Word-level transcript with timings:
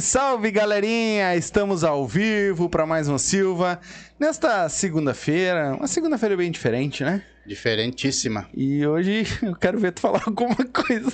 Salve, 0.00 0.50
galerinha! 0.50 1.34
Estamos 1.34 1.82
ao 1.82 2.06
vivo 2.06 2.68
para 2.68 2.86
mais 2.86 3.08
um 3.08 3.18
Silva. 3.18 3.80
Nesta 4.18 4.68
segunda-feira, 4.68 5.74
uma 5.74 5.88
segunda-feira 5.88 6.36
bem 6.36 6.50
diferente, 6.50 7.02
né? 7.02 7.22
Diferentíssima. 7.48 8.46
E 8.54 8.86
hoje 8.86 9.26
eu 9.42 9.56
quero 9.56 9.78
ver 9.78 9.92
tu 9.92 10.00
falar 10.00 10.22
alguma 10.26 10.54
coisa. 10.66 11.10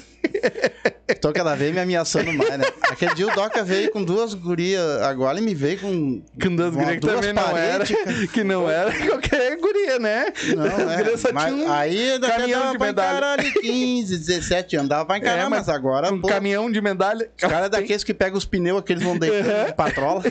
Tô 1.20 1.32
cada 1.32 1.54
vez 1.54 1.72
me 1.72 1.78
ameaçando 1.80 2.32
mais, 2.32 2.58
né? 2.58 2.64
Aquele 2.90 3.14
dia 3.14 3.28
o 3.28 3.34
Doca 3.34 3.62
veio 3.62 3.90
com 3.92 4.02
duas 4.02 4.34
gurias, 4.34 4.82
agora 5.02 5.36
ele 5.38 5.46
me 5.46 5.54
veio 5.54 5.78
com. 5.78 6.22
Com 6.42 6.56
duas 6.56 6.74
gurias 6.74 6.94
que 6.94 7.00
também 7.06 7.32
não 7.32 7.56
era, 7.56 7.84
que 8.32 8.44
não 8.44 8.68
era 8.70 8.92
qualquer 9.06 9.56
guria, 9.58 9.98
né? 9.98 10.26
Não, 10.56 10.64
As 10.64 11.06
é. 11.06 11.16
só 11.16 11.32
Mas 11.32 11.52
tinham 11.54 11.68
um 11.68 11.72
aí 11.72 12.18
caminhão 12.20 12.72
de 12.72 12.78
medalha. 12.78 13.10
encarar 13.16 13.38
ali 13.38 13.52
15, 13.52 14.18
17 14.18 14.76
anos, 14.76 14.88
dava 14.88 15.04
pra 15.06 15.18
encarar, 15.18 15.38
É, 15.38 15.48
mas, 15.48 15.50
mas 15.66 15.68
agora, 15.68 16.12
um 16.12 16.20
pô, 16.20 16.28
caminhão 16.28 16.70
de 16.70 16.80
medalha. 16.80 17.30
os 17.36 17.40
caras 17.48 17.66
é 17.66 17.70
daqueles 17.70 18.02
que 18.02 18.12
pegam 18.12 18.36
os 18.36 18.44
pneus, 18.44 18.80
aqueles 18.80 19.02
vão 19.02 19.16
deitando 19.18 19.66
de 19.66 19.74
patrola. 19.74 20.22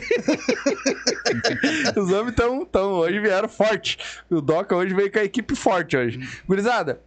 Os 1.96 2.10
homens 2.12 2.30
estão, 2.30 2.64
tão, 2.64 2.92
hoje 2.92 3.18
vieram 3.20 3.48
forte. 3.48 3.96
O 4.30 4.40
Doca 4.40 4.76
hoje 4.76 4.94
veio 4.94 5.10
com 5.10 5.18
a 5.18 5.24
equipe 5.24 5.54
forte 5.56 5.93
hoje. 5.96 6.20
Gurizada, 6.46 7.00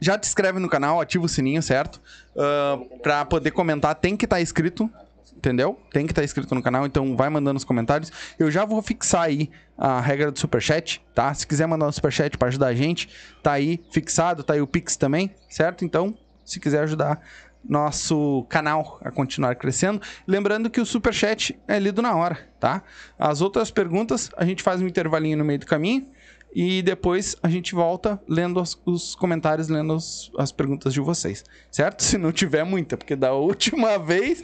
já 0.00 0.18
te 0.18 0.26
inscreve 0.26 0.58
no 0.58 0.68
canal, 0.68 1.00
ativa 1.00 1.24
o 1.24 1.28
sininho, 1.28 1.62
certo? 1.62 2.00
Ah, 2.36 2.78
pra 3.02 3.24
poder 3.24 3.50
comentar, 3.50 3.94
tem 3.94 4.16
que 4.16 4.26
estar 4.26 4.40
inscrito. 4.40 4.90
Entendeu? 5.36 5.78
Tem 5.92 6.06
que 6.06 6.12
estar 6.12 6.24
inscrito 6.24 6.54
no 6.54 6.62
canal, 6.62 6.86
então 6.86 7.14
vai 7.14 7.28
mandando 7.28 7.58
os 7.58 7.64
comentários. 7.64 8.10
Eu 8.38 8.50
já 8.50 8.64
vou 8.64 8.80
fixar 8.80 9.24
aí 9.24 9.50
a 9.76 10.00
regra 10.00 10.32
do 10.32 10.38
superchat, 10.38 11.04
tá? 11.14 11.34
Se 11.34 11.46
quiser 11.46 11.66
mandar 11.66 11.86
um 11.86 11.92
superchat 11.92 12.38
pra 12.38 12.48
ajudar 12.48 12.68
a 12.68 12.74
gente, 12.74 13.10
tá 13.42 13.52
aí 13.52 13.78
fixado, 13.90 14.42
tá 14.42 14.54
aí 14.54 14.62
o 14.62 14.66
Pix 14.66 14.96
também, 14.96 15.34
certo? 15.50 15.84
Então, 15.84 16.16
se 16.46 16.58
quiser 16.58 16.84
ajudar 16.84 17.20
nosso 17.62 18.46
canal 18.48 18.98
a 19.02 19.10
continuar 19.10 19.54
crescendo, 19.56 20.00
lembrando 20.26 20.70
que 20.70 20.80
o 20.80 20.86
superchat 20.86 21.58
é 21.68 21.78
lido 21.78 22.00
na 22.00 22.14
hora, 22.14 22.38
tá? 22.58 22.82
As 23.18 23.42
outras 23.42 23.70
perguntas 23.70 24.30
a 24.38 24.46
gente 24.46 24.62
faz 24.62 24.80
um 24.80 24.86
intervalinho 24.86 25.36
no 25.36 25.44
meio 25.44 25.58
do 25.58 25.66
caminho 25.66 26.06
e 26.54 26.80
depois 26.82 27.34
a 27.42 27.48
gente 27.48 27.74
volta 27.74 28.20
lendo 28.28 28.60
os, 28.60 28.78
os 28.86 29.14
comentários, 29.16 29.68
lendo 29.68 29.94
os- 29.94 30.30
as 30.38 30.52
perguntas 30.52 30.92
de 30.94 31.00
vocês, 31.00 31.44
certo? 31.70 32.02
Se 32.04 32.16
não 32.16 32.30
tiver 32.30 32.62
muita, 32.64 32.96
porque 32.96 33.16
da 33.16 33.32
última 33.32 33.98
vez 34.02 34.42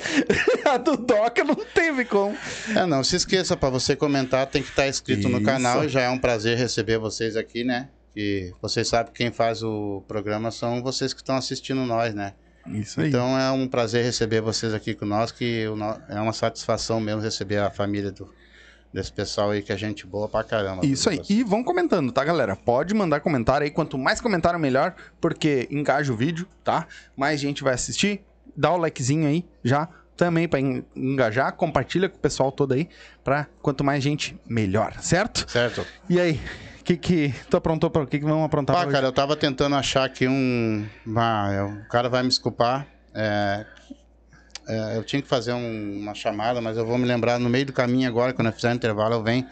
a 0.65 0.77
do 0.77 0.97
Doca 0.97 1.45
não 1.45 1.55
teve 1.55 2.05
como. 2.05 2.37
É, 2.75 2.85
não 2.87 3.05
se 3.05 3.17
esqueça, 3.17 3.57
pra 3.57 3.71
você 3.71 3.95
comentar, 3.95 4.47
tem 4.47 4.63
que 4.63 4.71
estar 4.71 4.89
inscrito 4.89 5.29
no 5.29 5.37
Isso. 5.39 5.47
canal. 5.47 5.89
Já 5.89 6.01
é 6.03 6.11
um 6.11 6.19
prazer 6.19 6.59
receber 6.59 6.99
vocês 6.99 7.37
aqui, 7.37 7.63
né? 7.65 7.89
Que 8.13 8.53
vocês 8.61 8.89
sabem 8.89 9.13
que 9.13 9.19
quem 9.19 9.31
faz 9.31 9.63
o 9.63 10.03
programa 10.09 10.51
são 10.51 10.83
vocês 10.83 11.13
que 11.15 11.21
estão 11.21 11.37
assistindo 11.37 11.85
nós, 11.87 12.13
né? 12.15 12.33
Isso 12.67 13.01
aí. 13.01 13.09
Então 13.09 13.39
é 13.39 13.51
um 13.53 13.67
prazer 13.69 14.05
receber 14.05 14.41
vocês 14.41 14.75
aqui 14.75 14.95
com 14.95 15.07
nós, 15.07 15.31
que 15.31 15.67
o 15.69 15.77
no- 15.77 15.97
é 16.09 16.21
uma 16.21 16.33
satisfação 16.33 17.01
mesmo 17.01 17.21
receber 17.23 17.59
a 17.59 17.71
família 17.71 18.11
do, 18.11 18.29
desse 18.93 19.13
pessoal 19.13 19.51
aí, 19.51 19.63
que 19.63 19.73
é 19.73 19.77
gente 19.77 20.07
boa 20.07 20.29
pra 20.29 20.43
caramba. 20.43 20.85
Isso 20.85 21.09
aí. 21.11 21.21
E 21.29 21.43
vão 21.45 21.63
comentando, 21.63 22.11
tá, 22.13 22.25
galera? 22.25 22.57
Pode 22.57 22.93
mandar 22.95 23.21
comentário 23.21 23.65
aí. 23.65 23.71
Quanto 23.71 23.97
mais 23.97 24.21
comentário, 24.21 24.59
melhor, 24.59 24.95
porque 25.21 25.69
engaja 25.71 26.13
o 26.13 26.17
vídeo, 26.17 26.47
tá? 26.65 26.87
Mais 27.17 27.41
gente 27.41 27.63
vai 27.63 27.75
assistir. 27.75 28.23
Dá 28.57 28.73
o 28.73 28.77
likezinho 28.77 29.29
aí 29.29 29.45
já 29.63 29.89
também 30.17 30.47
pra 30.49 30.61
en- 30.61 30.85
engajar. 30.95 31.53
Compartilha 31.53 32.09
com 32.09 32.17
o 32.17 32.21
pessoal 32.21 32.51
todo 32.53 32.73
aí. 32.75 32.89
Pra 33.25 33.47
quanto 33.63 33.85
mais 33.85 34.03
gente, 34.03 34.37
melhor, 34.47 34.95
certo? 35.01 35.49
Certo. 35.51 35.87
E 36.09 36.19
aí, 36.21 36.41
o 36.81 36.85
que 36.85 36.97
que 36.97 37.35
tu 37.49 37.57
aprontou 37.57 37.89
para 37.91 38.03
o 38.03 38.07
que 38.07 38.19
que 38.19 38.25
vamos 38.25 38.45
aprontar 38.45 38.77
Ah, 38.77 38.87
cara, 38.87 39.07
eu 39.07 39.13
tava 39.13 39.37
tentando 39.37 39.77
achar 39.77 40.05
aqui 40.05 40.27
um. 40.27 40.85
Ah, 41.17 41.51
é, 41.53 41.63
o 41.63 41.89
cara 41.89 42.09
vai 42.09 42.23
me 42.23 42.29
desculpar. 42.29 42.87
É, 43.15 43.65
é, 44.71 44.97
eu 44.97 45.05
tinha 45.05 45.21
que 45.21 45.29
fazer 45.29 45.53
um- 45.53 45.99
uma 46.01 46.15
chamada, 46.15 46.61
mas 46.61 46.77
eu 46.77 46.87
vou 46.87 46.97
me 46.99 47.05
lembrar 47.07 47.39
no 47.39 47.49
meio 47.49 47.67
do 47.67 47.73
caminho 47.73 48.09
agora, 48.09 48.33
quando 48.33 48.47
eu 48.49 48.53
fizer 48.53 48.71
o 48.71 48.75
intervalo, 48.75 49.15
eu 49.15 49.23
venho. 49.23 49.47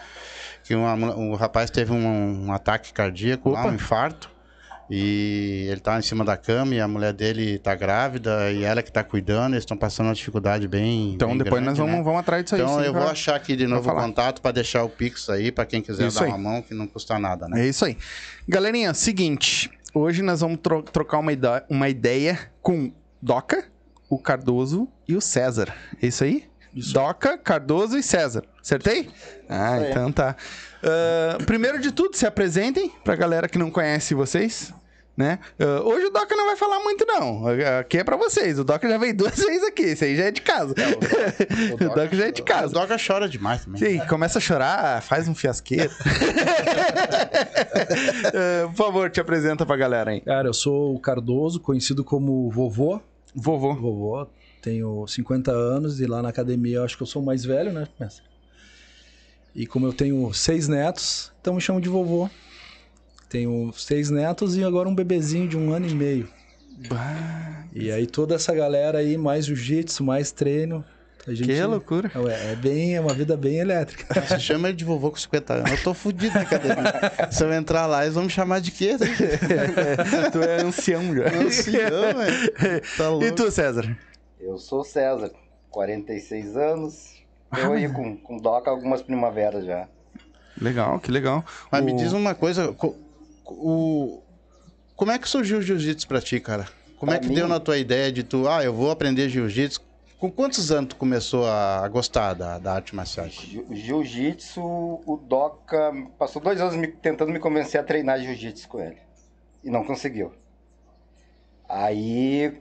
Que 0.64 0.74
uma 0.74 0.96
mu- 0.96 1.32
o 1.32 1.34
rapaz 1.34 1.70
teve 1.70 1.92
um, 1.92 2.46
um 2.46 2.52
ataque 2.52 2.92
cardíaco, 2.92 3.50
lá, 3.50 3.64
um 3.66 3.74
infarto. 3.74 4.30
E 4.90 5.66
ele 5.70 5.80
tá 5.80 5.98
em 5.98 6.02
cima 6.02 6.24
da 6.24 6.34
cama 6.34 6.74
e 6.74 6.80
a 6.80 6.88
mulher 6.88 7.12
dele 7.12 7.58
tá 7.58 7.74
grávida 7.74 8.50
e 8.50 8.64
ela 8.64 8.82
que 8.82 8.90
tá 8.90 9.04
cuidando, 9.04 9.52
eles 9.52 9.62
estão 9.62 9.76
passando 9.76 10.06
uma 10.06 10.14
dificuldade 10.14 10.66
bem. 10.66 11.12
Então 11.12 11.28
bem 11.28 11.38
depois 11.38 11.62
grande, 11.62 11.68
nós 11.68 11.78
vamos, 11.78 11.96
né? 11.98 12.02
vamos 12.02 12.20
atrás 12.20 12.42
disso 12.42 12.54
aí. 12.54 12.62
Então 12.62 12.80
eu 12.82 12.92
pra- 12.92 13.02
vou 13.02 13.10
achar 13.10 13.36
aqui 13.36 13.54
de 13.54 13.66
novo 13.66 13.90
o 13.90 13.94
contato 13.94 14.40
para 14.40 14.52
deixar 14.52 14.84
o 14.84 14.88
Pix 14.88 15.28
aí, 15.28 15.52
para 15.52 15.66
quem 15.66 15.82
quiser 15.82 16.06
Isso 16.08 16.18
dar 16.18 16.24
aí. 16.24 16.30
uma 16.30 16.38
mão, 16.38 16.62
que 16.62 16.72
não 16.72 16.86
custa 16.86 17.18
nada, 17.18 17.46
né? 17.48 17.60
É 17.64 17.68
isso 17.68 17.84
aí. 17.84 17.98
Galerinha, 18.48 18.94
seguinte. 18.94 19.70
Hoje 19.92 20.22
nós 20.22 20.40
vamos 20.40 20.58
tro- 20.62 20.82
trocar 20.82 21.18
uma, 21.18 21.32
uma 21.68 21.88
ideia 21.90 22.38
com 22.62 22.90
Doca, 23.20 23.64
o 24.08 24.19
Cardoso 24.19 24.88
e 25.06 25.14
o 25.16 25.20
César. 25.20 25.75
É 26.02 26.06
isso 26.06 26.25
aí? 26.25 26.44
Doca, 26.93 27.37
Cardoso 27.38 27.96
e 27.99 28.02
César. 28.02 28.44
Acertei? 28.60 29.08
Ah, 29.49 29.78
Isso 29.81 29.90
então 29.90 30.12
tá. 30.12 30.37
Ah, 30.82 31.38
primeiro 31.46 31.81
de 31.81 31.90
tudo, 31.90 32.16
se 32.16 32.26
apresentem 32.26 32.93
pra 33.05 33.16
galera 33.16 33.49
que 33.49 33.58
não 33.58 33.70
conhece 33.70 34.14
vocês. 34.14 34.72
Né? 35.16 35.40
Ah, 35.58 35.81
hoje 35.82 36.06
o 36.06 36.10
Doca 36.10 36.37
não 36.37 36.46
vai 36.46 36.55
falar 36.55 36.78
muito, 36.78 37.05
não. 37.05 37.43
Aqui 37.81 37.99
é 37.99 38.05
pra 38.05 38.16
vocês. 38.16 38.56
O 38.58 38.62
Doca 38.64 38.88
já 38.88 38.96
veio 38.99 39.16
duas 39.16 39.34
vezes 39.43 39.64
aqui. 39.64 39.82
Isso 39.82 40.05
aí 40.05 40.14
já 40.16 40.26
é 40.26 40.31
de 40.31 40.40
casa. 40.43 40.75
o 41.75 41.76
Doca 41.76 42.14
já 42.14 42.26
é 42.26 42.31
de 42.31 42.43
O 42.43 42.44
casa. 42.44 42.72
Doca 42.72 42.96
chora 43.04 43.28
demais 43.28 43.64
também. 43.64 43.81
Sim, 43.99 44.06
começa 44.06 44.38
a 44.38 44.40
chorar, 44.40 45.02
faz 45.02 45.26
um 45.26 45.34
fiasqueiro. 45.34 45.90
Eh, 48.32 48.66
Por 48.70 48.75
favor, 48.76 49.11
te 49.11 49.20
apresenta 49.20 49.66
pra 49.66 49.76
galera 49.76 50.12
aí. 50.12 50.20
Cara, 50.20 50.49
eu 50.49 50.54
sou 50.54 50.94
o 50.94 51.00
Cardoso, 51.00 51.58
conhecido 51.61 52.04
como 52.04 52.49
vovô. 52.50 53.00
Vovô. 53.34 53.75
Vovô, 53.75 54.26
tenho 54.60 55.06
50 55.06 55.52
anos 55.52 56.00
e 56.00 56.06
lá 56.06 56.22
na 56.22 56.28
academia 56.28 56.76
eu 56.76 56.84
acho 56.84 56.96
que 56.96 57.02
eu 57.02 57.06
sou 57.06 57.22
o 57.22 57.25
mais 57.25 57.44
velho, 57.44 57.72
né, 57.72 57.86
mestre? 57.98 58.25
E 59.54 59.66
como 59.66 59.86
eu 59.86 59.92
tenho 59.92 60.32
seis 60.32 60.69
netos, 60.69 61.32
então 61.40 61.54
me 61.54 61.60
chamam 61.60 61.80
de 61.80 61.88
vovô. 61.88 62.28
Tenho 63.28 63.72
seis 63.72 64.10
netos 64.10 64.56
e 64.56 64.64
agora 64.64 64.88
um 64.88 64.94
bebezinho 64.94 65.48
de 65.48 65.56
um 65.56 65.72
ano 65.72 65.86
e 65.86 65.94
meio. 65.94 66.28
Bah, 66.88 67.66
E 67.75 67.90
aí 67.90 68.06
toda 68.06 68.34
essa 68.34 68.54
galera 68.54 68.98
aí, 68.98 69.19
mais 69.19 69.46
jiu-jitsu, 69.46 70.02
mais 70.04 70.32
treino. 70.32 70.84
A 71.28 71.34
gente, 71.34 71.46
que 71.46 71.62
loucura. 71.62 72.10
É, 72.30 72.52
é 72.52 72.56
bem, 72.56 72.96
é 72.96 73.00
uma 73.00 73.12
vida 73.12 73.36
bem 73.36 73.58
elétrica. 73.58 74.20
Se 74.26 74.40
chama 74.40 74.72
de 74.72 74.84
vovô 74.84 75.10
com 75.10 75.16
50 75.16 75.52
anos. 75.54 75.70
Eu 75.70 75.82
tô 75.82 75.92
fudido 75.94 76.34
na 76.34 76.40
academia. 76.40 76.92
Se 77.30 77.44
eu 77.44 77.52
entrar 77.52 77.86
lá, 77.86 78.02
eles 78.02 78.14
vão 78.14 78.25
me 78.25 78.30
chamar 78.30 78.60
de 78.60 78.70
quê? 78.70 78.96
tu 80.32 80.42
é 80.42 80.62
ancião 80.62 81.14
já. 81.14 81.26
Ancião, 81.28 82.14
velho. 82.16 82.82
Tá 82.96 83.08
louco. 83.10 83.25
E 83.26 83.32
tu, 83.32 83.50
César? 83.50 83.96
Eu 84.40 84.56
sou 84.58 84.82
César, 84.84 85.30
46 85.70 86.56
anos. 86.56 87.14
Eu 87.56 87.72
aí 87.72 87.88
com, 87.88 88.16
com 88.16 88.36
DOCA 88.38 88.70
algumas 88.70 89.02
primaveras 89.02 89.64
já. 89.64 89.86
Legal, 90.60 90.98
que 91.00 91.10
legal. 91.10 91.44
Mas 91.70 91.82
O- 91.82 91.84
me 91.84 91.92
diz 91.94 92.12
uma 92.12 92.34
coisa, 92.34 92.72
co- 92.72 92.96
o... 93.46 94.22
como 94.96 95.10
é 95.12 95.19
que 95.19 95.28
surgiu 95.28 95.58
o 95.58 95.62
jiu-jitsu 95.62 96.06
pra 96.08 96.20
ti, 96.20 96.40
cara? 96.40 96.66
Como 96.98 97.12
é 97.12 97.19
Pra 97.19 97.28
que 97.28 97.34
deu 97.34 97.44
mim? 97.44 97.50
na 97.50 97.60
tua 97.60 97.78
ideia 97.78 98.10
de 98.10 98.22
tu, 98.25 98.48
ah, 98.48 98.62
eu 98.64 98.72
vou 98.72 98.90
aprender 98.90 99.28
jiu-jitsu? 99.28 99.80
Com 100.18 100.30
quantos 100.32 100.72
anos 100.72 100.88
tu 100.90 100.96
começou 100.96 101.46
a 101.46 101.86
gostar 101.88 102.34
da, 102.34 102.58
da 102.58 102.72
arte 102.74 102.94
marcial? 102.94 103.28
Jiu- 103.28 103.66
Jiu-jitsu, 103.70 104.60
o 104.60 105.16
DOCA 105.16 105.92
passou 106.18 106.42
dois 106.42 106.60
anos 106.60 106.74
me- 106.74 106.88
tentando 106.88 107.30
me 107.30 107.38
convencer 107.38 107.80
a 107.80 107.84
treinar 107.84 108.18
jiu-jitsu 108.18 108.68
com 108.68 108.80
ele. 108.80 108.98
E 109.62 109.70
não 109.70 109.84
conseguiu. 109.84 110.32
Aí, 111.68 112.60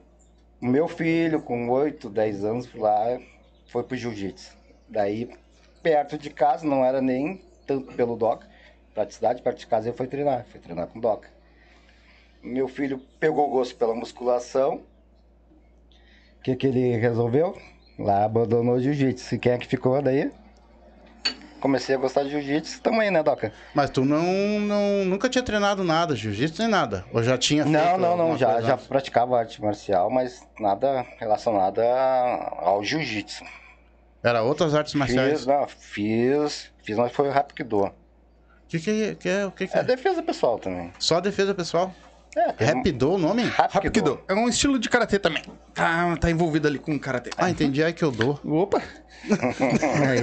o 0.60 0.66
meu 0.66 0.86
filho, 0.86 1.42
com 1.42 1.68
8, 1.68 2.08
10 2.08 2.44
anos, 2.44 2.66
foi 2.66 2.80
lá, 2.80 3.18
foi 3.66 3.82
pro 3.82 3.96
jiu-jitsu. 3.96 4.56
Daí, 4.88 5.28
perto 5.82 6.16
de 6.16 6.30
casa, 6.30 6.64
não 6.64 6.84
era 6.84 7.00
nem 7.00 7.42
tanto 7.66 7.92
pelo 7.94 8.16
DOCA, 8.16 8.46
praticidade, 8.94 9.42
perto 9.42 9.58
de 9.58 9.66
casa 9.66 9.88
ele 9.88 9.96
foi 9.96 10.06
treinar, 10.06 10.44
foi 10.48 10.60
treinar 10.60 10.86
com 10.86 11.00
DOCA. 11.00 11.28
Meu 12.40 12.68
filho 12.68 13.00
pegou 13.18 13.48
gosto 13.50 13.74
pela 13.74 13.94
musculação. 13.96 14.82
O 16.38 16.42
que, 16.42 16.56
que 16.56 16.66
ele 16.66 16.96
resolveu? 16.96 17.56
Lá 17.98 18.24
abandonou 18.24 18.76
o 18.76 18.80
jiu-jitsu. 18.80 19.34
E 19.34 19.38
quem 19.38 19.52
é 19.52 19.58
que 19.58 19.66
ficou 19.66 20.00
daí? 20.00 20.30
Comecei 21.60 21.96
a 21.96 21.98
gostar 21.98 22.22
de 22.22 22.30
jiu-jitsu. 22.30 22.80
Tamo 22.80 23.00
aí, 23.00 23.10
né, 23.10 23.20
Doca? 23.22 23.52
Mas 23.74 23.90
tu 23.90 24.04
não, 24.04 24.22
não 24.60 25.04
nunca 25.04 25.28
tinha 25.28 25.42
treinado 25.42 25.82
nada, 25.82 26.14
jiu-jitsu 26.14 26.62
nem 26.62 26.70
nada? 26.70 27.04
Ou 27.12 27.22
já 27.22 27.36
tinha 27.36 27.64
feito 27.64 27.76
Não, 27.76 27.98
não, 27.98 28.16
não. 28.16 28.38
Já, 28.38 28.60
já 28.60 28.76
praticava 28.76 29.38
arte 29.38 29.60
marcial, 29.60 30.08
mas 30.08 30.46
nada 30.60 31.04
relacionado 31.18 31.80
ao 31.80 32.82
jiu-jitsu. 32.84 33.44
Era 34.22 34.42
outras 34.42 34.74
artes 34.74 34.94
marciais? 34.94 35.38
Fiz, 35.38 35.46
não, 35.46 35.66
fiz, 35.66 36.70
fiz, 36.82 36.96
mas 36.96 37.10
foi 37.12 37.28
o 37.28 37.32
Rapido. 37.32 37.84
O 37.86 37.92
que 38.68 38.78
que 38.78 38.90
é? 39.02 39.14
Que 39.14 39.28
é, 39.28 39.46
o 39.46 39.50
que 39.50 39.66
que 39.66 39.76
É 39.76 39.80
é? 39.80 39.84
defesa 39.84 40.22
pessoal 40.22 40.58
também. 40.58 40.92
Só 40.98 41.20
defesa 41.20 41.54
pessoal? 41.54 41.92
É, 42.38 42.52
tem 42.52 42.68
um- 42.68 42.76
Rapido 42.76 43.12
o 43.14 43.18
nome? 43.18 43.42
Rapido. 43.44 44.20
É 44.28 44.34
um 44.34 44.48
estilo 44.48 44.78
de 44.78 44.88
karatê 44.88 45.18
também. 45.18 45.42
Tá, 45.74 46.16
tá 46.16 46.30
envolvido 46.30 46.68
ali 46.68 46.78
com 46.78 46.98
karatê. 46.98 47.30
Ah, 47.36 47.50
entendi, 47.50 47.82
é 47.82 47.92
que 47.92 48.02
eu 48.04 48.10
dou. 48.10 48.38
Opa! 48.44 48.80
Aí, 50.08 50.20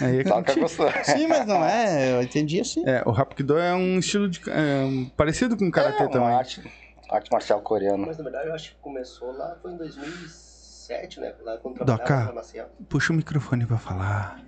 E 0.00 0.04
aí 0.04 0.18
é 0.20 0.22
Doca 0.24 0.34
contigo. 0.42 0.60
gostou. 0.60 0.90
Sim, 1.04 1.26
mas 1.26 1.46
não 1.46 1.64
é, 1.64 2.12
eu 2.12 2.22
entendi 2.22 2.60
assim. 2.60 2.82
É, 2.86 3.02
o 3.06 3.10
Rapido 3.10 3.58
é 3.58 3.72
um 3.74 3.98
estilo 3.98 4.28
de. 4.28 4.40
é, 4.50 4.84
um- 4.84 5.08
parecido 5.16 5.56
com 5.56 5.70
karatê 5.70 6.02
É, 6.02 6.06
uma 6.06 6.10
também. 6.10 6.28
arte, 6.34 6.62
arte 7.10 7.30
marcial 7.30 7.60
coreana. 7.60 8.06
Mas 8.06 8.18
na 8.18 8.24
verdade 8.24 8.48
eu 8.48 8.54
acho 8.54 8.70
que 8.72 8.76
começou 8.80 9.32
lá, 9.32 9.56
foi 9.62 9.72
em 9.72 9.76
2007, 9.76 11.20
né? 11.20 11.32
Lá 11.42 11.56
quando 11.58 11.78
Doca. 11.78 11.96
trabalhava 12.04 12.26
na 12.28 12.34
Maciel. 12.34 12.68
Puxa 12.88 13.12
o 13.12 13.16
microfone 13.16 13.66
pra 13.66 13.78
falar. 13.78 14.38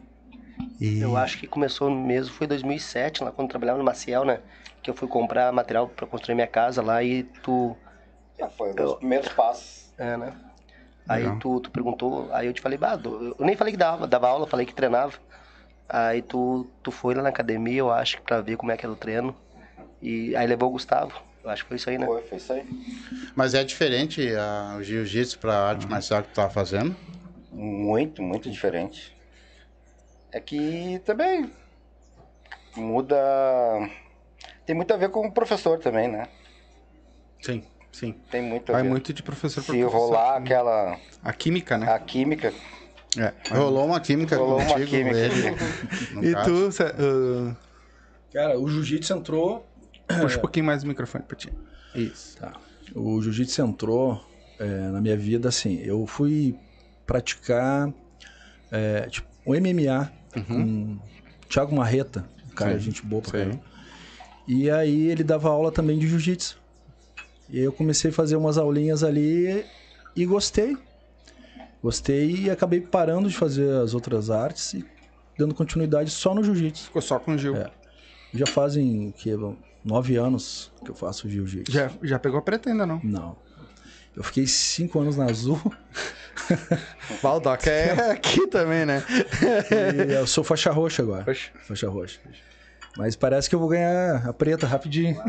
E... 0.81 1.01
Eu 1.01 1.17
acho 1.17 1.39
que 1.39 1.47
começou 1.47 1.91
mesmo, 1.91 2.35
foi 2.35 2.47
em 2.47 2.49
2007, 2.49 3.25
lá 3.25 3.33
quando 3.33 3.47
eu 3.47 3.51
trabalhava 3.51 3.79
no 3.79 3.85
Maciel, 3.85 4.25
né? 4.25 4.41
Que 4.83 4.91
eu 4.91 4.95
fui 4.95 5.09
comprar 5.09 5.53
material 5.53 5.89
pra 5.89 6.07
construir 6.07 6.35
minha 6.35 6.47
casa 6.47 6.83
lá 6.83 7.03
e 7.03 7.23
tu. 7.23 7.77
É, 8.39 8.49
foi 8.49 8.73
um 8.73 8.75
dos 8.75 8.95
primeiros 8.95 9.29
passos. 9.31 9.93
É, 9.97 10.17
né? 10.17 10.33
Aí 11.09 11.23
Legal. 11.23 11.39
tu, 11.39 11.61
tu 11.61 11.71
perguntou, 11.71 12.29
aí 12.33 12.47
eu 12.47 12.53
te 12.53 12.63
falei, 12.63 12.79
bah, 12.79 12.99
eu 13.05 13.37
nem 13.39 13.57
falei 13.57 13.73
que 13.73 13.79
dava, 13.79 14.07
dava 14.07 14.29
aula, 14.29 14.47
falei 14.47 14.65
que 14.65 14.75
treinava. 14.75 15.13
Aí 15.89 16.23
tu, 16.23 16.67
tu 16.83 16.91
foi 16.91 17.15
lá 17.15 17.23
na 17.23 17.29
academia, 17.29 17.79
eu 17.79 17.91
acho, 17.91 18.21
pra 18.23 18.41
ver 18.41 18.57
como 18.57 18.73
é 18.73 18.77
que 18.77 18.87
era 18.87 18.93
o 18.93 18.97
treino. 18.97 19.37
E 20.01 20.35
aí 20.35 20.47
levou 20.47 20.71
o 20.71 20.73
Gustavo. 20.73 21.13
Eu 21.43 21.51
acho 21.51 21.63
que 21.63 21.69
foi 21.69 21.77
isso 21.77 21.91
aí, 21.91 21.99
né? 21.99 22.07
Foi, 22.07 22.23
foi 22.23 22.39
isso 22.39 22.53
aí. 22.53 22.67
Mas 23.37 23.53
é 23.53 23.63
diferente 23.63 24.35
ah, 24.35 24.77
o 24.79 24.83
jiu-jitsu 24.83 25.39
pra 25.39 25.55
arte 25.55 25.87
marcial 25.87 26.23
que 26.23 26.31
tu 26.31 26.35
tava 26.35 26.51
fazendo? 26.51 26.97
Muito, 27.53 28.23
muito 28.23 28.51
diferente. 28.51 29.14
É 30.35 30.41
que 30.41 31.01
também 31.05 31.49
muda. 32.77 33.17
Tem 34.67 34.75
muito 34.75 34.93
a 34.93 34.97
ver 34.97 35.11
com 35.11 35.27
o 35.27 35.33
professor 35.33 35.79
também, 35.79 36.09
né? 36.09 36.27
Sim, 37.41 37.63
sim. 37.93 38.15
Tem 38.31 38.43
muito 38.43 38.71
a 38.71 38.73
Vai 38.75 38.83
ver. 38.83 38.89
muito 38.89 39.13
de 39.13 39.23
professor 39.23 39.63
pra 39.63 39.75
Se 39.75 39.81
professor. 39.81 39.99
rolar 40.07 40.37
aquela. 40.39 40.99
A 41.23 41.33
química, 41.33 41.79
né? 41.79 41.91
A 41.93 41.99
química. 41.99 42.53
É, 43.17 43.33
rolou 43.57 43.87
uma 43.87 44.01
química 44.01 44.37
Rolou 44.37 44.59
uma 44.59 44.67
contigo, 44.67 44.91
química. 44.91 45.17
ele. 45.17 45.51
no 46.15 46.25
E 46.25 46.33
caso. 46.33 46.51
tu, 46.51 46.73
Cé- 46.73 46.95
ah, 46.99 47.57
Cara, 48.33 48.59
o 48.59 48.69
jiu-jitsu 48.69 49.15
entrou. 49.15 49.65
puxa 50.21 50.37
um 50.39 50.41
pouquinho 50.41 50.67
mais 50.67 50.83
o 50.83 50.87
microfone 50.89 51.23
pra 51.25 51.37
ti. 51.37 51.53
Isso. 51.95 52.37
Tá. 52.39 52.53
O 52.93 53.23
jiu-jitsu 53.23 53.63
entrou 53.63 54.21
é, 54.59 54.65
na 54.65 55.01
minha 55.01 55.17
vida 55.17 55.49
assim. 55.49 55.77
Eu 55.85 56.05
fui 56.09 56.59
praticar 57.07 57.93
é, 58.73 59.03
tipo, 59.09 59.29
o 59.47 59.55
MMA 59.55 60.11
com 60.43 60.95
o 60.95 61.49
Thiago 61.49 61.75
Marreta, 61.75 62.29
um 62.51 62.55
cara, 62.55 62.75
Sim, 62.75 62.81
gente 62.81 63.03
boa 63.05 63.23
pra 63.23 63.33
caramba. 63.33 63.61
E 64.47 64.71
aí 64.71 65.09
ele 65.09 65.25
dava 65.25 65.49
aula 65.49 65.73
também 65.73 65.99
de 65.99 66.07
jiu-jitsu. 66.07 66.59
E 67.49 67.59
aí 67.59 67.65
eu 67.65 67.73
comecei 67.73 68.11
a 68.11 68.15
fazer 68.15 68.37
umas 68.37 68.59
aulinhas 68.59 69.03
ali 69.03 69.65
e 70.15 70.27
gostei. 70.27 70.77
Gostei 71.83 72.37
e 72.37 72.51
acabei 72.51 72.81
parando 72.81 73.29
de 73.29 73.37
fazer 73.37 73.71
as 73.83 73.95
outras 73.95 74.31
artes 74.31 74.75
e 74.75 74.85
dando 75.39 75.55
continuidade 75.55 76.11
só 76.11 76.35
no 76.35 76.43
jiu-jitsu. 76.43 76.85
Ficou 76.87 77.03
só 77.03 77.19
com 77.19 77.35
o 77.35 77.39
Gil. 77.39 77.57
É. 77.57 77.71
Já 78.33 78.47
fazem 78.47 79.13
que, 79.17 79.31
nove 79.85 80.17
anos 80.17 80.73
que 80.85 80.91
eu 80.91 80.95
faço 80.95 81.29
jiu-jitsu. 81.29 81.71
Já, 81.71 81.91
já 82.03 82.19
pegou 82.19 82.39
a 82.39 82.43
preta 82.43 82.71
ainda, 82.71 82.87
não? 82.87 83.01
Não. 83.05 83.37
Eu 84.17 84.23
fiquei 84.23 84.47
cinco 84.47 85.01
anos 85.01 85.17
na 85.17 85.27
Azul 85.27 85.61
Valdoc 87.23 87.67
é 87.67 88.11
aqui 88.11 88.47
também, 88.47 88.85
né? 88.85 89.03
e 90.09 90.13
eu 90.13 90.27
sou 90.27 90.43
faixa 90.45 90.71
roxa 90.71 91.03
agora. 91.03 91.25
Poxa. 91.25 91.51
Faixa 91.67 91.89
roxa. 91.89 92.19
Mas 92.97 93.17
parece 93.17 93.49
que 93.49 93.55
eu 93.57 93.59
vou 93.59 93.69
ganhar 93.69 94.25
a 94.25 94.33
preta 94.33 94.69
rapidinho. 94.69 95.21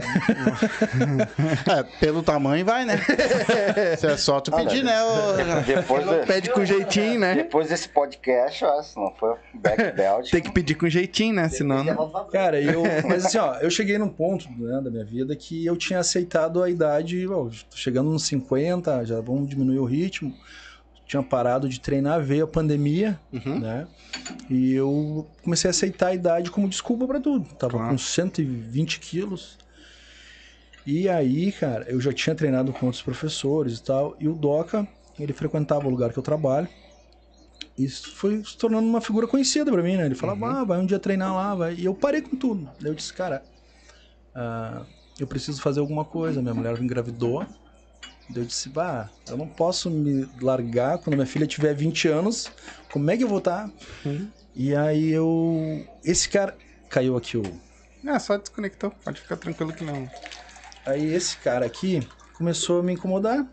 É, 1.67 1.83
pelo 2.00 2.21
tamanho 2.21 2.63
vai, 2.65 2.85
né? 2.85 2.97
Se 3.97 4.07
é 4.07 4.17
só 4.17 4.39
tu 4.39 4.51
pedir, 4.51 4.83
né? 4.83 4.93
Depois, 5.65 6.07
de- 6.07 6.25
Pede 6.25 6.50
com 6.51 6.63
jeitinho, 6.63 7.19
né? 7.19 7.35
depois 7.35 7.69
desse 7.69 7.89
podcast, 7.89 8.63
ó, 8.63 8.81
se 8.81 8.95
não 8.95 9.12
for 9.15 9.38
black 9.53 9.91
belt. 9.93 10.29
Tem 10.29 10.41
que 10.41 10.51
pedir 10.51 10.75
com 10.75 10.88
jeitinho, 10.88 11.33
né? 11.35 11.50
Senão. 11.50 11.83
não- 11.83 12.27
Cara, 12.31 12.62
eu. 12.62 12.83
Mas 13.07 13.25
assim, 13.25 13.38
ó, 13.38 13.55
eu 13.55 13.69
cheguei 13.69 13.97
num 13.97 14.09
ponto 14.09 14.47
né, 14.57 14.81
da 14.81 14.89
minha 14.91 15.05
vida 15.05 15.35
que 15.35 15.65
eu 15.65 15.75
tinha 15.75 16.00
aceitado 16.00 16.62
a 16.62 16.69
idade. 16.69 17.27
Ó, 17.27 17.45
tô 17.45 17.75
chegando 17.75 18.09
nos 18.09 18.24
50, 18.27 19.05
já 19.05 19.19
vamos 19.21 19.50
diminuir 19.50 19.79
o 19.79 19.85
ritmo. 19.85 20.35
Tinha 21.05 21.21
parado 21.21 21.69
de 21.69 21.79
treinar, 21.79 22.21
veio 22.24 22.45
a 22.45 22.47
pandemia, 22.47 23.19
Uhum. 23.31 23.59
né? 23.59 23.88
E 24.50 24.74
eu 24.74 25.27
comecei 25.43 25.69
a 25.69 25.71
aceitar 25.71 26.07
a 26.07 26.15
idade 26.15 26.50
como 26.50 26.67
desculpa 26.67 27.05
pra 27.05 27.19
tudo. 27.19 27.45
Tava 27.55 27.74
Claro. 27.74 27.89
com 27.91 27.97
120 27.97 29.00
quilos. 29.00 29.57
E 30.85 31.07
aí, 31.09 31.51
cara, 31.51 31.85
eu 31.89 32.00
já 32.01 32.12
tinha 32.13 32.35
treinado 32.35 32.71
com 32.74 32.85
outros 32.88 33.01
professores 33.03 33.77
e 33.79 33.83
tal. 33.83 34.15
E 34.19 34.27
o 34.27 34.33
Doca, 34.33 34.88
ele 35.19 35.33
frequentava 35.33 35.88
o 35.88 35.89
lugar 35.89 36.12
que 36.12 36.17
eu 36.19 36.24
trabalho. 36.24 36.67
Isso 37.77 38.15
foi 38.15 38.43
se 38.43 38.57
tornando 38.57 38.88
uma 38.88 39.01
figura 39.01 39.27
conhecida 39.27 39.71
pra 39.71 39.83
mim, 39.83 39.97
né? 39.97 40.05
Ele 40.05 40.15
falava, 40.15 40.45
Uhum. 40.45 40.51
ah, 40.51 40.63
vai 40.63 40.79
um 40.79 40.85
dia 40.85 40.97
treinar 41.00 41.33
lá, 41.35 41.53
vai. 41.55 41.75
E 41.75 41.85
eu 41.85 41.93
parei 41.93 42.21
com 42.21 42.35
tudo. 42.35 42.69
Daí 42.79 42.89
eu 42.91 42.95
disse, 42.95 43.13
cara, 43.13 43.43
ah, 44.33 44.83
eu 45.19 45.27
preciso 45.27 45.62
fazer 45.62 45.79
alguma 45.81 46.05
coisa. 46.05 46.41
Minha 46.41 46.53
mulher 46.53 46.79
engravidou. 46.81 47.45
Eu 48.34 48.44
disse, 48.44 48.70
bah, 48.70 49.10
eu 49.29 49.38
não 49.38 49.48
posso 49.48 49.89
me 49.89 50.27
largar 50.41 50.98
quando 50.98 51.15
minha 51.15 51.27
filha 51.27 51.46
tiver 51.46 51.74
20 51.74 52.08
anos. 52.08 52.51
Como 52.91 53.10
é 53.12 53.17
que 53.17 53.24
eu 53.24 53.27
vou 53.27 53.38
estar? 53.38 53.70
Uhum. 54.05 54.29
E 54.55 54.75
aí 54.75 55.12
eu. 55.12 55.86
Esse 56.03 56.29
cara. 56.29 56.58
Caiu 56.89 57.17
aqui 57.17 57.38
o. 57.38 57.44
É, 58.05 58.17
só 58.20 58.38
desconectou. 58.38 58.91
Pode 59.03 59.20
ficar 59.22 59.36
tranquilo 59.36 59.74
que 59.74 59.84
não. 59.84 60.10
Aí 60.86 61.13
esse 61.13 61.38
cara 61.38 61.65
aqui 61.65 62.08
começou 62.34 62.79
a 62.79 62.84
me 62.84 62.94
incomodar. 62.94 63.46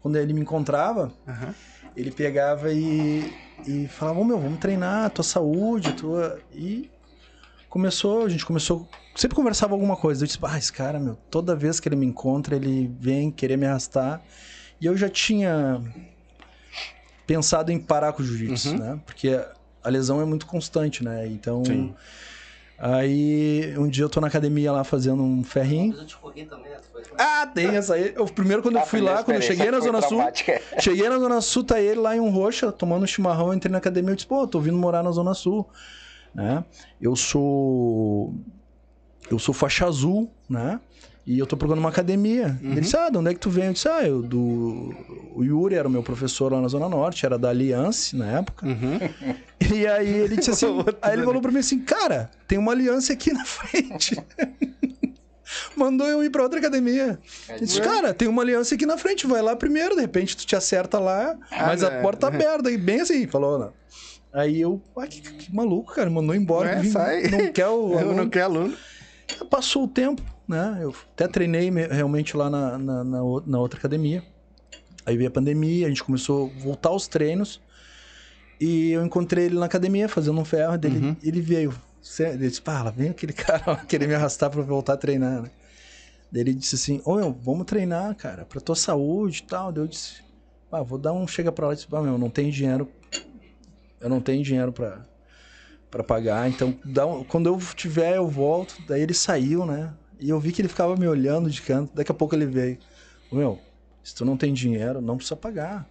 Quando 0.00 0.16
ele 0.16 0.32
me 0.32 0.40
encontrava, 0.40 1.12
Aham. 1.26 1.54
ele 1.96 2.12
pegava 2.12 2.72
e, 2.72 3.32
e 3.66 3.88
falava, 3.88 4.20
ô 4.20 4.24
meu, 4.24 4.38
vamos 4.38 4.60
treinar, 4.60 5.10
tua 5.10 5.24
saúde, 5.24 5.94
tua. 5.94 6.38
E 6.52 6.90
começou, 7.68 8.24
a 8.24 8.28
gente 8.28 8.46
começou. 8.46 8.88
Sempre 9.16 9.34
conversava 9.34 9.72
alguma 9.74 9.96
coisa. 9.96 10.22
Eu 10.22 10.26
disse, 10.26 10.38
ah, 10.42 10.58
esse 10.58 10.72
cara, 10.72 11.00
meu, 11.00 11.16
toda 11.30 11.56
vez 11.56 11.80
que 11.80 11.88
ele 11.88 11.96
me 11.96 12.04
encontra, 12.06 12.54
ele 12.54 12.90
vem 13.00 13.30
querer 13.30 13.56
me 13.56 13.66
arrastar. 13.66 14.20
E 14.80 14.84
eu 14.86 14.96
já 14.96 15.08
tinha 15.08 15.82
pensado 17.26 17.72
em 17.72 17.78
parar 17.78 18.12
com 18.12 18.22
o 18.22 18.24
jiu-jitsu, 18.26 18.70
Uhum. 18.72 18.78
né? 18.78 19.00
Porque 19.06 19.40
a 19.82 19.88
lesão 19.88 20.20
é 20.20 20.24
muito 20.24 20.46
constante, 20.46 21.02
né? 21.02 21.26
Então. 21.26 21.64
Sim. 21.64 21.94
Aí 22.78 23.74
um 23.78 23.88
dia 23.88 24.04
eu 24.04 24.08
tô 24.10 24.20
na 24.20 24.26
academia 24.26 24.70
lá 24.70 24.84
fazendo 24.84 25.22
um 25.22 25.42
ferrinho. 25.42 25.92
Mas 25.92 25.98
eu 26.00 26.06
te 26.06 26.16
corri 26.18 26.44
também? 26.44 26.72
Foi- 26.92 27.02
Ah, 27.18 27.46
tem 27.46 27.68
essa 27.68 27.94
aí. 27.94 28.12
Eu, 28.14 28.26
primeiro, 28.26 28.62
quando 28.62 28.76
eu 28.76 28.82
A 28.82 28.86
fui 28.86 29.00
lá, 29.00 29.24
quando 29.24 29.36
eu 29.36 29.42
cheguei 29.42 29.70
na 29.70 29.80
Zona 29.80 30.00
Sul. 30.02 30.08
traumática. 30.18 30.60
Cheguei 30.78 31.08
na 31.08 31.18
Zona 31.18 31.40
Sul, 31.40 31.64
tá 31.64 31.80
ele 31.80 32.00
lá 32.00 32.14
em 32.14 32.20
um 32.20 32.28
roxa, 32.28 32.70
tomando 32.70 33.04
um 33.04 33.06
chimarrão, 33.06 33.46
eu 33.48 33.54
entrei 33.54 33.72
na 33.72 33.78
academia 33.78 34.12
e 34.12 34.16
disse, 34.16 34.26
pô, 34.26 34.46
tô 34.46 34.60
vindo 34.60 34.76
morar 34.76 35.02
na 35.02 35.10
Zona 35.10 35.32
Sul. 35.32 35.66
Né? 36.34 36.62
Eu 37.00 37.16
sou. 37.16 38.34
Eu 39.30 39.38
sou 39.38 39.52
faixa 39.54 39.86
azul, 39.86 40.30
né? 40.48 40.78
E 41.26 41.38
eu 41.40 41.46
tô 41.46 41.56
procurando 41.56 41.80
uma 41.80 41.88
academia. 41.88 42.56
Ele 42.62 42.80
disse, 42.80 42.96
ah, 42.96 43.10
de 43.10 43.18
onde 43.18 43.30
é 43.30 43.34
que 43.34 43.40
tu 43.40 43.50
vem? 43.50 43.66
Eu 43.66 43.72
disse, 43.72 43.88
ah, 43.88 44.06
eu 44.06 44.22
do. 44.22 44.94
O 45.34 45.42
Yuri 45.42 45.74
era 45.74 45.88
o 45.88 45.90
meu 45.90 46.00
professor 46.02 46.52
lá 46.52 46.60
na 46.60 46.68
Zona 46.68 46.88
Norte, 46.88 47.26
era 47.26 47.36
da 47.36 47.48
Aliança 47.50 48.16
na 48.16 48.26
época. 48.38 48.66
Uhum. 48.66 48.98
E 49.74 49.84
aí 49.86 50.08
ele 50.08 50.36
disse 50.36 50.50
assim, 50.50 50.66
aí 51.02 51.14
ele 51.14 51.24
falou 51.24 51.40
pra 51.42 51.50
mim 51.50 51.58
assim, 51.58 51.80
cara, 51.80 52.30
tem 52.46 52.56
uma 52.58 52.70
aliança 52.72 53.12
aqui 53.14 53.32
na 53.32 53.42
frente. 53.46 54.16
Mandou 55.76 56.06
eu 56.06 56.22
ir 56.22 56.30
pra 56.30 56.42
outra 56.42 56.58
academia. 56.58 57.18
Ele 57.48 57.60
disse, 57.60 57.80
cara, 57.80 58.12
tem 58.12 58.28
uma 58.28 58.42
aliança 58.42 58.74
aqui 58.74 58.84
na 58.86 58.98
frente, 58.98 59.26
vai 59.26 59.40
lá 59.42 59.56
primeiro, 59.56 59.94
de 59.94 60.00
repente 60.02 60.36
tu 60.36 60.46
te 60.46 60.54
acerta 60.54 60.98
lá, 60.98 61.36
mas 61.50 61.82
a 61.82 61.90
né? 61.90 62.02
porta 62.02 62.20
tá 62.30 62.34
aberta, 62.34 62.70
e 62.70 62.76
bem 62.76 63.00
assim, 63.00 63.26
falou, 63.26 63.58
né? 63.58 63.68
Aí 64.32 64.60
eu, 64.60 64.80
ah, 64.96 65.06
que, 65.06 65.20
que 65.20 65.54
maluco, 65.54 65.94
cara, 65.94 66.10
mandou 66.10 66.34
embora. 66.34 66.70
É, 66.70 66.80
vim- 66.80 66.90
sai. 66.90 67.22
Não 67.28 67.50
quer 67.52 67.68
o 67.68 67.92
Eu 67.94 67.98
aluno. 67.98 68.14
não 68.14 68.28
quero 68.28 68.44
aluno. 68.44 68.76
Passou 69.50 69.84
o 69.84 69.88
tempo, 69.88 70.22
né? 70.48 70.78
Eu 70.80 70.94
até 71.14 71.26
treinei 71.28 71.70
me- 71.70 71.86
realmente 71.86 72.36
lá 72.36 72.48
na, 72.50 72.78
na, 72.78 73.04
na 73.04 73.20
na 73.46 73.58
outra 73.60 73.78
academia. 73.78 74.22
Aí 75.04 75.16
veio 75.16 75.28
a 75.28 75.32
pandemia, 75.32 75.86
a 75.86 75.88
gente 75.88 76.02
começou 76.02 76.52
a 76.56 76.62
voltar 76.62 76.88
aos 76.90 77.06
treinos. 77.08 77.60
E 78.60 78.90
eu 78.90 79.04
encontrei 79.04 79.44
ele 79.46 79.58
na 79.58 79.66
academia 79.66 80.08
fazendo 80.08 80.40
um 80.40 80.44
ferro. 80.44 80.76
Dele, 80.78 80.98
Uhum. 80.98 81.16
Ele 81.22 81.40
veio. 81.40 81.74
Ele 82.20 82.48
disse: 82.48 82.62
Pá, 82.62 82.82
lá 82.82 82.90
vem 82.90 83.10
aquele 83.10 83.32
cara 83.34 83.76
querer 83.86 84.06
me 84.08 84.14
arrastar 84.14 84.50
pra 84.50 84.62
voltar 84.62 84.94
a 84.94 84.96
treinar, 84.96 85.42
né? 85.42 85.50
Daí 86.32 86.42
ele 86.42 86.54
disse 86.54 86.74
assim: 86.74 87.00
Ô 87.04 87.16
meu, 87.16 87.32
vamos 87.32 87.66
treinar, 87.66 88.14
cara, 88.16 88.44
pra 88.44 88.60
tua 88.60 88.74
saúde 88.76 89.42
e 89.44 89.46
tal. 89.46 89.70
Daí 89.72 89.82
eu 89.84 89.88
disse: 89.88 90.22
Ah, 90.72 90.82
vou 90.82 90.98
dar 90.98 91.12
um 91.12 91.26
chega 91.26 91.52
pra 91.52 91.66
lá 91.68 91.72
e 91.72 91.76
disse: 91.76 91.88
Ah, 91.92 92.00
meu, 92.02 92.16
não 92.18 92.30
tem 92.30 92.50
dinheiro. 92.50 92.88
Eu 94.00 94.08
não 94.08 94.20
tenho 94.20 94.42
dinheiro 94.42 94.72
pra, 94.72 95.04
pra 95.90 96.02
pagar. 96.02 96.48
Então, 96.48 96.78
um- 96.84 97.24
quando 97.24 97.46
eu 97.48 97.58
tiver, 97.74 98.16
eu 98.16 98.28
volto. 98.28 98.76
Daí 98.86 99.02
ele 99.02 99.14
saiu, 99.14 99.64
né? 99.66 99.92
E 100.20 100.28
eu 100.30 100.40
vi 100.40 100.52
que 100.52 100.60
ele 100.60 100.68
ficava 100.68 100.96
me 100.96 101.06
olhando 101.06 101.50
de 101.50 101.60
canto. 101.62 101.92
Daqui 101.94 102.10
a 102.10 102.14
pouco 102.14 102.34
ele 102.34 102.46
veio: 102.46 102.78
meu, 103.30 103.58
se 104.02 104.14
tu 104.14 104.24
não 104.24 104.36
tem 104.36 104.52
dinheiro, 104.54 105.00
não 105.00 105.16
precisa 105.16 105.36
pagar. 105.36 105.88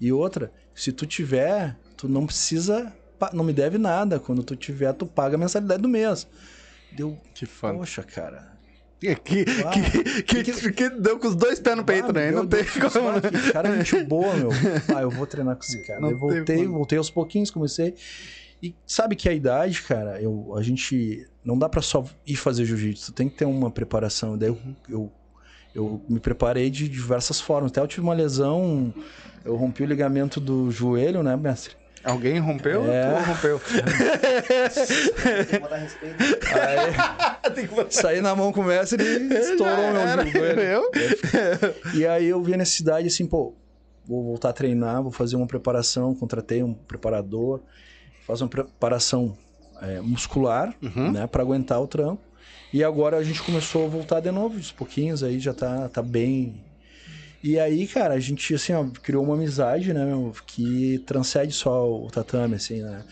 E 0.00 0.12
outra, 0.12 0.52
se 0.74 0.92
tu 0.92 1.06
tiver, 1.06 1.76
tu 1.96 2.08
não 2.08 2.26
precisa, 2.26 2.92
não 3.32 3.44
me 3.44 3.52
deve 3.52 3.78
nada. 3.78 4.18
Quando 4.20 4.42
tu 4.42 4.54
tiver, 4.56 4.92
tu 4.92 5.06
paga 5.06 5.36
a 5.36 5.38
mensalidade 5.38 5.82
do 5.82 5.88
mês. 5.88 6.26
Deu, 6.92 7.18
Que 7.34 7.44
foda. 7.46 7.74
poxa, 7.74 8.02
cara. 8.02 8.54
Que, 8.98 9.14
que, 9.14 9.44
Ah, 9.64 9.70
que, 10.22 10.42
que, 10.42 10.72
que 10.72 10.88
deu 10.90 11.18
com 11.18 11.28
os 11.28 11.36
dois 11.36 11.60
pés 11.60 11.76
no 11.76 11.84
peito, 11.84 12.08
Ah, 12.08 12.12
né? 12.14 12.30
Não 12.30 12.46
tem 12.46 12.62
Deus, 12.64 12.92
como. 12.92 13.20
que 13.20 13.52
cara 13.52 13.76
gente 13.76 14.02
boa, 14.04 14.34
meu. 14.34 14.48
Ah, 14.96 15.02
eu 15.02 15.10
vou 15.10 15.26
treinar 15.26 15.54
com 15.56 15.62
esse 15.62 15.82
cara. 15.86 16.00
Não 16.00 16.10
eu 16.12 16.18
voltei, 16.18 16.66
voltei 16.66 16.96
aos 16.96 17.10
pouquinhos, 17.10 17.50
comecei. 17.50 17.94
E 18.62 18.74
sabe 18.86 19.14
que 19.14 19.28
a 19.28 19.32
idade, 19.32 19.82
cara, 19.82 20.20
eu, 20.20 20.54
a 20.56 20.62
gente 20.62 21.28
não 21.44 21.58
dá 21.58 21.68
pra 21.68 21.82
só 21.82 22.04
ir 22.26 22.36
fazer 22.36 22.64
jiu-jitsu, 22.64 23.12
tem 23.12 23.28
que 23.28 23.36
ter 23.36 23.44
uma 23.44 23.70
preparação. 23.70 24.36
Daí 24.36 24.48
eu, 24.48 24.58
eu, 24.88 25.12
eu 25.74 26.02
me 26.08 26.18
preparei 26.18 26.70
de 26.70 26.88
diversas 26.88 27.40
formas. 27.40 27.70
Até 27.70 27.80
eu 27.80 27.86
tive 27.86 28.02
uma 28.02 28.14
lesão, 28.14 28.92
eu 29.44 29.54
rompi 29.56 29.82
o 29.82 29.86
ligamento 29.86 30.40
do 30.40 30.70
joelho, 30.70 31.22
né, 31.22 31.36
mestre? 31.36 31.76
Alguém 32.06 32.38
rompeu? 32.38 32.90
É. 32.90 33.02
Tu 33.02 33.10
rompeu. 33.28 33.60
Tem 33.60 33.82
que 35.60 35.74
respeito. 35.74 36.16
Aí, 36.54 36.94
saí 37.90 38.20
na 38.20 38.36
mão 38.36 38.52
com 38.52 38.60
o 38.60 38.64
mestre 38.64 39.02
e 39.02 39.34
estourou 39.34 39.92
meu 39.92 40.06
joelho. 40.32 40.60
eu? 40.62 40.88
E 41.94 42.06
aí 42.06 42.26
eu 42.26 42.40
vi 42.40 42.54
a 42.54 42.56
necessidade 42.56 43.08
assim, 43.08 43.26
pô, 43.26 43.56
vou 44.06 44.22
voltar 44.22 44.50
a 44.50 44.52
treinar, 44.52 45.02
vou 45.02 45.10
fazer 45.10 45.34
uma 45.34 45.48
preparação, 45.48 46.14
contratei 46.14 46.62
um 46.62 46.72
preparador, 46.72 47.60
faço 48.26 48.44
uma 48.44 48.50
preparação 48.50 49.36
é, 49.82 50.00
muscular, 50.00 50.74
Uhum. 50.82 51.12
né, 51.12 51.26
para 51.26 51.42
aguentar 51.42 51.80
o 51.82 51.86
tranco. 51.86 52.22
E 52.72 52.82
agora 52.82 53.16
a 53.16 53.22
gente 53.22 53.42
começou 53.42 53.86
a 53.86 53.88
voltar 53.88 54.20
de 54.20 54.30
novo, 54.30 54.58
uns 54.58 54.72
pouquinhos 54.72 55.22
aí 55.22 55.38
já 55.38 55.54
tá, 55.54 55.88
tá 55.88 56.02
bem. 56.02 56.62
E 57.42 57.58
aí, 57.60 57.86
cara, 57.86 58.14
a 58.14 58.20
gente 58.20 58.54
assim, 58.54 58.72
ó, 58.72 58.84
criou 59.02 59.22
uma 59.22 59.34
amizade, 59.34 59.92
né, 59.94 60.04
meu, 60.04 60.34
que 60.46 60.98
transcende 61.06 61.52
só 61.52 61.88
o 61.88 62.10
tatame, 62.10 62.56
assim, 62.56 62.82
né? 62.82 63.04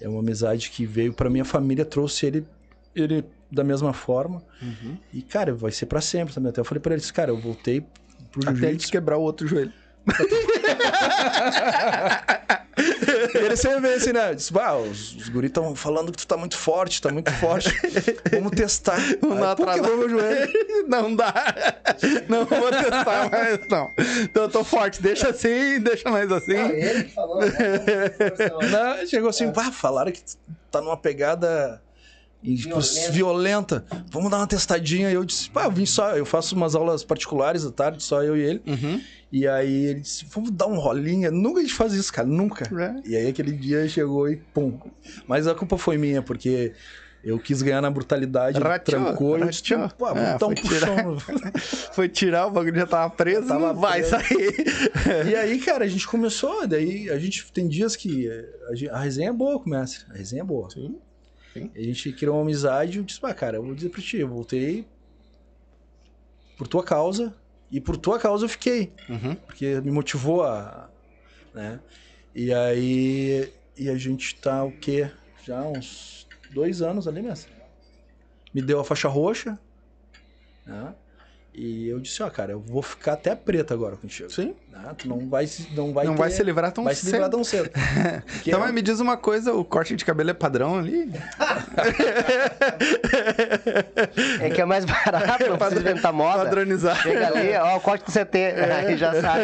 É 0.00 0.08
uma 0.08 0.20
amizade 0.20 0.70
que 0.70 0.86
veio 0.86 1.12
pra 1.12 1.28
minha 1.28 1.44
família, 1.44 1.84
trouxe 1.84 2.26
ele, 2.26 2.46
ele 2.94 3.24
da 3.50 3.62
mesma 3.62 3.92
forma. 3.92 4.42
Uhum. 4.62 4.96
E, 5.12 5.20
cara, 5.22 5.52
vai 5.54 5.70
ser 5.70 5.86
pra 5.86 6.00
sempre 6.00 6.32
também. 6.32 6.50
Até 6.50 6.60
eu 6.60 6.64
falei 6.64 6.80
pra 6.80 6.94
eles, 6.94 7.10
cara, 7.10 7.30
eu 7.30 7.38
voltei 7.38 7.84
pro 8.30 8.42
jiu-jitsu. 8.56 8.90
quebrar 8.90 9.18
o 9.18 9.22
outro 9.22 9.46
joelho. 9.46 9.72
E 13.34 13.38
ele 13.38 13.56
sempre 13.56 13.80
vem 13.80 13.94
assim, 13.94 14.12
né? 14.12 14.34
Diz, 14.34 14.50
bah, 14.50 14.76
os, 14.76 15.14
os 15.16 15.28
guris 15.28 15.48
estão 15.50 15.74
falando 15.74 16.10
que 16.12 16.18
tu 16.18 16.26
tá 16.26 16.36
muito 16.36 16.56
forte, 16.56 17.00
tá 17.00 17.10
muito 17.10 17.30
forte. 17.32 17.70
Vamos 18.30 18.52
testar. 18.52 18.98
Pô, 19.20 19.32
atrás. 19.44 19.80
quebrou 19.80 19.96
meu 19.98 20.08
joelho. 20.08 20.52
Não 20.88 21.14
dá. 21.14 21.32
Não 22.28 22.44
vou 22.44 22.70
testar 22.70 23.30
mais, 23.30 23.60
não. 23.68 23.88
Então 24.22 24.42
eu 24.44 24.48
tô 24.48 24.64
forte. 24.64 25.00
Deixa 25.00 25.28
assim, 25.30 25.80
deixa 25.80 26.10
mais 26.10 26.30
assim. 26.32 26.56
Ah, 26.56 26.68
ele 26.72 27.04
que 27.04 27.14
falou. 27.14 27.40
né? 27.40 27.48
Não, 28.70 29.06
chegou 29.06 29.30
assim, 29.30 29.50
bah, 29.50 29.70
falaram 29.70 30.10
que 30.10 30.20
tu 30.22 30.36
tá 30.70 30.80
numa 30.80 30.96
pegada 30.96 31.80
Violenta. 32.42 33.10
violenta. 33.12 33.84
Vamos 34.10 34.30
dar 34.30 34.38
uma 34.38 34.46
testadinha. 34.46 35.10
E 35.10 35.14
eu 35.14 35.24
disse, 35.24 35.48
pá, 35.50 35.64
eu 35.64 35.70
vim 35.70 35.86
só, 35.86 36.16
eu 36.16 36.26
faço 36.26 36.56
umas 36.56 36.74
aulas 36.74 37.04
particulares 37.04 37.64
à 37.64 37.70
tarde, 37.70 38.02
só 38.02 38.22
eu 38.22 38.36
e 38.36 38.40
ele. 38.40 38.62
Uhum. 38.66 39.00
E 39.32 39.48
aí 39.48 39.86
ele 39.86 40.00
disse, 40.00 40.26
vamos 40.26 40.50
dar 40.50 40.66
um 40.66 40.78
rolinha. 40.78 41.30
Nunca 41.30 41.60
a 41.60 41.62
gente 41.62 41.74
faz 41.74 41.94
isso, 41.94 42.12
cara, 42.12 42.28
nunca. 42.28 42.64
É. 42.78 43.08
E 43.08 43.16
aí 43.16 43.26
aquele 43.28 43.52
dia 43.52 43.88
chegou 43.88 44.28
e 44.28 44.36
pum. 44.36 44.78
Mas 45.26 45.46
a 45.46 45.54
culpa 45.54 45.78
foi 45.78 45.96
minha, 45.96 46.20
porque 46.22 46.74
eu 47.24 47.38
quis 47.38 47.62
ganhar 47.62 47.80
na 47.80 47.90
brutalidade, 47.90 48.58
ele 48.58 48.68
Rateou, 48.68 49.04
trancou 49.04 49.38
e 49.38 49.40
eu 49.40 49.48
disse, 49.48 49.74
rateou. 49.74 49.88
pô, 49.96 50.06
vamos 50.06 50.22
É, 50.22 50.38
dar 50.38 50.46
um 50.48 50.54
foi 50.56 50.56
tirar. 50.56 51.16
Foi 51.94 52.08
tirar, 52.08 52.46
o 52.46 52.50
bagulho 52.50 52.76
já 52.76 52.86
tava 52.86 53.08
preso, 53.14 53.46
Tava 53.46 53.72
não 53.72 53.80
vai 53.80 54.02
sair. 54.02 54.54
e 55.30 55.34
aí, 55.36 55.58
cara, 55.60 55.84
a 55.84 55.88
gente 55.88 56.06
começou, 56.06 56.66
daí 56.66 57.08
a 57.10 57.18
gente 57.18 57.50
tem 57.52 57.68
dias 57.68 57.94
que 57.96 58.28
a, 58.68 58.74
gen- 58.74 58.90
a 58.90 58.98
resenha 58.98 59.30
é 59.30 59.32
boa 59.32 59.58
com 59.58 59.66
o 59.66 59.70
mestre, 59.70 60.04
a 60.10 60.14
resenha 60.16 60.42
é 60.42 60.44
boa. 60.44 60.68
Sim, 60.70 60.98
sim. 61.54 61.70
E 61.74 61.80
a 61.80 61.84
gente 61.84 62.12
criou 62.12 62.36
uma 62.36 62.42
amizade 62.42 62.98
e 62.98 63.00
eu 63.00 63.04
disse, 63.04 63.20
ah, 63.22 63.32
cara, 63.32 63.56
eu 63.58 63.62
vou 63.62 63.74
dizer 63.74 63.88
pra 63.90 64.00
ti, 64.02 64.18
eu 64.18 64.28
voltei 64.28 64.84
por 66.58 66.66
tua 66.66 66.82
causa 66.84 67.34
e 67.72 67.80
por 67.80 67.96
tua 67.96 68.18
causa 68.18 68.44
eu 68.44 68.48
fiquei. 68.50 68.92
Uhum. 69.08 69.34
porque 69.34 69.80
me 69.80 69.90
motivou 69.90 70.44
a. 70.44 70.90
Né? 71.54 71.80
E 72.34 72.52
aí. 72.52 73.50
E 73.76 73.88
a 73.88 73.96
gente 73.96 74.34
tá 74.34 74.62
o 74.62 74.70
quê? 74.70 75.10
Já 75.42 75.62
uns 75.62 76.28
dois 76.52 76.82
anos 76.82 77.08
ali, 77.08 77.22
mestre. 77.22 77.50
Me 78.52 78.60
deu 78.60 78.78
a 78.78 78.84
faixa 78.84 79.08
roxa. 79.08 79.58
Né? 80.66 80.94
E 81.54 81.86
eu 81.86 82.00
disse, 82.00 82.22
ó, 82.22 82.30
cara, 82.30 82.52
eu 82.52 82.60
vou 82.60 82.80
ficar 82.80 83.12
até 83.12 83.34
preta 83.34 83.74
agora 83.74 83.94
contigo. 83.96 84.30
Sim. 84.30 84.54
Né? 84.70 84.94
Tu 84.96 85.06
não 85.06 85.28
vai, 85.28 85.46
se- 85.46 85.68
não 85.74 85.92
vai 85.92 86.06
não 86.06 86.14
ter- 86.14 86.18
vai 86.20 86.30
se 86.30 86.42
livrar 86.42 86.72
tão 86.72 86.82
vai 86.82 86.94
se 86.94 87.04
livrar 87.04 87.24
cedo. 87.24 87.30
tão 87.30 87.44
cedo. 87.44 87.70
Então, 88.46 88.58
é- 88.60 88.62
mas 88.62 88.72
me 88.72 88.80
diz 88.80 89.00
uma 89.00 89.18
coisa, 89.18 89.52
o 89.52 89.62
corte 89.62 89.94
de 89.94 90.02
cabelo 90.02 90.30
é 90.30 90.32
padrão 90.34 90.78
ali? 90.78 91.12
É 94.40 94.50
que 94.50 94.60
é 94.60 94.64
mais 94.64 94.84
barato, 94.84 95.46
não 95.48 95.58
precisa 95.58 95.80
inventar 95.80 96.12
moda. 96.12 96.44
Padronizado. 96.44 96.98
Chega 97.00 97.28
ali, 97.28 97.54
ó, 97.56 97.76
o 97.76 97.80
corte 97.80 98.04
do 98.04 98.10
CT, 98.12 98.38
aí 98.88 98.96
já 98.96 99.12
sabe. 99.20 99.42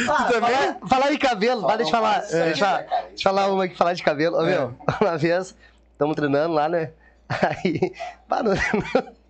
Ah, 0.08 0.24
também? 0.30 0.50
falar, 0.54 0.78
falar 0.88 1.12
em 1.12 1.18
cabelo, 1.18 1.62
vai, 1.62 1.76
deixa 1.76 1.90
eu 1.90 2.00
falar, 2.00 2.18
deixa 2.20 2.36
eu 2.50 2.56
falar, 2.56 2.78
deixa 2.82 3.04
eu 3.16 3.22
falar 3.22 3.52
uma 3.52 3.64
aqui, 3.64 3.76
falar 3.76 3.94
de 3.94 4.02
cabelo. 4.02 4.38
Ô, 4.38 4.44
meu, 4.44 4.74
uma 5.00 5.16
vez, 5.18 5.54
estamos 5.92 6.14
treinando 6.16 6.54
lá, 6.54 6.68
né? 6.68 6.90
Aí, 7.28 7.92
pá, 8.28 8.42
não, 8.42 8.52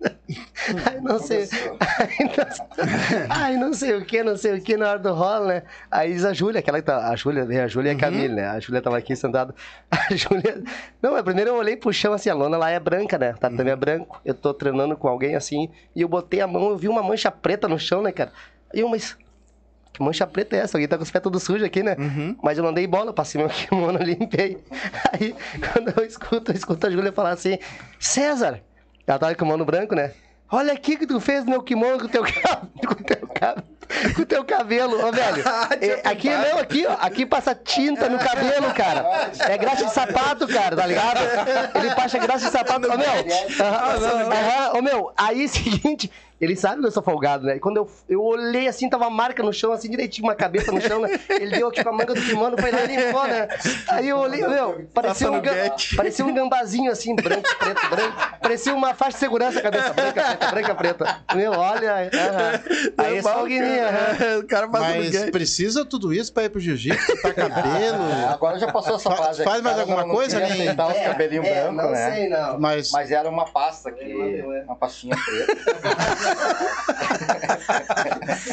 aí 0.03 1.01
não 1.01 1.19
sei, 1.19 1.47
aí 1.79 2.31
não, 2.37 3.35
aí 3.35 3.57
não 3.57 3.73
sei 3.73 3.95
o 3.95 4.05
que, 4.05 4.23
não 4.23 4.35
sei 4.35 4.55
o 4.55 4.61
que 4.61 4.75
na 4.75 4.89
hora 4.89 4.99
do 4.99 5.13
rolo, 5.13 5.47
né? 5.47 5.63
Aí 5.89 6.13
diz 6.13 6.25
a 6.25 6.33
Júlia, 6.33 6.59
aquela 6.59 6.79
que 6.79 6.85
tá, 6.85 7.09
a 7.09 7.15
Júlia, 7.15 7.43
a 7.63 7.67
Júlia 7.67 7.91
e 7.91 7.95
a 7.95 7.97
Camille, 7.97 8.35
né? 8.35 8.47
A 8.47 8.59
Júlia 8.59 8.81
tava 8.81 8.97
aqui 8.97 9.15
sentada, 9.15 9.53
a 9.91 10.15
Júlia, 10.15 10.63
não, 11.01 11.13
mas 11.13 11.21
primeiro 11.21 11.51
eu 11.51 11.55
olhei 11.55 11.75
pro 11.75 11.93
chão 11.93 12.13
assim, 12.13 12.29
a 12.29 12.33
lona 12.33 12.57
lá 12.57 12.69
é 12.69 12.79
branca, 12.79 13.17
né? 13.17 13.33
Tá 13.33 13.49
também 13.49 13.73
é 13.73 13.75
branco, 13.75 14.19
eu 14.25 14.33
tô 14.33 14.53
treinando 14.53 14.95
com 14.97 15.07
alguém 15.07 15.35
assim, 15.35 15.69
e 15.95 16.01
eu 16.01 16.07
botei 16.07 16.41
a 16.41 16.47
mão, 16.47 16.69
eu 16.69 16.77
vi 16.77 16.87
uma 16.87 17.03
mancha 17.03 17.29
preta 17.29 17.67
no 17.67 17.77
chão, 17.77 18.01
né, 18.01 18.11
cara? 18.11 18.31
E 18.73 18.79
eu, 18.79 18.89
mas 18.89 19.17
que 19.93 20.01
mancha 20.01 20.25
preta 20.25 20.55
é 20.55 20.59
essa? 20.59 20.77
Alguém 20.77 20.87
tá 20.87 20.97
com 20.97 21.03
os 21.03 21.11
pés 21.11 21.21
tudo 21.21 21.39
sujo 21.39 21.65
aqui, 21.65 21.83
né? 21.83 21.95
Uhum. 21.99 22.35
Mas 22.41 22.57
eu 22.57 22.63
não 22.65 22.73
dei 22.73 22.87
bola, 22.87 23.13
passei 23.13 23.41
meu 23.41 23.49
kimono, 23.49 23.99
limpei. 23.99 24.57
Aí, 25.11 25.35
quando 25.71 25.93
eu 25.97 26.05
escuto, 26.05 26.51
eu 26.51 26.55
escuto 26.55 26.87
a 26.87 26.89
Júlia 26.89 27.11
falar 27.11 27.31
assim, 27.31 27.59
César, 27.99 28.61
ela 29.05 29.19
tava 29.19 29.33
com 29.35 29.43
o 29.43 29.45
kimono 29.45 29.65
branco, 29.65 29.95
né? 29.95 30.13
Olha 30.51 30.73
aqui 30.73 30.97
que 30.97 31.07
tu 31.07 31.19
fez 31.19 31.43
no 31.45 31.51
meu 31.51 31.63
kimono 31.63 31.99
com 31.99 32.05
o 32.05 32.09
teu 32.09 32.23
cabelo, 32.23 33.27
teu. 33.33 33.63
com 34.15 34.21
o 34.21 34.25
teu 34.25 34.43
cabelo. 34.43 35.07
Ô, 35.07 35.11
velho, 35.11 35.43
é, 35.81 36.01
aqui 36.07 36.29
não, 36.29 36.59
aqui, 36.59 36.85
ó. 36.85 36.93
Aqui 36.99 37.25
passa 37.25 37.55
tinta 37.55 38.09
no 38.09 38.19
cabelo, 38.19 38.73
cara. 38.73 39.31
É 39.39 39.57
graxa 39.57 39.85
de 39.85 39.93
sapato, 39.93 40.47
cara, 40.47 40.75
tá 40.75 40.85
ligado? 40.85 41.19
Ele 41.75 41.95
passa 41.95 42.17
graxa 42.17 42.45
de 42.45 42.51
sapato. 42.51 42.87
Ô, 42.87 42.97
meu. 42.97 43.65
Aham, 43.65 44.31
aham, 44.31 44.77
Ô, 44.77 44.81
meu, 44.81 45.11
aí, 45.17 45.47
seguinte. 45.49 46.11
Ele 46.41 46.55
sabe 46.55 46.81
que 46.81 46.87
eu 46.87 46.91
sou 46.91 47.03
folgado, 47.03 47.45
né? 47.45 47.57
E 47.57 47.59
quando 47.59 47.77
eu, 47.77 47.89
eu 48.09 48.23
olhei 48.23 48.67
assim, 48.67 48.89
tava 48.89 49.03
uma 49.03 49.15
marca 49.15 49.43
no 49.43 49.53
chão, 49.53 49.71
assim, 49.71 49.91
direitinho, 49.91 50.27
uma 50.27 50.33
cabeça 50.33 50.71
no 50.71 50.81
chão, 50.81 50.99
né? 50.99 51.19
Ele 51.29 51.55
deu 51.55 51.67
aqui 51.67 51.83
com 51.83 51.89
a 51.89 51.93
manga 51.93 52.15
do 52.15 52.21
kimono, 52.21 52.57
foi 52.59 52.71
lá 52.71 52.83
e 52.83 52.87
limpou, 52.87 53.27
né? 53.27 53.47
Aí 53.89 54.09
eu 54.09 54.17
olhei, 54.17 54.41
meu, 54.47 54.87
parecia 54.91 55.31
um, 55.31 55.39
parecia 55.95 56.25
um 56.25 56.33
gambazinho 56.33 56.91
assim, 56.91 57.15
branco, 57.15 57.47
preto, 57.59 57.89
branco. 57.91 58.17
Parecia 58.41 58.73
uma 58.73 58.95
faixa 58.95 59.11
de 59.11 59.19
segurança, 59.19 59.61
cabeça 59.61 59.93
branca, 59.93 60.23
preta, 60.23 60.47
branca, 60.49 60.75
preta. 60.75 61.17
Meu, 61.35 61.51
olha. 61.51 62.09
aham. 62.11 62.61
Aí 62.97 63.17
é 63.17 63.21
só 63.21 63.43
o 63.43 63.47
guininho, 63.89 64.27
aham. 64.31 64.39
O 64.39 64.47
cara 64.47 64.67
Mas 64.67 65.29
precisa 65.31 65.85
tudo 65.85 66.13
isso 66.13 66.31
pra 66.33 66.43
ir 66.43 66.49
pro 66.49 66.59
jiu-jitsu, 66.59 67.21
tá 67.21 67.33
cabelo. 67.33 67.97
Ah, 68.01 68.31
Agora 68.33 68.57
já 68.59 68.71
passou 68.71 68.95
essa 68.95 69.09
Fa- 69.09 69.15
fase. 69.17 69.43
faz 69.43 69.61
mais 69.61 69.75
cara, 69.75 69.81
alguma 69.81 70.05
não- 70.05 70.15
coisa, 70.15 70.39
nem- 70.39 70.51
aceitar 70.51 70.87
os 70.87 70.97
cabelinhos 70.99 71.45
É, 71.47 71.61
brancos, 71.63 71.77
não 71.83 71.91
né? 71.91 72.11
sei, 72.11 72.29
não. 72.29 72.59
Mas 72.59 72.91
Mas 72.91 73.11
era 73.11 73.29
uma 73.29 73.45
pasta 73.45 73.91
que. 73.91 74.03
É. 74.03 74.63
Uma 74.63 74.75
pastinha 74.75 75.15
preta. 75.15 75.55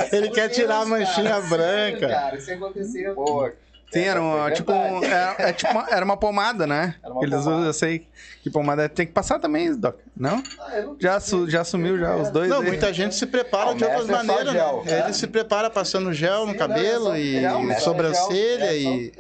ele 0.13 0.31
quer 0.31 0.49
tirar 0.49 0.81
a 0.83 0.85
manchinha 0.87 1.41
branca. 1.43 2.09
Cara, 2.09 2.37
isso 2.37 2.53
aconteceu. 2.53 3.15
Pô, 3.15 3.51
Sim, 3.91 4.01
era 4.01 4.21
uma, 4.21 4.43
foi 4.45 4.53
tipo, 4.53 4.73
verdade. 4.73 5.07
era, 5.07 5.37
é 5.49 5.53
tipo 5.53 5.73
uma, 5.73 5.87
era 5.91 6.05
uma 6.05 6.17
pomada, 6.17 6.67
né? 6.67 6.97
Era 7.03 7.13
uma 7.15 7.23
Eles 7.23 7.35
pomada. 7.39 7.57
usam, 7.57 7.67
eu 7.67 7.73
sei 7.73 8.07
que 8.43 8.51
pomada 8.51 8.83
é- 8.85 8.89
tem 8.89 9.07
que 9.07 9.13
passar 9.13 9.39
também, 9.39 9.75
Doc. 9.75 9.97
Não? 10.15 10.43
Ah, 10.61 10.81
não- 10.83 10.97
Já, 11.01 11.19
su, 11.21 11.49
já 11.49 11.65
sumiu 11.65 11.99
já 11.99 12.15
os 12.17 12.29
dois 12.31 12.51
Não, 12.51 12.61
aí. 12.61 12.67
muita 12.67 12.93
gente 12.93 13.15
se 13.15 13.25
prepara 13.27 13.71
Não, 13.71 13.77
de 13.77 13.85
outras 13.85 14.09
é 14.09 14.13
maneiras, 14.13 14.53
gel. 14.53 14.83
né? 14.85 14.99
Ele 15.05 15.13
se 15.15 15.27
prepara 15.27 15.71
passando 15.71 16.13
gel 16.13 16.45
no 16.45 16.53
Sim, 16.53 16.59
cabelo 16.59 17.05
não, 17.07 17.15
é 17.15 17.17
só- 17.17 17.19
e 17.19 17.41
Não, 17.41 17.71
é 17.71 17.75
sobrancelha 17.81 18.65
é 18.65 18.79
e, 18.79 19.13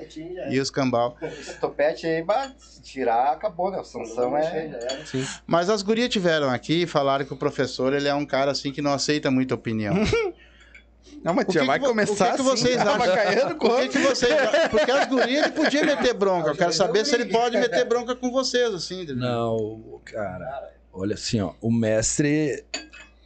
e 0.50 0.60
os 0.60 0.70
cambal. 0.70 1.16
Esse 1.22 1.54
topete 1.58 2.06
aí, 2.06 2.22
bah, 2.22 2.50
se 2.58 2.82
tirar, 2.82 3.32
acabou, 3.32 3.70
né? 3.70 3.78
A 3.80 3.84
sanção 3.84 4.36
é. 4.36 4.66
Era. 4.66 4.98
Mas 5.46 5.70
as 5.70 5.80
gurias 5.82 6.08
tiveram 6.10 6.50
aqui 6.50 6.82
e 6.82 6.86
falaram 6.86 7.24
que 7.24 7.32
o 7.32 7.36
professor 7.36 7.92
ele 7.94 8.06
é 8.08 8.14
um 8.14 8.26
cara 8.26 8.50
assim 8.50 8.70
que 8.72 8.82
não 8.82 8.92
aceita 8.92 9.30
muita 9.30 9.54
opinião. 9.54 9.94
Não, 11.22 11.34
mas 11.34 11.46
que 11.46 11.58
vai 11.60 11.80
começar 11.80 12.28
o 12.34 12.36
que 12.36 12.42
que 12.42 12.48
assim, 12.50 12.62
vocês 12.62 12.78
acham? 12.78 12.94
avacaiando 12.94 13.56
Por 13.56 13.80
que, 13.80 13.88
que 13.88 13.98
vocês. 13.98 14.32
Porque 14.70 14.90
as 14.90 15.08
gurias 15.08 15.46
ele 15.46 15.52
podia 15.52 15.84
meter 15.84 16.14
bronca. 16.14 16.50
Eu 16.50 16.56
quero 16.56 16.72
saber 16.72 17.04
se 17.04 17.14
ele 17.14 17.26
pode 17.26 17.58
meter 17.58 17.84
bronca 17.84 18.14
com 18.14 18.30
vocês, 18.30 18.72
assim. 18.72 19.02
entendeu? 19.02 19.16
Não, 19.28 20.00
cara. 20.04 20.70
Olha 20.92 21.14
assim, 21.14 21.40
ó. 21.40 21.52
O 21.60 21.70
mestre 21.72 22.64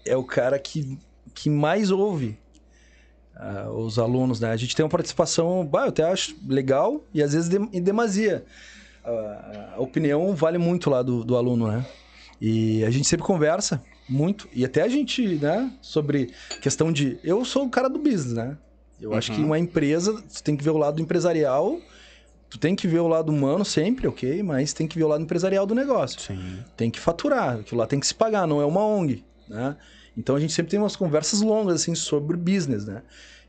é 0.05 0.17
o 0.17 0.25
cara 0.25 0.59
que, 0.59 0.99
que 1.35 1.49
mais 1.51 1.91
ouve 1.91 2.39
ah, 3.37 3.71
os 3.71 3.99
alunos, 3.99 4.41
né? 4.41 4.51
A 4.51 4.57
gente 4.57 4.75
tem 4.75 4.85
uma 4.85 4.91
participação, 4.91 5.65
bah, 5.65 5.83
eu 5.83 5.89
até 5.89 6.05
acho 6.05 6.37
legal 6.47 7.03
e 7.13 7.23
às 7.23 7.33
vezes 7.33 7.49
de- 7.49 7.69
em 7.73 7.83
demasia. 7.83 8.45
A, 9.05 9.75
a 9.77 9.81
opinião 9.81 10.35
vale 10.35 10.59
muito 10.59 10.89
lá 10.89 11.03
do, 11.03 11.25
do 11.25 11.37
aluno, 11.37 11.69
né? 11.69 11.85
E 12.41 12.85
a 12.85 12.91
gente 12.91 13.07
sempre 13.07 13.25
conversa 13.25 13.83
muito. 14.13 14.49
E 14.53 14.65
até 14.65 14.83
a 14.83 14.89
gente, 14.89 15.37
né? 15.37 15.73
Sobre 15.81 16.31
questão 16.61 16.93
de. 16.93 17.19
Eu 17.25 17.45
sou 17.45 17.65
o 17.65 17.71
cara 17.71 17.89
do 17.89 17.99
business, 17.99 18.35
né? 18.35 18.57
Eu 19.01 19.15
acho 19.15 19.33
que 19.33 19.41
Uhum. 19.41 19.47
uma 19.47 19.59
empresa, 19.59 20.13
você 20.29 20.43
tem 20.43 20.57
que 20.57 20.63
ver 20.63 20.71
o 20.71 20.77
lado 20.77 21.01
empresarial. 21.01 21.81
Tu 22.49 22.59
tem 22.59 22.77
que 22.77 22.87
ver 22.87 22.99
o 23.01 23.09
lado 23.09 23.33
humano 23.33 23.65
sempre, 23.65 24.07
ok? 24.07 24.43
Mas 24.43 24.75
tem 24.75 24.87
que 24.87 24.97
ver 24.99 25.05
o 25.05 25.09
lado 25.09 25.23
empresarial 25.23 25.65
do 25.65 25.75
negócio 25.75 26.21
Sim. 26.21 26.59
tem 26.77 26.91
que 26.91 27.01
faturar, 27.01 27.61
aquilo 27.61 27.81
lá 27.81 27.87
tem 27.87 27.99
que 27.99 28.07
se 28.07 28.15
pagar, 28.15 28.47
não 28.47 28.61
é 28.61 28.67
uma 28.67 28.85
ONG, 28.85 29.25
né? 29.49 29.75
Então 30.15 30.37
a 30.37 30.41
gente 30.41 30.53
sempre 30.53 30.71
tem 30.71 30.79
umas 30.79 30.95
conversas 30.95 31.41
longas 31.41 31.77
assim 31.81 31.95
sobre 31.95 32.37
business, 32.37 32.85
né? 32.85 33.01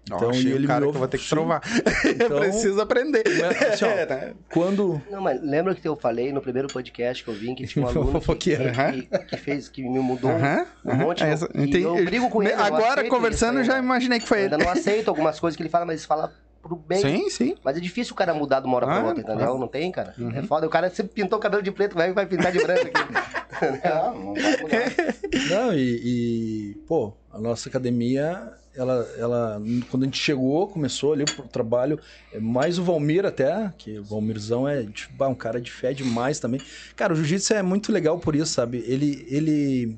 Então, 0.06 0.30
achei 0.30 0.52
e 0.52 0.54
ele 0.54 0.66
o 0.66 0.68
cara 0.68 0.86
me 0.86 0.92
que 0.92 0.96
eu 0.96 1.00
vou 1.00 1.08
ter 1.08 1.18
que 1.18 1.24
Sim. 1.24 1.30
trovar. 1.30 1.62
Então- 2.06 2.40
Preciso 2.40 2.82
aprender. 2.82 3.24
Mas, 3.26 3.62
assim, 3.74 3.86
ó, 3.86 3.88
É, 3.94 4.06
né? 4.06 4.34
Quando 4.52 5.02
Não, 5.10 5.22
mas 5.22 5.42
lembra 5.42 5.74
que 5.74 5.88
eu 5.88 5.96
falei 5.96 6.32
no 6.34 6.42
primeiro 6.42 6.68
podcast 6.68 7.24
que 7.24 7.30
eu 7.30 7.34
vim 7.34 7.56
que 7.56 7.66
tinha 7.66 7.86
um 7.86 7.88
aluno 7.90 8.20
que, 8.38 8.56
que, 8.58 9.18
que 9.30 9.38
fez, 9.38 9.70
que 9.70 9.82
me 9.82 10.00
mudou 10.00 10.30
Aham, 10.30 10.66
um 10.84 10.90
aham, 10.92 10.98
monte. 11.00 11.24
é 11.24 11.28
eu- 11.28 11.32
essa- 11.32 11.50
e 11.56 11.62
entendi. 11.62 11.84
eu 11.84 11.96
brigo 12.04 12.30
com 12.30 12.44
ele. 12.44 12.54
Agora, 12.54 13.08
conversando, 13.08 13.60
isso 13.62 13.72
já 13.72 13.78
imaginei 13.80 14.20
que 14.20 14.28
foi 14.28 14.40
Eu 14.40 14.46
ele. 14.46 14.54
ainda 14.56 14.66
não 14.66 14.72
aceito 14.72 15.08
algumas 15.08 15.40
coisas 15.40 15.56
que 15.56 15.64
ele 15.64 15.70
fala, 15.70 15.86
mas 15.86 16.02
ele 16.02 16.08
fala 16.08 16.34
pro 16.62 16.76
bem. 16.76 17.00
Sim, 17.02 17.30
sim. 17.30 17.56
Mas 17.64 17.78
é 17.78 17.80
difícil 17.80 18.14
o 18.14 18.16
cara 18.16 18.34
mudar 18.34 18.60
de 18.60 18.68
uma 18.68 18.76
hora 18.78 18.86
pra 18.86 18.96
Ah, 18.96 19.04
outra, 19.06 19.20
entendeu? 19.22 19.38
claro. 19.38 19.58
Não 19.58 19.68
tem, 19.68 19.92
cara. 19.92 20.14
Uhum. 20.18 20.32
É 20.36 20.42
foda. 20.44 20.66
O 20.68 20.70
cara 20.70 20.90
sempre 20.90 21.14
pintou 21.14 21.38
o 21.40 21.42
cabelo 21.42 21.62
de 21.64 21.72
preto, 21.72 21.94
vai, 21.96 22.12
vai 22.14 22.26
pintar 22.26 22.52
de 22.52 22.62
branco 22.62 22.88
aqui. 22.88 23.14
Não, 23.86 24.20
não 24.20 24.34
vai 24.34 24.58
mudar. 24.62 25.16
Não, 25.50 25.74
e, 25.74 26.02
e, 26.04 26.76
pô, 26.88 27.14
a 27.32 27.40
nossa 27.40 27.68
academia, 27.70 28.52
ela, 28.76 29.08
ela, 29.18 29.62
quando 29.90 30.04
a 30.04 30.06
gente 30.06 30.18
chegou, 30.18 30.68
começou 30.68 31.14
ali 31.14 31.24
o 31.24 31.48
trabalho, 31.48 32.00
é 32.32 32.40
mais 32.40 32.80
o 32.80 32.84
Valmir 32.84 33.26
até, 33.26 33.72
que 33.78 34.00
o 34.00 34.04
Valmirzão 34.04 34.68
é 34.68 34.84
tipo, 34.84 35.24
um 35.26 35.36
cara 35.36 35.62
de 35.62 35.72
fé 35.72 35.94
demais 35.94 36.40
também. 36.40 36.60
Cara, 36.96 37.14
o 37.14 37.16
jiu-jitsu 37.16 37.54
é 37.54 37.62
muito 37.62 37.92
legal 37.92 38.18
por 38.20 38.36
isso, 38.36 38.52
sabe? 38.54 38.84
Ele, 38.88 39.26
ele, 39.30 39.98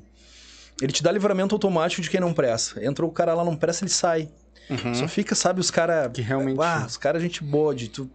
ele 0.80 0.92
te 0.92 1.02
dá 1.02 1.10
livramento 1.10 1.54
automático 1.54 2.02
de 2.02 2.10
quem 2.10 2.20
não 2.20 2.34
presta. 2.34 2.84
Entra 2.84 3.04
o 3.04 3.10
cara 3.10 3.34
lá, 3.34 3.44
não 3.44 3.56
presta, 3.56 3.84
ele 3.84 3.90
sai. 3.90 4.28
Uhum. 4.68 4.94
Só 4.94 5.06
fica, 5.06 5.34
sabe, 5.34 5.60
os 5.60 5.70
caras... 5.70 6.10
Que 6.12 6.22
realmente. 6.22 6.58
Ah, 6.60 6.84
os 6.86 6.96
caras 6.96 7.22
gente 7.22 7.42
boa, 7.44 7.74
de 7.74 7.88
tu... 7.88 8.10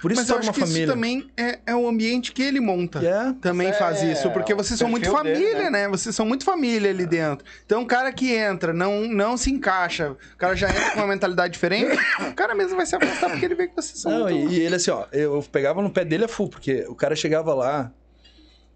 Por 0.00 0.10
isso 0.10 0.20
Mas 0.22 0.30
eu 0.30 0.38
acho 0.38 0.46
uma 0.48 0.54
que 0.54 0.60
família. 0.60 0.84
isso 0.84 0.92
também 0.92 1.30
é, 1.36 1.58
é 1.66 1.74
o 1.76 1.86
ambiente 1.86 2.32
que 2.32 2.42
ele 2.42 2.58
monta. 2.58 3.04
É, 3.04 3.34
Também 3.34 3.68
É, 3.68 3.72
faz 3.74 4.02
isso, 4.02 4.30
porque 4.30 4.54
vocês 4.54 4.78
são 4.78 4.88
muito 4.88 5.02
perfil 5.10 5.22
dele, 5.24 5.46
família, 5.52 5.70
né? 5.70 5.88
Vocês 5.88 6.16
são 6.16 6.24
muito 6.24 6.42
família 6.42 6.88
ali 6.90 7.04
dentro. 7.04 7.44
Então, 7.66 7.82
o 7.82 7.86
cara 7.86 8.10
que 8.10 8.32
entra, 8.32 8.72
não, 8.72 9.06
não 9.06 9.36
se 9.36 9.50
encaixa, 9.50 10.12
o 10.12 10.36
cara 10.38 10.56
já 10.56 10.70
entra 10.70 10.92
com 10.92 11.00
uma 11.00 11.06
mentalidade 11.06 11.52
diferente, 11.52 11.98
o 12.30 12.34
cara 12.34 12.54
mesmo 12.54 12.76
vai 12.76 12.86
se 12.86 12.96
afastar 12.96 13.28
porque 13.28 13.44
ele 13.44 13.54
vê 13.54 13.68
que 13.68 13.76
vocês 13.76 14.00
são 14.00 14.10
Não, 14.10 14.20
muito... 14.30 14.52
e, 14.52 14.56
e 14.56 14.60
ele 14.60 14.76
assim, 14.76 14.90
ó, 14.90 15.04
eu 15.12 15.44
pegava 15.52 15.82
no 15.82 15.90
pé 15.90 16.02
dele 16.02 16.24
a 16.24 16.28
full, 16.28 16.48
porque 16.48 16.86
o 16.88 16.94
cara 16.94 17.14
chegava 17.14 17.52
lá, 17.52 17.92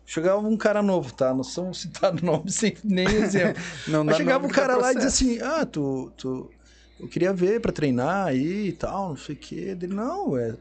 chegava 0.05 0.39
um 0.47 0.57
cara 0.59 0.83
novo, 0.83 1.13
tá? 1.15 1.33
Não 1.33 1.43
são 1.43 1.73
citado 1.73 2.21
nome 2.25 2.51
sem 2.51 2.77
nem 2.85 3.07
exemplo. 3.07 3.63
Não 3.89 4.05
Mas 4.05 4.19
chegava 4.19 4.47
dá 4.47 4.53
cara 4.55 4.77
lá 4.77 4.93
e 4.93 4.95
dizia 4.97 5.09
assim, 5.09 5.39
ah, 5.41 5.65
tu, 5.65 6.13
tu, 6.17 6.51
eu 7.05 7.09
queria 7.09 7.33
ver 7.33 7.61
pra 7.61 7.71
treinar 7.71 8.27
aí 8.27 8.69
e 8.69 8.73
tal, 8.73 9.11
não 9.11 9.17
sei 9.17 9.35
o 9.35 9.39
quê. 9.39 9.75
Dele, 9.75 9.95
não, 9.95 10.37
é, 10.37 10.55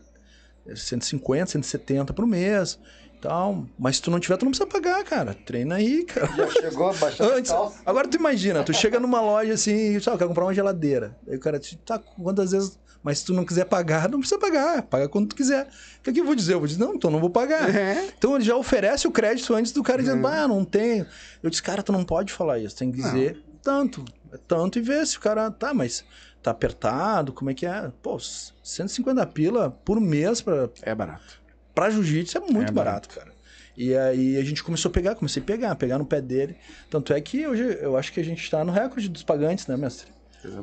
é 0.67 0.75
150, 0.75 1.51
170 1.51 2.13
por 2.13 2.27
mês 2.27 2.77
e 3.15 3.21
tal. 3.21 3.65
Mas 3.79 3.95
se 3.95 4.01
tu 4.01 4.11
não 4.11 4.19
tiver, 4.19 4.35
tu 4.35 4.43
não 4.43 4.51
precisa 4.51 4.69
pagar, 4.69 5.01
cara. 5.05 5.33
Treina 5.33 5.75
aí, 5.75 6.03
cara. 6.03 6.27
Já 6.35 6.49
chegou 6.49 6.93
baixando 6.93 7.31
Antes, 7.31 7.51
calça. 7.51 7.79
agora 7.85 8.07
tu 8.07 8.17
imagina, 8.17 8.63
tu 8.63 8.73
chega 8.73 8.99
numa 8.99 9.21
loja 9.21 9.53
assim, 9.53 9.97
sabe, 10.01 10.17
quer 10.17 10.27
comprar 10.27 10.43
uma 10.43 10.53
geladeira. 10.53 11.17
Aí 11.27 11.37
o 11.37 11.39
cara 11.39 11.57
te 11.57 11.77
tá 11.77 11.97
quantas 11.97 12.51
vezes. 12.51 12.77
Mas 13.01 13.19
se 13.19 13.25
tu 13.25 13.33
não 13.33 13.43
quiser 13.43 13.65
pagar, 13.65 14.09
não 14.09 14.19
precisa 14.19 14.39
pagar. 14.39 14.81
Paga 14.83 15.09
quando 15.09 15.27
tu 15.27 15.35
quiser. 15.35 15.67
O 15.99 16.03
que, 16.03 16.09
é 16.09 16.13
que 16.13 16.21
eu 16.21 16.25
vou 16.25 16.35
dizer? 16.35 16.53
Eu 16.53 16.59
vou 16.59 16.67
dizer, 16.67 16.79
não, 16.79 16.95
então 16.95 17.11
não 17.11 17.19
vou 17.19 17.29
pagar. 17.29 17.73
É. 17.75 18.07
Então 18.17 18.35
ele 18.35 18.45
já 18.45 18.55
oferece 18.55 19.05
o 19.05 19.11
crédito 19.11 19.53
antes 19.53 19.73
do 19.73 19.83
cara 19.83 20.01
dizendo, 20.01 20.25
ah, 20.25 20.47
não 20.47 20.63
tenho. 20.63 21.05
Eu 21.41 21.49
disse, 21.49 21.61
cara, 21.61 21.83
tu 21.83 21.91
não 21.91 22.05
pode 22.05 22.31
falar 22.31 22.59
isso. 22.59 22.77
Tem 22.77 22.89
que 22.89 22.97
dizer 23.01 23.43
tanto. 23.61 24.05
É 24.31 24.37
tanto 24.47 24.77
e 24.77 24.81
ver 24.81 25.05
se 25.07 25.17
o 25.17 25.19
cara. 25.19 25.49
Tá, 25.49 25.73
mas 25.73 26.03
tá 26.43 26.51
apertado, 26.51 27.31
como 27.33 27.49
é 27.49 27.53
que 27.53 27.65
é? 27.65 27.91
Pô, 28.01 28.17
150 28.19 29.25
pila 29.27 29.71
por 29.83 29.99
mês 29.99 30.41
pra, 30.41 30.69
É 30.81 30.93
barato. 30.93 31.41
pra 31.73 31.89
jiu-jitsu 31.89 32.37
é 32.37 32.41
muito 32.41 32.69
É 32.69 32.71
barato, 32.71 33.09
cara. 33.09 33.31
E 33.75 33.95
aí 33.95 34.37
a 34.37 34.43
gente 34.43 34.63
começou 34.63 34.89
a 34.89 34.93
pegar, 34.93 35.15
comecei 35.15 35.41
a 35.41 35.45
pegar, 35.45 35.75
pegar 35.75 35.97
no 35.97 36.05
pé 36.05 36.21
dele. 36.21 36.55
Tanto 36.91 37.11
é 37.13 37.19
que 37.19 37.47
hoje 37.47 37.63
eu 37.81 37.97
acho 37.97 38.13
que 38.13 38.19
a 38.19 38.23
gente 38.23 38.49
tá 38.51 38.63
no 38.63 38.71
recorde 38.71 39.09
dos 39.09 39.23
pagantes, 39.23 39.65
né, 39.65 39.75
mestre? 39.75 40.11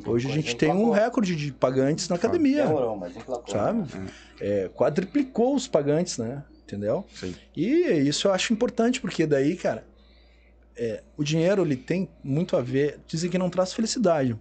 Hoje 0.07 0.29
a 0.29 0.33
gente 0.33 0.55
tem 0.57 0.71
um 0.71 0.91
recorde 0.91 1.35
de 1.35 1.51
pagantes 1.53 2.09
na 2.09 2.17
academia, 2.17 2.67
Demorou, 2.67 2.97
mas 2.97 3.17
emplacou. 3.17 3.49
sabe? 3.53 3.85
É, 4.39 4.69
quadriplicou 4.75 5.55
os 5.55 5.67
pagantes, 5.67 6.19
né? 6.19 6.45
Entendeu? 6.65 7.05
Sim. 7.15 7.35
E 7.57 7.67
isso 8.07 8.29
eu 8.29 8.33
acho 8.33 8.53
importante, 8.53 9.01
porque 9.01 9.27
daí, 9.27 9.57
cara, 9.57 9.85
é, 10.83 11.03
o 11.17 11.23
dinheiro 11.23 11.61
ele 11.63 11.77
tem 11.77 12.09
muito 12.25 12.57
a 12.57 12.63
ver. 12.63 12.99
Dizem 13.07 13.29
que 13.31 13.37
não 13.37 13.51
traz 13.51 13.73
felicidade, 13.75 14.35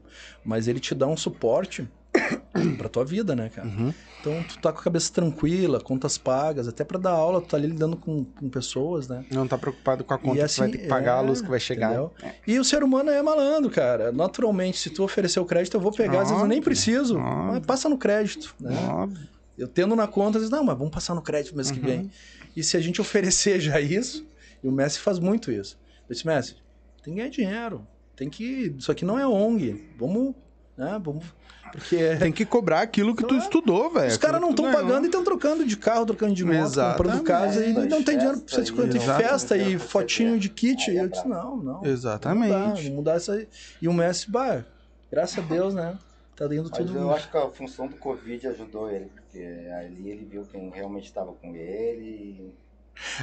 mas 0.43 0.67
ele 0.69 0.80
te 0.80 0.95
dá 0.95 1.06
um 1.06 1.17
suporte 1.17 1.86
pra 2.78 2.88
tua 2.88 3.04
vida, 3.04 3.36
né, 3.36 3.49
cara? 3.49 3.67
Uhum. 3.67 3.93
Então 4.21 4.43
tu 4.43 4.58
tá 4.60 4.71
com 4.71 4.80
a 4.80 4.84
cabeça 4.84 5.12
tranquila, 5.13 5.80
contas 5.82 6.17
pagas, 6.17 6.67
até 6.67 6.84
pra 6.84 6.97
dar 6.99 7.12
aula, 7.12 7.41
tu 7.41 7.47
tá 7.47 7.58
ali 7.58 7.67
lidando 7.67 7.95
com, 7.97 8.23
com 8.25 8.49
pessoas, 8.49 9.08
né? 9.08 9.23
Não 9.30 9.47
tá 9.47 9.58
preocupado 9.58 10.04
com 10.04 10.13
a 10.13 10.17
conta 10.17 10.30
E 10.32 10.34
que 10.34 10.38
vai 10.38 10.45
assim, 10.45 10.71
ter 10.71 10.78
que 10.78 10.88
pagar, 10.88 11.19
a 11.19 11.23
é, 11.23 11.25
luz 11.28 11.41
que 11.41 11.49
vai 11.49 11.60
chegar. 11.60 11.88
entendeu? 11.91 12.13
E 12.47 12.58
o 12.60 12.63
ser 12.63 12.84
humano 12.84 13.10
é 13.10 13.21
malandro, 13.21 13.69
cara. 13.69 14.12
Naturalmente, 14.12 14.78
se 14.78 14.89
tu 14.89 15.04
oferecer 15.04 15.39
o 15.39 15.45
crédito, 15.45 15.75
eu 15.78 15.82
vou 15.82 15.91
pegar, 15.91 16.21
às 16.21 16.30
vezes 16.30 16.41
eu 16.41 16.47
nem 16.47 16.58
Óbvio, 16.60 16.63
preciso, 16.63 17.17
óbvio. 17.17 17.45
mas 17.54 17.65
passa 17.65 17.88
no 17.89 17.97
crédito, 17.97 18.54
né? 18.60 18.75
Óbvio. 18.89 19.28
Eu 19.58 19.67
tendo 19.67 19.93
na 19.95 20.08
conta, 20.08 20.38
eu 20.38 20.43
digo, 20.43 20.56
não, 20.56 20.63
mas 20.63 20.78
vamos 20.78 20.93
passar 20.93 21.13
no 21.15 21.21
crédito 21.21 21.56
mês 21.56 21.69
que 21.71 21.80
Uhum. 21.80 21.86
vem. 21.86 22.12
E 22.56 22.63
se 22.63 22.75
a 22.75 22.80
gente 22.80 22.99
oferecer 23.02 23.60
já 23.62 23.80
isso, 23.80 24.25
e 24.63 24.67
o 24.67 24.71
Messi 24.71 24.99
faz 24.99 25.19
muito 25.19 25.49
isso. 25.52 25.78
Eu 26.10 26.13
disse, 26.13 26.26
Messi, 26.26 26.56
tem 27.04 27.13
que 27.13 27.19
ganhar 27.19 27.30
dinheiro. 27.30 27.88
Tem 28.15 28.30
que. 28.30 28.76
Isso 28.78 28.91
aqui 28.91 29.06
não 29.06 29.17
é 29.17 29.26
ONG. 29.26 29.93
Vamos. 29.98 30.36
Né, 30.76 31.00
vamos. 31.02 31.24
Porque 31.72 32.15
Tem 32.17 32.32
que 32.32 32.45
cobrar 32.45 32.82
aquilo 32.82 33.15
que 33.15 33.24
tu 33.24 33.36
é. 33.36 33.38
estudou, 33.38 33.91
velho. 33.91 34.08
os 34.08 34.17
caras 34.17 34.41
não 34.41 34.50
estão 34.50 34.72
pagando 34.72 35.04
e 35.04 35.06
estão 35.06 35.24
trocando 35.24 35.63
de 35.63 35.78
carro, 35.78 36.06
trocando 36.06 36.34
de 36.34 36.43
moto, 36.43 36.74
comprando 36.74 37.24
casa 37.24 37.63
e 37.63 37.74
não 37.74 38.04
tem 38.04 38.17
dinheiro 38.17 38.39
pra 38.41 38.63
você 38.63 38.88
de 38.88 39.00
festa 39.00 39.56
e 39.56 39.78
fotinho 39.78 40.39
de 40.39 40.50
kit. 40.50 40.89
E 40.89 40.98
eu 40.98 41.06
é 41.06 41.08
disse, 41.08 41.28
não, 41.28 41.58
não. 41.58 41.86
Exatamente. 41.86 42.50
Vamos 42.50 42.65
mudar, 42.65 42.76
vamos 42.76 42.89
mudar 42.89 43.17
isso 43.17 43.32
aí. 43.32 43.48
E 43.82 43.88
o 43.88 43.93
Messi, 43.93 44.32
bah, 44.32 44.65
graças 45.12 45.38
a 45.38 45.41
Deus, 45.41 45.76
né? 45.76 45.95
tá 46.36 46.48
Mas 46.48 46.72
tudo. 46.72 46.98
eu 46.98 47.12
acho 47.12 47.30
que 47.30 47.38
a 47.38 47.50
função 47.50 47.88
do 47.88 47.98
Covid 47.98 48.48
ajudou 48.48 48.89
ele, 48.89 49.08
porque 49.13 49.39
ali 49.78 50.10
ele 50.10 50.26
viu 50.26 50.45
quem 50.50 50.69
realmente 50.69 51.06
estava 51.06 51.34
com 51.34 51.54
ele. 51.54 52.54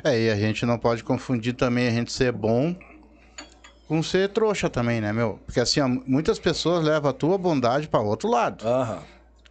É, 0.02 0.18
e 0.20 0.30
a 0.30 0.36
gente 0.36 0.64
não 0.64 0.78
pode 0.78 1.02
confundir 1.04 1.54
também 1.54 1.88
a 1.88 1.90
gente 1.90 2.12
ser 2.12 2.32
bom 2.32 2.74
com 3.86 4.02
ser 4.02 4.28
trouxa 4.30 4.68
também, 4.68 5.00
né, 5.00 5.12
meu? 5.12 5.38
Porque 5.46 5.60
assim, 5.60 5.80
ó, 5.80 5.88
muitas 5.88 6.38
pessoas 6.38 6.84
levam 6.84 7.10
a 7.10 7.12
tua 7.12 7.38
bondade 7.38 7.88
pra 7.88 8.00
outro 8.00 8.28
lado. 8.28 8.66
Aham. 8.66 9.02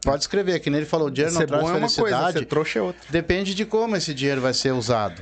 Pode 0.03 0.21
escrever, 0.23 0.59
que 0.59 0.69
nem 0.69 0.79
ele 0.81 0.85
falou, 0.85 1.07
o 1.07 1.11
dinheiro 1.11 1.33
não 1.33 1.41
Ser 1.41 1.47
traz 1.47 1.63
bom 1.63 1.69
é 1.69 1.73
uma 1.73 1.79
coisa, 1.79 1.95
felicidade. 1.95 2.39
ser 2.39 2.45
trouxa 2.45 2.79
é 2.79 2.81
outra. 2.81 3.01
Depende 3.09 3.55
de 3.55 3.65
como 3.65 3.95
esse 3.95 4.13
dinheiro 4.13 4.39
vai 4.39 4.53
ser 4.53 4.71
usado. 4.71 5.21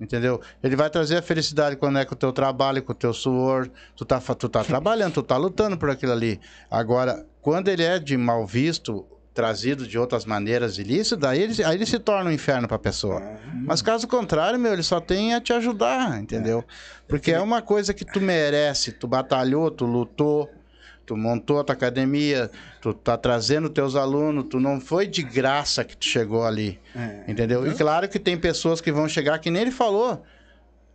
Entendeu? 0.00 0.40
Ele 0.62 0.76
vai 0.76 0.90
trazer 0.90 1.16
a 1.16 1.22
felicidade 1.22 1.74
quando 1.74 1.98
é 1.98 2.04
com 2.04 2.14
o 2.14 2.18
teu 2.18 2.30
trabalho, 2.30 2.82
com 2.82 2.92
o 2.92 2.94
teu 2.94 3.12
suor. 3.14 3.68
Tu 3.96 4.04
tá, 4.04 4.20
tu 4.20 4.48
tá 4.48 4.62
trabalhando, 4.62 5.14
tu 5.14 5.22
tá 5.22 5.36
lutando 5.38 5.76
por 5.78 5.88
aquilo 5.90 6.12
ali. 6.12 6.38
Agora, 6.70 7.26
quando 7.40 7.68
ele 7.68 7.82
é 7.82 7.98
de 7.98 8.16
mal 8.16 8.46
visto, 8.46 9.06
trazido 9.36 9.86
de 9.86 9.98
outras 9.98 10.24
maneiras 10.24 10.78
ilícitas, 10.78 11.28
aí 11.28 11.42
ele, 11.42 11.62
aí 11.62 11.76
ele 11.76 11.84
se 11.84 11.98
torna 11.98 12.30
um 12.30 12.32
inferno 12.32 12.66
pra 12.66 12.78
pessoa. 12.78 13.22
Mas 13.52 13.82
caso 13.82 14.08
contrário, 14.08 14.58
meu, 14.58 14.72
ele 14.72 14.82
só 14.82 14.98
tem 14.98 15.34
a 15.34 15.40
te 15.42 15.52
ajudar, 15.52 16.18
entendeu? 16.18 16.64
Porque 17.06 17.30
é 17.30 17.40
uma 17.40 17.60
coisa 17.60 17.92
que 17.92 18.02
tu 18.02 18.18
merece. 18.18 18.92
Tu 18.92 19.06
batalhou, 19.06 19.70
tu 19.70 19.84
lutou, 19.84 20.50
tu 21.04 21.18
montou 21.18 21.60
a 21.60 21.64
tua 21.64 21.74
academia, 21.74 22.50
tu 22.80 22.94
tá 22.94 23.18
trazendo 23.18 23.68
teus 23.68 23.94
alunos, 23.94 24.46
tu 24.48 24.58
não 24.58 24.80
foi 24.80 25.06
de 25.06 25.22
graça 25.22 25.84
que 25.84 25.94
tu 25.94 26.06
chegou 26.06 26.44
ali. 26.44 26.80
Entendeu? 27.28 27.66
E 27.70 27.74
claro 27.74 28.08
que 28.08 28.18
tem 28.18 28.38
pessoas 28.38 28.80
que 28.80 28.90
vão 28.90 29.06
chegar, 29.06 29.38
que 29.38 29.50
nem 29.50 29.60
ele 29.62 29.70
falou. 29.70 30.24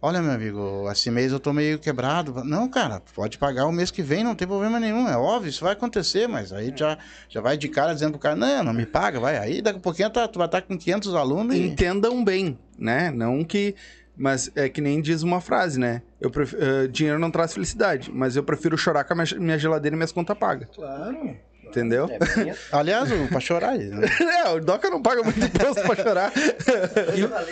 Olha, 0.04 0.20
meu 0.20 0.32
amigo, 0.32 0.90
esse 0.92 1.12
mês 1.12 1.32
eu 1.32 1.40
tô 1.40 1.54
meio 1.54 1.78
quebrado. 1.78 2.44
Não, 2.44 2.68
cara, 2.68 3.00
pode 3.14 3.38
pagar 3.38 3.68
o 3.68 3.72
mês 3.72 3.92
que 3.92 4.02
vem, 4.02 4.24
não 4.24 4.34
tem 4.34 4.48
problema 4.48 4.80
nenhum. 4.80 5.08
É 5.08 5.16
óbvio, 5.16 5.50
isso 5.50 5.64
vai 5.64 5.74
acontecer, 5.74 6.28
mas 6.28 6.52
aí 6.52 6.74
já, 6.76 6.98
já 7.30 7.40
vai 7.40 7.56
de 7.56 7.68
cara 7.70 7.94
dizendo 7.94 8.12
pro 8.14 8.20
cara, 8.20 8.36
não, 8.36 8.64
não 8.64 8.74
me 8.74 8.86
paga, 8.88 9.20
vai. 9.20 9.38
Aí 9.38 9.62
daqui 9.62 9.78
a 9.78 9.82
pouquinho 9.82 10.10
tá- 10.10 10.28
tu 10.28 10.40
vai 10.40 10.48
estar 10.48 10.64
com 10.64 10.76
500 10.76 11.14
alunos 11.14 11.56
e... 11.56 11.60
Entendam 11.68 12.24
bem, 12.24 12.58
né? 12.80 13.12
Não 13.12 13.44
que. 13.44 13.76
Mas 14.18 14.52
é 14.56 14.68
que 14.68 14.82
nem 14.82 15.00
diz 15.02 15.22
uma 15.22 15.40
frase, 15.40 15.80
né? 15.80 16.02
Eu 16.20 16.30
pref- 16.32 16.56
eh, 16.60 16.88
dinheiro 16.88 17.18
não 17.20 17.30
traz 17.32 17.54
felicidade, 17.54 18.12
mas 18.14 18.36
eu 18.36 18.44
prefiro 18.44 18.78
chorar 18.78 19.04
com 19.04 19.14
a 19.14 19.16
minha, 19.16 19.40
minha 19.40 19.58
geladeira 19.60 19.96
e 19.96 19.98
minhas 19.98 20.12
contas 20.12 20.38
pagas. 20.38 20.68
Claro. 20.76 21.36
Entendeu? 21.64 22.10
É 22.10 22.20
Aliás, 22.78 23.10
pra 23.30 23.40
chorar. 23.40 23.78
né? 23.78 24.06
É, 24.46 24.50
o 24.50 24.60
Doca 24.60 24.90
não 24.90 25.02
paga 25.02 25.24
muito 25.24 25.40
imposto 25.40 25.82
pra 25.84 25.96
chorar. 25.96 26.34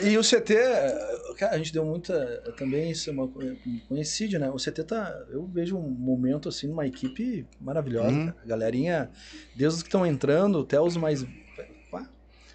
E, 0.04 0.10
e 0.12 0.18
o 0.18 0.22
CT, 0.24 0.54
cara, 1.40 1.56
a 1.56 1.58
gente 1.58 1.72
deu 1.72 1.86
muita. 1.86 2.42
Também 2.58 2.92
isso 2.92 3.10
é 3.10 3.14
uma 3.14 3.28
co- 3.28 3.40
coincide, 3.88 4.38
né? 4.38 4.50
O 4.50 4.60
CT 4.60 4.84
tá. 4.84 5.26
Eu 5.30 5.46
vejo 5.46 5.78
um 5.78 5.90
momento 5.90 6.50
assim, 6.50 6.68
numa 6.68 6.86
equipe 6.86 7.48
maravilhosa. 7.60 8.10
Uhum. 8.10 8.26
cara. 8.28 8.38
A 8.44 8.46
galerinha, 8.46 9.10
desde 9.56 9.78
os 9.78 9.82
que 9.84 9.88
estão 9.88 10.06
entrando 10.06 10.60
até 10.60 10.80
os 10.80 10.98
mais. 10.98 11.26
Pá, 11.90 12.08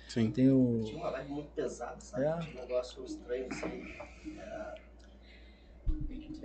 Sim. 0.08 0.30
tem 0.30 0.50
o. 0.50 0.82
Tinha 0.84 0.98
uma 0.98 1.10
vibe 1.10 1.30
muito 1.30 1.50
pesada, 1.52 1.98
sabe? 2.00 2.24
É. 2.24 2.38
Tinha 2.40 2.52
um 2.52 2.66
negócio 2.66 3.04
estranho, 3.04 3.46
assim. 3.50 3.86
É, 4.38 4.74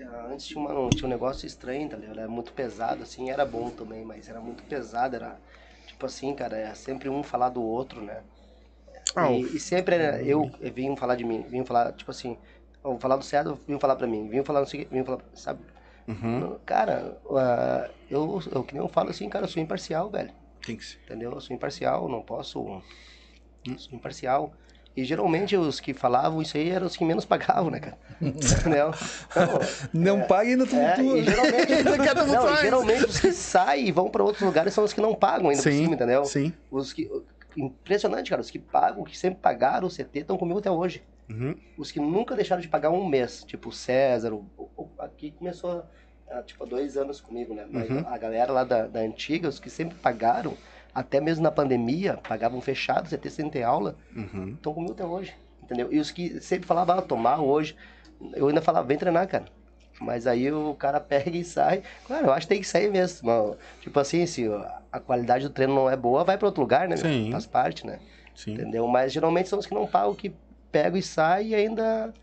é, 0.02 0.06
Antes 0.32 0.48
tinha, 0.48 0.60
uma- 0.60 0.90
tinha 0.90 1.06
um 1.06 1.10
negócio 1.10 1.46
estranho, 1.46 1.90
tá 1.90 1.98
ligado? 1.98 2.20
Era 2.20 2.30
muito 2.30 2.54
pesado, 2.54 3.04
assim, 3.04 3.30
era 3.30 3.46
bom 3.46 3.70
também, 3.70 4.06
mas 4.06 4.30
era 4.30 4.40
muito 4.40 4.64
pesado, 4.64 5.16
era... 5.16 5.40
Tipo 5.88 6.06
assim, 6.06 6.34
cara, 6.34 6.58
é 6.58 6.74
sempre 6.74 7.10
um 7.10 7.22
falar 7.22 7.50
do 7.50 7.62
outro, 7.62 8.02
né? 8.02 8.24
Ah, 9.16 9.32
E, 9.32 9.42
e 9.56 9.60
sempre 9.60 9.96
era, 9.96 10.22
eu, 10.22 10.50
eu 10.60 10.74
vinha 10.74 10.96
falar 10.96 11.16
de 11.16 11.24
mim, 11.24 11.44
vinha 11.50 11.66
falar, 11.66 11.92
tipo 11.94 12.12
assim, 12.12 12.38
vou 12.84 13.00
falar 13.00 13.18
do 13.18 13.24
Cedro, 13.26 13.60
vinha 13.68 13.80
falar 13.80 13.96
pra 13.96 14.08
mim, 14.08 14.28
vinha 14.30 14.44
falar 14.44 14.60
não 14.62 14.68
sei 14.68 14.82
o 14.82 14.84
quê, 14.84 14.90
vinha 14.92 15.04
falar, 15.06 15.20
sabe? 15.34 15.62
Uhum. 16.08 16.58
Cara, 16.66 17.18
ah, 17.32 17.90
eu, 18.10 18.42
eu, 18.52 18.64
que 18.64 18.74
nem 18.74 18.82
eu 18.84 18.90
falo 18.90 19.10
assim, 19.10 19.30
cara, 19.30 19.46
eu 19.46 19.50
sou 19.50 19.62
imparcial, 19.62 20.10
velho 20.10 20.32
Tem 20.66 20.76
que 20.76 20.84
ser. 20.86 20.98
entendeu? 21.06 21.32
Eu 21.32 21.42
sou 21.42 21.56
imparcial, 21.56 22.08
não 22.10 22.22
posso. 22.22 22.82
Sou 23.78 23.96
imparcial. 23.96 24.52
E 24.98 25.04
geralmente 25.06 25.56
os 25.56 25.80
que 25.80 25.94
falavam 25.94 26.42
isso 26.42 26.58
aí 26.58 26.70
eram 26.72 26.88
os 26.88 26.98
que 26.98 27.06
menos 27.06 27.24
pagavam, 27.24 27.70
né, 27.70 27.80
cara? 27.80 27.98
Entendeu? 28.20 28.92
Não, 29.94 30.18
Não 30.18 30.28
paga 30.28 30.50
ainda 30.50 30.66
tudo. 30.66 30.82
é, 30.82 31.02
e 31.02 31.24
geralmente, 31.24 31.84
não, 32.28 32.44
e 32.48 32.50
mais. 32.50 32.60
geralmente 32.60 33.06
os 33.06 33.20
que 33.20 33.32
saem 33.32 33.88
e 33.88 33.92
vão 33.92 34.10
para 34.10 34.24
outros 34.24 34.42
lugares 34.44 34.74
são 34.74 34.84
os 34.84 34.92
que 34.92 35.00
não 35.00 35.14
pagam 35.14 35.50
ainda 35.50 35.62
por 35.62 35.72
Sim, 35.72 35.84
cima, 35.84 35.94
entendeu? 35.96 36.26
sim. 36.26 36.52
Os 36.72 36.92
que, 36.92 37.10
impressionante, 37.66 38.30
cara. 38.30 38.42
Os 38.42 38.50
que 38.52 38.60
pagam, 38.60 39.04
que 39.04 39.18
sempre 39.18 39.40
pagaram 39.42 39.88
o 39.88 39.92
CT, 39.92 40.20
estão 40.20 40.38
comigo 40.38 40.60
até 40.60 40.72
hoje. 40.72 41.04
Uhum. 41.30 41.56
Os 41.78 41.92
que 41.92 42.00
nunca 42.00 42.36
deixaram 42.36 42.62
de 42.62 42.68
pagar 42.68 42.90
um 42.90 43.06
mês, 43.08 43.44
tipo 43.44 43.70
o 43.70 43.72
César, 43.72 44.34
o, 44.34 44.46
o- 44.58 44.90
aqui 45.00 45.32
começou 45.32 45.84
há, 46.30 46.42
tipo, 46.42 46.64
há 46.64 46.68
dois 46.68 46.98
anos 46.98 47.22
comigo, 47.22 47.54
né? 47.54 47.66
Mas 47.70 47.90
Uhum. 47.90 48.04
a 48.08 48.18
galera 48.18 48.52
lá 48.52 48.64
da, 48.64 48.88
da 48.88 49.00
antiga, 49.02 49.48
os 49.48 49.60
que 49.60 49.70
sempre 49.70 49.98
pagaram, 50.00 50.58
até 50.94 51.22
mesmo 51.22 51.44
na 51.44 51.52
pandemia, 51.52 52.18
pagavam 52.28 52.60
fechado, 52.62 53.08
CT 53.08 53.30
sem 53.30 53.50
ter 53.50 53.64
aula, 53.64 53.96
Uhum. 54.16 54.54
estão 54.56 54.74
comigo 54.74 54.94
até 54.94 55.06
hoje, 55.06 55.36
entendeu? 55.64 55.92
E 55.92 56.00
os 56.00 56.10
que 56.12 56.42
sempre 56.42 56.66
falavam, 56.68 56.98
ah, 56.98 57.02
tomar 57.02 57.40
hoje, 57.42 57.76
eu 58.34 58.48
ainda 58.48 58.62
falava, 58.62 58.88
vem 58.88 58.98
treinar, 58.98 59.28
cara. 59.28 59.46
Mas 60.00 60.26
aí 60.28 60.52
o 60.52 60.74
cara 60.76 61.00
pega 61.02 61.30
e 61.36 61.44
sai. 61.44 61.84
Claro, 62.06 62.28
eu 62.28 62.32
acho 62.34 62.48
que 62.48 62.54
tem 62.54 62.62
que 62.62 62.68
sair 62.68 62.90
mesmo. 62.92 63.28
mas, 63.28 63.58
Tipo 63.82 64.00
assim, 64.00 64.26
se 64.26 64.48
a 64.92 65.00
qualidade 65.00 65.48
do 65.48 65.54
treino 65.54 65.76
não 65.76 65.90
é 65.90 65.96
boa, 65.96 66.24
vai 66.24 66.38
para 66.38 66.48
outro 66.48 66.62
lugar, 66.62 66.88
né? 66.88 66.96
Sim. 66.98 67.30
Faz 67.32 67.46
parte, 67.46 67.86
né? 67.86 68.00
Sim. 68.36 68.54
Entendeu? 68.54 68.88
Mas 68.88 69.12
geralmente 69.12 69.50
são 69.50 69.60
os 69.60 69.66
que 69.66 69.74
não 69.74 69.86
pagam, 69.86 70.16
que 70.16 70.32
pegam 70.72 70.98
e 70.98 71.02
saem 71.04 71.50
e 71.50 71.56
ainda 71.56 72.14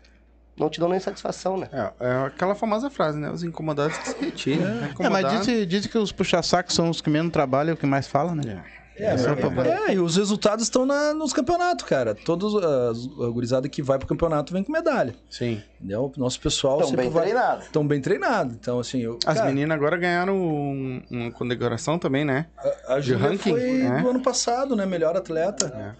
não 0.57 0.69
te 0.69 0.79
dão 0.79 0.89
nem 0.89 0.99
satisfação, 0.99 1.55
né? 1.57 1.69
É, 1.71 2.05
é 2.07 2.25
aquela 2.25 2.55
famosa 2.55 2.89
frase, 2.89 3.19
né? 3.19 3.29
Os 3.29 3.43
incomodados 3.43 3.95
que 3.99 4.09
se 4.09 4.19
retiram. 4.25 4.65
É, 4.65 4.79
mas 4.81 4.91
Incomodado- 4.91 5.37
dizem 5.39 5.67
diz 5.67 5.85
que 5.85 5.97
os 5.97 6.11
puxa-sacos 6.11 6.73
são 6.73 6.89
os 6.89 6.99
que 6.99 7.09
menos 7.09 7.31
trabalham 7.31 7.71
e 7.71 7.73
o 7.73 7.77
que 7.77 7.85
mais 7.85 8.07
falam, 8.07 8.33
né? 8.33 8.41
É, 8.65 8.86
É 8.99 9.13
o 9.31 9.37
problema. 9.37 9.67
é, 9.87 9.93
e 9.93 9.99
os 9.99 10.17
resultados 10.17 10.63
estão 10.63 10.85
na- 10.85 11.13
nos 11.13 11.31
campeonatos, 11.33 11.85
cara. 11.85 12.15
Todos 12.15 12.55
as 12.55 13.05
a 13.21 13.29
gurizada 13.29 13.69
que 13.69 13.81
vai 13.81 13.99
pro 13.99 14.07
campeonato 14.07 14.51
vem 14.51 14.63
com 14.63 14.71
medalha. 14.71 15.13
Sim. 15.29 15.61
Entendeu? 15.79 16.11
Nosso 16.17 16.39
pessoal 16.39 16.79
Tão 16.79 16.87
sempre 16.87 17.03
bem 17.03 17.11
vai. 17.13 17.23
treinado. 17.25 17.61
Estão 17.63 17.87
bem 17.87 18.01
treinados. 18.01 18.55
Então, 18.55 18.79
assim, 18.79 18.99
eu, 19.01 19.19
As 19.25 19.35
cara, 19.37 19.47
meninas 19.49 19.75
agora 19.77 19.97
ganharam 19.97 20.35
um- 20.35 21.01
uma 21.11 21.31
condecoração 21.31 21.99
também, 21.99 22.25
né? 22.25 22.47
a, 22.87 22.95
a 22.95 22.99
de 22.99 23.09
Júlia 23.09 23.29
ranking, 23.29 23.51
foi 23.51 23.61
né? 23.83 24.01
do 24.01 24.09
ano 24.09 24.21
passado, 24.21 24.75
né? 24.75 24.85
Melhor 24.85 25.15
atleta. 25.15 25.95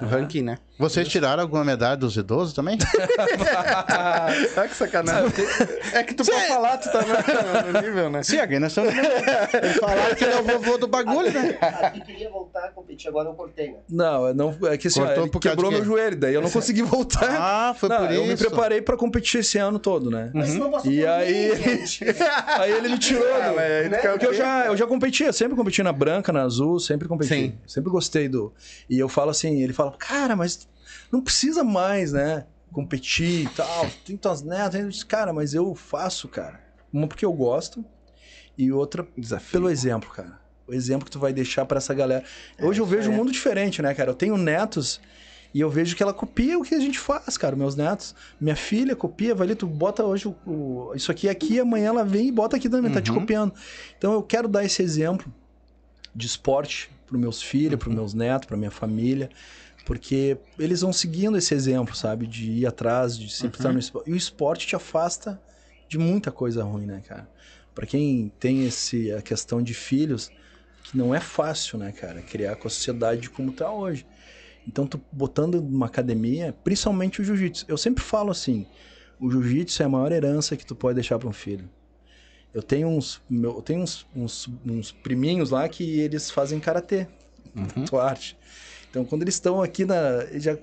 O 0.00 0.06
ranking, 0.06 0.42
né? 0.42 0.58
Vocês 0.80 1.06
tiraram 1.08 1.42
alguma 1.42 1.62
medalha 1.62 1.96
dos 1.96 2.16
idosos 2.16 2.54
também? 2.54 2.78
Ah, 4.56 4.66
que 4.68 4.74
sacanagem. 4.74 5.32
É 5.92 6.02
que 6.02 6.14
tu 6.14 6.24
pode 6.24 6.46
falar, 6.46 6.78
tu 6.78 6.90
tá 6.90 7.00
no, 7.02 7.72
no 7.72 7.80
nível, 7.82 8.10
né? 8.10 8.22
Sim, 8.22 8.36
estamos... 8.36 8.92
Eles 8.94 9.76
falaram 9.78 10.14
que 10.14 10.24
ele 10.24 10.32
é 10.32 10.40
o 10.40 10.44
vovô 10.44 10.78
do 10.78 10.86
bagulho, 10.86 11.30
né? 11.32 11.58
Aqui 11.60 12.00
queria 12.00 12.30
voltar 12.30 12.64
a 12.66 12.68
competir, 12.70 13.08
agora 13.08 13.28
eu 13.28 13.34
cortei, 13.34 13.72
né? 13.72 13.78
Não, 13.88 14.28
é 14.28 14.34
não, 14.34 14.56
é 14.64 14.76
que 14.76 14.88
assim, 14.88 15.00
ó, 15.00 15.06
Cortou 15.06 15.24
ele 15.24 15.30
por 15.32 15.40
quebrou 15.40 15.70
meu 15.70 15.84
joelho, 15.84 16.16
daí 16.16 16.34
eu 16.34 16.42
não 16.42 16.50
consegui 16.50 16.82
voltar. 16.82 17.28
Ah, 17.30 17.74
foi 17.74 17.88
Não, 17.88 17.98
por 17.98 18.12
eu 18.12 18.24
me 18.24 18.34
isso. 18.34 18.44
preparei 18.46 18.80
pra 18.80 18.96
competir 18.96 19.40
esse 19.40 19.58
ano 19.58 19.78
todo, 19.78 20.10
né? 20.10 20.30
Mas 20.32 20.54
não 20.54 20.70
passou 20.70 20.90
E 20.90 21.06
aí, 21.06 21.52
aí 22.58 22.72
ele 22.72 22.88
me 22.88 22.98
tirou. 22.98 23.26
Ah, 23.34 23.52
né? 23.88 23.98
o 23.98 24.10
Porque 24.12 24.26
eu 24.26 24.34
já, 24.34 24.66
eu 24.66 24.76
já 24.76 24.86
competia, 24.86 25.32
sempre 25.32 25.56
competi 25.56 25.82
na 25.82 25.92
branca, 25.92 26.32
na 26.32 26.42
azul, 26.42 26.78
sempre 26.78 27.08
competi. 27.08 27.34
Sim. 27.34 27.54
Sempre 27.66 27.90
gostei 27.90 28.28
do. 28.28 28.52
E 28.88 28.98
eu 28.98 29.08
falo 29.08 29.30
assim, 29.30 29.62
ele 29.62 29.72
fala, 29.72 29.92
cara, 29.98 30.36
mas 30.36 30.68
não 31.10 31.20
precisa 31.20 31.62
mais, 31.64 32.12
né? 32.12 32.46
Competir 32.72 33.44
e 33.44 33.48
tal. 33.48 33.90
Tem 34.04 34.16
tuas 34.16 34.42
netas. 34.42 35.02
Cara, 35.02 35.32
mas 35.32 35.54
eu 35.54 35.74
faço, 35.74 36.28
cara. 36.28 36.60
Uma 36.92 37.06
porque 37.08 37.24
eu 37.24 37.32
gosto 37.32 37.84
e 38.56 38.70
outra 38.70 39.06
Desafio. 39.16 39.52
pelo 39.52 39.70
exemplo, 39.70 40.10
cara. 40.10 40.38
O 40.66 40.72
exemplo 40.74 41.04
que 41.04 41.10
tu 41.10 41.18
vai 41.18 41.32
deixar 41.32 41.64
pra 41.64 41.78
essa 41.78 41.92
galera. 41.92 42.24
Hoje 42.60 42.80
eu 42.80 42.86
vejo 42.86 43.10
um 43.10 43.14
mundo 43.14 43.32
diferente, 43.32 43.82
né, 43.82 43.92
cara? 43.92 44.10
Eu 44.10 44.14
tenho 44.14 44.36
netos 44.36 45.00
e 45.52 45.60
eu 45.60 45.68
vejo 45.68 45.96
que 45.96 46.02
ela 46.02 46.14
copia 46.14 46.56
o 46.56 46.62
que 46.62 46.76
a 46.76 46.78
gente 46.78 46.96
faz, 46.98 47.36
cara. 47.36 47.56
Meus 47.56 47.74
netos. 47.74 48.14
Minha 48.40 48.54
filha 48.54 48.94
copia, 48.94 49.34
vai 49.34 49.48
ali, 49.48 49.56
tu 49.56 49.66
bota 49.66 50.04
hoje 50.04 50.28
o, 50.28 50.36
o- 50.48 50.92
isso 50.94 51.10
aqui 51.10 51.28
aqui, 51.28 51.58
amanhã 51.58 51.88
ela 51.88 52.04
vem 52.04 52.28
e 52.28 52.32
bota 52.32 52.56
aqui 52.56 52.68
também, 52.68 52.92
tá 52.92 53.00
te 53.02 53.10
Uhum. 53.10 53.18
copiando. 53.20 53.52
Então 53.98 54.12
eu 54.12 54.22
quero 54.22 54.46
dar 54.46 54.64
esse 54.64 54.80
exemplo 54.80 55.32
de 56.14 56.26
esporte 56.26 56.88
pros 57.04 57.20
meus 57.20 57.42
filhos, 57.42 57.72
Uhum. 57.72 57.78
pros 57.78 57.94
meus 57.94 58.14
netos, 58.14 58.46
pra 58.46 58.56
minha 58.56 58.70
família. 58.70 59.28
Porque 59.84 60.36
eles 60.58 60.82
vão 60.82 60.92
seguindo 60.92 61.36
esse 61.36 61.54
exemplo, 61.54 61.94
sabe? 61.94 62.26
De 62.26 62.50
ir 62.50 62.66
atrás, 62.66 63.18
de 63.18 63.28
sempre 63.30 63.56
Uhum. 63.58 63.60
estar 63.60 63.72
no 63.72 63.78
esporte. 63.78 64.10
E 64.10 64.12
o 64.12 64.16
esporte 64.16 64.66
te 64.66 64.76
afasta 64.76 65.40
de 65.88 65.98
muita 65.98 66.30
coisa 66.30 66.62
ruim, 66.62 66.86
né, 66.86 67.00
cara? 67.00 67.28
Pra 67.74 67.86
quem 67.86 68.32
tem 68.38 68.64
esse, 68.66 69.10
a 69.12 69.22
questão 69.22 69.62
de 69.62 69.74
filhos, 69.74 70.32
que 70.82 70.96
não 70.96 71.14
é 71.14 71.20
fácil, 71.20 71.78
né, 71.78 71.92
cara? 71.92 72.22
Criar 72.22 72.56
com 72.56 72.68
a 72.68 72.70
sociedade 72.70 73.30
como 73.30 73.52
tá 73.52 73.72
hoje. 73.72 74.06
Então, 74.66 74.86
tu 74.86 75.00
botando 75.10 75.60
numa 75.60 75.86
academia, 75.86 76.54
principalmente 76.64 77.20
o 77.20 77.24
jiu-jitsu. 77.24 77.64
Eu 77.66 77.76
sempre 77.78 78.04
falo 78.04 78.30
assim, 78.30 78.66
o 79.18 79.30
jiu-jitsu 79.30 79.82
é 79.82 79.86
a 79.86 79.88
maior 79.88 80.12
herança 80.12 80.56
que 80.56 80.64
tu 80.66 80.74
pode 80.76 80.94
deixar 80.96 81.18
para 81.18 81.28
um 81.28 81.32
filho. 81.32 81.68
Eu 82.52 82.62
tenho 82.62 82.88
uns, 82.88 83.20
meu, 83.28 83.56
eu 83.56 83.62
tenho 83.62 83.80
uns, 83.80 84.06
uns, 84.14 84.48
uns 84.66 84.92
priminhos 84.92 85.50
lá 85.50 85.68
que 85.68 86.00
eles 86.00 86.30
fazem 86.30 86.58
karatê, 86.60 87.06
Uhum. 87.54 87.98
arte. 87.98 88.36
Então, 88.90 89.04
quando 89.04 89.22
eles 89.22 89.34
estão 89.34 89.62
aqui 89.62 89.84
na. 89.84 90.26
Já 90.34 90.58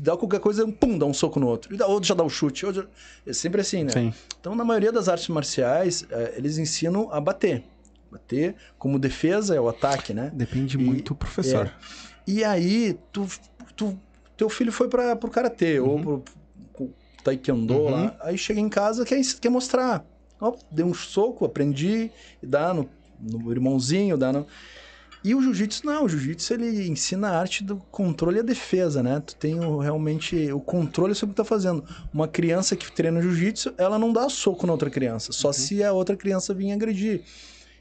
dá 0.00 0.16
qualquer 0.16 0.40
coisa, 0.40 0.66
pum, 0.66 0.98
dá 0.98 1.06
um 1.06 1.14
soco 1.14 1.38
no 1.38 1.46
outro. 1.46 1.76
Dá- 1.76 1.86
Outro 1.86 2.08
já 2.08 2.14
dá 2.14 2.24
um 2.24 2.28
chute. 2.28 2.66
Já- 2.72 2.84
É 3.24 3.32
sempre 3.32 3.60
assim, 3.60 3.84
né? 3.84 3.92
Sim. 3.92 4.12
Então, 4.40 4.54
na 4.56 4.64
maioria 4.64 4.90
das 4.90 5.08
artes 5.08 5.28
marciais, 5.28 6.04
eh, 6.10 6.34
eles 6.36 6.58
ensinam 6.58 7.08
a 7.12 7.20
bater. 7.20 7.62
bater. 8.10 8.56
Como 8.78 8.98
defesa 8.98 9.54
é 9.54 9.60
o 9.60 9.68
ataque, 9.68 10.14
né? 10.14 10.30
Depende 10.34 10.76
E- 10.78 10.80
muito 10.80 11.12
do 11.12 11.14
professor. 11.14 11.70
E 12.26 12.42
aí, 12.42 12.98
tu, 13.12 13.28
tu, 13.76 13.98
teu 14.36 14.48
filho 14.48 14.72
foi 14.72 14.88
para 14.88 15.14
pro 15.14 15.30
karatê 15.30 15.78
ou 15.78 15.90
Uhum. 15.96 16.02
pro, 16.02 16.24
pro 16.74 16.94
taekwondo 17.22 17.74
Uhum. 17.74 17.90
lá. 17.90 18.16
Aí 18.22 18.38
chega 18.38 18.58
em 18.60 18.68
casa 18.68 19.04
quer, 19.04 19.20
quer 19.40 19.50
mostrar. 19.50 20.04
Ó, 20.40 20.54
dei 20.70 20.84
um 20.86 20.94
soco, 20.94 21.44
aprendi, 21.44 22.10
e 22.42 22.46
dá 22.46 22.72
no, 22.72 22.88
no 23.20 23.52
irmãozinho, 23.52 24.16
dá 24.16 24.32
no. 24.32 24.46
E 25.28 25.34
o 25.34 25.42
jiu-jitsu 25.42 25.84
não, 25.84 26.04
o 26.04 26.08
jiu-jitsu 26.08 26.54
ele 26.54 26.88
ensina 26.88 27.28
a 27.28 27.38
arte 27.38 27.62
do 27.62 27.76
controle 27.90 28.38
e 28.38 28.40
a 28.40 28.42
defesa, 28.42 29.02
né? 29.02 29.20
Tu 29.20 29.36
tem 29.36 29.60
o- 29.60 29.76
realmente 29.78 30.50
o 30.52 30.58
controle 30.60 31.14
sobre 31.14 31.32
o 31.32 31.34
que 31.34 31.42
tá 31.42 31.44
fazendo. 31.44 31.84
Uma 32.14 32.26
criança 32.26 32.74
que 32.74 32.90
treina 32.90 33.20
jiu-jitsu, 33.20 33.74
ela 33.76 33.98
não 33.98 34.10
dá 34.10 34.28
soco 34.30 34.66
na 34.66 34.72
outra 34.72 34.88
criança, 34.88 35.30
só 35.32 35.52
se 35.52 35.82
a 35.84 35.92
outra 35.92 36.16
criança 36.16 36.54
vir 36.54 36.72
agredir. 36.72 37.24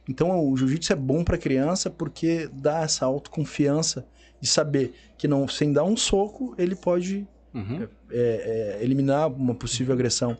Então 0.09 0.37
o 0.45 0.57
jiu-jitsu 0.57 0.91
é 0.91 0.95
bom 0.97 1.23
pra 1.23 1.37
criança 1.37 1.89
porque 1.89 2.49
dá 2.51 2.81
essa 2.81 3.05
autoconfiança 3.05 4.05
de 4.41 4.47
saber 4.49 4.93
que 5.17 5.25
não 5.27 5.47
sem 5.47 5.71
dar 5.71 5.85
um 5.85 5.95
soco 5.95 6.53
ele 6.57 6.75
pode 6.75 7.25
Uhum. 7.53 7.87
é, 8.11 8.77
é, 8.79 8.83
eliminar 8.83 9.27
uma 9.31 9.55
possível 9.55 9.93
agressão. 9.93 10.37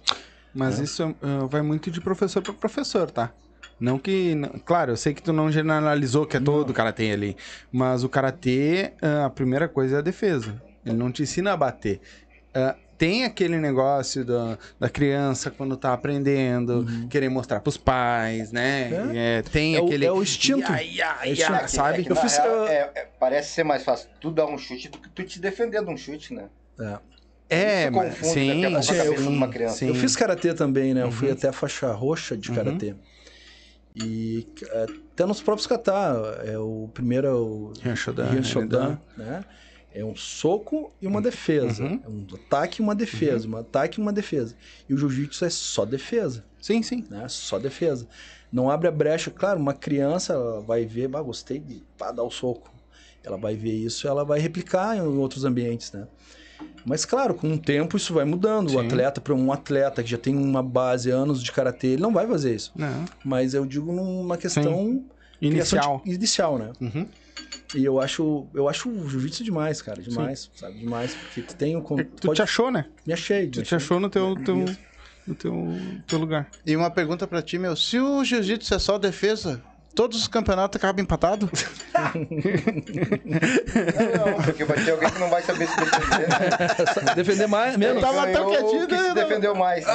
Mas 0.54 0.78
É. 0.80 0.84
isso 0.84 1.16
ah, 1.22 1.46
vai 1.50 1.62
muito 1.62 1.90
de 1.90 2.02
professor 2.02 2.42
para 2.42 2.54
professor, 2.54 3.10
tá? 3.10 3.34
Não 3.80 4.00
que. 4.00 4.34
não- 4.36 4.50
Claro, 4.66 4.92
eu 4.94 4.98
sei 4.98 5.14
que 5.14 5.22
tu 5.22 5.32
não 5.32 5.52
generalizou 5.52 6.26
que 6.26 6.38
é 6.38 6.40
todo 6.40 6.74
karatê 6.74 7.12
ali. 7.12 7.36
Mas 7.72 8.04
o 8.04 8.10
karatê, 8.10 8.94
ah, 9.02 9.26
a 9.26 9.30
primeira 9.30 9.68
coisa 9.68 9.98
é 9.98 10.00
a 10.00 10.02
defesa. 10.02 10.62
Ele 10.86 10.96
não 10.98 11.12
te 11.12 11.22
ensina 11.24 11.54
a 11.54 11.58
bater. 11.58 12.00
Ah, 12.54 12.76
tem 12.98 13.24
aquele 13.26 13.58
negócio 13.58 14.26
da, 14.26 14.58
da 14.80 14.90
criança 14.90 15.52
quando 15.52 15.78
tá 15.78 15.94
aprendendo, 15.94 16.84
querer 17.10 17.30
mostrar 17.30 17.60
pros 17.60 17.78
pais, 17.78 18.52
né? 18.52 18.90
É, 19.14 19.42
tem 19.44 19.74
Uhum. 19.76 19.80
É 19.80 19.82
o- 19.84 19.86
aquele. 19.86 20.06
é 20.08 20.12
o 20.12 20.24
instinto. 20.24 20.72
Ia, 20.72 20.82
ia, 20.84 21.06
É 21.22 21.30
o 21.30 21.34
ia. 21.36 21.46
É 21.64 21.68
sabe? 21.68 22.00
é 22.00 22.04
que, 22.04 22.12
Eu 22.12 22.16
fiz, 22.16 22.36
real, 22.38 22.48
eu- 22.48 22.66
é- 22.68 22.92
é- 22.96 23.08
parece 23.20 23.52
ser 23.52 23.64
mais 23.64 23.84
fácil 23.84 24.10
tu 24.20 24.32
dar 24.32 24.48
um 24.48 24.58
chute 24.58 24.90
do 24.90 24.98
que 24.98 25.10
tu 25.10 25.24
te 25.24 25.40
defender 25.40 25.84
de 25.84 25.92
um 25.92 25.96
chute, 25.98 26.34
né? 26.34 26.46
É, 27.50 27.90
mas 27.90 28.10
confunde 28.16 28.34
sim, 28.34 28.62
sim, 28.84 29.50
criança. 29.50 29.76
sim. 29.76 29.88
Eu 29.88 29.96
fiz 29.96 30.16
karatê 30.16 30.54
também, 30.54 30.94
né? 30.94 31.04
Eu 31.04 31.12
fui 31.12 31.28
Uhum. 31.28 31.34
até 31.34 31.48
a 31.48 31.54
faixa 31.54 31.92
roxa 31.94 32.36
de 32.36 32.50
Uhum. 32.50 32.56
E 34.04 34.48
é, 34.70 34.84
até 35.14 35.26
nos 35.26 35.42
próprios 35.42 35.66
kata, 35.66 36.42
é 36.46 36.58
o 36.58 36.90
primeiro 36.94 37.28
é 37.28 37.34
o 37.34 37.74
Ryoshodan, 37.82 38.26
Rian 38.30 38.44
Shodan, 38.44 39.00
né? 39.18 39.44
É 39.94 40.06
um 40.06 40.16
soco 40.16 40.92
e 41.02 41.08
uma 41.08 41.22
defesa. 41.22 41.84
Uhum. 41.84 42.02
É 42.04 42.08
um 42.08 42.28
ataque 42.36 42.82
e 42.82 42.84
uma 42.84 42.94
defesa. 42.94 43.48
Um 43.48 43.58
ataque 43.58 44.00
e 44.00 44.02
uma 44.02 44.14
defesa. 44.14 44.56
E 44.88 44.94
o 44.94 44.98
jiu-jitsu 44.98 45.46
é 45.46 45.50
só 45.50 45.86
defesa, 45.86 46.46
Sim, 46.62 46.84
sim. 46.84 47.04
né? 47.10 47.28
Só 47.28 47.58
defesa. 47.58 48.08
Não 48.52 48.70
abre 48.70 48.88
a 48.88 48.92
brecha. 48.92 49.32
Claro, 49.32 49.60
uma 49.60 49.74
criança 49.74 50.62
vai 50.62 50.86
ver, 50.86 51.08
bah, 51.08 51.22
gostei 51.22 51.58
de 51.58 51.84
pá, 51.98 52.12
dar 52.12 52.24
o 52.24 52.30
soco. 52.30 52.72
Ela 53.24 53.38
vai 53.38 53.56
ver 53.56 53.74
isso 53.74 54.08
ela 54.08 54.24
vai 54.24 54.40
replicar 54.40 54.96
em 54.96 55.02
outros 55.02 55.44
ambientes, 55.44 55.92
né? 55.92 56.08
Mas 56.86 57.04
claro, 57.06 57.34
com 57.34 57.54
o 57.54 57.58
tempo 57.58 57.98
isso 57.98 58.14
vai 58.14 58.24
mudando. 58.26 58.70
Sim. 58.70 58.76
O 58.78 58.80
atleta, 58.80 59.20
para 59.20 59.34
um 59.34 59.52
atleta 59.52 60.02
que 60.02 60.10
já 60.10 60.18
tem 60.18 60.36
uma 60.36 60.64
base, 60.64 61.10
anos 61.12 61.44
de 61.44 61.52
karatê, 61.52 61.88
ele 61.88 62.02
não 62.02 62.14
vai 62.14 62.26
fazer 62.28 62.56
isso. 62.56 62.72
Não. 62.76 63.06
Mas 63.24 63.54
eu 63.54 63.66
digo 63.66 63.92
numa 63.92 64.38
questão 64.38 64.64
criação 64.64 65.04
Inicial. 65.42 66.02
de- 66.06 66.12
inicial, 66.14 66.58
né? 66.58 66.72
Uhum. 66.82 67.08
E 67.76 67.84
eu 67.84 68.00
acho, 68.00 68.48
eu 68.54 68.70
acho 68.70 68.90
o 68.90 69.10
jiu-jitsu 69.10 69.44
demais, 69.44 69.82
cara, 69.82 70.02
demais, 70.02 70.50
sabe? 70.56 70.80
Demais, 70.80 71.14
porque 71.14 71.42
tu 71.42 71.54
tem 71.56 71.76
o 71.76 71.82
con- 71.82 72.00
É 72.00 72.04
Tu 72.06 72.28
pode- 72.28 72.38
te 72.38 72.42
achou, 72.42 72.72
né? 72.72 72.86
me 73.06 73.12
achei, 73.14 73.42
Tu 73.50 73.60
me 73.60 73.66
te 73.66 73.76
achei. 73.76 73.76
achou 73.76 74.00
no 74.00 74.10
teu, 74.10 74.36
teu, 74.44 74.64
Isso. 74.64 74.80
no 75.28 75.36
teu, 75.36 75.78
teu 76.08 76.18
lugar. 76.18 76.50
E 76.66 76.76
uma 76.76 76.90
pergunta 76.90 77.28
pra 77.28 77.42
ti, 77.42 77.60
meu. 77.60 77.76
Se 77.76 78.00
o 78.00 78.24
jiu-jitsu 78.24 78.74
é 78.74 78.80
só 78.80 78.98
defesa, 78.98 79.62
todos 79.98 80.20
os 80.22 80.28
campeonatos 80.28 80.78
acabam 80.78 81.02
empatados? 81.04 81.50
Não, 84.16 84.44
porque 84.44 84.64
vai 84.64 84.84
ter 84.86 84.92
alguém 84.92 85.10
que 85.10 85.20
não 85.20 85.30
vai 85.30 85.42
saber 85.42 85.68
se 85.68 85.76
defender. 85.76 86.28
Né? 86.30 87.14
Defender 87.16 87.48
mais, 87.48 87.76
menos. 87.78 88.02
tava 88.02 88.28
tão 88.32 88.50
quietinho, 88.50 88.84
o 88.84 88.88
que 88.88 88.96
né? 88.96 89.08
se 89.10 89.14
defendeu 89.16 89.56
mais. 89.56 89.86
Né? 89.86 89.94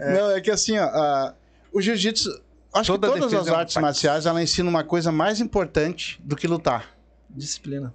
Não, 0.18 0.30
é 0.30 0.40
que 0.40 0.50
assim, 0.50 0.78
ó, 0.78 0.84
a- 0.84 1.34
o 1.72 1.80
jiu-jitsu. 1.82 2.30
Acho 2.74 2.92
Toda 2.92 3.12
que 3.12 3.18
todas 3.20 3.34
as 3.34 3.46
é 3.48 3.52
um 3.52 3.54
artes 3.54 3.76
ataque. 3.76 3.82
marciais 3.84 4.24
ela 4.24 4.42
ensina 4.42 4.66
uma 4.70 4.82
coisa 4.82 5.12
mais 5.12 5.40
importante 5.40 6.18
do 6.24 6.34
que 6.34 6.46
lutar. 6.48 6.86
Disciplina. 7.28 7.94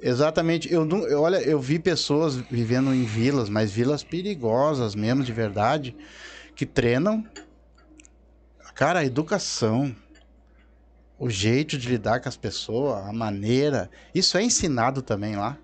Exatamente. 0.00 0.72
Eu, 0.72 0.88
eu- 1.06 1.20
olha, 1.22 1.36
eu 1.36 1.60
vi 1.60 1.78
pessoas 1.78 2.34
vivendo 2.34 2.92
em 2.92 3.04
vilas, 3.04 3.48
mas 3.48 3.70
vilas 3.70 4.02
perigosas 4.02 4.96
mesmo, 4.96 5.22
de 5.22 5.32
verdade, 5.32 5.94
que 6.56 6.66
treinam. 6.66 7.24
Cara, 8.74 9.00
a 9.00 9.04
educação, 9.04 9.94
o 11.18 11.28
jeito 11.28 11.76
de 11.76 11.88
lidar 11.88 12.20
com 12.20 12.28
as 12.28 12.36
pessoas, 12.36 13.06
a 13.06 13.12
maneira, 13.12 13.90
isso 14.14 14.36
é 14.36 14.42
ensinado 14.42 15.02
também 15.02 15.36
lá. 15.36 15.56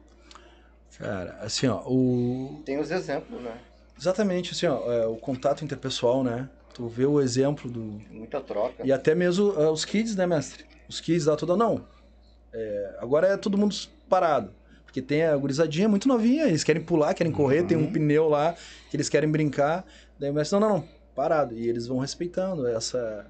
Cara, 0.98 1.38
assim, 1.40 1.66
ó, 1.66 1.82
o 1.86 2.62
Tem 2.64 2.78
os 2.78 2.90
exemplos, 2.90 3.40
né? 3.42 3.56
exatamente 3.96 4.52
assim, 4.52 4.66
ó, 4.66 4.92
é, 4.92 5.06
o 5.06 5.16
contato 5.16 5.64
interpessoal, 5.64 6.22
né? 6.22 6.48
Tu 6.74 6.86
vê 6.86 7.06
o 7.06 7.20
exemplo 7.20 7.68
do 7.70 8.00
Muita 8.10 8.40
troca. 8.40 8.86
e 8.86 8.92
até 8.92 9.14
mesmo 9.14 9.50
ah, 9.56 9.70
os 9.70 9.84
kids, 9.84 10.14
né, 10.14 10.26
mestre? 10.26 10.64
Os 10.88 11.00
kids 11.00 11.26
lá 11.26 11.34
tudo 11.36 11.56
não. 11.56 11.84
É, 12.52 12.96
agora 13.00 13.26
é 13.28 13.36
todo 13.36 13.58
mundo 13.58 13.74
parado. 14.08 14.52
Porque 14.84 15.02
tem 15.02 15.24
a 15.24 15.36
gurizadinha 15.36 15.88
muito 15.88 16.08
novinha, 16.08 16.46
eles 16.46 16.64
querem 16.64 16.82
pular, 16.82 17.12
querem 17.14 17.32
correr, 17.32 17.64
tem 17.64 17.76
um 17.76 17.92
pneu 17.92 18.28
lá 18.28 18.54
que 18.90 18.96
eles 18.96 19.08
querem 19.08 19.30
brincar. 19.30 19.84
Daí 20.18 20.30
o 20.30 20.34
mestre, 20.34 20.58
não, 20.58 20.68
não, 20.68 20.78
não, 20.78 20.88
parado. 21.18 21.54
E 21.54 21.68
eles 21.68 21.86
vão 21.88 21.98
respeitando 21.98 22.66
essa, 22.66 23.26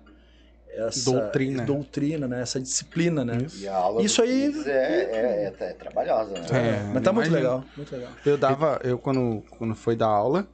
essa 0.69 1.11
Doutrina. 1.11 1.65
doutrina, 1.65 2.29
né? 2.29 2.43
Essa 2.43 2.61
disciplina, 2.61 3.25
né? 3.25 3.39
E 3.57 3.67
a 3.67 3.75
aula 3.75 4.03
Isso 4.03 4.21
dos 4.21 4.31
aí- 4.31 4.53
kids 4.53 4.67
é, 4.67 4.73
é, 4.73 5.45
é, 5.59 5.65
é 5.65 5.73
trabalhosa, 5.73 6.35
né? 6.35 6.47
É, 6.53 6.93
Mas 6.93 7.03
tá 7.03 7.13
muito 7.13 7.31
legal, 7.31 7.65
muito 7.77 7.91
legal. 7.95 8.13
Eu 8.27 8.37
dava, 8.37 8.79
eu 8.85 8.99
quando, 8.99 9.43
quando 9.59 9.75
foi 9.75 9.97
dar 9.97 10.09
aula, 10.09 10.47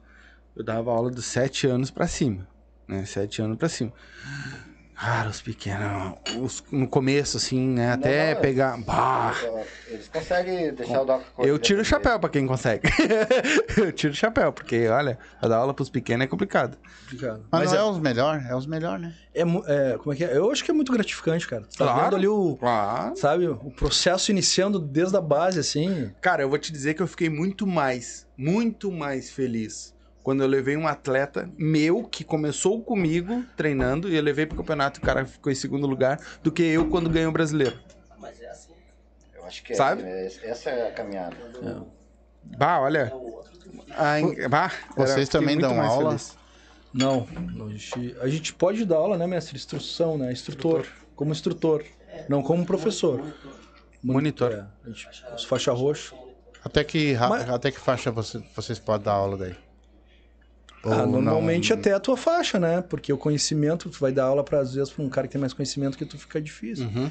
eu 0.55 0.63
dava 0.63 0.91
aula 0.91 1.11
dos 1.11 1.25
sete 1.25 1.67
anos 1.67 1.91
pra 1.91 2.07
cima, 2.07 2.47
né? 2.87 3.03
Sete 3.05 3.41
anos 3.41 3.57
pra 3.57 3.67
cima. 3.67 3.91
Cara, 4.97 5.29
os 5.29 5.41
pequenos, 5.41 6.13
os- 6.39 6.63
no 6.71 6.87
começo, 6.87 7.35
assim, 7.37 7.59
né? 7.67 7.91
Até 7.91 8.33
não, 8.33 8.41
pegar. 8.41 8.77
Bah, 8.81 9.33
Eles 9.87 10.07
conseguem 10.07 10.73
deixar 10.73 11.01
o 11.01 11.05
Doc 11.05 11.21
eu 11.39 11.59
tiro 11.59 11.81
o 11.81 11.85
chapéu 11.85 12.17
pra 12.19 12.29
quem 12.29 12.47
consegue. 12.47 12.87
eu 13.77 13.91
tiro 13.91 14.13
o 14.13 14.15
chapéu, 14.15 14.53
porque, 14.53 14.87
olha, 14.87 15.19
dar 15.41 15.57
aula 15.57 15.73
pros 15.73 15.89
pequenos 15.89 16.23
é 16.23 16.27
complicado. 16.27 16.77
complicado. 17.01 17.45
Mas, 17.51 17.63
Mas 17.63 17.71
não 17.73 17.77
é, 17.77 17.81
é, 17.81 17.91
os 17.91 17.99
melhores, 17.99 18.45
é 18.49 18.55
os 18.55 18.65
melhores, 18.65 19.01
né? 19.01 19.13
é 19.33 19.41
é, 19.41 19.97
como 19.97 20.13
é 20.13 20.15
que 20.15 20.23
é? 20.23 20.37
Eu 20.37 20.49
acho 20.51 20.63
que 20.63 20.71
é 20.71 20.73
muito 20.73 20.91
gratificante, 20.93 21.47
cara. 21.47 21.63
Tá 21.63 21.85
Claro. 21.85 22.03
vendo 22.03 22.15
ali 22.15 22.27
o, 22.27 22.55
Claro. 22.57 23.15
sabe, 23.17 23.47
o 23.47 23.71
processo 23.71 24.31
iniciando 24.31 24.79
desde 24.79 25.17
a 25.17 25.21
base, 25.21 25.59
assim. 25.59 26.11
Cara, 26.21 26.41
eu 26.43 26.49
vou 26.49 26.57
te 26.57 26.71
dizer 26.71 26.93
que 26.93 27.01
eu 27.01 27.07
fiquei 27.07 27.29
muito 27.29 27.67
mais, 27.67 28.25
muito 28.37 28.91
mais 28.91 29.29
feliz 29.29 29.93
quando 30.25 30.41
eu 30.41 30.47
levei 30.47 30.75
um 30.75 30.87
atleta 30.87 31.47
meu 31.55 32.03
que 32.03 32.23
começou 32.23 32.81
comigo 32.81 33.45
treinando 33.55 34.09
e 34.09 34.15
eu 34.15 34.23
levei 34.23 34.47
pro 34.47 34.57
campeonato 34.57 34.99
e 34.99 35.03
o 35.03 35.05
cara 35.05 35.23
ficou 35.23 35.51
em 35.51 35.55
segundo 35.55 35.85
lugar 35.85 36.19
do 36.41 36.51
que 36.51 36.63
eu 36.63 36.89
quando 36.89 37.11
ganhei 37.11 37.27
o 37.27 37.31
brasileiro. 37.31 37.77
Mas 38.19 38.41
é 38.41 38.49
assim. 38.49 38.73
Eu 39.35 39.45
acho 39.45 39.63
que 39.63 39.73
é, 39.73 39.75
Sabe? 39.75 40.01
é- 40.01 40.25
essa 40.43 40.71
é 40.71 40.87
a 40.87 40.91
caminhada. 40.91 41.37
Bah, 42.57 42.79
olha. 42.79 43.13
a 43.95 44.19
en- 44.19 44.49
bah, 44.49 44.71
Vocês 44.97 45.29
era- 45.29 45.39
também 45.39 45.59
dão 45.59 45.79
aula? 45.79 46.09
feliz. 46.17 46.35
Não, 46.91 47.27
a 47.67 47.69
gente, 47.69 48.15
a 48.19 48.27
gente 48.27 48.53
pode 48.53 48.83
dar 48.83 48.95
aula, 48.95 49.17
né, 49.19 49.27
mestre? 49.27 49.55
Instrução, 49.55 50.17
né? 50.17 50.31
Instrutor. 50.31 50.87
Como 51.15 51.31
instrutor. 51.31 51.83
Não 52.27 52.41
como 52.41 52.65
professor. 52.65 53.21
Monitor. 54.03 54.51
É, 54.53 54.65
a 54.85 54.87
gente, 54.89 55.07
os 55.35 55.43
faixa 55.43 55.71
roxa. 55.71 56.15
Até 56.63 56.83
que, 56.83 57.13
Mas- 57.15 57.47
até 57.47 57.69
que 57.69 57.79
faixa 57.79 58.09
você- 58.11 58.41
vocês 58.55 58.79
podem 58.79 59.05
dar 59.05 59.11
aula 59.13 59.37
daí? 59.37 59.55
Ah, 60.85 61.05
normalmente 61.05 61.71
não- 61.71 61.77
até 61.79 61.93
a 61.93 61.99
tua 61.99 62.15
faixa, 62.17 62.59
né? 62.59 62.81
Porque 62.81 63.11
o 63.11 63.17
conhecimento, 63.17 63.89
tu 63.89 63.99
vai 63.99 64.11
dar 64.11 64.25
aula 64.25 64.43
para 64.43 64.59
às 64.59 64.73
vezes 64.73 64.91
para 64.93 65.03
um 65.03 65.09
cara 65.09 65.27
que 65.27 65.31
tem 65.33 65.41
mais 65.41 65.53
conhecimento 65.53 65.97
que 65.97 66.05
tu 66.05 66.17
fica 66.17 66.41
difícil. 66.41 66.85
Uhum. 66.87 67.09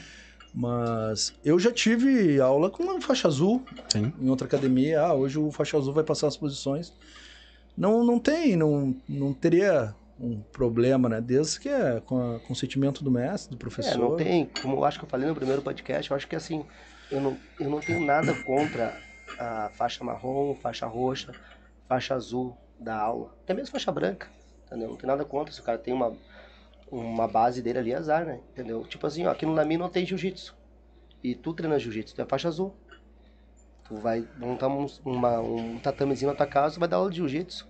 Mas 0.55 1.35
eu 1.45 1.59
já 1.59 1.73
tive 1.73 2.41
aula 2.41 2.71
com 2.71 2.83
uma 2.85 3.01
faixa 3.01 3.27
azul 3.27 3.65
Sim. 3.89 4.13
em 4.21 4.29
outra 4.31 4.47
academia. 4.47 5.01
Ah, 5.03 5.13
hoje 5.15 5.39
o 5.39 5.51
faixa 5.51 5.77
azul 5.77 5.93
vai 5.93 6.05
passar 6.05 6.29
as 6.29 6.37
posições. 6.37 6.93
Não, 7.77 8.05
não 8.05 8.21
tem, 8.21 8.55
não, 8.57 8.95
não 9.09 9.33
teria 9.33 9.93
um 10.21 10.41
problema, 10.53 11.09
né? 11.09 11.21
Desde 11.21 11.59
que 11.59 11.69
é 11.69 12.01
com 12.07 12.37
o 12.37 12.41
consentimento 12.41 13.03
do 13.03 13.11
mestre, 13.11 13.51
do 13.51 13.57
professor. 13.59 13.95
É, 13.95 13.97
não 13.99 14.17
tem, 14.17 14.49
como 14.63 14.77
eu 14.77 14.85
acho 14.85 14.97
que 15.01 15.05
eu 15.05 15.09
falei 15.09 15.29
no 15.29 15.35
primeiro 15.35 15.61
podcast, 15.61 16.09
eu 16.09 16.17
acho 16.17 16.29
que 16.29 16.37
assim, 16.37 16.65
eu 17.11 17.21
não, 17.21 17.37
eu 17.59 17.69
não 17.69 17.81
tenho 17.81 18.01
nada 18.05 18.33
contra 18.45 18.97
a 19.37 19.71
faixa 19.75 20.05
marrom, 20.05 20.55
faixa 20.55 20.87
roxa, 20.87 21.33
faixa 21.89 22.15
azul 22.15 22.57
da 22.79 22.97
aula. 22.97 23.35
Até 23.43 23.55
mesmo 23.55 23.73
faixa 23.73 23.91
branca, 23.93 24.29
entendeu? 24.67 24.89
Não 24.89 24.97
tem 24.97 25.07
nada 25.07 25.25
contra. 25.25 25.53
Se 25.53 25.61
o 25.61 25.65
cara 25.65 25.79
tem 25.79 25.93
uma, 25.93 26.17
uma 26.91 27.29
base 27.29 27.63
dele 27.63 27.79
ali, 27.79 27.93
é 27.93 27.97
azar, 27.97 28.25
né? 28.25 28.41
Entendeu? 28.53 28.85
Tipo 28.85 29.07
assim, 29.07 29.27
ó, 29.27 29.31
aqui 29.31 29.47
no 29.47 29.55
Nami 29.55 29.77
não 29.77 29.89
tem 29.89 30.05
jiu-jitsu. 30.05 30.57
E 31.23 31.35
tu 31.35 31.55
treina 31.55 31.79
jiu-jitsu, 31.79 32.15
tu 32.15 32.23
é 32.23 32.27
faixa 32.27 32.49
azul. 32.49 32.75
Tu 33.85 33.97
vai 33.97 34.27
montar 34.39 34.69
um, 34.69 34.87
uma, 35.05 35.41
um 35.41 35.79
tatamezinho 35.79 36.31
na 36.31 36.37
tua 36.37 36.47
casa, 36.47 36.79
vai 36.79 36.89
dar 36.89 36.97
aula 36.97 37.11
de 37.11 37.17
jiu-jitsu. 37.17 37.67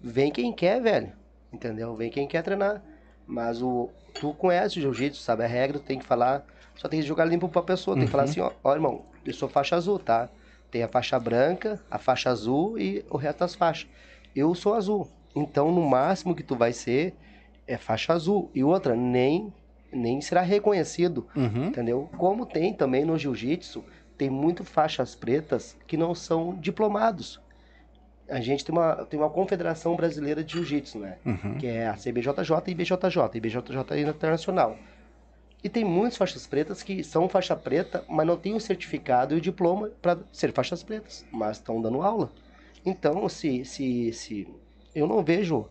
Vem 0.00 0.30
quem 0.30 0.52
quer, 0.52 0.80
velho. 0.80 1.12
Entendeu? 1.52 1.94
Vem 1.94 2.10
quem 2.10 2.26
quer 2.26 2.42
treinar. 2.42 2.82
Mas 3.26 3.62
o, 3.62 3.88
tu 4.14 4.34
conhece 4.34 4.78
o 4.78 4.82
jiu-jitsu, 4.82 5.20
sabe 5.20 5.44
a 5.44 5.46
regra, 5.46 5.78
tu 5.78 5.84
tem 5.84 5.98
que 5.98 6.04
falar, 6.04 6.44
só 6.76 6.88
tem 6.88 7.00
que 7.00 7.06
jogar 7.06 7.24
limpo 7.24 7.48
pra 7.48 7.62
pessoa, 7.62 7.96
tem 7.96 8.04
que 8.04 8.10
falar 8.10 8.24
assim, 8.24 8.40
ó, 8.40 8.52
ó, 8.62 8.74
irmão, 8.74 9.06
eu 9.24 9.32
sou 9.32 9.48
faixa 9.48 9.76
azul, 9.76 9.98
tá? 9.98 10.28
Tem 10.70 10.82
a 10.82 10.88
faixa 10.88 11.18
branca, 11.18 11.80
a 11.90 11.98
faixa 11.98 12.30
azul 12.30 12.78
e 12.78 13.04
o 13.08 13.16
resto 13.16 13.38
das 13.38 13.54
faixas. 13.54 13.88
Eu 14.34 14.54
sou 14.54 14.74
azul. 14.74 15.08
Então, 15.34 15.70
no 15.72 15.82
máximo 15.82 16.34
que 16.34 16.42
tu 16.42 16.54
vai 16.56 16.72
ser 16.72 17.14
é 17.66 17.76
faixa 17.76 18.12
azul. 18.12 18.50
E 18.54 18.62
outra, 18.62 18.94
nem 18.94 19.52
nem 19.92 20.20
será 20.20 20.40
reconhecido, 20.40 21.24
Uhum. 21.36 21.66
entendeu? 21.66 22.10
Como 22.18 22.44
tem 22.44 22.74
também 22.74 23.04
no 23.04 23.16
jiu-jitsu, 23.16 23.84
tem 24.18 24.28
muito 24.28 24.64
faixas 24.64 25.14
pretas 25.14 25.76
que 25.86 25.96
não 25.96 26.12
são 26.16 26.56
diplomados. 26.56 27.40
A 28.28 28.40
gente 28.40 28.64
tem 28.64 28.74
uma, 28.74 29.04
tem 29.04 29.20
uma 29.20 29.30
confederação 29.30 29.94
brasileira 29.94 30.42
de 30.42 30.54
jiu-jitsu, 30.54 30.98
né? 30.98 31.18
Uhum. 31.24 31.58
que 31.58 31.68
é 31.68 31.86
a 31.86 31.94
CBJJ 31.94 32.32
e 32.66 32.70
IBJJ, 32.72 32.96
IBJJ 33.34 34.00
internacional. 34.08 34.76
E 35.62 35.68
tem 35.68 35.84
muitas 35.84 36.16
faixas 36.18 36.44
pretas 36.44 36.82
que 36.82 37.04
são 37.04 37.28
faixa 37.28 37.54
preta, 37.54 38.04
mas 38.08 38.26
não 38.26 38.36
tem 38.36 38.54
o 38.54 38.60
certificado 38.60 39.32
e 39.34 39.38
o 39.38 39.40
diploma 39.40 39.90
para 40.02 40.18
ser 40.32 40.52
faixas 40.52 40.82
pretas, 40.82 41.24
mas 41.30 41.58
estão 41.58 41.80
dando 41.80 42.02
aula. 42.02 42.32
Então, 42.84 43.28
se, 43.28 43.64
se, 43.64 44.12
se 44.12 44.48
eu 44.94 45.06
não 45.06 45.22
vejo 45.24 45.66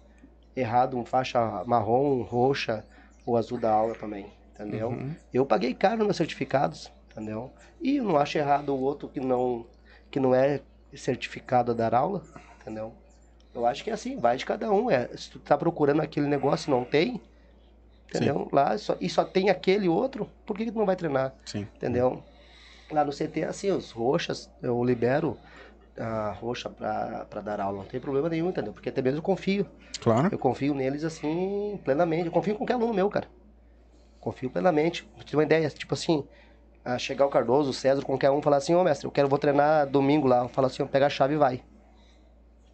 errado 0.56 0.97
um 0.97 1.06
faixa 1.06 1.63
marrom, 1.65 2.21
roxa 2.21 2.86
ou 3.26 3.38
azul 3.38 3.60
da 3.60 3.71
aula 3.71 3.95
também, 3.95 4.32
entendeu? 4.54 4.89
Uhum. 4.89 5.15
Eu 5.34 5.45
paguei 5.45 5.73
caro 5.73 5.97
nos 5.97 6.08
meus 6.08 6.17
certificados, 6.17 6.91
entendeu? 7.12 7.52
E 7.82 7.97
eu 7.97 8.04
não 8.04 8.17
acho 8.17 8.38
errado 8.38 8.69
o 8.69 8.80
outro 8.80 9.08
que 9.08 9.19
não 9.19 9.65
que 10.10 10.19
não 10.19 10.34
é 10.34 10.62
certificado 10.95 11.71
a 11.71 11.76
dar 11.76 11.95
aula, 11.95 12.23
entendeu? 12.62 12.93
Eu 13.54 13.65
acho 13.65 13.84
que 13.84 13.89
é 13.89 13.93
assim, 13.93 14.19
vai 14.19 14.38
de 14.38 14.45
cada 14.45 14.71
um. 14.71 14.89
É, 14.89 15.08
se 15.15 15.30
tu 15.30 15.39
tá 15.39 15.58
procurando 15.58 16.02
aquele 16.02 16.28
negócio 16.28 16.69
e 16.69 16.71
não 16.71 16.84
tem, 16.84 17.21
entendeu? 18.08 18.47
Lá 18.52 18.78
só, 18.78 18.95
e 18.99 19.10
só 19.10 19.23
tem 19.23 19.49
aquele 19.49 19.88
outro, 19.88 20.30
por 20.45 20.56
que, 20.56 20.65
que 20.65 20.71
tu 20.71 20.78
não 20.78 20.86
vai 20.86 20.95
treinar? 20.95 21.34
Sim. 21.45 21.67
Entendeu? 21.76 22.23
Lá 22.91 23.04
no 23.04 23.12
CT 23.12 23.41
é 23.41 23.45
assim, 23.45 23.71
os 23.71 23.91
roxas, 23.91 24.52
eu 24.62 24.84
libero 24.84 25.38
a 25.97 26.32
roxa 26.32 26.69
pra, 26.69 27.25
pra 27.29 27.41
dar 27.41 27.60
aula, 27.60 27.79
não 27.79 27.86
tem 27.86 27.99
problema 27.99 28.29
nenhum, 28.29 28.49
entendeu? 28.49 28.73
Porque 28.73 28.89
até 28.89 29.01
mesmo 29.01 29.19
eu 29.19 29.23
confio. 29.23 29.65
Claro. 30.01 30.29
Eu 30.32 30.39
confio 30.39 30.73
neles 30.73 31.03
assim, 31.03 31.79
plenamente. 31.84 32.25
Eu 32.25 32.32
confio 32.32 32.53
em 32.53 32.58
qualquer 32.58 32.73
aluno 32.73 32.93
meu, 32.93 33.10
cara. 33.10 33.27
Confio 34.19 34.49
plenamente. 34.49 35.03
Pra 35.03 35.23
te 35.23 35.32
ter 35.32 35.38
uma 35.38 35.43
ideia, 35.43 35.69
tipo 35.69 35.93
assim, 35.93 36.25
chegar 36.97 37.25
o 37.25 37.29
Cardoso, 37.29 37.69
o 37.69 37.73
César, 37.73 38.01
qualquer 38.03 38.32
um, 38.32 38.41
falar 38.41 38.58
assim, 38.58 38.73
ô 38.73 38.84
mestre, 38.84 39.08
eu 39.08 39.12
quero, 39.12 39.27
vou 39.27 39.39
treinar 39.39 39.88
domingo 39.88 40.27
lá. 40.27 40.47
Fala 40.47 40.67
assim, 40.67 40.86
pega 40.88 41.06
a 41.06 41.10
chave 41.10 41.36
e 41.36 41.38
vai. 41.38 41.63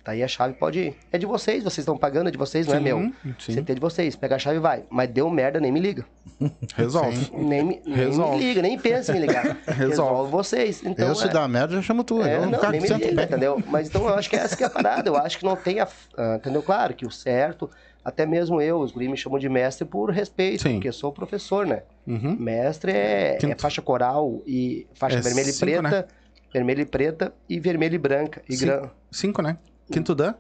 Daí 0.10 0.24
a 0.24 0.28
chave 0.28 0.56
pode 0.56 0.80
ir. 0.80 0.95
É 1.12 1.19
de 1.19 1.28
vocês, 1.28 1.63
vocês 1.63 1.78
estão 1.80 1.95
pagando, 1.95 2.30
é 2.30 2.32
de 2.32 2.38
vocês, 2.38 2.65
não 2.65 2.74
é 2.74 2.80
meu. 2.80 3.12
Sim. 3.38 3.54
CT 3.62 3.76
de 3.76 3.80
vocês, 3.80 4.15
pega 4.15 4.38
a 4.38 4.39
chave 4.39 4.58
e 4.58 4.60
vai. 4.60 4.84
Mas 4.89 5.08
deu 5.08 5.30
merda, 5.30 5.60
nem 5.60 5.72
me 5.72 5.80
liga. 5.80 6.04
Resolve. 6.76 7.30
Nem 7.32 7.63
me, 7.63 7.82
nem 7.86 7.95
Resolve. 7.95 8.38
me 8.38 8.43
liga, 8.43 8.62
nem 8.63 8.80
pensa 8.80 9.12
em 9.12 9.19
me 9.19 9.28
ligar. 9.28 9.56
Resolve 9.69 10.32
vocês. 10.32 10.82
Então, 10.84 11.10
eu, 11.10 11.13
se 11.13 11.26
é- 11.26 11.30
dá 11.30 11.48
merda, 11.48 11.76
já 11.76 11.84
chamo 11.84 12.04
tu. 12.04 12.24
é, 12.24 12.38
eu 12.38 12.48
não, 12.48 12.58
cara 12.58 12.72
nem 12.72 12.82
me 12.82 12.88
liga, 12.88 13.15
bem. 13.15 13.24
entendeu? 13.26 13.62
Mas 13.67 13.88
então 13.88 14.02
eu 14.08 14.15
acho 14.15 14.28
que 14.32 14.36
essa 14.36 14.58
que 14.58 14.63
é 14.63 14.65
a 14.65 14.69
parada. 14.72 15.08
Eu 15.08 15.15
acho 15.15 15.38
que 15.38 15.45
não 15.45 15.56
tem 15.56 15.80
a. 15.80 15.88
ah, 16.17 16.38
entendeu? 16.38 16.63
Claro 16.63 16.95
que 16.95 17.06
o 17.06 17.12
certo, 17.12 17.69
até 18.04 18.26
mesmo 18.26 18.60
eu, 18.60 18.80
os 18.80 18.91
guris 18.91 19.12
me 19.12 19.15
chamam 19.17 19.38
de 19.38 19.48
mestre 19.48 19.86
por 19.86 20.10
respeito, 20.10 20.63
Sim. 20.63 20.74
porque 20.74 20.88
eu 20.88 20.93
sou 20.93 21.12
professor, 21.12 21.67
né? 21.67 21.84
Uhum. 22.08 22.36
Mestre 22.39 22.93
é, 22.93 23.38
é 23.39 23.56
faixa 23.60 23.80
coral 23.80 24.41
e 24.48 24.88
faixa 24.95 25.19
É 25.19 25.22
vermelha 25.22 25.50
e 25.50 25.54
cinco, 25.54 25.65
preta, 25.67 25.82
né? 25.84 26.06
vermelha 26.52 26.82
e 26.82 26.86
preta 26.86 27.32
e 27.48 27.60
vermelha 27.60 27.93
e 27.93 28.00
branca. 28.00 28.41
E 28.50 28.56
Cinco. 28.58 28.65
gran... 28.72 28.89
Cinco, 29.12 29.41
né? 29.43 29.58
Quinto 29.91 30.13
Dan? 30.15 30.34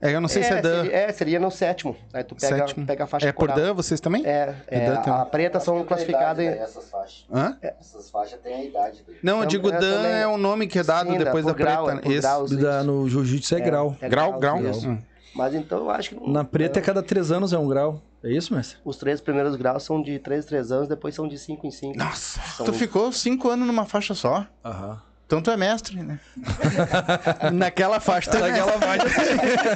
É, 0.00 0.14
eu 0.14 0.20
não 0.20 0.28
sei 0.28 0.44
se 0.44 0.52
é 0.52 0.62
Dan. 0.62 0.82
seria, 0.84 0.96
é, 0.96 1.12
seria 1.12 1.40
no 1.40 1.50
sétimo. 1.50 1.96
Aí 2.12 2.22
tu 2.22 2.36
pega, 2.36 2.56
Sétimo. 2.58 2.86
pega 2.86 3.02
a 3.02 3.06
faixa 3.08 3.28
É 3.28 3.32
por 3.32 3.40
coral. 3.48 3.56
Dan, 3.56 3.74
vocês 3.74 4.00
também? 4.00 4.24
É, 4.24 4.54
é, 4.68 4.86
Dan 4.90 5.02
tem- 5.02 5.12
a 5.12 5.24
preta 5.24 5.58
são 5.58 5.82
classificadas 5.84 6.44
em. 6.44 6.48
Essas 6.48 6.88
faixas. 6.88 7.26
Hã? 7.32 7.56
Essas 7.60 8.08
faixas 8.08 8.38
têm 8.40 8.54
a 8.54 8.64
idade 8.64 9.02
dele. 9.02 9.18
Não, 9.24 9.38
eu 9.38 9.40
Tam- 9.40 9.48
digo 9.48 9.68
é, 9.70 9.72
Dan 9.72 9.96
também- 9.96 10.12
é 10.20 10.26
o 10.28 10.38
nome 10.38 10.68
que 10.68 10.78
é 10.78 10.84
dado 10.84 11.10
Sim, 11.10 11.18
depois 11.18 11.44
da 11.44 11.52
grau, 11.52 11.86
preta. 11.86 12.08
é 12.08 12.12
Esse. 12.12 12.20
graus, 12.20 12.50
Da- 12.56 12.84
no 12.84 13.08
jiu-jitsu 13.08 13.56
é, 13.56 13.60
grau. 13.60 13.96
É 14.00 14.08
Grau, 14.08 14.38
grau? 14.38 14.64
isso. 14.64 14.88
Hum. 14.88 14.98
Mas 15.34 15.52
então 15.54 15.78
eu 15.78 15.90
acho 15.90 16.10
que. 16.10 16.14
não- 16.14 16.28
Na 16.28 16.44
preta, 16.44 16.78
é 16.78 16.82
cada 16.82 17.02
três 17.02 17.32
anos 17.32 17.52
é 17.52 17.58
um 17.58 17.66
grau. 17.66 18.00
É 18.22 18.30
isso, 18.30 18.54
mestre? 18.54 18.78
Os 18.84 18.96
três 18.96 19.20
primeiros 19.20 19.56
graus 19.56 19.82
são 19.82 20.00
de 20.00 20.18
3 20.20 20.44
3 20.44 20.70
anos, 20.70 20.88
depois 20.88 21.14
são 21.14 21.26
de 21.26 21.36
5 21.38 21.66
em 21.66 21.70
5. 21.72 21.96
Nossa. 21.98 22.40
São- 22.56 22.66
Tu 22.66 22.72
ficou 22.72 23.10
cinco 23.12 23.48
anos 23.48 23.66
numa 23.66 23.84
faixa 23.84 24.14
só. 24.14 24.46
Aham. 24.64 25.00
Então 25.28 25.42
tu 25.42 25.50
é 25.50 25.58
mestre, 25.58 26.02
né? 26.02 26.18
Naquela 27.52 28.00
faixa. 28.00 28.30
Naquela 28.38 28.72
faixa. 28.80 29.04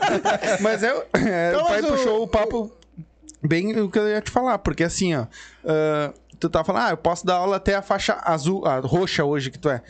mas 0.63 0.83
eu, 0.83 1.05
é, 1.15 1.51
Então, 1.53 1.63
o 1.65 1.67
pai 1.69 1.83
mas 1.83 1.85
o- 1.91 1.95
puxou 1.95 2.23
o 2.23 2.27
papo 2.27 2.73
bem 3.43 3.79
o 3.79 3.91
que 3.91 3.99
eu 3.99 4.09
ia 4.09 4.23
te 4.23 4.31
falar, 4.31 4.59
porque 4.59 4.83
assim, 4.83 5.15
ó. 5.15 5.27
ah, 5.67 6.13
tu 6.41 6.49
tá 6.49 6.65
falando, 6.65 6.87
ah, 6.87 6.91
eu 6.91 6.97
posso 6.97 7.27
dar 7.27 7.35
aula 7.35 7.57
até 7.57 7.75
a 7.75 7.83
faixa 7.83 8.19
azul, 8.25 8.65
a 8.67 8.79
roxa 8.81 9.25
hoje 9.25 9.51
que 9.51 9.59
tu 9.59 9.69
é. 9.69 9.83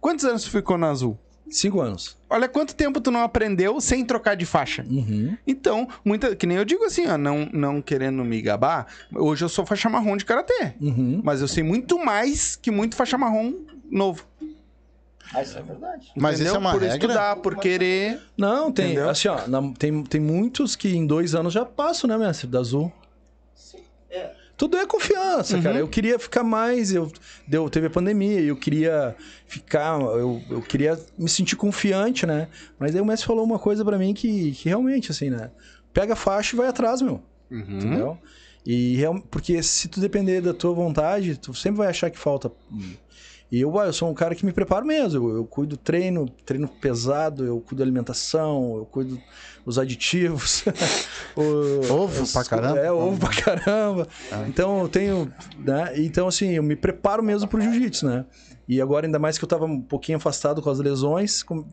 Quantos 0.00 0.24
anos 0.24 0.42
tu 0.44 0.50
ficou 0.50 0.78
na 0.78 0.88
azul? 0.88 1.18
Cinco 1.50 1.80
anos. 1.80 2.16
Olha 2.30 2.48
quanto 2.48 2.74
tempo 2.76 3.00
tu 3.00 3.10
não 3.10 3.22
aprendeu 3.24 3.80
sem 3.80 4.04
trocar 4.04 4.36
de 4.36 4.46
faixa. 4.46 4.86
Uhum. 4.88 5.36
Então, 5.44 5.86
muita, 6.04 6.34
que 6.36 6.46
nem 6.46 6.56
eu 6.56 6.64
digo 6.64 6.84
assim, 6.84 7.06
ó, 7.08 7.18
não, 7.18 7.46
não 7.52 7.82
querendo 7.82 8.24
me 8.24 8.40
gabar, 8.40 8.86
hoje 9.12 9.44
eu 9.44 9.48
sou 9.48 9.66
faixa 9.66 9.88
marrom 9.90 10.16
de 10.16 10.24
karatê. 10.24 10.72
Uhum. 10.80 11.20
Mas 11.24 11.40
eu 11.40 11.48
sei 11.48 11.64
muito 11.64 11.98
mais 12.02 12.54
que 12.56 12.70
muito 12.70 12.94
faixa 12.96 13.18
marrom 13.18 13.52
novo. 13.90 14.24
Ah, 15.32 15.42
isso 15.42 15.58
é 15.58 15.62
verdade. 15.62 16.10
Mas 16.16 16.34
entendeu? 16.40 16.46
isso 16.52 16.56
é 16.56 16.58
uma 16.58 16.72
por 16.72 16.80
regra? 16.82 16.96
estudar, 16.96 17.36
por 17.36 17.56
querer. 17.56 18.20
Não, 18.36 18.72
tem. 18.72 18.86
Entendeu? 18.92 19.08
Assim, 19.10 19.28
ó, 19.28 19.46
na- 19.46 19.72
tem, 19.78 20.02
tem 20.04 20.20
muitos 20.20 20.74
que 20.74 20.88
em 20.94 21.06
dois 21.06 21.34
anos 21.34 21.52
já 21.52 21.64
passam, 21.64 22.08
né, 22.08 22.16
mestre? 22.18 22.46
Da 22.48 22.58
Azul. 22.60 22.92
Tudo 24.56 24.76
é 24.76 24.84
confiança, 24.86 25.58
cara. 25.62 25.78
Eu 25.78 25.88
queria 25.88 26.18
ficar 26.18 26.42
mais. 26.44 26.92
Eu, 26.92 27.10
deu, 27.48 27.70
teve 27.70 27.86
a 27.86 27.90
pandemia, 27.90 28.40
eu 28.40 28.54
queria 28.56 29.16
ficar. 29.46 29.98
Eu, 30.00 30.42
eu 30.50 30.60
queria 30.60 31.00
me 31.16 31.30
sentir 31.30 31.56
confiante, 31.56 32.26
né? 32.26 32.46
Mas 32.78 32.94
aí 32.94 33.00
o 33.00 33.04
mestre 33.06 33.26
falou 33.26 33.42
uma 33.42 33.58
coisa 33.58 33.82
pra 33.84 33.96
mim 33.96 34.12
que, 34.12 34.52
que 34.52 34.68
realmente, 34.68 35.10
assim, 35.12 35.30
né? 35.30 35.50
Pega 35.94 36.12
a 36.12 36.16
faixa 36.16 36.54
e 36.54 36.58
vai 36.58 36.68
atrás, 36.68 37.00
meu. 37.00 37.22
Entendeu? 37.50 38.18
E 38.66 38.96
real- 38.96 39.22
porque 39.30 39.62
se 39.62 39.88
tu 39.88 39.98
depender 39.98 40.42
da 40.42 40.52
tua 40.52 40.74
vontade, 40.74 41.38
tu 41.38 41.54
sempre 41.54 41.78
vai 41.78 41.88
achar 41.88 42.10
que 42.10 42.18
falta. 42.18 42.52
E 43.52 43.60
eu, 43.60 43.78
ah, 43.80 43.86
eu 43.86 43.92
sou 43.92 44.08
um 44.08 44.14
cara 44.14 44.34
que 44.34 44.46
me 44.46 44.52
preparo 44.52 44.86
mesmo. 44.86 45.28
Eu, 45.30 45.36
eu 45.38 45.44
cuido 45.44 45.76
do 45.76 45.76
treino, 45.76 46.26
treino 46.46 46.68
pesado, 46.68 47.44
eu 47.44 47.60
cuido 47.60 47.82
alimentação, 47.82 48.76
eu 48.76 48.86
cuido 48.86 49.20
dos 49.66 49.78
aditivos. 49.78 50.64
O- 51.36 51.80
Ovo 51.92 52.22
os- 52.22 52.32
pra 52.32 52.44
caramba. 52.44 52.78
É, 52.80 52.90
ovo 52.90 53.18
pra 53.18 53.30
caramba. 53.30 54.08
Então 54.48 54.80
eu 54.82 54.88
tenho. 54.88 55.32
Né? 55.58 55.92
Então, 55.98 56.26
assim, 56.28 56.50
eu 56.50 56.62
me 56.62 56.74
preparo 56.74 57.22
mesmo 57.22 57.48
pro 57.48 57.60
jiu-jitsu, 57.60 58.06
né? 58.06 58.24
E 58.68 58.80
agora, 58.80 59.06
ainda 59.06 59.18
mais 59.18 59.38
que 59.38 59.44
eu 59.44 59.48
tava 59.48 59.64
um 59.64 59.80
pouquinho 59.80 60.18
afastado 60.18 60.60
com 60.60 60.70
as 60.70 60.78
lesões, 60.80 61.42
com- 61.42 61.66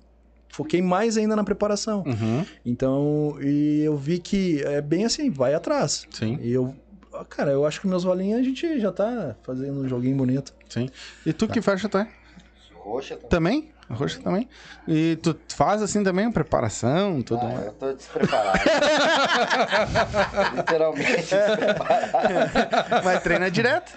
foquei 0.50 0.82
mais 0.82 1.18
ainda 1.18 1.36
na 1.36 1.44
preparação. 1.44 2.04
Uhum. 2.06 2.46
Então, 2.66 3.38
e 3.42 3.82
eu 3.84 3.98
vi 3.98 4.20
que 4.20 4.62
é 4.64 4.82
bem 4.82 5.06
assim, 5.06 5.30
vai 5.30 5.54
atrás. 5.54 6.06
Sim, 6.12 6.38
E 6.42 6.52
eu, 6.52 6.74
ah, 6.76 6.87
cara, 7.26 7.52
eu 7.52 7.66
acho 7.66 7.80
que 7.82 7.88
meus 7.88 8.04
valinhos 8.04 8.40
a 8.40 8.44
gente 8.44 8.80
já 8.80 8.92
tá 8.92 9.36
fazendo 9.44 9.82
um 9.82 9.88
joguinho 9.88 10.16
bonito. 10.18 10.54
sim. 10.70 10.90
E 11.26 11.34
tu 11.34 11.48
que 11.48 11.62
faixa 11.62 11.88
tu 11.90 11.98
é? 11.98 12.08
Roxa 12.76 13.16
tá. 13.18 13.28
Também? 13.28 13.72
A 13.90 13.94
roxa 13.94 14.20
também? 14.22 14.50
E 14.88 15.18
tu 15.24 15.38
faz 15.56 15.82
assim 15.82 16.04
também, 16.04 16.30
preparação, 16.32 17.22
tudo 17.22 17.46
Ah, 17.46 17.50
mais? 17.50 17.66
eu 17.68 17.72
tô 17.74 17.94
despreparado. 17.94 18.60
Literalmente 20.56 21.12
despreparado. 21.12 22.12
Mas 23.04 23.24
treina 23.24 23.50
direto? 23.52 23.92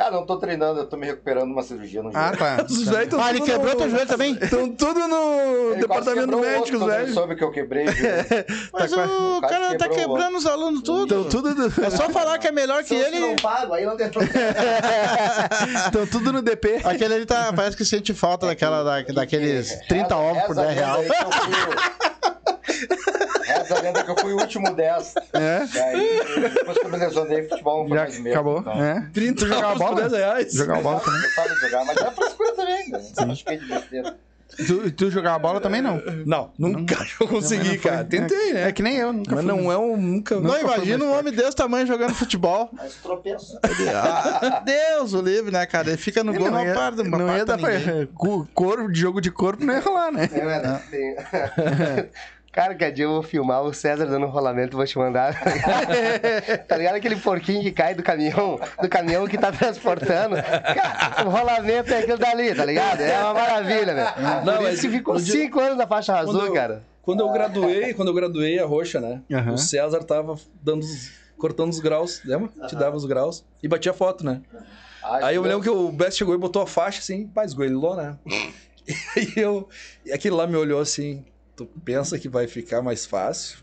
Cara, 0.00 0.12
não 0.12 0.24
tô 0.24 0.38
treinando, 0.38 0.80
eu 0.80 0.86
tô 0.86 0.96
me 0.96 1.04
recuperando 1.06 1.48
de 1.48 1.52
uma 1.52 1.62
cirurgia 1.62 2.00
no 2.02 2.10
joelho. 2.10 2.26
Ah, 2.26 2.34
tá. 2.34 2.64
Os 2.64 2.88
velhos 2.88 3.12
Ah, 3.20 3.28
ele 3.28 3.42
quebrou 3.42 3.74
no- 3.74 3.76
teu 3.76 3.90
joelho 3.90 4.06
também? 4.06 4.32
Estão 4.40 4.66
tudo 4.70 4.98
no 5.06 5.74
Ele 5.74 5.86
quase 5.86 6.06
departamento 6.06 6.38
médico, 6.38 6.76
os 6.78 6.82
ele 6.82 6.90
velhos. 6.90 7.12
soube 7.14 7.36
que 7.36 7.44
eu 7.44 7.50
quebrei 7.52 7.86
joelho. 7.86 8.26
Mas 8.72 8.90
Tá 8.92 9.04
o 9.04 9.40
quase 9.40 9.54
cara 9.54 9.76
tá 9.76 9.88
quebrou 9.90 10.16
quebrando 10.16 10.38
os 10.38 10.46
alunos 10.46 10.80
tudo. 10.82 11.26
Estão 11.26 11.42
tudo 11.42 11.54
no... 11.54 11.84
É 11.84 11.90
só 11.90 12.08
falar 12.08 12.38
que 12.38 12.48
é 12.48 12.52
melhor 12.52 12.82
que 12.82 12.94
eu 12.94 13.10
não 13.10 13.28
ele. 13.32 13.40
pago, 13.42 13.74
aí 13.74 13.84
não 13.84 13.94
tem 13.94 14.06
Estão 14.06 14.22
tudo 16.06 16.32
no 16.32 16.40
DP. 16.40 16.80
Aquele 16.82 17.14
ali 17.16 17.26
tá, 17.26 17.52
parece 17.52 17.76
que 17.76 17.84
sente 17.84 18.14
falta 18.14 18.46
daquela, 18.46 18.82
da, 18.82 19.02
daqueles 19.12 19.78
30 19.86 20.16
ovos 20.16 20.42
por 20.44 20.54
10 20.56 20.74
reais. 20.74 21.08
Essa 23.70 23.82
lenda 23.82 24.02
que 24.04 24.10
eu 24.10 24.16
fui 24.18 24.32
o 24.32 24.40
último 24.40 24.74
10. 24.74 25.14
É? 25.34 25.66
Daí, 25.72 26.50
depois 26.54 26.78
que 26.78 26.86
eu 26.86 26.90
me 26.90 26.96
lesionei, 26.98 27.48
futebol 27.48 27.78
não 27.82 27.88
foi 27.88 27.96
Já 27.98 28.02
mais 28.04 28.18
meu. 28.20 28.32
acabou. 28.32 28.58
Então, 28.60 28.82
É. 28.84 29.08
30 29.12 29.46
jogar 29.46 29.54
jogava 29.56 29.78
bola? 29.78 30.00
10 30.08 30.12
reais. 30.12 30.52
Jogar 30.52 30.82
bola 30.82 31.00
também. 31.00 31.22
Eu 31.22 31.30
sabe 31.30 31.54
jogar, 31.60 31.84
mas 31.84 31.96
é 31.96 32.10
frescura 32.10 32.52
também. 32.56 32.88
Né? 32.90 33.00
Acho 33.30 33.44
que 33.44 33.50
é 33.52 33.56
de 33.56 33.66
besteira. 33.66 34.16
Tu, 34.66 34.90
tu 34.90 35.10
jogava 35.12 35.38
bola 35.38 35.60
também 35.60 35.80
não? 35.80 36.02
Não, 36.26 36.50
nunca 36.58 36.96
eu 37.20 37.28
consegui, 37.28 37.78
cara. 37.78 38.04
Tentei, 38.04 38.52
né? 38.52 38.68
É 38.68 38.72
que 38.72 38.82
nem 38.82 38.96
eu, 38.96 39.12
nunca 39.12 39.36
Mas 39.36 39.44
fui. 39.44 39.54
não 39.54 39.70
é 39.70 39.78
um... 39.78 39.96
Nunca... 39.96 40.34
Não, 40.34 40.42
Nunca 40.42 40.58
foi 40.58 40.74
imagina 40.74 40.98
mais 40.98 41.10
um 41.10 41.18
homem 41.18 41.32
desse 41.32 41.56
tamanho 41.56 41.86
jogando 41.86 42.14
futebol. 42.14 42.68
Mas 42.72 42.94
tropeço. 42.96 43.56
Ah, 43.94 44.60
Deus 44.64 45.14
o 45.14 45.22
livre, 45.22 45.52
né, 45.52 45.64
cara? 45.66 45.88
Ele 45.90 45.96
fica 45.96 46.24
no 46.24 46.34
gol, 46.34 46.50
não, 46.50 46.64
ia, 46.66 46.74
para, 46.74 46.96
não 46.96 47.36
ia 47.36 47.44
dar 47.44 47.58
pra... 47.58 47.70
ninguém. 47.78 48.06
co- 48.12 48.46
Corpo, 48.52 48.90
de 48.90 49.00
jogo 49.00 49.20
de 49.20 49.30
corpo 49.30 49.64
não 49.64 49.72
ia 49.72 49.80
rolar, 49.80 50.10
né? 50.10 50.28
Não 50.32 50.50
é, 50.50 50.60
né? 50.60 50.82
Tem- 50.90 52.10
Cara, 52.52 52.74
que 52.74 52.90
dia 52.90 53.04
eu 53.04 53.10
vou 53.12 53.22
filmar 53.22 53.62
o 53.62 53.72
César 53.72 54.06
dando 54.06 54.26
um 54.26 54.28
rolamento 54.28 54.74
e 54.74 54.76
vou 54.76 54.84
te 54.84 54.98
mandar. 54.98 55.34
tá 56.66 56.76
ligado 56.76 56.96
aquele 56.96 57.14
porquinho 57.16 57.62
que 57.62 57.70
cai 57.70 57.94
do 57.94 58.02
caminhão, 58.02 58.58
do 58.82 58.88
caminhão 58.88 59.26
que 59.28 59.38
tá 59.38 59.52
transportando? 59.52 60.34
Cara, 60.36 61.26
o 61.26 61.30
rolamento 61.30 61.92
é 61.94 61.98
aquilo 62.00 62.18
dali, 62.18 62.52
tá 62.54 62.64
ligado? 62.64 63.00
É 63.00 63.18
uma 63.20 63.34
maravilha, 63.34 63.94
velho. 63.94 64.08
Não, 64.44 64.54
Por 64.54 64.62
mas 64.64 64.74
isso 64.74 64.82
que 64.82 64.96
ficou 64.96 65.14
no 65.14 65.20
dia- 65.22 65.32
cinco 65.34 65.60
anos 65.60 65.78
na 65.78 65.86
faixa 65.86 66.16
azul, 66.16 66.32
Quando 66.34 66.46
eu- 66.46 66.52
cara. 66.54 66.82
Quando 67.02 67.20
eu 67.20 67.32
graduei, 67.32 67.94
quando 67.94 68.08
eu 68.08 68.14
graduei 68.14 68.58
a 68.58 68.66
roxa, 68.66 69.00
né? 69.00 69.22
Aham. 69.32 69.52
O 69.54 69.58
César 69.58 70.02
tava 70.04 70.36
dando 70.62 70.80
os- 70.82 71.10
cortando 71.38 71.70
os 71.70 71.78
graus, 71.80 72.20
lembra? 72.24 72.50
Te 72.68 72.74
dava 72.76 72.96
os 72.96 73.04
graus 73.04 73.44
e 73.62 73.68
batia 73.68 73.92
foto, 73.92 74.24
né? 74.24 74.40
Aí 75.22 75.34
eu 75.36 75.42
lembro 75.42 75.62
que 75.62 75.70
o 75.70 75.90
Best 75.90 76.18
chegou 76.18 76.34
e 76.34 76.38
botou 76.38 76.62
a 76.62 76.66
faixa 76.66 76.98
assim, 76.98 77.26
pá, 77.28 77.44
esgoelou, 77.44 77.94
né? 77.96 78.16
E 79.16 79.38
eu. 79.40 79.68
E 80.04 80.12
aquele 80.12 80.34
lá 80.34 80.46
me 80.48 80.56
olhou 80.56 80.80
assim, 80.80 81.24
tu 81.66 81.80
pensa 81.84 82.18
que 82.18 82.28
vai 82.28 82.46
ficar 82.46 82.82
mais 82.82 83.04
fácil? 83.06 83.58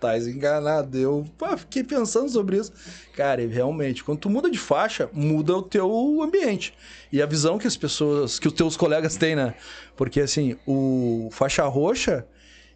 Tás 0.00 0.26
enganado. 0.26 0.96
Eu 0.96 1.24
pá, 1.38 1.56
fiquei 1.56 1.84
pensando 1.84 2.28
sobre 2.30 2.56
isso. 2.56 2.72
Cara, 3.14 3.42
e 3.42 3.46
realmente, 3.46 4.02
quando 4.02 4.18
tu 4.20 4.30
muda 4.30 4.50
de 4.50 4.58
faixa, 4.58 5.10
muda 5.12 5.54
o 5.56 5.62
teu 5.62 6.22
ambiente. 6.22 6.72
E 7.12 7.20
a 7.20 7.26
visão 7.26 7.58
que 7.58 7.66
as 7.66 7.76
pessoas, 7.76 8.38
que 8.38 8.48
os 8.48 8.54
teus 8.54 8.76
colegas 8.76 9.16
têm, 9.16 9.36
né? 9.36 9.54
Porque 9.96 10.20
assim, 10.20 10.56
o 10.66 11.28
faixa 11.32 11.64
roxa, 11.64 12.26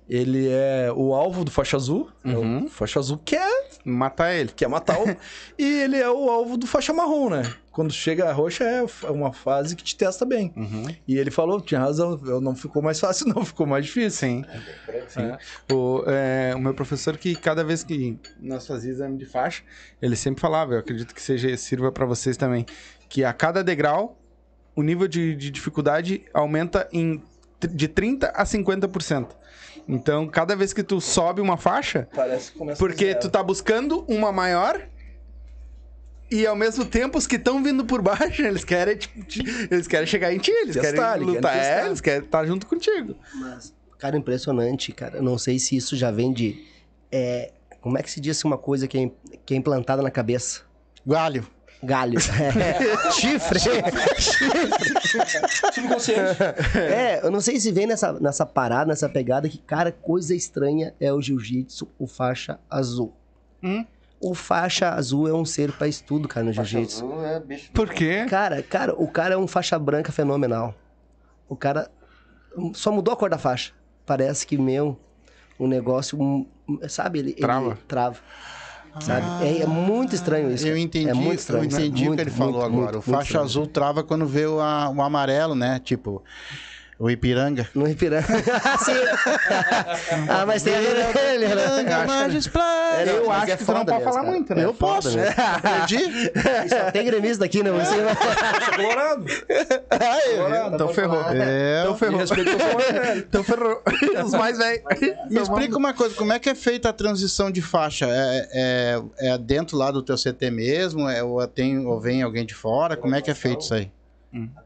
ele 0.06 0.48
é 0.50 0.92
o 0.94 1.14
alvo 1.14 1.44
do 1.44 1.50
faixa 1.50 1.76
azul. 1.78 2.10
É 2.22 2.28
Uhum. 2.36 2.66
o 2.66 2.68
faixa 2.68 2.98
azul 3.00 3.18
quer, 3.24 3.48
Matar 3.86 4.34
ele. 4.34 4.50
quer 4.54 4.68
matar 4.68 4.98
o. 5.00 5.04
e 5.58 5.64
ele 5.82 5.96
é 5.96 6.10
o 6.10 6.28
alvo 6.30 6.56
do 6.58 6.66
faixa 6.66 6.92
marrom, 6.92 7.30
né? 7.30 7.54
Quando 7.74 7.92
chega 7.92 8.30
a 8.30 8.32
roxa 8.32 8.62
é 8.62 9.10
uma 9.10 9.32
fase 9.32 9.74
que 9.74 9.82
te 9.82 9.96
testa 9.96 10.24
bem. 10.24 10.52
Uhum. 10.56 10.86
E 11.08 11.18
ele 11.18 11.32
falou, 11.32 11.60
tinha 11.60 11.80
razão, 11.80 12.16
não 12.40 12.54
ficou 12.54 12.80
mais 12.80 13.00
fácil, 13.00 13.26
não, 13.34 13.44
ficou 13.44 13.66
mais 13.66 13.84
difícil. 13.84 14.28
Sim. 14.28 14.44
Sim. 15.08 15.74
O, 15.74 16.04
é, 16.06 16.54
o 16.54 16.60
meu 16.60 16.72
professor, 16.72 17.18
que 17.18 17.34
cada 17.34 17.64
vez 17.64 17.82
que 17.82 18.16
nós 18.40 18.64
fazíamos 18.64 18.84
exame 18.84 19.18
de 19.18 19.26
faixa, 19.26 19.64
ele 20.00 20.14
sempre 20.14 20.40
falava, 20.40 20.74
eu 20.74 20.78
acredito 20.78 21.12
que 21.12 21.20
seja 21.20 21.54
sirva 21.56 21.90
para 21.90 22.06
vocês 22.06 22.36
também, 22.36 22.64
que 23.08 23.24
a 23.24 23.32
cada 23.32 23.64
degrau, 23.64 24.16
o 24.76 24.82
nível 24.82 25.08
de, 25.08 25.34
de 25.34 25.50
dificuldade 25.50 26.24
aumenta 26.32 26.88
em, 26.92 27.20
de 27.60 27.88
30% 27.88 28.30
a 28.34 28.44
50%. 28.44 29.30
Então, 29.88 30.28
cada 30.28 30.54
vez 30.54 30.72
que 30.72 30.84
tu 30.84 31.00
sobe 31.00 31.40
uma 31.40 31.56
faixa, 31.56 32.08
Parece 32.14 32.52
que 32.52 32.58
começa 32.58 32.78
porque 32.78 33.16
tu 33.16 33.28
tá 33.28 33.42
buscando 33.42 34.04
uma 34.08 34.30
maior 34.30 34.80
e 36.40 36.46
ao 36.46 36.56
mesmo 36.56 36.84
tempo 36.84 37.16
os 37.18 37.26
que 37.26 37.36
estão 37.36 37.62
vindo 37.62 37.84
por 37.84 38.00
baixo, 38.02 38.42
eles 38.46 38.64
querem, 38.64 38.96
tipo, 38.96 39.24
te- 39.24 39.68
eles 39.70 39.86
querem 39.86 40.06
chegar 40.06 40.32
em 40.32 40.38
ti, 40.38 40.50
eles 40.50 40.74
querem 40.76 40.90
eles 40.90 41.00
querem 41.00 41.22
lutar, 41.24 41.56
é, 41.56 41.86
eles 41.86 42.00
querem 42.00 42.24
estar 42.24 42.44
junto 42.46 42.66
contigo. 42.66 43.14
Mas, 43.34 43.72
cara, 43.98 44.16
impressionante, 44.16 44.92
cara. 44.92 45.16
Eu 45.18 45.22
não 45.22 45.38
sei 45.38 45.58
se 45.58 45.76
isso 45.76 45.96
já 45.96 46.10
vem 46.10 46.32
de. 46.32 46.64
é, 47.12 47.52
como 47.80 47.98
é 47.98 48.02
que 48.02 48.10
se 48.10 48.20
diz 48.20 48.42
uma 48.44 48.56
coisa 48.58 48.88
que 48.88 48.98
é, 48.98 49.10
que 49.44 49.54
é 49.54 49.56
implantada 49.56 50.00
na 50.02 50.10
cabeça? 50.10 50.62
Galho. 51.06 51.46
Galho. 51.82 52.18
É, 52.56 53.10
chifre. 53.12 53.58
Subconsciente. 55.74 56.38
É, 56.76 57.20
eu 57.24 57.30
não 57.30 57.40
sei 57.40 57.60
se 57.60 57.70
vem 57.72 57.86
nessa, 57.86 58.12
nessa 58.14 58.46
parada, 58.46 58.86
nessa 58.86 59.08
pegada 59.08 59.48
que, 59.48 59.58
cara, 59.58 59.92
coisa 59.92 60.34
estranha 60.34 60.94
é 61.00 61.12
o 61.12 61.20
jiu-jitsu, 61.20 61.88
o 61.98 62.06
faixa 62.06 62.58
azul. 62.70 63.12
Hum? 63.62 63.84
O 64.26 64.34
faixa 64.34 64.88
azul 64.90 65.28
é 65.28 65.34
um 65.34 65.44
ser 65.44 65.70
pra 65.72 65.86
estudo, 65.86 66.26
cara, 66.26 66.46
no 66.46 66.52
jiu-jitsu. 66.52 67.04
Azul 67.04 67.24
é 67.26 67.38
bicho. 67.40 67.70
Por 67.72 67.90
quê? 67.90 68.24
Cara, 68.28 68.62
cara, 68.62 68.94
o 68.94 69.06
cara 69.06 69.34
é 69.34 69.36
um 69.36 69.46
faixa 69.46 69.78
branca 69.78 70.10
fenomenal. 70.10 70.74
O 71.48 71.54
cara 71.54 71.90
só 72.72 72.90
mudou 72.90 73.12
a 73.12 73.16
cor 73.16 73.28
da 73.28 73.36
faixa. 73.36 73.72
Parece 74.06 74.46
que, 74.46 74.56
meu, 74.56 74.98
o 75.58 75.66
negócio, 75.66 76.18
sabe, 76.88 77.18
ele 77.18 77.30
ele 77.32 77.40
Trava. 77.40 77.78
trava. 77.86 78.16
Sabe? 79.00 79.26
É, 79.44 79.62
é 79.62 79.66
muito 79.66 80.14
estranho 80.14 80.50
isso. 80.52 80.66
Eu 80.66 80.76
entendi, 80.76 81.10
é 81.10 81.14
muito 81.14 81.40
estranho. 81.40 81.64
eu 81.64 81.66
entendi 81.66 81.90
o 81.90 81.94
que 82.02 82.06
Muito, 82.08 82.20
ele 82.20 82.30
falou 82.30 82.52
muito, 82.52 82.64
agora. 82.66 82.92
muito, 82.92 82.98
o 82.98 83.02
faixa 83.02 83.40
azul 83.40 83.66
trava 83.66 84.02
quando 84.04 84.24
vê 84.24 84.46
o, 84.46 84.60
a- 84.60 84.88
o 84.88 85.02
amarelo, 85.02 85.54
né? 85.54 85.80
Tipo, 85.82 86.22
o 86.98 87.10
Ipiranga. 87.10 87.68
No 87.74 87.88
Ipiranga. 87.88 88.26
Sim. 88.84 88.92
ah, 90.28 90.44
mas 90.46 90.62
tem 90.62 90.74
a 90.74 90.80
vermelha, 90.80 91.46
Ipiranga, 91.46 91.98
né? 91.98 92.06
Magisplat. 92.06 93.00
É, 93.00 93.06
não, 93.06 93.12
Eu 93.14 93.32
acho 93.32 93.50
é 93.50 93.56
que 93.56 93.64
tu 93.64 93.72
não 93.72 93.84
pode 93.84 94.04
falar 94.04 94.20
cara. 94.20 94.30
muito, 94.30 94.54
né? 94.54 94.64
Eu 94.64 94.74
Foda 94.74 94.94
posso. 94.94 95.16
Perdi? 95.62 95.98
Só 96.68 96.90
tem 96.92 97.04
gremista 97.04 97.44
aqui, 97.44 97.62
né? 97.62 97.70
Você 97.70 98.76
Colorado. 98.76 99.24
Então 100.74 100.88
ferrou. 100.88 101.24
É, 101.30 101.82
Então 101.82 101.96
ferrou. 101.96 102.20
Então 103.16 103.44
ferrou. 103.44 103.82
Os 104.24 104.32
mais 104.32 104.58
velhos. 104.58 104.82
Me 105.30 105.40
explica 105.40 105.76
uma 105.76 105.92
coisa, 105.92 106.14
como 106.14 106.32
é 106.32 106.38
que 106.38 106.48
é 106.48 106.54
feita 106.54 106.88
a 106.88 106.92
transição 106.92 107.50
de 107.50 107.60
faixa? 107.60 108.06
É, 108.08 108.48
é, 108.52 109.02
é 109.32 109.38
dentro 109.38 109.76
lá 109.76 109.90
do 109.90 110.02
teu 110.02 110.16
CT 110.16 110.50
mesmo? 110.50 111.08
É, 111.08 111.22
ou, 111.22 111.46
tem, 111.46 111.84
ou 111.86 112.00
vem 112.00 112.22
alguém 112.22 112.46
de 112.46 112.54
fora? 112.54 112.96
Como 112.96 113.14
é 113.14 113.20
que 113.20 113.30
é 113.30 113.34
feito 113.34 113.60
isso 113.62 113.74
aí? 113.74 113.90
A 114.56 114.63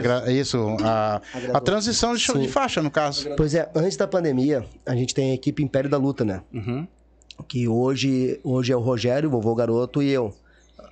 gra- 0.00 0.30
Isso, 0.30 0.76
a, 0.82 1.20
a 1.54 1.60
transição 1.60 2.14
de, 2.14 2.24
de 2.40 2.48
faixa, 2.48 2.82
no 2.82 2.90
caso. 2.90 3.28
Pois 3.36 3.54
é, 3.54 3.70
antes 3.74 3.96
da 3.96 4.06
pandemia, 4.06 4.64
a 4.84 4.94
gente 4.94 5.14
tem 5.14 5.30
a 5.30 5.34
equipe 5.34 5.62
Império 5.62 5.88
da 5.88 5.96
Luta, 5.96 6.24
né? 6.24 6.42
Uhum. 6.52 6.86
Que 7.48 7.68
hoje, 7.68 8.40
hoje 8.42 8.72
é 8.72 8.76
o 8.76 8.80
Rogério, 8.80 9.28
o 9.28 9.32
vovô 9.32 9.54
garoto 9.54 10.02
e 10.02 10.10
eu. 10.10 10.34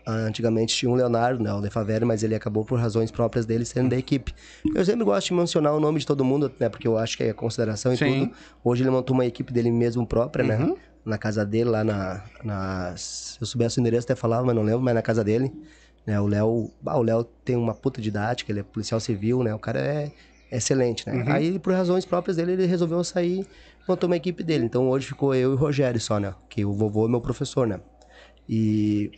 Antigamente 0.07 0.77
tinha 0.77 0.91
o 0.91 0.95
Leonardo, 0.95 1.43
né? 1.43 1.53
O 1.55 1.59
Lefavere, 1.61 2.05
mas 2.05 2.23
ele 2.23 2.35
acabou 2.35 2.63
por 2.65 2.79
razões 2.79 3.11
próprias 3.11 3.47
dele 3.47 3.65
sendo 3.65 3.89
da 3.91 3.97
equipe. 3.97 4.35
Eu 4.75 4.85
sempre 4.85 5.03
gosto 5.05 5.29
de 5.29 5.35
mencionar 5.35 5.75
o 5.75 5.81
nome 5.81 5.99
de 5.99 6.07
todo 6.07 6.23
mundo, 6.23 6.53
né? 6.61 6.69
Porque 6.69 6.87
eu 6.87 6.99
acho 6.99 7.17
que 7.17 7.23
é 7.25 7.33
consideração 7.33 7.93
e 7.95 7.97
Sim. 7.97 8.27
tudo. 8.27 8.33
Hoje 8.63 8.83
ele 8.83 8.91
montou 8.91 9.15
uma 9.15 9.25
equipe 9.25 9.51
dele 9.53 9.71
mesmo 9.71 10.07
própria, 10.07 10.45
né? 10.45 10.59
Uhum. 10.59 10.77
Na 11.07 11.17
casa 11.17 11.45
dele, 11.45 11.71
lá 11.71 11.83
na, 11.83 12.23
na... 12.43 12.95
Se 12.97 13.39
eu 13.41 13.47
soubesse 13.47 13.79
o 13.79 13.81
endereço, 13.81 14.05
até 14.05 14.15
falava, 14.15 14.45
mas 14.45 14.55
não 14.55 14.63
lembro, 14.63 14.83
mas 14.83 14.95
na 14.95 15.03
casa 15.03 15.25
dele. 15.25 15.51
Né? 16.07 16.21
O 16.21 16.27
Léo... 16.27 16.71
Ah, 16.87 16.99
o 16.99 17.03
Léo 17.03 17.25
tem 17.45 17.57
uma 17.57 17.75
puta 17.75 18.01
didática, 18.01 18.53
ele 18.53 18.61
é 18.61 18.63
policial 18.63 19.01
civil, 19.01 19.43
né? 19.43 19.55
O 19.55 19.59
cara 19.59 19.81
é 19.81 20.13
excelente, 20.51 21.09
né? 21.09 21.25
Aí, 21.29 21.59
por 21.59 21.73
razões 21.73 22.05
próprias 22.05 22.37
dele, 22.37 22.53
ele 22.53 22.67
resolveu 22.67 23.03
sair 23.03 23.47
montou 23.89 24.09
uma 24.09 24.17
equipe 24.17 24.43
dele. 24.43 24.65
Então 24.65 24.89
hoje 24.89 25.07
ficou 25.07 25.35
eu 25.35 25.53
e 25.53 25.55
o 25.55 25.57
Rogério 25.57 26.01
só, 26.01 26.19
né? 26.19 26.35
Que 26.49 26.65
o 26.65 26.73
vovô 26.73 27.07
é 27.07 27.09
meu 27.09 27.21
professor, 27.21 27.67
né? 27.67 27.81
E 28.49 29.13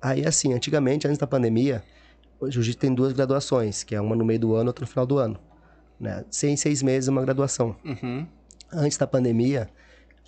aí, 0.00 0.24
assim, 0.26 0.52
antigamente, 0.52 1.06
antes 1.06 1.18
da 1.18 1.26
pandemia, 1.26 1.82
o 2.40 2.50
jiu-jitsu 2.50 2.78
tem 2.78 2.94
duas 2.94 3.12
graduações, 3.12 3.82
que 3.82 3.94
é 3.94 4.00
uma 4.00 4.16
no 4.16 4.24
meio 4.24 4.40
do 4.40 4.54
ano, 4.54 4.68
outra 4.68 4.84
no 4.84 4.88
final 4.88 5.06
do 5.06 5.18
ano. 5.18 5.38
Né? 5.98 6.24
Sem 6.30 6.56
seis 6.56 6.82
meses, 6.82 7.08
uma 7.08 7.22
graduação. 7.22 7.76
Uhum. 7.84 8.26
Antes 8.72 8.96
da 8.96 9.06
pandemia, 9.06 9.68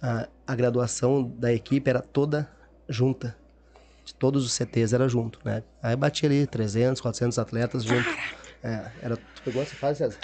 a, 0.00 0.28
a 0.46 0.54
graduação 0.54 1.22
da 1.22 1.52
equipe 1.52 1.88
era 1.88 2.00
toda 2.00 2.48
junta. 2.88 3.36
De 4.04 4.14
todos 4.14 4.44
os 4.44 4.52
CTs 4.52 4.92
era 4.94 5.08
junto, 5.08 5.38
né? 5.44 5.62
Aí 5.82 5.96
batia 5.96 6.28
ali 6.28 6.46
300, 6.46 7.00
400 7.00 7.38
atletas 7.38 7.82
junto. 7.84 8.08
É, 8.62 8.90
era, 9.02 9.16
tu 9.16 9.42
pegou 9.42 9.62
essa 9.62 9.74
fase, 9.76 9.98
César? 9.98 10.18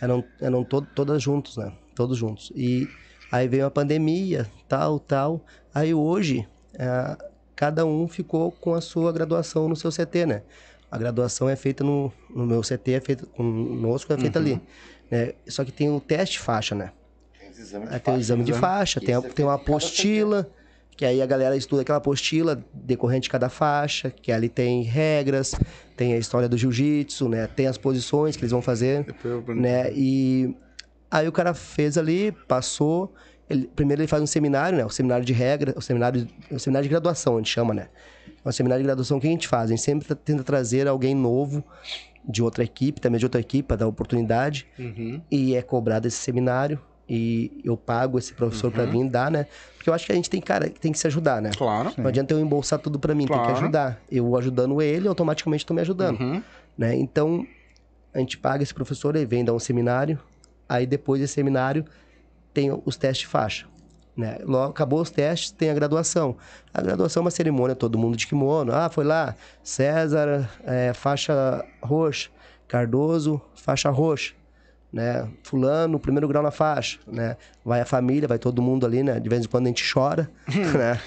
Eram, 0.00 0.24
eram 0.40 0.62
to, 0.62 0.82
todas 0.82 1.22
juntos, 1.22 1.56
né? 1.56 1.72
Todos 1.94 2.16
juntos. 2.18 2.52
E 2.54 2.88
aí 3.30 3.48
veio 3.48 3.66
a 3.66 3.70
pandemia, 3.70 4.46
tal, 4.68 5.00
tal. 5.00 5.44
Aí 5.74 5.92
hoje, 5.94 6.46
é, 6.74 7.16
cada 7.56 7.84
um 7.84 8.06
ficou 8.06 8.52
com 8.52 8.74
a 8.74 8.80
sua 8.80 9.10
graduação 9.12 9.68
no 9.68 9.74
seu 9.76 9.90
CT, 9.90 10.26
né? 10.26 10.42
A 10.90 10.96
graduação 10.96 11.48
é 11.48 11.56
feita 11.56 11.82
no, 11.84 12.12
no 12.30 12.46
meu 12.46 12.62
CT, 12.62 12.92
é 12.92 13.00
feita 13.00 13.26
conosco, 13.26 14.12
é 14.12 14.18
feita 14.18 14.38
ali. 14.38 14.60
Né? 15.10 15.32
Só 15.48 15.64
que 15.64 15.72
tem 15.72 15.90
o 15.90 16.00
teste 16.00 16.38
faixa, 16.38 16.74
né? 16.74 16.92
Tem 17.38 17.50
os 17.50 17.58
exames 17.58 17.88
de 17.88 17.94
Aí 17.94 18.00
tem 18.00 18.14
o 18.14 18.18
exame 18.18 18.44
de 18.44 18.50
exame. 18.52 18.60
faixa, 18.60 19.00
tem, 19.00 19.14
a- 19.14 19.18
é 19.18 19.22
tem 19.22 19.44
uma 19.44 19.54
apostila, 19.54 20.48
que 20.98 21.04
aí 21.04 21.22
a 21.22 21.26
galera 21.26 21.56
estuda 21.56 21.82
aquela 21.82 21.98
apostila 21.98 22.60
decorrente 22.74 23.22
de 23.24 23.30
cada 23.30 23.48
faixa, 23.48 24.10
que 24.10 24.32
ali 24.32 24.48
tem 24.48 24.82
regras, 24.82 25.54
tem 25.96 26.12
a 26.12 26.18
história 26.18 26.48
do 26.48 26.58
jiu-jitsu, 26.58 27.28
né? 27.28 27.46
Tem 27.46 27.68
as 27.68 27.78
posições 27.78 28.36
que 28.36 28.42
eles 28.42 28.50
vão 28.50 28.60
fazer, 28.60 29.06
né? 29.62 29.92
E 29.94 30.56
aí 31.08 31.28
o 31.28 31.32
cara 31.32 31.54
fez 31.54 31.96
ali, 31.96 32.32
passou. 32.48 33.14
ele- 33.48 33.70
primeiro 33.74 34.02
ele 34.02 34.08
faz 34.08 34.20
um 34.22 34.26
seminário, 34.26 34.76
né? 34.76 34.84
O 34.84 34.90
seminário 34.90 35.24
de 35.24 35.32
regra, 35.32 35.72
o 35.76 35.80
seminário, 35.80 36.26
o 36.50 36.58
seminário 36.58 36.82
de 36.86 36.90
graduação, 36.90 37.36
a 37.36 37.38
gente 37.38 37.48
chama, 37.48 37.72
né? 37.72 37.86
É 38.44 38.48
um 38.48 38.52
seminário 38.52 38.82
de 38.82 38.86
graduação 38.88 39.18
que 39.20 39.26
a 39.26 39.30
gente 39.30 39.46
faz. 39.48 39.66
A 39.70 39.74
gente 39.74 39.80
sempre 39.82 40.06
tá- 40.06 40.14
tenta 40.16 40.42
trazer 40.44 40.86
alguém 40.88 41.14
novo 41.14 41.64
de 42.28 42.42
outra 42.42 42.62
equipe, 42.64 43.00
também 43.00 43.18
de 43.20 43.24
outra 43.24 43.40
equipe, 43.40 43.66
para 43.68 43.76
dar 43.78 43.86
oportunidade 43.86 44.66
Uhum. 44.78 45.22
e 45.30 45.54
é 45.54 45.62
cobrado 45.62 46.06
esse 46.08 46.18
seminário 46.18 46.78
e 47.08 47.60
eu 47.64 47.76
pago 47.76 48.18
esse 48.18 48.32
professor 48.34 48.70
pra 48.70 48.84
vir 48.84 49.08
dar, 49.08 49.30
né? 49.30 49.46
Porque 49.76 49.88
eu 49.88 49.94
acho 49.94 50.04
que 50.06 50.12
a 50.12 50.14
gente 50.14 50.28
tem, 50.28 50.40
cara, 50.40 50.68
que 50.68 50.78
tem 50.78 50.92
que 50.92 50.98
se 50.98 51.06
ajudar, 51.06 51.40
né? 51.40 51.50
Claro. 51.56 51.92
Não 51.96 52.06
adianta 52.06 52.34
eu 52.34 52.40
embolsar 52.40 52.78
tudo 52.78 52.98
pra 52.98 53.14
mim, 53.14 53.26
tem 53.26 53.36
Claro. 53.36 53.52
que 53.54 53.58
ajudar. 53.58 54.00
Eu 54.10 54.36
ajudando 54.36 54.82
ele, 54.82 55.08
automaticamente 55.08 55.64
tô 55.64 55.72
me 55.72 55.80
ajudando, 55.80 56.20
Uhum. 56.20 56.42
né? 56.76 56.94
Então, 56.96 57.46
a 58.12 58.18
gente 58.18 58.36
paga 58.36 58.62
esse 58.62 58.74
professor, 58.74 59.16
ele 59.16 59.24
vem 59.26 59.44
dar 59.44 59.54
um 59.54 59.58
seminário, 59.58 60.18
aí 60.68 60.86
depois 60.86 61.20
desse 61.20 61.34
seminário 61.34 61.84
tem 62.52 62.70
os 62.84 62.96
testes 62.96 63.20
de 63.20 63.26
faixa. 63.26 63.66
Né? 64.16 64.38
Logo, 64.44 64.70
acabou 64.72 65.00
os 65.00 65.10
testes, 65.10 65.52
tem 65.52 65.70
a 65.70 65.74
graduação. 65.74 66.36
A 66.74 66.82
graduação 66.82 67.20
é 67.20 67.24
uma 67.24 67.30
cerimônia, 67.30 67.76
todo 67.76 67.96
mundo 67.96 68.16
de 68.16 68.26
kimono. 68.26 68.72
Ah, 68.74 68.90
foi 68.90 69.04
lá, 69.04 69.36
César, 69.62 70.50
é, 70.64 70.92
faixa 70.92 71.64
roxa, 71.80 72.28
Cardoso, 72.66 73.40
faixa 73.54 73.88
roxa. 73.90 74.34
Né? 74.92 75.28
Fulano, 75.42 75.98
primeiro 75.98 76.26
grau 76.26 76.42
na 76.42 76.50
faixa, 76.50 76.98
né? 77.06 77.36
Vai 77.64 77.80
a 77.80 77.84
família, 77.84 78.26
vai 78.26 78.38
todo 78.38 78.62
mundo 78.62 78.86
ali, 78.86 79.02
né? 79.02 79.20
De 79.20 79.28
vez 79.28 79.44
em 79.44 79.48
quando 79.48 79.66
a 79.66 79.68
gente 79.68 79.84
chora, 79.92 80.30
né? 80.48 81.00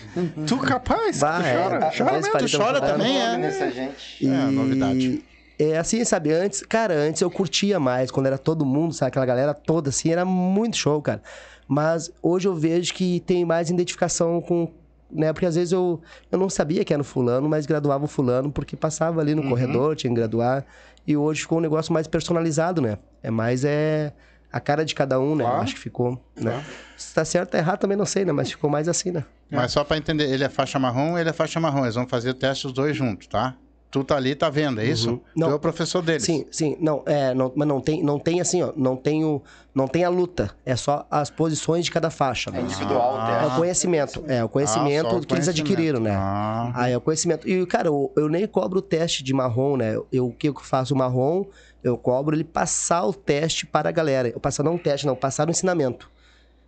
Tu 0.46 0.58
capaz? 0.60 1.20
Vai, 1.20 1.42
tu 1.42 1.48
é, 1.48 1.64
chora? 1.64 1.88
às 1.88 1.98
chora 1.98 2.12
mesmo? 2.14 2.38
tu 2.38 2.58
chora 2.58 2.82
também, 2.82 3.22
é? 3.22 3.38
Nessa 3.38 3.72
gente. 3.72 4.24
E 4.24 4.28
É, 4.28 4.46
novidade. 4.52 5.24
É 5.58 5.78
assim, 5.78 6.04
sabe? 6.04 6.32
Antes, 6.32 6.64
cara, 6.64 6.94
antes 6.96 7.22
eu 7.22 7.30
curtia 7.30 7.80
mais, 7.80 8.10
quando 8.10 8.26
era 8.26 8.38
todo 8.38 8.66
mundo, 8.66 8.94
sabe? 8.94 9.10
Aquela 9.10 9.26
galera 9.26 9.54
toda 9.54 9.90
assim, 9.90 10.12
era 10.12 10.26
muito 10.26 10.78
show, 10.78 11.00
cara. 11.02 11.22
Mas 11.68 12.12
hoje 12.22 12.48
eu 12.48 12.56
vejo 12.56 12.94
que 12.94 13.20
tem 13.22 13.46
mais 13.46 13.70
identificação 13.70 14.42
com. 14.42 14.72
Né? 15.12 15.32
Porque 15.34 15.46
às 15.46 15.56
vezes 15.56 15.72
eu, 15.72 16.02
eu 16.32 16.40
não 16.40 16.50
sabia 16.50 16.84
que 16.84 16.94
era 16.94 16.98
no 16.98 17.04
fulano, 17.04 17.48
mas 17.48 17.66
graduava 17.66 18.06
o 18.06 18.08
fulano 18.08 18.52
porque 18.52 18.76
passava 18.76 19.22
ali 19.22 19.36
no 19.36 19.48
corredor, 19.48 19.96
tinha 19.96 20.10
que 20.10 20.16
graduar. 20.16 20.66
E 21.06 21.18
hoje 21.18 21.42
ficou 21.42 21.58
um 21.58 21.62
negócio 21.62 21.92
mais 21.94 22.08
personalizado, 22.08 22.82
né? 22.82 22.98
É 23.24 23.32
mais 23.32 23.66
é 23.66 24.14
a 24.52 24.60
cara 24.60 24.84
de 24.86 24.94
cada 24.94 25.20
um, 25.20 25.36
né? 25.36 25.44
Eu 25.44 25.48
Claro. 25.48 25.64
acho 25.64 25.76
que 25.76 25.80
ficou. 25.82 26.24
Né? 26.36 26.64
Se 26.98 27.14
tá 27.14 27.24
certo 27.26 27.54
ou 27.56 27.60
errado 27.60 27.80
também 27.80 27.98
não 27.98 28.06
sei, 28.06 28.26
né? 28.26 28.32
Mas 28.32 28.52
ficou 28.52 28.70
mais 28.70 28.88
assim, 28.88 29.12
né? 29.12 29.24
Mas 29.50 29.72
só 29.72 29.84
pra 29.84 29.98
entender, 29.98 30.30
ele 30.30 30.44
é 30.44 30.50
faixa 30.50 30.78
marrom, 30.80 31.18
ele 31.18 31.30
é 31.30 31.34
faixa 31.34 31.60
marrom. 31.60 31.84
Eles 31.84 31.96
vão 31.96 32.08
fazer 32.08 32.30
o 32.30 32.34
teste 32.34 32.68
os 32.68 32.74
dois 32.74 32.96
juntos, 32.96 33.28
tá? 33.28 33.56
Tu 33.92 34.04
tá 34.06 34.16
ali, 34.16 34.34
tá 34.36 34.50
vendo, 34.50 34.80
é 34.80 34.86
isso? 34.86 35.20
Não. 35.36 35.48
Tu 35.50 35.52
é 35.52 35.56
o 35.56 35.60
professor 35.60 36.02
deles. 36.02 36.24
Sim, 36.24 36.46
sim, 36.50 36.78
não, 36.80 37.04
é, 37.06 37.34
não, 37.34 37.52
mas 37.54 37.68
não 37.68 37.82
tem, 37.82 38.02
não 38.02 38.18
tem 38.18 38.40
assim, 38.40 38.64
ó, 38.64 38.72
não 38.74 38.96
tem 38.96 39.26
o, 39.26 39.42
não 39.76 39.86
tem 39.86 40.06
a 40.06 40.10
luta, 40.10 40.50
é 40.66 40.78
só 40.78 41.06
as 41.12 41.30
posições 41.30 41.84
de 41.84 41.92
cada 41.92 42.10
faixa. 42.10 42.50
É 42.52 42.54
né? 42.54 42.62
individual 42.62 43.16
o 43.16 43.20
É 43.20 43.40
teste. 43.42 43.46
o 43.54 43.58
conhecimento, 43.60 44.24
é 44.30 44.42
o 44.42 44.46
Ah, 44.46 44.50
conhecimento 44.50 45.16
o 45.18 45.20
que 45.28 45.34
eles 45.34 45.50
adquiriram, 45.50 46.00
né? 46.00 46.12
Ah. 46.16 46.72
Aí 46.74 46.94
é 46.94 46.98
o 46.98 47.02
conhecimento. 47.02 47.46
E, 47.50 47.66
cara, 47.66 47.90
eu, 47.90 48.10
eu 48.16 48.30
nem 48.30 48.48
cobro 48.48 48.80
o 48.80 48.82
teste 48.82 49.24
de 49.26 49.34
marrom, 49.34 49.76
né? 49.76 49.98
Eu, 50.10 50.28
o 50.28 50.32
que 50.32 50.48
eu 50.48 50.56
faço 50.56 50.94
o 50.94 50.98
marrom, 50.98 51.44
eu 51.84 51.98
cobro 51.98 52.34
ele 52.34 52.46
passar 52.46 53.04
o 53.06 53.14
teste 53.14 53.66
para 53.66 53.90
a 53.90 53.92
galera. 53.92 54.30
Eu 54.30 54.40
passar 54.40 54.64
não 54.64 54.76
um 54.76 54.78
teste, 54.78 55.06
não, 55.06 55.18
passar 55.18 55.50
o 55.50 55.52
ensinamento. 55.52 56.10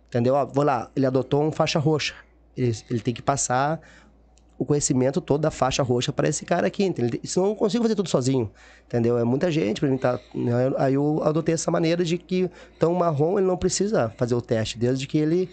Entendeu? 0.08 0.34
Ó, 0.34 0.44
vou 0.44 0.62
lá, 0.62 0.90
ele 0.94 1.06
adotou 1.06 1.42
um 1.42 1.50
faixa 1.50 1.78
roxa. 1.78 2.14
Ele, 2.54 2.76
ele 2.90 3.00
tem 3.00 3.14
que 3.14 3.22
passar 3.22 3.80
o 4.58 4.64
conhecimento 4.64 5.20
todo 5.20 5.40
da 5.40 5.50
faixa 5.50 5.82
roxa 5.82 6.12
para 6.12 6.28
esse 6.28 6.44
cara 6.44 6.66
aqui. 6.66 6.84
Entendeu? 6.84 7.18
Senão 7.24 7.46
eu 7.46 7.50
não 7.50 7.56
consigo 7.56 7.82
fazer 7.82 7.94
tudo 7.94 8.08
sozinho. 8.08 8.50
Entendeu? 8.86 9.18
É 9.18 9.24
muita 9.24 9.50
gente 9.50 9.80
para 9.80 9.88
mim 9.90 9.96
tá. 9.98 10.18
né? 10.34 10.52
Aí 10.78 10.94
eu 10.94 11.20
adotei 11.24 11.54
essa 11.54 11.70
maneira 11.70 12.04
de 12.04 12.16
que, 12.18 12.48
então, 12.76 12.92
o 12.92 12.98
marrom 12.98 13.38
ele 13.38 13.46
não 13.46 13.56
precisa 13.56 14.12
fazer 14.16 14.34
o 14.34 14.40
teste, 14.40 14.78
desde 14.78 15.06
que 15.06 15.18
ele 15.18 15.48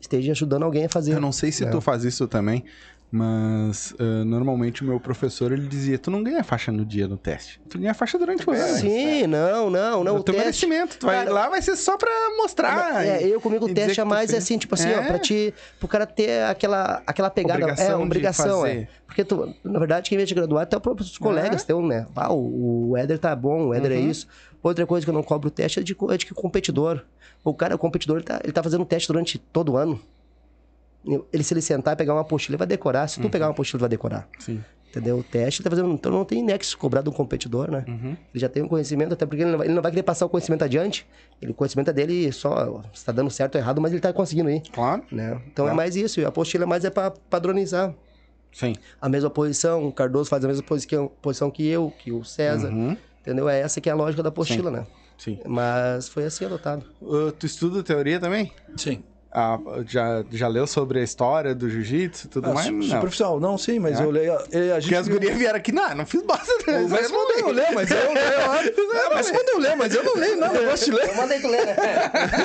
esteja 0.00 0.32
ajudando 0.32 0.62
alguém 0.62 0.84
a 0.86 0.88
fazer. 0.88 1.12
Eu 1.14 1.20
não 1.20 1.32
sei 1.32 1.50
se 1.52 1.64
É. 1.64 1.70
tu 1.70 1.80
faz 1.80 2.04
isso 2.04 2.26
também, 2.28 2.64
mas 3.10 3.94
ah, 3.98 4.24
normalmente 4.24 4.82
o 4.82 4.84
meu 4.86 5.00
professor 5.00 5.50
ele 5.52 5.66
dizia: 5.66 5.98
tu 5.98 6.10
não 6.10 6.22
ganha 6.22 6.44
faixa 6.44 6.70
no 6.70 6.84
dia 6.84 7.08
no 7.08 7.16
teste, 7.16 7.60
tu 7.68 7.78
ganha 7.78 7.94
faixa 7.94 8.18
durante 8.18 8.48
o 8.48 8.52
ano. 8.52 8.76
Sim, 8.78 9.26
não, 9.26 9.70
não, 9.70 10.04
não. 10.04 10.16
o 10.16 10.22
teu 10.22 10.34
teste, 10.34 10.66
merecimento. 10.66 10.98
Tu 10.98 11.06
vai 11.06 11.16
Cara, 11.16 11.32
lá, 11.32 11.48
vai 11.48 11.62
ser 11.62 11.74
só 11.76 11.96
pra 11.96 12.10
mostrar. 12.36 13.04
É, 13.04 13.22
eu 13.26 13.40
comigo 13.40 13.64
o 13.66 13.72
teste 13.74 14.00
é 14.00 14.04
mais 14.04 14.30
fez. 14.30 14.42
assim, 14.42 14.58
tipo 14.58 14.74
assim, 14.74 14.88
ó, 14.88 15.00
É. 15.00 15.06
pra 15.06 15.18
te. 15.18 15.54
Pro 15.78 15.88
cara 15.88 16.06
ter 16.06 16.42
aquela, 16.44 17.02
aquela 17.06 17.30
pegada. 17.30 17.58
Obrigação 17.64 18.00
é, 18.00 18.04
obrigação, 18.04 18.66
é. 18.66 18.70
fazer. 18.74 18.88
Porque 19.06 19.24
tu, 19.24 19.54
na 19.64 19.78
verdade, 19.78 20.08
quem 20.08 20.18
vem 20.18 20.26
te 20.26 20.34
graduar, 20.34 20.64
até 20.64 20.76
os 20.76 20.82
próprios 20.82 21.16
colegas 21.16 21.64
teu, 21.64 21.80
né? 21.82 22.06
Ah, 22.14 22.32
o, 22.32 22.90
o 22.90 22.96
Éder 22.96 23.18
tá 23.18 23.34
bom, 23.34 23.68
o 23.68 23.74
Éder 23.74 23.92
é 23.92 23.94
Uhum. 23.96 24.10
isso. 24.10 24.26
Outra 24.62 24.84
coisa 24.86 25.06
que 25.06 25.10
eu 25.10 25.14
não 25.14 25.22
cobro 25.22 25.48
o 25.48 25.50
teste 25.50 25.80
é 25.80 25.82
de, 25.82 25.96
é 26.10 26.16
de 26.16 26.26
que 26.26 26.34
competidor. 26.34 27.00
O 27.44 27.54
cara, 27.54 27.74
o 27.74 27.78
competidor, 27.78 28.16
ele 28.18 28.24
tá, 28.26 28.40
ele 28.42 28.52
tá 28.52 28.62
fazendo 28.62 28.84
teste 28.84 29.08
durante 29.08 29.38
todo 29.38 29.72
o 29.72 29.76
ano. 29.76 29.98
Ele, 31.32 31.42
se 31.42 31.54
ele 31.54 31.62
sentar 31.62 31.94
e 31.94 31.96
pegar 31.96 32.14
uma 32.14 32.20
apostila, 32.22 32.54
ele 32.54 32.58
vai 32.58 32.66
decorar. 32.66 33.08
Se 33.08 33.18
tu 33.20 33.24
Uhum. 33.24 33.30
pegar 33.30 33.46
uma 33.46 33.52
apostila, 33.52 33.78
ele 33.78 33.82
vai 33.82 33.88
decorar. 33.88 34.28
Sim. 34.38 34.62
Entendeu? 34.90 35.18
O 35.18 35.22
teste 35.22 35.60
ele 35.60 35.64
tá 35.64 35.70
fazendo. 35.70 35.92
Então 35.92 36.10
não 36.10 36.24
tem 36.24 36.42
nexo 36.42 36.76
cobrar 36.78 37.02
de 37.02 37.08
um 37.10 37.12
competidor, 37.12 37.70
né? 37.70 37.84
Uhum. 37.86 38.10
Ele 38.10 38.18
já 38.40 38.48
tem 38.48 38.62
um 38.62 38.68
conhecimento, 38.68 39.12
até 39.12 39.26
porque 39.26 39.42
ele 39.42 39.50
não 39.50 39.58
vai, 39.58 39.66
ele 39.66 39.74
não 39.74 39.82
vai 39.82 39.92
querer 39.92 40.02
passar 40.02 40.24
o 40.26 40.28
conhecimento 40.28 40.64
adiante. 40.64 41.06
Ele, 41.42 41.52
o 41.52 41.54
conhecimento 41.54 41.90
é 41.90 41.92
dele 41.92 42.32
só 42.32 42.82
se 42.94 43.04
tá 43.04 43.12
dando 43.12 43.30
certo 43.30 43.54
ou 43.56 43.60
errado, 43.60 43.80
mas 43.82 43.92
ele 43.92 44.00
tá 44.00 44.12
conseguindo 44.12 44.50
ir. 44.50 44.62
Claro. 44.72 45.02
Né? 45.12 45.40
Então 45.52 45.66
é 45.66 45.68
Claro. 45.68 45.76
mais 45.76 45.94
isso. 45.94 46.20
E 46.20 46.24
a 46.24 46.28
apostila 46.28 46.64
é 46.64 46.66
mais 46.66 46.84
é 46.84 46.90
para 46.90 47.10
padronizar. 47.10 47.94
Sim. 48.50 48.72
A 49.00 49.08
mesma 49.10 49.28
posição, 49.28 49.86
o 49.86 49.92
Cardoso 49.92 50.30
faz 50.30 50.42
a 50.44 50.48
mesma 50.48 50.62
posição, 50.62 51.12
posição 51.20 51.50
que 51.50 51.66
eu, 51.68 51.92
que 51.98 52.10
o 52.10 52.24
César. 52.24 52.70
Uhum. 52.70 52.96
Entendeu? 53.20 53.46
É 53.48 53.60
essa 53.60 53.80
que 53.82 53.90
é 53.90 53.92
a 53.92 53.94
lógica 53.94 54.22
da 54.22 54.30
apostila, 54.30 54.70
né? 54.70 54.86
Sim. 55.18 55.38
Mas 55.44 56.08
foi 56.08 56.24
assim 56.24 56.46
adotado. 56.46 56.82
Ah, 57.02 57.30
tu 57.38 57.44
estuda 57.44 57.82
teoria 57.82 58.18
também? 58.18 58.50
Sim. 58.76 59.02
Ah, 59.30 59.58
já, 59.86 60.24
já 60.30 60.48
leu 60.48 60.66
sobre 60.66 61.00
a 61.00 61.02
história 61.02 61.54
do 61.54 61.68
jiu-jitsu 61.68 62.26
e 62.26 62.30
tudo 62.30 62.48
Ah, 62.48 62.54
mais? 62.54 62.66
su- 62.66 62.72
Não. 62.72 62.82
superficial, 62.82 63.38
não, 63.38 63.58
sim, 63.58 63.78
mas 63.78 64.00
É? 64.00 64.04
eu 64.04 64.10
leio. 64.10 64.32
é, 64.50 64.72
A 64.72 64.80
gente 64.80 64.82
Porque 64.84 64.94
as 64.94 65.06
gurias 65.08 65.36
vieram 65.36 65.58
aqui, 65.58 65.70
não, 65.70 65.94
não 65.96 66.06
fiz 66.06 66.22
bosta. 66.22 66.46
Não, 66.66 66.88
Mas 66.88 67.10
quando 67.10 67.38
eu 67.38 67.50
leio, 67.50 67.74
mas 67.74 67.90
eu 67.90 67.96
leio. 68.14 68.16
É, 68.16 69.08
mas 69.14 69.30
quando 69.30 69.48
eu 69.50 69.58
leio, 69.58 69.76
mas 69.76 69.94
eu 69.94 70.02
não 70.02 70.14
leio 70.16 70.36
nada, 70.38 70.56
eu 70.58 70.64
gosto 70.70 70.86
de 70.86 70.92
ler. 70.92 71.08
Eu 71.08 71.14
mandei 71.14 71.40
tu 71.40 71.48
ler, 71.48 71.66
né? 71.66 71.76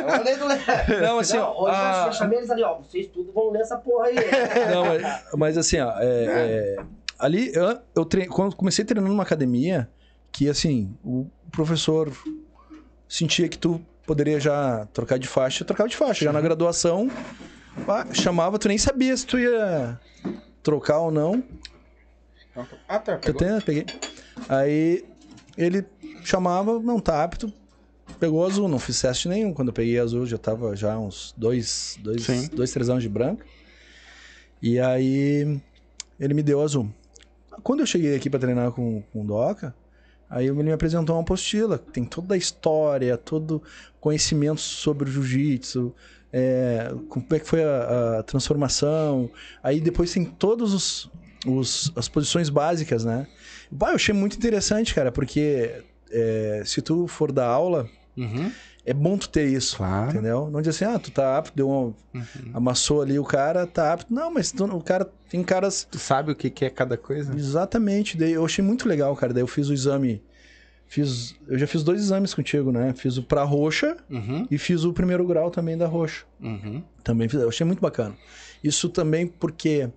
Eu 0.02 0.18
mandei 0.18 0.36
tu 0.36 0.46
ler. 0.46 1.02
Não, 1.02 1.20
assim, 1.20 1.38
ó, 1.38 1.54
hoje 1.64 1.74
a- 1.74 2.04
eu 2.08 2.14
chamei 2.14 2.38
eles 2.40 2.50
ali, 2.52 2.64
ó. 2.64 2.76
Vocês 2.80 3.08
tudo 3.08 3.32
vão 3.32 3.50
ler 3.52 3.62
essa 3.62 3.78
porra 3.78 4.08
aí. 4.08 4.16
Não, 4.70 4.86
mas, 4.86 5.24
mas 5.36 5.58
assim, 5.58 5.80
ó, 5.80 5.94
é, 6.00 6.06
é, 6.06 6.76
ali 7.18 7.50
eu, 7.56 7.80
eu 7.96 8.04
tre... 8.04 8.28
quando 8.28 8.58
comecei 8.58 8.84
treinando 8.84 9.10
numa 9.10 9.24
academia, 9.24 9.90
que 10.34 10.50
assim, 10.50 10.94
o 11.02 11.28
professor 11.50 12.12
sentia 13.08 13.48
que 13.48 13.58
tu 13.58 13.80
poderia 14.06 14.40
já 14.40 14.86
trocar 14.94 15.18
de 15.18 15.28
faixa, 15.28 15.64
eu 15.64 15.68
trocava 15.68 15.90
de 15.90 15.96
faixa. 15.96 16.26
Já 16.26 16.34
na 16.34 16.42
graduação, 16.42 17.10
pá, 17.86 18.08
chamava, 18.14 18.60
tu 18.60 18.68
nem 18.68 18.78
sabia 18.78 19.16
se 19.16 19.26
tu 19.26 19.40
ia 19.40 20.00
trocar 20.62 21.00
ou 21.00 21.12
não. 21.12 21.44
Ah, 22.88 23.00
tá. 23.00 23.20
Eu 23.26 23.34
tenho, 23.34 23.62
peguei. 23.62 23.86
Aí 24.48 25.04
ele 25.58 25.86
chamava, 26.24 26.80
não 26.80 27.00
tá 27.00 27.24
apto, 27.24 27.52
pegou 28.20 28.46
azul, 28.46 28.68
não 28.68 28.80
fiz 28.80 29.02
teste 29.02 29.28
nenhum. 29.28 29.54
Quando 29.54 29.70
eu 29.70 29.74
peguei 29.74 30.00
azul, 30.00 30.26
já 30.26 30.38
tava 30.38 30.76
já 30.76 30.98
uns 30.98 31.34
dois, 31.38 31.98
dois, 32.02 32.24
Sim. 32.24 32.48
dois 32.54 32.72
três 32.72 32.90
anos 32.90 33.04
de 33.04 33.10
branco. 33.10 33.44
E 34.62 34.80
aí 34.80 35.60
ele 36.20 36.34
me 36.34 36.44
deu 36.44 36.62
azul. 36.62 36.90
Quando 37.64 37.82
eu 37.82 37.86
cheguei 37.86 38.16
aqui 38.16 38.30
pra 38.30 38.40
treinar 38.40 38.72
com, 38.72 39.04
com 39.12 39.22
o 39.22 39.26
Doca, 39.26 39.76
aí 40.34 40.48
ele 40.48 40.64
me 40.64 40.72
apresentou 40.72 41.16
uma 41.16 41.22
apostila, 41.22 41.78
que 41.78 41.92
tem 41.92 42.04
toda 42.04 42.34
a 42.34 42.38
história, 42.38 43.18
todo 43.18 43.62
conhecimento 44.00 44.60
sobre 44.60 45.10
o 45.10 45.14
jiu-jitsu, 45.14 45.94
é, 46.32 46.94
como 47.10 47.26
é 47.32 47.40
que 47.40 47.48
foi 47.48 47.64
a, 47.64 48.20
a 48.20 48.24
transformação. 48.24 49.30
Aí 49.62 49.80
depois 49.80 50.12
tem 50.12 50.26
todos 50.26 50.74
os, 50.74 51.12
os- 51.46 51.92
as 51.96 52.08
posições 52.10 52.50
básicas, 52.50 53.06
né? 53.06 53.28
Bah, 53.72 53.90
eu 53.92 53.96
achei 53.96 54.14
muito 54.14 54.36
interessante, 54.36 54.94
cara, 54.94 55.12
porque 55.12 55.84
é, 56.12 56.64
se 56.66 56.82
tu 56.82 57.08
for 57.08 57.32
dar 57.32 57.48
aula, 57.48 57.88
Uhum. 58.16 58.52
É 58.86 58.94
bom 58.94 59.18
tu 59.18 59.30
ter 59.30 59.48
isso, 59.48 59.78
Claro. 59.78 60.10
entendeu? 60.12 60.50
Não 60.52 60.62
dizer 60.62 60.72
assim, 60.86 60.96
ah, 60.96 61.00
tu 61.00 61.10
tá 61.12 61.38
apto, 61.38 61.54
deu 61.56 61.70
uma, 61.70 61.94
amassou 62.54 63.02
ali 63.02 63.18
o 63.18 63.24
cara, 63.24 63.66
tá 63.66 63.94
apto. 63.94 64.14
Não, 64.14 64.32
mas 64.32 64.52
tu- 64.52 64.66
o 64.66 64.82
cara 64.82 65.10
tem 65.30 65.42
caras 65.44 65.88
Tu 65.90 65.98
sabe 65.98 66.32
o 66.32 66.36
que, 66.36 66.50
que 66.50 66.66
é 66.66 66.70
cada 66.70 66.98
coisa? 66.98 67.34
Exatamente. 67.36 68.18
Daí 68.18 68.34
eu 68.34 68.46
achei 68.46 68.64
muito 68.64 68.88
legal, 68.88 69.16
cara. 69.16 69.34
Daí 69.34 69.42
eu 69.44 69.48
fiz 69.48 69.70
o 69.70 69.74
exame. 69.74 70.22
Fiz, 70.86 71.36
eu 71.48 71.58
já 71.58 71.66
fiz 71.66 71.82
dois 71.84 72.02
exames 72.02 72.34
contigo, 72.34 72.72
né? 72.72 72.94
Fiz 72.94 73.18
o 73.18 73.24
pra 73.24 73.44
roxa 73.44 73.98
Uhum. 74.10 74.46
e 74.52 74.58
fiz 74.60 74.84
o 74.84 74.94
primeiro 74.94 75.26
grau 75.26 75.50
também 75.50 75.76
da 75.78 75.88
roxa. 75.88 76.26
Uhum. 76.42 76.84
Também 77.04 77.28
fiz, 77.30 77.40
eu 77.42 77.50
achei 77.50 77.66
muito 77.66 77.80
bacana. 77.82 78.16
Isso 78.64 78.90
também 78.90 79.26
porque 79.26 79.90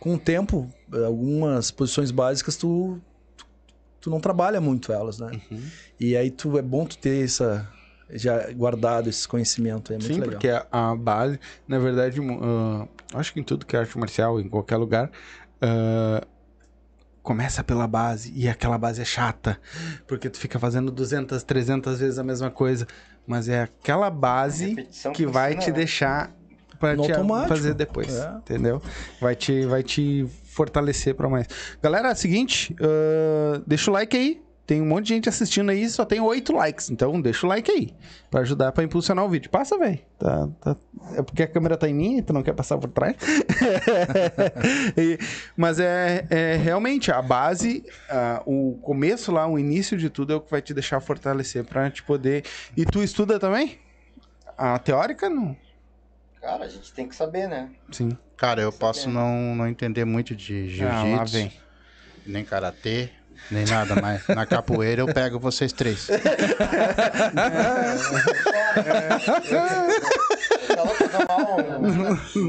com 0.00 0.14
o 0.14 0.18
tempo, 0.18 0.68
algumas 1.04 1.70
posições 1.70 2.10
básicas 2.10 2.56
tu 2.56 2.98
tu, 3.36 3.46
tu 4.00 4.10
não 4.10 4.18
trabalha 4.18 4.60
muito 4.60 4.92
elas, 4.92 5.18
né? 5.20 5.30
Uhum. 5.50 5.62
E 6.00 6.16
aí 6.16 6.30
tu 6.30 6.58
é 6.58 6.62
bom 6.62 6.84
tu 6.86 6.96
ter 6.98 7.22
essa 7.24 7.68
já 8.12 8.50
guardado 8.52 9.08
esse 9.08 9.26
conhecimento, 9.26 9.92
é 9.92 9.96
muito 9.96 10.06
Sim, 10.06 10.14
legal. 10.20 10.30
porque 10.30 10.48
a, 10.48 10.66
a 10.70 10.94
base, 10.96 11.38
na 11.66 11.78
verdade, 11.78 12.20
ah, 12.42 12.86
acho 13.14 13.32
que 13.32 13.40
em 13.40 13.42
tudo 13.44 13.64
que 13.66 13.76
é 13.76 13.80
arte 13.80 13.98
marcial, 13.98 14.40
em 14.40 14.48
qualquer 14.48 14.76
lugar, 14.76 15.10
ah, 15.60 16.26
começa 17.22 17.62
pela 17.62 17.86
base 17.86 18.32
e 18.34 18.48
aquela 18.48 18.78
base 18.78 19.00
é 19.02 19.04
chata, 19.04 19.58
porque 20.06 20.28
tu 20.30 20.38
fica 20.38 20.58
fazendo 20.58 20.90
200, 20.90 21.42
300 21.42 22.00
vezes 22.00 22.18
a 22.18 22.24
mesma 22.24 22.50
coisa, 22.50 22.86
mas 23.26 23.48
é 23.48 23.62
aquela 23.62 24.10
base 24.10 24.74
que 25.14 25.26
vai 25.26 25.54
te 25.56 25.68
né? 25.68 25.72
deixar 25.76 26.34
para 26.78 26.96
te 26.96 27.12
automático. 27.12 27.48
fazer 27.48 27.74
depois, 27.74 28.16
É. 28.16 28.36
entendeu? 28.38 28.80
Vai 29.20 29.36
te, 29.36 29.66
vai 29.66 29.82
te 29.82 30.26
fortalecer 30.44 31.14
para 31.14 31.28
mais. 31.28 31.46
Galera, 31.82 32.08
é 32.08 32.12
o 32.12 32.16
seguinte, 32.16 32.74
ah, 32.80 33.60
deixa 33.66 33.90
o 33.90 33.94
like 33.94 34.16
aí. 34.16 34.42
Tem 34.70 34.80
um 34.80 34.86
monte 34.86 35.06
de 35.06 35.14
gente 35.14 35.28
assistindo 35.28 35.68
aí, 35.68 35.88
só 35.88 36.04
tem 36.04 36.20
oito 36.20 36.52
likes. 36.52 36.90
Então 36.90 37.20
deixa 37.20 37.44
o 37.44 37.48
like 37.48 37.68
aí. 37.68 37.92
Pra 38.30 38.42
ajudar 38.42 38.70
pra 38.70 38.84
impulsionar 38.84 39.24
o 39.24 39.28
vídeo. 39.28 39.50
Passa, 39.50 39.76
velho. 39.76 39.98
Tá, 40.16 40.48
tá- 40.60 40.76
É 41.16 41.22
porque 41.22 41.42
a 41.42 41.48
câmera 41.48 41.76
tá 41.76 41.88
em 41.88 41.92
mim 41.94 42.18
e 42.18 42.22
tu 42.22 42.32
não 42.32 42.40
quer 42.40 42.52
passar 42.52 42.78
por 42.78 42.88
trás. 42.88 43.16
E- 44.96 45.18
Mas 45.56 45.80
é, 45.80 46.24
é 46.30 46.56
realmente 46.56 47.10
a 47.10 47.20
base, 47.20 47.84
ah, 48.08 48.42
o 48.46 48.78
começo 48.80 49.32
lá, 49.32 49.44
o 49.48 49.58
início 49.58 49.96
de 49.96 50.08
tudo 50.08 50.32
é 50.32 50.36
o 50.36 50.40
que 50.40 50.50
vai 50.52 50.62
te 50.62 50.72
deixar 50.72 51.00
fortalecer 51.00 51.64
pra 51.64 51.90
te 51.90 52.04
poder. 52.04 52.44
E 52.76 52.84
tu 52.84 53.02
estuda 53.02 53.40
também? 53.40 53.76
A 54.56 54.78
teórica, 54.78 55.28
não? 55.28 55.56
Cara, 56.40 56.64
a 56.64 56.68
gente 56.68 56.92
tem 56.92 57.08
que 57.08 57.16
saber, 57.16 57.48
né? 57.48 57.70
Sim. 57.90 58.16
Cara, 58.36 58.62
eu 58.62 58.72
posso 58.72 59.10
não, 59.10 59.54
não 59.56 59.66
entender 59.66 60.04
muito 60.04 60.34
de 60.36 60.80
Ah, 60.84 61.02
jiu-jitsu, 61.02 61.32
vem. 61.36 61.52
nem 62.24 62.44
karatê. 62.44 63.10
Nem 63.50 63.64
nada, 63.64 63.96
mas 64.00 64.26
na 64.28 64.46
capoeira 64.46 65.02
eu 65.02 65.06
pego 65.06 65.38
vocês 65.38 65.72
três. 65.72 66.08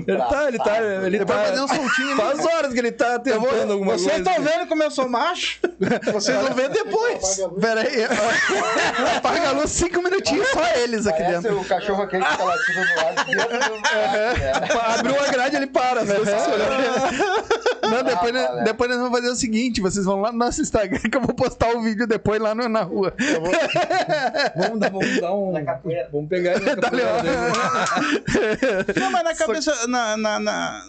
Ele 0.08 0.18
tá, 0.18 0.48
ele 0.48 0.58
tá, 0.58 0.78
ele 1.06 1.26
tá. 1.26 1.34
fazer 1.34 1.62
um 1.62 1.68
soltinho 1.68 2.16
Faz 2.18 2.46
horas 2.46 2.74
que 2.74 2.80
ele 2.80 2.92
tá 2.92 3.20
tentando 3.20 3.74
alguma 3.74 3.98
Vocês 3.98 4.12
coisa. 4.14 4.30
estão 4.30 4.44
vendo 4.44 4.68
como 4.68 4.84
eu 4.84 4.92
sou 4.92 5.08
macho? 5.10 5.60
Vocês 6.14 6.38
vão 6.38 6.54
ver 6.54 6.70
depois. 6.70 7.40
Pera 7.60 7.82
aí. 7.82 8.06
Apaga 9.18 9.50
a 9.50 9.52
luz 9.54 9.72
cinco 9.72 10.02
minutinhos, 10.02 10.48
só 10.50 10.64
eles 10.78 11.08
aqui 11.08 11.24
Parece 11.24 11.42
dentro. 11.44 11.60
o 11.60 11.66
cachorro 11.66 12.04
aquele 12.04 12.24
que 12.24 12.38
tá 12.38 12.44
latindo 12.44 12.80
do 12.82 12.96
lado. 12.96 13.16
Abriu 15.00 15.20
a 15.22 15.28
grade, 15.28 15.56
ele 15.56 15.68
para. 15.68 16.04
né? 16.04 16.16
Não, 17.84 18.04
depois, 18.04 18.36
Ah, 18.36 18.62
depois 18.64 18.90
nós 18.90 19.00
vamos 19.00 19.18
fazer 19.18 19.30
o 19.32 19.36
seguinte: 19.36 19.82
vocês 19.82 20.06
vão 20.06 20.22
lá 20.22 20.32
no 20.32 20.38
nosso 20.38 20.62
Instagram 20.62 21.00
que 21.00 21.18
eu 21.18 21.22
vou 21.22 21.34
postar 21.36 21.76
o 21.76 21.82
vídeo 21.82 22.06
depois 22.08 22.40
lá 22.42 22.54
no- 22.56 22.70
na 22.70 22.84
rua. 22.84 23.14
Vamos 24.56 24.80
dar, 24.80 24.90
vamos 24.92 25.20
dar 25.22 25.34
um. 25.34 25.54
Vamos 26.12 26.30
pegar 26.30 26.54
ele. 26.56 26.66
Não, 29.00 29.12
mas 29.12 29.24
na 29.24 29.36
cabeça. 29.36 29.88
Na. 29.88 30.18
na, 30.18 30.40
na... 30.40 30.86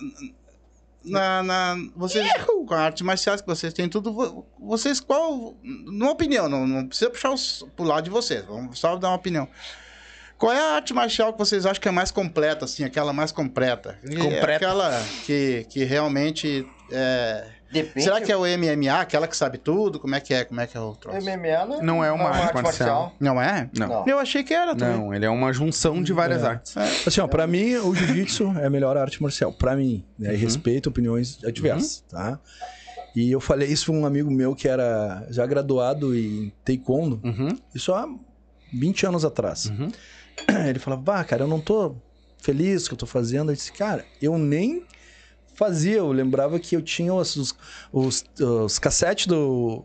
Na, 1.04 1.42
na- 1.42 1.76
vocês, 1.96 2.24
com 2.46 2.72
a 2.74 2.78
arte 2.78 3.02
marciais 3.02 3.40
que 3.40 3.46
vocês 3.48 3.72
têm 3.72 3.88
tudo, 3.88 4.12
vo- 4.12 4.46
vocês 4.56 5.00
qual, 5.00 5.52
numa 5.60 6.12
opinião, 6.12 6.48
não, 6.48 6.64
não 6.64 6.86
precisa 6.86 7.10
puxar 7.10 7.32
os, 7.32 7.66
pro 7.74 7.84
lado 7.84 8.04
de 8.04 8.10
vocês, 8.10 8.44
vamos 8.44 8.78
só 8.78 8.94
dar 8.96 9.08
uma 9.08 9.16
opinião. 9.16 9.48
Qual 10.38 10.52
é 10.52 10.60
a 10.60 10.74
arte 10.76 10.94
marcial 10.94 11.32
que 11.32 11.38
vocês 11.40 11.66
acham 11.66 11.80
que 11.82 11.88
é 11.88 11.90
mais 11.90 12.12
completa, 12.12 12.66
assim, 12.66 12.84
aquela 12.84 13.12
mais 13.12 13.32
completa? 13.32 13.98
Completa. 14.22 14.54
Aquela 14.54 15.02
que, 15.26 15.66
que 15.68 15.82
realmente 15.82 16.64
é... 16.92 17.48
Depende. 17.72 18.04
Será 18.04 18.20
que 18.20 18.30
é 18.30 18.36
o 18.36 18.42
MMA, 18.42 19.00
aquela 19.00 19.26
que 19.26 19.36
sabe 19.36 19.56
tudo? 19.58 19.98
Como 19.98 20.14
é 20.14 20.20
que 20.20 20.34
é? 20.34 20.44
Como 20.44 20.60
é 20.60 20.66
que 20.66 20.76
é 20.76 20.80
o 20.80 20.90
O 20.90 20.96
troço? 20.96 21.18
MMA 21.24 21.66
não, 21.66 21.82
Não 21.82 22.04
é 22.04 22.12
uma 22.12 22.28
arte 22.28 22.62
marcial. 22.62 23.14
Não 23.18 23.40
é? 23.40 23.70
Não. 23.76 23.88
Não. 23.88 24.04
Eu 24.06 24.18
achei 24.18 24.44
que 24.44 24.52
era 24.52 24.76
também. 24.76 24.96
Não, 24.96 25.14
ele 25.14 25.24
é 25.24 25.30
uma 25.30 25.52
junção 25.52 26.02
de 26.02 26.12
várias 26.12 26.42
É. 26.42 26.46
artes. 26.46 26.76
Assim, 27.06 27.20
ó, 27.20 27.26
pra 27.26 27.46
mim, 27.46 27.74
o 27.76 27.94
jiu-jitsu 27.94 28.52
é 28.58 28.66
a 28.66 28.70
melhor 28.70 28.96
arte 28.96 29.22
marcial. 29.22 29.52
Pra 29.52 29.74
mim, 29.74 30.04
né? 30.18 30.34
E 30.34 30.36
respeito 30.36 30.88
opiniões 30.90 31.38
diversas, 31.52 32.02
tá? 32.08 32.38
E 33.16 33.30
eu 33.30 33.40
falei 33.40 33.68
isso 33.68 33.86
pra 33.86 33.94
um 33.94 34.06
amigo 34.06 34.30
meu 34.30 34.54
que 34.54 34.66
era 34.68 35.26
já 35.30 35.44
graduado 35.46 36.16
em 36.16 36.52
taekwondo, 36.64 37.20
Uhum, 37.24 37.48
isso 37.74 37.92
há 37.92 38.06
20 38.72 39.06
anos 39.06 39.24
atrás. 39.24 39.66
uhum. 39.66 39.90
Ele 40.68 40.78
falava, 40.78 41.02
bah, 41.02 41.24
cara, 41.24 41.42
eu 41.44 41.48
não 41.48 41.60
tô 41.60 41.94
feliz 42.38 42.82
com 42.82 42.86
o 42.86 42.88
que 42.88 42.94
eu 42.94 42.98
tô 42.98 43.06
fazendo. 43.06 43.52
Eu 43.52 43.54
disse, 43.54 43.70
cara, 43.72 44.04
eu 44.20 44.38
nem 44.38 44.82
fazia. 45.64 45.96
Eu 45.98 46.10
lembrava 46.12 46.58
que 46.58 46.74
eu 46.76 46.82
tinha 46.82 47.12
os, 47.14 47.36
os, 47.36 47.54
os, 47.92 48.24
os 48.40 48.78
cassetes 48.78 49.26
do, 49.26 49.84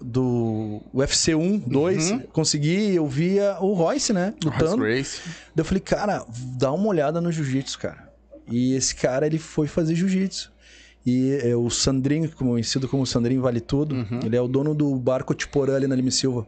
do 0.00 0.80
UFC 0.94 1.34
1, 1.34 1.58
2. 1.58 2.10
Uhum. 2.10 2.18
Consegui, 2.32 2.94
eu 2.94 3.06
via 3.06 3.56
o 3.60 3.72
Royce, 3.72 4.12
né? 4.12 4.34
Lutando. 4.42 4.82
Race. 4.84 5.20
Daí 5.54 5.62
eu 5.62 5.64
falei, 5.64 5.80
cara, 5.80 6.24
dá 6.56 6.72
uma 6.72 6.88
olhada 6.88 7.20
no 7.20 7.30
jiu-jitsu, 7.32 7.78
cara. 7.78 8.08
E 8.50 8.74
esse 8.74 8.94
cara, 8.94 9.26
ele 9.26 9.38
foi 9.38 9.66
fazer 9.66 9.94
jiu-jitsu. 9.94 10.50
E 11.06 11.38
é, 11.42 11.54
o 11.56 11.70
Sandrinho, 11.70 12.30
conhecido 12.32 12.88
como 12.88 13.06
Sandrinho 13.06 13.40
Vale 13.42 13.60
Tudo, 13.60 13.94
Uhum. 13.94 14.20
ele 14.24 14.36
é 14.36 14.40
o 14.40 14.48
dono 14.48 14.74
do 14.74 14.94
barco 14.96 15.34
Tiporã 15.34 15.76
ali 15.76 15.86
na 15.86 15.94
Lima 15.94 16.08
e 16.08 16.12
Silva. 16.12 16.46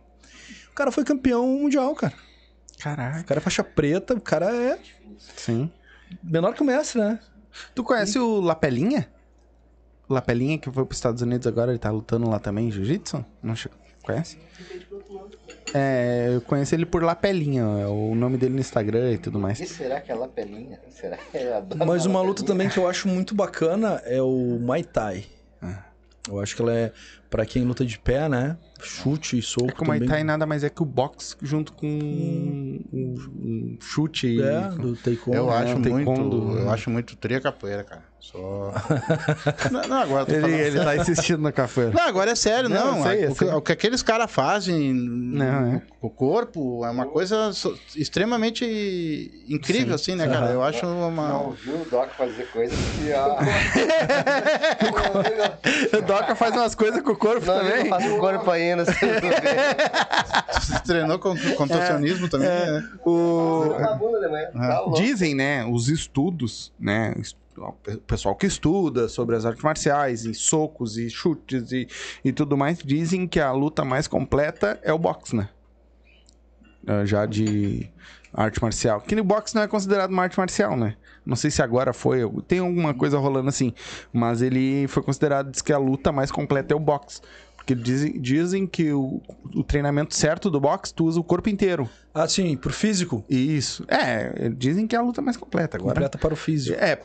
O 0.70 0.74
cara 0.74 0.90
foi 0.90 1.04
campeão 1.04 1.46
mundial, 1.46 1.94
cara. 1.94 2.14
O 2.78 2.82
Caraca. 2.82 3.22
cara 3.24 3.40
é 3.40 3.42
faixa 3.42 3.62
preta, 3.62 4.14
o 4.14 4.20
cara 4.20 4.54
é 4.54 4.78
Sim. 5.36 5.70
menor 6.22 6.54
que 6.54 6.62
o 6.62 6.64
mestre, 6.64 7.00
né? 7.00 7.18
Tu 7.74 7.82
conhece 7.84 8.18
o 8.18 8.40
Lapelinha? 8.40 9.08
O 10.08 10.14
Lapelinha 10.14 10.58
que 10.58 10.70
foi 10.70 10.84
pros 10.84 10.98
Estados 10.98 11.22
Unidos 11.22 11.46
agora, 11.46 11.70
ele 11.72 11.78
tá 11.78 11.90
lutando 11.90 12.28
lá 12.28 12.38
também 12.38 12.68
em 12.68 12.70
jiu-jitsu? 12.70 13.24
Não 13.42 13.54
che- 13.54 13.70
conhece? 14.02 14.38
É, 15.72 16.32
eu 16.34 16.40
conheço 16.40 16.74
ele 16.74 16.84
por 16.84 17.02
Lapelinha, 17.02 17.62
é 17.62 17.86
o 17.86 18.14
nome 18.14 18.36
dele 18.36 18.54
no 18.54 18.60
Instagram 18.60 19.12
e 19.12 19.18
tudo 19.18 19.38
mais. 19.38 19.60
E 19.60 19.66
será 19.66 20.00
que 20.00 20.10
é 20.10 20.14
lapelinha? 20.14 20.80
Será 20.90 21.16
que 21.16 21.38
adoro 21.38 21.78
Mas 21.86 22.06
uma 22.06 22.14
lapelinha? 22.18 22.22
luta 22.22 22.44
também 22.44 22.68
que 22.68 22.78
eu 22.78 22.88
acho 22.88 23.06
muito 23.08 23.34
bacana 23.34 24.00
é 24.04 24.20
o 24.20 24.58
Muay 24.60 24.82
Thai. 24.82 25.26
Ah. 25.62 25.84
Eu 26.30 26.40
acho 26.40 26.54
que 26.56 26.62
ela 26.62 26.72
é 26.72 26.92
pra 27.28 27.44
quem 27.44 27.64
luta 27.64 27.84
de 27.84 27.98
pé, 27.98 28.28
né? 28.28 28.56
Chute 28.80 29.38
e 29.38 29.42
soco 29.42 29.68
É 29.68 29.72
que 29.72 29.82
o 29.82 29.86
Muay. 29.86 30.00
Thai 30.06 30.24
nada 30.24 30.46
mais 30.46 30.64
é 30.64 30.70
que 30.70 30.82
o 30.82 30.86
boxe 30.86 31.36
junto 31.42 31.72
com 31.72 31.86
um, 31.86 32.84
um 32.92 33.78
chute 33.80 34.26
e... 34.26 34.42
É, 34.42 34.68
do 34.70 34.96
taekwondo. 34.96 35.38
Eu 35.38 35.46
né? 35.46 35.56
acho 35.56 35.76
um 35.76 35.82
taekwondo. 35.82 36.42
muito, 36.42 36.58
eu 36.58 36.70
acho 36.70 36.90
muito 36.90 37.16
tria 37.16 37.40
capoeira, 37.40 37.84
cara. 37.84 38.09
Só. 38.20 38.72
não, 39.72 39.80
não, 39.88 39.96
agora 40.02 40.22
eu 40.22 40.26
tô 40.26 40.32
Ele, 40.32 40.40
falando 40.42 40.58
ele 40.60 40.84
tá 40.84 40.96
insistindo 40.96 41.40
na 41.42 41.50
capoeira. 41.50 41.90
Não, 41.92 42.02
agora 42.06 42.32
é 42.32 42.34
sério, 42.34 42.68
Não, 42.68 42.92
não. 42.92 42.98
eu 42.98 43.02
sei, 43.02 43.24
eu 43.26 43.30
o, 43.30 43.34
que, 43.34 43.44
o 43.46 43.62
que 43.62 43.72
aqueles 43.72 44.02
caras 44.02 44.30
fazem 44.30 44.92
Não, 44.92 45.76
é. 45.76 45.82
com 45.98 46.06
o 46.06 46.10
corpo 46.10 46.84
é 46.84 46.90
uma 46.90 47.06
coisa 47.06 47.50
so- 47.54 47.74
extremamente 47.96 48.62
incrível, 49.48 49.94
assim, 49.94 50.14
né, 50.14 50.28
cara? 50.28 50.50
Eu 50.50 50.62
acho 50.62 50.84
Não 50.84 51.08
uma. 51.08 51.40
ouviu 51.44 51.76
o 51.80 51.84
Doc 51.90 52.10
fazer 52.10 52.46
coisas 52.52 52.78
que. 52.78 53.10
O 55.96 56.02
Doca 56.02 56.34
faz 56.34 56.54
umas 56.54 56.74
coisas 56.74 57.00
com 57.02 57.12
o 57.12 57.16
corpo 57.16 57.46
Não, 57.46 57.56
eu 57.56 57.70
também. 57.70 57.88
faço 57.88 58.14
o 58.14 58.18
corpo 58.18 58.50
ainda. 58.50 58.82
assim. 58.82 58.94
Você 60.60 60.78
treinou 60.84 61.18
com 61.18 61.34
contorcionismo 61.56 62.28
também, 62.28 62.48
né? 62.48 62.88
O... 63.04 63.64
De 64.20 64.28
manhã. 64.28 64.50
Tá 64.52 64.80
louco. 64.80 64.96
Dizem, 65.00 65.34
né, 65.34 65.64
os 65.64 65.88
estudos, 65.88 66.72
né, 66.78 67.14
o 67.68 67.98
pessoal 68.06 68.34
que 68.34 68.46
estuda 68.46 69.08
sobre 69.08 69.36
as 69.36 69.44
artes 69.44 69.62
marciais, 69.62 70.24
e 70.24 70.34
socos 70.34 70.96
e 70.96 71.10
chutes 71.10 71.72
e, 71.72 71.86
e 72.24 72.32
tudo 72.32 72.56
mais, 72.56 72.78
dizem 72.78 73.26
que 73.26 73.38
a 73.38 73.52
luta 73.52 73.84
mais 73.84 74.06
completa 74.08 74.78
é 74.82 74.92
o 74.92 74.98
boxe, 74.98 75.36
né? 75.36 75.48
Ah, 76.86 77.04
Já 77.04 77.26
de 77.26 77.90
arte 78.32 78.62
marcial. 78.62 79.00
Que 79.00 79.14
o 79.14 79.24
boxe 79.24 79.54
não 79.54 79.62
é 79.62 79.68
considerado 79.68 80.10
uma 80.10 80.22
arte 80.22 80.38
marcial, 80.38 80.76
né? 80.76 80.96
Não 81.24 81.36
sei 81.36 81.50
se 81.50 81.62
agora 81.62 81.92
foi, 81.92 82.20
tem 82.48 82.60
alguma 82.60 82.94
coisa 82.94 83.18
rolando 83.18 83.48
assim, 83.48 83.74
mas 84.12 84.40
ele 84.40 84.86
foi 84.88 85.02
considerado, 85.02 85.50
diz 85.50 85.60
que 85.60 85.72
a 85.72 85.78
luta 85.78 86.10
mais 86.10 86.30
completa 86.30 86.72
é 86.72 86.76
o 86.76 86.80
boxe. 86.80 87.20
Porque 87.56 87.74
dizem, 87.74 88.20
dizem 88.20 88.66
que 88.66 88.90
o, 88.92 89.20
o 89.54 89.62
treinamento 89.62 90.14
certo 90.14 90.50
do 90.50 90.58
boxe, 90.58 90.94
tu 90.94 91.04
usa 91.04 91.20
o 91.20 91.24
corpo 91.24 91.48
inteiro. 91.48 91.88
Ah, 92.12 92.26
sim, 92.26 92.56
pro 92.56 92.72
físico. 92.72 93.24
Isso. 93.28 93.84
É, 93.86 94.48
dizem 94.48 94.86
que 94.86 94.96
é 94.96 94.98
a 94.98 95.02
luta 95.02 95.22
mais 95.22 95.36
completa 95.36 95.76
agora. 95.76 95.94
Completa 95.94 96.18
para 96.18 96.34
o 96.34 96.36
físico. 96.36 96.76
É, 96.80 96.96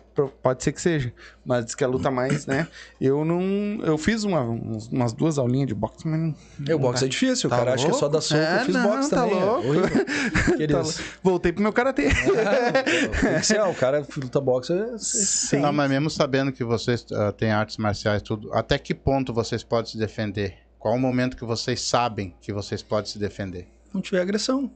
pode 0.41 0.63
ser 0.63 0.71
que 0.71 0.81
seja. 0.81 1.13
Mas 1.45 1.65
diz 1.65 1.75
que 1.75 1.83
a 1.83 1.87
luta 1.87 2.09
mais, 2.09 2.47
né? 2.47 2.67
Eu 2.99 3.23
não. 3.23 3.39
Eu 3.83 3.99
fiz 3.99 4.23
uma, 4.23 4.41
umas 4.41 5.13
duas 5.13 5.37
aulinhas 5.37 5.67
de 5.67 5.75
boxe, 5.75 6.07
mas. 6.07 6.19
não- 6.19 6.35
É, 6.67 6.73
o 6.73 6.79
boxe 6.79 7.05
é 7.05 7.07
difícil, 7.07 7.47
o 7.47 7.49
Tá 7.51 7.57
cara 7.59 7.73
acha 7.75 7.85
que 7.85 7.91
é 7.91 7.93
só 7.93 7.99
louco? 8.01 8.13
dar 8.15 8.21
soco. 8.21 8.41
É, 8.41 8.55
eu 8.61 8.65
fiz 8.65 8.75
não, 8.75 8.89
boxe 8.89 9.09
tá 9.11 9.15
também. 9.21 9.37
é 9.39 9.45
louco. 9.45 9.67
horrível. 9.67 10.05
Tá 10.75 10.81
louco. 10.81 10.99
Voltei 11.23 11.51
pro 11.53 11.61
meu 11.61 11.71
karatê. 11.73 12.07
Ó, 13.63 13.69
o 13.69 13.75
cara 13.75 14.05
luta 14.17 14.41
boxe. 14.41 14.73
é- 14.73 14.97
Sim. 14.97 15.57
Não, 15.59 15.71
mas 15.71 15.89
mesmo 15.89 16.09
sabendo 16.09 16.51
que 16.51 16.63
vocês 16.63 17.05
ah, 17.13 17.31
têm 17.31 17.51
artes 17.51 17.77
marciais 17.77 18.21
tudo, 18.21 18.51
até 18.53 18.77
que 18.79 18.93
ponto 18.95 19.33
vocês 19.33 19.63
podem 19.63 19.91
se 19.91 19.97
defender? 19.97 20.55
Qual 20.79 20.95
o 20.95 20.99
momento 20.99 21.35
que 21.37 21.45
vocês 21.45 21.81
sabem 21.81 22.33
que 22.41 22.51
vocês 22.53 22.81
podem 22.81 23.09
se 23.11 23.19
defender? 23.19 23.67
não 23.93 24.01
tiver 24.01 24.19
agressão. 24.21 24.69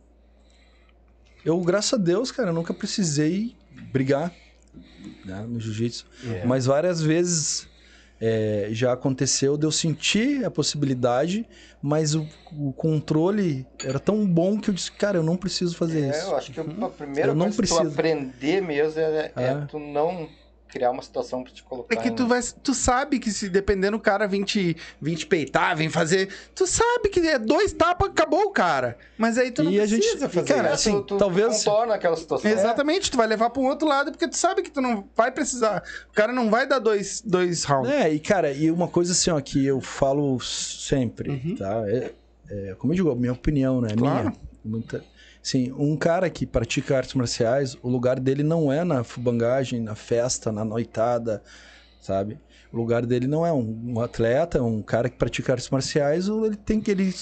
Eu, 1.46 1.60
graças 1.62 1.94
a 1.94 1.98
Deus, 2.02 2.32
cara, 2.32 2.50
eu 2.50 2.54
nunca 2.54 2.74
precisei 2.74 3.56
brigar 3.92 4.34
né, 5.26 5.46
no 5.48 5.60
jiu-jitsu. 5.60 6.06
É. 6.26 6.46
Mas 6.46 6.66
várias 6.66 7.02
vezes 7.02 7.68
é, 8.20 8.68
já 8.72 8.92
aconteceu 8.94 9.58
de 9.58 9.66
eu 9.66 9.72
sentir 9.72 10.44
a 10.44 10.52
possibilidade, 10.52 11.46
mas 11.82 12.14
o, 12.16 12.28
o 12.52 12.74
controle 12.74 13.66
era 13.84 14.00
tão 14.00 14.26
bom 14.28 14.60
que 14.60 14.70
eu 14.70 14.74
disse, 14.74 14.92
cara, 14.92 15.18
eu 15.18 15.24
não 15.24 15.38
preciso 15.38 15.76
fazer 15.78 16.02
É, 16.04 16.10
isso. 16.10 16.28
eu 16.28 16.36
acho 16.36 16.52
que 16.52 16.60
a 16.60 16.64
primeira 16.90 17.30
Eu 17.30 17.36
não 17.36 17.46
coisa 17.46 17.62
que 17.62 17.68
tu 17.68 17.76
preciso. 17.76 17.94
aprender 17.94 18.62
mesmo 18.62 19.00
é, 19.00 19.32
é 19.36 19.44
É. 19.44 19.56
tu 19.70 19.80
não 19.80 20.28
criar 20.70 20.92
uma 20.92 21.02
situação 21.02 21.44
pra 21.44 21.52
te 21.52 21.64
colocar 21.64 21.94
É 21.94 21.98
que 21.98 22.10
em- 22.10 22.16
tu, 22.16 22.28
vai, 22.28 22.40
tu 22.64 22.74
sabe 22.74 23.18
que 23.20 23.32
se 23.32 23.50
dependendo 23.50 23.98
do 23.98 24.02
cara 24.02 24.28
vir 24.28 24.44
te, 24.46 24.78
vir 25.02 25.16
te 25.18 25.26
peitar, 25.26 25.76
vir 25.76 25.90
fazer. 25.90 26.30
Tu 26.56 26.66
sabe 26.68 27.10
que 27.10 27.20
é 27.22 27.38
dois 27.40 27.74
tapas, 27.74 28.10
acabou 28.10 28.44
o 28.44 28.52
cara. 28.52 28.98
Mas 29.18 29.38
aí 29.38 29.52
tu 29.52 29.64
não 29.64 29.72
E 29.72 29.80
a 29.80 29.88
precisa 29.88 30.20
gente- 30.22 30.34
fazer. 30.34 30.48
cara, 30.54 30.70
É, 30.70 30.74
assim, 30.74 30.92
tu, 30.92 31.02
tu 31.04 31.18
talvez- 31.18 31.64
contorna 31.64 31.96
aquela 31.96 32.16
situação. 32.16 32.50
Exatamente, 32.50 33.10
tu 33.12 33.18
vai 33.18 33.28
levar 33.28 33.50
pra 33.50 33.62
um 33.62 33.66
outro 33.68 33.88
lado 33.88 34.12
porque 34.12 34.28
tu 34.28 34.38
sabe 34.38 34.62
que 34.62 34.70
tu 34.72 34.80
não 34.80 35.08
vai 35.18 35.32
precisar. 35.32 35.84
O 36.12 36.14
cara 36.14 36.32
não 36.32 36.50
vai 36.50 36.68
dar 36.68 36.80
dois, 36.80 37.22
dois 37.26 37.64
rounds. 37.64 37.92
É, 37.92 38.14
e 38.14 38.20
cara, 38.20 38.52
e 38.52 38.70
uma 38.72 38.88
coisa 38.88 39.12
assim, 39.12 39.32
ó, 39.32 39.42
que 39.42 39.66
eu 39.66 39.82
falo 39.82 40.40
sempre, 40.40 41.30
Uhum. 41.32 41.56
tá? 41.56 41.84
É, 41.90 42.12
é, 42.50 42.76
como 42.78 42.94
eu 42.94 42.96
digo, 42.96 43.12
a 43.12 43.16
minha 43.16 43.34
opinião, 43.34 43.82
né? 43.82 43.90
Claro. 43.98 44.30
Minha. 44.30 44.50
Muita... 44.64 45.04
Sim, 45.42 45.72
um 45.78 45.96
cara 45.96 46.30
que 46.30 46.46
pratica 46.46 46.98
artes 46.98 47.14
marciais, 47.14 47.78
o 47.82 47.90
lugar 47.90 48.20
dele 48.20 48.44
não 48.44 48.72
é 48.72 48.84
na 48.84 49.04
fubangagem, 49.04 49.82
na 49.82 49.96
festa, 49.96 50.52
na 50.52 50.66
noitada, 50.66 51.42
sabe? 52.00 52.40
O 52.72 52.78
lugar 52.78 53.06
dele 53.06 53.26
não 53.26 53.46
é 53.46 53.52
um, 53.52 53.94
um 53.96 54.02
atleta, 54.02 54.62
um 54.62 54.82
cara 54.82 55.10
que 55.10 55.18
pratica 55.18 55.54
artes 55.54 55.70
marciais, 55.70 56.28
ele 56.28 56.56
tem 56.56 56.82
que 56.82 56.92
ele 56.92 57.14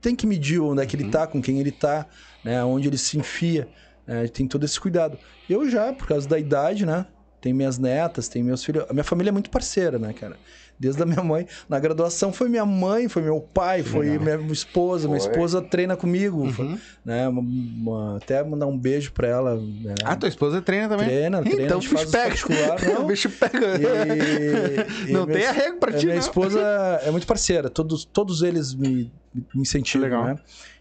tem 0.00 0.14
que 0.14 0.26
medir 0.26 0.60
onde 0.60 0.82
é 0.82 0.86
que 0.86 0.94
ele 0.94 1.10
tá, 1.10 1.26
com 1.26 1.40
quem 1.40 1.58
ele 1.58 1.72
tá, 1.72 2.06
né? 2.44 2.62
Onde 2.62 2.88
ele 2.88 2.98
se 2.98 3.18
enfia, 3.18 3.68
né? 4.06 4.28
Tem 4.28 4.46
todo 4.46 4.64
esse 4.64 4.78
cuidado. 4.78 5.18
Eu 5.48 5.68
já, 5.68 5.92
por 5.92 6.06
causa 6.06 6.28
da 6.28 6.38
idade, 6.38 6.86
né? 6.86 7.06
Tem 7.40 7.52
minhas 7.52 7.78
netas, 7.78 8.28
tem 8.28 8.42
meus 8.42 8.64
filhos. 8.64 8.84
A 8.88 8.92
minha 8.92 9.04
família 9.04 9.30
é 9.30 9.32
muito 9.32 9.50
parceira, 9.50 9.98
né, 9.98 10.12
cara? 10.12 10.38
Desde 10.84 11.02
a 11.02 11.06
minha 11.06 11.22
mãe. 11.22 11.46
Na 11.68 11.78
graduação 11.78 12.32
foi 12.32 12.48
minha 12.48 12.64
mãe, 12.66 13.08
foi 13.08 13.22
meu 13.22 13.40
pai, 13.40 13.82
foi 13.82 14.18
minha 14.18 14.36
esposa. 14.52 15.08
Minha 15.08 15.20
Foi. 15.20 15.30
esposa 15.30 15.60
treina 15.62 15.96
comigo. 15.96 16.50
foi- 16.52 16.78
né? 17.04 17.26
Uma- 17.28 17.40
uma- 17.40 18.16
até 18.18 18.42
mandar 18.44 18.66
um 18.66 18.78
beijo 18.78 19.12
pra 19.12 19.26
ela. 19.28 19.56
né? 19.56 19.94
Ah, 20.04 20.14
tua 20.16 20.28
esposa 20.28 20.60
treina 20.62 20.88
também? 20.88 21.06
Treina, 21.06 21.42
treina, 21.42 21.62
Então 21.62 21.78
o 21.78 21.80
bicho 21.80 21.94
pega. 22.10 22.28
particular, 22.28 22.76
não. 22.84 23.02
o 23.02 23.06
bicho 23.06 23.30
pega. 23.30 23.66
E- 23.78 25.08
e 25.10 25.12
não 25.12 25.26
minha- 25.26 25.38
tem 25.38 25.46
arrego 25.46 25.78
pra 25.78 25.90
a 25.90 25.96
ti, 25.96 26.06
minha 26.06 26.16
não. 26.16 26.22
esposa 26.22 26.60
é 27.02 27.10
muito 27.10 27.26
parceira, 27.26 27.68
todos, 27.70 28.04
todos 28.04 28.42
eles 28.42 28.74
me, 28.74 29.10
me 29.34 29.62
incentivam, 29.62 30.04
Legal. 30.08 30.24
né? 30.24 30.36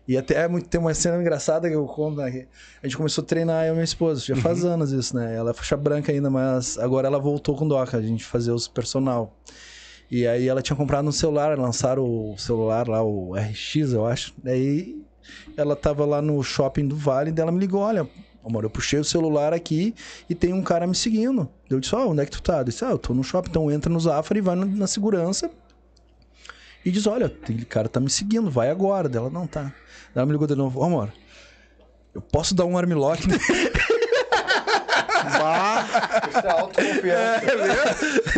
E 0.06 0.18
até 0.18 0.42
é 0.44 0.48
muito, 0.50 0.68
tem 0.68 0.82
uma 0.82 0.94
cena 0.94 1.16
engraçada 1.20 1.70
que 1.70 1.76
eu 1.76 1.86
conto, 1.86 2.18
né? 2.18 2.46
A 2.82 2.86
gente 2.88 2.98
começou 2.98 3.24
a 3.24 3.26
treinar 3.26 3.66
eu 3.66 3.70
e 3.70 3.74
minha 3.74 3.86
esposa, 3.86 4.20
já 4.20 4.36
faz 4.36 4.66
anos 4.66 4.92
isso, 4.92 5.16
né? 5.16 5.34
Ela 5.34 5.52
é 5.52 5.54
faixa 5.54 5.78
branca 5.78 6.12
ainda, 6.12 6.30
mas 6.30 6.78
agora 6.78 7.08
ela 7.08 7.18
voltou 7.20 7.56
com 7.56 7.66
doca, 7.66 7.96
a 7.98 8.02
gente 8.02 8.24
fazia 8.26 8.54
os 8.54 8.68
personal. 8.68 9.34
E 10.14 10.28
aí 10.28 10.48
ela 10.48 10.62
tinha 10.62 10.76
comprado 10.76 11.08
um 11.08 11.12
celular, 11.12 11.58
lançaram 11.58 12.04
o 12.04 12.38
celular 12.38 12.88
lá, 12.88 13.02
o 13.02 13.34
RX, 13.34 13.94
eu 13.94 14.06
acho. 14.06 14.32
Daí 14.38 15.04
ela 15.58 15.76
tava 15.76 16.06
lá 16.06 16.22
no 16.22 16.44
shopping 16.44 16.88
do 16.88 16.96
Vale 16.96 17.34
e 17.36 17.42
ela 17.42 17.52
me 17.52 17.58
ligou, 17.58 17.82
olha, 17.82 18.08
amor, 18.46 18.64
eu 18.64 18.70
puxei 18.70 19.00
o 19.00 19.04
celular 19.04 19.56
aqui 19.56 19.96
e 20.30 20.36
tem 20.36 20.54
um 20.54 20.62
cara 20.62 20.86
me 20.86 20.94
seguindo. 20.94 21.50
Eu 21.68 21.80
disse, 21.80 21.96
ó, 21.96 22.06
onde 22.10 22.22
é 22.22 22.26
que 22.26 22.32
tu 22.32 22.44
tá? 22.44 22.60
Eu 22.60 22.64
disse, 22.64 22.86
ah, 22.86 22.92
eu 22.92 23.00
tô 23.00 23.12
no 23.12 23.24
shopping, 23.24 23.50
então 23.50 23.72
entra 23.72 23.92
no 23.92 24.00
Zafari 24.00 24.38
e 24.38 24.42
vai 24.44 24.56
na 24.56 24.86
segurança 24.86 25.50
e 26.86 26.92
diz, 26.92 27.08
olha, 27.08 27.26
aquele 27.26 27.66
cara 27.66 27.90
tá 27.90 28.00
me 28.00 28.12
seguindo, 28.12 28.52
vai 28.52 28.70
agora. 28.70 29.10
Dela, 29.10 29.32
não, 29.32 29.48
tá. 29.48 29.74
Ela 30.14 30.28
me 30.28 30.32
ligou 30.32 30.46
de 30.46 30.54
novo, 30.54 30.84
amor, 30.84 31.12
eu 32.14 32.22
posso 32.22 32.54
dar 32.54 32.66
um 32.66 32.78
armlock? 32.78 33.26
né? 33.28 33.40
Isso 36.38 36.48
é 36.48 36.52
autoconfiança. 36.52 37.96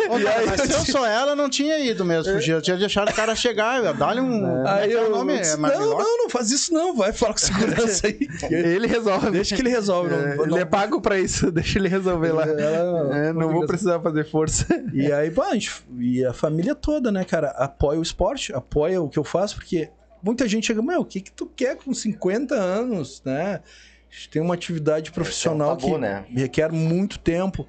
Ô, 0.10 0.20
cara, 0.24 0.46
mas 0.46 0.62
se 0.62 0.72
eu 0.74 0.80
sou 0.86 1.06
ela, 1.06 1.36
não 1.36 1.50
tinha 1.50 1.80
ido 1.80 2.04
mesmo 2.06 2.34
fugir. 2.34 2.52
Eu 2.52 2.62
tinha 2.62 2.78
deixado 2.78 3.10
o 3.10 3.14
cara 3.14 3.36
chegar. 3.36 3.94
Dá-lhe 3.94 4.20
um. 4.22 4.40
como 4.42 4.68
é 4.68 4.72
Aí 4.84 4.94
é 4.94 4.98
o 4.98 5.04
eu 5.06 5.10
nome? 5.12 5.38
disse, 5.40 5.54
É 5.54 5.58
não, 5.58 5.98
não, 5.98 6.18
não 6.18 6.30
faz 6.30 6.52
isso 6.52 6.74
não, 6.74 6.96
vai 6.96 7.12
falar 7.14 7.34
com 7.34 7.40
segurança 7.40 8.08
aí. 8.08 8.20
Ele 8.50 8.88
resolve. 8.88 9.32
Deixa 9.32 9.56
que 9.56 9.62
ele 9.62 9.70
resolve. 9.70 10.10
não- 10.10 10.20
É, 10.20 10.36
não- 10.36 10.46
Ele 10.46 10.60
é 10.60 10.66
pago 10.66 11.02
pra 11.02 11.20
isso, 11.20 11.50
deixa 11.52 11.80
ele 11.80 11.88
resolver 11.88 12.32
lá. 12.32 12.46
É, 12.48 13.34
não 13.34 13.50
vou 13.52 13.66
precisar 13.66 14.00
fazer 14.00 14.26
força. 14.30 14.66
E 14.94 15.12
aí, 15.12 15.32
pô, 15.32 15.42
a 15.44 15.54
gente, 15.54 15.72
e 16.00 16.26
a 16.26 16.34
família 16.34 16.76
toda, 16.76 17.12
né, 17.12 17.24
cara, 17.24 17.50
apoia 17.52 18.00
o 18.00 18.04
esporte, 18.04 18.54
apoia 18.54 19.02
o 19.02 19.10
que 19.10 19.18
eu 19.20 19.24
faço, 19.24 19.56
porque 19.56 19.90
muita 20.22 20.48
gente 20.48 20.68
chega, 20.68 20.82
meu, 20.82 21.02
o 21.02 21.06
que 21.06 21.22
que 21.22 21.32
tu 21.32 21.46
quer 21.46 21.76
com 21.78 21.94
50 21.94 22.56
anos, 22.56 23.22
né? 23.26 23.62
A 24.10 24.16
gente 24.16 24.30
tem 24.30 24.42
uma 24.42 24.54
atividade 24.54 25.12
profissional 25.12 25.76
tabu, 25.76 25.94
que 25.94 25.98
né? 26.00 26.24
requer 26.34 26.72
muito 26.72 27.20
tempo, 27.20 27.68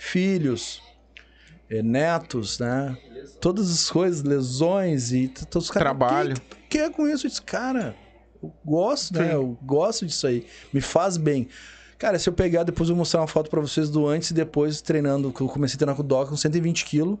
filhos, 0.00 0.82
eh, 1.68 1.82
netos, 1.82 2.58
né? 2.58 2.96
Todas 3.38 3.70
as 3.70 3.90
coisas, 3.90 4.22
lesões 4.22 5.12
e 5.12 5.28
todos 5.28 5.66
os 5.66 5.70
caras. 5.70 5.86
Trabalho. 5.86 6.36
O 6.36 6.40
que, 6.40 6.56
quer 6.70 6.90
com 6.90 7.06
isso? 7.06 7.26
Eu 7.26 7.28
disse, 7.28 7.42
cara, 7.42 7.94
eu 8.42 8.50
gosto, 8.64 9.12
né? 9.14 9.28
Sim. 9.28 9.34
Eu 9.34 9.58
gosto 9.62 10.06
disso 10.06 10.26
aí. 10.26 10.46
Me 10.72 10.80
faz 10.80 11.18
bem. 11.18 11.48
Cara, 11.98 12.18
se 12.18 12.28
eu 12.28 12.32
pegar, 12.32 12.62
depois 12.62 12.88
eu 12.88 12.94
vou 12.94 13.00
mostrar 13.00 13.20
uma 13.20 13.26
foto 13.26 13.50
pra 13.50 13.60
vocês 13.60 13.90
do 13.90 14.06
antes 14.06 14.30
e 14.30 14.34
depois 14.34 14.80
treinando, 14.80 15.30
que 15.30 15.42
eu 15.42 15.48
comecei 15.48 15.76
a 15.76 15.78
treinar 15.78 15.94
com 15.94 16.02
o 16.02 16.06
Doc 16.06 16.30
com 16.30 16.36
120 16.36 16.86
quilos. 16.86 17.18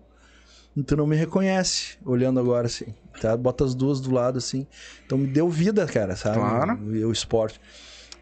Então 0.74 0.96
não 0.96 1.06
me 1.06 1.16
reconhece, 1.16 1.98
olhando 2.02 2.40
agora 2.40 2.66
assim. 2.66 2.94
Tá? 3.20 3.36
Bota 3.36 3.64
as 3.64 3.74
duas 3.74 4.00
do 4.00 4.10
lado 4.10 4.38
assim. 4.38 4.66
Então 5.04 5.18
me 5.18 5.26
deu 5.26 5.50
vida, 5.50 5.86
cara, 5.86 6.16
sabe? 6.16 6.38
Claro. 6.38 6.78
O, 6.80 7.08
o 7.08 7.12
esporte. 7.12 7.60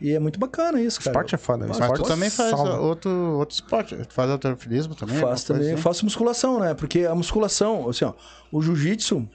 E 0.01 0.13
é 0.13 0.19
muito 0.19 0.39
bacana 0.39 0.81
isso, 0.81 0.99
cara. 1.01 1.11
Esporte 1.11 1.35
é 1.35 1.39
foda. 1.39 1.67
Mas 1.67 1.79
Mas 1.79 1.91
Esporte 1.91 2.03
tu 2.05 2.09
também 2.09 2.31
faz 2.31 2.51
salva. 2.51 2.81
outro, 2.81 3.11
outro 3.11 3.55
esporte. 3.55 3.97
Tu 3.97 4.15
faz 4.15 4.31
alterofilismo 4.31 4.95
também? 4.95 5.19
Faço 5.19 5.47
também, 5.47 5.73
assim? 5.73 5.83
faço 5.83 6.05
musculação, 6.05 6.61
né? 6.61 6.75
Porque 6.75 7.01
a 7.05 7.15
musculação, 7.15 7.89
assim, 7.89 8.05
ó, 8.05 8.15
o 8.53 8.63
jiu-jitsu, 8.63 9.29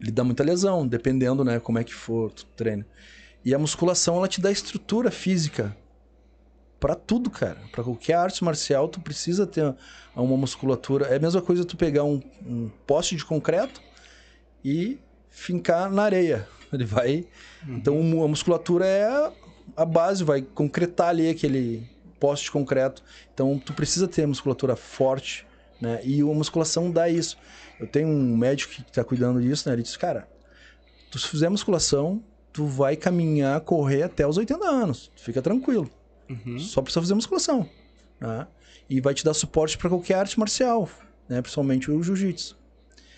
ele 0.00 0.10
dá 0.10 0.22
muita 0.22 0.44
lesão, 0.44 0.86
dependendo, 0.86 1.44
né, 1.44 1.58
como 1.58 1.78
é 1.78 1.84
que 1.84 1.94
for 1.94 2.30
tu 2.30 2.46
treina. 2.56 2.86
E 3.44 3.54
a 3.54 3.58
musculação, 3.58 4.16
ela 4.16 4.28
te 4.28 4.40
dá 4.40 4.50
estrutura 4.50 5.10
física 5.10 5.76
Pra 6.82 6.96
tudo, 6.96 7.30
cara. 7.30 7.58
Pra 7.70 7.84
qualquer 7.84 8.14
arte 8.14 8.42
marcial, 8.42 8.88
tu 8.88 9.00
precisa 9.00 9.46
ter 9.46 9.72
uma 10.16 10.36
musculatura. 10.36 11.06
É 11.06 11.14
a 11.14 11.20
mesma 11.20 11.40
coisa 11.40 11.64
tu 11.64 11.76
pegar 11.76 12.02
um, 12.02 12.20
um 12.44 12.68
poste 12.84 13.14
de 13.14 13.24
concreto 13.24 13.80
e 14.64 14.98
fincar 15.30 15.88
na 15.88 16.02
areia. 16.02 16.48
Ele 16.72 16.84
vai. 16.84 17.24
Então 17.68 17.96
a 18.24 18.26
musculatura 18.26 18.84
é 18.84 19.32
a 19.76 19.84
base, 19.84 20.24
vai 20.24 20.42
concretar 20.42 21.08
ali 21.08 21.28
aquele 21.28 21.88
poste 22.20 22.44
de 22.44 22.50
concreto. 22.50 23.02
Então 23.34 23.58
tu 23.58 23.72
precisa 23.72 24.06
ter 24.06 24.26
musculatura 24.26 24.76
forte, 24.76 25.46
né? 25.80 26.00
E 26.04 26.20
a 26.20 26.24
musculação 26.24 26.90
dá 26.90 27.08
isso. 27.08 27.36
Eu 27.80 27.86
tenho 27.86 28.08
um 28.08 28.36
médico 28.36 28.72
que 28.72 28.92
tá 28.92 29.02
cuidando 29.02 29.40
disso, 29.42 29.68
né? 29.68 29.74
Ele 29.74 29.82
disse, 29.82 29.98
cara, 29.98 30.28
tu 31.10 31.18
se 31.18 31.26
fizer 31.26 31.48
musculação, 31.48 32.22
tu 32.52 32.66
vai 32.66 32.94
caminhar, 32.94 33.60
correr 33.62 34.04
até 34.04 34.26
os 34.26 34.36
80 34.36 34.64
anos. 34.64 35.10
Fica 35.16 35.42
tranquilo. 35.42 35.90
Uhum. 36.30 36.58
Só 36.58 36.80
precisa 36.80 37.00
fazer 37.00 37.14
musculação. 37.14 37.68
Né? 38.20 38.46
E 38.88 39.00
vai 39.00 39.14
te 39.14 39.24
dar 39.24 39.34
suporte 39.34 39.76
para 39.76 39.88
qualquer 39.88 40.14
arte 40.14 40.38
marcial, 40.38 40.88
né? 41.28 41.42
Principalmente 41.42 41.90
o 41.90 42.02
jiu-jitsu. 42.02 42.56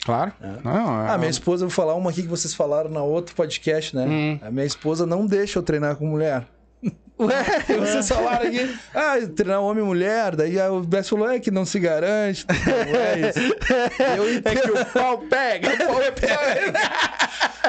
Claro. 0.04 0.32
É. 0.40 0.46
Não, 0.62 1.02
é... 1.02 1.10
Ah, 1.10 1.18
minha 1.18 1.30
esposa, 1.30 1.64
eu 1.64 1.68
vou 1.68 1.74
falar 1.74 1.94
uma 1.94 2.10
aqui 2.10 2.22
que 2.22 2.28
vocês 2.28 2.52
falaram 2.54 2.90
na 2.90 3.02
outro 3.02 3.34
podcast, 3.34 3.96
né? 3.96 4.04
Hum. 4.06 4.38
A 4.42 4.50
minha 4.50 4.66
esposa 4.66 5.06
não 5.06 5.26
deixa 5.26 5.58
eu 5.58 5.62
treinar 5.62 5.96
com 5.96 6.06
mulher. 6.06 6.46
Ué, 7.18 7.44
vocês 7.78 8.08
falaram 8.08 8.46
aqui, 8.48 8.76
ah, 8.94 9.14
treinar 9.34 9.62
homem 9.62 9.82
e 9.82 9.86
mulher, 9.86 10.36
daí 10.36 10.58
o 10.68 10.80
Bess 10.80 11.08
falou, 11.08 11.30
é 11.30 11.38
que 11.40 11.50
não 11.50 11.64
se 11.64 11.78
garante. 11.78 12.44
Não 12.48 13.00
é 13.00 13.30
isso. 13.30 13.38
Eu 14.16 14.28
É 14.28 14.34
entendo, 14.34 14.60
que 14.60 14.70
o 14.70 14.86
pau 14.86 15.18
pega, 15.18 15.68
o 15.72 15.78
pau 15.78 15.96
pega. 16.12 16.72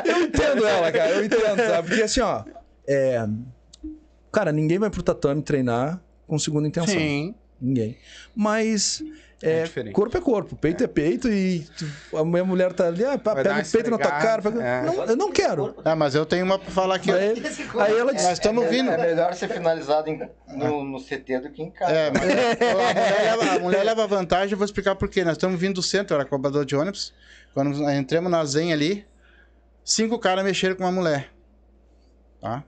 eu 0.03 0.21
entendo 0.23 0.65
ela, 0.67 0.91
cara, 0.91 1.09
eu 1.11 1.25
entendo, 1.25 1.57
sabe? 1.67 1.87
Porque 1.87 2.03
assim, 2.03 2.19
ó, 2.21 2.43
é... 2.87 3.25
Cara, 4.31 4.51
ninguém 4.51 4.77
vai 4.77 4.89
pro 4.89 5.01
tatame 5.01 5.41
treinar 5.41 6.01
com 6.27 6.37
segunda 6.37 6.67
intenção. 6.67 6.93
Sim. 6.93 7.33
Ninguém. 7.61 7.97
Mas 8.35 9.01
É 9.43 9.59
é, 9.59 9.63
diferente. 9.63 9.93
corpo 9.93 10.17
é 10.17 10.21
corpo, 10.21 10.55
peito 10.55 10.81
é, 10.83 10.87
peito 10.87 11.27
e 11.29 11.67
tu- 11.77 12.17
a 12.17 12.23
minha 12.23 12.43
mulher 12.45 12.71
tá 12.71 12.87
ali, 12.87 13.03
ah, 13.03 13.17
pega 13.17 13.59
o 13.61 13.69
peito 13.71 13.91
na 13.91 13.97
tua 13.97 14.11
cara. 14.11 14.41
pega- 14.41 14.63
é. 14.63 14.81
Não, 14.83 15.03
eu 15.05 15.15
não 15.17 15.31
quero. 15.31 15.75
Ah, 15.83 15.93
mas 15.95 16.15
eu 16.15 16.25
tenho 16.25 16.45
uma 16.45 16.57
pra 16.57 16.71
falar 16.71 16.95
aqui. 16.95 17.11
Aí, 17.11 17.43
aí 17.81 17.97
ela 17.97 18.13
disse, 18.13 18.23
Nós 18.25 18.33
estamos 18.39 18.63
é, 18.63 18.69
vindo. 18.69 18.89
É 18.91 18.97
melhor 18.97 19.33
ser 19.33 19.49
finalizado 19.49 20.09
em- 20.09 20.29
no, 20.47 20.85
no 20.85 20.99
CT 21.01 21.39
do 21.41 21.51
que 21.51 21.61
em 21.61 21.69
casa. 21.69 21.91
É, 21.91 22.11
mas 22.11 22.23
a 22.23 22.25
mulher, 22.25 23.21
leva, 23.37 23.55
a 23.55 23.59
mulher 23.59 23.83
leva 23.83 24.07
vantagem, 24.07 24.53
eu 24.53 24.57
vou 24.57 24.65
explicar 24.65 24.95
por 24.95 25.09
quê. 25.09 25.23
Nós 25.25 25.33
estamos 25.33 25.59
vindo 25.59 25.75
do 25.75 25.83
centro, 25.83 26.15
era 26.15 26.23
cobrador 26.23 26.65
de 26.65 26.75
ônibus. 26.75 27.13
Quando 27.53 27.77
nós 27.77 27.93
entramos 27.93 28.31
na 28.31 28.43
Zen 28.45 28.71
ali, 28.71 29.05
cinco 29.83 30.17
caras 30.17 30.45
mexeram 30.45 30.75
com 30.77 30.83
uma 30.85 30.91
mulher. 30.93 31.29
Tá? 32.39 32.63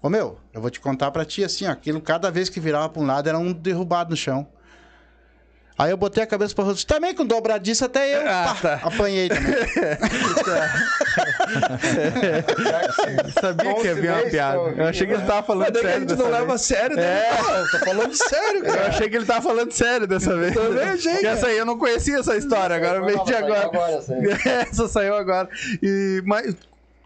Ô 0.00 0.08
meu, 0.08 0.38
eu 0.52 0.60
vou 0.60 0.70
te 0.70 0.78
contar 0.80 1.10
pra 1.10 1.24
ti 1.24 1.42
assim, 1.42 1.66
ó, 1.66 1.70
aquilo 1.70 2.00
cada 2.00 2.30
vez 2.30 2.48
que 2.48 2.60
virava 2.60 2.88
pra 2.88 3.02
um 3.02 3.06
lado 3.06 3.28
era 3.28 3.38
um 3.38 3.52
derrubado 3.52 4.10
no 4.10 4.16
chão. 4.16 4.46
Aí 5.76 5.90
eu 5.90 5.96
botei 5.96 6.22
a 6.22 6.26
cabeça 6.26 6.54
pra 6.54 6.62
rosto, 6.62 6.86
também 6.86 7.12
com 7.14 7.26
dobradiça 7.26 7.86
até 7.86 8.14
eu 8.16 8.20
Ah, 8.30 8.56
pá, 8.62 8.78
tá. 8.78 8.86
apanhei 8.86 9.28
também. 9.28 9.54
Sabia 13.40 13.74
que 13.74 13.86
ia 13.86 13.94
vir 13.94 14.10
uma 14.10 14.22
piada. 14.22 14.56
Eu 14.58 14.86
achei 14.86 15.06
que 15.06 15.12
ele 15.12 15.22
tava 15.24 15.36
mas 15.38 15.46
falando 15.46 15.72
que 15.72 15.78
a 15.78 15.82
sério 15.82 16.00
gente 16.00 16.10
não 16.18 16.26
vez. 16.26 16.38
leva 16.40 16.54
a 16.54 16.58
sério, 16.58 16.96
né? 16.96 17.02
É. 17.26 17.42
Não, 17.42 17.56
eu 17.56 17.70
tô 17.70 17.78
falando 17.78 18.14
sério, 18.14 18.58
Eu 18.64 18.72
cara. 18.72 18.86
achei 18.88 19.08
que 19.10 19.16
ele 19.16 19.26
tava 19.26 19.42
falando 19.42 19.72
sério 19.72 20.06
dessa 20.06 20.36
vez. 20.36 20.54
também 20.54 20.88
achei, 20.88 21.26
essa 21.26 21.46
aí 21.48 21.58
eu 21.58 21.66
não 21.66 21.78
conhecia 21.78 22.18
essa 22.18 22.36
história, 22.36 22.76
agora 22.76 22.98
eu 22.98 23.04
vejo 23.04 23.24
de 23.24 23.32
Saiu 23.32 23.46
agora. 23.46 23.66
agora, 23.66 24.02
essa 24.70 24.88
saiu 24.88 25.14
agora. 25.16 25.48
E, 25.82 26.22
mas 26.24 26.54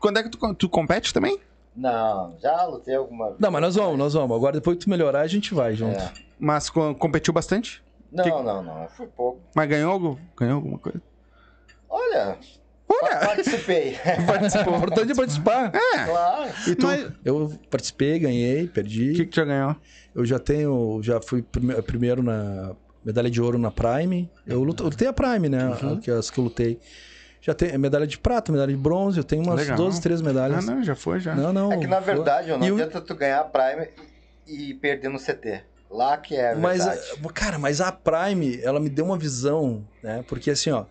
quando 0.00 0.18
é 0.18 0.22
que 0.22 0.28
tu, 0.28 0.54
tu 0.54 0.68
compete 0.68 1.12
também? 1.14 1.38
Não, 1.76 2.34
já 2.42 2.64
lutei 2.64 2.94
alguma 2.96 3.26
vez. 3.28 3.36
Não, 3.38 3.50
mas 3.50 3.62
nós 3.62 3.74
vamos, 3.76 3.98
nós 3.98 4.12
vamos. 4.12 4.36
Agora 4.36 4.52
depois 4.54 4.76
que 4.78 4.84
tu 4.84 4.90
melhorar, 4.90 5.20
a 5.20 5.26
gente 5.26 5.54
vai 5.54 5.74
junto. 5.74 5.98
É. 5.98 6.10
Mas 6.38 6.68
co- 6.68 6.94
competiu 6.94 7.32
bastante? 7.32 7.82
Não, 8.10 8.24
Que- 8.24 8.30
não, 8.30 8.62
não. 8.62 8.88
Foi 8.88 9.06
pouco. 9.06 9.40
Mas 9.54 9.68
ganhou 9.68 9.92
algo? 9.92 10.18
Ganhou 10.38 10.56
alguma 10.56 10.78
coisa? 10.78 11.00
Olha, 11.88 12.38
Olha! 12.88 13.18
participei. 13.20 13.96
O 14.66 14.76
importante 14.76 15.12
é 15.12 15.14
participar. 15.14 15.72
É! 15.74 16.04
claro. 16.06 16.50
E 16.66 16.74
tu? 16.74 16.86
Mas- 16.86 17.12
Eu 17.24 17.52
participei, 17.70 18.18
ganhei, 18.18 18.66
perdi. 18.66 19.10
O 19.12 19.14
que, 19.14 19.24
que 19.24 19.30
tu 19.30 19.36
já 19.36 19.44
ganhou? 19.44 19.76
Eu 20.14 20.24
já 20.24 20.38
tenho, 20.38 21.00
já 21.02 21.20
fui 21.20 21.42
prime- 21.42 21.80
primeiro 21.82 22.22
na 22.22 22.74
medalha 23.04 23.30
de 23.30 23.40
ouro 23.40 23.58
na 23.58 23.70
Prime. 23.70 24.30
Eu, 24.46 24.62
luto- 24.64 24.82
eu 24.82 24.88
lutei 24.88 25.06
a 25.08 25.12
Prime, 25.12 25.48
né? 25.48 25.68
Uhum. 25.82 26.00
Que, 26.00 26.10
as 26.10 26.30
que 26.30 26.38
eu 26.38 26.44
lutei. 26.44 26.78
Já 27.40 27.54
tem 27.54 27.76
medalha 27.78 28.06
de 28.06 28.18
prata, 28.18 28.50
medalha 28.50 28.72
de 28.72 28.76
bronze. 28.76 29.16
Eu 29.18 29.24
tenho 29.24 29.42
umas 29.42 29.60
Legal. 29.60 29.76
12, 29.76 30.00
13 30.00 30.22
Ah, 30.22 30.26
medalhas. 30.26 30.66
não, 30.66 30.82
já 30.82 30.94
foi, 30.96 31.20
já. 31.20 31.34
Não, 31.34 31.52
não. 31.52 31.72
É 31.72 31.76
que 31.78 31.86
na 31.86 32.00
verdade, 32.00 32.48
não 32.48 32.66
E 32.66 32.70
o- 32.72 32.74
adianta 32.74 33.00
tu 33.00 33.14
ganhar 33.14 33.40
a 33.40 33.44
Prime 33.44 33.88
e 34.46 34.74
perder 34.74 35.08
no 35.08 35.18
CT. 35.18 35.62
Lá 35.90 36.16
que 36.18 36.34
é 36.36 36.52
a 36.52 36.54
Mas, 36.54 36.80
verdade. 36.80 37.00
eh, 37.00 37.32
cara, 37.34 37.58
mas 37.58 37.80
a 37.80 37.90
Prime, 37.92 38.60
ela 38.62 38.78
me 38.80 38.88
deu 38.90 39.04
uma 39.04 39.18
visão, 39.18 39.86
né? 40.02 40.22
Porque 40.26 40.50
assim, 40.50 40.70
ó, 40.70 40.86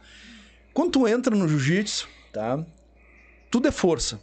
quando 0.74 0.92
tu 0.92 1.08
entra 1.08 1.36
no 1.36 1.48
jiu-jitsu, 1.48 2.10
tá? 2.32 2.64
Tudo 3.50 3.68
é 3.68 3.72
força. 3.72 4.20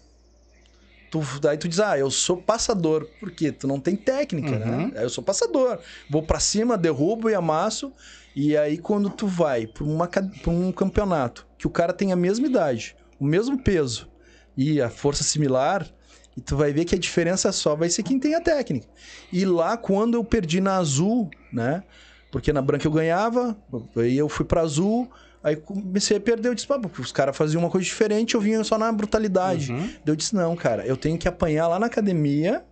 tu, 1.10 1.20
daí 1.40 1.56
tu 1.56 1.68
diz, 1.68 1.78
ah, 1.80 1.98
eu 1.98 2.10
sou 2.10 2.36
passador. 2.42 3.06
Por 3.20 3.30
quê? 3.30 3.52
Tu 3.52 3.66
não 3.66 3.78
tem 3.80 3.94
técnica, 3.96 4.58
Uhum. 4.58 4.88
né? 4.88 5.02
Eu 5.02 5.08
sou 5.08 5.22
passador. 5.22 5.80
Vou 6.08 6.22
pra 6.24 6.40
cima, 6.40 6.76
derrubo 6.76 7.30
e 7.30 7.34
amasso. 7.34 7.92
E 8.34 8.56
aí, 8.56 8.76
quando 8.78 9.08
tu 9.10 9.26
vai 9.26 9.66
pra, 9.66 9.84
uma, 9.84 10.08
pra 10.08 10.50
um 10.50 10.72
campeonato 10.72 11.46
que 11.56 11.66
o 11.66 11.70
cara 11.70 11.92
tem 11.92 12.12
a 12.12 12.16
mesma 12.16 12.46
idade, 12.46 12.96
o 13.18 13.24
mesmo 13.24 13.62
peso 13.62 14.08
e 14.56 14.80
a 14.82 14.90
força 14.90 15.22
similar, 15.22 15.88
e 16.36 16.40
tu 16.40 16.56
vai 16.56 16.72
ver 16.72 16.84
que 16.84 16.94
a 16.94 16.98
diferença 16.98 17.52
só 17.52 17.74
vai 17.74 17.88
ser 17.88 18.02
quem 18.02 18.18
tem 18.18 18.34
a 18.34 18.40
técnica. 18.40 18.86
E 19.32 19.44
lá, 19.44 19.76
quando 19.76 20.14
eu 20.14 20.24
perdi 20.24 20.60
na 20.60 20.76
azul, 20.76 21.30
né? 21.52 21.82
Porque 22.30 22.52
na 22.52 22.60
branca 22.60 22.86
eu 22.86 22.90
ganhava, 22.90 23.56
aí 23.96 24.18
eu 24.18 24.28
fui 24.28 24.44
pra 24.44 24.60
azul, 24.62 25.08
aí 25.42 25.54
comecei 25.54 26.16
a 26.16 26.20
perder. 26.20 26.48
Eu 26.48 26.54
disse, 26.54 26.66
pá, 26.66 26.78
porque 26.78 27.00
os 27.00 27.12
caras 27.12 27.36
faziam 27.36 27.62
uma 27.62 27.70
coisa 27.70 27.84
diferente, 27.84 28.34
eu 28.34 28.40
vinha 28.40 28.64
só 28.64 28.76
na 28.76 28.90
brutalidade. 28.90 29.70
Uhum. 29.70 29.90
Eu 30.04 30.16
disse, 30.16 30.34
não, 30.34 30.56
cara, 30.56 30.84
eu 30.84 30.96
tenho 30.96 31.16
que 31.16 31.28
apanhar 31.28 31.68
lá 31.68 31.78
na 31.78 31.86
academia, 31.86 32.64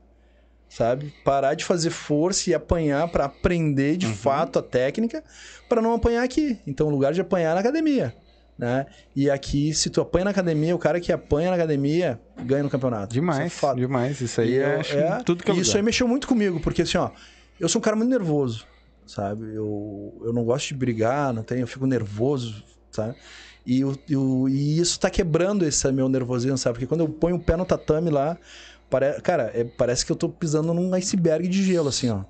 sabe? 0.68 1.14
Parar 1.24 1.54
de 1.54 1.64
fazer 1.64 1.90
força 1.90 2.50
e 2.50 2.54
apanhar 2.54 3.06
pra 3.08 3.26
aprender 3.26 3.96
de 3.96 4.06
fato 4.06 4.58
a 4.58 4.62
técnica, 4.62 5.22
pra 5.68 5.80
não 5.80 5.94
apanhar 5.94 6.24
aqui. 6.24 6.58
Então, 6.66 6.88
o 6.88 6.90
lugar 6.90 7.12
de 7.12 7.20
apanhar 7.20 7.52
é 7.52 7.54
na 7.54 7.60
academia, 7.60 8.12
né? 8.58 8.86
E 9.14 9.30
aqui, 9.30 9.72
se 9.74 9.90
tu 9.90 10.00
apanha 10.00 10.26
na 10.26 10.30
academia, 10.30 10.74
o 10.74 10.78
cara 10.78 11.00
que 11.00 11.10
apanha 11.12 11.50
na 11.50 11.56
academia 11.56 12.20
ganha 12.44 12.62
no 12.62 12.70
campeonato. 12.70 13.12
Isso 13.12 13.18
é 13.18 13.20
Demais, 13.20 13.60
demais. 13.76 14.20
Isso 14.20 14.40
aí 14.40 14.56
é, 14.58 14.74
eu- 14.76 14.80
acho, 14.80 14.94
é, 14.96 15.22
tudo 15.24 15.42
que 15.42 15.50
eu 15.50 15.54
e 15.56 15.60
Isso 15.60 15.76
aí 15.76 15.82
mexeu 15.82 16.06
muito 16.06 16.26
comigo, 16.28 16.60
porque 16.60 16.82
assim, 16.82 16.98
ó, 16.98 17.10
eu 17.58 17.68
sou 17.68 17.78
um 17.80 17.82
cara 17.82 17.96
muito 17.96 18.10
nervoso, 18.10 18.66
sabe? 19.06 19.54
Eu, 19.54 20.20
eu 20.24 20.32
não 20.32 20.44
gosto 20.44 20.68
de 20.68 20.74
brigar, 20.74 21.32
não 21.32 21.42
tenho, 21.42 21.62
eu 21.62 21.66
fico 21.66 21.86
nervoso, 21.86 22.62
sabe? 22.90 23.16
E, 23.64 23.84
o- 23.84 23.96
e 24.08 24.16
o- 24.16 24.48
e 24.48 24.78
isso 24.78 24.98
tá 24.98 25.08
quebrando 25.08 25.64
esse 25.64 25.90
meu 25.92 26.08
nervosismo, 26.08 26.58
sabe? 26.58 26.74
Porque 26.74 26.86
quando 26.86 27.00
eu 27.02 27.08
ponho 27.08 27.36
o 27.36 27.40
pé 27.40 27.56
no 27.56 27.64
tatame 27.64 28.10
lá, 28.10 28.36
pare, 28.90 29.20
cara, 29.22 29.50
é- 29.54 29.64
parece 29.64 30.04
que 30.04 30.12
eu 30.12 30.16
tô 30.16 30.28
pisando 30.28 30.74
num 30.74 30.92
iceberg 30.94 31.46
de 31.48 31.62
gelo, 31.64 31.88
assim, 31.88 32.10
ó. 32.10 32.24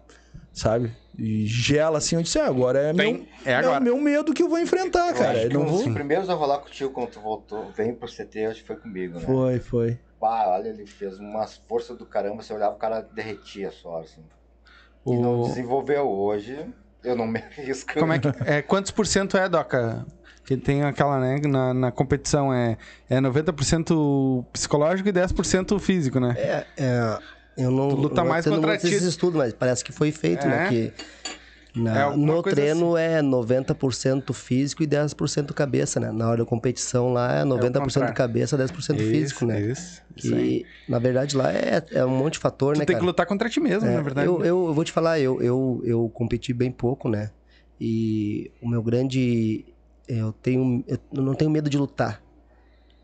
Sabe? 0.52 0.92
E 1.18 1.46
gela 1.46 1.98
assim, 1.98 2.16
eu 2.16 2.22
disse, 2.22 2.38
ah, 2.38 2.46
agora 2.46 2.78
é, 2.78 2.92
Tem- 2.92 3.14
meu, 3.14 3.26
é 3.44 3.54
agora. 3.54 3.80
o 3.80 3.82
meu 3.82 3.98
medo 3.98 4.32
que 4.34 4.42
eu 4.42 4.48
vou 4.48 4.58
enfrentar, 4.58 5.08
Eu 5.10 5.14
cara. 5.14 5.30
acho 5.32 5.40
Eu 5.46 5.48
que 5.48 5.54
não 5.54 5.62
um 5.62 5.66
vou. 5.66 5.84
dos 5.84 5.92
primeiros 5.94 6.28
a 6.28 6.34
rolar 6.34 6.58
contigo 6.58 6.90
quando 6.90 7.10
tu 7.10 7.20
voltou, 7.20 7.70
vem 7.72 7.94
pro 7.94 8.08
CT, 8.08 8.46
acho 8.46 8.60
que 8.60 8.66
foi 8.66 8.76
comigo, 8.76 9.18
né? 9.18 9.24
Foi, 9.26 9.58
foi. 9.60 9.98
Bah, 10.20 10.44
olha, 10.48 10.68
ele 10.68 10.86
fez 10.86 11.18
umas 11.18 11.56
forças 11.68 11.96
do 11.96 12.06
caramba, 12.06 12.42
você 12.42 12.52
olhava, 12.52 12.74
o 12.74 12.78
cara 12.78 13.00
derretia 13.00 13.70
só, 13.70 14.00
assim. 14.00 14.22
E 15.06 15.16
não 15.16 15.40
O... 15.40 15.48
desenvolveu 15.48 16.08
hoje, 16.08 16.64
eu 17.02 17.16
não 17.16 17.26
me 17.26 17.38
arrisco. 17.58 17.92
Como 17.98 18.12
é 18.12 18.18
que. 18.18 18.28
É, 18.46 18.62
quantos 18.62 18.90
por 18.90 19.06
cento 19.06 19.36
é, 19.36 19.48
Doca? 19.48 20.06
Que 20.44 20.56
tem 20.56 20.82
aquela, 20.82 21.20
né? 21.20 21.36
Na, 21.46 21.72
na 21.72 21.92
competição 21.92 22.52
é, 22.52 22.76
é 23.08 23.20
90% 23.20 24.44
psicológico 24.52 25.08
e 25.08 25.12
10% 25.12 25.78
físico, 25.78 26.18
né? 26.18 26.34
É, 26.36 26.66
é, 26.76 27.18
eu 27.56 27.70
não. 27.70 27.88
Tu 27.88 27.96
luta 27.96 28.20
eu 28.20 28.24
mais 28.24 28.44
não 28.46 28.54
contra 28.56 28.76
tenho 28.78 28.90
ti. 28.90 28.94
esses 28.96 29.08
estudos, 29.08 29.36
mas 29.38 29.52
parece 29.52 29.84
que 29.84 29.92
foi 29.92 30.10
feito, 30.12 30.46
É? 30.46 30.48
né? 30.48 30.68
Que 30.68 30.92
na- 31.74 32.12
É 32.12 32.16
no 32.16 32.42
treino 32.42 32.96
é 32.96 33.22
90% 33.22 34.32
físico 34.34 34.82
e 34.82 34.86
10% 34.86 35.54
cabeça, 35.54 35.98
né? 35.98 36.10
Na 36.12 36.28
hora 36.28 36.38
da 36.38 36.44
competição 36.44 37.12
lá 37.12 37.40
é 37.40 37.44
90% 37.44 37.82
contrário. 37.82 38.14
cabeça, 38.14 38.56
10% 38.56 38.98
físico, 39.02 39.46
né? 39.46 39.60
Isso, 39.60 40.02
isso 40.16 40.34
aí. 40.34 40.60
Que, 40.64 40.66
na 40.86 40.98
verdade, 40.98 41.36
lá 41.36 41.50
é, 41.52 41.82
é 41.92 42.04
um 42.04 42.10
monte 42.10 42.34
de 42.34 42.38
fator, 42.40 42.74
Tu 42.74 42.80
né, 42.80 42.84
tem 42.84 42.94
cara? 42.94 43.00
que 43.00 43.06
lutar 43.06 43.26
contra 43.26 43.48
ti 43.48 43.58
mesmo, 43.60 43.88
É, 43.88 43.94
na 43.94 44.02
verdade. 44.02 44.26
Eu, 44.26 44.44
eu, 44.44 44.66
eu 44.66 44.74
vou 44.74 44.84
te 44.84 44.92
falar, 44.92 45.18
eu, 45.18 45.40
eu, 45.42 45.80
eu 45.84 46.08
competi 46.10 46.52
bem 46.52 46.70
pouco, 46.70 47.08
né? 47.08 47.30
E 47.80 48.50
o 48.62 48.68
meu 48.68 48.82
grande. 48.82 49.64
Eu 50.06 50.32
tenho. 50.32 50.84
Eu 50.86 50.98
não 51.22 51.34
tenho 51.34 51.50
medo 51.50 51.70
de 51.70 51.78
lutar. 51.78 52.22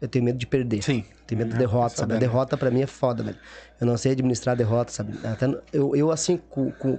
Eu 0.01 0.09
tenho 0.09 0.25
medo 0.25 0.39
de 0.39 0.47
perder. 0.47 0.83
Sim. 0.83 1.05
Tenho 1.27 1.41
medo 1.41 1.51
É, 1.51 1.53
de 1.55 1.59
derrota, 1.59 1.89
sabe? 1.91 2.13
A 2.13 2.15
sabendo. 2.15 2.21
derrota 2.21 2.57
pra 2.57 2.71
mim 2.71 2.83
é 2.83 2.87
foda, 2.87 3.23
velho. 3.23 3.37
Eu 3.81 3.87
não 3.87 3.97
sei 3.97 4.13
administrar 4.13 4.55
a 4.55 4.57
derrota, 4.57 4.93
sabe? 4.93 5.19
Até 5.25 5.47
eu, 5.73 5.95
eu 5.97 6.11
assim, 6.11 6.41
com, 6.49 6.71
com, 6.73 6.99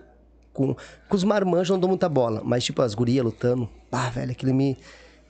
com, 0.53 0.75
com 0.75 1.15
os 1.15 1.23
marmanjos 1.23 1.69
não 1.69 1.79
dou 1.79 1.89
muita 1.89 2.07
bola. 2.09 2.41
Mas, 2.43 2.63
tipo, 2.63 2.81
as 2.81 2.93
gurias 2.93 3.23
lutando. 3.23 3.69
Ah, 3.91 4.09
velho, 4.09 4.31
aquilo 4.31 4.53
me. 4.53 4.77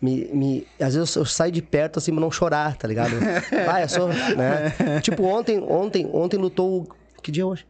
Me, 0.02 0.30
me, 0.34 0.68
às 0.80 0.96
vezes 0.96 1.14
eu 1.18 1.26
saio 1.26 1.52
de 1.52 1.62
perto 1.62 2.00
assim 2.00 2.14
pra 2.14 2.22
não 2.22 2.32
chorar, 2.32 2.78
tá 2.78 2.88
ligado? 2.88 3.12
Vai, 3.66 3.84
eu 3.84 3.90
sou. 3.90 4.08
Né? 4.08 5.02
tipo, 5.02 5.24
ontem, 5.24 5.60
ontem, 5.62 6.10
ontem 6.14 6.38
lutou. 6.38 6.84
o- 6.84 6.88
Que 7.22 7.30
dia 7.32 7.44
é 7.44 7.46
hoje? 7.46 7.68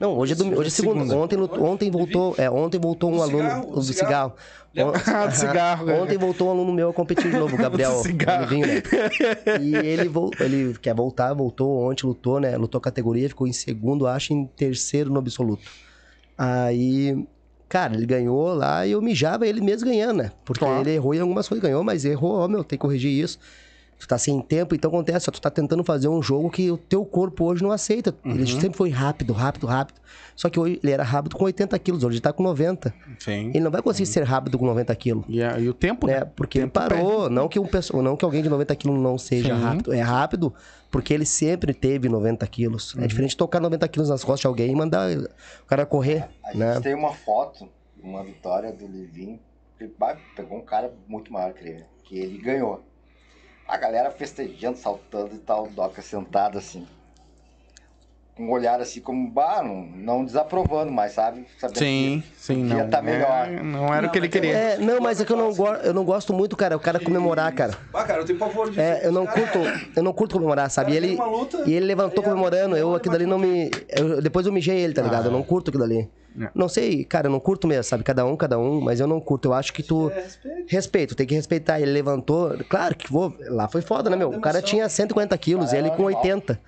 Não, 0.00 0.16
hoje 0.16 0.34
é, 0.34 0.36
domingo, 0.36 0.60
hoje 0.60 0.68
é 0.68 0.70
segunda. 0.70 1.00
segunda. 1.00 1.16
Ontem, 1.16 1.36
lutou, 1.36 1.64
ontem 1.64 1.90
voltou. 1.90 2.34
É, 2.38 2.48
ontem 2.48 2.78
voltou 2.80 3.12
um 3.12 3.20
aluno. 3.20 3.38
cigarro, 3.42 3.66
do 3.66 3.72
do 3.74 3.82
cigarro. 3.82 4.32
Ah, 5.06 5.26
do 5.26 5.34
cigarro, 5.36 5.88
é. 5.90 6.00
Ontem 6.00 6.18
voltou 6.18 6.48
um 6.48 6.50
aluno 6.50 6.72
meu 6.72 6.88
a 6.90 6.92
competir 6.92 7.30
de 7.30 7.36
novo, 7.38 7.54
o 7.54 7.58
Gabriel. 7.58 8.00
Olivinho, 8.00 8.66
né? 8.66 8.82
E 9.60 9.74
ele, 9.76 10.08
vol- 10.08 10.30
ele 10.40 10.74
quer 10.80 10.94
voltar, 10.94 11.32
voltou 11.34 11.88
ontem, 11.90 12.06
lutou, 12.06 12.40
né? 12.40 12.56
Lutou 12.56 12.80
categoria, 12.80 13.28
ficou 13.28 13.46
em 13.46 13.52
segundo, 13.52 14.06
acho, 14.06 14.32
em 14.32 14.46
terceiro 14.46 15.10
no 15.10 15.18
absoluto. 15.18 15.70
Aí, 16.36 17.26
cara, 17.68 17.94
ele 17.94 18.06
ganhou 18.06 18.54
lá 18.54 18.86
e 18.86 18.92
eu 18.92 19.00
mijava 19.02 19.46
ele 19.46 19.60
mesmo 19.60 19.88
ganhando, 19.88 20.18
né? 20.18 20.32
Porque 20.44 20.64
Claro. 20.64 20.80
ele 20.80 20.90
errou 20.90 21.14
em 21.14 21.20
algumas 21.20 21.48
coisas, 21.48 21.62
ganhou, 21.62 21.84
mas 21.84 22.04
errou, 22.04 22.32
ó, 22.38 22.48
meu, 22.48 22.64
tem 22.64 22.78
que 22.78 22.82
corrigir 22.82 23.10
isso. 23.12 23.38
Tu 24.04 24.08
tá 24.08 24.18
sem 24.18 24.38
tempo, 24.42 24.74
então 24.74 24.90
acontece, 24.90 25.30
ó, 25.30 25.32
tu 25.32 25.40
tá 25.40 25.48
tentando 25.48 25.82
fazer 25.82 26.08
um 26.08 26.22
jogo 26.22 26.50
que 26.50 26.70
o 26.70 26.76
teu 26.76 27.06
corpo 27.06 27.46
hoje 27.46 27.62
não 27.62 27.70
aceita. 27.70 28.14
Ele 28.22 28.40
Uhum. 28.40 28.60
sempre 28.60 28.76
foi 28.76 28.90
rápido, 28.90 29.32
rápido, 29.32 29.66
rápido. 29.66 29.98
Só 30.36 30.50
que 30.50 30.60
hoje 30.60 30.78
ele 30.82 30.92
era 30.92 31.02
rápido 31.02 31.34
com 31.34 31.44
80 31.46 31.78
quilos, 31.78 32.04
hoje 32.04 32.16
ele 32.16 32.20
tá 32.20 32.30
com 32.30 32.42
90. 32.42 32.92
Sim. 33.18 33.48
Ele 33.48 33.60
não 33.60 33.70
vai 33.70 33.80
conseguir 33.80 34.04
ser 34.04 34.22
rápido 34.24 34.58
com 34.58 34.66
90 34.66 34.94
quilos. 34.94 35.24
E, 35.26 35.42
a- 35.42 35.58
e 35.58 35.70
o 35.70 35.72
tempo, 35.72 36.06
Né? 36.06 36.20
né? 36.20 36.24
Porque 36.36 36.58
ele 36.58 36.66
Tempo 36.66 36.74
parou. 36.74 37.30
Não 37.30 37.48
que, 37.48 37.58
um 37.58 37.64
pessoa, 37.66 38.02
não 38.02 38.14
que 38.14 38.26
alguém 38.26 38.42
de 38.42 38.50
90 38.50 38.76
quilos 38.76 39.00
não 39.00 39.16
seja 39.16 39.54
Sim. 39.56 39.62
rápido. 39.62 39.90
É 39.94 40.02
rápido 40.02 40.52
porque 40.90 41.14
ele 41.14 41.24
sempre 41.24 41.72
teve 41.72 42.06
90 42.06 42.46
quilos. 42.46 42.92
Uhum. 42.94 43.04
É 43.04 43.06
diferente 43.06 43.30
de 43.30 43.36
tocar 43.38 43.58
90 43.58 43.88
quilos 43.88 44.10
nas 44.10 44.22
costas 44.22 44.40
de 44.40 44.46
alguém 44.48 44.70
e 44.70 44.74
mandar 44.76 45.08
o 45.16 45.64
cara 45.66 45.86
correr. 45.86 46.28
A 46.44 46.48
gente 46.48 46.58
Né? 46.58 46.78
tem 46.82 46.94
uma 46.94 47.14
foto, 47.14 47.66
uma 48.02 48.22
vitória 48.22 48.70
do 48.70 48.86
Livinho, 48.86 49.40
que 49.78 49.90
pegou 50.36 50.58
um 50.58 50.62
cara 50.62 50.92
muito 51.08 51.32
maior 51.32 51.54
que 51.54 51.64
ele, 51.66 51.84
que 52.04 52.18
ele 52.18 52.36
ganhou. 52.36 52.84
A 53.66 53.76
galera 53.76 54.10
festejando, 54.10 54.78
saltando 54.78 55.34
e 55.34 55.38
tal, 55.38 55.66
Doca 55.68 56.02
sentado 56.02 56.58
assim. 56.58 56.86
Com 58.36 58.46
um 58.46 58.50
olhar 58.50 58.80
assim 58.80 59.00
como, 59.00 59.30
bah, 59.30 59.62
não, 59.62 59.82
não 59.94 60.24
desaprovando, 60.24 60.90
mas 60.90 61.12
sabe? 61.12 61.46
Sabendo 61.56 61.78
Sim, 61.78 62.20
sim, 62.36 62.62
podia 62.68 62.82
não. 62.82 62.90
tá 62.90 63.00
melhor. 63.00 63.46
é, 63.48 63.62
não 63.62 63.94
era 63.94 64.08
o 64.08 64.10
que 64.10 64.18
ele 64.18 64.28
queria. 64.28 64.52
É, 64.56 64.76
não, 64.78 65.00
mas 65.00 65.20
é 65.20 65.24
que 65.24 65.32
eu 65.32 65.36
não, 65.36 65.54
go 65.54 65.68
eu 65.68 65.94
não 65.94 66.04
gosto 66.04 66.32
muito, 66.34 66.56
cara, 66.56 66.76
o 66.76 66.80
cara 66.80 66.98
comemorar, 66.98 67.52
cara. 67.54 67.74
Ah, 67.94 68.02
cara, 68.02 68.20
eu 68.22 68.24
tenho 68.24 68.36
pavor 68.38 68.68
disso. 68.68 68.80
É, 68.80 69.06
eu 69.06 69.12
não 69.12 69.24
curto, 69.24 69.58
eu 69.94 70.02
não 70.02 70.12
curto 70.12 70.34
comemorar, 70.34 70.68
sabe? 70.68 70.92
E 70.92 70.96
ele, 70.96 71.18
e 71.64 71.74
ele 71.74 71.86
levantou 71.86 72.24
comemorando, 72.24 72.76
eu 72.76 72.92
aquilo 72.96 73.14
ali 73.14 73.24
não 73.26 73.38
me. 73.38 73.70
eu- 73.90 74.20
depois 74.20 74.44
eu 74.46 74.52
mijei 74.52 74.78
ele, 74.78 74.94
tá 74.94 75.02
ligado? 75.02 75.26
Eu 75.26 75.32
não 75.32 75.42
curto 75.44 75.70
aquilo 75.70 75.84
ali. 75.84 76.08
É. 76.40 76.48
Não 76.52 76.68
sei, 76.68 77.04
cara, 77.04 77.28
eu 77.28 77.30
não 77.30 77.38
curto 77.38 77.68
mesmo, 77.68 77.84
sabe? 77.84 78.02
Cada 78.02 78.26
um, 78.26 78.34
cada 78.36 78.58
um, 78.58 78.80
mas 78.80 78.98
eu 78.98 79.06
não 79.06 79.20
curto. 79.20 79.46
Eu 79.46 79.54
acho 79.54 79.72
que 79.72 79.84
tu. 79.84 80.10
Respeito, 80.66 81.14
tem 81.14 81.24
que 81.26 81.34
respeitar. 81.36 81.80
Ele 81.80 81.92
levantou. 81.92 82.56
Claro 82.68 82.96
que 82.96 83.12
vou. 83.12 83.32
Lá 83.48 83.68
foi 83.68 83.80
foda, 83.82 84.10
né, 84.10 84.16
meu? 84.16 84.30
O 84.30 84.40
cara 84.40 84.60
tinha 84.60 84.88
140 84.88 85.38
quilos, 85.38 85.72
ele 85.72 85.90
com 85.90 86.02
80. 86.02 86.58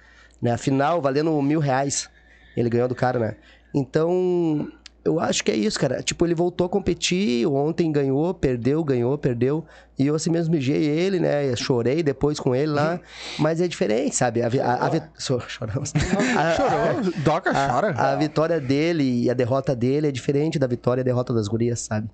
Né? 0.40 0.52
Afinal, 0.52 1.00
valendo 1.00 1.40
mil 1.42 1.60
reais. 1.60 2.08
Ele 2.56 2.68
ganhou 2.70 2.88
do 2.88 2.94
cara, 2.94 3.18
né? 3.18 3.36
Então, 3.74 4.66
eu 5.04 5.20
acho 5.20 5.44
que 5.44 5.50
é 5.50 5.54
isso, 5.56 5.78
cara. 5.78 6.02
Tipo, 6.02 6.26
ele 6.26 6.34
voltou 6.34 6.66
a 6.66 6.70
competir, 6.70 7.46
ontem 7.46 7.92
ganhou, 7.92 8.32
perdeu, 8.32 8.82
ganhou, 8.82 9.16
perdeu. 9.18 9.64
E 9.98 10.06
eu 10.06 10.14
assim 10.14 10.30
mesmo 10.30 10.54
mijei 10.54 10.82
ele, 10.84 11.20
né? 11.20 11.48
Eu 11.50 11.56
chorei 11.56 12.02
depois 12.02 12.40
com 12.40 12.54
ele 12.54 12.72
lá. 12.72 12.98
Mas 13.38 13.60
é 13.60 13.68
diferente, 13.68 14.16
sabe? 14.16 14.42
A, 14.42 14.46
a, 14.48 14.86
a, 14.86 15.08
so- 15.18 15.40
choramos. 15.48 15.92
A- 16.36 16.54
Chorou. 16.56 17.12
Doca 17.22 17.52
chora. 17.52 17.92
a, 17.96 18.12
a 18.12 18.16
vitória 18.16 18.58
dele 18.60 19.24
e 19.24 19.30
a 19.30 19.34
derrota 19.34 19.76
dele 19.76 20.08
é 20.08 20.12
diferente 20.12 20.58
da 20.58 20.66
vitória 20.66 21.00
e 21.00 21.02
a 21.02 21.04
derrota 21.04 21.32
das 21.34 21.48
gurias, 21.48 21.80
sabe? 21.80 22.08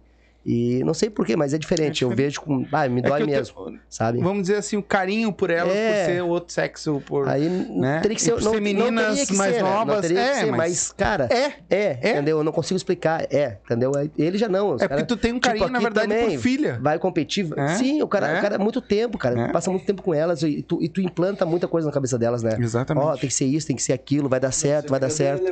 E 0.44 0.82
não 0.84 0.92
sei 0.92 1.08
porquê, 1.08 1.36
mas 1.36 1.54
é 1.54 1.58
diferente. 1.58 2.02
Eu 2.02 2.10
vejo 2.10 2.40
com. 2.40 2.66
Ah, 2.72 2.88
me 2.88 3.00
É 3.00 3.02
dói 3.04 3.20
te- 3.20 3.26
mesmo, 3.26 3.78
sabe? 3.88 4.18
Vamos 4.18 4.42
dizer 4.42 4.56
assim, 4.56 4.76
o 4.76 4.82
carinho 4.82 5.32
por 5.32 5.50
elas, 5.50 5.72
É. 5.72 6.04
por 6.04 6.12
ser 6.12 6.22
outro 6.22 6.52
sexo, 6.52 7.00
por... 7.06 7.28
Aí 7.28 7.48
né? 7.48 8.00
teria 8.00 8.16
que 8.16 8.22
ser, 8.22 8.32
não, 8.32 8.38
ser 8.38 8.44
não 8.46 8.60
meninas 8.60 9.06
teria 9.10 9.26
que 9.26 9.36
mais 9.36 9.54
ser, 9.54 9.62
né? 9.62 9.70
novas. 9.70 9.94
Não 9.94 10.02
teria 10.02 10.20
é, 10.20 10.30
que 10.32 10.38
ser, 10.40 10.46
mas... 10.50 10.58
mas, 10.58 10.92
cara, 10.92 11.28
É. 11.30 11.52
é, 11.70 11.98
É. 12.02 12.10
entendeu? 12.12 12.38
Eu 12.38 12.44
não 12.44 12.50
consigo 12.50 12.76
explicar. 12.76 13.24
É, 13.32 13.58
entendeu? 13.64 13.92
Ele 14.18 14.36
já 14.36 14.48
não. 14.48 14.74
É 14.74 14.78
cara- 14.78 14.88
porque 14.88 15.04
tu 15.04 15.16
tem 15.16 15.30
um 15.32 15.36
tipo, 15.36 15.46
carinho, 15.46 15.68
na 15.68 15.78
aqui 15.78 15.84
verdade, 15.84 16.08
também, 16.08 16.36
por 16.36 16.42
filha. 16.42 16.78
Vai 16.82 16.98
competir. 16.98 17.48
É, 17.56 17.68
Sim, 17.76 18.02
o 18.02 18.08
cara, 18.08 18.26
é. 18.28 18.38
o 18.38 18.42
cara 18.42 18.54
é 18.56 18.58
muito 18.58 18.80
tempo, 18.80 19.16
cara. 19.18 19.40
É. 19.42 19.52
Passa 19.52 19.70
muito 19.70 19.86
tempo 19.86 20.02
com 20.02 20.12
elas 20.12 20.42
e 20.42 20.60
tu, 20.62 20.82
e 20.82 20.88
tu 20.88 21.00
implanta 21.00 21.46
muita 21.46 21.68
coisa 21.68 21.86
na 21.86 21.92
cabeça 21.92 22.18
delas, 22.18 22.42
né? 22.42 22.56
Exatamente. 22.58 23.04
Ó, 23.06 23.12
tem 23.16 23.28
que 23.28 23.34
ser 23.34 23.44
isso, 23.46 23.66
tem 23.66 23.76
que 23.76 23.82
ser 23.82 23.92
aquilo, 23.92 24.28
vai 24.28 24.40
dar 24.40 24.50
certo, 24.52 24.90
vai 24.90 24.98
dar 24.98 25.08
certo. 25.10 25.44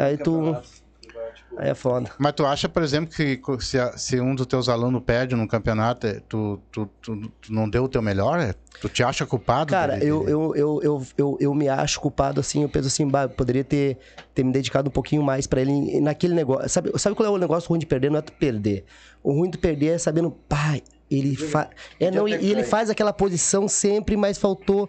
Aí 0.00 0.16
tu- 0.16 0.56
Aí 1.56 1.68
é 1.70 1.74
foda. 1.74 2.10
Mas 2.18 2.32
tu 2.32 2.46
acha, 2.46 2.68
por 2.68 2.82
exemplo, 2.82 3.14
que 3.14 3.40
se, 3.60 3.78
se 3.98 4.20
um 4.20 4.34
dos 4.34 4.46
teus 4.46 4.68
alunos 4.68 5.02
perde 5.04 5.36
num 5.36 5.46
campeonato, 5.46 6.06
é, 6.06 6.20
tu, 6.28 6.60
tu, 6.70 6.88
tu, 7.00 7.16
tu 7.40 7.52
não 7.52 7.68
deu 7.68 7.84
o 7.84 7.88
teu 7.88 8.00
melhor? 8.00 8.40
É? 8.40 8.54
Tu 8.80 8.88
te 8.88 9.02
acha 9.02 9.26
culpado? 9.26 9.70
Cara, 9.70 10.02
eu, 10.02 10.26
eu, 10.28 10.56
eu, 10.56 10.80
eu, 10.82 11.06
eu, 11.16 11.36
eu 11.40 11.54
me 11.54 11.68
acho 11.68 12.00
culpado, 12.00 12.40
assim, 12.40 12.62
eu 12.62 12.68
penso 12.68 12.88
assim, 12.88 13.06
bah, 13.06 13.24
eu 13.24 13.30
poderia 13.30 13.62
ter, 13.62 13.98
ter 14.34 14.42
me 14.42 14.52
dedicado 14.52 14.88
um 14.88 14.92
pouquinho 14.92 15.22
mais 15.22 15.46
pra 15.46 15.60
ele 15.60 16.00
naquele 16.00 16.34
negócio. 16.34 16.68
Sabe, 16.68 16.90
sabe 16.98 17.14
qual 17.14 17.26
é 17.26 17.30
o 17.30 17.38
negócio 17.38 17.68
ruim 17.68 17.78
de 17.78 17.86
perder? 17.86 18.10
Não 18.10 18.18
é 18.18 18.22
tu 18.22 18.32
perder. 18.32 18.84
O 19.22 19.32
ruim 19.32 19.50
de 19.50 19.58
perder 19.58 19.94
é 19.94 19.98
sabendo, 19.98 20.30
pai, 20.30 20.82
ele 21.10 21.36
faz. 21.36 21.68
É, 22.00 22.10
não, 22.10 22.26
e, 22.26 22.34
e 22.34 22.50
ele 22.50 22.64
faz 22.64 22.88
aquela 22.88 23.12
posição 23.12 23.68
sempre, 23.68 24.16
mas 24.16 24.38
faltou 24.38 24.88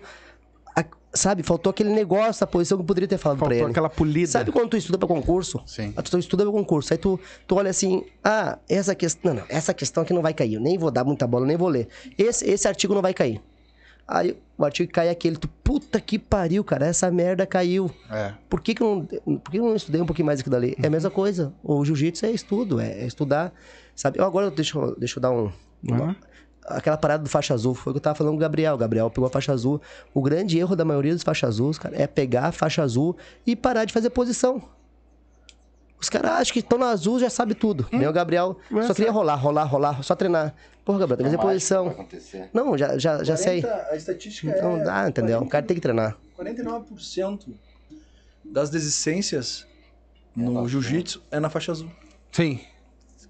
sabe, 1.14 1.44
faltou 1.44 1.70
aquele 1.70 1.90
negócio, 1.90 2.44
a 2.44 2.48
posição 2.48 2.78
que 2.78 2.82
eu 2.82 2.86
poderia 2.86 3.08
ter 3.08 3.18
falado 3.18 3.38
pra 3.38 3.48
Faltou 3.48 3.64
ele. 3.66 3.72
aquela 3.72 3.90
polida. 3.90 4.28
Sabe 4.32 4.52
quando 4.52 4.70
tu 4.70 4.78
estuda 4.78 4.98
pra 4.98 5.08
concurso? 5.08 5.62
Sim. 5.66 5.94
Ah, 5.96 6.02
tu 6.02 6.18
estuda 6.18 6.44
pra 6.44 6.52
concurso. 6.52 6.94
Aí 6.94 6.98
tu, 6.98 7.20
tu 7.48 7.56
olha 7.56 7.70
assim, 7.70 8.04
ah, 8.24 8.58
essa 8.68 8.96
questão. 8.96 9.34
Não, 9.34 9.42
não, 9.42 9.48
essa 9.50 9.74
questão 9.74 10.04
aqui 10.04 10.14
não 10.14 10.22
vai 10.22 10.34
cair. 10.34 10.54
Eu 10.56 10.62
nem 10.62 10.78
vou 10.78 10.90
dar 10.92 11.04
muita 11.04 11.26
bola, 11.28 11.46
nem 11.46 11.56
vou 11.58 11.68
ler. 11.70 11.88
Esse, 12.18 12.50
esse 12.50 12.68
artigo 12.68 12.94
não 12.94 13.02
vai 13.02 13.14
cair. 13.14 13.42
Aí 14.08 14.38
o 14.58 14.66
artigo 14.66 14.92
cai 14.92 15.08
aquele, 15.10 15.38
tu, 15.38 15.48
puta 15.64 16.00
que 16.02 16.20
pariu, 16.20 16.62
cara, 16.64 16.86
essa 16.88 17.10
merda 17.10 17.46
caiu. 17.46 17.90
É. 18.12 18.34
Por 18.50 18.60
que, 18.60 18.76
que, 18.76 18.84
eu, 18.84 19.08
não, 19.26 19.38
por 19.38 19.50
que 19.52 19.60
eu 19.60 19.64
não 19.64 19.76
estudei 19.78 20.02
um 20.02 20.06
pouquinho 20.06 20.26
mais 20.26 20.42
aquilo 20.42 20.52
dali? 20.52 20.76
É 20.82 20.88
a 20.88 20.90
mesma 20.90 21.10
coisa. 21.10 21.54
O 21.64 21.86
jiu-jitsu 21.86 22.26
é 22.26 22.32
estudo, 22.32 22.80
é, 22.82 23.00
é 23.02 23.06
estudar. 23.06 23.54
Sabe? 23.96 24.20
Eu 24.20 24.26
agora 24.26 24.52
deixa, 24.52 24.78
deixa 24.98 25.20
eu 25.20 25.22
dar 25.22 25.32
um. 25.32 25.52
uma- 25.82 26.18
aquela 26.66 26.98
parada 26.98 27.24
do 27.24 27.30
faixa 27.30 27.54
azul. 27.54 27.74
Foi 27.74 27.92
o 27.92 27.94
que 27.94 27.98
eu 27.98 28.02
tava 28.02 28.16
falando 28.16 28.34
com 28.34 28.38
o 28.38 28.40
Gabriel. 28.40 28.74
O 28.74 28.78
Gabriel 28.78 29.10
pegou 29.10 29.28
a 29.28 29.30
faixa 29.30 29.52
azul. 29.52 29.82
O 30.14 30.22
grande 30.22 30.58
erro 30.58 30.76
da 30.76 30.86
maioria 30.86 31.14
dos 31.14 31.24
faixas 31.24 31.50
azuis, 31.50 31.78
cara, 31.78 31.96
é 31.96 32.08
pegar 32.08 32.48
a 32.48 32.52
faixa 32.52 32.82
azul 32.84 33.16
e 33.46 33.56
parar 33.56 33.86
de 33.86 33.94
fazer 33.94 34.10
posição. 34.10 34.62
Os 36.00 36.10
caras 36.10 36.32
acham 36.32 36.54
que 36.54 36.60
estão 36.60 36.78
na 36.78 36.90
azul 36.90 37.18
já 37.18 37.30
sabe 37.30 37.56
tudo. 37.56 37.88
Nem 37.92 38.08
o 38.08 38.12
Gabriel 38.12 38.58
só 38.86 38.94
queria 38.94 39.12
rolar, 39.12 39.36
rolar, 39.36 39.64
rolar, 39.64 40.04
só 40.04 40.16
treinar. 40.16 40.54
Porra, 40.84 41.00
Gabriel, 41.00 41.18
tem 41.18 41.26
que 41.26 41.38
fazer 41.38 41.54
posição. 41.54 41.88
Acontecer. 41.88 42.50
Não, 42.54 42.78
já, 42.78 42.98
já, 42.98 43.24
já 43.24 43.38
sei. 43.38 43.64
A 43.90 43.96
estatística 43.96 44.62
Não 44.62 44.82
é 44.82 44.84
dá, 44.84 45.08
entendeu? 45.08 45.40
O 45.40 45.48
cara 45.48 45.66
tem 45.66 45.76
que 45.76 45.82
treinar. 45.82 46.18
49% 46.38 47.54
das 48.44 48.70
desistências 48.70 49.66
no 50.36 50.52
nossa. 50.52 50.68
jiu-jitsu 50.68 51.22
é 51.32 51.40
na 51.40 51.50
faixa 51.50 51.72
azul. 51.72 51.90
Sim. 52.34 52.60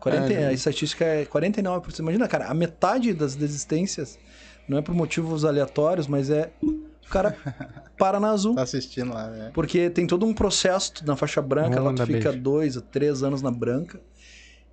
40, 0.04 0.34
É, 0.34 0.48
a 0.48 0.54
estatística 0.54 1.06
é 1.06 1.26
49%. 1.26 2.00
Imagina, 2.00 2.28
cara, 2.28 2.48
a 2.48 2.54
metade 2.54 3.14
das 3.14 3.36
desistências 3.36 4.20
não 4.68 4.78
é 4.78 4.82
por 4.82 4.94
motivos 4.94 5.46
aleatórios, 5.46 6.08
mas 6.08 6.30
é 6.30 6.52
o 6.62 7.10
cara 7.10 7.36
para 7.98 8.20
na 8.20 8.32
azul. 8.32 8.54
Tá 8.56 8.64
assistindo 8.64 9.14
lá, 9.14 9.30
né? 9.30 9.52
Porque 9.54 9.90
tem 9.90 10.06
todo 10.06 10.26
um 10.26 10.34
processo 10.34 10.92
na 11.06 11.16
faixa 11.16 11.42
branca, 11.42 11.80
Vamos 11.82 12.00
lá 12.00 12.06
tu 12.06 12.12
fica 12.12 12.30
beijo. 12.32 12.44
dois 12.44 12.82
três 12.92 13.24
anos 13.24 13.42
na 13.42 13.50
branca. 13.52 14.00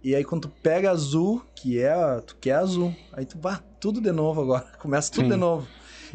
E 0.02 0.14
aí 0.14 0.24
quando 0.24 0.42
tu 0.42 0.52
pega 0.62 0.90
azul, 0.90 1.44
que 1.54 1.78
é, 1.78 1.92
a- 1.92 2.20
tu 2.26 2.34
quer 2.40 2.54
azul, 2.54 2.94
aí 3.12 3.24
tu 3.26 3.38
vai 3.38 3.58
tudo 3.78 4.00
de 4.00 4.10
novo 4.10 4.40
agora, 4.40 4.64
começa 4.80 5.12
tudo 5.12 5.24
Sim. 5.24 5.30
de 5.30 5.36
novo. 5.36 5.68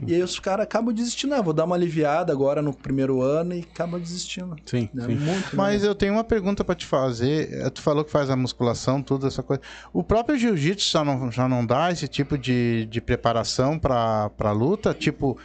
E 0.06 0.14
aí 0.16 0.22
os 0.24 0.39
caras 0.39 0.64
acabam 0.64 0.93
desistindo, 0.93 1.34
ah, 1.36 1.41
vou 1.41 1.54
dar 1.54 1.66
uma 1.66 1.76
aliviada 1.76 2.34
agora 2.34 2.62
no 2.62 2.74
primeiro 2.74 3.22
ano 3.22 3.54
e 3.54 3.60
acabam 3.60 4.00
desistindo. 4.00 4.56
Sim, 4.66 4.89
Né? 4.93 5.06
sim. 5.06 5.16
Muito. 5.16 5.56
Mas 5.56 5.84
né? 5.84 5.88
eu 5.88 5.96
tenho 5.96 6.14
uma 6.14 6.24
pergunta 6.24 6.64
pra 6.64 6.74
te 6.76 6.86
fazer. 6.86 7.50
Eh, 7.54 7.70
Tu 7.70 7.82
falou 7.82 8.04
que 8.04 8.12
faz 8.12 8.30
a 8.30 8.36
musculação, 8.36 9.02
tudo 9.02 9.28
essa 9.28 9.43
coisa. 9.43 9.62
O 9.93 10.04
próprio 10.04 10.38
jiu-jitsu 10.38 10.91
já 10.91 11.04
não, 11.04 11.32
já 11.32 11.48
não 11.48 11.66
dá 11.66 11.91
esse 11.91 12.08
tipo 12.08 12.38
de, 12.38 12.86
de 12.88 13.00
preparação 13.02 13.78
pra, 13.78 14.30
pra 14.32 14.52
luta? 14.52 14.93
Tipo, 14.93 15.38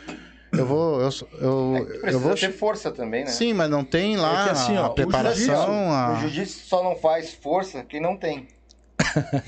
eu 0.52 0.66
vou. 0.66 1.00
Eu, 1.00 1.10
eu, 1.40 1.86
É, 2.04 2.12
eu 2.12 2.18
vou. 2.20 2.34
ter 2.34 2.52
força 2.52 2.90
também, 2.90 3.24
né? 3.24 3.30
Sim, 3.30 3.52
mas 3.52 3.70
não 3.70 3.84
tem 3.84 4.16
lá 4.16 4.40
É 4.42 4.44
que 4.44 4.50
assim, 4.50 4.76
ó, 4.76 4.84
a 4.84 4.88
o 4.88 4.94
preparação. 4.94 5.36
jiu-jitsu- 5.36 5.70
O 5.70 5.92
a- 5.92 6.16
jiu-jitsu 6.20 6.66
só 6.66 6.82
não 6.82 6.96
faz 6.96 7.32
força 7.34 7.84
quem 7.84 8.00
não 8.00 8.16
tem. 8.16 8.48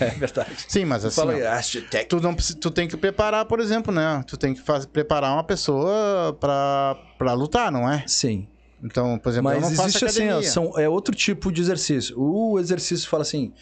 É 0.00 0.10
verdade. 0.10 0.64
Sim, 0.68 0.84
mas 0.84 1.04
assim. 1.04 1.16
Fala 1.16 1.32
ó, 1.32 1.36
aí, 1.36 1.42
hashtag. 1.42 2.06
Tu, 2.06 2.20
não, 2.20 2.34
tu 2.34 2.70
tem 2.70 2.88
que 2.88 2.96
preparar, 2.96 3.44
por 3.44 3.60
exemplo, 3.60 3.92
né? 3.92 4.22
Tu 4.26 4.36
tem 4.36 4.54
que 4.54 4.60
faz, 4.60 4.86
preparar 4.86 5.32
uma 5.32 5.44
pessoa 5.44 6.36
pra, 6.40 6.96
pra 7.18 7.32
lutar, 7.32 7.70
não 7.70 7.90
é? 7.90 8.04
Sim. 8.06 8.48
Então, 8.82 9.18
por 9.18 9.30
exemplo, 9.30 9.50
eu 9.50 9.60
Mas 9.60 9.70
não 9.70 9.76
faço 9.76 9.88
existe 9.90 10.04
assim, 10.04 10.24
academia. 10.24 10.48
ó, 10.48 10.52
são, 10.52 10.78
é 10.78 10.88
outro 10.88 11.14
tipo 11.14 11.52
de 11.52 11.60
exercício. 11.60 12.18
O 12.18 12.58
exercício 12.58 13.08
fala 13.08 13.22
assim, 13.22 13.52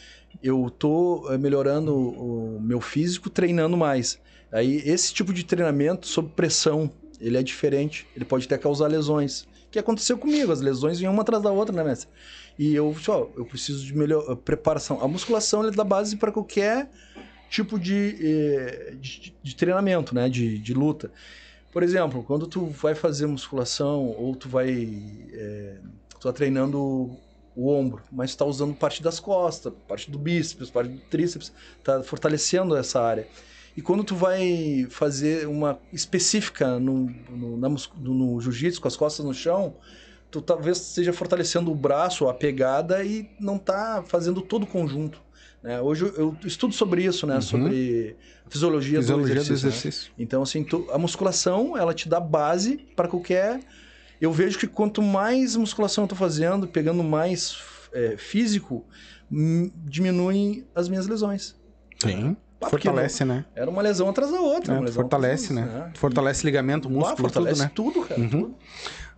eu 0.43 0.70
tô 0.70 1.28
eh, 1.30 1.36
melhorando 1.36 1.95
o 1.95 2.59
meu 2.61 2.80
físico 2.80 3.28
treinando 3.28 3.76
mais. 3.76 4.18
Aí 4.51 4.82
esse 4.84 5.12
tipo 5.12 5.32
de 5.32 5.45
treinamento 5.45 6.07
sob 6.07 6.30
pressão, 6.34 6.91
ele 7.20 7.36
é 7.36 7.43
diferente, 7.43 8.07
ele 8.16 8.24
pode 8.24 8.47
até 8.47 8.57
causar 8.57 8.88
lesões. 8.88 9.43
O 9.43 9.70
que 9.70 9.78
aconteceu 9.78 10.16
comigo, 10.18 10.51
as 10.51 10.61
lesões 10.61 10.99
vinham 10.99 11.12
uma 11.12 11.22
atrás 11.22 11.43
da 11.43 11.53
outra, 11.53 11.74
né, 11.76 11.84
mestre? 11.84 12.09
E 12.59 12.74
eu, 12.74 12.94
ó, 13.09 13.28
eu 13.36 13.44
preciso 13.44 13.84
de 13.84 13.96
melhor 13.96 14.36
preparação. 14.36 15.01
A 15.03 15.09
musculação 15.09 15.62
ela 15.62 15.70
dá 15.70 15.84
base 15.84 16.16
para 16.16 16.30
qualquer 16.30 16.90
tipo 17.48 17.78
de, 17.78 18.16
eh, 18.20 18.94
de, 19.01 19.34
de 19.42 19.57
treinamento, 19.57 20.14
né, 20.14 20.28
de, 20.28 20.59
de 20.59 20.74
luta. 20.74 21.11
Por 21.72 21.82
exemplo, 21.82 22.22
quando 22.22 22.46
tu 22.46 22.66
vai 22.66 22.94
fazer 22.94 23.26
musculação 23.26 24.07
ou 24.18 24.34
tu 24.36 24.48
vai 24.48 24.70
é, 25.32 25.78
tu 26.11 26.18
tá 26.20 26.32
treinando 26.32 26.78
o 27.57 27.68
ombro, 27.68 28.03
mas 28.12 28.34
tu 28.34 28.38
tá 28.38 28.44
usando 28.44 28.74
parte 28.74 29.03
das 29.03 29.18
costas, 29.20 29.72
parte 29.88 30.11
do 30.11 30.18
bíceps, 30.18 30.70
parte 30.70 30.90
do 30.90 31.01
tríceps, 31.09 31.53
tá 31.82 32.03
fortalecendo 32.03 32.76
essa 32.76 33.01
área. 33.01 33.26
E 33.76 33.80
quando 33.82 34.03
tu 34.05 34.14
vai 34.16 34.86
fazer 34.90 35.46
uma 35.48 35.78
específica 35.92 36.78
no, 36.78 37.07
no- 37.30 37.57
no 37.98 38.40
jiu-jitsu, 38.40 38.80
com 38.80 38.88
as 38.88 38.96
costas 38.96 39.24
no 39.24 39.32
chão, 39.32 39.74
tu 40.31 40.41
talvez 40.41 40.78
esteja 40.78 41.12
fortalecendo 41.12 41.70
o 41.70 41.74
braço, 41.74 42.28
a 42.28 42.35
pegada, 42.35 43.03
e 43.05 43.28
não 43.41 43.59
tá 43.59 44.03
fazendo 44.07 44.41
todo 44.41 44.62
o 44.64 44.66
conjunto. 44.66 45.20
né? 45.62 45.78
Hoje 45.81 46.11
eu- 46.16 46.35
estudo 46.45 46.72
sobre 46.72 47.05
isso, 47.05 47.26
né? 47.26 47.39
Sobre 47.43 48.16
a 48.47 48.51
fisiologia, 48.51 48.99
Fisiologia 49.01 49.35
do 49.35 49.35
do 49.35 49.43
exercício. 49.43 49.68
né? 49.68 49.74
exercício. 49.76 50.12
Então, 50.18 50.43
assim, 50.43 50.64
tu- 50.64 50.87
a 50.91 50.97
musculação, 50.97 51.76
ela 51.76 51.93
te 51.93 52.09
dá 52.09 52.18
base 52.18 52.78
para 52.97 53.07
qualquer. 53.07 53.61
Eu 54.20 54.33
vejo 54.33 54.59
que 54.59 54.66
quanto 54.66 55.03
mais 55.03 55.57
musculação 55.57 56.05
eu 56.05 56.09
tô 56.09 56.14
fazendo, 56.16 56.66
pegando 56.66 57.05
mais 57.05 57.59
é, 57.93 58.16
físico, 58.16 58.87
hum, 59.31 59.70
diminuem 59.74 60.64
as 60.74 60.89
minhas 60.89 61.07
lesões. 61.07 61.55
Sim. 61.99 62.37
Ah, 62.62 62.68
Fortalece, 62.68 63.24
né? 63.24 63.45
Era 63.55 63.70
uma 63.70 63.81
lesão 63.83 64.09
atrás 64.09 64.31
da 64.31 64.39
outra. 64.41 64.74
É, 64.87 64.93
fortalece, 64.93 65.53
atrás 65.53 65.70
né? 65.72 65.78
outra, 65.87 65.99
Fortalece 66.01 66.45
ligamento, 66.47 66.89
Ah, 66.89 66.91
músculo, 66.91 67.16
tudo, 67.16 67.33
fortalece 67.33 67.62
né? 67.62 67.70
tudo, 67.74 68.03
cara. 68.03 68.20
Uhum. 68.20 68.28
tudo. 68.28 68.57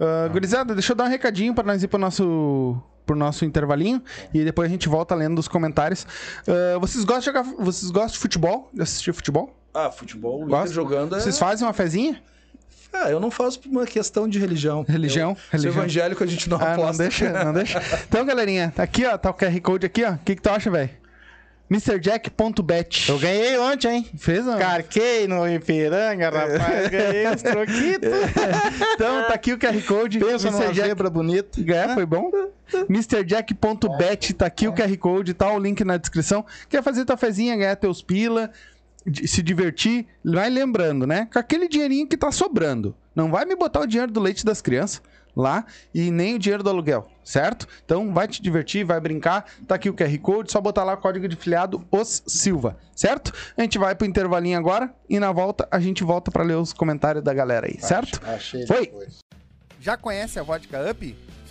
Ah, 0.05 0.29
gurizada, 0.29 0.75
deixa 0.75 0.93
eu 0.93 0.97
dar 0.97 1.05
um 1.05 1.09
recadinho 1.09 1.55
pra 1.55 1.63
nós 1.65 1.83
ir 1.83 1.89
pro 1.89 1.99
nosso, 1.99 2.77
pro 3.07 3.15
nosso 3.15 3.45
intervalinho 3.45 4.03
e 4.35 4.45
depois 4.45 4.69
a 4.69 4.71
gente 4.71 4.89
volta 4.89 5.15
lendo 5.15 5.39
os 5.39 5.47
comentários. 5.49 6.07
Ah, 6.47 6.79
vocês 6.79 7.05
gostam 7.05 7.33
de 7.33 7.39
jogar, 7.39 7.43
vocês 7.65 7.91
gostam 7.91 8.13
de 8.15 8.19
futebol? 8.19 8.69
De 8.75 8.83
assistir 8.83 9.13
futebol? 9.13 9.55
Ah, 9.73 9.91
futebol, 9.91 10.43
o 10.43 10.47
Gosta? 10.47 10.65
Inter 10.65 10.75
jogando 10.75 11.17
é... 11.17 11.21
Vocês 11.21 11.39
fazem 11.39 11.67
uma 11.67 11.73
fezinha? 11.73 12.21
Ah, 12.93 13.11
eu 13.11 13.19
não 13.19 13.31
faço 13.31 13.59
por 13.59 13.71
uma 13.71 13.87
questão 13.87 14.29
de 14.29 14.39
religião. 14.39 14.85
Religião, 14.89 15.31
Eu, 15.31 15.37
religião. 15.53 15.73
Evangélico, 15.73 16.23
a 16.23 16.27
gente 16.27 16.51
não 16.51 16.59
Ah, 16.59 16.73
aposta. 16.75 16.91
não 16.93 16.99
deixa, 16.99 17.45
não 17.45 17.53
deixa. 17.55 17.81
Então, 18.07 18.23
galerinha, 18.27 18.71
tá 18.75 18.83
aqui, 18.83 19.07
ó, 19.07 19.17
tá 19.17 19.31
o 19.31 19.35
QR 19.35 19.59
Code 19.63 19.87
aqui, 19.87 20.05
ó. 20.05 20.13
O 20.13 20.19
que 20.19 20.37
que 20.37 20.43
tu 20.43 20.51
acha, 20.51 20.71
velho? 20.71 20.91
MrJack.bet. 21.71 23.09
Eu 23.09 23.19
ganhei 23.19 23.59
ontem, 23.59 23.89
hein? 23.97 24.11
Fez, 24.19 24.45
não? 24.45 24.59
Carquei 24.59 25.27
no 25.27 25.49
Ipiranga, 25.49 26.27
rapaz. 26.31 26.89
Ganhei 26.89 27.27
os 27.29 27.43
troquitos. 27.43 28.11
Então, 28.95 29.25
tá 29.27 29.35
aqui 29.35 29.53
o 29.53 29.59
QR 29.59 29.81
Code. 29.87 30.19
Pensa 30.19 30.51
numa 30.51 30.65
Mr. 30.65 30.75
Jack- 30.75 30.89
zebra 30.89 31.11
bonita. 31.11 31.61
É, 31.73 31.95
foi 31.95 32.05
bom? 32.07 32.31
MrJack.bet, 32.89 34.35
tá 34.35 34.47
aqui 34.47 34.69
o 34.69 34.73
QR 34.73 34.97
Code, 34.99 35.35
tá 35.35 35.53
o 35.53 35.59
link 35.59 35.83
na 35.85 35.97
descrição. 35.97 36.45
Quer 36.69 36.83
fazer 36.83 37.05
tua 37.05 37.17
fezinha, 37.17 37.57
ganhar 37.57 37.77
teus 37.77 38.03
pila, 38.03 38.51
se 39.27 39.43
divertir, 39.43 40.07
vai 40.25 40.49
lembrando, 40.51 41.07
né? 41.07 41.29
Com 41.33 41.39
aquele 41.39 41.69
dinheirinho 41.69 42.07
que 42.07 42.17
tá 42.17 42.31
sobrando. 42.31 42.95
Não 43.15 43.31
vai 43.31 43.45
me 43.45 43.57
botar 43.57 43.81
o 43.81 43.87
dinheiro 43.87 44.13
do 44.13 44.21
leite 44.21 44.45
das 44.45 44.61
crianças 44.63 45.03
lá 45.35 45.64
e 45.95 46.11
nem 46.11 46.35
o 46.35 46.39
dinheiro 46.39 46.62
do 46.62 46.70
aluguel, 46.70 47.09
certo? 47.24 47.66
Então 47.85 48.12
vai 48.12 48.28
te 48.28 48.43
divertir, 48.43 48.85
vai 48.85 49.01
brincar. 49.01 49.45
Tá 49.66 49.74
aqui 49.74 49.89
o 49.89 49.95
QR 49.95 50.18
Code, 50.18 50.53
só 50.53 50.61
botar 50.61 50.85
lá 50.85 50.95
o 50.95 50.99
código 50.99 51.28
de 51.28 51.37
filiado 51.37 51.85
Os 51.91 52.22
Silva, 52.26 52.76
certo? 52.95 53.33
A 53.57 53.62
gente 53.62 53.78
vai 53.78 53.95
pro 53.95 54.07
intervalinho 54.07 54.59
agora 54.59 54.93
e 55.09 55.18
na 55.18 55.33
volta 55.33 55.66
a 55.70 55.80
gente 55.80 56.05
volta 56.05 56.30
pra 56.30 56.43
ler 56.43 56.57
os 56.57 56.72
comentários 56.72 57.24
da 57.24 57.33
galera 57.33 57.66
aí, 57.66 57.78
certo? 57.80 58.20
Achei 58.26 58.66
Foi. 58.66 58.87
depois. 58.87 59.18
Já 59.80 59.97
conhece 59.97 60.39
a 60.39 60.43
vodka 60.43 60.78
Up? 60.91 61.32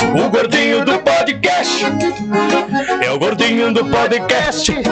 O 0.00 0.30
gordinho 0.30 0.84
do 0.84 0.98
podcast. 1.00 1.84
É 3.04 3.10
o 3.10 3.18
gordinho 3.18 3.72
do 3.72 3.84
podcast. 3.86 4.72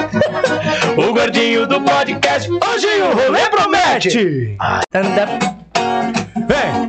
O 0.96 1.12
gordinho 1.12 1.66
do 1.66 1.80
podcast. 1.82 2.50
Hoje 2.50 2.86
o 3.02 3.14
rolê 3.14 3.48
promete. 3.50 4.56
Vem! 6.48 6.88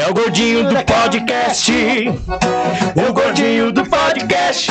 É 0.00 0.08
o 0.08 0.14
gordinho 0.14 0.64
do 0.68 0.74
podcast. 0.84 1.72
O 3.08 3.12
gordinho 3.12 3.72
do 3.72 3.84
podcast. 3.84 4.70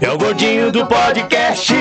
É 0.00 0.10
o 0.10 0.18
gordinho 0.18 0.72
do 0.72 0.86
podcast. 0.86 1.72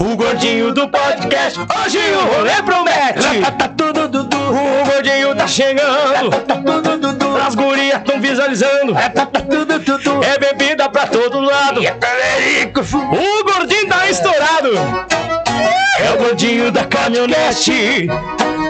O 0.00 0.16
gordinho 0.16 0.72
do 0.72 0.88
podcast. 0.88 1.58
Hoje 1.60 1.98
o 1.98 2.34
rolê 2.36 2.62
promete. 2.62 3.44
O 4.56 4.84
gordinho 4.90 5.34
tá 5.36 5.46
chegando. 5.46 6.30
As 7.46 7.54
gurias 7.54 8.00
tão 8.04 8.20
visualizando. 8.20 8.96
É 10.24 10.38
bebida 10.38 10.88
pra 10.88 11.06
todo 11.06 11.40
lado. 11.40 11.80
O 11.80 13.44
gordinho 13.44 13.88
tá 13.88 14.08
estourado. 14.08 14.70
É 15.98 16.10
o 16.12 16.18
gordinho 16.18 16.72
da 16.72 16.84
caminhonete. 16.84 18.08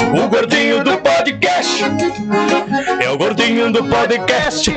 O 0.00 0.28
gordinho 0.28 0.82
do 0.84 0.96
podcast. 0.98 1.84
É 3.00 3.10
o 3.10 3.18
gordinho 3.18 3.72
do 3.72 3.84
podcast. 3.84 4.70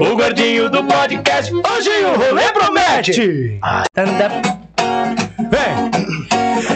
O 0.00 0.16
gordinho 0.16 0.68
do 0.68 0.84
podcast. 0.84 1.52
Hoje 1.52 1.90
o 2.04 2.16
rolê 2.18 2.52
promete. 2.52 3.60
Vem! 5.50 5.93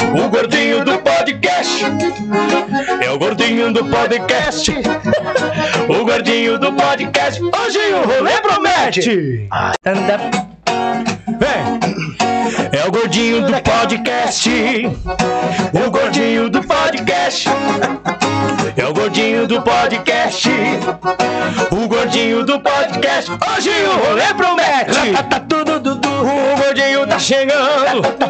O 0.00 0.28
gordinho 0.28 0.84
do 0.84 0.98
podcast. 0.98 1.84
É 3.04 3.10
o 3.10 3.18
gordinho 3.18 3.72
do 3.72 3.84
podcast. 3.84 4.72
O 5.88 6.04
gordinho 6.04 6.58
do 6.58 6.72
podcast. 6.72 7.42
Hoje 7.42 7.78
o 7.94 8.06
rolê 8.06 8.40
promete. 8.40 9.48
Vem! 11.38 11.78
É 12.72 12.86
o 12.86 12.90
gordinho 12.92 13.42
do 13.42 13.52
podcast. 13.60 14.50
O 15.86 15.90
gordinho 15.90 16.48
do 16.48 16.62
podcast. 16.62 17.48
É 18.76 18.86
o 18.86 18.94
gordinho 18.94 19.46
do 19.46 19.60
podcast. 19.62 20.48
O 21.70 21.88
gordinho 21.88 22.44
do 22.44 22.60
podcast. 22.60 23.30
Hoje 23.32 23.70
o 23.70 24.06
rolê 24.06 24.32
promete. 24.34 25.12
Tá 25.28 25.40
tudo 25.40 25.80
dudu. 25.80 26.08
O 26.08 26.56
gordinho 26.56 27.06
tá 27.06 27.18
chegando. 27.18 28.02
Tá. 28.18 28.28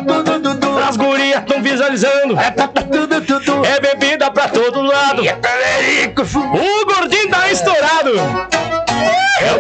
As 0.89 0.97
gurias 0.97 1.43
visualizando. 1.79 2.35
Tá 2.35 2.69
tudo 2.69 3.21
dudu. 3.21 3.65
É 3.65 3.81
bebida 3.81 4.31
pra 4.31 4.49
todo 4.49 4.83
lado. 4.83 5.23
O 5.23 6.87
gordinho 6.87 7.31
tá 7.31 7.51
estourado. 7.51 8.13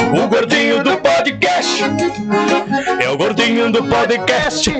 O 0.00 0.28
gordinho 0.28 0.82
do 0.82 0.96
podcast. 0.98 1.82
É 3.02 3.08
o 3.08 3.16
gordinho 3.16 3.70
do 3.72 3.84
podcast. 3.84 4.70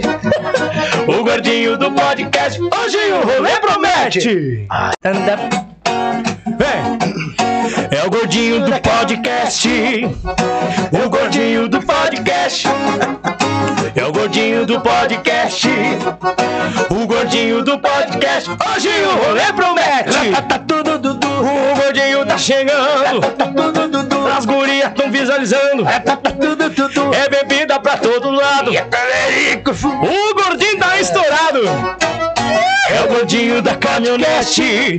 O 1.07 1.25
gordinho 1.25 1.77
do 1.77 1.91
podcast. 1.93 2.61
Hoje 2.61 2.99
o 3.13 3.27
rolê 3.27 3.59
promete. 3.61 4.67
Anda. 5.05 5.39
Vem. 6.59 6.99
É 7.91 8.07
o 8.07 8.11
gordinho 8.11 8.65
do 8.65 8.73
podcast. 8.81 9.69
O 10.93 11.09
gordinho 11.11 11.69
do 11.69 11.81
podcast. 11.81 12.69
É 13.95 14.05
o 14.05 14.13
gordinho 14.13 14.67
do 14.67 14.81
podcast. 14.81 15.69
O 16.91 17.07
gordinho 17.07 17.63
do 17.63 17.79
podcast. 17.79 18.51
Hoje 18.51 18.89
o 18.89 19.27
rolê 19.27 19.53
promete. 19.53 20.43
Tá 20.49 20.59
tudo 20.59 20.99
dudu. 20.99 21.22
O 21.43 21.75
gordinho 21.75 22.25
tá 22.25 22.39
chegando. 22.39 23.21
As 24.37 24.47
gurias 24.47 24.93
tão 24.95 25.11
visualizando. 25.11 25.85
É 27.15 27.29
bebida 27.29 27.81
pra 27.81 27.97
todo 27.97 28.31
lado. 28.31 28.71
O 28.71 30.35
gordinho 30.35 30.79
tá 30.79 31.01
estourado. 31.01 31.63
É 32.89 33.01
o 33.03 33.09
gordinho 33.09 33.61
da 33.61 33.75
caminhonete. 33.75 34.99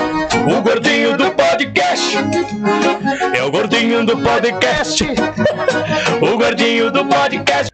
O 0.33 0.61
gordinho 0.61 1.17
do 1.17 1.29
podcast. 1.31 2.17
É 3.35 3.43
o 3.43 3.51
gordinho 3.51 4.05
do 4.05 4.17
podcast. 4.17 5.03
O 6.21 6.37
gordinho 6.37 6.89
do 6.89 7.05
podcast. 7.05 7.71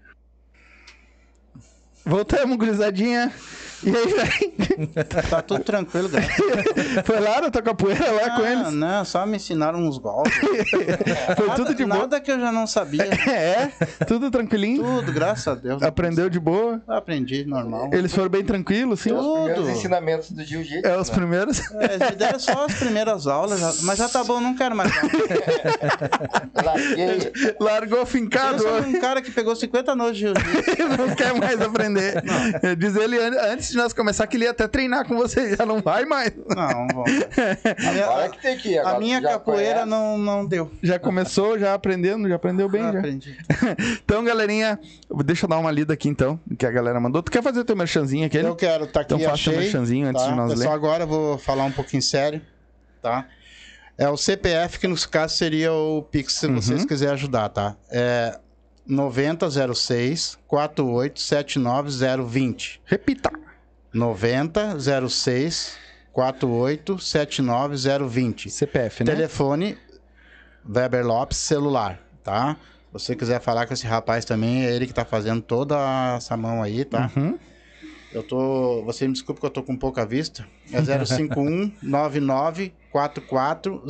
Voltamos, 2.04 2.58
gurizadinha. 2.58 3.32
E 3.84 3.96
aí, 3.96 4.14
velho? 4.14 4.58
Tá 5.30 5.42
tudo 5.42 5.64
tranquilo, 5.64 6.08
cara. 6.10 6.28
Foi 7.04 7.20
lá 7.20 7.42
na 7.42 7.50
tua 7.50 7.62
capoeira 7.64 8.12
lá 8.12 8.36
com 8.36 8.46
eles? 8.46 8.74
Não, 8.74 9.04
só 9.06 9.26
me 9.26 9.38
ensinaram 9.38 9.80
uns 9.80 9.98
golpes. 9.98 10.34
Foi 11.36 11.50
tudo 11.56 11.74
de 11.74 11.84
boa? 11.86 12.02
Nada 12.02 12.22
que 12.22 12.32
eu 12.32 12.40
já 12.40 12.52
não 12.52 12.68
sabia. 12.68 13.04
É, 13.04 13.72
tudo 14.06 14.30
tranquilinho? 14.30 14.84
Tudo, 14.84 15.12
graças 15.12 15.48
a 15.48 15.56
Deus. 15.56 15.82
Aprendeu 15.82 16.30
de 16.30 16.40
boa? 16.40 16.82
Aprendi, 16.88 17.44
normal. 17.46 17.90
Eles 17.92 18.14
foram 18.14 18.30
bem 18.30 18.44
tranquilos, 18.44 19.00
sim? 19.00 19.12
Os 19.14 19.26
primeiros 19.26 19.56
Tudo. 19.66 19.72
ensinamentos 19.72 20.32
do 20.32 20.44
jiu-jitsu. 20.44 20.88
É, 20.88 20.98
os 20.98 21.10
né? 21.10 21.16
primeiros. 21.16 21.60
É, 21.72 21.96
eles 21.96 22.16
deram 22.18 22.40
só 22.40 22.66
as 22.66 22.74
primeiras 22.76 23.26
aulas, 23.28 23.82
mas 23.82 23.98
já 23.98 24.08
tá 24.08 24.24
bom, 24.24 24.40
não 24.40 24.56
quero 24.56 24.76
mais. 24.76 24.92
Larguei. 26.64 27.32
Largou 27.60 27.98
Eu 28.00 28.06
fincado, 28.06 28.62
sou 28.62 28.78
um 28.82 29.00
cara 29.00 29.22
que 29.22 29.32
pegou 29.32 29.56
50 29.56 29.92
anos 29.92 30.14
de 30.16 30.20
jiu-jitsu. 30.22 30.88
não 30.98 31.16
quer 31.16 31.34
mais 31.34 31.60
aprender. 31.62 32.24
Diz 32.78 32.96
ele 32.96 33.18
an- 33.18 33.54
antes 33.68 33.72
de 33.72 33.78
nós 33.78 33.92
começar 33.94 34.26
que 34.28 34.38
ele 34.38 34.46
ia 34.46 34.52
até 34.52 34.66
treinar 34.68 35.06
com 35.06 35.16
você, 35.18 35.56
já 35.56 35.66
não 35.66 35.82
vai 35.82 36.06
mais. 36.06 36.32
Não, 36.56 36.88
vamos. 36.88 37.12
A 37.86 37.92
minha, 37.92 38.06
Agora 38.06 38.30
que 38.30 38.42
tem 38.42 38.58
que 38.58 38.70
ir. 38.70 38.80
a 38.80 38.98
minha 39.00 39.22
capoeira 39.22 39.74
conhece. 39.82 39.90
não, 39.90 40.18
não 40.18 40.46
deu. 40.46 40.72
Já 40.82 40.98
começou, 40.98 41.60
já 41.60 41.74
aprendendo, 41.74 42.30
já 42.30 42.36
aprendeu 42.36 42.70
bem, 42.70 42.82
Já 42.84 42.92
já. 42.94 43.00
aprendi. 43.00 43.38
Então, 44.04 44.24
galerinha, 44.24 44.80
deixa 45.26 45.46
eu 45.46 45.50
dar 45.50 45.58
uma 45.58 45.72
lida 45.72 45.94
aqui 45.94 46.08
então, 46.08 46.40
que 46.58 46.66
a 46.66 46.72
galera 46.72 46.98
mandou. 47.00 47.22
Tu 47.22 47.30
quer 47.32 47.44
fazer 47.44 47.64
teu 47.66 47.76
merchanzinho 47.76 48.26
aquele? 48.26 48.48
Eu 48.48 48.56
quero, 48.56 48.88
tá 48.88 49.02
aqui, 49.02 49.14
Então 49.14 49.20
faça 49.20 49.32
o 49.50 49.54
achei. 49.54 49.58
merchanzinho 49.58 50.08
antes 50.08 50.24
tá? 50.24 50.30
de 50.30 50.36
nós 50.36 50.54
Pessoal, 50.54 50.70
ler. 50.70 50.76
agora 50.76 51.04
eu 51.04 51.08
vou 51.08 51.38
falar 51.38 51.66
um 51.66 51.72
pouquinho 51.72 52.02
sério, 52.02 52.42
tá? 53.02 53.28
É 53.98 54.08
o 54.10 54.16
CPF, 54.16 54.80
que 54.80 54.88
no 54.88 54.96
caso 55.10 55.36
seria 55.36 55.74
o 55.74 56.02
Pix, 56.04 56.34
se 56.34 56.48
Uhum. 56.48 56.56
vocês 56.62 56.86
quiserem 56.86 57.14
ajudar, 57.16 57.50
tá? 57.50 57.76
É 57.92 58.40
9006 58.86 60.38
4879020. 60.48 62.80
Repita. 62.86 63.30
9006 63.98 65.78
4879020. 66.14 68.50
CPF, 68.50 69.04
né? 69.04 69.14
Telefone 69.14 69.78
Weber 70.68 71.06
Lopes 71.06 71.38
celular, 71.38 72.00
tá? 72.24 72.58
Se 72.88 72.94
você 72.94 73.16
quiser 73.16 73.40
falar 73.40 73.68
com 73.68 73.74
esse 73.74 73.86
rapaz 73.86 74.26
também, 74.26 74.66
é 74.66 74.76
ele 74.76 74.88
que 74.88 74.94
tá 74.94 75.06
fazendo 75.06 75.42
toda 75.42 75.78
essa 76.16 76.36
mão 76.36 76.64
aí, 76.64 76.84
tá? 76.84 77.12
Uhum. 77.16 77.38
Eu 78.12 78.24
tô. 78.24 78.84
Você 78.86 79.08
me 79.08 79.14
desculpe 79.14 79.40
que 79.40 79.46
eu 79.46 79.52
tô 79.52 79.62
com 79.62 79.78
pouca 79.78 80.04
vista. 80.06 80.48
É 80.72 81.06
051 81.06 81.72
99 81.84 82.74
44 82.92 83.84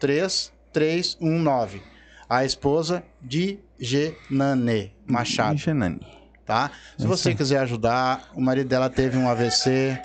03319. 0.00 1.82
A 2.28 2.44
esposa 2.44 3.04
de 3.22 3.60
Genane 3.78 4.92
Machado, 5.06 5.58
Genani. 5.58 6.17
Tá? 6.48 6.72
Se 6.96 7.06
você 7.06 7.34
quiser 7.34 7.58
ajudar, 7.58 8.30
o 8.34 8.40
marido 8.40 8.68
dela 8.68 8.88
teve 8.88 9.18
um 9.18 9.28
AVC. 9.28 10.00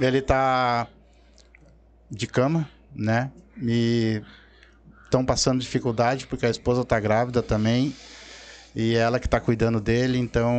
Ele 0.00 0.20
tá 0.20 0.88
de 2.10 2.26
cama, 2.26 2.68
né? 2.92 3.30
E 3.62 4.20
estão 5.04 5.24
passando 5.24 5.60
dificuldade 5.60 6.26
porque 6.26 6.46
a 6.46 6.50
esposa 6.50 6.84
tá 6.84 6.98
grávida 6.98 7.40
também. 7.42 7.94
E 8.74 8.96
ela 8.96 9.20
que 9.20 9.28
tá 9.28 9.38
cuidando 9.38 9.80
dele, 9.80 10.18
então 10.18 10.50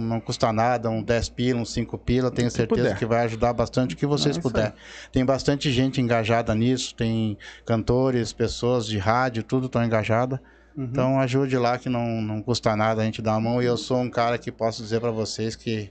não 0.00 0.20
custa 0.20 0.52
nada, 0.52 0.88
um 0.88 1.02
10 1.02 1.28
pila, 1.30 1.60
um 1.60 1.64
5 1.64 1.98
pila, 1.98 2.30
tenho 2.30 2.48
certeza 2.48 2.82
puder. 2.82 2.96
que 2.96 3.04
vai 3.04 3.24
ajudar 3.24 3.52
bastante 3.52 3.94
o 3.94 3.98
que 3.98 4.06
vocês 4.06 4.38
É 4.38 4.40
puderem. 4.40 4.72
Tem 5.12 5.24
bastante 5.24 5.70
gente 5.72 6.00
engajada 6.00 6.54
nisso, 6.54 6.94
tem 6.94 7.36
cantores, 7.66 8.32
pessoas 8.32 8.86
de 8.86 8.98
rádio, 8.98 9.42
tudo 9.42 9.66
estão 9.66 9.84
engajadas. 9.84 10.38
Uhum. 10.76 10.84
Então 10.84 11.20
ajude 11.20 11.56
lá 11.56 11.78
que 11.78 11.88
não, 11.88 12.20
não 12.20 12.42
custa 12.42 12.76
nada 12.76 13.02
a 13.02 13.04
gente 13.04 13.22
dar 13.22 13.34
a 13.34 13.40
mão. 13.40 13.62
E 13.62 13.66
eu 13.66 13.76
sou 13.76 13.98
um 13.98 14.10
cara 14.10 14.36
que 14.38 14.52
posso 14.52 14.82
dizer 14.82 15.00
para 15.00 15.10
vocês 15.10 15.56
que 15.56 15.90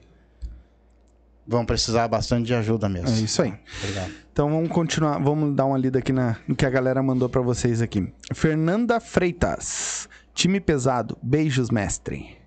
vão 1.48 1.66
precisar 1.66 2.08
bastante 2.08 2.46
de 2.46 2.54
ajuda 2.54 2.88
mesmo. 2.88 3.10
É 3.10 3.22
isso 3.22 3.42
aí. 3.42 3.54
Obrigado. 3.82 4.12
Então 4.32 4.50
vamos 4.50 4.70
continuar, 4.70 5.18
vamos 5.20 5.56
dar 5.56 5.66
uma 5.66 5.78
lida 5.78 6.00
aqui 6.00 6.12
na, 6.12 6.38
no 6.48 6.56
que 6.56 6.66
a 6.66 6.70
galera 6.70 7.02
mandou 7.02 7.30
pra 7.30 7.42
vocês 7.42 7.82
aqui. 7.82 8.12
Fernanda 8.34 9.00
Freitas, 9.00 10.10
time 10.34 10.60
pesado, 10.60 11.18
beijos, 11.22 11.70
mestre. 11.70 12.38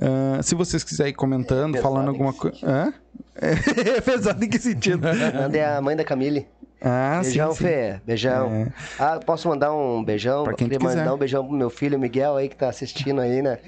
Ah, 0.00 0.42
se 0.42 0.54
vocês 0.54 0.82
quiserem 0.82 1.10
ir 1.10 1.14
comentando, 1.14 1.72
Pesado 1.74 1.82
falando 1.82 2.06
em 2.06 2.08
alguma 2.08 2.32
coisa. 2.32 2.58
Hã? 2.62 2.92
É 3.34 4.00
pesado 4.00 4.44
em 4.44 4.48
que 4.48 4.58
sentido? 4.58 5.00
Nanda 5.02 5.56
é 5.56 5.76
a 5.76 5.80
mãe 5.80 5.96
da 5.96 6.04
Camille. 6.04 6.46
Ah, 6.84 7.20
beijão, 7.22 7.52
sim, 7.52 7.58
sim. 7.58 7.64
Fê. 7.64 8.00
Beijão. 8.04 8.52
É. 8.52 8.72
Ah, 8.98 9.20
posso 9.24 9.48
mandar 9.48 9.72
um 9.74 10.02
beijão? 10.04 10.44
Pra 10.44 10.54
quem 10.54 10.68
Queria 10.68 10.78
quiser. 10.78 10.98
mandar 10.98 11.14
um 11.14 11.18
beijão 11.18 11.46
pro 11.46 11.56
meu 11.56 11.70
filho 11.70 11.98
Miguel 11.98 12.36
aí 12.36 12.48
que 12.48 12.56
tá 12.56 12.68
assistindo 12.68 13.20
aí, 13.20 13.40
né? 13.40 13.58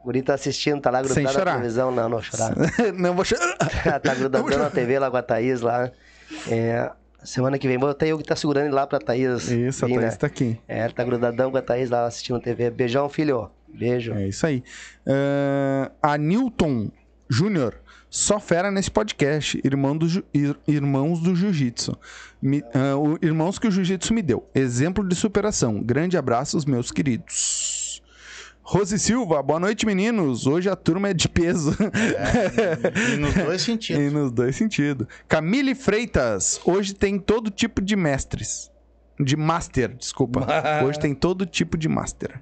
O 0.00 0.04
guri 0.06 0.22
tá 0.22 0.34
assistindo, 0.34 0.80
tá 0.80 0.90
lá 0.90 1.02
grudado 1.02 1.22
na 1.22 1.44
televisão. 1.44 1.90
Não, 1.90 2.08
não 2.08 2.22
chorar. 2.22 2.54
Não 2.94 3.14
vou 3.14 3.24
chorar. 3.24 3.56
tá 4.00 4.14
grudadão 4.14 4.58
na 4.58 4.70
TV 4.70 4.98
lá 4.98 5.10
com 5.10 5.16
a 5.16 5.22
Thaís 5.22 5.60
lá. 5.60 5.90
É, 6.48 6.90
semana 7.24 7.58
que 7.58 7.66
vem, 7.66 7.76
vou 7.76 7.90
até 7.90 8.08
eu 8.08 8.18
que 8.18 8.24
tá 8.24 8.36
segurando 8.36 8.66
ele 8.66 8.74
lá 8.74 8.86
pra 8.86 8.98
Thaís. 8.98 9.50
Isso, 9.50 9.84
a 9.84 9.88
vir, 9.88 9.94
Thaís 9.98 10.12
né? 10.12 10.16
tá 10.16 10.26
aqui. 10.26 10.60
É, 10.68 10.84
ele 10.84 10.92
tá 10.94 11.04
grudadão 11.04 11.50
com 11.50 11.56
a 11.56 11.62
Thaís 11.62 11.90
lá 11.90 12.06
assistindo 12.06 12.40
TV. 12.40 12.70
Beijão, 12.70 13.08
filho. 13.08 13.50
Beijo. 13.68 14.14
É 14.14 14.28
isso 14.28 14.46
aí. 14.46 14.62
Ah, 15.06 15.90
a 16.00 16.16
Newton 16.16 16.90
Júnior, 17.28 17.74
só 18.08 18.38
fera 18.40 18.70
nesse 18.70 18.90
podcast. 18.90 19.60
Irmão 19.64 19.96
do, 19.96 20.06
irmãos 20.66 21.20
do 21.20 21.34
Jiu-Jitsu. 21.34 21.96
O- 22.98 23.18
irmãos 23.24 23.58
que 23.58 23.66
o 23.66 23.70
Jiu-Jitsu 23.70 24.14
me 24.14 24.22
deu. 24.22 24.48
Exemplo 24.54 25.06
de 25.06 25.14
superação. 25.14 25.82
Grande 25.82 26.16
abraço, 26.16 26.58
meus 26.68 26.90
queridos. 26.90 28.02
Rose 28.62 28.98
Silva, 28.98 29.40
boa 29.42 29.60
noite, 29.60 29.86
meninos. 29.86 30.44
Hoje 30.46 30.68
a 30.68 30.74
turma 30.74 31.10
é 31.10 31.14
de 31.14 31.28
peso. 31.28 31.76
E 33.12 33.16
nos 33.16 33.32
dois 33.44 33.62
sentidos. 33.62 34.02
E 34.02 34.10
nos 34.10 34.32
dois 34.32 34.56
sentidos. 34.56 35.06
Camille 35.28 35.74
Freitas, 35.74 36.60
hoje 36.64 36.92
tem 36.94 37.16
todo 37.18 37.48
tipo 37.50 37.80
de 37.80 37.94
mestres. 37.94 38.70
De 39.20 39.36
master, 39.36 39.94
desculpa. 39.96 40.46
Hoje 40.84 40.98
tem 41.00 41.14
todo 41.14 41.46
tipo 41.46 41.78
de 41.78 41.88
master. 41.88 42.38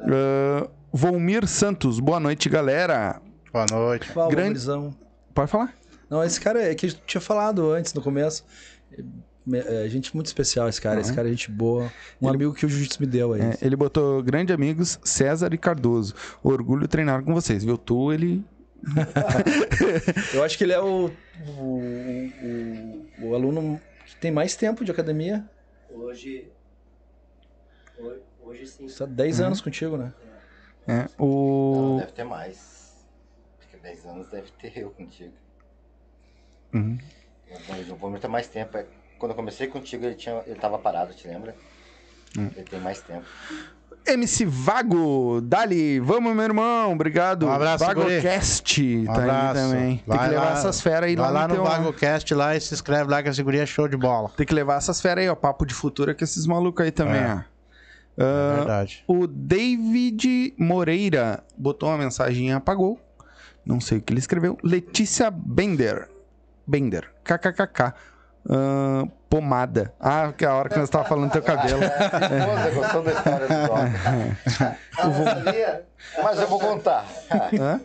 Ah, 0.00 0.68
Volmir 0.92 1.46
Santos, 1.46 2.00
boa 2.00 2.18
noite, 2.18 2.48
galera. 2.48 3.22
Boa 3.52 3.66
noite. 3.70 4.08
Fala, 4.08 4.30
Grande- 4.30 4.48
gurizão. 4.50 4.94
Pode 5.34 5.50
falar? 5.50 5.74
Não, 6.08 6.22
esse 6.24 6.40
cara 6.40 6.62
é 6.62 6.74
que 6.74 6.86
a 6.86 6.88
gente 6.88 7.02
tinha 7.06 7.20
falado 7.20 7.70
antes, 7.70 7.92
no 7.94 8.02
começo. 8.02 8.44
É, 9.52 9.84
é 9.86 9.88
gente 9.88 10.14
muito 10.14 10.26
especial, 10.26 10.68
esse 10.68 10.80
cara. 10.80 11.00
Esse 11.00 11.12
cara 11.12 11.28
é 11.28 11.30
gente 11.30 11.50
boa. 11.50 11.90
Um 12.20 12.28
amigo 12.28 12.52
que 12.54 12.64
o 12.64 12.68
Jiu-Jitsu 12.68 13.00
me 13.00 13.06
deu 13.06 13.32
aí. 13.32 13.40
É, 13.40 13.58
ele 13.62 13.74
botou 13.76 14.22
grande 14.22 14.52
amigos 14.52 14.98
César 15.04 15.52
e 15.52 15.58
Cardoso. 15.58 16.14
Orgulho 16.42 16.86
treinar 16.86 17.22
com 17.24 17.32
vocês, 17.34 17.64
viu? 17.64 17.76
Tu, 17.78 18.12
ele. 18.12 18.44
Eu 20.34 20.42
acho 20.44 20.58
que 20.58 20.64
ele 20.64 20.72
é 20.72 20.80
o, 20.80 21.10
o, 21.58 21.80
o, 23.22 23.26
o 23.28 23.34
aluno 23.34 23.80
que 24.06 24.16
tem 24.16 24.30
mais 24.30 24.54
tempo 24.56 24.84
de 24.84 24.90
academia. 24.90 25.44
Hoje. 25.90 26.48
Hoje 28.44 28.66
sim. 28.66 28.86
Está 28.86 29.06
10 29.06 29.40
Uhum. 29.40 29.46
anos 29.46 29.60
contigo, 29.60 29.96
né? 29.96 30.12
É, 30.86 31.06
Não, 31.18 31.26
o. 31.26 31.96
deve 32.00 32.12
ter 32.12 32.24
mais. 32.24 32.81
Acho 33.82 33.92
que 33.96 34.02
10 34.02 34.06
anos 34.06 34.28
deve 34.30 34.50
ter 34.60 34.78
eu 34.78 34.90
contigo. 34.90 35.32
Uhum. 36.74 36.98
Mas 37.68 37.90
o 37.90 37.96
Vômito 37.96 38.22
tem 38.22 38.30
mais 38.30 38.46
tempo. 38.46 38.76
é- 38.76 38.86
Quando 39.18 39.32
eu 39.32 39.36
comecei 39.36 39.66
contigo, 39.68 40.04
ele, 40.04 40.14
tinha, 40.16 40.42
ele 40.46 40.58
tava 40.58 40.78
parado, 40.78 41.14
te 41.14 41.28
lembra? 41.28 41.54
Hum. 42.36 42.50
Ele 42.56 42.64
tem 42.64 42.80
mais 42.80 43.00
tempo. 43.02 43.24
MC 44.04 44.44
Vago, 44.46 45.40
Dali, 45.40 46.00
vamos, 46.00 46.34
meu 46.34 46.42
irmão, 46.44 46.92
obrigado. 46.92 47.46
Um 47.46 47.52
abraço, 47.52 47.84
VagoCast, 47.84 48.82
Um 48.82 49.04
tá 49.04 49.12
aí 49.12 49.20
abraço. 49.30 49.54
também. 49.60 49.96
Tem 49.98 50.02
Vai 50.06 50.18
que 50.18 50.34
levar 50.34 50.44
lá- 50.46 50.52
essas 50.58 50.80
feras 50.80 51.04
aí 51.08 51.14
vai 51.14 51.26
lá, 51.26 51.40
lá 51.42 51.48
no 51.48 51.54
no. 51.56 51.62
VagoCast 51.64 52.34
lá 52.34 52.56
e 52.56 52.60
se 52.60 52.74
inscreve 52.74 53.08
lá 53.08 53.22
que 53.22 53.28
a 53.28 53.32
seguria 53.32 53.62
é 53.62 53.66
show 53.66 53.86
de 53.86 53.96
bola. 53.96 54.28
Tem 54.30 54.44
que 54.44 54.52
levar 54.54 54.78
essas 54.78 55.00
feras 55.00 55.22
aí, 55.22 55.28
ó, 55.30 55.36
papo 55.36 55.64
de 55.64 55.72
futuro 55.74 56.12
com 56.16 56.24
esses 56.24 56.44
malucos 56.46 56.84
aí 56.84 56.90
também, 56.90 57.20
É. 57.20 57.34
ó. 57.34 57.52
É 58.18 58.24
Ah, 58.24 58.54
verdade. 58.56 59.04
o 59.06 59.26
David 59.28 60.52
Moreira 60.58 61.44
botou 61.56 61.88
uma 61.88 61.96
mensagem 61.98 62.48
e 62.48 62.52
apagou. 62.52 62.98
Não 63.64 63.80
sei 63.80 63.98
o 63.98 64.02
que 64.02 64.12
ele 64.12 64.20
escreveu. 64.20 64.58
Letícia 64.62 65.30
Bender. 65.30 66.08
Bender. 66.66 67.10
KKKK. 67.24 67.94
Ah, 68.48 69.04
pomada. 69.30 69.94
Ah, 70.00 70.32
que 70.36 70.44
é 70.44 70.48
a 70.48 70.54
hora 70.54 70.68
que 70.68 70.78
nós 70.78 70.90
tava 70.90 71.04
falando 71.04 71.28
do 71.28 71.32
teu 71.32 71.42
cabelo. 71.42 71.80
Você 71.80 72.70
gostou 72.74 73.02
da 73.02 73.12
história 73.12 73.46
do? 73.46 73.54
Mas 76.22 76.40
eu 76.40 76.48
vou 76.48 76.58
contar. 76.58 77.06
Hã? 77.58 77.80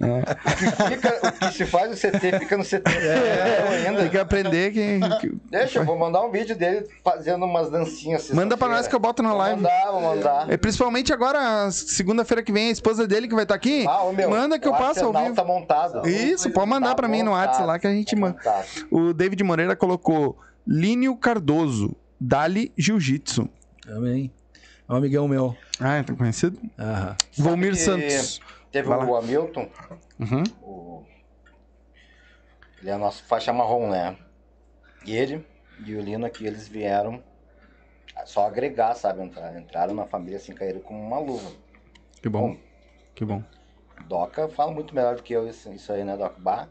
O 0.00 0.56
que, 0.56 0.94
fica- 0.96 1.20
o 1.28 1.32
que 1.32 1.52
se 1.54 1.66
faz 1.66 1.90
no 1.90 1.96
CT 1.96 2.38
fica 2.38 2.56
no 2.56 2.62
CT. 2.64 2.80
Tem 2.82 3.86
ainda. 3.88 4.08
que 4.08 4.16
aprender 4.16 4.70
que. 4.72 5.00
que- 5.20 5.36
Deixa, 5.50 5.80
eu 5.80 5.84
vou 5.84 5.98
mandar 5.98 6.22
um 6.24 6.30
vídeo 6.30 6.54
dele 6.56 6.86
fazendo 7.02 7.44
umas 7.44 7.68
dancinhas. 7.68 8.30
Manda 8.30 8.56
pra 8.56 8.68
nós 8.68 8.86
que 8.86 8.94
eu 8.94 9.00
boto 9.00 9.22
na 9.24 9.30
Vou 9.30 9.38
live. 9.38 9.56
mandar, 9.60 9.90
vou 9.90 10.00
mandar. 10.00 10.50
É, 10.52 10.56
principalmente 10.56 11.12
agora, 11.12 11.68
segunda-feira 11.72 12.42
que 12.44 12.52
vem, 12.52 12.68
a 12.68 12.72
esposa 12.72 13.08
dele 13.08 13.26
que 13.26 13.34
vai 13.34 13.42
estar 13.42 13.56
aqui. 13.56 13.84
Ah, 13.88 14.04
ô, 14.04 14.12
meu, 14.12 14.30
manda 14.30 14.56
que 14.58 14.68
eu 14.68 14.72
o 14.72 14.78
passo 14.78 15.04
ao 15.04 15.12
vivo. 15.12 15.34
tá 15.34 15.44
montado. 15.44 16.08
Isso, 16.08 16.48
pode 16.50 16.68
mandar 16.70 16.90
Tá 16.90 16.94
pra 16.94 17.08
mim 17.08 17.22
no 17.24 17.32
montado, 17.32 17.46
WhatsApp 17.48 17.66
lá 17.66 17.78
que 17.80 17.86
a 17.88 17.90
gente 17.90 18.14
tá 18.14 18.20
manda. 18.20 18.36
O 18.92 19.12
David 19.12 19.42
Moreira 19.42 19.74
colocou 19.74 20.38
Línio 20.64 21.16
Cardoso, 21.16 21.96
Dali 22.20 22.72
Jiu-Jitsu. 22.78 23.48
Amém. 23.90 24.30
É 24.88 24.92
um 24.92 24.96
amigão 24.96 25.26
meu. 25.26 25.56
Ah, 25.80 26.02
tá 26.06 26.14
conhecido? 26.14 26.58
Aham. 26.78 27.16
Volmir 27.36 27.72
que- 27.72 27.78
Santos. 27.78 28.40
Teve 28.70 28.88
Vai 28.88 29.06
o 29.06 29.16
Hamilton, 29.16 29.68
Uhum. 30.20 30.42
o... 30.62 31.04
ele 32.80 32.90
é 32.90 32.96
nosso 32.96 33.24
faixa 33.24 33.52
marrom, 33.52 33.88
né? 33.88 34.16
E 35.06 35.16
ele 35.16 35.44
e 35.86 35.94
o 35.94 36.00
Lino 36.00 36.26
aqui, 36.26 36.46
eles 36.46 36.68
vieram 36.68 37.22
só 38.26 38.46
agregar, 38.46 38.94
sabe? 38.94 39.22
Entraram, 39.22 39.58
entraram 39.58 39.94
na 39.94 40.04
família 40.06 40.36
assim, 40.36 40.52
caíram 40.52 40.80
como 40.80 41.00
uma 41.00 41.18
luva. 41.18 41.50
Que 42.20 42.28
bom. 42.28 42.56
Que 43.14 43.24
bom. 43.24 43.42
Doca 44.06 44.48
fala 44.48 44.72
muito 44.72 44.94
melhor 44.94 45.16
do 45.16 45.22
que 45.22 45.32
eu 45.32 45.48
isso, 45.48 45.92
aí, 45.92 46.04
né, 46.04 46.16
Doca? 46.16 46.34
Bah. 46.38 46.68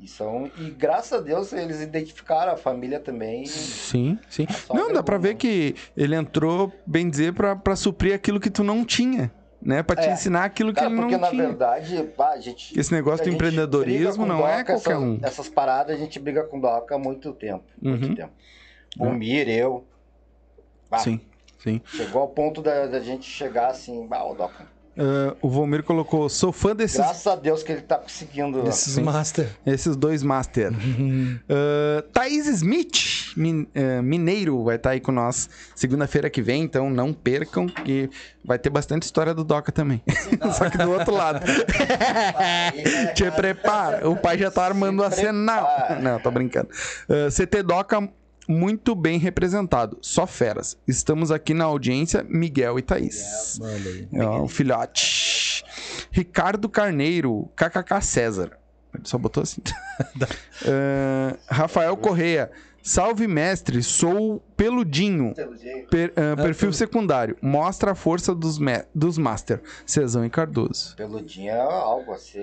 E, 0.00 0.06
são, 0.06 0.50
e 0.56 0.70
graças 0.70 1.12
a 1.12 1.22
Deus 1.22 1.52
eles 1.52 1.80
identificaram 1.80 2.52
a 2.52 2.56
família 2.56 3.00
também. 3.00 3.44
Sim, 3.46 4.18
sim. 4.28 4.46
Não, 4.72 4.92
dá 4.92 5.02
pra 5.02 5.18
ver 5.18 5.34
que 5.34 5.74
ele 5.96 6.14
entrou, 6.14 6.72
bem 6.86 7.10
dizer, 7.10 7.34
pra, 7.34 7.56
pra 7.56 7.74
suprir 7.74 8.14
aquilo 8.14 8.38
que 8.38 8.48
tu 8.50 8.62
não 8.62 8.84
tinha. 8.84 9.30
Né? 9.60 9.82
Pra 9.82 9.96
te 9.96 10.06
É. 10.06 10.12
ensinar 10.12 10.44
aquilo 10.44 10.72
que 10.72 10.76
Cara, 10.80 10.86
ele 10.90 10.96
porque 11.00 11.14
não 11.14 11.20
na 11.20 11.30
tinha. 11.30 11.46
verdade, 11.48 12.02
pá, 12.16 12.30
a 12.30 12.40
gente. 12.40 12.78
Esse 12.78 12.92
negócio 12.92 13.24
do 13.24 13.30
empreendedorismo 13.32 14.24
não 14.24 14.46
é 14.46 14.58
Doca, 14.58 14.72
qualquer 14.74 14.92
essas, 14.92 15.02
um. 15.02 15.18
Essas 15.22 15.48
paradas 15.48 15.96
a 15.96 15.98
gente 15.98 16.18
briga 16.20 16.44
com 16.44 16.60
Doca 16.60 16.94
há 16.94 16.98
muito 16.98 17.32
tempo. 17.32 17.64
Muito 17.82 18.06
Uhum. 18.08 18.14
tempo. 18.14 18.32
O 19.00 19.10
Mir, 19.10 19.48
eu. 19.48 19.84
Bah, 20.88 20.98
Sim, 20.98 21.20
sim. 21.58 21.80
Chegou 21.84 22.22
ao 22.22 22.28
ponto 22.28 22.62
da, 22.62 22.86
da 22.86 23.00
gente 23.00 23.26
chegar 23.28 23.68
assim, 23.68 24.06
bah, 24.06 24.24
o 24.24 24.34
Doca. 24.34 24.66
Ah, 24.98 25.36
o 25.40 25.48
Volmir 25.48 25.84
colocou, 25.84 26.28
sou 26.28 26.50
fã 26.52 26.74
desses, 26.74 26.96
Graças 26.96 27.26
a 27.26 27.36
Deus 27.36 27.62
que 27.62 27.70
ele 27.70 27.82
tá 27.82 27.96
conseguindo. 27.98 28.66
Esses 28.68 28.94
Sim. 28.94 29.02
master. 29.02 29.48
esses 29.64 29.94
dois 29.94 30.22
master. 30.24 30.72
Uh, 30.72 32.02
Thaís 32.12 32.46
Smith, 32.48 33.32
min- 33.36 33.68
eh, 33.74 34.02
mineiro, 34.02 34.64
vai 34.64 34.74
estar 34.76 34.90
aí 34.90 35.00
com 35.00 35.12
nós 35.12 35.48
segunda-feira 35.74 36.28
que 36.28 36.42
vem, 36.42 36.62
então 36.64 36.90
não 36.90 37.12
percam, 37.12 37.66
que 37.66 38.10
vai 38.44 38.58
ter 38.58 38.70
bastante 38.70 39.04
história 39.04 39.32
do 39.32 39.44
Doca 39.44 39.70
também. 39.70 40.02
Só 40.56 40.68
que 40.68 40.78
do 40.78 40.90
outro 40.90 41.14
lado. 41.14 41.40
Te 43.14 43.30
prepara, 43.30 44.08
o 44.08 44.16
pai 44.16 44.38
já 44.38 44.50
tá 44.50 44.64
armando 44.64 45.02
a 45.04 45.10
cena. 45.10 45.62
Não, 46.02 46.18
tô 46.20 46.30
brincando. 46.30 46.68
Uh, 47.08 47.30
CT 47.30 47.62
Doca, 47.62 48.08
muito 48.48 48.94
bem 48.94 49.18
representado, 49.18 49.98
só 50.00 50.26
feras. 50.26 50.76
Estamos 50.88 51.30
aqui 51.30 51.52
na 51.52 51.64
audiência, 51.64 52.24
Miguel 52.28 52.78
e 52.78 52.82
Thaís. 52.82 53.58
Ó, 54.18 54.42
o 54.44 54.48
filhote. 54.48 55.62
Ricardo 56.10 56.68
Carneiro, 56.68 57.50
KKK 57.54 58.00
César. 58.00 58.58
Ele 58.94 59.02
só 59.04 59.18
botou 59.18 59.42
assim. 59.42 59.60
Ah, 60.66 61.36
Rafael 61.48 61.96
Correia. 61.96 62.50
Salve, 62.82 63.26
mestre. 63.28 63.82
Sou 63.82 64.40
peludinho. 64.56 65.34
Per- 65.90 66.12
ah, 66.16 66.36
perfil 66.42 66.72
secundário. 66.72 67.36
Mostra 67.42 67.92
a 67.92 67.94
força 67.94 68.34
dos, 68.34 68.58
dos 68.94 69.18
master. 69.18 69.60
Cezão 69.84 70.24
e 70.24 70.30
Cardoso. 70.30 70.96
Peludinho 70.96 71.50
é 71.50 71.60
algo 71.60 72.12
assim. 72.12 72.40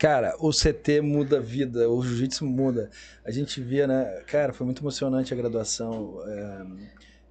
Cara, 0.00 0.34
o 0.38 0.50
CT 0.50 1.02
muda 1.02 1.36
a 1.36 1.40
vida, 1.40 1.86
o 1.90 2.02
jiu-jitsu 2.02 2.46
muda. 2.46 2.88
A 3.22 3.30
gente 3.30 3.60
via, 3.60 3.86
né? 3.86 4.22
Cara, 4.26 4.50
foi 4.50 4.64
muito 4.64 4.82
emocionante 4.82 5.34
a 5.34 5.36
graduação 5.36 6.22
é, 6.26 6.66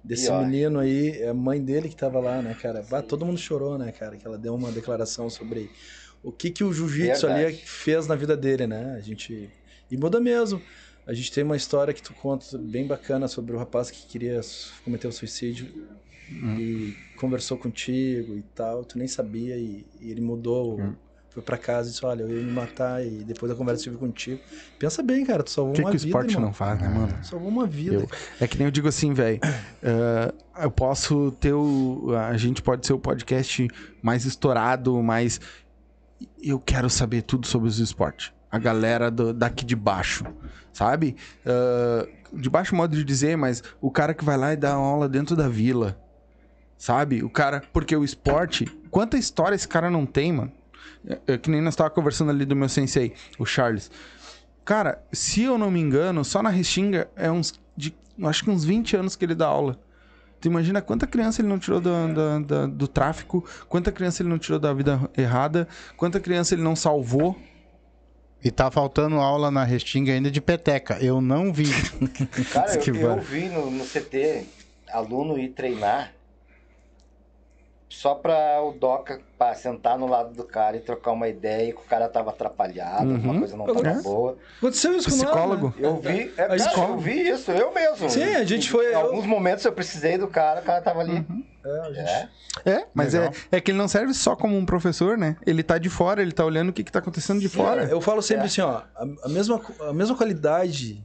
desse 0.04 0.30
menino 0.44 0.78
aí. 0.78 1.20
A 1.24 1.34
mãe 1.34 1.60
dele 1.60 1.88
que 1.88 1.96
tava 1.96 2.20
lá, 2.20 2.40
né, 2.40 2.54
cara? 2.54 2.84
Bah, 2.88 3.02
todo 3.02 3.26
mundo 3.26 3.38
chorou, 3.38 3.76
né, 3.76 3.90
cara? 3.90 4.16
Que 4.16 4.24
ela 4.24 4.38
deu 4.38 4.54
uma 4.54 4.70
declaração 4.70 5.28
sobre 5.28 5.68
o 6.22 6.30
que, 6.30 6.48
que 6.48 6.62
o 6.62 6.72
jiu-jitsu 6.72 7.26
ali 7.26 7.52
fez 7.56 8.06
na 8.06 8.14
vida 8.14 8.36
dele, 8.36 8.68
né? 8.68 8.94
A 8.96 9.00
gente. 9.00 9.50
E 9.90 9.96
muda 9.96 10.20
mesmo. 10.20 10.62
A 11.04 11.12
gente 11.12 11.32
tem 11.32 11.42
uma 11.42 11.56
história 11.56 11.92
que 11.92 12.00
tu 12.00 12.14
conta 12.14 12.56
bem 12.56 12.86
bacana 12.86 13.26
sobre 13.26 13.52
o 13.56 13.58
rapaz 13.58 13.90
que 13.90 14.06
queria 14.06 14.40
cometer 14.84 15.08
o 15.08 15.12
suicídio 15.12 15.66
e 16.30 16.94
conversou 17.16 17.58
contigo 17.58 18.36
e 18.36 18.42
tal. 18.54 18.84
Tu 18.84 18.96
nem 18.96 19.08
sabia 19.08 19.56
e, 19.56 19.84
e 20.00 20.08
ele 20.08 20.20
mudou. 20.20 20.78
Foi 21.30 21.42
pra 21.42 21.56
casa 21.56 21.88
e 21.88 21.92
disse: 21.92 22.04
Olha, 22.04 22.22
eu 22.22 22.28
ia 22.30 22.42
me 22.44 22.50
matar 22.50 23.04
e 23.06 23.22
depois 23.24 23.50
da 23.52 23.56
conversa 23.56 23.84
tive 23.84 23.96
contigo. 23.96 24.40
Pensa 24.78 25.00
bem, 25.02 25.24
cara, 25.24 25.42
tu 25.44 25.50
salvou 25.50 25.72
O 25.72 25.76
que, 25.76 25.80
uma 25.80 25.90
que 25.90 25.96
o 25.96 25.98
vida. 26.00 26.08
esporte 26.08 26.30
irmão. 26.32 26.46
não 26.48 26.52
faz, 26.52 26.80
né, 26.80 26.88
mano? 26.88 27.14
Salvou 27.22 27.48
uma 27.48 27.66
vida. 27.66 27.94
Eu- 27.94 28.08
É 28.40 28.48
que 28.48 28.58
nem 28.58 28.66
eu 28.66 28.70
digo 28.72 28.88
assim, 28.88 29.12
velho. 29.14 29.38
ah, 29.82 30.32
eu 30.64 30.70
posso 30.70 31.30
ter 31.38 31.52
o. 31.52 32.12
A 32.30 32.36
gente 32.36 32.60
pode 32.62 32.86
ser 32.86 32.92
o 32.92 32.98
podcast 32.98 33.68
mais 34.02 34.24
estourado, 34.24 35.00
mais. 35.02 35.40
Eu 36.42 36.58
quero 36.58 36.90
saber 36.90 37.22
tudo 37.22 37.46
sobre 37.46 37.68
os 37.68 37.78
esportes. 37.78 38.32
A 38.50 38.58
galera 38.58 39.10
do- 39.10 39.32
daqui 39.32 39.64
de 39.64 39.76
baixo, 39.76 40.24
sabe? 40.72 41.14
Ah, 41.46 42.06
de 42.32 42.50
baixo 42.50 42.74
modo 42.74 42.96
de 42.96 43.04
dizer, 43.04 43.36
mas 43.36 43.62
o 43.80 43.90
cara 43.90 44.14
que 44.14 44.24
vai 44.24 44.36
lá 44.36 44.52
e 44.52 44.56
dá 44.56 44.72
aula 44.72 45.08
dentro 45.08 45.36
da 45.36 45.48
vila. 45.48 45.96
Sabe? 46.76 47.22
O 47.22 47.30
cara. 47.30 47.62
Porque 47.72 47.94
o 47.94 48.02
esporte. 48.02 48.64
Quanta 48.90 49.16
história 49.16 49.54
esse 49.54 49.68
cara 49.68 49.90
não 49.90 50.04
tem, 50.06 50.32
mano? 50.32 50.50
É, 51.06 51.34
é 51.34 51.38
que 51.38 51.50
nem 51.50 51.60
nós 51.60 51.74
tava 51.76 51.90
conversando 51.90 52.30
ali 52.30 52.44
do 52.44 52.54
meu 52.56 52.68
sensei, 52.68 53.12
o 53.38 53.44
Charles. 53.46 53.90
Cara, 54.64 55.02
se 55.12 55.42
eu 55.42 55.56
não 55.58 55.70
me 55.70 55.80
engano, 55.80 56.24
só 56.24 56.42
na 56.42 56.50
Restinga 56.50 57.08
é 57.16 57.30
uns. 57.30 57.54
De, 57.76 57.94
acho 58.24 58.44
que 58.44 58.50
uns 58.50 58.64
20 58.64 58.96
anos 58.96 59.16
que 59.16 59.24
ele 59.24 59.34
dá 59.34 59.46
aula. 59.46 59.78
Tu 60.40 60.48
imagina 60.48 60.80
quanta 60.80 61.06
criança 61.06 61.40
ele 61.42 61.48
não 61.48 61.58
tirou 61.58 61.80
do, 61.80 61.90
da- 62.14 62.38
da- 62.38 62.66
do 62.66 62.88
tráfico, 62.88 63.44
quanta 63.68 63.92
criança 63.92 64.22
ele 64.22 64.28
não 64.30 64.38
tirou 64.38 64.58
da 64.58 64.72
vida 64.72 65.10
errada, 65.16 65.68
quanta 65.96 66.18
criança 66.18 66.54
ele 66.54 66.62
não 66.62 66.74
salvou. 66.76 67.36
E 68.42 68.50
tá 68.50 68.70
faltando 68.70 69.16
aula 69.16 69.50
na 69.50 69.64
Restinga 69.64 70.12
ainda 70.12 70.30
de 70.30 70.40
peteca. 70.40 70.96
Eu 70.98 71.20
não 71.20 71.52
vi. 71.52 71.66
Cara, 72.52 72.74
eu, 72.74 72.80
Que 72.80 72.90
eu 72.90 73.20
vi 73.20 73.48
no, 73.50 73.70
no 73.70 73.84
CT 73.84 74.46
aluno 74.90 75.38
ir 75.38 75.50
treinar 75.50 76.12
só 77.92 78.14
pra 78.14 78.62
o 78.62 78.70
Doca 78.72 79.20
pra 79.36 79.52
sentar 79.52 79.98
no 79.98 80.06
lado 80.06 80.32
do 80.32 80.44
cara 80.44 80.76
e 80.76 80.80
trocar 80.80 81.10
uma 81.10 81.26
ideia 81.28 81.72
que 81.72 81.80
o 81.80 81.84
cara 81.84 82.08
tava 82.08 82.30
atrapalhado, 82.30 83.04
Uhum. 83.08 83.16
alguma 83.16 83.38
coisa 83.40 83.56
não 83.56 83.66
tava 83.66 83.88
É. 83.88 84.00
boa. 84.00 84.38
Aconteceu 84.58 84.94
isso 84.96 85.10
com 85.10 85.16
nós, 85.16 85.24
Psicólogo. 85.26 85.66
né? 85.68 85.74
Eu 85.88 85.96
vi, 85.96 86.32
é, 86.36 86.42
A 86.44 86.56
cara, 86.56 86.80
eu 86.88 86.98
vi 86.98 87.28
isso, 87.28 87.50
eu 87.50 87.74
mesmo. 87.74 88.08
Sim, 88.08 88.22
a 88.36 88.44
gente 88.44 88.70
foi- 88.70 88.90
Em 88.90 88.92
eu- 88.92 89.00
alguns 89.00 89.26
momentos 89.26 89.64
eu 89.64 89.72
precisei 89.72 90.16
do 90.16 90.28
cara, 90.28 90.60
o 90.60 90.64
cara 90.64 90.80
tava 90.80 91.00
ali. 91.00 91.26
É, 91.64 91.80
a 91.80 91.92
gente- 91.92 92.08
É. 92.08 92.28
É, 92.64 92.86
mas 92.94 93.12
é, 93.14 93.18
Legal. 93.22 93.34
é 93.50 93.60
que 93.60 93.70
ele 93.72 93.78
não 93.78 93.88
serve 93.88 94.14
só 94.14 94.36
como 94.36 94.56
um 94.56 94.64
professor, 94.64 95.18
né? 95.18 95.36
Ele 95.44 95.62
tá 95.62 95.76
de 95.76 95.90
fora, 95.90 96.22
ele 96.22 96.32
tá 96.32 96.44
olhando 96.44 96.68
o 96.68 96.72
que, 96.72 96.84
que 96.84 96.92
tá 96.92 97.00
acontecendo 97.00 97.40
de 97.40 97.48
fora. 97.48 97.84
Eu 97.84 98.00
falo 98.00 98.22
sempre 98.22 98.44
É. 98.44 98.46
assim, 98.46 98.60
ó, 98.60 98.82
a, 98.94 99.06
a 99.24 99.28
mesma, 99.28 99.60
a 99.80 99.92
mesma 99.92 100.16
qualidade 100.16 101.04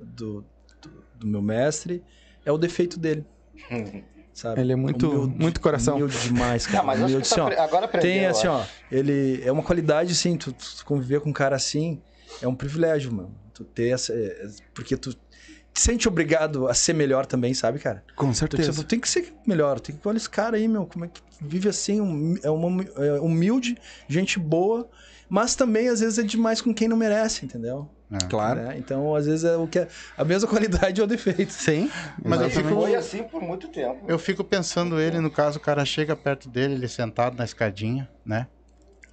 do, 0.00 0.42
do, 0.80 0.90
do 1.16 1.26
meu 1.26 1.42
mestre 1.42 2.02
é 2.46 2.50
o 2.52 2.56
defeito 2.56 2.98
dele. 2.98 3.26
Sabe? 4.34 4.60
Ele 4.60 4.72
é 4.72 4.76
muito- 4.76 5.08
muito 5.38 5.60
coração. 5.60 5.94
Humilde 5.94 6.18
demais, 6.18 6.66
cara. 6.66 6.80
Ah, 6.80 6.82
mas 6.82 6.98
humilde, 7.00 7.28
tá, 7.28 7.42
assim, 7.42 7.54
ó, 7.56 7.62
agora 7.62 7.84
aprendeu. 7.86 8.10
Tem 8.10 8.26
assim, 8.26 8.46
ó, 8.48 8.64
ele 8.90 9.40
é 9.44 9.52
uma 9.52 9.62
qualidade 9.62 10.10
assim, 10.12 10.36
tu, 10.36 10.52
tu 10.52 10.84
conviver 10.84 11.20
com 11.20 11.30
um 11.30 11.32
cara 11.32 11.54
assim 11.54 12.02
é 12.42 12.48
um 12.48 12.54
privilégio, 12.54 13.12
mano. 13.12 13.32
Tu 13.54 13.62
ter 13.64 13.90
essa, 13.94 14.12
é, 14.12 14.46
porque 14.74 14.96
tu 14.96 15.14
te 15.14 15.80
sente 15.80 16.08
obrigado 16.08 16.66
a 16.66 16.74
ser 16.74 16.92
melhor 16.94 17.26
também, 17.26 17.54
sabe, 17.54 17.78
cara? 17.78 18.02
Com 18.16 18.30
Tu, 18.32 18.38
certeza. 18.38 18.72
tipo, 18.72 18.82
tem 18.84 18.98
que 18.98 19.08
ser 19.08 19.32
melhor. 19.46 19.78
Tem 19.78 19.96
que 19.96 20.06
olha 20.08 20.16
esse 20.16 20.28
cara 20.28 20.56
aí, 20.56 20.66
meu, 20.66 20.84
como 20.86 21.04
é 21.04 21.08
que 21.08 21.20
vive 21.40 21.68
assim, 21.68 22.00
hum- 22.00 22.36
é 22.42 22.50
uma 22.50 22.82
é 22.82 23.20
humilde, 23.20 23.76
gente 24.08 24.40
boa, 24.40 24.88
mas 25.28 25.54
também 25.54 25.88
às 25.88 26.00
vezes 26.00 26.18
é 26.18 26.22
demais 26.24 26.60
com 26.60 26.74
quem 26.74 26.88
não 26.88 26.96
merece, 26.96 27.44
entendeu? 27.46 27.88
Claro. 28.28 28.60
Né? 28.60 28.76
Então, 28.78 29.14
às 29.14 29.26
vezes 29.26 29.44
é 29.44 29.56
o 29.56 29.66
que 29.66 29.80
é 29.80 29.88
a 30.16 30.24
mesma 30.24 30.48
qualidade 30.50 31.00
ou 31.00 31.06
defeito. 31.06 31.52
Sim. 31.52 31.90
Mas 32.24 32.40
eu 32.40 32.50
fico, 32.50 32.68
Foi 32.68 32.94
assim 32.94 33.22
por 33.24 33.42
muito 33.42 33.68
tempo. 33.68 34.04
eu 34.06 34.18
fico 34.18 34.44
pensando 34.44 35.00
ele, 35.00 35.20
no 35.20 35.30
caso, 35.30 35.58
o 35.58 35.60
cara 35.60 35.84
chega 35.84 36.14
perto 36.14 36.48
dele, 36.48 36.74
ele 36.74 36.88
sentado 36.88 37.36
na 37.36 37.44
escadinha, 37.44 38.08
né? 38.24 38.46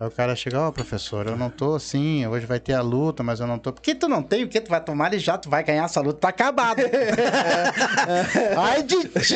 Aí 0.02 0.08
o 0.08 0.12
cara 0.12 0.36
chega, 0.36 0.60
ó, 0.60 0.72
professor, 0.72 1.28
eu 1.28 1.38
não 1.38 1.52
tô 1.52 1.76
assim, 1.76 2.26
hoje 2.26 2.48
vai 2.48 2.60
ter 2.60 2.74
a 2.74 2.82
luta, 2.82 3.22
mas 3.22 3.40
eu 3.40 3.46
não 3.46 3.60
tô. 3.60 3.72
Por 3.72 3.84
que 3.84 3.94
tu 3.94 4.10
não 4.10 4.24
tem? 4.24 4.48
Porque 4.48 4.60
tu 4.60 4.72
vai 4.72 4.84
tomar 4.84 5.14
ele 5.14 5.20
já, 5.20 5.38
tu 5.38 5.48
vai 5.48 5.64
ganhar 5.64 5.86
essa 5.86 6.02
luta, 6.02 6.22
tá 6.22 6.30
acabado. 6.30 6.82
Ai 8.58 8.82
de 8.82 8.98
ti 9.10 9.36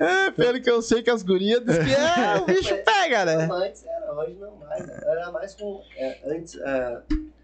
é, 0.00 0.30
Pelo 0.32 0.60
que 0.60 0.68
eu 0.68 0.82
sei 0.82 1.00
que 1.00 1.10
as 1.10 1.22
gurias 1.22 1.64
dizem 1.64 1.84
que 1.84 1.94
é, 1.94 2.36
o 2.40 2.44
bicho 2.44 2.74
pega, 2.84 3.24
né? 3.24 3.48
Antes 3.48 3.84
era, 3.86 4.12
hoje 4.12 4.36
não 4.40 4.56
mais. 4.56 4.88
Era 4.88 5.30
mais 5.30 5.54
com. 5.54 5.80
é, 5.96 6.18
antes. 6.26 6.56
é, 6.56 7.02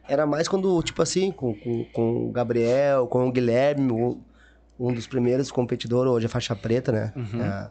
era 0.08 0.26
mais 0.26 0.48
quando, 0.48 0.82
tipo 0.82 1.00
assim, 1.00 1.30
com, 1.30 1.54
com, 1.54 1.84
com 1.92 2.26
o 2.26 2.32
Gabriel, 2.32 3.06
com 3.06 3.28
o 3.28 3.30
Guilherme, 3.30 3.92
um, 4.76 4.92
dos 4.92 5.06
primeiros 5.06 5.52
competidores, 5.52 6.10
hoje 6.10 6.26
é 6.26 6.28
faixa 6.28 6.56
preta, 6.56 6.90
né? 6.90 7.12
É, 7.16 7.70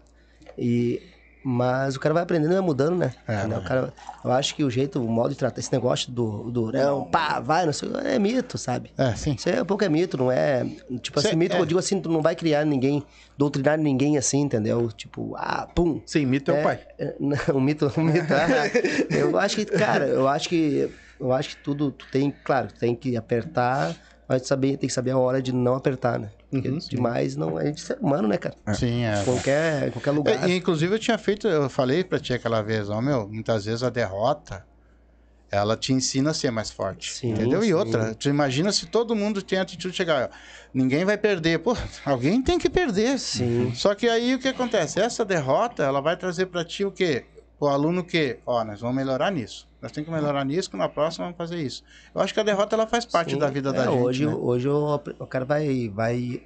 e, 0.58 1.17
mas 1.50 1.96
o 1.96 2.00
cara 2.02 2.14
vai 2.14 2.24
aprendendo 2.24 2.52
e 2.52 2.56
vai 2.56 2.62
mudando, 2.62 2.98
né? 2.98 3.14
É, 3.26 3.48
Né? 3.48 3.58
O 3.58 3.64
cara, 3.64 3.94
eu 4.22 4.32
acho 4.34 4.54
que 4.54 4.66
o 4.66 4.70
jeito, 4.70 5.02
o 5.02 5.08
modo 5.10 5.30
de 5.30 5.38
tratar 5.38 5.62
esse 5.62 5.72
negócio 5.72 6.12
do 6.12 6.52
durão, 6.52 7.06
pá, 7.10 7.40
vai, 7.40 7.66
não 7.66 7.72
sei, 7.72 7.90
é 8.04 8.20
mito, 8.20 8.58
sabe? 8.58 8.92
É, 8.98 9.16
sim. 9.16 9.34
Isso 9.34 9.48
é 9.48 9.62
um 9.62 9.66
pouco 9.66 9.82
é 9.82 9.88
mito, 9.88 10.18
não 10.18 10.30
é. 10.30 10.66
Tipo 11.02 11.20
assim, 11.22 11.30
é- 11.30 11.36
mito, 11.36 11.56
é. 11.56 11.60
eu 11.62 11.66
digo 11.66 11.80
assim, 11.80 12.02
tu 12.02 12.10
não 12.10 12.22
vai 12.22 12.36
criar 12.36 12.66
ninguém, 12.66 13.02
doutrinar 13.38 13.78
ninguém 13.78 14.18
assim, 14.18 14.42
entendeu? 14.42 14.92
Tipo, 14.92 15.36
ah, 15.38 15.66
pum, 15.74 16.02
Sim, 16.06 16.26
mito 16.26 16.52
é 16.52 16.60
o 16.60 16.64
pai. 16.64 16.82
é, 17.00 17.16
não, 17.20 17.38
um 17.56 17.62
mito, 17.62 17.90
um 17.98 18.04
mito. 18.04 18.28
ah, 18.34 19.16
eu 19.16 19.38
acho 19.40 19.56
que, 19.56 19.66
cara, 19.66 20.06
eu 20.06 20.28
acho 20.28 20.50
que 20.50 20.90
eu 21.18 21.32
acho 21.32 21.50
que 21.50 21.58
tudo 21.64 21.92
tu 21.92 22.08
tem, 22.12 22.30
claro, 22.44 22.68
tu 22.68 22.76
tem 22.76 22.94
que 22.94 23.16
apertar, 23.16 23.96
saber, 24.44 24.78
tem 24.78 24.88
que 24.88 24.94
saber 24.94 25.12
a 25.12 25.18
hora 25.18 25.42
de 25.42 25.54
não 25.54 25.76
apertar, 25.76 26.20
né? 26.20 26.30
Porque 26.50 26.70
demais 26.90 27.36
não, 27.36 27.58
a 27.58 27.66
gente 27.66 27.82
é 27.82 27.86
ser 27.86 27.98
humano, 28.00 28.28
né, 28.28 28.38
cara? 28.38 28.56
Sim, 28.74 29.06
é. 29.06 29.24
Qualquer, 29.24 29.92
qualquer 29.92 30.12
lugar. 30.12 30.44
É, 30.44 30.50
e, 30.50 30.58
inclusive 30.58 30.96
eu 30.96 31.00
tinha 31.00 31.18
feito, 31.18 31.48
eu 31.48 31.70
falei 31.70 32.04
pra 32.04 32.20
ti 32.20 32.34
aquela 32.34 32.62
vez, 32.62 32.90
ó, 32.90 33.02
meu, 33.02 33.28
muitas 33.28 33.66
vezes 33.66 33.84
a 33.84 33.90
derrota, 33.90 34.66
ela 35.50 35.78
te 35.78 35.94
ensina 35.94 36.32
a 36.32 36.34
ser 36.34 36.52
mais 36.52 36.72
forte. 36.72 37.14
Sim, 37.14 37.32
entendeu? 37.32 37.62
sim. 37.62 37.70
E 37.70 37.74
outra, 37.74 38.14
tu 38.16 38.28
imagina 38.28 38.72
se 38.72 38.86
todo 38.86 39.16
mundo 39.16 39.42
tem 39.42 39.60
a 39.60 39.62
atitude 39.62 39.92
de 39.92 39.98
chegar, 39.98 40.30
ó, 40.30 40.36
ninguém 40.74 41.06
vai 41.06 41.18
perder. 41.18 41.60
Pô, 41.60 41.76
alguém 42.06 42.42
tem 42.42 42.60
que 42.60 42.70
perder. 42.70 43.18
Sim. 43.20 43.74
Só 43.74 43.96
que 43.96 44.10
aí 44.10 44.36
o 44.36 44.40
que 44.40 44.50
acontece? 44.50 45.00
Essa 45.00 45.24
derrota, 45.24 45.84
ela 45.84 46.02
vai 46.02 46.18
trazer 46.18 46.48
pra 46.48 46.66
ti 46.66 46.84
o 46.84 46.92
quê? 46.92 47.26
O 47.60 47.68
aluno 47.68 48.02
o 48.02 48.04
quê? 48.04 48.40
Ó, 48.46 48.64
nós 48.64 48.82
vamos 48.82 48.96
melhorar 48.96 49.32
nisso. 49.32 49.67
Nós 49.82 49.92
temos 49.92 50.10
que 50.10 50.16
melhorar 50.16 50.44
nisso, 50.44 50.70
que 50.72 50.78
na 50.78 50.90
próxima 50.90 51.26
vamos 51.26 51.38
fazer 51.38 51.62
isso. 51.62 51.84
Eu 52.14 52.22
acho 52.22 52.34
que 52.34 52.40
a 52.40 52.44
derrota, 52.44 52.76
ela 52.76 52.88
faz 52.88 53.06
parte 53.06 53.34
Sim. 53.34 53.40
da 53.40 53.48
vida 53.48 53.70
É, 53.70 53.74
da 53.74 53.86
gente, 53.86 53.98
Hoje, 54.02 54.26
né? 54.26 54.34
hoje 54.34 54.68
o, 54.68 54.96
o 55.20 55.28
cara 55.28 55.46
vai, 55.46 55.88
vai, 55.94 56.42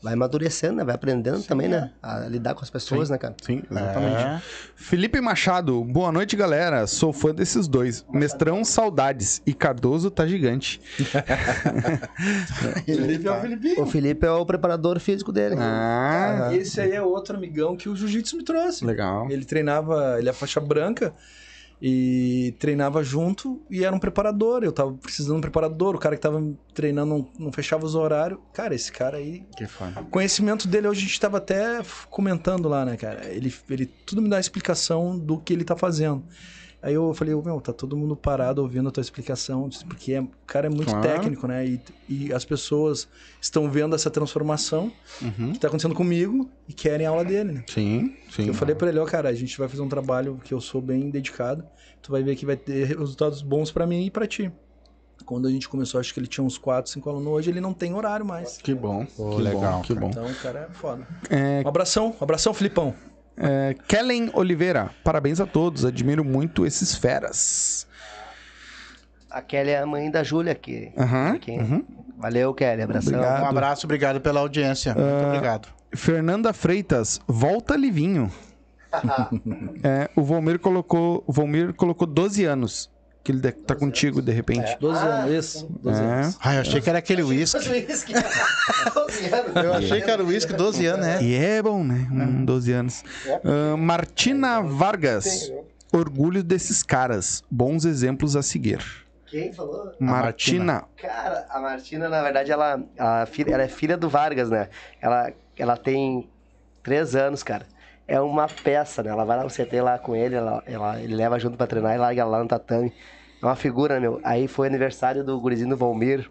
vai 0.00 0.12
amadurecendo, 0.14 0.76
né? 0.76 0.84
Vai 0.84 0.94
aprendendo 0.94 1.42
também, 1.42 1.66
né? 1.66 1.90
A 2.00 2.20
lidar 2.28 2.54
com 2.54 2.62
as 2.62 2.70
pessoas, 2.70 3.10
né, 3.10 3.18
cara? 3.18 3.34
Sim, 3.42 3.64
exatamente. 3.68 4.22
É. 4.22 4.40
Felipe 4.76 5.20
Machado, 5.20 5.82
boa 5.82 6.12
noite, 6.12 6.36
galera. 6.36 6.86
Sou 6.86 7.12
fã 7.12 7.34
desses 7.34 7.66
dois. 7.66 8.06
Mestrão, 8.12 8.64
saudades. 8.64 9.42
E 9.44 9.52
Cardoso 9.52 10.08
tá 10.08 10.24
gigante. 10.24 10.80
Felipe 12.86 13.26
é 13.26 13.30
o 13.32 13.40
Felipe. 13.40 13.80
O 13.80 13.86
Felipe 13.86 14.24
é 14.26 14.30
o 14.30 14.46
preparador 14.46 15.00
físico 15.00 15.32
dele. 15.32 15.56
Ah, 15.58 16.50
Esse 16.52 16.80
aí 16.80 16.92
é 16.92 17.02
outro 17.02 17.36
amigão 17.36 17.76
que 17.76 17.88
o 17.88 17.96
jiu-jitsu 17.96 18.36
me 18.36 18.44
trouxe. 18.44 18.84
legal. 18.84 19.28
Ele 19.30 19.44
treinava, 19.44 20.16
ele 20.18 20.28
é 20.28 20.32
faixa 20.32 20.60
branca 20.60 21.12
e 21.80 22.54
treinava 22.58 23.02
junto 23.02 23.62
e 23.70 23.84
era 23.84 23.94
um 23.94 23.98
preparador. 23.98 24.64
Eu 24.64 24.72
tava 24.72 24.92
precisando 24.94 25.34
de 25.34 25.38
um 25.38 25.42
preparador, 25.42 25.94
o 25.94 25.98
cara 25.98 26.16
que 26.16 26.22
tava 26.22 26.42
treinando 26.74 27.14
não, 27.14 27.28
não 27.38 27.52
fechava 27.52 27.84
os 27.84 27.94
horários. 27.94 28.40
Cara, 28.52 28.74
esse 28.74 28.90
cara 28.90 29.18
aí. 29.18 29.46
Que 29.56 29.66
foda. 29.66 30.00
O 30.00 30.06
conhecimento 30.06 30.66
dele 30.66 30.88
hoje 30.88 31.00
a 31.00 31.06
gente 31.06 31.20
tava 31.20 31.38
até 31.38 31.80
comentando 32.10 32.68
lá, 32.68 32.84
né, 32.84 32.96
cara? 32.96 33.26
Ele, 33.28 33.54
ele 33.70 33.86
tudo 33.86 34.20
me 34.20 34.28
dá 34.28 34.40
explicação 34.40 35.18
do 35.18 35.38
que 35.38 35.52
ele 35.52 35.64
tá 35.64 35.76
fazendo. 35.76 36.24
Aí 36.80 36.94
eu 36.94 37.12
falei, 37.12 37.34
"Ô, 37.34 37.42
meu, 37.42 37.60
tá 37.60 37.72
todo 37.72 37.96
mundo 37.96 38.14
parado 38.16 38.62
ouvindo 38.62 38.88
a 38.88 38.92
tua 38.92 39.00
explicação, 39.00 39.68
porque 39.88 40.12
é- 40.12 40.20
o 40.20 40.28
cara 40.46 40.68
é 40.68 40.70
muito 40.70 40.86
Claro. 40.90 41.02
técnico, 41.02 41.46
né? 41.48 41.66
E, 41.66 41.80
e 42.08 42.32
as 42.32 42.44
pessoas 42.44 43.08
estão 43.40 43.68
vendo 43.68 43.96
essa 43.96 44.08
transformação 44.08 44.92
Uhum. 45.20 45.52
que 45.52 45.58
tá 45.58 45.66
acontecendo 45.66 45.94
comigo 45.94 46.48
e 46.68 46.72
querem 46.72 47.04
a 47.04 47.10
aula 47.10 47.24
dele, 47.24 47.52
né? 47.52 47.64
Sim, 47.68 48.14
sim. 48.30 48.46
Eu 48.46 48.54
falei 48.54 48.76
pra 48.76 48.88
ele, 48.90 48.98
ó, 49.00 49.04
cara, 49.06 49.28
a 49.28 49.34
gente 49.34 49.58
vai 49.58 49.68
fazer 49.68 49.82
um 49.82 49.88
trabalho 49.88 50.38
que 50.44 50.54
eu 50.54 50.60
sou 50.60 50.80
bem 50.80 51.10
dedicado. 51.10 51.64
Tu 52.00 52.12
vai 52.12 52.22
ver 52.22 52.36
que 52.36 52.46
vai 52.46 52.56
ter 52.56 52.84
resultados 52.96 53.42
bons 53.42 53.72
pra 53.72 53.84
mim 53.84 54.06
e 54.06 54.10
pra 54.10 54.24
ti. 54.26 54.52
Quando 55.26 55.48
a 55.48 55.50
gente 55.50 55.68
começou, 55.68 55.98
acho 55.98 56.14
que 56.14 56.20
ele 56.20 56.28
tinha 56.28 56.44
uns 56.44 56.56
4, 56.56 56.92
5 56.92 57.10
alunos. 57.10 57.26
Hoje 57.32 57.50
ele 57.50 57.60
não 57.60 57.74
tem 57.74 57.92
horário 57.92 58.24
mais. 58.24 58.56
Que 58.58 58.72
bom. 58.72 59.04
Pô, 59.04 59.30
que 59.30 59.42
legal, 59.42 59.78
bom, 59.78 59.82
que 59.82 59.94
bom. 59.94 60.08
Então 60.10 60.24
o 60.24 60.34
cara 60.36 60.68
é 60.70 60.74
foda. 60.74 61.04
É, 61.28 61.60
Um 61.64 61.68
abração, 61.68 62.14
um 62.20 62.22
abração, 62.24 62.54
Filipão. 62.54 62.94
É, 63.40 63.74
Kellen 63.86 64.30
Oliveira, 64.34 64.90
parabéns 65.04 65.40
a 65.40 65.46
todos. 65.46 65.84
Admiro 65.84 66.24
muito 66.24 66.66
esses 66.66 66.94
feras. 66.94 67.86
A 69.30 69.42
Kelly 69.42 69.70
é 69.70 69.78
a 69.78 69.86
mãe 69.86 70.10
da 70.10 70.22
Júlia 70.22 70.52
aqui. 70.52 70.92
Aqui. 71.34 71.52
uhum. 71.52 71.84
Valeu, 72.16 72.52
Kelly. 72.54 72.82
Abração. 72.82 73.12
Obrigado. 73.12 73.42
Um 73.42 73.46
abraço, 73.46 73.86
obrigado 73.86 74.20
pela 74.20 74.40
audiência. 74.40 74.94
Muito 74.94 75.26
obrigado. 75.26 75.68
Fernanda 75.94 76.52
Freitas, 76.52 77.20
volta 77.26 77.76
Livinho. 77.76 78.30
É, 79.84 80.08
o 80.16 80.22
Volmir 80.22 80.58
colocou, 80.58 81.22
o 81.26 81.32
Volmir 81.32 81.74
colocou 81.74 82.06
12 82.06 82.44
anos. 82.46 82.90
Que 83.24 83.32
ele 83.32 83.52
tá 83.52 83.74
contigo 83.74 84.22
de 84.22 84.32
repente. 84.32 84.76
12 84.80 85.04
anos, 85.06 85.32
isso. 85.32 85.66
12 85.82 86.00
É. 86.00 86.04
anos. 86.04 86.38
Ai, 86.40 86.56
eu 86.56 86.60
achei 86.62 86.80
que 86.80 86.88
era 86.88 86.98
aquele 86.98 87.22
uísque. 87.22 87.58
Eu 89.62 89.74
achei 89.74 90.00
que 90.00 90.10
era 90.10 90.22
o 90.22 90.26
uísque 90.28 90.52
12 90.52 90.86
anos, 90.86 91.06
né? 91.06 91.22
E 91.22 91.34
é 91.34 91.62
bom, 91.62 91.84
né? 91.84 92.08
Um 92.10 92.44
12 92.44 92.72
anos. 92.72 93.04
Ah, 93.44 93.76
Martina 93.76 94.60
Vargas. 94.62 95.50
Orgulho 95.92 96.42
desses 96.42 96.82
caras. 96.82 97.42
Bons 97.50 97.84
exemplos 97.84 98.36
a 98.36 98.42
seguir. 98.42 98.80
Quem 99.26 99.52
falou? 99.52 99.92
Martina. 99.98 100.84
Cara, 100.96 101.46
a 101.50 101.60
Martina, 101.60 102.08
na 102.08 102.22
verdade, 102.22 102.50
ela, 102.50 102.82
a 102.98 103.26
filha, 103.26 103.52
ela 103.54 103.62
é 103.62 103.68
filha 103.68 103.96
do 103.96 104.08
Vargas, 104.08 104.48
né? 104.48 104.68
Ela, 105.00 105.32
ela 105.56 105.76
tem 105.76 106.28
três 106.82 107.14
anos, 107.14 107.42
cara. 107.42 107.66
É 108.08 108.20
uma 108.20 108.48
peça, 108.48 109.02
né? 109.02 109.10
Ela 109.10 109.24
vai 109.24 109.36
lá 109.36 109.44
no 109.44 109.50
CT 109.50 109.82
lá 109.82 109.98
com 109.98 110.16
ele, 110.16 110.34
ela, 110.36 110.62
ela- 110.66 111.02
ele 111.02 111.14
leva 111.14 111.38
junto 111.38 111.56
pra 111.58 111.66
treinar 111.68 111.94
e 111.94 111.98
larga 111.98 112.24
lá 112.26 112.42
no 112.42 112.48
tatame. 112.48 112.96
É 113.42 113.46
uma 113.46 113.56
figura, 113.56 114.00
meu. 114.00 114.20
Aí 114.24 114.48
foi 114.48 114.66
aniversário 114.68 115.24
do 115.24 115.40
gurizinho 115.40 115.70
do 115.70 115.76
Valmir. 115.76 116.30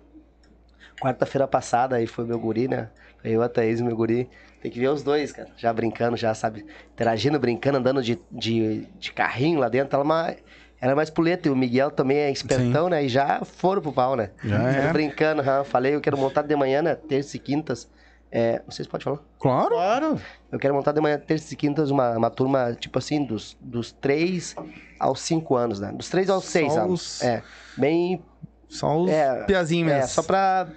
Quarta-feira 0.99 1.47
passada, 1.47 1.95
aí 1.97 2.07
foi 2.07 2.25
meu 2.25 2.39
guri, 2.39 2.67
né? 2.67 2.91
Eu, 3.23 3.41
a 3.41 3.49
Thaís 3.49 3.79
e 3.79 3.83
meu 3.83 3.95
guri. 3.95 4.31
Tem 4.59 4.71
que 4.71 4.79
ver 4.79 4.89
os 4.89 5.03
dois, 5.03 5.31
cara. 5.31 5.51
Já 5.55 5.71
brincando, 5.73 6.17
já, 6.17 6.33
sabe? 6.33 6.65
Interagindo, 6.93 7.39
brincando, 7.39 7.77
andando 7.77 8.01
de, 8.01 8.25
de, 8.31 8.87
de 8.97 9.13
carrinho 9.13 9.59
lá 9.59 9.69
dentro. 9.69 9.95
Ela 9.95 10.03
é 10.03 10.05
uma, 10.05 10.35
ela 10.81 10.91
é 10.93 10.95
mais 10.95 11.09
puleta. 11.09 11.47
E 11.47 11.51
o 11.51 11.55
Miguel 11.55 11.91
também 11.91 12.17
é 12.17 12.31
espertão, 12.31 12.89
né? 12.89 13.03
E 13.05 13.09
já 13.09 13.43
foram 13.45 13.81
pro 13.81 13.93
pau, 13.93 14.15
né? 14.15 14.33
Já 14.43 14.57
era. 14.63 14.87
brincando, 14.89 15.41
aham. 15.41 15.63
falei, 15.63 15.93
eu 15.95 16.01
quero 16.01 16.17
montar 16.17 16.41
de 16.43 16.55
manhã, 16.55 16.81
né? 16.81 16.95
Terça 16.95 17.37
e 17.37 17.39
quintas. 17.39 17.87
É, 18.31 18.61
vocês 18.67 18.87
podem 18.87 19.03
falar? 19.05 19.19
Claro. 19.39 19.69
Claro. 19.75 20.21
Eu 20.51 20.59
quero 20.59 20.73
montar 20.73 20.91
de 20.91 20.99
manhã, 21.01 21.17
terça 21.17 21.53
e 21.53 21.57
quintas, 21.57 21.89
uma, 21.91 22.17
uma 22.17 22.29
turma, 22.29 22.73
tipo 22.77 22.97
assim, 22.99 23.23
dos, 23.23 23.55
dos 23.61 23.91
3 23.93 24.55
aos 24.99 25.21
5 25.21 25.55
anos, 25.55 25.79
né? 25.79 25.91
Dos 25.93 26.09
3 26.09 26.29
aos 26.29 26.45
6 26.45 26.73
Só 26.73 26.79
anos. 26.81 27.01
os- 27.17 27.21
É, 27.23 27.41
bem. 27.77 28.21
Só 28.67 28.97
os 28.97 29.09
É, 29.09 29.43
piazinhos 29.45 29.89
É, 29.91 29.95
mesmo. 29.95 30.09
só 30.09 30.21
pra, 30.23 30.67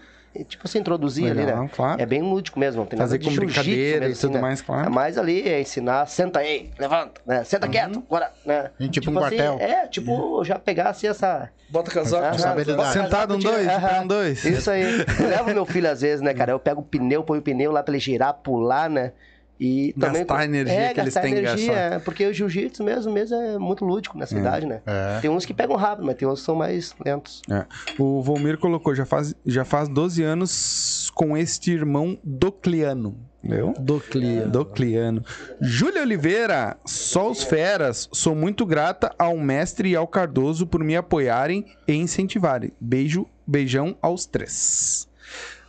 tipo 0.44 0.62
assim, 0.64 0.78
introduzir 0.78 1.30
ali, 1.30 1.44
Legal, 1.44 1.64
né? 1.64 1.70
claro. 1.74 2.00
É 2.00 2.06
bem 2.06 2.22
lúdico 2.22 2.58
mesmo. 2.58 2.86
Tem 2.86 2.96
nada 2.98 3.08
Fazer 3.08 3.18
de 3.18 3.28
com 3.28 3.34
brincadeira 3.34 4.06
mesmo, 4.06 4.14
e 4.14 4.20
tudo 4.20 4.30
assim, 4.30 4.34
né? 4.34 4.40
mais, 4.40 4.62
claro. 4.62 4.86
É 4.86 4.88
mais 4.88 5.18
ali, 5.18 5.48
é 5.48 5.60
ensinar, 5.60 6.06
senta 6.06 6.38
aí, 6.38 6.70
levanta, 6.78 7.20
né? 7.26 7.42
Senta 7.44 7.68
quieto, 7.68 8.02
agora, 8.06 8.32
né? 8.44 8.70
Em 8.78 8.88
tipo 8.88 9.10
um 9.10 9.18
assim, 9.18 9.36
quartel. 9.36 9.58
É, 9.60 9.86
tipo, 9.88 10.44
já 10.44 10.58
pegar 10.58 10.90
assim 10.90 11.08
essa... 11.08 11.50
Bota 11.68 11.90
casaco. 11.90 12.24
Aham, 12.24 12.32
Responsabilidade. 12.32 12.92
Sentado 12.92 13.34
um 13.36 13.38
dois, 13.38 13.66
um 14.02 14.06
dois. 14.06 14.44
Isso 14.44 14.70
aí. 14.70 14.82
Eu 14.82 15.28
levo 15.28 15.50
meu 15.50 15.66
filho 15.66 15.88
às 15.90 16.00
vezes, 16.00 16.20
né, 16.20 16.34
cara? 16.34 16.52
Eu 16.52 16.58
pego 16.58 16.80
o 16.80 16.84
pneu, 16.84 17.22
ponho 17.22 17.40
o 17.40 17.44
pneu 17.44 17.70
lá 17.70 17.82
pra 17.82 17.92
ele 17.92 18.00
girar, 18.00 18.34
pular, 18.34 18.90
né? 18.90 19.12
E 19.60 19.92
também. 19.92 20.20
Gastar 20.22 20.38
a 20.38 20.44
energia 20.46 20.74
é, 20.74 20.94
que 20.94 21.00
eles 21.00 21.12
têm 21.12 21.22
que 21.34 21.38
energia, 21.38 21.74
gastar. 21.74 21.96
é, 21.96 21.98
porque 21.98 22.26
o 22.26 22.32
jiu-jitsu 22.32 22.82
mesmo, 22.82 23.12
mesmo 23.12 23.36
é 23.36 23.58
muito 23.58 23.84
lúdico 23.84 24.16
nessa 24.16 24.38
idade, 24.38 24.64
né? 24.64 24.80
É. 24.86 25.20
Tem 25.20 25.28
uns 25.28 25.44
que 25.44 25.52
pegam 25.52 25.76
rápido, 25.76 26.06
mas 26.06 26.16
tem 26.16 26.26
uns 26.26 26.40
que 26.40 26.46
são 26.46 26.54
mais 26.54 26.94
lentos. 27.04 27.42
É. 27.50 27.66
O 27.98 28.22
Volmir 28.22 28.56
colocou, 28.56 28.94
já 28.94 29.04
faz, 29.04 29.34
já 29.44 29.62
faz 29.64 29.86
12 29.88 30.22
anos 30.22 31.10
com 31.14 31.36
este 31.36 31.72
irmão 31.72 32.18
Docliano. 32.24 33.14
Meu? 33.42 33.74
Doclia. 33.78 34.46
Docliano. 34.46 35.24
Júlia 35.60 36.02
Oliveira, 36.02 36.76
só 36.84 37.30
os 37.30 37.42
feras. 37.42 38.08
Sou 38.12 38.34
muito 38.34 38.66
grata 38.66 39.14
ao 39.18 39.36
mestre 39.36 39.90
e 39.90 39.96
ao 39.96 40.06
Cardoso 40.06 40.66
por 40.66 40.84
me 40.84 40.96
apoiarem 40.96 41.64
e 41.86 41.94
incentivarem. 41.94 42.72
Beijo, 42.80 43.26
Beijão 43.46 43.96
aos 44.00 44.26
três. 44.26 45.08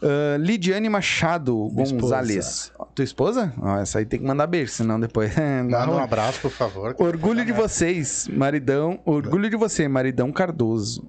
Ah, 0.02 0.38
Lidiane 0.38 0.90
Machado 0.90 1.70
Minha 1.72 1.88
Gonzalez. 1.92 2.72
Tua 2.96 3.06
esposa? 3.06 3.54
Ó, 3.62 3.78
essa 3.78 4.00
aí 4.00 4.06
tem 4.06 4.20
que 4.20 4.26
mandar 4.26 4.48
beijo, 4.48 4.72
senão 4.72 5.00
depois. 5.00 5.34
dá 5.36 5.64
Manda 5.64 5.92
um 5.92 6.00
abraço, 6.00 6.42
por 6.42 6.52
favor. 6.52 6.96
Orgulho 6.98 7.46
de 7.46 7.52
vocês, 7.52 8.28
maridão. 8.28 9.00
Orgulho 9.06 9.50
de 9.50 9.56
você, 9.56 9.88
maridão 9.88 10.32
Cardoso. 10.32 11.08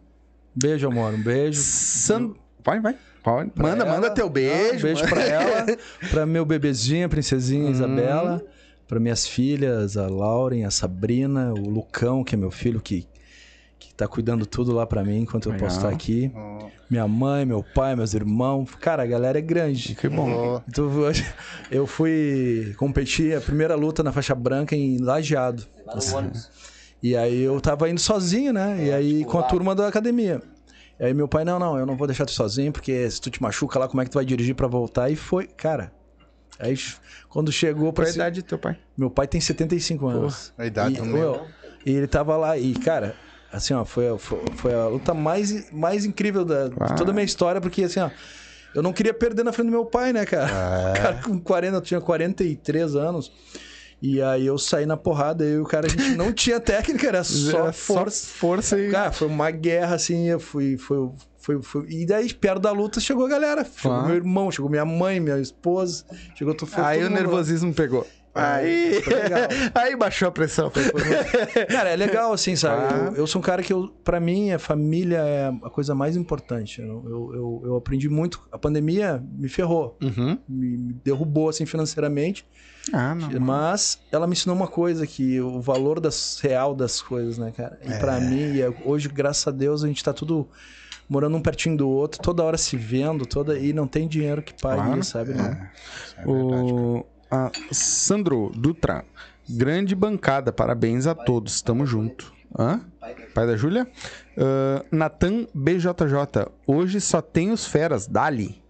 Beijo, 0.54 0.86
amor. 0.86 1.14
Um 1.14 1.22
beijo. 1.22 1.60
San... 1.62 2.34
Vai, 2.62 2.80
vai. 2.80 2.96
Pode. 3.22 3.50
Manda, 3.54 3.84
ela. 3.84 3.94
manda 3.94 4.10
teu 4.10 4.28
beijo. 4.28 4.78
Um 4.78 4.82
beijo 4.82 5.08
pra 5.08 5.22
ela, 5.22 5.66
pra 6.10 6.26
meu 6.26 6.44
bebezinho, 6.44 7.06
a 7.06 7.08
princesinha 7.08 7.70
Isabela, 7.70 8.42
pra 8.86 9.00
minhas 9.00 9.26
filhas, 9.26 9.96
a 9.96 10.08
Lauren, 10.08 10.64
a 10.64 10.70
Sabrina, 10.70 11.52
o 11.52 11.68
Lucão, 11.70 12.22
que 12.22 12.34
é 12.34 12.38
meu 12.38 12.50
filho, 12.50 12.80
que, 12.80 13.06
que 13.92 13.96
tá 13.96 14.08
cuidando 14.08 14.46
tudo 14.46 14.72
lá 14.72 14.86
pra 14.86 15.04
mim 15.04 15.20
enquanto 15.20 15.50
eu 15.50 15.56
posso 15.56 15.76
estar 15.76 15.90
aqui. 15.90 16.32
Minha 16.90 17.06
mãe, 17.06 17.44
meu 17.44 17.62
pai, 17.62 17.94
meus 17.94 18.14
irmãos. 18.14 18.74
Cara, 18.80 19.02
a 19.02 19.06
galera 19.06 19.38
é 19.38 19.42
grande. 19.42 19.94
Que 19.94 20.08
bom. 20.08 20.62
Então, 20.66 20.86
hoje 20.86 21.26
eu 21.70 21.86
fui 21.86 22.74
competir 22.78 23.36
a 23.36 23.40
primeira 23.40 23.74
luta 23.74 24.02
na 24.02 24.10
faixa 24.10 24.34
branca 24.34 24.74
em 24.74 24.98
Lajeado. 24.98 25.66
E 27.02 27.16
aí 27.16 27.42
eu 27.42 27.60
tava 27.60 27.88
indo 27.90 28.00
sozinho, 28.00 28.52
né? 28.52 28.86
E 28.86 28.92
aí 28.92 29.24
com 29.24 29.38
a 29.38 29.42
turma 29.42 29.74
da 29.74 29.88
academia. 29.88 30.40
E 30.98 31.04
aí 31.04 31.14
meu 31.14 31.28
pai, 31.28 31.44
não, 31.44 31.58
não, 31.58 31.78
eu 31.78 31.84
não 31.84 31.96
vou 31.96 32.06
deixar 32.06 32.24
tu 32.24 32.32
sozinho, 32.32 32.72
porque 32.72 33.10
se 33.10 33.20
tu 33.20 33.30
te 33.30 33.42
machuca 33.42 33.78
lá, 33.78 33.88
como 33.88 34.00
é 34.00 34.04
que 34.04 34.10
tu 34.10 34.14
vai 34.14 34.24
dirigir 34.24 34.54
pra 34.54 34.68
voltar? 34.68 35.10
E 35.10 35.16
foi, 35.16 35.46
cara. 35.46 35.92
Aí 36.58 36.78
quando 37.28 37.50
chegou 37.50 37.86
Qual 37.86 37.92
pra 37.92 38.06
é 38.06 38.08
a 38.08 38.14
idade 38.14 38.42
do 38.42 38.46
teu 38.46 38.58
pai? 38.58 38.78
Meu 38.96 39.10
pai 39.10 39.26
tem 39.26 39.40
75 39.40 40.06
anos. 40.06 40.52
A 40.56 40.64
idade 40.64 40.94
e, 40.94 40.98
do 40.98 41.04
meu. 41.04 41.46
e 41.84 41.90
ele 41.90 42.06
tava 42.06 42.36
lá, 42.36 42.56
e, 42.56 42.72
cara, 42.74 43.16
assim, 43.52 43.74
ó, 43.74 43.84
foi, 43.84 44.16
foi, 44.18 44.38
foi 44.56 44.74
a 44.74 44.86
luta 44.86 45.12
mais, 45.14 45.70
mais 45.70 46.04
incrível 46.04 46.44
da, 46.44 46.68
de 46.68 46.74
Ah. 46.80 46.94
toda 46.94 47.10
a 47.10 47.14
minha 47.14 47.24
história, 47.24 47.60
porque 47.60 47.84
assim, 47.84 48.00
ó, 48.00 48.10
eu 48.74 48.82
não 48.82 48.92
queria 48.92 49.12
perder 49.14 49.44
na 49.44 49.52
frente 49.52 49.66
do 49.66 49.72
meu 49.72 49.84
pai, 49.84 50.12
né, 50.12 50.24
cara? 50.24 50.46
O 50.90 50.94
cara 51.02 51.20
com 51.22 51.38
40, 51.38 51.76
eu 51.76 51.80
tinha 51.80 52.00
43 52.00 52.94
anos. 52.96 53.30
E 54.00 54.20
aí 54.20 54.44
eu 54.46 54.58
saí 54.58 54.84
na 54.84 54.96
porrada 54.96 55.44
e 55.44 55.58
o 55.58 55.64
cara, 55.64 55.86
a 55.86 55.88
gente 55.88 56.16
não 56.16 56.32
tinha 56.34 56.58
técnica, 56.58 57.06
era 57.06 57.22
só 57.22 57.58
Era 57.64 57.72
força. 57.72 58.26
força 58.26 58.80
e. 58.80 58.90
Cara, 58.90 59.12
foi 59.12 59.28
uma 59.28 59.48
guerra, 59.50 59.94
assim, 59.94 60.28
eu 60.28 60.40
fui, 60.40 60.76
foi, 60.76 61.08
foi, 61.38 61.62
foi... 61.62 61.86
E 61.88 62.04
daí, 62.04 62.32
perto 62.34 62.60
da 62.62 62.72
luta, 62.72 62.98
chegou 62.98 63.26
a 63.26 63.28
galera. 63.28 63.62
Chegou 63.64 63.80
Claro. 63.92 64.06
meu 64.08 64.16
irmão, 64.16 64.50
chegou 64.50 64.68
minha 64.68 64.84
mãe, 64.84 65.20
minha 65.20 65.38
esposa, 65.38 66.04
chegou 66.34 66.52
tu 66.52 66.66
Aí 66.78 66.98
o 67.00 67.04
lá. 67.04 67.10
nervosismo 67.10 67.72
pegou. 67.72 68.04
Aí, 68.34 69.02
aí 69.74 69.94
baixou 69.96 70.28
a 70.28 70.32
pressão. 70.32 70.70
Cara, 71.68 71.90
é 71.90 71.96
legal, 71.96 72.32
assim, 72.32 72.56
sabe? 72.56 72.88
Claro. 72.88 73.04
Eu, 73.08 73.14
eu 73.16 73.26
sou 73.26 73.40
um 73.40 73.42
cara 73.44 73.62
que, 73.62 73.72
eu, 73.72 73.88
pra 74.02 74.18
mim, 74.20 74.50
a 74.52 74.58
família 74.58 75.18
é 75.18 75.48
a 75.62 75.68
coisa 75.70 75.94
mais 75.94 76.16
importante. 76.16 76.80
Eu, 76.80 76.88
eu, 77.06 77.30
eu, 77.34 77.62
eu 77.66 77.76
aprendi 77.76 78.08
muito. 78.08 78.40
A 78.50 78.58
pandemia 78.58 79.22
me 79.36 79.48
ferrou, 79.48 79.96
Uhum. 80.02 80.38
me, 80.48 80.76
me 80.78 80.92
derrubou, 81.04 81.48
assim, 81.48 81.66
financeiramente. 81.66 82.46
Ah, 82.92 83.14
não. 83.14 83.38
Mas 83.40 84.00
ela 84.10 84.26
me 84.26 84.32
ensinou 84.32 84.56
uma 84.56 84.66
coisa, 84.66 85.06
que 85.06 85.40
o 85.40 85.60
valor 85.60 86.00
das, 86.00 86.40
real 86.42 86.74
das 86.74 87.00
coisas, 87.00 87.38
né, 87.38 87.52
cara? 87.54 87.78
E 87.84 87.92
pra 87.98 88.18
mim, 88.18 88.58
é- 88.60 88.72
hoje, 88.84 89.08
graças 89.08 89.46
a 89.46 89.50
Deus, 89.50 89.84
a 89.84 89.86
gente 89.86 90.02
tá 90.02 90.12
tudo 90.12 90.48
morando 91.08 91.36
um 91.36 91.42
pertinho 91.42 91.76
do 91.76 91.88
outro, 91.88 92.20
toda 92.22 92.42
hora 92.42 92.56
se 92.56 92.74
vendo, 92.76 93.26
toda 93.26 93.58
e 93.58 93.72
não 93.72 93.86
tem 93.86 94.08
dinheiro 94.08 94.42
que 94.42 94.54
pague 94.54 94.82
Claro. 94.82 95.04
sabe? 95.04 95.34
Não. 95.34 95.44
É 95.44 95.48
verdade. 96.24 96.72
O 96.72 97.06
a 97.32 97.50
Sandro 97.70 98.50
Dutra, 98.54 99.06
grande 99.48 99.94
bancada, 99.94 100.52
parabéns 100.52 101.06
a 101.06 101.14
todos, 101.14 101.62
tamo 101.62 101.86
junto. 101.86 102.30
Hã? 102.58 102.82
Pai 103.34 103.46
da 103.46 103.56
Júlia? 103.56 103.88
Ah, 104.36 104.84
Natan 104.92 105.46
BJJ, 105.54 106.50
hoje 106.66 107.00
só 107.00 107.22
tem 107.22 107.50
os 107.50 107.66
feras, 107.66 108.06
Dali. 108.06 108.62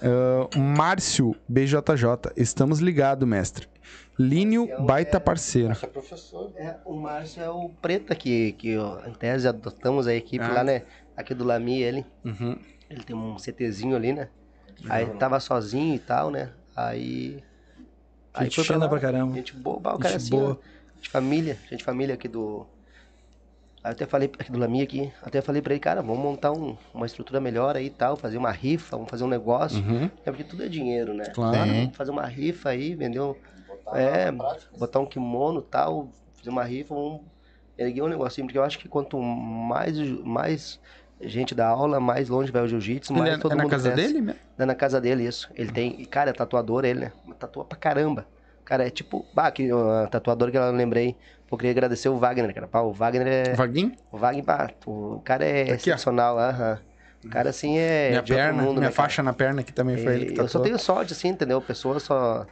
Ah, 0.00 0.48
Márcio 0.56 1.34
BJJ, 1.48 2.32
estamos 2.36 2.78
ligados, 2.78 3.26
mestre. 3.28 3.66
Línio, 4.16 4.68
baita 4.84 5.18
parceiro. 5.18 5.70
Nossa, 5.70 5.88
professor. 5.88 6.52
É, 6.54 6.76
o 6.84 6.94
Márcio 6.94 7.42
é 7.42 7.50
o 7.50 7.68
preta 7.82 8.14
que, 8.14 8.52
que 8.52 8.78
ó, 8.78 9.04
em 9.06 9.12
tese 9.12 9.48
adotamos 9.48 10.06
a 10.06 10.14
equipe 10.14 10.44
Ah. 10.44 10.52
lá, 10.52 10.64
né? 10.64 10.82
Aqui 11.16 11.34
do 11.34 11.42
Lami, 11.42 11.82
ele. 11.82 12.06
Uhum. 12.24 12.56
Ele 12.88 13.02
tem 13.02 13.16
um 13.16 13.36
CTzinho 13.38 13.96
ali, 13.96 14.12
né? 14.12 14.28
Aí 14.88 15.06
tava 15.18 15.40
sozinho 15.40 15.96
e 15.96 15.98
tal, 15.98 16.30
né? 16.30 16.50
Aí. 16.76 17.42
Gente 18.40 18.54
foi 18.56 18.64
fina 18.64 18.78
lá. 18.78 18.88
pra 18.88 18.98
caramba. 19.00 19.34
Gente 19.34 19.54
boa, 19.54 19.78
bah, 19.78 19.94
o 19.94 19.98
cara 19.98 20.18
Gente 20.18 20.22
assim, 20.26 20.30
boa. 20.30 20.58
ó, 20.60 20.96
gente 20.96 21.08
família, 21.10 21.58
gente 21.70 21.84
família 21.84 22.14
aqui 22.14 22.26
do. 22.28 22.66
Aí 23.82 23.90
eu 23.90 23.92
até 23.92 24.06
falei, 24.06 24.30
aqui 24.38 24.50
do 24.50 24.58
Lami 24.58 24.80
aqui, 24.82 25.12
até 25.22 25.42
falei 25.42 25.60
pra 25.60 25.74
ele, 25.74 25.80
cara, 25.80 26.00
vamos 26.00 26.18
montar 26.18 26.52
um- 26.52 26.74
uma 26.94 27.04
estrutura 27.04 27.38
melhor 27.38 27.76
aí 27.76 27.86
e 27.86 27.90
tal, 27.90 28.16
fazer 28.16 28.38
uma 28.38 28.50
rifa, 28.50 28.96
vamos 28.96 29.10
fazer 29.10 29.24
um 29.24 29.28
negócio. 29.28 29.78
Uhum. 29.84 30.04
É 30.24 30.30
porque 30.30 30.42
tudo 30.42 30.64
é 30.64 30.68
dinheiro, 30.68 31.12
né? 31.12 31.24
Claro. 31.34 31.70
Vamos 31.70 31.94
fazer 31.96 32.10
uma 32.10 32.24
rifa 32.26 32.70
aí, 32.70 32.94
vender 32.94 33.20
um. 33.20 33.34
É, 33.92 34.32
botar 34.78 35.00
um 35.00 35.06
kimono 35.06 35.60
e 35.60 35.70
tal, 35.70 36.08
fazer 36.34 36.48
uma 36.48 36.64
rifa, 36.64 36.94
vamos 36.94 37.20
erguer 37.76 38.02
um 38.02 38.08
negocinho, 38.08 38.46
porque 38.46 38.56
eu 38.58 38.64
acho 38.64 38.78
que 38.78 38.88
quanto 38.88 39.20
mais, 39.20 39.98
mais 40.24 40.80
gente 41.28 41.54
dá 41.54 41.66
aula, 41.68 42.00
mais 42.00 42.28
longe 42.28 42.50
vai 42.52 42.62
o 42.62 42.68
jiu-jitsu, 42.68 43.12
Ele 43.12 43.20
mais 43.20 43.34
é, 43.34 43.38
todo 43.38 43.52
é 43.52 43.54
na 43.56 43.62
mundo 43.62 43.70
casa 43.70 43.90
cresce. 43.92 44.08
dele 44.12 44.20
mesmo? 44.20 44.40
É 44.58 44.64
na 44.66 44.74
casa 44.74 45.00
dele, 45.00 45.26
isso. 45.26 45.50
Ele 45.54 45.70
tem. 45.72 46.00
e, 46.00 46.06
Cara, 46.06 46.30
é 46.30 46.32
tatuador 46.32 46.84
ele, 46.84 47.00
né? 47.00 47.12
Tatua 47.38 47.64
pra 47.64 47.76
caramba. 47.78 48.26
Cara, 48.64 48.86
é 48.86 48.90
tipo. 48.90 49.24
Bah, 49.34 49.50
que 49.50 49.72
uh, 49.72 50.08
tatuador 50.10 50.50
que 50.50 50.58
eu 50.58 50.70
lembrei. 50.72 51.16
Eu 51.50 51.58
queria 51.58 51.70
agradecer 51.70 52.08
o 52.08 52.16
Wagner, 52.16 52.52
cara. 52.52 52.66
Pá, 52.66 52.80
o 52.80 52.92
Wagner 52.92 53.26
é. 53.26 53.54
Vaguinho? 53.54 53.92
O 54.10 54.18
Wagner, 54.18 54.44
pá, 54.44 54.70
o 54.86 55.20
cara 55.24 55.44
é 55.44 55.62
Aqui, 55.62 55.90
excepcional, 55.90 56.36
aham. 56.38 56.78
O 57.24 57.28
cara 57.28 57.50
assim 57.50 57.78
é. 57.78 58.10
minha 58.10 58.22
perna, 58.22 58.62
mundo, 58.62 58.78
minha 58.78 58.88
né, 58.88 58.90
faixa 58.90 59.22
na 59.22 59.32
perna 59.32 59.60
aqui 59.60 59.72
também 59.72 59.96
foi 59.96 60.14
ele 60.14 60.26
que 60.26 60.32
E 60.32 60.38
eu 60.38 60.48
só 60.48 60.58
tatuou. 60.58 60.64
tenho 60.64 60.78
sorte, 60.78 61.12
assim, 61.12 61.28
entendeu? 61.28 61.60
Pessoas 61.60 62.02
só. 62.02 62.46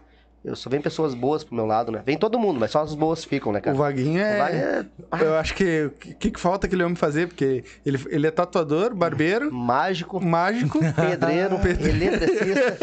Eu 0.44 0.56
só 0.56 0.68
vem 0.68 0.80
pessoas 0.80 1.14
boas 1.14 1.44
pro 1.44 1.54
meu 1.54 1.64
lado, 1.66 1.92
né? 1.92 2.02
Vem 2.04 2.18
todo 2.18 2.36
mundo, 2.36 2.58
mas 2.58 2.72
só 2.72 2.82
as 2.82 2.94
boas 2.94 3.24
ficam, 3.24 3.52
né, 3.52 3.60
O 3.60 3.62
cara? 3.62 3.76
Vaguinho 3.76 4.20
O 4.20 4.24
é... 4.24 4.84
É 5.12 5.22
Eu 5.24 5.34
acho 5.36 5.54
que 5.54 5.84
o 5.84 5.90
que, 5.90 6.30
que 6.32 6.40
falta 6.40 6.66
aquele 6.66 6.82
homem 6.82 6.96
fazer? 6.96 7.28
Porque 7.28 7.62
ele, 7.86 8.00
ele 8.08 8.26
é 8.26 8.30
tatuador, 8.30 8.92
barbeiro, 8.92 9.52
mágico, 9.52 10.20
mágico. 10.20 10.80
pedreiro, 10.80 11.60
eletricista. 11.62 12.76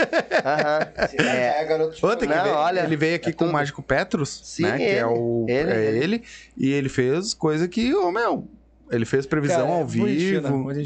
Aham. 0.45 0.80
É, 1.18 1.61
É, 1.61 1.65
garoto 1.65 1.95
de 1.98 2.06
Outra 2.06 2.26
que 2.27 2.34
Não, 2.34 2.44
veio, 2.44 2.56
olha, 2.56 2.80
ele 2.81 2.95
veio 2.95 3.15
aqui 3.18 3.30
é 3.30 3.34
com 3.34 3.44
o 3.44 3.48
tudo. 3.48 3.53
Mágico 3.53 3.84
Petrus, 3.84 4.41
Sim, 4.44 4.64
né? 4.64 4.77
Que 4.77 4.84
é 4.84 4.95
ele, 4.98 5.03
o 5.03 5.45
ele, 5.49 5.72
é 5.72 5.86
ele. 5.86 6.03
ele. 6.03 6.23
E 6.56 6.72
ele 6.72 6.88
fez 6.88 7.34
coisa 7.34 7.68
que, 7.68 7.94
ô 7.94 8.10
meu, 8.10 8.48
ele 8.90 9.06
fez 9.06 9.26
previsão 9.26 9.64
Cara, 9.64 9.72
é 9.72 9.76
ao 9.81 9.86
vivo. 9.86 10.06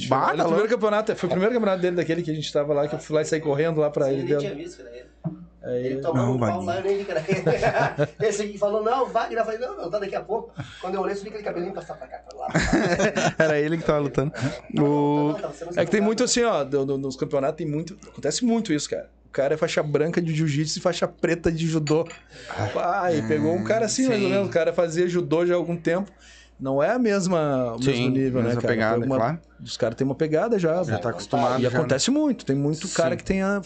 Bah, 0.10 0.30
Ele, 0.34 0.38
tá 0.38 0.44
o 0.44 0.48
primeiro 0.48 0.70
campeonato, 0.70 1.16
foi 1.16 1.28
o 1.28 1.32
primeiro 1.32 1.54
campeonato 1.54 1.82
dele 1.82 1.95
daquele 1.95 2.24
que 2.24 2.32
a 2.32 2.34
gente 2.34 2.52
tava 2.52 2.74
lá, 2.74 2.88
que 2.88 2.95
eu 2.95 3.00
fui 3.00 3.16
lá 3.16 3.22
e 3.22 3.26
saí 3.26 3.40
correndo 3.40 3.80
lá 3.80 3.90
pra 3.90 4.12
ele. 4.12 4.24
nem 4.24 4.38
tinha 4.38 4.56
visto, 4.56 4.84
cara. 4.84 5.43
Ele- 5.64 5.72
Aí, 5.77 5.85
Ele 5.85 6.02
tomou 6.02 6.35
um 6.35 6.40
pau 6.40 6.61
lá, 6.64 6.77
eu 6.77 6.84
nem 6.84 6.98
vi, 6.98 7.06
cara. 7.06 7.23
Esse 8.22 8.41
aqui 8.44 8.57
falou, 8.57 8.84
não, 8.84 9.07
Wagner. 9.07 9.40
Eu 9.40 9.45
falei, 9.45 9.60
não, 9.60 9.77
não, 9.77 9.90
tá 9.90 9.99
daqui 9.99 10.15
a 10.15 10.22
pouco. 10.22 10.53
Quando 10.81 10.95
eu 10.95 11.02
olhei, 11.02 11.15
vi 11.15 11.30
aquele 11.30 11.44
cabelinho 11.44 11.73
passar 11.73 11.94
pra 11.95 12.07
cá, 12.07 12.18
pra 12.18 12.38
lá. 12.38 12.48
Era 13.40 13.60
ele 13.60 13.77
que 13.77 13.84
tava 13.84 13.99
lutando. 13.99 14.34
O... 14.77 15.30
Não, 15.31 15.34
tava 15.35 15.53
sendo 15.53 15.80
É 15.80 15.85
que 15.85 15.91
tem 15.91 16.02
muito 16.02 16.23
assim, 16.23 16.44
ó, 16.44 16.64
nos 16.65 17.15
campeonatos 17.15 17.57
tem 17.57 17.65
muito. 17.68 17.98
Acontece 18.07 18.44
muito 18.44 18.73
isso, 18.73 18.90
cara. 18.90 19.10
O 19.26 19.30
cara 19.31 19.53
é 19.53 19.57
faixa 19.57 19.81
branca 19.81 20.22
de 20.22 20.34
jiu-jitsu 20.35 20.77
e 20.77 20.81
faixa 20.81 21.07
preta 21.07 21.52
de 21.52 21.65
judô. 21.65 22.06
Pai, 22.73 23.23
pegou 23.27 23.53
um 23.56 23.64
cara 23.64 23.85
assim, 23.85 24.07
mais 24.07 24.22
ou 24.22 24.27
sim. 24.27 24.34
menos. 24.34 24.48
O 24.49 24.52
cara 24.52 24.73
fazia 24.73 25.07
judô 25.07 25.45
já 25.45 25.53
há 25.53 25.57
algum 25.57 25.76
tempo. 25.77 26.11
Não 26.60 26.84
é 26.84 26.91
a 26.91 26.99
mesma, 26.99 27.73
o 27.73 27.81
Sim, 27.81 27.90
mesmo 27.91 28.10
nível, 28.11 28.41
né, 28.41 28.48
mesma 28.49 28.61
cara? 28.61 28.73
pegada, 28.73 29.06
uma- 29.06 29.15
claro. 29.15 29.40
Os 29.61 29.76
caras 29.76 29.95
têm 29.95 30.06
uma 30.06 30.14
pegada 30.15 30.60
já. 30.60 30.84
Já 30.84 30.99
tá 30.99 31.10
acostumado. 31.10 31.60
E 31.60 31.64
já, 31.64 31.69
né? 31.72 31.77
acontece 31.77 32.11
muito. 32.11 32.45
Tem 32.45 32.56
muito 32.56 32.88
cara 32.90 33.11
Sim. 33.11 33.18
que 33.18 33.23
tem 33.23 33.41
a 33.41 33.61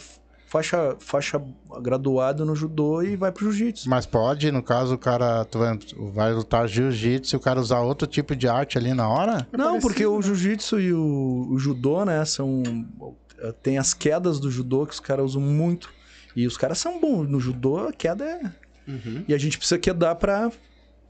faixa, 0.48 0.96
faixa 1.00 1.42
graduado 1.82 2.46
no 2.46 2.56
judô 2.56 3.04
e 3.04 3.16
vai 3.16 3.32
pro 3.32 3.44
jiu-jitsu. 3.52 3.90
Mas 3.90 4.06
pode, 4.06 4.52
no 4.52 4.64
caso, 4.64 4.96
o 4.96 4.98
cara 4.98 5.46
tu 5.46 5.60
vai, 5.60 5.78
vai 6.14 6.34
lutar 6.34 6.68
jiu-jitsu 6.68 7.36
e 7.36 7.38
o 7.38 7.40
cara 7.40 7.60
usar 7.60 7.82
outro 7.82 8.08
tipo 8.08 8.36
de 8.36 8.48
arte 8.48 8.78
ali 8.78 8.94
na 8.94 9.08
hora? 9.08 9.48
Não, 9.52 9.80
porque 9.80 10.06
o 10.06 10.22
jiu-jitsu 10.22 10.80
e 10.80 10.94
o, 10.94 11.48
o 11.52 11.60
judô, 11.60 12.04
né, 12.06 12.24
são. 12.26 12.64
Tem 13.62 13.78
as 13.78 13.94
quedas 13.94 14.40
do 14.40 14.50
judô 14.50 14.88
que 14.88 14.94
os 14.94 15.00
caras 15.00 15.26
usam 15.26 15.42
muito. 15.42 15.92
E 16.36 16.48
os 16.48 16.58
caras 16.58 16.80
são 16.80 17.00
bons. 17.00 17.28
No 17.28 17.40
judô, 17.40 17.88
a 17.88 17.94
queda 17.94 18.26
é. 18.26 18.42
Uhum. 18.88 19.24
E 19.28 19.34
a 19.34 19.38
gente 19.38 19.58
precisa 19.58 19.78
quedar 19.78 20.16
pra 20.16 20.52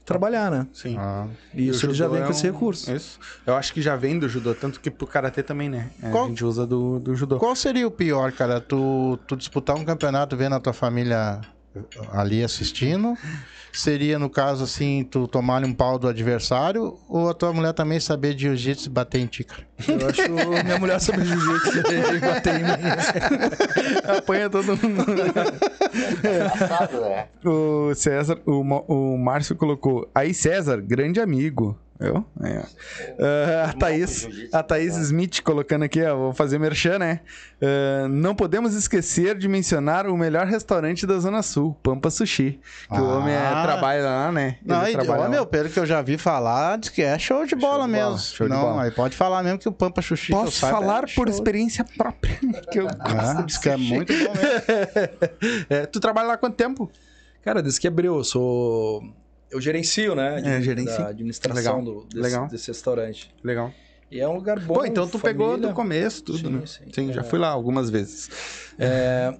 trabalhar, 0.08 0.50
né? 0.50 0.66
Sim. 0.72 0.96
Ah. 0.98 1.26
E 1.54 1.68
isso 1.68 1.86
ele 1.86 1.94
já 1.94 2.08
vem 2.08 2.20
é 2.22 2.24
com 2.24 2.30
esse 2.32 2.48
um- 2.48 2.52
recurso. 2.52 2.90
Isso. 2.92 3.18
Eu 3.46 3.54
acho 3.54 3.72
que 3.72 3.80
já 3.82 3.94
vem 3.94 4.18
do 4.18 4.28
judô, 4.28 4.54
tanto 4.54 4.80
que 4.80 4.90
pro 4.90 5.06
karatê 5.06 5.42
também, 5.42 5.68
né? 5.68 5.90
É, 6.02 6.10
Qual- 6.10 6.24
A 6.24 6.28
gente 6.28 6.44
usa 6.44 6.66
do, 6.66 6.98
do 6.98 7.14
judô. 7.14 7.38
Qual 7.38 7.54
seria 7.54 7.86
o 7.86 7.90
pior, 7.90 8.32
cara? 8.32 8.60
Tu, 8.60 9.18
tu 9.26 9.36
disputar 9.36 9.76
um 9.76 9.84
campeonato 9.84 10.36
vendo 10.36 10.54
a 10.54 10.60
tua 10.60 10.72
família 10.72 11.40
ali 12.12 12.42
assistindo? 12.42 13.16
Seria, 13.72 14.18
no 14.18 14.28
caso, 14.30 14.64
assim, 14.64 15.04
tu 15.04 15.28
tomar 15.28 15.62
um 15.64 15.72
pau 15.72 15.98
do 15.98 16.08
adversário? 16.08 16.98
Ou 17.08 17.28
a 17.28 17.34
tua 17.34 17.52
mulher 17.52 17.72
também 17.72 18.00
saber 18.00 18.34
de 18.34 18.42
jiu-jitsu 18.42 18.88
e 18.88 18.90
bater 18.90 19.20
em 19.20 19.26
ti, 19.26 19.44
cara? 19.44 19.62
Eu 19.86 20.08
acho 20.08 20.64
minha 20.64 20.78
mulher 20.78 21.00
sabe 21.00 21.24
jiu-jitsu 21.24 22.14
e 22.14 22.18
bater 22.18 22.54
em 22.54 22.64
mim. 22.64 22.70
Apanha 24.16 24.50
todo 24.50 24.76
mundo. 24.76 25.04
Engraçado, 26.18 27.00
né? 27.00 27.26
O 27.44 27.94
César, 27.94 28.40
o, 28.46 28.62
o 28.62 29.18
Márcio 29.18 29.54
colocou. 29.54 30.10
Aí, 30.14 30.32
César, 30.34 30.80
grande 30.80 31.20
amigo. 31.20 31.78
Eu? 32.00 32.24
Ó. 32.40 32.62
Ah, 33.20 33.70
a 33.70 33.72
Thaís, 33.72 34.28
a 34.52 34.62
Thaís 34.62 34.96
Smith 34.96 35.40
colocando 35.42 35.82
aqui, 35.84 36.00
ó, 36.04 36.16
vou 36.16 36.32
fazer 36.32 36.56
merchan, 36.58 36.98
né? 36.98 37.20
Ah, 37.60 38.06
não 38.08 38.34
podemos 38.36 38.74
esquecer 38.74 39.36
de 39.36 39.48
mencionar 39.48 40.06
o 40.06 40.16
melhor 40.16 40.46
restaurante 40.46 41.04
da 41.06 41.18
Zona 41.18 41.42
Sul, 41.42 41.76
Pampa 41.82 42.08
Sushi. 42.10 42.60
Que 42.88 43.00
o 43.00 43.04
Ah. 43.04 43.18
homem 43.18 43.34
é, 43.34 43.50
trabalha 43.62 44.02
lá, 44.04 44.30
né? 44.32 44.58
Não, 44.64 44.82
Ele 44.82 44.90
e, 44.90 44.92
trabalha 44.92 45.22
ó, 45.24 45.28
meu, 45.28 45.44
pelo 45.44 45.68
que 45.68 45.78
eu 45.80 45.84
já 45.86 46.00
vi 46.00 46.16
falar, 46.16 46.78
diz 46.78 46.88
que 46.90 47.02
é 47.02 47.18
show 47.18 47.44
de 47.44 47.56
bola 47.56 47.84
de 47.86 47.90
mesmo. 47.92 48.06
bola, 48.10 48.18
show 48.18 48.46
de 48.46 48.52
não, 48.54 48.60
bola. 48.62 48.82
aí 48.84 48.90
pode 48.92 49.16
falar 49.16 49.42
mesmo 49.42 49.58
que 49.58 49.68
o 49.68 49.72
Pampa 49.72 50.00
Xuxi 50.00 50.26
que 50.26 50.32
eu 50.34 50.38
Posso 50.44 50.52
saiba, 50.60 50.78
falar 50.78 50.98
é 51.04 51.06
por 51.14 51.26
show. 51.26 51.28
experiência 51.28 51.84
própria, 51.96 52.38
que 52.70 52.78
eu 52.78 52.84
gosto 52.84 53.00
Ah, 53.00 53.34
de 53.40 53.46
diz 53.46 53.58
que 53.58 53.68
é 53.70 53.76
sushi. 53.76 53.92
muito 53.94 54.12
bom 54.12 54.32
mesmo. 54.34 54.38
É, 55.68 55.84
tu 55.86 55.98
trabalha 55.98 56.28
lá 56.28 56.34
há 56.34 56.38
quanto 56.38 56.54
tempo? 56.54 56.90
Cara, 57.42 57.60
desde 57.62 57.80
que 57.80 57.88
abriu, 57.88 58.16
eu 58.16 58.24
sou. 58.24 59.02
Eu 59.50 59.60
gerencio, 59.60 60.14
né? 60.14 60.40
É, 60.44 60.60
gerencio. 60.60 60.98
Da 60.98 61.08
administração 61.08 61.78
Legal, 61.78 61.82
do, 61.82 62.04
desse, 62.06 62.18
legal. 62.22 62.48
desse 62.48 62.68
restaurante. 62.68 63.30
Legal. 63.42 63.72
E 64.10 64.20
é 64.20 64.28
um 64.28 64.34
lugar 64.34 64.58
bom. 64.60 64.74
Pô, 64.74 64.84
então 64.86 65.06
tu 65.08 65.18
pegou 65.18 65.50
família. 65.52 65.68
do 65.68 65.74
começo 65.74 66.22
tudo, 66.24 66.38
Sim, 66.38 66.48
né? 66.50 66.62
sim. 66.66 66.84
Sim, 66.94 67.12
já 67.12 67.20
É. 67.20 67.24
fui 67.24 67.38
lá 67.38 67.48
algumas 67.48 67.90
vezes. 67.90 68.30
É, 68.78 69.34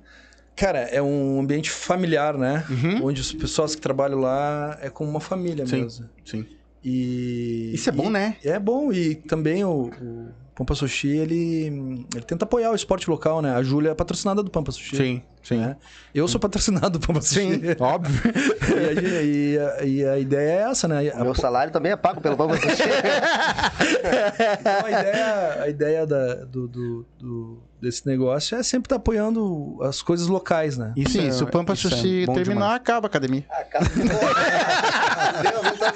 cara, 0.57 0.81
é 0.81 1.01
um 1.01 1.41
ambiente 1.41 1.71
familiar, 1.71 2.37
né? 2.37 2.65
Uhum. 2.69 3.05
Onde 3.07 3.21
as 3.21 3.33
pessoas 3.33 3.75
que 3.75 3.81
trabalham 3.81 4.19
lá 4.21 4.79
é 4.83 4.91
como 4.91 5.09
uma 5.11 5.21
família 5.21 5.67
Sim. 5.67 5.83
mesmo. 5.83 6.09
Sim. 6.25 6.47
E. 6.85 7.71
Isso 7.75 7.89
é 7.89 7.93
bom, 7.93 8.09
e- 8.09 8.13
né? 8.13 8.37
É 8.45 8.59
bom. 8.59 8.93
E 8.93 9.15
também 9.15 9.65
o, 9.65 9.91
o 10.01 10.29
Pampa 10.59 10.75
Sushi, 10.75 11.07
ele, 11.09 12.05
ele 12.13 12.25
tenta 12.27 12.45
apoiar 12.45 12.73
o 12.73 12.75
esporte 12.75 13.09
local, 13.09 13.41
né? 13.41 13.55
A 13.55 13.63
Júlia 13.63 13.91
é 13.91 13.95
patrocinada 13.95 14.43
do 14.43 14.51
Pampa 14.51 14.73
Sushi. 14.73 14.97
Sim, 14.97 15.23
sim. 15.41 15.59
né? 15.59 15.77
Eu 16.13 16.27
sou 16.27 16.41
patrocinado 16.41 16.99
do 16.99 17.07
Pampa 17.07 17.21
Sim, 17.21 17.61
Sushi. 17.61 17.77
óbvio. 17.79 18.21
E 18.69 19.09
a, 19.09 19.23
e 19.23 19.59
a- 19.59 19.85
e 19.85 20.05
a 20.05 20.19
ideia 20.19 20.51
é 20.51 20.71
essa, 20.71 20.89
né? 20.89 21.13
O 21.15 21.23
meu 21.23 21.35
salário 21.35 21.73
também 21.73 21.93
é 21.93 21.97
pago 21.97 22.21
pelo 22.21 22.37
Pampa 22.37 22.57
Sushi. 22.57 22.83
Então 24.59 24.85
a 24.85 24.91
ideia, 24.91 25.63
a 25.63 25.69
ideia 25.69 26.07
da- 26.07 26.35
do, 26.45 26.67
do- 26.67 27.07
do- 27.19 27.63
desse 27.81 28.05
negócio 28.07 28.57
é 28.59 28.63
sempre 28.65 28.87
estar 28.87 28.97
apoiando 28.97 29.79
as 29.83 30.03
coisas 30.03 30.27
locais, 30.27 30.77
né? 30.77 30.93
Isso 30.97 31.13
Sim, 31.13 31.29
é- 31.29 31.31
se 31.31 31.45
o 31.45 31.47
Pampa 31.47 31.73
é 31.75 31.77
Xuxi 31.77 32.27
bom 32.27 32.35
terminar, 32.35 32.61
demais. 32.63 32.75
acaba 32.81 33.07
a 33.07 33.09
academia. 33.09 33.45
Ah, 33.49 33.65
porra. 33.73 35.43
Deus, 35.43 35.63
não 35.63 35.77
tá. 35.77 35.93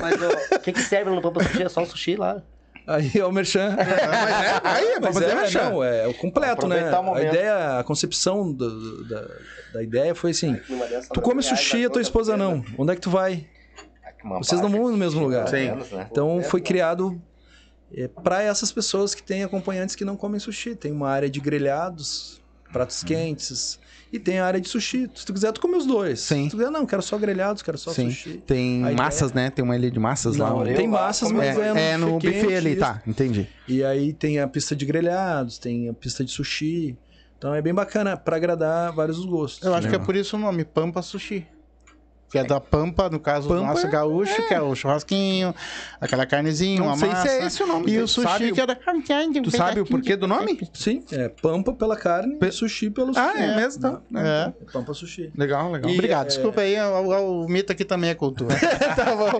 Mas 0.00 0.20
o 0.52 0.58
que, 0.60 0.72
que 0.72 0.80
serve 0.82 1.10
no 1.10 1.22
Pampa 1.22 1.42
Sushi? 1.42 1.62
É 1.62 1.68
só 1.70 1.82
o 1.82 1.86
sushi 1.86 2.16
lá. 2.16 2.42
Aí 2.86 3.12
é 3.14 3.24
o 3.24 3.30
merchan. 3.32 3.76
Mas 3.76 3.88
é, 3.88 4.60
aí, 4.64 4.86
é 4.88 5.00
pra 5.00 5.00
Mas 5.12 5.14
fazer 5.14 5.26
é, 5.30 5.34
merchan. 5.34 5.70
não, 5.70 5.84
é 5.84 6.06
o 6.08 6.14
completo, 6.14 6.66
né? 6.66 6.90
O 6.92 7.14
A 7.14 7.22
ideia, 7.22 7.78
a 7.78 7.84
concepção 7.84 8.52
do- 8.52 9.04
da, 9.08 9.28
da 9.74 9.82
ideia 9.82 10.14
foi 10.14 10.32
assim: 10.32 10.58
tu 11.12 11.20
come 11.20 11.42
sushi 11.42 11.78
e 11.78 11.84
a 11.84 11.90
tua 11.90 12.02
esposa 12.02 12.36
não. 12.36 12.64
Onde 12.76 12.92
é 12.92 12.94
que 12.94 13.00
tu 13.00 13.10
vai? 13.10 13.46
Vocês 14.38 14.60
não 14.60 14.68
vão 14.68 14.90
no 14.90 14.96
mesmo 14.96 15.20
lugar. 15.20 15.48
Sim. 15.48 15.70
né? 15.72 16.06
Então 16.10 16.42
foi 16.42 16.60
criado 16.60 17.20
é, 17.94 18.06
para 18.08 18.42
essas 18.42 18.70
pessoas 18.72 19.14
que 19.14 19.22
têm 19.22 19.42
acompanhantes 19.44 19.94
que 19.96 20.04
não 20.04 20.16
comem 20.16 20.38
sushi. 20.40 20.74
Tem 20.76 20.92
uma 20.92 21.08
área 21.08 21.28
de 21.30 21.40
grelhados, 21.40 22.40
pratos 22.72 23.02
quentes. 23.02 23.78
E 24.12 24.18
tem 24.18 24.38
a 24.40 24.44
área 24.46 24.60
de 24.60 24.68
sushi. 24.68 25.08
Se 25.14 25.24
tu 25.24 25.32
quiser, 25.32 25.50
tu 25.52 25.60
come 25.60 25.74
os 25.76 25.86
dois. 25.86 26.20
Sim. 26.20 26.44
Se 26.44 26.50
tu 26.50 26.58
quiser, 26.58 26.70
não, 26.70 26.84
quero 26.84 27.00
só 27.00 27.16
grelhados, 27.16 27.62
quero 27.62 27.78
só 27.78 27.92
Sim. 27.92 28.10
sushi. 28.10 28.42
Tem 28.46 28.78
A 28.84 28.92
ideia- 28.92 28.96
massas, 28.96 29.32
né? 29.32 29.48
Tem 29.48 29.64
uma 29.64 29.74
ilha 29.74 29.90
de 29.90 29.98
massas 29.98 30.36
lá. 30.36 30.50
Não, 30.50 30.58
onde- 30.58 30.74
tem 30.74 30.86
lá 30.90 31.00
massas, 31.06 31.32
mas 31.32 31.56
É, 31.56 31.68
é, 31.70 31.90
é 31.92 31.96
no 31.96 32.18
buffet 32.18 32.54
ali, 32.54 32.70
isso. 32.72 32.80
tá. 32.80 33.00
Entendi. 33.06 33.48
E 33.66 33.82
aí 33.82 34.12
tem 34.12 34.38
a 34.38 34.46
pista 34.46 34.76
de 34.76 34.84
grelhados, 34.84 35.56
tem 35.58 35.88
a 35.88 35.94
pista 35.94 36.22
de 36.22 36.30
sushi. 36.30 36.96
Então 37.38 37.54
é 37.54 37.62
bem 37.62 37.72
bacana 37.72 38.16
pra 38.16 38.36
agradar 38.36 38.92
vários 38.92 39.18
os 39.18 39.24
gostos. 39.24 39.66
Eu 39.66 39.72
acho 39.74 39.82
que 39.88 39.94
é 39.94 39.98
Legal. 39.98 40.06
por 40.06 40.14
isso 40.14 40.36
o 40.36 40.38
nome, 40.38 40.64
Pampa 40.64 41.00
Sushi. 41.02 41.46
Que 42.32 42.38
é 42.38 42.44
da 42.44 42.58
Pampa, 42.58 43.10
no 43.10 43.20
caso 43.20 43.46
do 43.46 43.54
Pampa 43.54 43.66
nosso 43.66 43.86
é- 43.86 43.90
gaúcho, 43.90 44.48
que 44.48 44.54
é 44.54 44.60
o 44.60 44.74
churrasquinho, 44.74 45.54
aquela 46.00 46.24
carnezinha, 46.24 46.80
Não 46.80 46.86
uma 46.86 46.96
sei 46.96 47.08
massa. 47.10 47.28
se 47.28 47.34
é 47.34 47.46
esse 47.46 47.62
o 47.62 47.66
nome. 47.66 47.92
E 47.92 47.98
o 47.98 48.08
sushi 48.08 48.26
sabe, 48.26 48.52
que 48.52 48.60
é 48.60 48.66
da... 48.66 48.74
Tu 48.74 49.50
sabe 49.50 49.80
o 49.80 49.84
porquê 49.86 50.16
do 50.16 50.26
nome? 50.26 50.58
Sim, 50.72 51.04
é 51.12 51.28
pampa 51.28 51.74
pela 51.74 51.94
carne 51.96 52.38
e 52.40 52.50
sushi 52.50 52.88
pelo 52.88 53.12
Ah, 53.14 53.32
sushi. 53.32 53.42
é 53.42 53.56
mesmo? 53.56 53.82
Tá. 53.82 54.00
É. 54.16 54.52
É 54.62 54.72
Pampa 54.72 54.94
sushi. 54.94 55.30
Legal, 55.36 55.70
legal. 55.70 55.90
E- 55.90 55.94
Obrigado, 55.94 56.24
é- 56.24 56.28
desculpa 56.28 56.62
aí, 56.62 56.74
o, 56.80 57.42
o 57.44 57.48
mito 57.48 57.70
aqui 57.70 57.84
também 57.84 58.08
é 58.10 58.14
cultura. 58.14 58.56
tá 58.96 59.14
bom. 59.14 59.30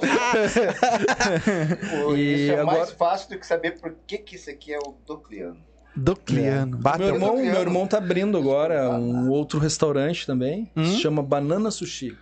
Pô, 2.05 2.15
E 2.15 2.45
isso 2.45 2.53
é 2.53 2.61
agora- 2.61 2.79
mais 2.79 2.91
fácil 2.93 3.31
do 3.31 3.39
que 3.39 3.47
saber 3.47 3.81
por 3.81 3.95
que, 4.07 4.19
que 4.19 4.37
isso 4.37 4.51
aqui 4.51 4.73
é 4.73 4.79
o 4.79 4.95
Docliano. 5.07 5.57
Docliano. 5.95 6.77
Bata 6.79 6.99
Meu 6.99 7.09
irmão, 7.15 7.37
meu 7.37 7.61
irmão 7.61 7.87
tá 7.87 7.99
abrindo 7.99 8.39
agora 8.39 8.91
um 8.99 9.29
outro 9.31 9.59
restaurante 9.59 10.27
também, 10.27 10.71
Hum? 10.77 10.85
se 10.85 11.01
chama 11.01 11.23
Banana 11.23 11.71
Sushi. 11.71 12.17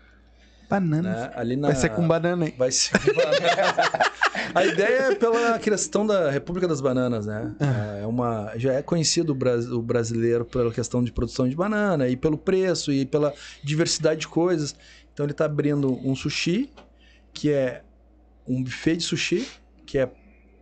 Banana. 0.71 1.11
Né? 1.13 1.31
Ali 1.35 1.57
na... 1.57 1.69
Vai 1.69 1.77
ser 1.77 1.89
com 1.91 2.07
banana, 2.07 2.47
hein? 2.47 2.55
Vai 2.57 2.71
ser 2.71 2.99
com 2.99 3.13
banana. 3.15 4.11
A 4.55 4.65
ideia 4.65 4.99
é 5.11 5.15
pela 5.15 5.59
questão 5.59 6.07
da 6.07 6.31
República 6.31 6.67
das 6.69 6.81
Bananas, 6.81 7.27
né? 7.27 7.53
É 8.03 8.07
uma, 8.07 8.53
já 8.57 8.73
é 8.75 8.83
conhecido 8.83 9.31
o, 9.31 9.35
bras- 9.35 9.67
o 9.71 9.83
brasileiro 9.83 10.45
pela 10.45 10.73
questão 10.73 11.03
de 11.03 11.13
produção 11.13 11.49
de 11.49 11.55
banana 11.57 12.09
e 12.09 12.17
pelo 12.17 12.39
preço 12.39 12.93
e 12.93 13.05
pela 13.05 13.35
diversidade 13.63 14.21
de 14.21 14.29
coisas. 14.29 14.75
Então 15.13 15.27
ele 15.27 15.33
está 15.33 15.45
abrindo 15.45 15.93
um 16.07 16.15
sushi, 16.15 16.71
que 17.33 17.51
é 17.51 17.83
um 18.47 18.63
buffet 18.63 18.97
de 18.97 19.03
sushi, 19.05 19.47
que 19.87 19.99
é 19.99 20.09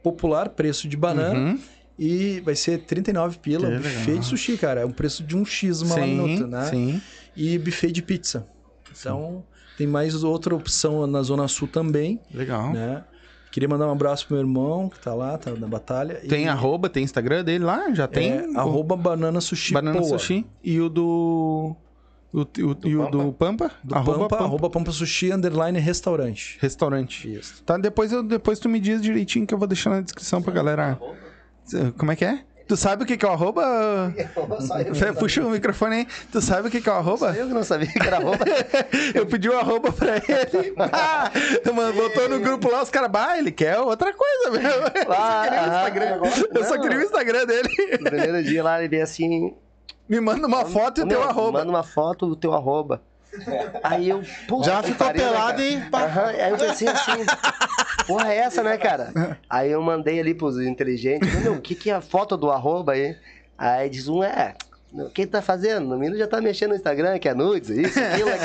popular, 0.02 0.48
preço 0.50 0.88
de 0.88 0.96
banana, 0.96 1.38
Uhum. 1.52 1.58
e 1.98 2.40
vai 2.40 2.54
ser 2.54 2.78
39 2.78 3.38
pila, 3.38 3.68
Que 3.68 3.74
um 3.74 3.76
buffet 3.78 4.06
legal. 4.06 4.18
de 4.20 4.26
sushi, 4.26 4.56
cara. 4.58 4.80
É 4.80 4.84
um 4.86 4.90
preço 4.92 5.22
de 5.22 5.36
um 5.36 5.44
X 5.44 5.82
uma 5.82 5.94
Sim, 5.94 6.00
minuta, 6.16 6.46
né? 6.46 6.64
sim. 6.70 7.02
E 7.36 7.58
buffet 7.58 7.90
de 7.92 8.02
pizza. 8.02 8.46
Então, 8.98 9.44
tem 9.78 9.86
mais 9.86 10.22
outra 10.22 10.54
opção 10.54 11.06
na 11.06 11.22
Zona 11.22 11.48
Sul 11.48 11.66
também, 11.68 12.20
Legal. 12.34 12.72
né? 12.72 13.04
Queria 13.50 13.68
mandar 13.68 13.86
um 13.88 13.92
abraço 13.92 14.26
pro 14.26 14.34
meu 14.36 14.44
irmão, 14.44 14.90
que 14.90 14.98
tá 15.00 15.14
lá, 15.14 15.38
tá 15.38 15.50
na 15.52 15.66
batalha. 15.66 16.16
Tem 16.28 16.44
e, 16.44 16.48
arroba, 16.48 16.90
tem 16.90 17.02
Instagram 17.02 17.42
dele 17.42 17.64
lá? 17.64 17.90
Já 17.94 18.06
tem? 18.06 18.30
é, 18.32 18.46
arroba 18.56 18.94
banana 18.94 19.40
sushi 19.40 19.72
Banana 19.72 19.98
Poa. 20.00 20.18
Sushi. 20.18 20.44
E 20.62 20.78
o 20.80 20.88
do... 20.90 21.74
O, 22.30 22.40
o- 22.42 22.46
e 22.84 22.94
o 22.94 23.08
do 23.08 23.32
Pampa? 23.32 23.70
Do 23.82 23.94
Pampa, 24.04 24.36
arroba 24.36 24.68
Pampa 24.68 24.92
Sushi, 24.92 25.32
underline 25.32 25.78
restaurante. 25.78 26.58
Restaurante. 26.60 27.32
Isso. 27.32 27.62
Tá, 27.64 27.78
depois, 27.78 28.12
eu, 28.12 28.22
depois 28.22 28.58
tu 28.58 28.68
me 28.68 28.78
diz 28.78 29.00
direitinho 29.00 29.46
que 29.46 29.54
eu 29.54 29.58
vou 29.58 29.66
deixar 29.66 29.88
na 29.88 30.02
descrição 30.02 30.42
pra 30.42 30.52
galera. 30.52 31.00
Como 31.96 32.12
é 32.12 32.16
que 32.16 32.26
é? 32.26 32.44
Tu 32.68 32.76
sabe 32.76 33.02
o 33.02 33.06
que 33.06 33.16
que 33.16 33.24
é 33.24 33.28
o 33.28 33.32
arroba? 33.32 34.12
Só 34.60 34.78
eu, 34.78 35.14
Puxa 35.14 35.42
o 35.42 35.48
microfone 35.50 35.96
aí. 35.96 36.08
Tu 36.30 36.40
sabe 36.42 36.68
o 36.68 36.70
que 36.70 36.82
que 36.82 36.88
é 36.88 36.92
o 36.92 36.96
arroba? 36.96 37.34
eu 37.34 37.48
que 37.48 37.54
não 37.54 37.64
sabia 37.64 37.88
que 37.88 37.98
era 38.06 38.18
roupa. 38.18 38.44
Eu 39.14 39.26
pedi 39.26 39.48
o 39.48 39.58
arroba 39.58 39.90
pra 39.90 40.16
ele. 40.16 40.74
Ah, 40.92 41.30
mano, 41.74 41.94
botou 41.94 42.28
no 42.28 42.38
grupo 42.40 42.70
lá, 42.70 42.82
os 42.82 42.90
caras, 42.90 43.10
bah, 43.10 43.38
ele 43.38 43.50
quer 43.50 43.78
outra 43.78 44.12
coisa 44.12 44.50
mesmo. 44.50 44.84
Ah, 45.08 45.90
Eu 46.54 46.64
só 46.64 46.78
queria 46.78 46.98
o 46.98 47.02
Instagram 47.02 47.46
dele. 47.46 47.68
No 48.00 48.04
primeiro 48.10 48.42
dia 48.44 48.62
lá, 48.62 48.78
ele 48.78 48.88
veio 48.88 49.02
assim... 49.02 49.54
Me 50.08 50.20
manda 50.20 50.46
uma 50.46 50.64
foto 50.64 51.00
e 51.00 51.04
o 51.04 51.06
"Meu, 51.06 51.18
teu 51.20 51.28
arroba. 51.28 51.58
Manda 51.60 51.70
uma 51.70 51.82
foto 51.82 52.26
do 52.26 52.36
teu 52.36 52.52
arroba. 52.54 53.02
Aí 53.82 54.08
eu... 54.08 54.22
Já 54.64 54.82
ficou 54.82 55.06
pariu, 55.06 55.24
né, 55.24 55.30
pelado 55.30 55.62
e... 55.62 55.80
pá. 55.90 56.04
Aham, 56.04 56.26
aí 56.26 56.50
eu 56.50 56.56
pensei 56.56 56.88
assim, 56.88 57.26
porra 58.06 58.32
é 58.32 58.38
essa, 58.38 58.62
né, 58.62 58.76
cara? 58.76 59.38
Aí 59.48 59.70
eu 59.70 59.82
mandei 59.82 60.18
ali 60.20 60.34
pros 60.34 60.60
inteligentes, 60.60 61.32
meu, 61.42 61.54
o 61.54 61.60
que 61.60 61.74
que 61.74 61.90
é 61.90 61.94
a 61.94 62.00
foto 62.00 62.36
do 62.36 62.50
arroba 62.50 62.92
aí? 62.92 63.16
Aí 63.56 63.88
diz 63.90 64.08
um, 64.08 64.22
é, 64.22 64.54
o 64.92 65.10
que 65.10 65.26
tá 65.26 65.42
fazendo? 65.42 65.94
O 65.94 65.98
menino 65.98 66.16
já 66.16 66.26
tá 66.26 66.40
mexendo 66.40 66.70
no 66.70 66.76
Instagram, 66.76 67.18
que 67.18 67.28
é 67.28 67.34
nudes, 67.34 67.68
isso, 67.68 67.98
aquilo, 68.00 68.30
né? 68.30 68.38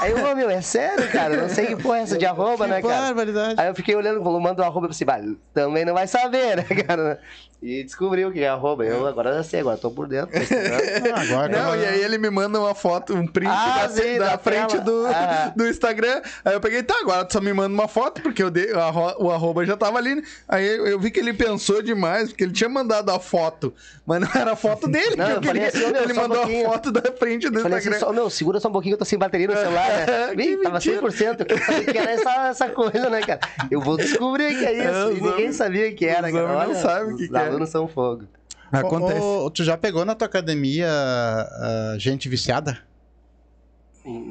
Aí 0.00 0.12
eu, 0.12 0.36
meu, 0.36 0.48
é 0.48 0.62
sério, 0.62 1.10
cara? 1.10 1.36
Não 1.36 1.48
sei 1.48 1.66
que 1.66 1.76
porra 1.76 1.98
é 1.98 2.02
essa 2.02 2.16
de 2.16 2.24
arroba, 2.24 2.66
né, 2.66 2.80
Que 2.80 2.88
cara? 2.88 3.02
barbaridade. 3.06 3.60
Aí 3.60 3.68
eu 3.68 3.74
fiquei 3.74 3.94
olhando, 3.94 4.22
falou, 4.22 4.40
manda 4.40 4.62
o 4.62 4.64
arroba, 4.64 4.86
eu 4.86 4.90
pensei, 4.90 5.06
bah, 5.06 5.20
também 5.52 5.84
não 5.84 5.92
vai 5.92 6.06
saber, 6.06 6.56
né, 6.56 6.62
cara? 6.86 7.20
E 7.62 7.84
descobriu 7.84 8.32
que 8.32 8.40
é 8.40 8.48
arroba. 8.48 8.84
Eu 8.86 9.06
agora 9.06 9.34
já 9.34 9.42
sei, 9.42 9.60
agora 9.60 9.76
tô 9.76 9.90
por 9.90 10.08
dentro. 10.08 10.30
tô 10.32 10.38
estudando. 10.40 11.14
Ah, 11.14 11.20
Agora, 11.20 11.48
Não, 11.48 11.68
quando- 11.72 11.82
e 11.82 11.86
aí 11.86 12.02
ele 12.02 12.16
me 12.16 12.30
manda 12.30 12.58
uma 12.58 12.74
foto, 12.74 13.14
um 13.14 13.26
print 13.26 13.50
Ah, 13.50 13.80
da, 13.82 13.88
sim, 13.90 14.18
da 14.18 14.30
da 14.30 14.38
frente 14.38 14.78
do, 14.78 15.06
Ah. 15.06 15.52
do 15.54 15.68
Instagram. 15.68 16.22
Aí 16.42 16.54
eu 16.54 16.60
peguei, 16.60 16.82
tá, 16.82 16.94
agora 17.02 17.22
tu 17.24 17.34
só 17.34 17.40
me 17.40 17.52
manda 17.52 17.68
uma 17.74 17.86
foto, 17.86 18.22
porque 18.22 18.42
eu 18.42 18.50
dei, 18.50 18.72
o 18.72 18.80
arro- 18.80 19.14
o 19.18 19.30
arroba 19.30 19.66
já 19.66 19.76
tava 19.76 19.98
ali. 19.98 20.14
né? 20.14 20.22
Aí 20.48 20.66
eu, 20.66 20.86
eu 20.86 20.98
vi 20.98 21.10
que 21.10 21.20
ele 21.20 21.34
pensou 21.34 21.82
demais, 21.82 22.28
porque 22.30 22.44
ele 22.44 22.52
tinha 22.52 22.68
mandado 22.70 23.10
a 23.10 23.20
foto, 23.20 23.74
mas 24.06 24.20
não 24.22 24.28
era 24.34 24.52
a 24.52 24.56
foto 24.56 24.88
dele. 24.88 25.16
Não, 25.16 25.26
que 25.40 25.46
falei 25.48 25.62
queria. 25.64 25.68
assim, 25.68 25.84
ele 26.02 26.14
só 26.14 26.20
um 26.20 26.28
mandou 26.28 26.42
a 26.42 26.46
foto 26.70 26.90
da 26.90 27.12
frente 27.12 27.50
do 27.50 27.58
Eu 27.58 27.62
falei 27.62 27.76
assim, 27.78 27.88
Instagram. 27.90 28.06
só, 28.08 28.12
meu, 28.14 28.30
segura 28.30 28.58
só 28.58 28.68
um 28.70 28.72
pouquinho, 28.72 28.94
eu 28.94 28.98
tô 28.98 29.04
sem 29.04 29.18
bateria 29.18 29.46
no 29.48 29.54
celular, 29.54 29.86
né? 29.86 30.06
Que 30.34 30.42
Ih, 30.42 30.56
tava 30.62 30.74
mentira. 30.76 31.02
100%, 31.02 31.46
eu 31.46 31.58
saber 31.58 31.92
que 31.92 31.98
era 31.98 32.10
essa, 32.12 32.48
essa 32.48 32.68
coisa, 32.70 33.10
né, 33.10 33.20
cara? 33.20 33.40
Eu 33.70 33.82
vou 33.82 33.98
descobrir 33.98 34.58
que 34.58 34.64
é 34.64 34.72
isso, 34.78 34.88
É, 34.88 35.04
os 35.04 35.10
e 35.10 35.14
ninguém 35.14 35.32
homens- 35.32 35.56
sabia 35.56 35.92
que 35.92 36.06
era, 36.06 36.32
cara. 36.32 36.44
homens 36.44 36.58
não 36.58 36.70
Olha, 36.70 36.74
sabem 36.80 37.12
o 37.12 37.16
que 37.18 37.28
que 37.28 37.36
é. 37.36 37.49
Alunos 37.50 37.70
são 37.70 37.88
fogo. 37.88 38.24
Acontece. 38.72 39.20
Ô, 39.20 39.46
ô, 39.46 39.50
tu 39.50 39.64
já 39.64 39.76
pegou 39.76 40.04
na 40.04 40.14
tua 40.14 40.26
academia 40.26 40.88
ah, 40.88 41.96
gente 41.98 42.28
viciada? 42.28 42.78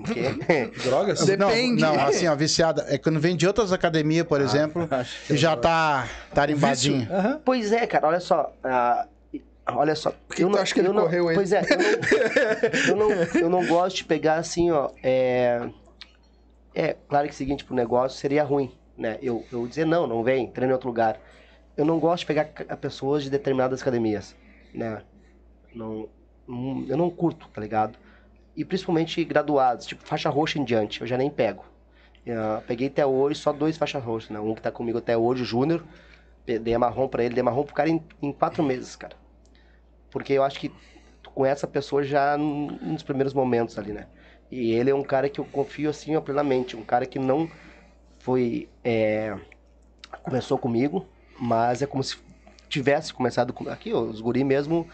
Quê? 0.06 0.72
Drogas? 0.84 1.26
Depende. 1.26 1.82
Não, 1.82 1.96
não, 1.96 2.06
assim, 2.06 2.28
ó, 2.28 2.36
viciada. 2.36 2.86
É 2.88 2.98
quando 2.98 3.20
vem 3.20 3.36
de 3.36 3.46
outras 3.46 3.72
academias, 3.72 4.26
por 4.26 4.42
exemplo, 4.42 4.88
e 5.30 5.38
já 5.38 5.56
tá 5.56 6.08
tarimbadinho. 6.34 7.08
Aham. 7.12 7.42
Pois 7.44 7.72
é, 7.72 7.86
cara, 7.86 8.08
olha 8.08 8.20
só. 8.20 8.52
ah, 8.64 9.06
olha 9.68 9.96
só. 9.96 10.14
que 10.30 10.44
tu 10.44 10.58
acha 10.58 10.74
que 10.74 10.80
ele 10.80 10.88
eu 10.88 10.94
não, 10.94 11.04
correu 11.04 11.28
aí? 11.30 11.36
Pois 11.36 11.52
é, 11.52 11.62
eu 12.88 12.96
não, 12.96 13.12
eu, 13.12 13.18
não, 13.18 13.42
eu 13.42 13.50
não 13.50 13.68
gosto 13.68 13.98
de 13.98 14.06
pegar 14.06 14.36
assim, 14.36 14.72
ó. 14.72 14.90
É, 15.04 15.70
é 16.74 16.96
claro 17.08 17.28
que 17.28 17.34
é 17.34 17.36
o 17.36 17.38
seguinte, 17.38 17.64
pro 17.64 17.76
negócio 17.76 18.18
seria 18.18 18.44
ruim, 18.44 18.72
né? 18.98 19.18
Eu, 19.22 19.46
eu 19.52 19.68
dizer, 19.68 19.86
não, 19.86 20.08
não 20.08 20.24
vem, 20.24 20.48
treina 20.48 20.72
em 20.72 20.74
outro 20.74 20.88
lugar. 20.88 21.20
Eu 21.80 21.86
não 21.86 21.98
gosto 21.98 22.22
de 22.22 22.26
pegar 22.26 22.46
pessoas 22.78 23.24
de 23.24 23.30
determinadas 23.30 23.82
academias, 23.82 24.36
né? 24.74 25.02
Não, 25.74 26.10
não- 26.46 26.86
eu 26.90 26.98
não 26.98 27.10
curto, 27.10 27.48
tá 27.48 27.62
ligado? 27.62 27.98
E 28.56 28.66
principalmente 28.66 29.24
graduados, 29.24 29.86
tipo 29.86 30.04
faixa 30.06 30.30
roxa 30.30 30.60
em 30.60 30.66
diante, 30.66 31.00
eu 31.00 31.08
já 31.08 31.18
nem 31.18 31.30
pego. 31.30 31.64
Eu 32.26 32.62
peguei 32.68 32.88
até 32.88 33.06
hoje 33.06 33.40
só 33.40 33.54
dois 33.54 33.78
faixas 33.78 34.04
roxas, 34.04 34.30
né? 34.32 34.42
Um 34.42 34.54
que 34.54 34.62
tá 34.62 34.72
comigo 34.72 34.98
até 34.98 35.18
hoje, 35.18 35.44
o 35.44 35.46
Júnior, 35.46 35.86
dei 36.46 36.78
marrom 36.78 37.08
pra 37.08 37.24
ele, 37.24 37.34
dei 37.34 37.44
marrom 37.44 37.64
pro 37.64 37.74
cara 37.74 37.90
em, 37.90 38.04
em 38.22 38.34
quatro 38.34 38.62
meses, 38.62 38.98
cara. 38.98 39.16
Porque 40.12 40.34
eu 40.34 40.44
acho 40.44 40.60
que 40.60 40.70
tu 41.24 41.32
conhece 41.32 41.64
a 41.64 41.68
pessoa 41.68 42.04
já 42.04 42.38
nos 42.38 43.04
primeiros 43.04 43.34
momentos 43.34 43.78
ali, 43.80 43.94
né? 43.94 44.08
E 44.52 44.72
ele 44.74 44.90
é 44.90 44.96
um 44.96 45.04
cara 45.04 45.30
que 45.30 45.40
eu 45.40 45.46
confio 45.46 45.90
assim, 45.90 46.20
plenamente. 46.20 46.76
Um 46.76 46.84
cara 46.84 47.06
que 47.06 47.20
não 47.20 47.50
foi. 48.20 48.68
é, 48.84 49.38
começou 50.24 50.58
comigo, 50.58 51.06
mas 51.40 51.82
é 51.82 51.86
como 51.86 52.04
se 52.04 52.18
tivesse 52.68 53.14
começado 53.14 53.54
com. 53.54 53.70
Aqui, 53.70 53.94
ó, 53.94 54.02
os 54.02 54.22
guri 54.22 54.44
mesmo, 54.44 54.88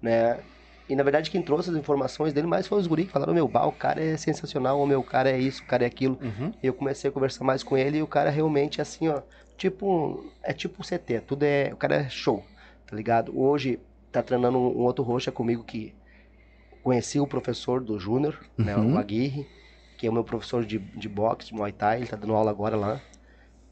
né? 0.00 0.40
E 0.88 0.96
na 0.96 1.02
verdade 1.02 1.30
quem 1.30 1.40
trouxe 1.40 1.70
as 1.70 1.76
informações 1.76 2.32
dele 2.32 2.46
mais 2.46 2.66
foi 2.66 2.78
os 2.78 2.86
guri 2.86 3.06
que 3.06 3.12
falaram: 3.12 3.32
meu, 3.32 3.48
bah, 3.48 3.66
o 3.66 3.72
cara 3.72 4.02
é 4.02 4.16
sensacional, 4.16 4.80
o 4.80 4.86
meu 4.86 5.02
cara 5.02 5.30
é 5.30 5.38
isso, 5.38 5.62
o 5.62 5.66
cara 5.66 5.84
é 5.84 5.86
aquilo. 5.86 6.18
Uhum. 6.20 6.52
E 6.62 6.66
eu 6.66 6.74
comecei 6.74 7.08
a 7.08 7.12
conversar 7.12 7.44
mais 7.44 7.62
com 7.62 7.76
ele 7.76 7.98
e 7.98 8.02
o 8.02 8.06
cara 8.06 8.30
realmente 8.30 8.80
é 8.80 8.82
assim, 8.82 9.08
ó. 9.08 9.22
Tipo, 9.56 10.30
é 10.42 10.52
tipo 10.52 10.82
CT, 10.82 11.20
tudo 11.26 11.44
é. 11.44 11.70
O 11.72 11.76
cara 11.76 11.96
é 11.96 12.08
show, 12.08 12.44
tá 12.86 12.96
ligado? 12.96 13.38
Hoje 13.38 13.78
tá 14.10 14.22
treinando 14.22 14.58
um, 14.58 14.80
um 14.80 14.82
outro 14.82 15.04
roxa 15.04 15.30
comigo 15.30 15.62
que 15.62 15.94
conheci 16.82 17.20
o 17.20 17.26
professor 17.26 17.80
do 17.80 17.98
Júnior, 17.98 18.38
né? 18.58 18.76
Uhum. 18.76 18.94
O 18.94 18.98
Aguirre, 18.98 19.46
que 19.96 20.06
é 20.06 20.10
o 20.10 20.12
meu 20.12 20.24
professor 20.24 20.64
de, 20.64 20.78
de 20.78 21.08
boxe, 21.08 21.48
de 21.48 21.54
Muay 21.54 21.72
Thai, 21.72 21.98
ele 21.98 22.06
tá 22.08 22.16
dando 22.16 22.34
aula 22.34 22.50
agora 22.50 22.76
lá. 22.76 23.00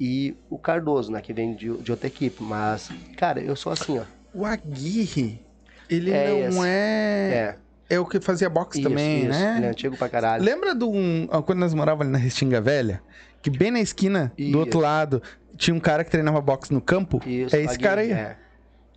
E 0.00 0.34
o 0.48 0.56
Cardoso, 0.58 1.12
né? 1.12 1.20
Que 1.20 1.32
vem 1.32 1.54
de, 1.54 1.76
de 1.76 1.90
outra 1.90 2.06
equipe. 2.06 2.42
Mas, 2.42 2.88
cara, 3.18 3.40
eu 3.40 3.54
sou 3.54 3.70
assim, 3.70 3.98
ó. 3.98 4.02
O 4.32 4.46
Aguirre, 4.46 5.44
ele 5.90 6.10
É 6.10 6.48
não 6.48 6.64
esse. 6.64 6.68
é... 6.68 7.56
É, 7.90 7.94
é. 7.96 8.00
o 8.00 8.06
que 8.06 8.18
fazia 8.20 8.48
boxe 8.48 8.80
isso, 8.80 8.88
também, 8.88 9.20
isso. 9.20 9.28
né? 9.28 9.54
Ele 9.58 9.66
é 9.66 9.68
antigo 9.68 9.96
pra 9.96 10.08
caralho. 10.08 10.42
Lembra 10.42 10.74
do 10.74 10.88
um, 10.90 11.28
ah, 11.30 11.42
quando 11.42 11.58
nós 11.58 11.74
morávamos 11.74 12.06
ali 12.06 12.12
na 12.12 12.18
Restinga 12.18 12.60
Velha? 12.60 13.02
Que 13.42 13.50
bem 13.50 13.70
na 13.70 13.80
esquina, 13.80 14.32
Isso. 14.38 14.52
do 14.52 14.58
outro 14.58 14.80
lado, 14.80 15.22
tinha 15.56 15.74
um 15.74 15.80
cara 15.80 16.04
que 16.04 16.10
treinava 16.10 16.40
boxe 16.40 16.72
no 16.72 16.80
campo? 16.80 17.20
Isso, 17.26 17.54
é 17.56 17.60
esse 17.60 17.74
Aguirre, 17.74 17.82
cara 17.82 18.00
aí. 18.02 18.12
É. 18.12 18.36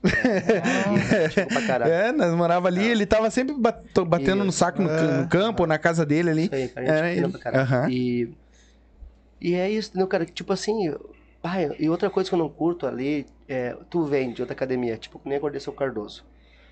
É, 0.05 1.25
antigo 1.25 1.47
pra 1.47 1.61
caralho. 1.67 1.91
É, 1.91 2.11
nós 2.11 2.33
morava 2.35 2.67
ali, 2.67 2.85
ele 2.85 3.05
tava 3.05 3.29
sempre 3.31 3.55
bat- 3.57 3.81
batendo 4.05 4.43
no 4.43 4.51
saco 4.51 4.81
no, 4.81 4.89
ca- 4.89 5.01
no 5.21 5.27
campo, 5.27 5.63
ou 5.63 5.67
na 5.67 5.77
casa 5.77 6.05
dele 6.05 6.29
ali. 6.29 6.43
Isso 6.45 6.55
aí, 6.55 6.67
cara, 6.67 7.13
fina 7.13 7.87
ele. 7.87 7.93
E, 7.95 8.29
e 9.43 9.53
é 9.55 9.69
isso, 9.69 9.89
entendeu, 9.89 10.07
cara? 10.07 10.25
Tipo 10.25 10.53
assim, 10.53 10.93
pai, 11.41 11.75
e 11.79 11.89
outra 11.89 12.09
coisa 12.09 12.29
que 12.29 12.33
eu 12.35 12.39
não 12.39 12.49
curto 12.49 12.87
ali, 12.87 13.25
é, 13.47 13.75
tu 13.89 14.05
vem 14.05 14.31
de 14.33 14.41
outra 14.41 14.55
academia, 14.55 14.97
tipo, 14.97 15.21
nem 15.25 15.37
acordei 15.37 15.59
seu 15.59 15.73
Cardoso. 15.73 16.23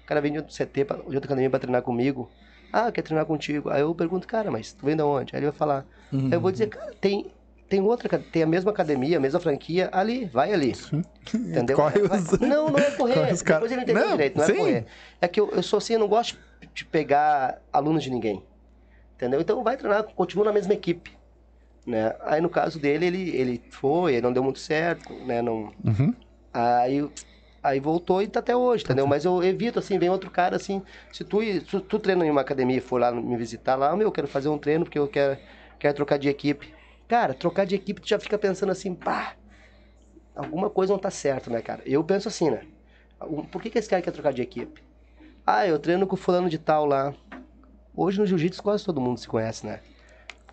O 0.03 0.07
cara 0.07 0.21
vem 0.21 0.31
de 0.31 0.37
outro 0.39 0.53
CT, 0.53 0.85
pra, 0.85 0.97
de 0.97 1.03
outra 1.15 1.25
academia 1.25 1.49
pra 1.49 1.59
treinar 1.59 1.81
comigo. 1.81 2.29
Ah, 2.73 2.91
quer 2.91 3.01
treinar 3.01 3.25
contigo? 3.25 3.69
Aí 3.69 3.81
eu 3.81 3.93
pergunto, 3.93 4.25
cara, 4.27 4.49
mas 4.49 4.71
tu 4.73 4.85
vem 4.85 4.95
de 4.95 5.03
onde? 5.03 5.35
Aí 5.35 5.39
ele 5.39 5.47
vai 5.49 5.55
falar. 5.57 5.85
Aí 6.11 6.31
eu 6.31 6.41
vou 6.41 6.51
dizer, 6.51 6.67
cara, 6.67 6.93
tem, 6.99 7.29
tem 7.69 7.81
outra, 7.81 8.17
tem 8.19 8.43
a 8.43 8.47
mesma 8.47 8.71
academia, 8.71 9.17
a 9.17 9.19
mesma 9.19 9.39
franquia, 9.39 9.89
ali, 9.91 10.25
vai 10.25 10.53
ali. 10.53 10.73
Entendeu? 11.35 11.75
Corre 11.77 12.01
os- 12.01 12.39
Não, 12.39 12.69
não 12.69 12.79
é 12.79 12.91
correr. 12.91 13.13
corre 13.15 13.37
cara- 13.43 13.59
Depois 13.59 13.71
ele 13.71 13.81
entendeu 13.81 14.03
Não, 14.03 14.11
direito, 14.11 14.37
não 14.37 14.45
sim. 14.45 14.51
é 14.53 14.55
correr. 14.57 14.85
É 15.21 15.27
que 15.27 15.39
eu, 15.39 15.49
eu 15.51 15.61
sou 15.63 15.77
assim, 15.77 15.93
eu 15.93 15.99
não 15.99 16.07
gosto 16.07 16.37
de 16.73 16.85
pegar 16.85 17.61
alunos 17.71 18.03
de 18.03 18.09
ninguém. 18.09 18.43
Entendeu? 19.15 19.39
Então 19.41 19.63
vai 19.63 19.77
treinar, 19.77 20.03
continua 20.03 20.45
na 20.45 20.53
mesma 20.53 20.73
equipe. 20.73 21.11
Né? 21.85 22.15
Aí 22.21 22.41
no 22.41 22.49
caso 22.49 22.79
dele, 22.79 23.05
ele, 23.07 23.35
ele 23.35 23.63
foi, 23.71 24.13
ele 24.13 24.21
não 24.21 24.33
deu 24.33 24.43
muito 24.43 24.59
certo, 24.59 25.13
né? 25.25 25.41
Não, 25.41 25.73
Uhum. 25.83 26.13
Aí, 26.53 27.09
aí 27.63 27.79
voltou 27.79 28.21
e 28.21 28.27
tá 28.27 28.39
até 28.39 28.55
hoje, 28.55 28.83
entendeu? 28.83 29.07
Mas 29.07 29.23
eu 29.23 29.41
evito, 29.43 29.79
assim, 29.79 29.97
vem 29.97 30.09
outro 30.09 30.29
cara, 30.29 30.55
assim, 30.55 30.81
se 31.11 31.23
tu, 31.23 31.41
se 31.41 31.79
tu 31.81 31.99
treina 31.99 32.25
em 32.25 32.29
uma 32.29 32.41
academia 32.41 32.77
e 32.77 32.81
for 32.81 32.99
lá 32.99 33.11
me 33.11 33.37
visitar 33.37 33.75
lá, 33.75 33.95
meu, 33.95 34.07
eu 34.07 34.11
quero 34.11 34.27
fazer 34.27 34.49
um 34.49 34.57
treino 34.57 34.83
porque 34.83 34.99
eu 34.99 35.07
quero, 35.07 35.37
quero 35.79 35.95
trocar 35.95 36.19
de 36.19 36.27
equipe. 36.27 36.73
Cara, 37.07 37.33
trocar 37.33 37.65
de 37.65 37.75
equipe, 37.75 38.01
tu 38.01 38.07
já 38.07 38.19
fica 38.19 38.37
pensando 38.37 38.71
assim, 38.71 38.93
pá, 38.93 39.35
alguma 40.35 40.69
coisa 40.69 40.93
não 40.93 40.99
tá 40.99 41.09
certo, 41.09 41.49
né, 41.49 41.61
cara? 41.61 41.81
Eu 41.85 42.03
penso 42.03 42.27
assim, 42.27 42.49
né? 42.49 42.61
Por 43.51 43.61
que, 43.61 43.69
que 43.69 43.77
esse 43.77 43.89
cara 43.89 44.01
quer 44.01 44.11
trocar 44.11 44.33
de 44.33 44.41
equipe? 44.41 44.83
Ah, 45.45 45.67
eu 45.67 45.79
treino 45.79 46.07
com 46.07 46.15
o 46.15 46.17
fulano 46.17 46.49
de 46.49 46.57
tal 46.57 46.85
lá. 46.85 47.13
Hoje 47.95 48.19
no 48.19 48.25
jiu-jitsu 48.25 48.63
quase 48.63 48.85
todo 48.85 49.01
mundo 49.01 49.19
se 49.19 49.27
conhece, 49.27 49.65
né? 49.65 49.81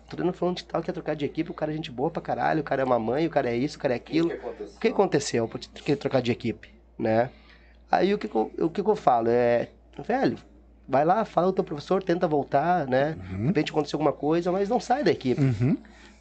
Treino 0.09 0.31
com 0.31 0.37
fulano 0.37 0.57
de 0.57 0.65
tal, 0.65 0.81
quer 0.81 0.91
trocar 0.91 1.15
de 1.15 1.25
equipe, 1.25 1.51
o 1.51 1.53
cara 1.53 1.71
é 1.71 1.75
gente 1.75 1.91
boa 1.91 2.09
pra 2.09 2.21
caralho, 2.21 2.61
o 2.61 2.63
cara 2.63 2.81
é 2.81 2.85
uma 2.85 2.99
mãe, 2.99 3.27
o 3.27 3.29
cara 3.29 3.49
é 3.49 3.55
isso, 3.55 3.77
o 3.77 3.79
cara 3.79 3.93
é 3.93 3.97
aquilo. 3.97 4.31
O 4.75 4.79
que 4.79 4.87
aconteceu 4.87 5.47
pra 5.47 5.59
te 5.59 5.69
querer 5.69 5.97
trocar 5.97 6.21
de 6.21 6.31
equipe, 6.31 6.73
né? 6.97 7.29
Aí 7.91 8.13
o 8.13 8.17
que, 8.17 8.27
que 8.27 8.35
eu, 8.35 8.51
o 8.59 8.69
que, 8.69 8.83
que 8.83 8.89
eu 8.89 8.95
falo 8.95 9.29
é, 9.29 9.69
velho, 10.05 10.37
vai 10.87 11.05
lá, 11.05 11.23
fala 11.25 11.47
com 11.47 11.51
o 11.51 11.55
teu 11.55 11.63
professor, 11.63 12.03
tenta 12.03 12.27
voltar, 12.27 12.87
né? 12.87 13.15
De 13.29 13.45
repente 13.47 13.71
aconteceu 13.71 13.97
alguma 13.97 14.13
coisa, 14.13 14.51
mas 14.51 14.67
não 14.67 14.79
sai 14.79 15.03
da 15.03 15.11
equipe. 15.11 15.41
Uhum. 15.41 15.77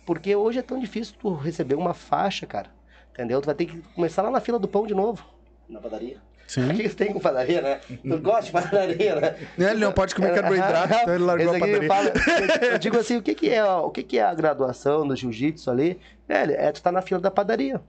Porque 0.07 0.35
hoje 0.35 0.59
é 0.59 0.63
tão 0.63 0.79
difícil 0.79 1.15
tu 1.19 1.35
receber 1.35 1.75
uma 1.75 1.95
faixa, 1.95 2.47
cara. 2.47 2.71
Entendeu? 3.13 3.41
Tu 3.41 3.47
vai 3.47 3.55
ter 3.55 3.67
que 3.67 3.79
começar 3.95 4.23
lá 4.23 4.31
na 4.31 4.41
fila 4.41 4.59
do 4.59 4.69
pão 4.69 4.87
de 4.87 4.95
novo. 4.95 5.25
Na 5.69 5.81
padaria. 5.81 6.19
O 6.49 6.51
Sim. 6.51 6.69
que 6.75 6.89
que 6.89 6.95
tem 6.95 7.13
com 7.13 7.21
padaria, 7.21 7.61
né? 7.61 7.81
Tu 8.03 8.19
gosta 8.21 8.45
de 8.45 8.53
padaria, 8.53 9.17
né? 9.21 9.37
Ele 9.59 9.75
não 9.85 9.93
pode 9.93 10.15
comer 10.15 10.35
carboidrato, 10.35 10.95
então 11.03 11.15
ele 11.15 11.25
largou 11.25 11.55
a 11.55 11.59
padaria. 11.59 11.89
fala- 11.89 12.13
eu 12.73 12.79
digo 12.79 12.97
assim, 12.99 13.19
o 13.19 13.23
que 13.23 13.35
que 13.35 13.51
é, 13.51 13.63
o 13.65 13.91
que 13.91 14.03
que 14.03 14.19
é 14.19 14.23
a 14.23 14.33
graduação 14.35 15.07
do 15.07 15.15
jiu-jitsu 15.15 15.71
ali? 15.71 16.01
Velho, 16.27 16.53
é 16.53 16.73
tu 16.73 16.83
tá 16.83 16.91
na 16.91 17.03
fila 17.03 17.21
da 17.21 17.31
padaria. 17.31 17.81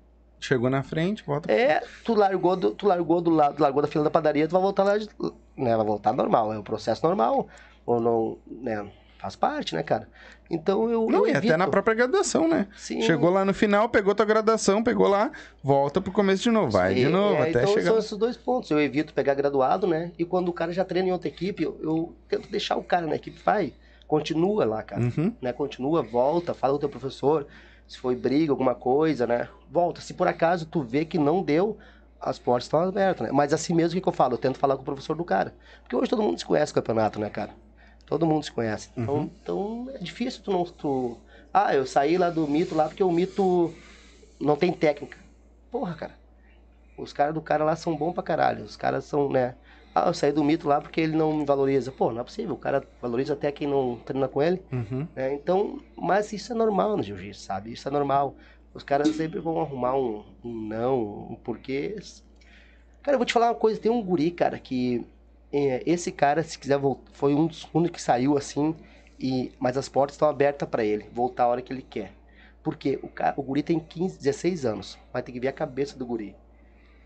Chegou 0.41 0.69
na 0.69 0.83
frente, 0.83 1.23
volta. 1.25 1.49
É, 1.51 1.81
tu 2.03 2.13
largou 2.13 2.55
do, 2.57 2.71
tu 2.71 2.85
largou 2.85 3.21
do 3.21 3.29
lado, 3.29 3.61
largou 3.61 3.81
da 3.81 3.87
fila 3.87 4.03
da 4.03 4.09
padaria, 4.09 4.45
tu 4.47 4.51
vai 4.51 4.61
voltar 4.61 4.83
lá, 4.83 4.97
de- 4.97 5.09
né, 5.57 5.75
vai 5.77 5.85
voltar 5.85 6.11
normal, 6.13 6.51
é 6.53 6.57
o 6.59 6.63
processo 6.63 7.05
normal, 7.05 7.47
ou 7.85 7.99
não, 8.01 8.37
né, 8.47 8.89
faz 9.17 9.35
parte, 9.37 9.73
né, 9.75 9.83
cara? 9.83 10.07
Então 10.49 10.89
eu 10.89 11.05
Não, 11.09 11.19
eu 11.19 11.27
e 11.27 11.29
até 11.29 11.37
evito. 11.39 11.57
na 11.57 11.67
própria 11.67 11.93
graduação, 11.93 12.47
né? 12.47 12.67
Sim. 12.75 13.01
Chegou 13.01 13.29
lá 13.29 13.45
no 13.45 13.53
final, 13.53 13.87
pegou 13.87 14.15
tua 14.15 14.25
graduação, 14.25 14.83
pegou 14.83 15.07
lá, 15.07 15.31
volta 15.63 16.01
pro 16.01 16.11
começo 16.11 16.41
de 16.41 16.49
novo. 16.49 16.71
Vai 16.71 16.95
de 16.95 17.01
E, 17.01 17.07
novo, 17.07 17.35
é, 17.35 17.49
até 17.49 17.61
então 17.61 17.67
chegar. 17.73 17.89
são 17.91 17.99
esses 17.99 18.17
dois 18.17 18.35
pontos. 18.35 18.71
Eu 18.71 18.79
evito 18.81 19.13
pegar 19.13 19.35
graduado, 19.35 19.85
né? 19.85 20.11
E 20.17 20.25
quando 20.25 20.49
o 20.49 20.53
cara 20.53 20.71
já 20.73 20.83
treina 20.83 21.09
em 21.09 21.11
outra 21.11 21.27
equipe, 21.27 21.63
eu, 21.63 21.77
eu 21.81 22.15
tento 22.27 22.49
deixar 22.49 22.77
o 22.77 22.83
cara 22.83 23.05
na 23.05 23.15
equipe, 23.15 23.39
vai, 23.45 23.73
continua 24.07 24.65
lá, 24.65 24.81
cara. 24.81 25.03
Uhum. 25.03 25.31
Né? 25.39 25.53
Continua, 25.53 26.01
volta, 26.01 26.53
fala 26.55 26.73
com 26.73 26.77
o 26.77 26.79
teu 26.79 26.89
professor, 26.89 27.45
se 27.87 27.97
foi 27.99 28.15
briga, 28.15 28.51
alguma 28.51 28.73
coisa, 28.73 29.27
né? 29.27 29.47
Volta. 29.69 30.01
Se 30.01 30.13
por 30.15 30.27
acaso 30.27 30.65
tu 30.65 30.81
vê 30.81 31.05
que 31.05 31.19
não 31.19 31.43
deu, 31.43 31.77
as 32.19 32.39
portas 32.39 32.65
estão 32.65 32.79
abertas, 32.81 33.27
né? 33.27 33.31
Mas 33.31 33.53
assim 33.53 33.73
mesmo, 33.75 33.91
o 33.91 33.93
que, 33.95 34.01
que 34.01 34.09
eu 34.09 34.13
falo? 34.13 34.33
Eu 34.33 34.37
tento 34.39 34.57
falar 34.57 34.75
com 34.75 34.81
o 34.81 34.85
professor 34.85 35.15
do 35.15 35.23
cara. 35.23 35.53
Porque 35.83 35.95
hoje 35.95 36.09
todo 36.09 36.23
mundo 36.23 36.39
se 36.39 36.45
conhece 36.45 36.71
o 36.71 36.75
campeonato, 36.75 37.19
né, 37.19 37.29
cara? 37.29 37.51
Todo 38.09 38.25
mundo 38.25 38.43
se 38.43 38.51
conhece. 38.51 38.89
Então, 38.97 39.13
Uhum. 39.15 39.29
então 39.41 39.87
é 39.93 39.99
difícil 39.99 40.41
tu 40.43 40.51
não. 40.51 40.63
Tu... 40.65 41.15
Ah, 41.53 41.75
eu 41.75 41.85
saí 41.85 42.17
lá 42.17 42.29
do 42.31 42.47
mito 42.47 42.73
lá 42.75 42.87
porque 42.87 43.03
o 43.03 43.11
mito 43.11 43.71
não 44.39 44.55
tem 44.55 44.73
técnica. 44.73 45.17
Porra, 45.71 45.93
cara. 45.93 46.15
Os 46.97 47.13
caras 47.13 47.33
do 47.35 47.41
cara 47.41 47.63
lá 47.63 47.75
são 47.75 47.95
bons 47.95 48.13
pra 48.13 48.23
caralho. 48.23 48.63
Os 48.65 48.75
caras 48.75 49.05
são, 49.05 49.29
né? 49.29 49.53
Ah, 49.93 50.07
eu 50.07 50.13
saí 50.13 50.31
do 50.31 50.43
mito 50.43 50.67
lá 50.67 50.81
porque 50.81 50.99
ele 50.99 51.15
não 51.15 51.31
me 51.33 51.45
valoriza. 51.45 51.91
Pô, 51.91 52.11
não 52.11 52.21
é 52.21 52.23
possível. 52.23 52.55
O 52.55 52.57
cara 52.57 52.83
valoriza 53.01 53.33
até 53.33 53.51
quem 53.51 53.67
não 53.67 53.97
treina 53.97 54.27
com 54.27 54.41
ele. 54.41 54.61
Uhum. 54.71 55.07
né? 55.15 55.33
Então, 55.35 55.79
mas 55.95 56.33
isso 56.33 56.51
é 56.51 56.55
normal 56.55 56.97
no 56.97 57.03
jiu-jitsu, 57.03 57.41
sabe? 57.43 57.71
Isso 57.73 57.87
é 57.87 57.91
normal. 57.91 58.35
Os 58.73 58.83
caras 58.83 59.07
sempre 59.15 59.39
vão 59.39 59.59
arrumar 59.61 59.95
um, 59.95 60.23
um 60.43 60.51
não, 60.67 61.27
um 61.31 61.35
porquê. 61.43 61.95
Cara, 63.03 63.15
eu 63.15 63.19
vou 63.19 63.25
te 63.25 63.33
falar 63.33 63.49
uma 63.49 63.55
coisa. 63.55 63.79
Tem 63.79 63.91
um 63.91 64.01
guri, 64.01 64.31
cara, 64.31 64.57
que 64.59 65.05
esse 65.85 66.11
cara, 66.11 66.43
se 66.43 66.57
quiser 66.59 66.79
foi 67.13 67.33
um 67.33 67.47
dos 67.47 67.67
únicos 67.73 67.97
que 67.97 68.01
saiu 68.01 68.37
assim, 68.37 68.75
e, 69.19 69.51
mas 69.59 69.77
as 69.77 69.89
portas 69.89 70.15
estão 70.15 70.29
abertas 70.29 70.67
pra 70.69 70.83
ele, 70.83 71.09
voltar 71.11 71.43
a 71.45 71.47
hora 71.47 71.61
que 71.61 71.73
ele 71.73 71.81
quer. 71.81 72.13
Porque 72.63 72.99
o, 73.01 73.07
cara, 73.09 73.33
o 73.37 73.43
guri 73.43 73.63
tem 73.63 73.79
15, 73.79 74.17
16 74.17 74.65
anos, 74.65 74.97
vai 75.11 75.23
ter 75.23 75.31
que 75.31 75.39
ver 75.39 75.47
a 75.47 75.53
cabeça 75.53 75.97
do 75.97 76.05
guri. 76.05 76.35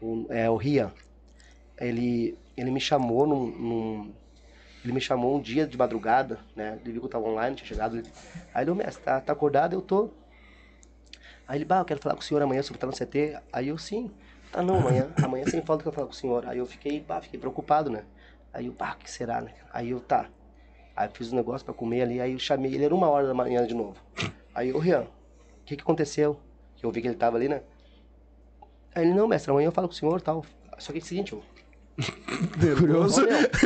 O, 0.02 0.28
é 0.32 0.50
o 0.50 0.58
Rian. 0.58 0.94
Ele, 1.80 2.38
ele 2.58 2.72
me 2.72 2.82
chamou 2.82 3.28
num, 3.28 3.48
num- 3.48 4.16
Ele 4.84 4.94
me 4.94 5.02
chamou 5.02 5.38
um 5.38 5.42
dia 5.42 5.68
de 5.68 5.78
madrugada, 5.78 6.40
né? 6.56 6.80
Ele 6.84 6.94
viu 6.94 7.02
que 7.02 7.08
eu 7.08 7.12
tava 7.12 7.28
online, 7.28 7.56
tinha 7.56 7.68
chegado. 7.68 7.98
Ele, 7.98 8.08
aí 8.54 8.64
ele, 8.64 8.72
ô 8.72 8.76
mestre, 8.76 9.04
tá, 9.06 9.22
tá 9.22 9.34
acordado? 9.34 9.74
Eu 9.74 9.82
tô. 9.82 10.12
Aí 11.48 11.58
ele, 11.58 11.66
bah, 11.66 11.80
eu 11.80 11.86
quero 11.86 12.00
falar 12.02 12.16
com 12.16 12.22
o 12.22 12.24
senhor 12.24 12.42
amanhã 12.42 12.62
sobre 12.62 12.78
estar 12.78 12.88
no 12.88 12.94
CT. 12.94 13.38
Aí 13.52 13.68
eu, 13.70 13.78
sim. 13.78 14.12
Ah, 14.52 14.62
não, 14.62 14.78
amanhã, 14.78 15.16
amanhã 15.22 15.46
sem 15.46 15.62
falta 15.62 15.84
que 15.84 15.90
eu 15.90 15.94
falar 15.94 16.08
com 16.08 16.14
o 16.14 16.16
senhor. 16.16 16.46
Aí 16.48 16.58
eu 16.58 16.66
fiquei, 16.66 17.02
pá, 17.02 17.22
fiquei 17.22 17.40
preocupado, 17.40 17.90
né? 17.90 18.06
Aí 18.54 18.68
eu, 18.68 18.74
pá, 18.74 18.94
o 18.94 18.98
que 18.98 19.10
será, 19.10 19.42
né? 19.42 19.52
Aí 19.72 19.90
eu, 19.90 20.00
tá. 20.00 20.30
Aí 20.96 21.08
eu 21.08 21.12
fiz 21.12 21.34
um 21.34 21.36
negócio 21.36 21.66
pra 21.66 21.74
comer 21.74 22.04
ali, 22.04 22.22
aí 22.22 22.34
eu 22.34 22.40
chamei, 22.40 22.74
ele 22.76 22.86
era 22.86 22.94
uma 22.94 23.10
hora 23.10 23.26
da 23.26 23.34
manhã 23.34 23.66
de 23.66 23.74
novo. 23.74 24.00
Aí 24.54 24.70
eu, 24.70 24.78
Rian, 24.78 25.02
o 25.02 25.66
que 25.66 25.76
que 25.76 25.82
aconteceu? 25.82 26.40
Eu 26.82 26.92
vi 26.92 27.02
que 27.02 27.08
ele 27.08 27.16
tava 27.16 27.38
ali, 27.38 27.50
né? 27.50 27.64
Aí 28.94 29.04
ele, 29.04 29.14
não, 29.14 29.28
mestre, 29.28 29.50
amanhã 29.50 29.68
eu 29.68 29.72
falo 29.72 29.88
com 29.88 29.94
o 29.94 29.98
senhor 29.98 30.20
e 30.20 30.24
tal. 30.24 30.46
Só 30.78 30.92
que 30.92 31.00
é 31.00 31.02
o 31.02 31.06
seguinte, 31.06 31.34
eu, 31.34 31.44
Nervoso, 32.60 33.22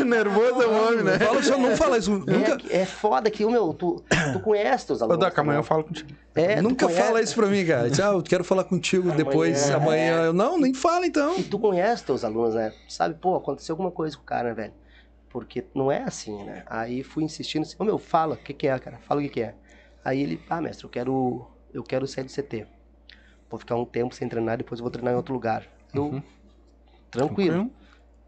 nervoso 0.05 0.61
é 0.61 0.67
um 0.67 0.87
homem, 0.87 1.03
né? 1.03 1.17
Fala, 1.19 1.41
só 1.43 1.57
não 1.57 1.75
fala 1.77 1.97
isso. 1.97 2.11
É, 2.11 2.15
Nunca, 2.31 2.57
é 2.69 2.85
foda 2.85 3.31
que, 3.31 3.45
meu, 3.45 3.73
tu, 3.73 4.03
tu 4.33 4.39
conhece 4.41 4.85
teus 4.87 5.01
alunos. 5.01 5.19
Doc, 5.23 5.37
amanhã 5.39 5.59
eu 5.59 5.63
também. 5.63 5.67
falo 5.69 5.83
contigo. 5.85 6.09
É, 6.35 6.61
nunca 6.61 6.89
fala 6.89 7.21
isso 7.21 7.33
pra 7.35 7.47
mim, 7.47 7.65
cara. 7.65 7.89
Diz, 7.89 7.99
Ah, 7.99 8.11
eu 8.11 8.21
quero 8.21 8.43
falar 8.43 8.65
contigo 8.65 9.11
depois, 9.13 9.63
Amanhã, 9.71 9.77
amanhã. 9.77 10.25
Eu, 10.25 10.33
não, 10.33 10.59
nem 10.59 10.73
fala 10.73 11.05
então. 11.07 11.37
E 11.37 11.43
tu 11.43 11.57
conhece 11.57 12.05
teus 12.05 12.23
alunos, 12.25 12.53
né? 12.55 12.73
Sabe, 12.87 13.15
pô, 13.15 13.35
aconteceu 13.35 13.73
alguma 13.73 13.91
coisa 13.91 14.15
com 14.17 14.23
o 14.23 14.25
cara, 14.25 14.49
né, 14.49 14.55
velho? 14.55 14.73
Porque 15.29 15.63
não 15.73 15.91
é 15.91 16.03
assim, 16.03 16.43
né? 16.43 16.63
Aí 16.67 17.03
fui 17.03 17.23
insistindo 17.23 17.63
assim, 17.63 17.75
ô 17.79 17.83
meu, 17.85 17.97
fala, 17.97 18.35
o 18.35 18.37
que 18.37 18.53
que 18.53 18.67
é, 18.67 18.77
cara? 18.77 18.97
Fala 19.07 19.21
o 19.21 19.23
que 19.23 19.29
que 19.29 19.41
é. 19.41 19.55
Aí 20.03 20.21
ele, 20.21 20.41
ah, 20.49 20.61
mestre, 20.61 20.85
eu 20.85 20.89
quero, 20.89 21.47
eu 21.73 21.83
quero 21.83 22.05
sair 22.07 22.23
do 22.25 22.31
CT. 22.31 22.65
Vou 23.49 23.57
ficar 23.59 23.75
um 23.75 23.85
tempo 23.85 24.13
sem 24.13 24.27
treinar, 24.27 24.57
depois 24.57 24.79
eu 24.79 24.83
vou 24.83 24.91
treinar 24.91 25.13
em 25.13 25.17
outro 25.17 25.33
lugar. 25.33 25.63
Eu, 25.93 26.03
Uhum. 26.03 26.23
tranquilo, 27.09 27.71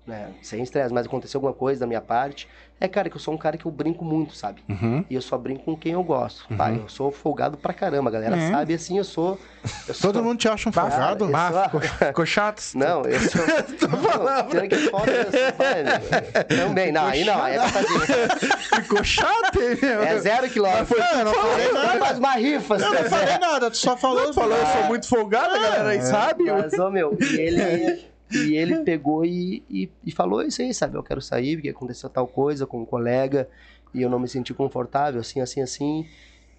né? 0.09 0.31
Sem 0.41 0.61
estresse, 0.61 0.93
mas 0.93 1.05
aconteceu 1.05 1.37
alguma 1.37 1.53
coisa 1.53 1.79
da 1.81 1.87
minha 1.87 2.01
parte. 2.01 2.47
É, 2.81 2.87
cara, 2.87 3.09
que 3.09 3.15
eu 3.17 3.19
sou 3.19 3.33
um 3.33 3.37
cara 3.37 3.57
que 3.57 3.65
eu 3.65 3.71
brinco 3.71 4.05
muito, 4.05 4.33
sabe? 4.33 4.63
Uhum. 4.69 5.03
E 5.09 5.13
eu 5.13 5.21
só 5.21 5.37
brinco 5.37 5.63
com 5.65 5.75
quem 5.75 5.91
eu 5.93 6.01
gosto. 6.03 6.45
Pai, 6.55 6.77
eu 6.81 6.87
sou 6.87 7.11
folgado 7.11 7.57
pra 7.57 7.73
caramba, 7.73 8.09
a 8.09 8.13
galera 8.13 8.37
É. 8.37 8.49
sabe 8.51 8.73
assim, 8.73 8.97
eu 8.97 9.03
sou... 9.03 9.37
Eu 9.85 9.93
sou 9.93 10.13
Todo 10.13 10.23
mundo 10.23 10.39
te 10.39 10.47
acha 10.47 10.69
um 10.69 10.71
folgado? 10.71 11.27
Bah, 11.27 11.69
sou- 11.69 11.81
ficou, 11.81 12.25
chato? 12.25 12.63
não, 12.75 13.03
eu 13.03 13.19
sou. 13.19 13.41
não, 14.23 14.45
pior 14.45 14.67
que 14.69 14.75
é 14.75 14.77
foda 14.89 15.11
pai, 15.57 15.83
né? 15.83 15.99
Também, 16.47 16.91
não, 16.93 17.05
aí 17.05 17.25
não, 17.25 17.41
aí 17.43 17.57
é 17.57 18.79
Ficou 18.81 19.03
chato, 19.03 19.61
hein, 19.61 19.77
meu? 19.81 20.01
É 20.01 20.17
zero 20.19 20.49
quilômetro. 20.49 20.95
eu 20.97 21.25
não 21.25 21.33
falei 21.33 21.71
nada. 21.73 21.99
Faz 21.99 22.17
uma 22.19 22.33
rifa, 22.35 22.75
Eu 22.75 22.79
não 22.79 22.87
falei 23.09 23.25
quiser. 23.25 23.39
nada, 23.39 23.69
tu 23.69 23.77
só 23.77 23.97
falou. 23.97 24.33
Falou, 24.33 24.55
eu 24.57 24.65
sou 24.65 24.83
muito 24.85 25.05
folgado, 25.07 25.53
a 25.55 25.59
galera 25.59 25.89
aí 25.89 26.01
sabe. 26.01 26.45
Mas, 26.45 26.71
ô 26.79 26.89
meu, 26.89 27.17
e 27.19 27.35
ele, 27.41 28.05
e 28.31 28.55
ele 28.55 28.83
pegou 28.83 29.25
e, 29.25 29.63
e, 29.69 29.89
e 30.05 30.11
falou 30.11 30.41
isso 30.41 30.61
aí, 30.61 30.73
sabe? 30.73 30.97
Eu 30.97 31.03
quero 31.03 31.21
sair 31.21 31.55
porque 31.55 31.69
aconteceu 31.69 32.09
tal 32.09 32.27
coisa 32.27 32.65
com 32.67 32.81
um 32.81 32.85
colega 32.85 33.49
e 33.93 34.01
eu 34.01 34.09
não 34.09 34.19
me 34.19 34.27
senti 34.27 34.53
confortável, 34.53 35.19
assim, 35.19 35.41
assim, 35.41 35.61
assim. 35.61 36.07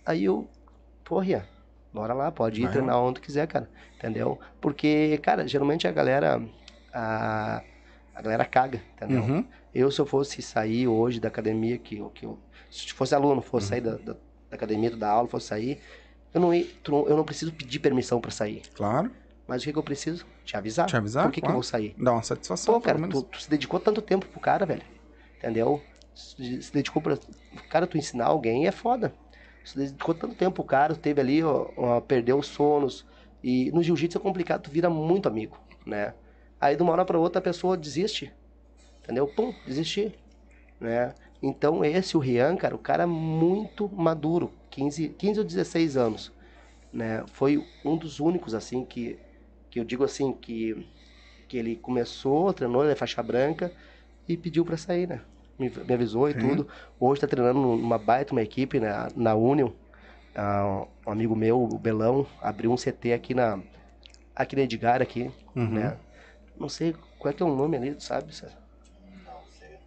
Aí 0.05 0.25
eu, 0.25 0.49
porra, 1.05 1.47
bora 1.93 2.13
lá, 2.13 2.31
pode 2.33 2.61
ir 2.61 2.65
Vai 2.65 2.73
treinar 2.73 3.01
onde 3.01 3.21
quiser, 3.21 3.47
cara. 3.47 3.69
Entendeu? 3.97 4.39
Porque, 4.61 5.19
cara, 5.23 5.47
geralmente 5.47 5.87
a 5.87 5.93
galera. 5.93 6.43
A, 6.93 7.63
a 8.15 8.23
galera 8.23 8.45
caga, 8.45 8.83
entendeu? 8.95 9.23
Uhum. 9.23 9.45
Eu, 9.75 9.91
se 9.91 10.01
eu 10.01 10.07
fosse 10.07 10.43
sair 10.43 10.89
hoje 10.89 11.21
da 11.21 11.29
academia, 11.29 11.79
que, 11.79 12.03
que 12.15 12.27
eu, 12.27 12.39
se 12.71 12.93
fosse 12.93 13.15
aluno, 13.15 13.41
fosse 13.41 13.69
sair 13.69 13.81
da, 13.81 13.93
da, 13.93 14.13
da 14.13 14.19
academia, 14.53 14.91
da 14.97 15.09
aula, 15.09 15.29
fosse 15.29 15.47
sair, 15.47 15.81
eu 16.35 16.41
não, 16.41 16.55
eu 16.55 17.17
não 17.17 17.25
preciso 17.25 17.53
pedir 17.53 17.79
permissão 17.79 18.21
pra 18.21 18.31
sair. 18.31 18.63
Claro, 18.75 19.11
Mas 19.47 19.63
o 19.63 19.65
que, 19.65 19.73
que 19.73 19.79
eu 19.79 19.83
preciso? 19.83 20.27
Te 20.51 20.57
avisar. 20.57 20.87
Te 20.87 20.97
avisar, 20.97 21.25
Por 21.27 21.33
que, 21.33 21.41
que 21.41 21.45
eu 21.45 21.47
claro. 21.47 21.55
vou 21.55 21.63
sair? 21.63 21.95
dá 21.97 22.11
uma 22.11 22.25
satisfação, 22.25 22.75
Pô, 22.75 22.81
cara, 22.81 22.99
tu, 23.09 23.23
tu 23.23 23.41
se 23.41 23.49
dedicou 23.49 23.79
tanto 23.79 24.03
tempo 24.03 24.27
pro 24.27 24.41
cara, 24.41 24.67
velho. 24.67 24.83
Entendeu? 25.39 25.81
Se, 26.13 26.73
dedicou 26.73 27.01
pra. 27.01 27.17
Cara, 27.69 27.87
tu 27.87 27.97
ensinar 27.97 28.27
alguém 28.27 28.67
é 28.67 28.73
foda. 28.73 29.15
Se 29.65 29.79
dedicou 29.79 30.13
tanto 30.13 30.35
tempo 30.35 30.57
pro 30.57 30.65
cara, 30.65 30.95
tu 30.95 30.99
teve 30.99 31.21
ali, 31.21 31.41
ó, 31.41 31.69
ó, 31.77 32.01
perdeu 32.01 32.37
os 32.37 32.49
sonos. 32.49 33.07
E 33.45 33.71
no 33.71 33.81
jiu-jitsu 33.81 34.19
é 34.19 34.21
complicado, 34.21 34.63
tu 34.63 34.73
vira 34.73 34.91
muito 34.91 35.29
amigo, 35.29 35.57
né? 35.87 36.15
Aí 36.61 36.75
de 36.75 36.83
uma 36.83 36.91
hora 36.95 37.05
pra 37.05 37.17
outra 37.17 37.39
a 37.39 37.43
pessoa 37.43 37.77
desiste. 37.77 38.33
Entendeu? 39.05 39.29
Pum, 39.29 39.55
desistir. 39.65 40.19
Né? 40.81 41.15
Então 41.41 41.85
esse, 41.85 42.17
o 42.17 42.21
Rian, 42.21 42.57
cara, 42.57 42.75
o 42.75 42.79
cara 42.79 43.05
é 43.05 43.07
muito 43.07 43.89
maduro. 43.89 44.51
15, 44.69 45.11
15 45.11 45.39
ou 45.39 45.45
16 45.47 45.97
anos. 45.97 46.33
Né? 46.93 47.25
Foi 47.35 47.65
um 47.85 47.97
dos 47.97 48.19
únicos, 48.19 48.53
assim, 48.53 48.85
que, 48.85 49.17
que 49.71 49.79
eu 49.81 49.85
digo 49.85 50.05
assim, 50.05 50.33
que, 50.33 50.87
que 51.49 51.57
ele 51.57 51.77
começou, 51.77 52.53
treinou, 52.53 52.83
ele 52.83 52.93
é 52.93 52.97
faixa 52.97 53.23
branca 53.23 53.73
e 54.29 54.37
pediu 54.37 54.65
pra 54.65 54.77
sair, 54.77 55.07
né? 55.09 55.23
Me, 55.59 55.69
me 55.71 55.95
avisou 55.95 56.29
e 56.29 56.33
Sim. 56.33 56.39
tudo. 56.41 56.69
Hoje 56.99 57.21
tá 57.21 57.27
treinando 57.27 57.59
numa 57.61 57.99
baita, 57.99 58.33
uma 58.33 58.43
equipe 58.43 58.81
na, 58.81 59.09
na 59.15 59.35
Union. 59.35 59.71
Ah, 60.35 60.87
um 61.07 61.11
amigo 61.13 61.35
meu, 61.37 61.63
o 61.63 61.79
Belão, 61.79 62.27
abriu 62.41 62.71
um 62.73 62.77
CT 62.77 63.13
aqui 63.13 63.35
na 63.35 63.61
aqui 64.35 64.57
na 64.57 64.63
Edgar, 64.63 65.03
aqui, 65.03 65.31
Uhum. 65.55 65.69
né? 65.71 65.97
Não 66.57 66.69
sei 66.69 66.95
qual 67.19 67.31
é 67.31 67.35
que 67.35 67.43
é 67.43 67.47
o 67.47 67.55
nome 67.55 67.77
ali, 67.77 67.95
tu 67.95 68.03
sabe? 68.03 68.33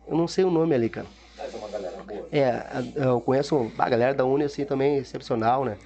Eu 0.08 0.16
não 0.18 0.28
sei 0.28 0.44
o 0.44 0.52
nome 0.52 0.76
ali, 0.76 0.90
cara. 0.90 1.08
É, 2.32 2.50
a- 2.50 2.84
eu 2.96 3.22
conheço 3.22 3.72
a 3.78 3.90
galera 3.90 4.14
da 4.14 4.26
Uni, 4.26 4.44
assim, 4.44 4.66
também 4.66 4.98
excepcional, 4.98 5.64
né? 5.66 5.78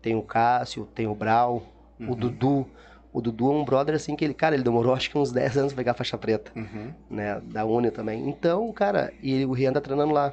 Tem 0.00 0.14
o 0.14 0.22
Cássio, 0.22 0.86
tem 0.94 1.06
o 1.06 1.14
Brau, 1.14 1.62
Uhum. 1.98 2.12
o 2.12 2.14
Dudu. 2.14 2.66
O 3.14 3.20
Dudu 3.22 3.46
é 3.52 3.54
um 3.54 3.64
brother, 3.64 3.94
assim, 3.94 4.16
que 4.16 4.24
ele, 4.24 4.34
cara, 4.34 4.56
ele 4.56 4.64
demorou 4.64 4.92
acho 4.92 5.08
que 5.08 5.16
uns 5.16 5.30
10 5.30 5.56
anos 5.56 5.72
pra 5.72 5.80
pegar 5.82 5.92
a 5.92 5.94
faixa 5.94 6.18
preta, 6.18 6.50
Uhum. 6.56 6.92
né? 7.08 7.40
Da 7.44 7.64
Uni 7.64 7.92
também. 7.92 8.28
Então, 8.28 8.72
cara, 8.72 9.12
e 9.22 9.44
o 9.46 9.52
Rian 9.52 9.72
tá 9.72 9.80
treinando 9.80 10.12
lá. 10.12 10.32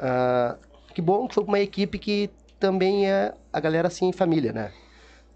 Ah, 0.00 0.56
que 0.94 1.02
bom 1.02 1.28
que 1.28 1.34
foi 1.34 1.44
pra 1.44 1.50
uma 1.52 1.60
equipe 1.60 1.98
que 1.98 2.30
também 2.58 3.06
é 3.06 3.34
a 3.52 3.60
galera, 3.60 3.88
assim, 3.88 4.12
família, 4.12 4.50
né? 4.50 4.72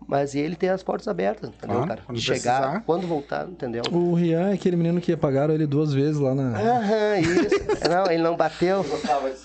Mas 0.06 0.34
ele 0.34 0.54
tem 0.56 0.68
as 0.68 0.82
portas 0.82 1.08
abertas, 1.08 1.48
entendeu, 1.48 1.76
Claro, 1.76 1.88
cara? 1.88 2.00
quando 2.04 2.16
De 2.18 2.22
chegar, 2.22 2.60
precisar. 2.60 2.82
quando 2.84 3.06
voltar, 3.06 3.48
entendeu? 3.48 3.82
O 3.90 4.14
Rian 4.14 4.50
é 4.50 4.52
aquele 4.54 4.76
menino 4.76 5.00
que 5.00 5.12
apagaram 5.12 5.54
ele 5.54 5.66
duas 5.66 5.92
vezes 5.94 6.18
lá 6.20 6.34
na. 6.34 6.58
Aham, 6.58 7.18
isso. 7.20 7.88
Não, 7.88 8.10
ele 8.10 8.22
não 8.22 8.36
bateu. 8.36 8.84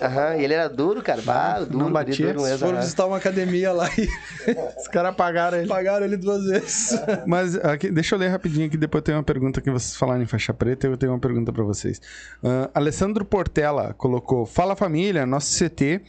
Aham, 0.02 0.36
e 0.38 0.44
ele 0.44 0.54
era 0.54 0.68
duro, 0.70 1.02
cara. 1.02 1.22
Bah, 1.22 1.60
duro, 1.60 1.78
Não 1.86 1.92
batia. 1.92 2.34
duro 2.34 2.44
mesmo. 2.46 2.60
Foram 2.68 2.80
visitar 2.80 3.06
uma 3.06 3.18
academia 3.18 3.72
lá 3.72 3.90
e 3.98 4.08
Os 4.80 4.88
caras 4.88 5.12
apagaram 5.12 5.58
ele. 5.60 5.68
pagaram 5.68 6.06
ele 6.06 6.18
duas 6.18 6.44
vezes. 6.46 7.00
Mas 7.26 7.56
aqui, 7.56 7.90
deixa 7.90 8.16
eu 8.16 8.20
ler 8.20 8.28
rapidinho 8.30 8.68
aqui, 8.68 8.78
depois 8.78 9.00
eu 9.02 9.06
tenho 9.06 9.18
uma 9.18 9.24
pergunta 9.24 9.62
que 9.62 9.70
vocês 9.72 9.96
falaram 9.96 10.22
em 10.22 10.26
faixa 10.26 10.54
preta, 10.54 10.88
eu 10.88 10.98
tenho 10.98 11.12
uma 11.12 11.20
pergunta 11.20 11.52
pra 11.54 11.64
vocês. 11.64 12.02
Ah, 12.44 12.70
Alessandro 12.74 13.24
Portela 13.24 13.94
colocou: 13.98 14.46
Fala 14.46 14.76
família, 14.76 15.26
nosso 15.26 15.58
CT, 15.64 16.02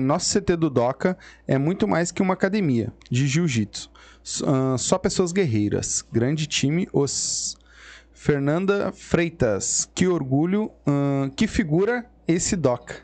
nosso 0.00 0.38
CT 0.40 0.56
do 0.56 0.70
Doca 0.70 1.16
é 1.46 1.58
muito 1.58 1.86
mais 1.86 2.10
que 2.10 2.22
uma 2.22 2.34
academia 2.34 2.92
de 3.10 3.26
jiu-jitsu. 3.26 3.90
Ah, 4.46 4.76
só 4.78 4.98
pessoas 4.98 5.32
guerreiras. 5.32 6.04
Grande 6.12 6.46
time, 6.46 6.88
os. 6.92 7.56
Fernanda 8.12 8.90
Freitas, 8.92 9.88
que 9.94 10.06
orgulho, 10.08 10.70
ah, 10.86 11.30
que 11.36 11.46
figura 11.46 12.04
esse 12.26 12.56
Doca. 12.56 12.96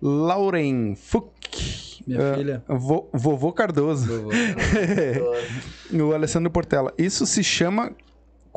Lauren 0.00 0.94
Fuck. 0.96 2.02
Minha 2.06 2.34
filha. 2.34 2.62
vo- 2.68 3.08
vovô 3.12 3.52
Cardoso. 3.52 4.08
o 5.92 6.12
Alessandro 6.14 6.50
Portela. 6.50 6.92
Isso 6.96 7.26
se 7.26 7.42
chama 7.44 7.92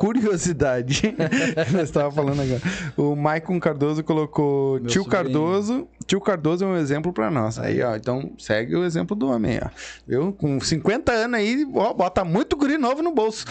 curiosidade. 0.02 1.14
Nós 1.72 1.84
estava 1.84 2.10
falando 2.10 2.42
agora. 2.42 2.60
O 2.96 3.14
Maicon 3.14 3.60
Cardoso 3.60 4.02
colocou 4.02 4.80
Meu 4.80 4.88
tio 4.88 5.04
sobrinho. 5.04 5.22
Cardoso. 5.22 5.88
Tio 6.04 6.20
Cardoso 6.20 6.64
é 6.64 6.66
um 6.66 6.76
exemplo 6.76 7.12
pra 7.12 7.30
nós. 7.30 7.56
Aí, 7.56 7.80
ó, 7.80 7.94
então 7.94 8.32
segue 8.36 8.74
o 8.74 8.84
exemplo 8.84 9.14
do 9.14 9.28
homem, 9.28 9.60
ó. 9.62 9.68
Viu? 10.04 10.32
Com 10.32 10.58
50 10.58 11.12
anos 11.12 11.38
aí, 11.38 11.64
ó, 11.72 11.94
bota 11.94 12.24
muito 12.24 12.56
guri 12.56 12.76
novo 12.76 13.00
no 13.00 13.14
bolso. 13.14 13.46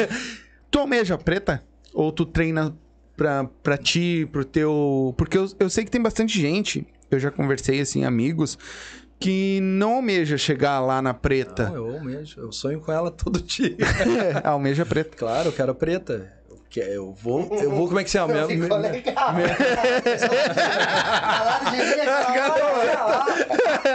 tu 0.70 0.78
almeja 0.78 1.18
preta? 1.18 1.62
Ou 1.92 2.10
tu 2.10 2.24
treina 2.24 2.74
pra, 3.14 3.44
pra 3.62 3.76
ti, 3.76 4.26
pro 4.32 4.42
teu. 4.42 5.14
Porque 5.18 5.36
eu, 5.36 5.46
eu 5.60 5.68
sei 5.68 5.84
que 5.84 5.90
tem 5.90 6.00
bastante 6.00 6.40
gente, 6.40 6.86
eu 7.10 7.20
já 7.20 7.30
conversei 7.30 7.78
assim, 7.78 8.06
amigos, 8.06 8.58
que 9.24 9.58
não 9.62 9.94
almeja 9.94 10.36
chegar 10.36 10.80
lá 10.80 11.00
na 11.00 11.14
preta. 11.14 11.70
Não, 11.70 11.94
eu 11.94 12.00
mesmo. 12.00 12.42
Eu 12.42 12.52
sonho 12.52 12.78
com 12.80 12.92
ela 12.92 13.10
todo 13.10 13.40
dia. 13.42 13.76
almeja 14.44 14.84
preta. 14.84 15.16
Claro, 15.16 15.48
eu 15.48 15.52
quero 15.52 15.74
preta. 15.74 16.30
Eu, 16.50 16.58
que- 16.68 16.80
eu 16.80 17.12
vou. 17.12 17.48
Eu 17.60 17.70
vou. 17.70 17.86
Como 17.86 18.00
é 18.00 18.04
que 18.04 18.10
se 18.10 18.18
chama? 18.18 18.34
Minha- 18.34 18.46
Ficou 18.48 18.78
minha- 18.78 18.92
mim 18.92 19.00
agora. 22.38 23.24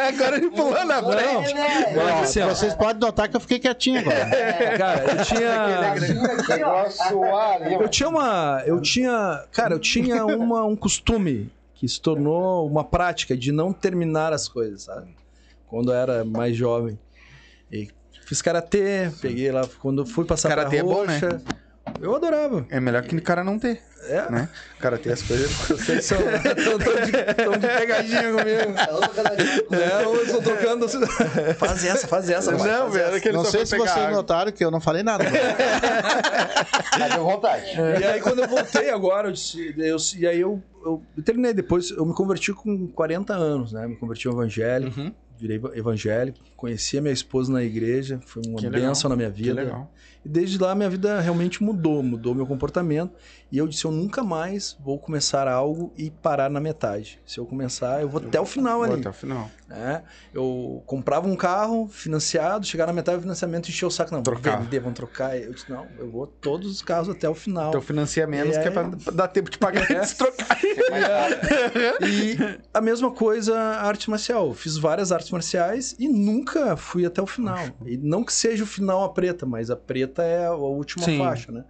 Agora 0.07 0.37
ele 0.37 0.49
pulou 0.49 0.85
na 0.85 1.01
frente. 1.03 1.53
Mas, 1.95 2.21
assim, 2.23 2.41
ó, 2.41 2.47
Vocês 2.49 2.73
podem 2.73 2.99
notar 2.99 3.27
que 3.29 3.35
eu 3.35 3.39
fiquei 3.41 3.59
quietinho 3.59 3.99
agora. 3.99 4.29
cara, 4.77 5.03
eu 5.03 5.23
tinha. 5.25 5.95
Eu 7.81 7.87
tinha 7.89 8.09
uma. 8.09 8.63
Eu 8.65 8.81
tinha. 8.81 9.43
Cara, 9.51 9.73
eu 9.75 9.79
tinha 9.79 10.25
uma, 10.25 10.65
um 10.65 10.75
costume 10.75 11.51
que 11.79 11.87
se 11.87 12.01
tornou 12.01 12.67
uma 12.69 12.83
prática 12.83 13.37
de 13.37 13.53
não 13.53 13.71
terminar 13.71 14.33
as 14.33 14.49
coisas, 14.49 14.83
sabe? 14.83 15.15
Quando 15.65 15.93
eu 15.93 15.95
era 15.95 16.25
mais 16.25 16.57
jovem. 16.57 16.99
E 17.71 17.87
fiz 18.25 18.41
karatê, 18.41 19.09
peguei 19.21 19.49
lá. 19.49 19.65
Quando 19.81 20.05
fui 20.05 20.25
passar 20.25 20.49
Karatê 20.49 20.77
é 20.77 20.83
pra 20.83 20.93
bom, 20.93 21.05
né? 21.05 21.41
Eu 22.01 22.15
adorava. 22.15 22.65
É 22.69 22.79
melhor 22.79 23.01
que 23.03 23.15
o 23.15 23.21
cara 23.21 23.43
não 23.43 23.57
ter, 23.59 23.81
É. 24.07 24.29
né? 24.31 24.49
O 24.77 24.81
cara 24.81 24.97
ter 24.97 25.11
as 25.13 25.21
coisas. 25.21 25.51
Vocês 25.67 26.05
são. 26.05 26.17
Estão 26.17 26.77
de, 27.53 27.59
de 27.59 27.67
pegadinha 27.67 28.23
comigo. 28.31 29.69
né? 29.69 30.05
Ou 30.07 30.15
eu 30.15 30.27
tô 30.27 30.41
trocando. 30.41 30.87
Faz 31.57 31.83
essa, 31.85 32.07
faz 32.07 32.29
essa. 32.29 32.51
Não, 32.51 32.59
faz 32.59 32.93
velho, 32.93 33.05
essa. 33.07 33.17
é 33.17 33.19
que 33.19 33.27
ele 33.27 33.37
Não 33.37 33.45
sei 33.45 33.65
se 33.65 33.77
vocês 33.77 33.91
água. 33.97 34.11
notaram 34.11 34.51
que 34.51 34.63
eu 34.63 34.71
não 34.71 34.79
falei 34.81 35.03
nada. 35.03 35.25
Mas 36.99 37.13
deu 37.13 37.23
vontade. 37.23 37.65
E 37.99 38.03
aí, 38.03 38.21
quando 38.21 38.39
eu 38.39 38.47
voltei 38.47 38.89
agora, 38.89 39.27
eu 39.29 39.31
disse, 39.31 39.73
eu- 39.77 39.97
e 40.17 40.27
aí 40.27 40.39
eu, 40.39 40.61
eu, 40.83 41.01
eu 41.17 41.23
terminei 41.23 41.53
depois, 41.53 41.91
eu 41.91 42.05
me 42.05 42.13
converti 42.13 42.53
com 42.53 42.87
40 42.87 43.33
anos, 43.33 43.71
né? 43.73 43.87
Me 43.87 43.95
converti 43.95 44.27
ao 44.27 44.33
evangelho. 44.33 44.93
Uhum. 44.95 45.13
virei 45.37 45.55
eva- 45.57 45.71
evangélico, 45.73 46.37
conheci 46.57 46.97
a 46.97 47.01
minha 47.01 47.13
esposa 47.13 47.51
na 47.51 47.63
igreja, 47.63 48.19
foi 48.25 48.41
uma 48.45 48.59
Que 48.59 48.67
legal, 48.69 48.89
bênção 48.89 49.09
na 49.09 49.15
minha 49.15 49.31
Que 49.31 49.43
vida. 49.43 49.61
legal. 49.61 49.89
E 50.23 50.29
desde 50.29 50.57
lá 50.57 50.75
minha 50.75 50.89
vida 50.89 51.19
realmente 51.21 51.63
mudou, 51.63 52.03
mudou 52.03 52.35
meu 52.35 52.45
comportamento. 52.45 53.13
E 53.51 53.57
eu 53.57 53.67
disse, 53.67 53.85
eu 53.85 53.91
nunca 53.91 54.23
mais 54.23 54.77
vou 54.79 54.99
começar 54.99 55.47
algo 55.47 55.91
e 55.97 56.11
parar 56.11 56.49
na 56.49 56.59
metade. 56.59 57.19
Se 57.25 57.39
eu 57.39 57.45
começar, 57.45 58.01
eu 58.01 58.07
vou 58.07 58.21
até 58.21 58.39
o 58.39 58.45
final 58.45 58.77
Vou 58.79 58.85
ali. 58.85 58.99
até 58.99 59.09
o 59.09 59.13
final. 59.13 59.49
né? 59.67 60.03
Eu 60.31 60.83
comprava 60.85 61.27
um 61.27 61.35
carro 61.35 61.87
financiado, 61.87 62.65
chegar 62.65 62.85
na 62.85 62.93
metade 62.93 63.17
do 63.17 63.21
financiamento 63.21 63.67
e 63.67 63.71
enchia 63.71 63.87
o 63.87 63.91
saco. 63.91 64.13
Não, 64.13 64.21
vamos 64.21 64.41
vender, 64.65 64.79
vamos 64.79 64.95
trocar. 64.95 65.35
Eu 65.35 65.53
disse, 65.53 65.69
não, 65.71 65.87
eu 65.97 66.11
vou 66.11 66.27
todos 66.27 66.69
os 66.69 66.81
carros 66.83 67.09
até 67.09 67.27
o 67.27 67.33
final. 67.33 67.71
Teu 67.71 67.81
financia 67.81 68.27
menos, 68.27 68.55
E 68.55 68.61
que 68.61 68.67
é 68.67 68.71
pra 68.71 68.83
dar 69.13 69.27
tempo 69.29 69.49
de 69.49 69.57
pagar 69.57 69.83
e 69.89 70.15
trocar. 70.15 70.57
E 72.01 72.37
a 72.73 72.81
mesma 72.81 73.11
coisa, 73.11 73.57
a 73.57 73.87
arte 73.87 74.09
marcial. 74.09 74.47
Eu 74.49 74.53
Fiz 74.53 74.77
várias 74.77 75.11
artes 75.11 75.31
marciais 75.31 75.95
e 75.97 76.07
nunca 76.07 76.75
fui 76.75 77.05
até 77.05 77.21
o 77.21 77.27
final. 77.27 77.57
E 77.85 77.97
não 77.97 78.23
que 78.23 78.33
seja 78.33 78.63
o 78.63 78.67
final 78.67 79.03
a 79.03 79.09
preta, 79.09 79.45
mas 79.45 79.69
a 79.71 79.75
preta 79.75 80.08
é 80.17 80.45
a 80.45 80.53
última 80.53 81.05
Sim. 81.05 81.17
faixa, 81.17 81.51
né? 81.51 81.65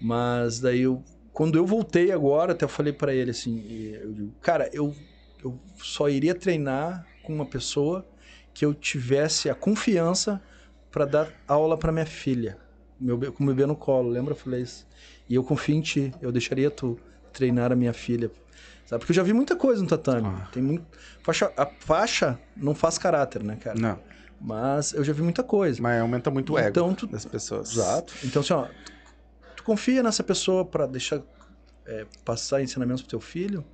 Mas 0.00 0.60
daí 0.60 0.82
eu, 0.82 1.02
quando 1.32 1.56
eu 1.56 1.66
voltei 1.66 2.12
agora, 2.12 2.52
até 2.52 2.64
eu 2.64 2.68
falei 2.68 2.92
pra 2.92 3.14
ele 3.14 3.30
assim, 3.30 3.64
eu 3.94 4.12
digo, 4.12 4.34
cara, 4.40 4.68
eu, 4.72 4.94
eu 5.42 5.58
só 5.76 6.08
iria 6.08 6.34
treinar 6.34 7.06
com 7.22 7.34
uma 7.34 7.46
pessoa 7.46 8.06
que 8.52 8.64
eu 8.64 8.74
tivesse 8.74 9.48
a 9.48 9.54
confiança 9.54 10.42
pra 10.90 11.04
dar 11.04 11.28
aula 11.46 11.76
pra 11.76 11.92
minha 11.92 12.06
filha, 12.06 12.58
meu, 12.98 13.32
com 13.32 13.44
o 13.44 13.46
bebê 13.46 13.64
no 13.64 13.76
colo. 13.76 14.10
Lembra? 14.10 14.32
Eu 14.32 14.36
falei 14.36 14.62
isso. 14.62 14.86
E 15.28 15.34
eu 15.34 15.44
confio 15.44 15.74
em 15.74 15.80
ti. 15.80 16.12
Eu 16.20 16.30
deixaria 16.32 16.70
tu 16.70 16.98
treinar 17.32 17.72
a 17.72 17.76
minha 17.76 17.92
filha. 17.92 18.30
Sabe? 18.84 19.00
Porque 19.00 19.12
eu 19.12 19.16
já 19.16 19.22
vi 19.22 19.32
muita 19.32 19.54
coisa 19.54 19.80
no 19.80 19.88
tatame. 19.88 20.26
Ah. 20.26 20.48
Tem 20.52 20.62
muito. 20.62 20.84
Faixa, 21.22 21.52
a 21.56 21.64
faixa 21.64 22.38
não 22.56 22.74
faz 22.74 22.98
caráter, 22.98 23.42
né, 23.42 23.56
cara? 23.56 23.78
Não, 23.78 23.98
Mas 24.40 24.92
eu 24.94 25.04
já 25.04 25.12
vi 25.12 25.22
muita 25.22 25.42
coisa. 25.42 25.80
mas 25.82 26.00
aumenta 26.00 26.30
muito 26.30 26.54
o 26.54 26.58
ego 26.58 26.70
Então 26.70 26.94
tu. 26.94 27.06
das 27.06 27.24
pessoas. 27.26 27.72
Exato. 27.72 28.14
Então, 28.24 28.40
assim, 28.40 28.52
ó, 28.54 28.66
tu 29.54 29.62
confia 29.64 30.02
nessa 30.02 30.22
pessoa 30.24 30.64
pra 30.64 30.86
deixar 30.86 31.20
é, 31.86 32.06
passar 32.24 32.62
ensinamentos 32.62 33.02
pro 33.02 33.10
teu 33.10 33.20
filho. 33.20 33.64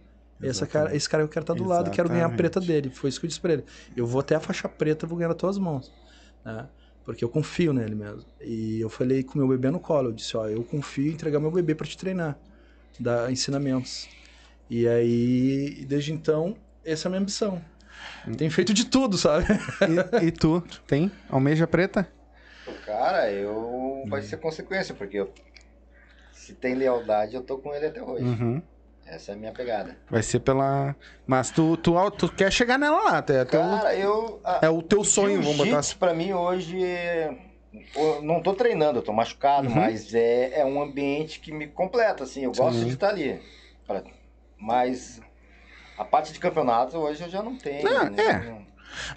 Essa 0.43 0.66
cara, 0.66 0.94
esse 0.94 1.09
cara 1.09 1.22
eu 1.22 1.28
quero 1.28 1.44
estar 1.44 1.55
do 1.55 1.64
lado, 1.64 1.90
quero 1.90 2.09
ganhar 2.10 2.26
a 2.26 2.30
preta 2.30 2.59
Exatamente. 2.59 2.82
dele. 2.82 2.94
Foi 2.94 3.09
isso 3.09 3.18
que 3.18 3.24
eu 3.24 3.28
disse 3.28 3.40
pra 3.40 3.55
ele. 3.55 3.64
Eu 3.97 4.05
vou 4.06 4.20
até 4.20 4.34
a 4.34 4.40
faixa 4.40 4.68
preta, 4.68 5.06
vou 5.06 5.16
ganhar 5.16 5.28
nas 5.28 5.36
tuas 5.38 5.56
mãos. 5.56 5.90
né? 6.44 6.68
Porque 7.05 7.24
eu 7.24 7.28
confio 7.28 7.72
nele 7.72 7.94
mesmo. 7.94 8.24
E 8.40 8.80
eu 8.80 8.90
falei 8.90 9.22
com 9.22 9.38
meu 9.38 9.47
bebê 9.48 9.70
no 9.70 9.78
colo. 9.80 10.09
Eu 10.09 10.12
disse, 10.12 10.36
ó, 10.36 10.47
eu 10.48 10.62
confio 10.64 11.06
em 11.06 11.14
entregar 11.14 11.38
meu 11.40 11.51
bebê 11.51 11.74
pra 11.74 11.86
te 11.86 11.97
treinar. 11.97 12.36
Dar 12.98 13.30
ensinamentos. 13.32 14.09
E 14.68 14.86
aí, 14.88 15.84
desde 15.88 16.12
então, 16.12 16.56
essa 16.84 17.06
é 17.06 17.09
a 17.09 17.10
minha 17.10 17.20
ambição. 17.22 17.62
Tem 18.36 18.50
feito 18.50 18.74
de 18.74 18.84
tudo, 18.86 19.16
sabe? 19.16 19.44
E, 20.20 20.26
e 20.26 20.30
tu, 20.32 20.62
tem? 20.86 21.10
Almeja 21.30 21.66
preta? 21.66 22.08
Cara, 22.84 23.30
eu. 23.30 24.04
Vai 24.08 24.22
ser 24.22 24.38
consequência, 24.38 24.94
porque 24.94 25.18
eu... 25.18 25.32
se 26.32 26.52
tem 26.54 26.74
lealdade, 26.74 27.34
eu 27.36 27.42
tô 27.42 27.58
com 27.58 27.72
ele 27.74 27.86
até 27.86 28.02
hoje. 28.02 28.24
Uhum. 28.24 28.60
Essa 29.06 29.30
é 29.30 29.34
a 29.34 29.38
minha 29.38 29.52
pegada. 29.52 29.96
Vai 30.10 30.22
ser 30.22 30.40
pela. 30.40 30.96
Mas 31.24 31.50
tu, 31.50 31.76
tu, 31.76 31.94
tu 32.10 32.28
quer 32.32 32.52
chegar 32.52 32.76
nela 32.76 33.02
lá, 33.04 33.18
é, 33.18 33.22
teu, 33.22 33.46
Cara, 33.46 33.94
eu. 33.94 34.40
a- 34.44 34.58
é 34.62 34.68
o 34.68 34.82
teu 34.82 35.04
sonho, 35.04 35.40
vamos 35.40 35.56
botar 35.58 35.78
assim. 35.78 35.96
Pra 35.96 36.12
mim 36.12 36.32
hoje. 36.32 36.76
eu 37.94 38.20
não 38.22 38.42
tô 38.42 38.52
treinando, 38.54 38.98
eu 38.98 39.02
tô 39.02 39.12
machucado, 39.12 39.68
Uhum. 39.68 39.74
mas 39.76 40.12
é, 40.12 40.60
é 40.60 40.64
um 40.64 40.82
ambiente 40.82 41.38
que 41.38 41.52
me 41.52 41.68
completa, 41.68 42.24
assim. 42.24 42.42
Eu 42.44 42.52
gosto 42.52 42.78
Sim. 42.80 42.86
de 42.86 42.94
estar 42.94 43.10
ali. 43.10 43.40
Pra- 43.86 44.02
Mas 44.58 45.20
a 45.98 46.05
parte 46.05 46.32
de 46.32 46.39
campeonato 46.39 46.97
hoje 46.98 47.23
eu 47.23 47.31
já 47.31 47.43
não 47.43 47.56
tenho. 47.56 47.86
Ah, 47.89 48.05
né? 48.10 48.23
é. 48.62 48.66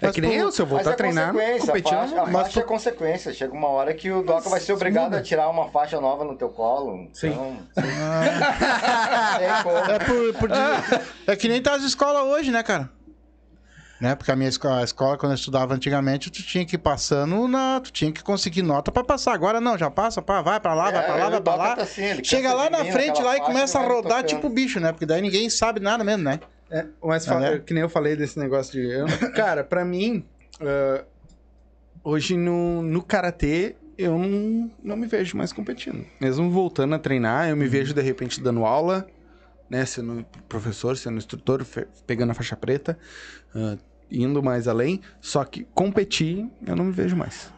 É 0.02 0.12
que 0.12 0.20
nem 0.20 0.34
eu, 0.34 0.52
se 0.52 0.60
eu 0.60 0.66
Mas 0.66 0.74
voltar 0.74 0.90
é 0.90 0.92
a 0.92 0.96
treinar, 0.96 1.32
consequência, 1.32 1.66
competindo, 1.66 1.94
a 1.94 2.00
faixa, 2.00 2.20
a 2.20 2.26
mas 2.26 2.42
faixa 2.42 2.60
é 2.60 2.62
consequência. 2.64 3.32
Chega 3.32 3.54
uma 3.54 3.68
hora 3.68 3.94
que 3.94 4.10
o 4.10 4.22
Doca 4.22 4.50
vai 4.50 4.60
ser 4.60 4.74
obrigado 4.74 5.04
muda. 5.04 5.18
a 5.18 5.22
tirar 5.22 5.48
uma 5.48 5.70
faixa 5.70 5.98
nova 5.98 6.22
no 6.22 6.36
teu 6.36 6.50
colo. 6.50 7.08
Sim. 7.14 7.28
Então, 7.28 7.56
como. 9.62 9.78
É, 9.90 9.98
por, 10.00 10.34
por 10.34 10.50
é 11.26 11.36
que 11.36 11.48
nem 11.48 11.62
tá 11.62 11.74
as 11.74 11.82
escolas 11.82 12.22
hoje, 12.24 12.50
né, 12.50 12.62
cara? 12.62 12.90
Né? 14.00 14.14
Porque 14.14 14.30
a 14.32 14.36
minha 14.36 14.48
escola, 14.48 14.80
a 14.80 14.84
escola, 14.84 15.18
quando 15.18 15.32
eu 15.32 15.36
estudava 15.36 15.74
antigamente, 15.74 16.30
tu 16.30 16.42
tinha 16.42 16.64
que 16.64 16.76
ir 16.76 16.78
passando 16.78 17.46
na. 17.46 17.80
Tu 17.80 17.92
tinha 17.92 18.12
que 18.12 18.22
conseguir 18.22 18.62
nota 18.62 18.90
pra 18.90 19.04
passar. 19.04 19.32
Agora 19.34 19.60
não, 19.60 19.76
já 19.76 19.90
passa, 19.90 20.22
pá, 20.22 20.40
vai 20.40 20.58
pra 20.58 20.72
lá, 20.74 20.90
vai 20.90 21.04
pra 21.04 21.14
lá, 21.16 21.26
É, 21.26 21.30
vai 21.30 21.38
o 21.38 21.42
pra 21.42 21.52
Doca 21.52 21.64
lá. 21.68 21.76
tá 21.76 21.82
assim, 21.82 22.24
Chega 22.24 22.52
lá 22.54 22.70
na 22.70 22.84
frente 22.86 23.22
lá 23.22 23.36
e 23.36 23.40
começa 23.40 23.78
a 23.78 23.82
vai 23.82 23.90
rodar 23.92 24.22
tocando. 24.22 24.26
tipo 24.28 24.48
bicho, 24.48 24.80
né? 24.80 24.90
Porque 24.92 25.04
daí 25.06 25.20
ninguém 25.20 25.50
sabe 25.50 25.80
nada 25.80 26.02
mesmo, 26.02 26.24
né? 26.24 26.40
É, 26.70 26.86
mas 27.02 27.26
né? 27.26 27.58
que 27.58 27.74
nem 27.74 27.82
eu 27.82 27.88
falei 27.88 28.14
desse 28.16 28.38
negócio 28.38 28.72
de. 28.72 28.88
eu- 28.88 29.06
cara, 29.34 29.64
pra 29.64 29.84
mim, 29.84 30.24
ah, 30.60 31.04
hoje 32.04 32.36
no, 32.36 32.82
no 32.82 33.02
karatê, 33.02 33.76
eu 33.98 34.16
não, 34.18 34.70
não 34.82 34.96
me 34.96 35.06
vejo 35.06 35.36
mais 35.36 35.52
competindo. 35.52 36.06
Mesmo 36.20 36.50
voltando 36.50 36.94
a 36.94 36.98
treinar, 36.98 37.48
eu 37.48 37.56
me 37.56 37.66
vejo 37.66 37.92
de 37.92 38.00
repente 38.00 38.40
dando 38.40 38.64
aula, 38.64 39.06
né? 39.68 39.84
Sendo 39.84 40.24
professor, 40.48 40.96
sendo 40.96 41.18
instrutor, 41.18 41.66
pegando 42.06 42.30
a 42.30 42.34
faixa 42.34 42.56
preta, 42.56 42.98
ah, 43.54 43.76
indo 44.10 44.42
mais 44.42 44.68
além. 44.68 45.00
Só 45.20 45.44
que 45.44 45.64
competir, 45.74 46.48
eu 46.66 46.76
não 46.76 46.84
me 46.86 46.92
vejo 46.92 47.16
mais. 47.16 47.52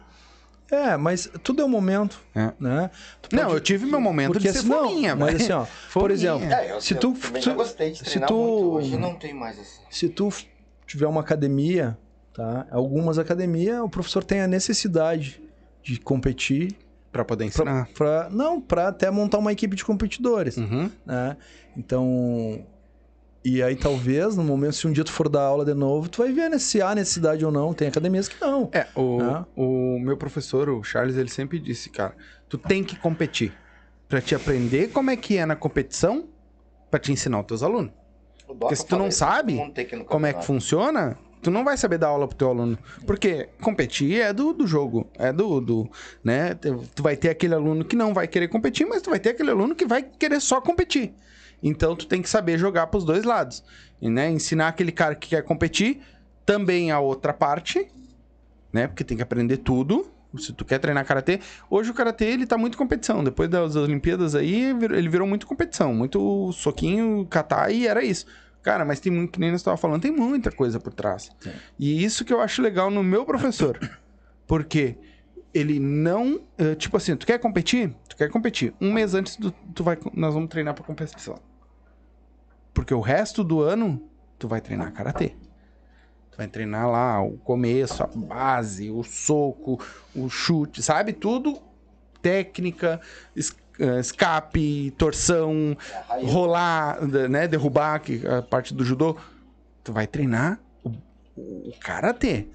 É, 0.71 0.97
mas 0.97 1.29
tudo 1.43 1.61
é 1.61 1.65
um 1.65 1.69
momento, 1.69 2.19
É. 2.33 2.51
né? 2.59 2.89
Tu 3.21 3.35
Não, 3.35 3.43
pode- 3.43 3.53
eu 3.55 3.59
tive 3.59 3.85
meu 3.85 4.01
momento 4.01 4.39
de 4.39 4.51
ser 4.51 4.59
assim, 4.59 4.67
não, 4.69 4.89
fominha, 4.89 5.15
mas 5.15 5.35
assim, 5.41 5.51
ó, 5.51 5.65
por 5.93 6.09
exemplo, 6.09 6.45
É, 6.45 6.71
eu, 6.71 6.81
Se 6.81 6.95
tu- 6.95 7.15
já 7.39 7.53
gostei 7.53 7.91
de 7.91 7.97
se 7.99 8.03
treinar 8.05 8.27
tu- 8.27 8.33
muito. 8.35 8.71
Hoje 8.77 8.97
não 8.97 9.13
tem 9.15 9.33
mais 9.33 9.59
assim. 9.59 9.81
se 9.89 10.09
tu 10.09 10.29
tiver 10.87 11.05
uma 11.07 11.21
academia, 11.21 11.97
tá? 12.33 12.65
Algumas 12.71 13.19
academias, 13.19 13.79
o 13.81 13.89
professor 13.89 14.23
tem 14.23 14.41
a 14.41 14.47
necessidade 14.47 15.41
de 15.83 15.99
competir 15.99 16.75
Pra 17.11 17.23
poder 17.23 17.43
pra, 17.51 17.63
ensinar. 17.63 17.87
pra- 17.93 18.29
não, 18.31 18.59
para 18.59 18.87
até 18.87 19.11
montar 19.11 19.37
uma 19.37 19.51
equipe 19.51 19.75
de 19.75 19.85
competidores, 19.85 20.57
Uhum. 20.57 20.89
né? 21.05 21.37
Então, 21.77 22.65
e 23.43 23.61
aí 23.61 23.75
talvez 23.75 24.35
no 24.37 24.43
momento 24.43 24.73
se 24.75 24.87
um 24.87 24.91
dia 24.91 25.03
tu 25.03 25.11
for 25.11 25.27
dar 25.27 25.41
aula 25.41 25.65
de 25.65 25.73
novo, 25.73 26.07
tu 26.09 26.19
vai 26.21 26.31
ver 26.31 26.49
né, 26.49 26.57
se 26.57 26.81
há 26.81 26.93
necessidade 26.95 27.43
ou 27.45 27.51
não. 27.51 27.73
Tem 27.73 27.87
academias 27.87 28.27
que 28.27 28.39
não. 28.39 28.69
É, 28.71 28.87
o, 28.95 29.19
Ah. 29.21 29.45
o 29.55 29.99
meu 29.99 30.15
professor, 30.17 30.69
o 30.69 30.83
Charles, 30.83 31.15
ele 31.17 31.29
sempre 31.29 31.59
disse, 31.59 31.89
cara, 31.89 32.15
tu 32.47 32.57
tem 32.57 32.83
que 32.83 32.95
competir 32.95 33.51
pra 34.07 34.21
te 34.21 34.35
aprender 34.35 34.89
como 34.91 35.09
é 35.09 35.15
que 35.15 35.37
é 35.37 35.45
na 35.45 35.55
competição, 35.55 36.27
pra 36.89 36.99
te 36.99 37.11
ensinar 37.11 37.39
os 37.41 37.45
teus 37.47 37.63
alunos. 37.63 37.91
Porque 38.59 38.75
se 38.75 38.85
tu 38.85 38.97
não 38.97 39.09
sabe 39.09 39.57
Como 40.05 40.25
é 40.25 40.33
que 40.33 40.45
funciona, 40.45 41.17
tu 41.41 41.49
não 41.49 41.63
vai 41.63 41.75
saber 41.75 41.97
dar 41.97 42.09
aula 42.09 42.27
pro 42.27 42.37
teu 42.37 42.49
aluno. 42.49 42.77
Porque 43.07 43.49
competir 43.61 44.21
é 44.21 44.31
do, 44.31 44.53
do 44.53 44.67
jogo, 44.67 45.09
é 45.15 45.33
do, 45.33 45.59
do, 45.59 45.89
né? 46.23 46.53
Tu 46.53 47.01
vai 47.01 47.17
ter 47.17 47.29
aquele 47.29 47.55
aluno 47.55 47.83
que 47.83 47.95
não 47.95 48.13
vai 48.13 48.27
querer 48.27 48.47
competir, 48.47 48.85
mas 48.85 49.01
tu 49.01 49.09
vai 49.09 49.19
ter 49.19 49.29
aquele 49.31 49.49
aluno 49.49 49.73
que 49.73 49.85
vai 49.85 50.03
querer 50.03 50.39
só 50.39 50.61
competir. 50.61 51.13
Então 51.63 51.95
tu 51.95 52.05
tem 52.05 52.21
que 52.21 52.29
saber 52.29 52.57
jogar 52.57 52.87
pros 52.87 53.05
dois 53.05 53.23
lados. 53.23 53.63
E, 54.01 54.09
né, 54.09 54.29
ensinar 54.29 54.67
aquele 54.67 54.91
cara 54.91 55.15
que 55.15 55.29
quer 55.29 55.43
competir 55.43 56.01
também 56.45 56.91
a 56.91 56.99
outra 56.99 57.31
parte, 57.33 57.89
né? 58.71 58.85
Porque 58.87 59.03
tem 59.03 59.15
que 59.15 59.23
aprender 59.23 59.57
tudo. 59.57 60.11
Se 60.37 60.51
tu 60.51 60.65
quer 60.65 60.79
treinar 60.79 61.05
karatê, 61.05 61.39
hoje 61.69 61.91
o 61.91 61.93
karatê 61.93 62.25
ele 62.25 62.45
tá 62.45 62.57
muito 62.57 62.77
competição. 62.77 63.23
Depois 63.23 63.47
das 63.47 63.75
Olimpíadas 63.75 64.35
aí, 64.35 64.71
ele 64.71 65.07
virou 65.07 65.27
muito 65.27 65.45
competição, 65.45 65.93
muito 65.93 66.51
soquinho, 66.51 67.25
catar 67.29 67.71
e 67.71 67.87
era 67.87 68.03
isso. 68.03 68.25
Cara, 68.63 68.83
mas 68.83 68.99
tem 68.99 69.11
muito, 69.11 69.33
que 69.33 69.39
nem 69.39 69.51
nós 69.51 69.61
estava 69.61 69.77
falando, 69.77 70.01
tem 70.01 70.11
muita 70.11 70.51
coisa 70.51 70.79
por 70.79 70.91
trás. 70.91 71.29
E 71.77 72.03
isso 72.03 72.25
que 72.25 72.33
eu 72.33 72.41
acho 72.41 72.61
legal 72.61 72.89
no 72.89 73.03
meu 73.03 73.25
professor. 73.25 73.77
Porque 74.47 74.97
ele 75.53 75.79
não, 75.79 76.41
eh, 76.57 76.73
tipo 76.75 76.97
assim, 76.97 77.15
tu 77.15 77.27
quer 77.27 77.37
competir? 77.37 77.93
Tu 78.09 78.17
quer 78.17 78.29
competir. 78.29 78.73
Um 78.81 78.91
mês 78.91 79.13
antes 79.13 79.35
do, 79.35 79.51
tu 79.51 79.83
vai, 79.83 79.97
nós 80.13 80.33
vamos 80.33 80.49
treinar 80.49 80.73
pra 80.73 80.83
competição. 80.83 81.39
Porque 82.73 82.93
o 82.93 83.01
resto 83.01 83.43
do 83.43 83.61
ano 83.61 84.01
tu 84.39 84.47
vai 84.47 84.59
treinar 84.59 84.91
karatê. 84.91 85.35
Tu 86.31 86.37
vai 86.37 86.47
treinar 86.47 86.89
lá 86.89 87.21
o 87.21 87.37
começo, 87.37 88.03
a 88.03 88.07
base, 88.07 88.89
o 88.89 89.03
soco, 89.03 89.79
o 90.15 90.27
chute, 90.29 90.81
sabe? 90.81 91.13
Tudo 91.13 91.61
técnica, 92.23 92.99
eh, 93.79 93.99
escape, 93.99 94.91
torção, 94.97 95.77
rolar, 96.23 97.05
né, 97.29 97.47
derrubar, 97.47 97.99
que 97.99 98.25
é 98.25 98.37
a 98.37 98.41
parte 98.41 98.73
do 98.73 98.83
judô. 98.83 99.15
Tu 99.83 99.91
vai 99.91 100.07
treinar 100.07 100.59
o, 100.83 100.89
o 101.35 101.73
karatê. 101.79 102.47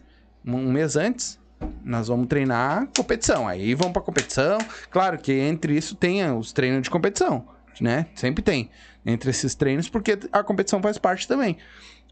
Um 0.44 0.72
mês 0.72 0.96
antes, 0.96 1.38
nós 1.84 2.08
vamos 2.08 2.26
treinar 2.26 2.88
competição. 2.96 3.46
Aí 3.46 3.74
vamos 3.74 3.92
pra 3.92 4.02
competição. 4.02 4.58
Claro 4.90 5.18
que 5.18 5.32
entre 5.32 5.76
isso 5.76 5.94
tem 5.94 6.28
os 6.32 6.52
treinos 6.52 6.82
de 6.82 6.90
competição, 6.90 7.46
né? 7.80 8.06
Sempre 8.14 8.42
tem. 8.42 8.70
Entre 9.08 9.30
esses 9.30 9.54
treinos, 9.54 9.88
porque 9.88 10.18
a 10.30 10.42
competição 10.44 10.82
faz 10.82 10.98
parte 10.98 11.26
também. 11.26 11.56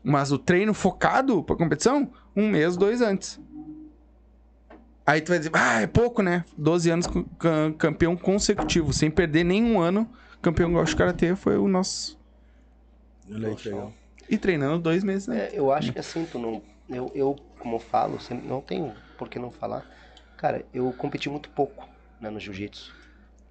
Mas 0.02 0.32
o 0.32 0.38
treino 0.38 0.72
focado 0.72 1.42
pra 1.42 1.54
competição, 1.54 2.10
um 2.34 2.48
mês, 2.48 2.74
dois 2.74 3.02
antes. 3.02 3.38
Aí 5.06 5.20
tu 5.20 5.28
vai 5.28 5.38
dizer, 5.38 5.50
ah, 5.52 5.82
é 5.82 5.86
pouco, 5.86 6.22
né? 6.22 6.42
12 6.56 6.90
anos 6.90 7.06
campeão 7.76 8.16
consecutivo, 8.16 8.94
sem 8.94 9.10
perder 9.10 9.44
nenhum 9.44 9.78
ano. 9.78 10.10
Campeão 10.40 10.72
gaúcho 10.72 10.92
de 10.92 10.96
karatê 10.96 11.36
foi 11.36 11.58
o 11.58 11.68
nosso. 11.68 12.18
Olha 13.30 13.48
aí 13.48 13.54
que 13.56 13.68
legal. 13.68 13.92
E 14.28 14.38
treinando 14.38 14.78
dois 14.78 15.04
meses, 15.04 15.28
né? 15.28 15.48
É, 15.48 15.50
eu 15.52 15.70
acho 15.70 15.92
que 15.92 15.98
assim, 15.98 16.24
tu 16.24 16.38
não. 16.38 16.62
eu, 16.88 17.12
eu 17.14 17.36
como 17.58 17.78
falo, 17.78 18.18
sempre, 18.20 18.48
não 18.48 18.60
tenho 18.60 18.94
por 19.18 19.28
que 19.28 19.38
não 19.38 19.50
falar. 19.50 19.84
Cara, 20.36 20.64
eu 20.72 20.92
competi 20.92 21.28
muito 21.28 21.50
pouco 21.50 21.86
né, 22.20 22.30
no 22.30 22.40
jiu-jitsu. 22.40 22.94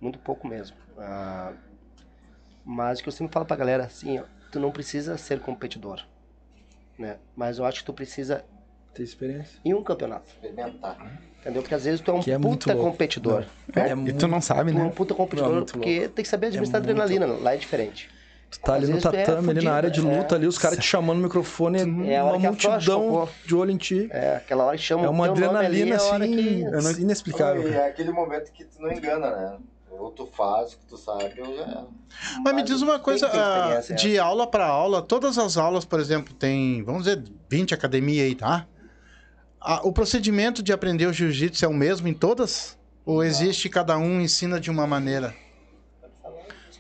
Muito 0.02 0.20
pouco 0.20 0.48
mesmo. 0.48 0.76
Ah, 0.98 1.54
mas 2.66 3.00
o 3.00 3.04
que 3.04 3.10
eu 3.10 3.14
sempre 3.14 3.32
falo 3.34 3.46
pra 3.46 3.56
galera, 3.56 3.84
assim, 3.86 4.20
ó, 4.20 4.24
tu 4.52 4.60
não 4.60 4.72
precisa 4.72 5.18
ser 5.18 5.40
competidor. 5.40 6.02
Né? 6.98 7.18
Mas 7.36 7.58
eu 7.60 7.66
acho 7.66 7.80
que 7.82 7.86
tu 7.86 7.94
precisa 7.94 8.44
Tem 8.94 9.04
experiência. 9.04 9.60
em 9.64 9.74
um 9.74 9.84
campeonato. 9.84 10.28
Experimentar. 10.28 10.98
Entendeu? 11.42 11.62
Porque 11.62 11.76
às 11.76 11.84
vezes 11.86 12.02
tu 12.02 12.10
é 12.10 12.14
um 12.14 12.22
Que 12.22 12.32
é 12.32 12.40
puta 12.40 12.74
louco. 12.74 12.90
competidor. 12.90 13.46
É 13.76 13.92
E 14.10 14.14
tu 14.14 14.28
não 14.28 14.42
sabe, 14.42 14.72
Tu 14.72 14.78
é 14.78 14.82
um 14.82 14.86
né? 14.86 14.92
puta 14.96 15.14
competidor 15.14 15.52
Não, 15.52 15.62
é 15.62 15.66
porque 15.66 16.10
tem 16.10 16.24
que 16.24 16.28
saber 16.28 16.48
administrar 16.48 16.82
É 16.82 16.86
muito 16.88 17.02
adrenalina. 17.02 17.40
Lá 17.44 17.54
é 17.54 17.58
diferente. 17.58 18.10
Tu 18.50 18.60
tá 18.62 18.74
ali 18.76 18.84
Às 18.86 18.90
no 18.90 18.96
vezes 18.96 19.10
tu 19.10 19.16
é 19.16 19.24
tatame, 19.26 19.38
ali 19.38 19.48
fudido, 19.48 19.66
na 19.66 19.74
área 19.74 19.92
de 19.92 20.00
é. 20.00 20.04
luta, 20.04 20.36
ali, 20.36 20.48
os 20.48 20.58
caras 20.58 20.80
te 20.80 20.86
chamando 20.86 21.18
no 21.18 21.24
microfone, 21.24 21.80
É 22.10 22.18
a 22.18 22.24
hora 22.24 22.38
uma 22.38 22.50
multidão 22.50 23.30
de 23.46 23.56
olho 23.56 23.72
em 23.72 23.78
ti. 23.78 24.08
É 24.12 24.38
aquela 24.38 24.64
hora 24.64 24.78
que 24.78 24.84
chama 24.84 25.06
É 25.06 25.10
uma 25.10 25.26
ali, 25.26 25.44
adrenalina, 25.44 25.96
é 25.96 26.00
a 26.00 26.04
hora 26.04 26.24
assim, 26.26 26.96
que... 26.96 27.02
inexplicável. 27.02 27.70
E 27.70 27.74
é 27.74 27.88
aquele 27.88 28.12
momento 28.12 28.52
que 28.52 28.64
tu 28.64 28.82
não 28.82 28.92
engana, 28.92 29.36
né? 29.36 29.58
Ou 29.98 30.12
tu 30.12 30.26
faz 30.26 30.74
o 30.74 30.78
que 30.78 30.86
tu 30.86 30.98
sabe, 30.98 31.42
ou 31.42 31.56
já. 31.56 31.86
Mas 32.44 32.56
me 32.56 32.64
diz 32.64 32.82
uma 32.82 33.00
coisa, 33.00 33.28
ah, 33.28 33.80
de 33.96 34.20
aula 34.20 34.48
para 34.48 34.66
aula, 34.66 35.02
todas 35.02 35.38
as 35.38 35.58
aulas, 35.58 35.86
por 35.86 36.00
exemplo, 36.00 36.34
tem, 36.34 36.84
vamos 36.84 37.04
dizer, 37.04 37.24
20 37.50 37.74
academia 37.74 38.24
aí, 38.24 38.36
tá? 38.36 38.68
Ah, 39.60 39.82
o 39.84 39.92
procedimento 39.92 40.62
de 40.62 40.72
aprender 40.72 41.08
o 41.08 41.14
jiu-jitsu 41.14 41.66
é 41.66 41.68
o 41.68 41.74
mesmo 41.74 42.08
em 42.08 42.14
todas? 42.14 42.78
Ou 43.06 43.24
existe 43.24 43.70
cada 43.70 43.98
um 43.98 44.22
ensina 44.22 44.60
de 44.60 44.70
uma 44.70 44.86
maneira? 44.86 45.34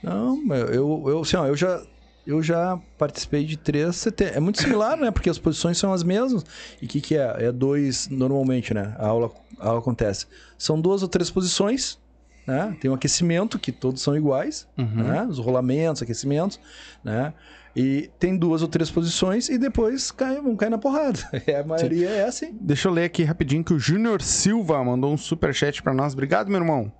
Não, 0.01 0.39
eu, 0.55 0.67
eu, 0.67 1.03
eu, 1.07 1.21
assim, 1.21 1.37
ó, 1.37 1.45
eu 1.47 1.55
já. 1.55 1.81
Eu 2.27 2.41
já 2.41 2.79
participei 2.97 3.45
de 3.45 3.55
três 3.55 4.03
CT. 4.03 4.23
É 4.33 4.39
muito 4.39 4.59
similar, 4.59 4.97
né? 4.97 5.11
Porque 5.11 5.29
as 5.29 5.37
posições 5.37 5.77
são 5.77 5.93
as 5.93 6.01
mesmas. 6.01 6.43
E 6.81 6.85
o 6.87 6.89
que, 6.89 6.99
que 6.99 7.15
é? 7.15 7.35
É 7.37 7.51
dois, 7.51 8.07
normalmente, 8.09 8.73
né? 8.73 8.95
A 8.97 9.05
aula, 9.05 9.31
a 9.59 9.67
aula 9.67 9.79
acontece. 9.79 10.25
São 10.57 10.81
duas 10.81 11.03
ou 11.03 11.07
três 11.07 11.29
posições, 11.29 11.99
né? 12.47 12.76
Tem 12.80 12.89
um 12.89 12.93
aquecimento, 12.93 13.57
que 13.59 13.72
todos 13.72 14.01
são 14.01 14.15
iguais, 14.15 14.67
Uhum. 14.77 15.03
né? 15.03 15.23
Os 15.30 15.38
rolamentos, 15.39 16.01
aquecimentos, 16.01 16.59
né? 17.03 17.34
E 17.77 18.09
tem 18.17 18.38
duas 18.38 18.61
ou 18.61 18.69
três 18.69 18.89
posições 18.89 19.49
e 19.49 19.57
depois 19.57 20.09
cai, 20.09 20.39
vão 20.39 20.55
cair 20.55 20.69
na 20.69 20.77
porrada. 20.77 21.19
É, 21.45 21.59
a 21.59 21.63
maioria 21.65 22.09
é 22.09 22.26
assim. 22.26 22.57
Deixa 22.61 22.88
eu 22.88 22.91
ler 22.93 23.03
aqui 23.03 23.23
rapidinho 23.23 23.63
que 23.65 23.73
o 23.73 23.80
Júnior 23.80 24.22
Silva 24.22 24.81
mandou 24.84 25.13
um 25.13 25.17
superchat 25.17 25.84
pra 25.84 25.93
nós. 25.93 26.13
Obrigado, 26.13 26.47
meu 26.47 26.59
irmão. 26.61 26.91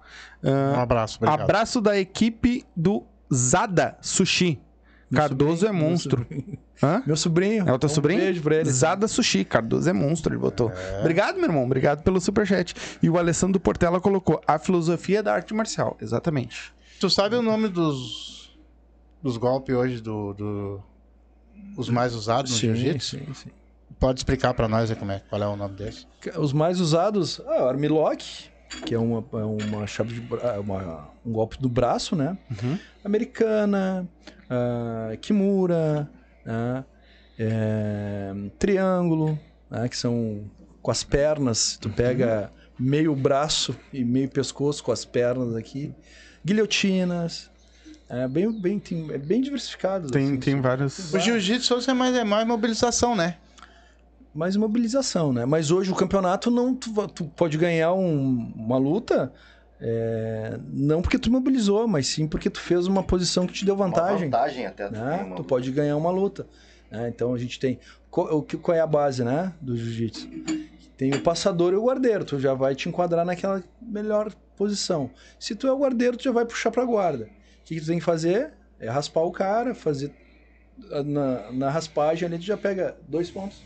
Um 0.44 0.80
abraço, 0.80 1.18
obrigado. 1.18 1.42
Abraço 1.42 1.80
da 1.80 1.98
equipe 1.98 2.66
do 2.76 3.04
Zada 3.34 3.98
Sushi. 4.02 4.60
Meu 5.10 5.22
Cardoso 5.22 5.62
sobrinho, 5.66 5.86
é 5.86 5.90
monstro. 5.90 6.28
Hã? 6.84 7.02
Meu 7.06 7.16
sobrinho. 7.16 7.68
É 7.68 7.72
o 7.74 7.80
teu 7.80 7.90
Um 7.90 7.94
sobrinho? 7.94 8.20
beijo 8.22 8.42
pra 8.42 8.56
ele. 8.58 8.70
Zada 8.70 9.08
Sushi. 9.08 9.46
Cardoso 9.46 9.90
é 9.90 9.94
monstro, 9.94 10.34
ele 10.34 10.40
botou. 10.42 10.70
É. 10.72 11.00
Obrigado, 11.00 11.36
meu 11.36 11.46
irmão. 11.46 11.64
Obrigado 11.64 12.04
pelo 12.04 12.20
superchat. 12.20 12.74
E 13.02 13.10
o 13.10 13.18
Alessandro 13.18 13.60
Portela 13.60 14.00
colocou 14.02 14.42
a 14.48 14.60
filosofia 14.60 15.24
da 15.24 15.34
arte 15.34 15.54
marcial. 15.54 15.96
Exatamente. 16.02 16.74
Tu 17.00 17.10
sabe 17.10 17.36
o 17.36 17.42
nome 17.42 17.68
dos, 17.70 18.58
dos 19.24 19.38
golpes 19.38 19.76
hoje, 19.76 20.02
do, 20.02 20.34
do- 20.34 20.84
os 21.78 21.90
mais 21.90 22.14
usados 22.14 22.52
no 22.52 22.58
jiu-jitsu? 22.58 23.18
sim, 23.20 23.34
sim. 23.34 23.50
Pode 24.00 24.20
explicar 24.20 24.54
pra 24.54 24.68
nós 24.68 24.92
como 24.96 25.12
é, 25.12 25.22
qual 25.30 25.42
é 25.42 25.48
o 25.48 25.56
nome 25.56 25.76
desse? 25.76 26.06
Os 26.38 26.52
mais 26.52 26.80
usados, 26.82 27.40
ah, 27.48 27.64
o 27.64 27.68
armlock, 27.70 28.50
que 28.86 28.94
é 28.94 29.00
uma, 29.00 29.24
é 29.34 29.46
uma 29.46 29.88
chave 29.88 30.14
de 30.14 30.20
bra- 30.22 30.60
uma- 30.60 31.10
um 31.26 31.32
golpe 31.32 31.58
do 31.60 31.70
braço, 31.70 32.16
né? 32.16 32.38
Uhum. 32.62 32.78
Americana, 33.04 34.08
ah, 34.50 35.16
Kimura, 35.22 36.10
né? 36.46 36.86
É, 37.38 38.34
triângulo, 38.58 39.38
né? 39.70 39.90
que 39.90 39.98
são 39.98 40.44
com 40.82 40.92
as 40.92 41.04
pernas. 41.04 41.78
Tu 41.82 41.90
pega 41.90 42.52
meio 42.80 43.16
braço 43.16 43.76
e 43.92 44.04
meio 44.06 44.30
pescoço 44.30 44.84
com 44.84 44.92
as 44.92 45.04
pernas 45.04 45.56
aqui. 45.56 45.94
Guilhotinas. 46.46 47.50
É 48.08 48.28
bem, 48.28 48.52
bem, 48.52 48.80
tem- 48.80 49.12
é 49.12 49.18
bem 49.18 49.42
diversificado. 49.42 50.10
Tem, 50.12 50.26
assim, 50.26 50.38
tem 50.38 50.62
vários. 50.62 51.12
O 51.14 51.20
jiu-jitsu 51.20 51.80
é 51.90 51.94
mais, 51.94 52.16
é 52.16 52.24
mais 52.24 52.48
mobilização, 52.48 53.16
né? 53.16 53.38
mais 54.34 54.58
mobilização, 54.58 55.32
né? 55.32 55.46
Mas 55.46 55.72
hoje 55.72 55.90
o 55.92 55.96
campeonato 55.96 56.52
não 56.52 56.76
tu, 56.76 56.92
tu 57.08 57.24
pode 57.24 57.58
ganhar 57.58 57.94
um- 57.94 58.52
uma 58.54 58.78
luta 58.78 59.32
é, 59.88 60.58
não 60.74 61.00
porque 61.00 61.20
tu 61.20 61.32
mobilizou, 61.32 61.88
mas 61.88 62.08
sim 62.08 62.28
porque 62.28 62.50
tu 62.50 62.60
fez 62.60 62.88
uma 62.88 63.04
posição 63.04 63.46
que 63.46 63.54
te 63.54 63.64
deu 63.64 63.76
Uma 63.76 63.86
vantagem, 63.86 64.26
vantagem 64.32 64.66
até. 64.66 64.88
tu 64.88 64.94
né? 64.94 65.24
uma- 65.24 65.36
Tu 65.36 65.44
pode 65.44 65.72
ganhar 65.72 65.96
uma 65.96 66.10
luta. 66.10 66.48
né? 66.90 67.08
Então 67.08 67.34
a 67.34 67.38
gente 67.38 67.60
tem 67.60 67.80
qual, 68.10 68.42
qual 68.64 68.76
é 68.76 68.80
a 68.82 68.88
base, 68.88 69.24
né, 69.24 69.54
do 69.62 69.78
jiu-jitsu? 69.78 70.28
Tem 70.98 71.14
o 71.14 71.22
passador 71.22 71.74
e 71.74 71.76
o 71.76 71.84
guardeiro. 71.84 72.24
Tu 72.26 72.40
já 72.40 72.54
vai 72.56 72.74
te 72.74 72.88
enquadrar 72.90 73.24
naquela 73.26 73.62
melhor 73.82 74.34
posição. 74.56 75.12
Se 75.38 75.54
tu 75.54 75.68
é 75.68 75.72
o 75.72 75.78
guardeiro, 75.78 76.16
tu 76.18 76.24
já 76.24 76.32
vai 76.32 76.46
puxar 76.46 76.72
pra 76.72 76.84
guarda. 76.86 77.26
O 77.26 77.66
que, 77.66 77.76
que 77.76 77.82
tu 77.82 77.88
tem 77.88 78.00
que 78.00 78.06
fazer? 78.06 78.54
É 78.80 78.90
raspar 78.90 79.22
o 79.22 79.32
cara, 79.32 79.76
fazer 79.76 80.12
na, 81.06 81.52
na 81.52 81.70
raspagem 81.70 82.26
ali 82.28 82.38
tu 82.40 82.46
já 82.46 82.58
pega 82.58 82.96
dois 83.08 83.30
pontos. 83.30 83.64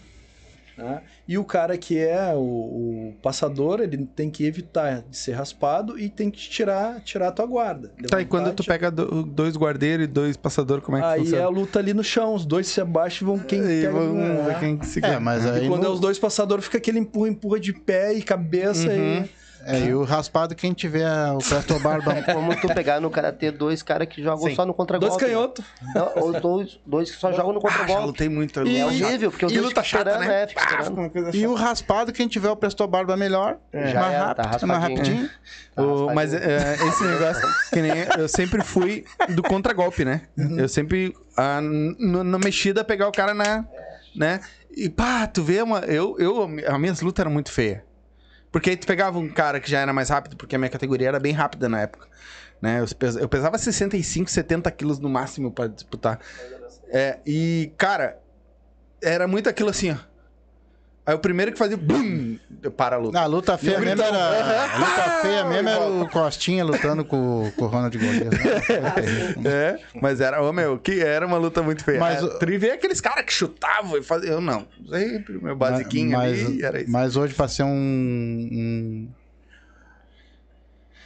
Né? 0.84 1.01
E 1.27 1.38
o 1.38 1.43
cara 1.43 1.77
que 1.77 1.97
é 1.97 2.34
o, 2.34 2.39
o 2.39 3.14
passador, 3.22 3.81
ele 3.81 3.97
tem 4.15 4.30
que 4.30 4.45
evitar 4.45 5.01
de 5.07 5.15
ser 5.18 5.34
raspado 5.34 5.99
e 5.99 6.10
tem 6.10 6.31
que 6.31 6.39
tirar, 6.39 6.99
tirar 7.01 7.27
a 7.27 7.31
tua 7.31 7.45
guarda. 7.45 7.91
Tá, 8.10 8.22
e 8.22 8.26
quando 8.26 8.51
tu 8.53 8.64
pega 8.64 8.89
do- 8.89 9.23
dois 9.23 9.56
guardeiros 9.56 10.06
e 10.06 10.07
dois 10.07 10.35
passadores, 10.38 10.84
como 10.84 10.97
é 10.97 11.01
que 11.01 11.06
Aí 11.07 11.11
é 11.19 11.22
a 11.22 11.23
funciona? 11.23 11.47
luta 11.49 11.80
ali 11.80 11.93
no 11.93 12.03
chão, 12.03 12.34
os 12.34 12.45
dois 12.45 12.68
se 12.68 12.80
abaixam 12.81 13.27
e 13.27 13.31
vão 13.31 13.39
quem 13.45 13.61
Aí 13.61 13.81
pega 13.84 13.99
ver 13.99 14.14
né? 14.14 14.57
quem 14.60 14.77
que 14.77 14.85
se 14.88 15.03
É, 15.06 15.19
mas 15.19 15.45
aí 15.45 15.65
E 15.65 15.68
quando 15.68 15.81
no- 15.84 15.89
é 15.89 15.91
os 15.91 15.99
dois 15.99 16.18
passadores, 16.18 16.65
fica 16.65 16.77
aquele 16.77 16.99
empurra, 16.99 17.30
empurra 17.30 17.60
de 17.60 17.73
pé 17.73 18.14
e 18.14 18.22
cabeça 18.22 18.88
Uhum. 18.89 19.23
e... 19.23 19.30
É, 19.65 19.80
e 19.80 19.94
o 19.94 20.03
raspado, 20.03 20.56
quem 20.56 20.73
tiver 20.73 21.06
o 21.34 21.38
Presto 21.40 21.77
Barba. 21.80 22.14
É 22.14 22.34
como 22.34 22.56
tu 22.56 22.68
pegar 22.73 22.99
no 23.02 23.10
karatê 23.10 23.52
dois 23.52 23.84
caras 23.84 24.07
que 24.07 24.23
jogam 24.23 24.48
Sim. 24.49 24.56
só 24.56 24.65
no 24.65 24.73
contra-golpe. 24.73 25.18
Dois 25.18 25.22
canhotos. 25.31 25.65
Não, 25.94 26.11
ou 26.15 26.40
dois, 26.40 26.80
dois 26.86 27.11
que 27.11 27.18
só 27.18 27.31
jogam 27.34 27.53
no 27.53 27.60
Ah, 27.60 27.69
já 27.69 27.77
contra-golpe. 27.77 28.06
lutei 28.07 28.30
muito. 28.30 28.60
É 28.60 28.64
luta 28.64 28.86
horrível, 28.86 29.31
porque 29.31 29.45
os 29.45 29.52
E 29.52 29.56
dois 29.56 29.68
luta 29.68 29.84
ficam 29.84 29.99
chata, 29.99 30.11
esperando, 30.11 30.30
né? 30.30 30.44
é, 30.44 30.48
fica 30.48 30.61
Ah, 30.61 30.81
esperando. 30.81 31.36
E 31.36 31.48
o 31.48 31.53
raspado, 31.53 32.11
quem 32.14 32.27
tiver 32.27 32.49
o 32.49 32.56
Presto 32.56 32.88
Barba 32.88 33.18
melhor, 33.18 33.57
É. 33.73 33.94
Mais 33.94 34.14
é, 34.14 34.34
tá 34.34 34.44
rápido, 34.44 34.64
é 34.64 34.65
mais 34.65 34.81
rapidinho. 34.81 35.30
Tá 35.76 35.84
O- 35.84 36.14
mas 36.15 36.34
é, 36.34 36.76
esse 36.88 37.03
negócio, 37.03 37.48
que 37.72 37.81
nem 37.81 37.91
eu 38.18 38.27
sempre 38.27 38.64
fui 38.64 39.06
do 39.30 39.44
contragolpe, 39.44 40.03
né? 40.06 40.22
Eu 40.57 40.68
sempre, 40.69 41.14
ah, 41.38 41.60
na 41.61 42.40
mexida, 42.40 42.84
pegar 42.84 43.07
o 43.07 43.11
cara 43.11 43.34
na. 43.34 43.65
né? 44.15 44.40
E 44.76 44.88
pá, 44.90 45.27
tu 45.27 45.44
vê, 45.44 45.61
uma, 45.61 45.80
eu, 45.80 46.15
eu, 46.19 46.48
as 46.68 46.80
minhas 46.80 47.02
lutas 47.02 47.22
eram 47.23 47.31
muito 47.31 47.52
feias. 47.52 47.81
Porque 48.51 48.71
aí 48.71 48.77
tu 48.77 48.88
pegava 48.88 49.19
um 49.19 49.30
cara 49.30 49.59
que 49.59 49.69
já 49.69 49.80
era 49.80 49.93
mais 49.93 50.09
rápido, 50.09 50.35
porque 50.35 50.55
a 50.55 50.59
minha 50.59 50.69
categoria 50.69 51.07
era 51.09 51.19
bem 51.19 51.34
rápida 51.34 51.69
na 51.69 51.81
época. 51.81 52.07
Né? 52.61 52.80
Eu, 52.81 52.88
pes- 52.95 53.15
eu 53.15 53.30
pesava 53.30 53.57
65, 53.57 54.30
70 54.30 54.69
quilos 54.71 54.99
no 54.99 55.09
máximo 55.09 55.51
pra 55.51 55.67
disputar. 55.67 56.19
É, 56.91 57.19
e, 57.26 57.71
cara, 57.77 58.17
era 59.01 59.27
muito 59.27 59.47
aquilo 59.47 59.69
assim, 59.69 59.91
ó. 59.91 59.97
Aí 61.10 61.15
o 61.15 61.19
primeiro 61.19 61.52
que 61.52 61.57
fazia, 61.57 61.76
bum, 61.76 62.38
para 62.77 62.95
a 62.95 62.99
luta. 62.99 63.19
A 63.19 63.26
luta 63.26 63.57
feia 63.57 63.80
mesmo 63.80 64.03
era. 64.03 64.77
Luta 64.77 65.22
feia 65.23 65.44
mesmo 65.45 65.69
era 65.69 65.88
o 65.88 66.07
Costinha 66.07 66.64
lutando 66.64 67.03
com, 67.03 67.52
com 67.57 67.65
o 67.65 67.68
Ronald 67.68 67.98
Golias. 67.98 68.30
Né? 69.41 69.49
É, 69.49 69.80
mas 69.99 70.22
era, 70.22 70.40
ô 70.44 70.53
meu, 70.53 70.77
que 70.77 70.99
era 71.02 71.26
uma 71.26 71.38
luta 71.38 71.64
muito 71.64 71.84
feia. 71.84 71.99
Mas 71.99 72.22
Mas 72.22 72.36
o- 72.36 72.38
tu 72.38 72.45
vê 72.60 72.69
aqueles 72.69 73.02
caras 73.02 73.26
que 73.26 73.34
chutavam 73.34 73.98
e 73.98 74.03
faziam. 74.03 74.34
Eu 74.34 74.41
não. 74.41 74.68
Sempre 74.88 75.38
o 75.38 75.44
meu 75.44 75.56
basiquinho 75.56 76.11
mas, 76.11 76.45
ali 76.45 76.64
era 76.64 76.80
isso. 76.81 76.91
mas 76.91 77.15
hoje, 77.15 77.34
pra 77.34 77.48
ser 77.48 77.64
um, 77.64 77.69
um- 77.72 79.10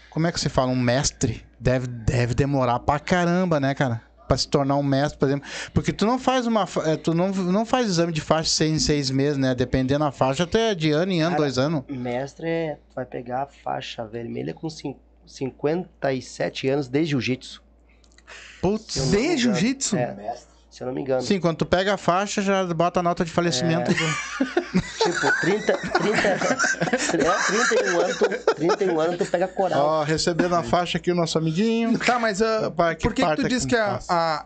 Como 0.10 0.28
é 0.28 0.34
que 0.34 0.40
se 0.42 0.50
fala? 0.50 0.70
Um 0.70 0.76
mestre 0.80 1.46
deve, 1.58 1.88
deve 1.88 2.34
demorar 2.34 2.80
pra 2.80 3.00
caramba, 3.00 3.58
né, 3.58 3.74
cara? 3.74 4.02
Pra 4.28 4.38
se 4.38 4.48
tornar 4.48 4.78
um 4.78 4.84
mestre, 4.84 5.20
por 5.20 5.28
exemplo. 5.28 5.48
Porque 5.74 5.92
tu 5.92 6.06
não 6.06 6.18
faz 6.18 6.48
uma. 6.48 6.66
eh, 6.86 6.96
Tu 6.98 7.14
não, 7.14 7.30
não 7.30 7.66
faz 7.66 7.88
exame 7.88 8.12
de 8.14 8.22
faixa 8.22 8.50
seis 8.50 8.72
em 8.72 8.80
seis 8.80 9.12
meses, 9.12 9.38
né? 9.38 9.54
Dependendo 9.54 10.06
da 10.06 10.12
faixa, 10.12 10.44
até 10.44 10.74
de 10.74 10.92
ano 10.92 11.12
em 11.12 11.22
ano, 11.22 11.32
Cara, 11.32 11.42
dois 11.44 11.58
anos. 11.58 11.84
Mestre 11.90 12.48
é, 12.48 12.78
tu 12.90 12.96
vai 12.96 13.06
pegar 13.06 13.44
a 13.44 13.48
faixa 13.48 14.06
vermelha 14.06 14.54
com 14.54 14.70
cin- 14.70 14.96
57 15.26 16.68
anos 16.70 16.88
de 16.88 17.04
jiu-jitsu. 17.06 17.62
Putz. 18.62 18.96
eu 18.96 19.04
não 19.06 19.12
me 19.12 19.18
De 19.18 19.24
engano. 19.24 19.38
jiu-jitsu? 19.40 19.98
É, 19.98 20.36
se 20.74 20.82
eu 20.82 20.88
não 20.88 20.94
me 20.94 21.02
engano. 21.02 21.22
Sim, 21.22 21.40
quando 21.40 21.58
tu 21.58 21.66
pega 21.66 21.94
a 21.94 21.98
faixa, 21.98 22.42
já 22.42 22.66
bota 22.66 23.00
a 23.00 23.04
nota 23.04 23.24
de 23.24 23.32
falecimento. 23.32 23.92
É. 23.92 23.94
do- 23.94 24.84
Tipo, 25.04 25.42
30, 25.42 25.78
30, 25.78 26.28
é, 26.28 27.68
31 27.68 28.00
anos, 28.00 28.18
tu, 28.18 28.30
31 28.56 29.00
anos 29.00 29.18
tu 29.18 29.26
pega 29.26 29.48
coral. 29.50 29.80
Ó, 29.86 30.04
recebendo 30.04 30.56
a 30.56 30.64
faixa 30.64 30.98
aqui 30.98 31.12
o 31.12 31.16
nosso 31.16 31.38
amiguinho. 31.38 32.00
Tá, 32.00 32.18
mas 32.18 32.42
ah, 32.42 32.70
Vai, 32.70 32.96
que 32.96 33.04
por 33.04 33.14
que, 33.14 33.22
que 33.26 33.36
tu 33.36 33.46
é 33.46 33.50
diz 33.50 33.66
que 33.66 33.76
a, 33.76 34.00
a- 34.10 34.46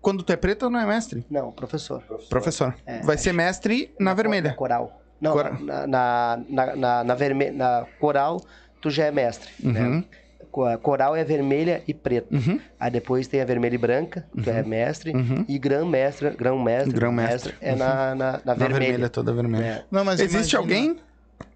Quando 0.00 0.22
tu 0.22 0.32
é 0.32 0.36
preto, 0.36 0.68
não 0.70 0.80
é 0.80 0.86
mestre? 0.86 1.24
Não, 1.30 1.52
professor. 1.52 2.02
Professor. 2.30 2.74
É. 2.86 3.00
Vai 3.02 3.18
ser 3.18 3.32
mestre 3.32 3.94
na 3.98 4.06
Na 4.06 4.14
vermelha. 4.14 4.54
coral. 4.54 5.00
Não, 5.20 5.32
Cora- 5.32 5.52
na, 5.60 5.86
na, 5.86 6.40
na, 6.48 6.76
na, 6.76 7.04
na 7.04 7.14
vermelha, 7.14 7.52
na 7.52 7.86
coral, 8.00 8.40
tu 8.80 8.88
já 8.90 9.04
é 9.04 9.10
mestre, 9.10 9.50
Uhum. 9.62 9.72
né? 9.98 10.04
Coral 10.50 11.14
é 11.16 11.24
vermelha 11.24 11.82
e 11.86 11.94
preta. 11.94 12.34
Uhum. 12.34 12.60
Aí 12.78 12.90
depois 12.90 13.26
tem 13.28 13.40
a 13.40 13.44
vermelha 13.44 13.74
e 13.74 13.78
branca, 13.78 14.26
que 14.42 14.50
é 14.50 14.62
mestre, 14.62 15.12
Uhum. 15.14 15.44
e 15.48 15.58
grão-mestre, 15.58 16.30
grão-mestre, 16.30 16.92
Grão-mestre. 16.92 17.54
é 17.60 17.74
na, 17.74 18.14
na, 18.14 18.32
na 18.32 18.40
Na 18.44 18.54
vermelha. 18.54 18.80
vermelha, 18.80 19.08
toda 19.08 19.32
vermelha. 19.32 19.64
É. 19.64 19.84
Não, 19.90 20.04
mas 20.04 20.20
Existe 20.20 20.54
imagina, 20.54 20.58
alguém? 20.58 20.96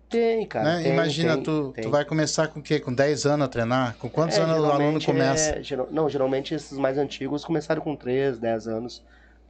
Tem, 0.08 0.46
cara. 0.46 0.76
né? 0.76 0.82
tem, 0.84 0.92
imagina, 0.92 1.34
tem, 1.34 1.42
tu, 1.42 1.72
tem. 1.74 1.84
tu 1.84 1.90
vai 1.90 2.04
começar 2.04 2.46
com 2.48 2.60
o 2.60 2.62
quê? 2.62 2.78
Com 2.78 2.92
10 2.92 3.26
anos 3.26 3.46
a 3.46 3.48
treinar? 3.48 3.96
Com 3.98 4.08
quantos 4.08 4.38
É, 4.38 4.42
anos 4.42 4.52
o 4.52 4.64
aluno 4.64 4.76
geralmente 5.00 5.06
começa? 5.06 5.50
é- 5.58 5.62
geral- 5.62 5.88
não, 5.90 6.08
geralmente 6.08 6.54
esses 6.54 6.78
mais 6.78 6.98
antigos 6.98 7.44
começaram 7.44 7.82
com 7.82 7.96
3, 7.96 8.38
10 8.38 8.68
anos. 8.68 9.02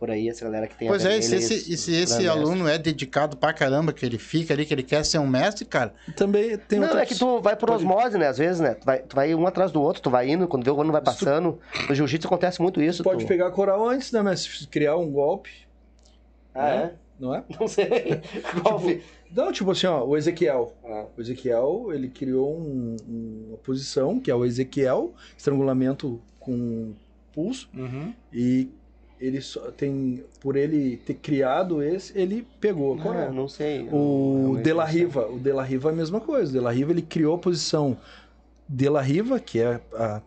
Por 0.05 0.11
aí, 0.11 0.29
essa 0.29 0.45
galera 0.45 0.67
que 0.67 0.77
tem 0.77 0.87
a 0.87 0.91
Pois 0.91 1.03
é, 1.07 1.17
e 1.17 1.23
se 1.23 1.35
esse, 1.37 1.73
e 1.73 1.77
se 1.79 1.95
esse 1.95 2.29
aluno 2.29 2.69
é 2.69 2.77
dedicado 2.77 3.39
pra 3.39 3.55
caramba, 3.55 3.91
que 3.91 4.05
ele 4.05 4.19
fica 4.19 4.53
ali, 4.53 4.67
que 4.67 4.75
ele 4.75 4.83
quer 4.83 5.03
ser 5.03 5.17
um 5.19 5.27
mestre, 5.27 5.65
cara, 5.65 5.95
Também 6.15 6.59
tem 6.59 6.79
Não, 6.79 6.89
outras... 6.89 7.05
é 7.05 7.07
que 7.07 7.19
tu 7.19 7.41
vai 7.41 7.57
por 7.57 7.71
Pode- 7.71 7.83
osmose, 7.87 8.19
né? 8.19 8.27
Às 8.29 8.37
vezes, 8.37 8.61
né? 8.61 8.75
Tu 8.75 8.85
vai, 8.85 8.99
tu 8.99 9.17
vai 9.17 9.35
um 9.35 9.47
atrás 9.47 9.73
do 9.73 9.81
outro, 9.81 10.03
tu 10.03 10.11
vai 10.11 10.29
indo, 10.29 10.47
quando 10.47 10.63
vê 10.63 10.71
o 10.71 10.79
ano 10.79 10.93
vai 10.93 11.01
passando. 11.01 11.59
No 11.89 11.95
jiu-jitsu 11.95 12.27
acontece 12.29 12.61
muito 12.61 12.83
isso. 12.83 13.03
Pode 13.03 13.25
tu... 13.25 13.29
pegar 13.29 13.51
coral 13.51 13.89
antes, 13.89 14.13
né, 14.13 14.21
mas 14.21 14.41
se 14.41 14.67
criar 14.67 14.99
um 14.99 15.11
golpe, 15.11 15.49
Ah, 16.55 16.69
é? 16.69 16.93
não 17.19 17.35
é? 17.35 17.43
Não 17.59 17.67
sei. 17.67 18.21
Qual 18.63 18.79
fi- 18.79 19.01
Não, 19.35 19.51
tipo 19.53 19.71
assim, 19.71 19.87
ó, 19.87 20.05
o 20.05 20.19
Ezequiel. 20.19 20.75
Ah. 20.85 21.07
O 21.17 21.21
Ezequiel, 21.23 21.87
ele 21.95 22.09
criou 22.09 22.55
um- 22.55 22.97
um- 23.09 23.45
uma 23.49 23.57
posição, 23.57 24.21
que 24.21 24.31
é 24.31 24.35
o 24.35 24.45
Ezequiel, 24.45 25.15
estrangulamento 25.35 26.21
com 26.39 26.93
pulso, 27.33 27.71
Uhum. 27.75 28.13
e 28.31 28.69
ele 29.21 29.41
só 29.41 29.71
tem, 29.71 30.25
por 30.41 30.57
ele 30.57 30.97
ter 30.99 31.15
criado 31.15 31.83
esse, 31.83 32.17
ele 32.19 32.47
pegou 32.61 32.95
a 32.95 32.97
Ah, 32.99 33.03
coral. 33.03 33.33
não 33.33 33.49
sei. 33.49 33.89
O 33.93 34.59
De 34.63 34.73
La. 34.73 34.85
Riva, 34.85 35.27
o 35.29 35.39
De 35.39 35.53
La 35.53 35.63
Riva 35.63 35.91
é 35.91 35.93
a 35.93 35.97
mesma 35.97 36.21
coisa. 36.21 36.51
O 36.51 36.53
De 36.53 36.61
La 36.61 36.71
Riva, 36.71 36.91
ele 36.93 37.03
criou 37.03 37.35
a 37.37 37.39
posição 37.39 37.97
De 38.69 38.89
La 38.89 39.01
Riva, 39.01 39.39
que 39.41 39.61
é 39.61 39.81
a, 39.95 40.21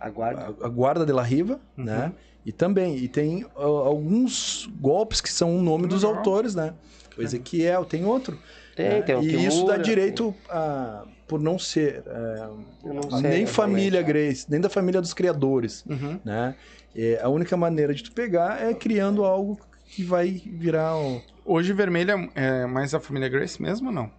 Aguarda. 0.00 0.54
a, 0.62 0.66
a 0.66 0.68
guarda 0.68 1.04
De 1.04 1.12
La 1.12 1.22
Riva, 1.22 1.60
Uhum. 1.76 1.84
né? 1.84 2.12
E 2.46 2.52
também, 2.52 2.96
e 2.96 3.08
tem 3.08 3.44
ó, 3.54 3.84
alguns 3.86 4.68
golpes 4.80 5.20
que 5.20 5.30
são 5.30 5.56
o 5.58 5.60
nome 5.62 5.86
dos 5.86 6.02
Legal. 6.02 6.18
autores, 6.18 6.54
né? 6.54 6.72
O 7.18 7.22
Ezequiel, 7.22 7.84
tem 7.84 8.04
outro. 8.06 8.38
Tem, 8.74 8.88
né? 8.88 9.02
tem 9.02 9.16
o 9.16 9.22
E 9.22 9.44
isso 9.44 9.66
dá 9.66 9.72
Kimura, 9.72 9.78
direito 9.82 10.34
a, 10.48 11.04
por 11.26 11.40
não 11.40 11.58
ser 11.58 12.02
é, 12.06 12.48
não 12.84 13.10
sei, 13.10 13.30
nem 13.30 13.44
família 13.46 14.00
Grace, 14.00 14.46
nem 14.48 14.60
da 14.60 14.70
família 14.70 15.00
dos 15.00 15.12
criadores, 15.12 15.84
Uhum. 15.86 16.18
né? 16.24 16.54
É, 17.00 17.20
a 17.22 17.28
única 17.28 17.56
maneira 17.56 17.94
de 17.94 18.02
tu 18.02 18.10
pegar 18.10 18.60
é 18.60 18.74
criando 18.74 19.24
algo 19.24 19.56
que 19.86 20.02
vai 20.02 20.30
virar 20.30 20.96
um... 20.96 21.20
Hoje 21.44 21.72
vermelha 21.72 22.28
é 22.34 22.66
mais 22.66 22.92
a 22.92 22.98
família 22.98 23.28
Grace 23.28 23.62
mesmo 23.62 23.86
ou 23.86 23.94
não? 23.94 24.10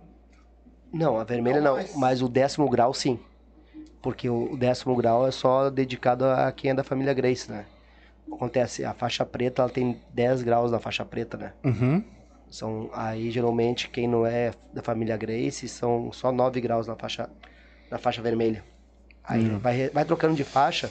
Não, 0.94 1.20
a 1.20 1.26
vermelha 1.26 1.60
não, 1.60 1.78
mas 1.98 2.22
o 2.22 2.30
décimo 2.30 2.70
grau 2.70 2.94
sim. 2.94 3.20
Porque 4.02 4.30
o 4.30 4.56
décimo 4.56 4.96
grau 4.96 5.28
é 5.28 5.32
só 5.32 5.70
dedicado 5.70 6.24
a 6.24 6.50
quem 6.54 6.72
é 6.72 6.74
da 6.74 6.82
família 6.84 7.14
Grace, 7.14 7.52
né? 7.52 7.66
Acontece, 8.32 8.86
a 8.86 8.94
faixa 8.94 9.26
preta, 9.26 9.62
ela 9.62 9.70
tem 9.70 10.00
10 10.14 10.42
graus 10.44 10.72
na 10.72 10.80
faixa 10.80 11.04
preta, 11.04 11.36
né? 11.36 11.54
Uhum. 11.66 12.02
São, 12.50 12.90
aí, 12.94 13.30
geralmente, 13.30 13.90
quem 13.90 14.08
não 14.08 14.26
é 14.26 14.52
da 14.74 14.82
família 14.82 15.18
Grace, 15.18 15.68
são 15.68 16.14
só 16.14 16.32
9 16.32 16.62
graus 16.62 16.88
na 16.88 16.96
faixa, 16.96 17.30
na 17.92 17.98
faixa 17.98 18.22
vermelha. 18.22 18.64
Aí 19.22 19.50
Uhum. 19.50 19.60
vai, 19.60 19.90
vai 19.90 20.06
trocando 20.06 20.34
de 20.36 20.46
faixa, 20.46 20.90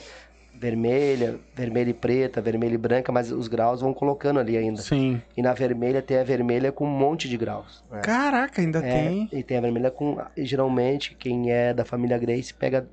vermelha, 0.59 1.39
vermelha 1.55 1.89
e 1.89 1.93
preta, 1.93 2.41
vermelha 2.41 2.73
e 2.73 2.77
branca, 2.77 3.11
mas 3.11 3.31
os 3.31 3.47
graus 3.47 3.81
vão 3.81 3.93
colocando 3.93 4.39
ali 4.39 4.57
ainda. 4.57 4.81
Sim. 4.81 5.21
E 5.35 5.41
na 5.41 5.53
vermelha 5.53 6.01
tem 6.01 6.17
a 6.17 6.23
vermelha 6.23 6.71
com 6.71 6.85
um 6.85 6.89
monte 6.89 7.29
de 7.29 7.37
graus. 7.37 7.83
né? 7.89 8.01
Caraca, 8.01 8.61
ainda 8.61 8.79
É, 8.79 8.81
tem. 9.07 9.29
E 9.31 9.41
tem 9.43 9.57
a 9.57 9.61
vermelha 9.61 9.89
com. 9.89 10.17
geralmente, 10.37 11.15
quem 11.17 11.51
é 11.51 11.73
da 11.73 11.85
família 11.85 12.17
Grace 12.17 12.53
pega 12.53 12.87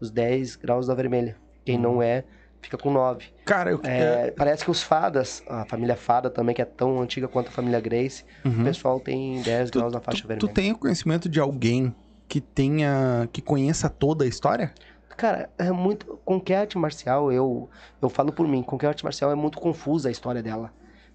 os 0.00 0.10
10 0.10 0.56
graus 0.56 0.86
da 0.86 0.94
vermelha. 0.94 1.36
Quem 1.64 1.78
não 1.78 2.00
é, 2.02 2.22
fica 2.60 2.76
com 2.76 2.90
9. 2.92 3.24
Cara, 3.44 3.70
eu 3.70 3.80
É, 3.82 4.30
parece 4.30 4.64
que 4.64 4.70
os 4.70 4.82
fadas, 4.82 5.42
a 5.48 5.64
família 5.64 5.96
Fada 5.96 6.28
também, 6.30 6.54
que 6.54 6.62
é 6.62 6.64
tão 6.66 7.00
antiga 7.00 7.26
quanto 7.26 7.48
a 7.48 7.50
família 7.50 7.80
Grace, 7.80 8.24
Uhum. 8.44 8.60
o 8.60 8.64
pessoal 8.64 9.00
tem 9.00 9.40
10 9.42 9.70
graus 9.70 9.92
na 9.92 10.00
faixa 10.00 10.22
tu, 10.22 10.28
vermelha. 10.28 10.48
tu 10.48 10.52
tem 10.52 10.70
o 10.72 10.78
conhecimento 10.78 11.28
de 11.28 11.40
alguém 11.40 11.94
que 12.28 12.40
tenha. 12.40 13.28
que 13.32 13.40
conheça 13.40 13.88
toda 13.88 14.24
a 14.24 14.28
história? 14.28 14.72
Cara, 15.16 15.48
é 15.58 15.70
muito. 15.72 16.18
Qualquer 16.24 16.56
arte 16.56 16.76
marcial, 16.78 17.32
eu, 17.32 17.68
eu 18.02 18.08
falo 18.08 18.32
por 18.32 18.46
mim, 18.46 18.62
qualquer 18.62 18.88
arte 18.88 19.04
marcial 19.04 19.30
é 19.30 19.34
muito 19.34 19.58
confusa 19.58 20.08
a 20.08 20.12
história 20.12 20.42
dela. 20.42 20.72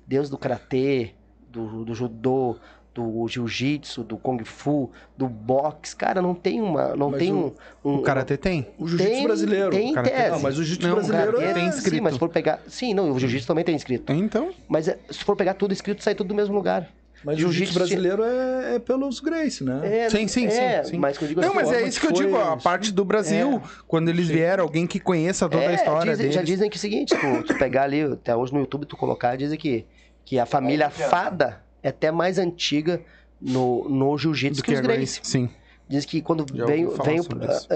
Desde 0.07 0.33
o 0.33 0.37
karatê, 0.37 1.11
do, 1.49 1.85
do 1.85 1.93
judô, 1.93 2.55
do 2.93 3.25
jiu-jitsu, 3.27 4.03
do 4.03 4.17
kung 4.17 4.43
fu, 4.43 4.89
do 5.15 5.27
boxe. 5.27 5.95
Cara, 5.95 6.21
não 6.21 6.33
tem 6.33 6.59
uma. 6.61 6.95
Não 6.95 7.09
Mas 7.11 7.19
tem 7.19 7.31
o- 7.31 7.53
um, 7.85 7.91
um. 7.91 7.95
O 7.97 8.01
karatê 8.01 8.35
tem? 8.37 8.67
O 8.77 8.87
jiu-jitsu 8.87 9.13
Tem- 9.13 9.23
brasileiro. 9.23 9.69
tem 9.71 9.93
Karatê- 9.93 10.15
tese. 10.15 10.31
Não, 10.31 10.39
mas 10.41 10.53
o 10.57 10.63
jiu-jitsu 10.63 10.87
Não, 10.87 10.95
brasileiro 10.95 11.31
Karatê 11.33 11.49
é... 11.49 11.53
tem 11.53 11.67
escrito. 11.67 11.95
Sim, 11.95 12.01
mas 12.01 12.13
se 12.13 12.19
for 12.19 12.29
pegar. 12.29 12.59
Sim, 12.67 12.93
não, 12.93 13.11
o 13.11 13.19
jiu-jitsu 13.19 13.47
também 13.47 13.63
tem 13.63 13.75
escrito. 13.75 14.11
Então. 14.11 14.51
Mas 14.67 14.87
é, 14.87 14.97
se 15.09 15.23
for 15.23 15.35
pegar 15.35 15.53
tudo 15.53 15.71
escrito, 15.73 16.03
sai 16.03 16.15
tudo 16.15 16.27
do 16.29 16.35
mesmo 16.35 16.55
lugar. 16.55 16.89
Mas 17.23 17.37
o 17.37 17.39
jiu-jitsu 17.41 17.73
brasileiro 17.75 18.23
é, 18.23 18.75
é 18.75 18.79
pelos 18.79 19.19
Grace, 19.19 19.63
né? 19.63 19.79
É, 20.05 20.09
Sim, 20.09 20.27
sim, 20.27 20.47
é, 20.47 20.83
sim, 20.83 20.91
sim. 20.91 20.97
Mas 20.97 21.17
que 21.17 21.23
eu 21.23 21.27
digo 21.27 21.41
Não, 21.41 21.49
assim, 21.49 21.55
mas 21.57 21.71
é 21.71 21.81
isso 21.87 21.99
que 22.01 22.07
eu 22.07 22.11
digo, 22.11 22.35
a 22.35 22.57
parte 22.57 22.91
do 22.91 23.05
Brasil, 23.05 23.61
quando 23.87 24.09
eles 24.09 24.27
vieram, 24.27 24.63
alguém 24.63 24.87
que 24.87 24.99
conheça 24.99 25.47
toda 25.47 25.63
a 25.63 25.71
É, 25.71 25.75
história 25.75 26.11
dizem- 26.11 26.17
deles. 26.17 26.35
Já 26.35 26.41
dizem 26.41 26.69
que 26.69 26.77
é 26.77 26.79
o 26.79 26.81
seguinte, 26.81 27.15
tu, 27.15 27.43
tu 27.43 27.55
pegar 27.57 27.83
ali, 27.83 28.01
até 28.01 28.35
hoje 28.35 28.53
no 28.53 28.59
YouTube, 28.59 28.85
tu 28.85 28.97
colocar, 28.97 29.35
dizem 29.37 29.57
que, 29.57 29.85
que 30.25 30.39
a 30.39 30.45
família 30.45 30.89
Fada 30.89 31.61
é 31.83 31.89
até 31.89 32.11
mais 32.11 32.37
antiga 32.39 33.01
no, 33.39 33.87
no 33.89 34.17
jiu-jitsu 34.17 34.61
que, 34.63 34.67
que 34.71 34.73
os 34.73 34.79
a 34.79 34.81
Grace. 34.81 34.97
Grace. 35.17 35.19
Sim. 35.23 35.49
Diz 35.87 36.05
que 36.05 36.21
quando 36.21 36.45
Já 36.55 36.65
veio, 36.65 36.91
veio 37.03 37.23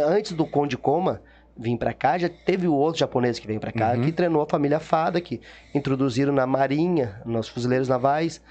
antes 0.07 0.31
do 0.31 0.45
Conde 0.45 0.77
Coma 0.77 1.21
vir 1.57 1.77
pra 1.77 1.93
cá, 1.93 2.17
já 2.17 2.27
teve 2.29 2.67
o 2.67 2.73
outro 2.73 2.99
japonês 2.99 3.39
que 3.39 3.47
veio 3.47 3.59
pra 3.59 3.71
cá, 3.71 3.93
Uhum. 3.93 4.01
que 4.01 4.11
treinou 4.11 4.41
a 4.41 4.45
família 4.45 4.79
Fada, 4.79 5.19
que 5.21 5.39
introduziram 5.73 6.33
na 6.33 6.45
marinha, 6.45 7.21
nos 7.25 7.47
fuzileiros 7.47 7.87
navais, 7.87 8.41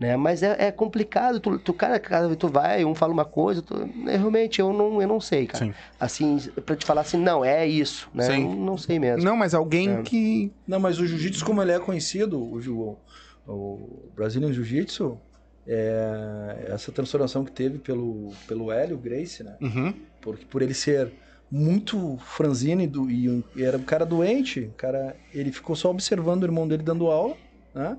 né? 0.00 0.16
Mas 0.16 0.42
é, 0.42 0.56
é 0.58 0.72
complicado, 0.72 1.38
tu, 1.38 1.58
tu, 1.58 1.72
cara, 1.74 2.00
cada 2.00 2.34
tu 2.34 2.48
vai, 2.48 2.84
um 2.84 2.94
fala 2.94 3.12
uma 3.12 3.24
coisa, 3.24 3.60
tu, 3.60 3.74
é, 4.08 4.16
realmente 4.16 4.58
eu 4.60 4.72
não, 4.72 5.00
eu 5.02 5.06
não 5.06 5.20
sei, 5.20 5.46
cara. 5.46 5.64
Sim. 5.66 5.74
Assim, 6.00 6.38
pra 6.64 6.74
te 6.74 6.86
falar 6.86 7.02
assim, 7.02 7.18
não, 7.18 7.44
é 7.44 7.66
isso, 7.66 8.08
né? 8.14 8.24
Sim. 8.24 8.44
Não, 8.44 8.54
não 8.56 8.78
sei 8.78 8.98
mesmo. 8.98 9.22
Não, 9.22 9.36
mas 9.36 9.52
alguém 9.54 9.90
É. 9.90 10.02
que. 10.02 10.50
Não, 10.66 10.80
mas 10.80 10.98
o 10.98 11.06
jiu-jitsu, 11.06 11.44
como 11.44 11.60
ele 11.60 11.72
é 11.72 11.78
conhecido, 11.78 12.42
o, 12.42 12.60
jiu- 12.60 12.98
o 13.46 14.10
Brazilian 14.16 14.52
Jiu-Jitsu, 14.52 15.18
é, 15.66 16.66
essa 16.68 16.90
transformação 16.90 17.44
que 17.44 17.52
teve 17.52 17.78
pelo, 17.78 18.32
pelo 18.48 18.72
Hélio 18.72 18.96
Grace, 18.98 19.42
né? 19.44 19.56
Uhum. 19.60 19.94
Porque 20.20 20.44
por 20.46 20.62
ele 20.62 20.74
ser 20.74 21.12
muito 21.50 22.16
franzino 22.24 22.80
e, 22.80 22.86
do- 22.86 23.10
e 23.10 23.28
um- 23.28 23.42
e 23.56 23.62
era 23.62 23.76
um 23.76 23.82
cara 23.82 24.06
doente, 24.06 24.60
o 24.60 24.72
cara, 24.72 25.16
ele 25.34 25.50
ficou 25.52 25.74
só 25.74 25.90
observando 25.90 26.42
o 26.42 26.46
irmão 26.46 26.66
dele 26.66 26.82
dando 26.82 27.08
aula, 27.08 27.36
né? 27.74 27.96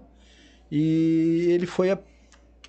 E 0.71 1.47
ele 1.49 1.65
foi 1.65 1.91
a- 1.91 1.99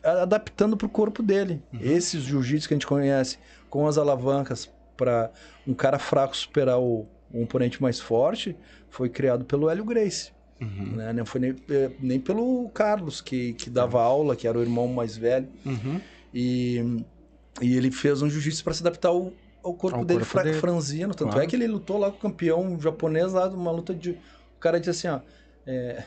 a- 0.02 0.22
adaptando 0.22 0.76
pro 0.76 0.88
corpo 0.88 1.22
dele. 1.22 1.62
Esses 1.80 2.22
jiu-jitsu 2.24 2.66
que 2.68 2.74
a 2.74 2.76
gente 2.76 2.86
conhece, 2.86 3.38
com 3.70 3.86
as 3.86 3.96
alavancas 3.96 4.68
para 4.96 5.30
um 5.66 5.72
cara 5.74 5.98
fraco 5.98 6.36
superar 6.36 6.78
o, 6.80 7.06
um 7.32 7.44
oponente 7.44 7.80
mais 7.80 8.00
forte, 8.00 8.56
foi 8.90 9.08
criado 9.08 9.44
pelo 9.44 9.70
Hélio 9.70 9.84
Grace. 9.84 10.32
Uhum. 10.60 10.96
Né? 10.96 11.12
Não 11.12 11.24
foi 11.26 11.40
nem, 11.40 11.56
eh, 11.70 11.90
nem 12.00 12.20
pelo 12.20 12.68
Carlos, 12.70 13.20
que, 13.20 13.52
que 13.54 13.70
dava 13.70 14.00
aula, 14.02 14.36
que 14.36 14.46
era 14.46 14.58
o 14.58 14.62
irmão 14.62 14.86
mais 14.88 15.16
velho. 15.16 15.48
Uhum. 15.64 16.00
E, 16.34 17.02
e 17.60 17.76
ele 17.76 17.90
fez 17.90 18.20
um 18.22 18.28
jiu-jitsu 18.30 18.62
para 18.64 18.74
se 18.74 18.82
adaptar 18.82 19.08
ao, 19.08 19.32
ao 19.62 19.74
corpo 19.74 19.98
Ao 19.98 20.04
dele 20.04 20.20
corpo 20.20 20.32
fra- 20.32 20.42
dele. 20.44 20.58
franzino. 20.60 21.14
Tanto 21.14 21.30
Claro. 21.30 21.44
é 21.44 21.46
que 21.48 21.56
ele 21.56 21.66
lutou 21.66 21.98
lá 21.98 22.10
com 22.10 22.16
o 22.16 22.20
campeão 22.20 22.78
japonês 22.80 23.32
lá 23.32 23.48
numa 23.48 23.70
luta 23.72 23.92
de. 23.94 24.10
O 24.10 24.60
cara 24.60 24.78
disse 24.78 24.90
assim, 24.90 25.08
ó. 25.08 25.20
é, 25.66 26.04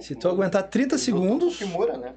se 0.00 0.14
tu 0.14 0.28
aguentar 0.28 0.62
30 0.64 0.98
segundos. 0.98 1.56
Kimura, 1.56 1.96
né? 1.96 2.12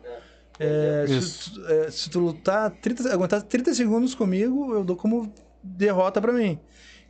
é, 0.59 1.05
Isso. 1.07 1.21
se, 1.21 1.53
tu, 1.53 1.67
é, 1.67 1.91
se 1.91 2.09
tu 2.09 2.19
lutar 2.19 2.71
30, 2.71 3.13
aguentar 3.13 3.41
30 3.41 3.73
segundos 3.73 4.15
comigo, 4.15 4.73
eu 4.73 4.83
dou 4.83 4.95
como 4.95 5.31
derrota 5.61 6.21
pra 6.21 6.31
mim. 6.31 6.59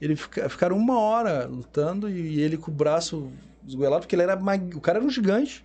Ele 0.01 0.15
fica, 0.15 0.49
ficaram 0.49 0.75
uma 0.75 0.99
hora 0.99 1.45
lutando 1.45 2.09
e 2.09 2.41
ele 2.41 2.57
com 2.57 2.71
o 2.71 2.73
braço 2.73 3.31
esgoelado, 3.65 4.01
porque 4.01 4.15
ele 4.15 4.23
era 4.23 4.35
mag... 4.35 4.75
o 4.75 4.81
cara 4.81 4.97
era 4.97 5.05
um 5.05 5.09
gigante. 5.09 5.63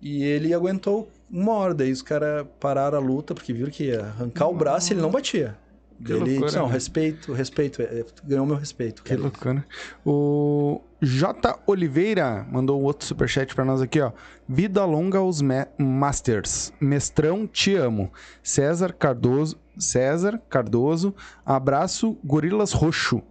E 0.00 0.22
ele 0.22 0.52
aguentou 0.52 1.10
uma 1.30 1.54
hora, 1.54 1.74
daí 1.74 1.90
os 1.90 2.02
caras 2.02 2.46
pararam 2.60 2.98
a 2.98 3.00
luta, 3.00 3.34
porque 3.34 3.52
viram 3.52 3.70
que 3.70 3.84
ia 3.84 4.02
arrancar 4.02 4.48
o 4.48 4.54
braço 4.54 4.92
e 4.92 4.94
ele 4.94 5.00
não 5.00 5.10
batia. 5.10 5.56
Que 6.02 6.12
ele 6.12 6.38
loucura, 6.38 6.52
não, 6.52 6.66
né? 6.66 6.72
respeito, 6.72 7.32
respeito, 7.32 7.82
é, 7.82 8.04
ganhou 8.24 8.46
meu 8.46 8.56
respeito. 8.56 9.02
Que 9.02 9.10
cara." 9.10 9.20
loucura. 9.20 9.66
O 10.04 10.80
J. 11.00 11.58
Oliveira 11.66 12.46
mandou 12.50 12.80
um 12.80 12.84
outro 12.84 13.06
superchat 13.06 13.54
pra 13.54 13.64
nós 13.64 13.80
aqui, 13.80 14.00
ó. 14.00 14.12
Vida 14.48 14.84
longa 14.84 15.18
aos 15.18 15.40
Masters. 15.78 16.72
Mestrão, 16.80 17.46
te 17.46 17.74
amo. 17.74 18.12
César 18.42 18.92
Cardoso. 18.92 19.58
César 19.78 20.40
Cardoso. 20.48 21.14
Abraço, 21.44 22.16
Gorilas 22.24 22.72
Roxo. 22.72 23.22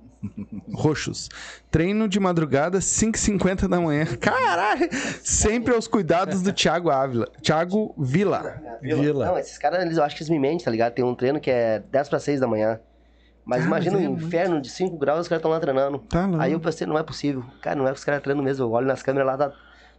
Roxos. 0.74 1.30
Treino 1.70 2.08
de 2.08 2.20
madrugada, 2.20 2.80
5h50 2.80 3.68
da 3.68 3.80
manhã. 3.80 4.06
Caralho! 4.20 4.90
Sempre 5.24 5.74
aos 5.74 5.88
cuidados 5.88 6.42
do 6.42 6.52
Thiago 6.54 6.90
Ávila. 6.90 7.28
Thiago 7.42 7.94
Vila. 7.98 8.62
Vila. 8.82 9.26
Não, 9.26 9.38
esses 9.38 9.58
caras, 9.58 9.82
eles, 9.84 9.98
eu 9.98 10.04
acho 10.04 10.16
que 10.16 10.24
eles 10.24 10.30
me 10.30 10.40
mentem, 10.40 10.66
tá 10.66 10.72
ligado? 10.72 10.94
Tem 10.94 11.04
um 11.04 11.16
treino 11.16 11.40
que 11.40 11.52
é 11.52 11.80
10 11.92 12.10
para 12.10 12.20
6 12.20 12.40
da 12.40 12.48
manhã. 12.48 12.80
Mas 13.46 13.64
Ah, 13.64 13.66
imagina 13.68 13.96
mas 13.98 14.06
é 14.06 14.08
um 14.08 14.12
muito. 14.12 14.26
inferno 14.26 14.62
de 14.62 14.70
5 14.70 14.98
graus 14.98 15.22
os 15.22 15.28
caras 15.28 15.40
estão 15.40 15.52
lá 15.52 15.60
treinando. 15.60 16.00
Tá 16.00 16.26
louco. 16.26 16.42
Aí 16.42 16.54
eu 16.54 16.60
pensei, 16.60 16.88
não 16.88 16.98
é 16.98 17.04
possível. 17.04 17.44
Cara, 17.62 17.76
não 17.76 17.86
é 17.88 17.92
que 17.92 17.98
os 17.98 18.04
caras 18.06 18.22
treinam 18.22 18.44
mesmo. 18.44 18.64
Eu 18.66 18.72
olho 18.72 18.88
nas 18.88 19.04
câmeras 19.04 19.28
lá, 19.28 19.38
tá- 19.38 19.48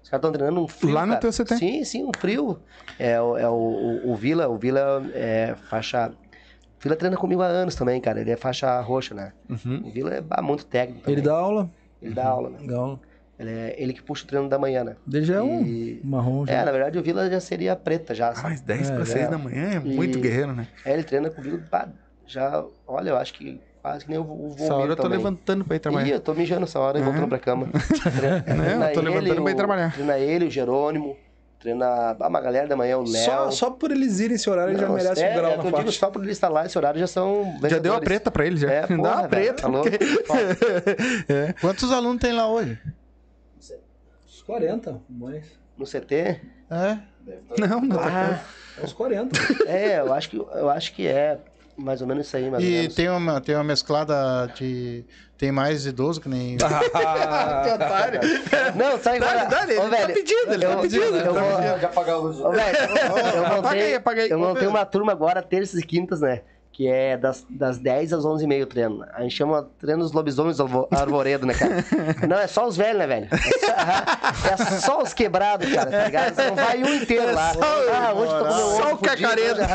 os 0.02 0.08
caras 0.08 0.20
estão 0.20 0.32
treinando 0.32 0.62
um 0.62 0.68
frio. 0.68 0.94
Lá 0.94 1.04
no 1.04 1.12
cara. 1.12 1.20
teu 1.20 1.30
CT? 1.32 1.56
Sim, 1.58 1.84
sim, 1.84 2.04
um 2.04 2.10
frio. 2.18 2.58
É, 2.98 3.20
o- 3.20 3.36
é 3.36 3.46
o, 3.48 3.52
o, 3.52 4.12
o 4.12 4.16
Vila, 4.16 4.48
o 4.48 4.56
Vila 4.56 5.02
é 5.14 5.54
faixa. 5.68 6.10
O 6.84 6.86
Vila 6.86 6.96
treina 6.96 7.16
comigo 7.16 7.40
há 7.40 7.46
anos 7.46 7.74
também, 7.74 7.98
cara. 8.00 8.20
Ele 8.20 8.30
é 8.30 8.36
faixa 8.36 8.78
roxa, 8.80 9.14
né? 9.14 9.32
Uhum. 9.48 9.82
O 9.86 9.90
Vila 9.90 10.14
é 10.14 10.42
muito 10.42 10.66
técnico. 10.66 11.08
Ele 11.08 11.22
também. 11.22 11.24
dá 11.24 11.38
aula. 11.38 11.70
Ele 12.02 12.14
dá 12.14 12.26
aula, 12.28 12.50
né? 12.50 12.58
Dá 12.66 12.76
aula. 12.76 13.00
Ele, 13.38 13.50
é, 13.50 13.74
ele 13.78 13.92
que 13.94 14.02
puxa 14.02 14.22
o 14.24 14.26
treino 14.28 14.48
da 14.50 14.58
manhã, 14.58 14.84
né? 14.84 14.96
Ele 15.10 15.24
já 15.24 15.36
é 15.36 15.42
um 15.42 15.62
E- 15.62 16.00
marrom. 16.04 16.44
Já. 16.46 16.52
É, 16.52 16.64
na 16.64 16.70
verdade 16.70 16.98
o 16.98 17.02
Vila 17.02 17.28
já 17.30 17.40
seria 17.40 17.74
preta 17.74 18.14
já. 18.14 18.30
Ah, 18.30 18.40
mas 18.42 18.60
10 18.60 18.90
É, 18.90 18.94
pra 18.94 19.06
6 19.06 19.24
é. 19.24 19.28
da 19.30 19.38
manhã 19.38 19.70
é 19.76 19.80
muito 19.80 20.18
E- 20.18 20.20
guerreiro, 20.20 20.52
né? 20.52 20.68
É, 20.84 20.92
ele 20.92 21.02
treina 21.02 21.30
comigo, 21.30 21.58
pá, 21.70 21.88
já, 22.26 22.62
olha, 22.86 23.10
eu 23.10 23.16
acho 23.16 23.32
que 23.34 23.58
quase 23.82 24.04
que 24.04 24.10
nem 24.10 24.18
o, 24.20 24.22
o 24.22 24.26
Volmir 24.26 24.62
Essa 24.62 24.74
hora 24.74 24.92
eu 24.92 24.96
tô 24.96 25.02
também. 25.04 25.18
levantando 25.18 25.64
pra 25.64 25.74
ir 25.74 25.78
Ih, 25.78 25.80
trabalhar. 25.80 26.08
eu 26.10 26.20
tô 26.20 26.32
mijando 26.34 26.64
essa 26.64 26.78
hora 26.78 26.98
e 26.98 27.00
É. 27.00 27.04
voltando 27.04 27.28
pra 27.28 27.38
cama. 27.38 27.68
Treina, 28.44 28.76
Não, 28.76 28.86
eu 28.88 28.92
tô 28.94 29.00
levantando 29.00 29.42
pra 29.42 29.50
ir 29.50 29.54
o- 29.54 29.56
trabalhar. 29.56 29.92
Treina 29.94 30.18
ele, 30.18 30.46
o 30.46 30.50
Jerônimo, 30.50 31.16
treina 31.64 32.14
ah, 32.20 32.28
uma 32.28 32.40
galera 32.42 32.68
da 32.68 32.76
manhã, 32.76 32.98
o 32.98 33.10
Léo. 33.10 33.24
Só, 33.24 33.50
só 33.50 33.70
por 33.70 33.90
eles 33.90 34.20
irem 34.20 34.34
esse 34.34 34.48
horário, 34.50 34.72
ele 34.72 34.80
já 34.80 34.86
Não, 34.86 34.94
merece 34.94 35.22
é, 35.22 35.30
um 35.30 35.34
grau 35.34 35.50
é, 35.52 35.56
na 35.56 35.64
eu 35.64 35.72
digo 35.72 35.92
só 35.92 36.10
por 36.10 36.22
ele 36.22 36.30
estar 36.30 36.50
lá, 36.50 36.66
esse 36.66 36.76
horário 36.76 37.00
já 37.00 37.06
são 37.06 37.58
Já 37.62 37.78
deu 37.78 37.94
a 37.94 38.00
preta 38.00 38.30
pra 38.30 38.46
ele, 38.46 38.58
já. 38.58 38.70
É, 38.70 38.80
Dá 38.86 38.86
porra, 38.88 38.98
uma 38.98 39.16
velho, 39.26 39.28
preta. 39.28 39.62
tá 39.62 39.68
louco? 39.68 39.88
é. 41.28 41.54
Quantos 41.60 41.90
alunos 41.90 42.20
tem 42.20 42.34
lá 42.34 42.46
hoje? 42.46 42.78
Uns 44.26 44.42
40, 44.42 45.00
mais. 45.08 45.46
No 45.78 45.86
CT? 45.86 46.14
É. 46.70 46.98
Não, 47.58 47.80
não. 47.80 47.98
Ah, 47.98 48.40
Uns 48.82 48.92
40. 48.92 49.38
é, 49.66 50.00
eu 50.00 50.12
acho 50.12 50.28
que, 50.28 50.36
eu 50.36 50.68
acho 50.68 50.92
que 50.92 51.06
é 51.08 51.38
mais 51.76 52.00
ou 52.00 52.06
menos 52.06 52.26
isso 52.26 52.36
aí, 52.36 52.50
mais 52.50 52.62
ou 52.62 52.68
E 52.68 52.72
menos. 52.72 52.94
tem 52.94 53.08
uma, 53.08 53.40
tem 53.40 53.54
uma 53.54 53.64
mesclada 53.64 54.46
de. 54.54 55.04
Tem 55.36 55.50
mais 55.50 55.84
idoso 55.84 56.20
que 56.20 56.28
nem. 56.28 56.56
otário. 57.74 58.20
Não, 58.76 58.98
Dá-lhe, 58.98 59.24
agora? 59.24 59.44
dá-lhe, 59.46 59.76
Ô, 59.78 59.82
ele 59.82 59.90
tá 59.90 59.96
velho, 59.96 60.14
pedindo, 60.14 60.52
ele 60.52 60.64
tá 60.66 60.72
eu- 60.72 60.78
pedindo, 60.80 61.04
ele 61.04 61.18
eu 61.28 61.34
tá 61.34 61.40
vou- 61.40 61.56
pedindo. 61.56 61.80
Já 61.80 61.86
apagar 61.88 62.14
a 62.14 62.18
luz. 62.18 62.40
Ô, 62.40 62.50
velho, 62.50 62.76
eu 62.78 63.44
Apaga 63.46 63.62
montei, 63.62 63.80
aí, 63.82 63.94
apaga 63.94 64.22
aí. 64.22 64.30
eu 64.30 64.38
montei 64.38 64.66
uma 64.68 64.84
turma 64.84 65.12
agora, 65.12 65.42
terças 65.42 65.80
e 65.80 65.82
quintas, 65.86 66.20
né? 66.20 66.42
Que 66.76 66.88
é 66.88 67.16
das, 67.16 67.46
das 67.48 67.78
10 67.78 68.12
às 68.14 68.24
11 68.24 68.42
e 68.42 68.48
meia 68.48 68.64
o 68.64 68.66
treino. 68.66 69.06
A 69.14 69.22
gente 69.22 69.36
chama 69.36 69.68
treino 69.80 70.02
dos 70.02 70.10
lobisomens 70.10 70.58
arvo- 70.58 70.88
arvoredo, 70.90 71.46
né, 71.46 71.54
cara? 71.54 71.72
Não, 72.28 72.36
é 72.36 72.48
só 72.48 72.66
os 72.66 72.76
velhos, 72.76 72.98
né, 72.98 73.06
velho? 73.06 73.28
É 73.30 74.56
só, 74.56 74.62
é 74.64 74.80
só 74.80 75.02
os 75.02 75.14
quebrados, 75.14 75.72
cara, 75.72 75.88
tá 75.88 76.04
ligado? 76.04 76.36
Não 76.36 76.54
vai 76.56 76.82
um 76.82 76.94
inteiro 76.96 77.32
lá. 77.32 77.52
ah, 77.52 78.12
hoje 78.14 78.32
tô 78.32 78.38
comendo 78.38 78.58
só 78.58 78.86
ovo 78.86 78.94
o 78.94 78.98
cacaredo. 78.98 79.60
né? 79.60 79.68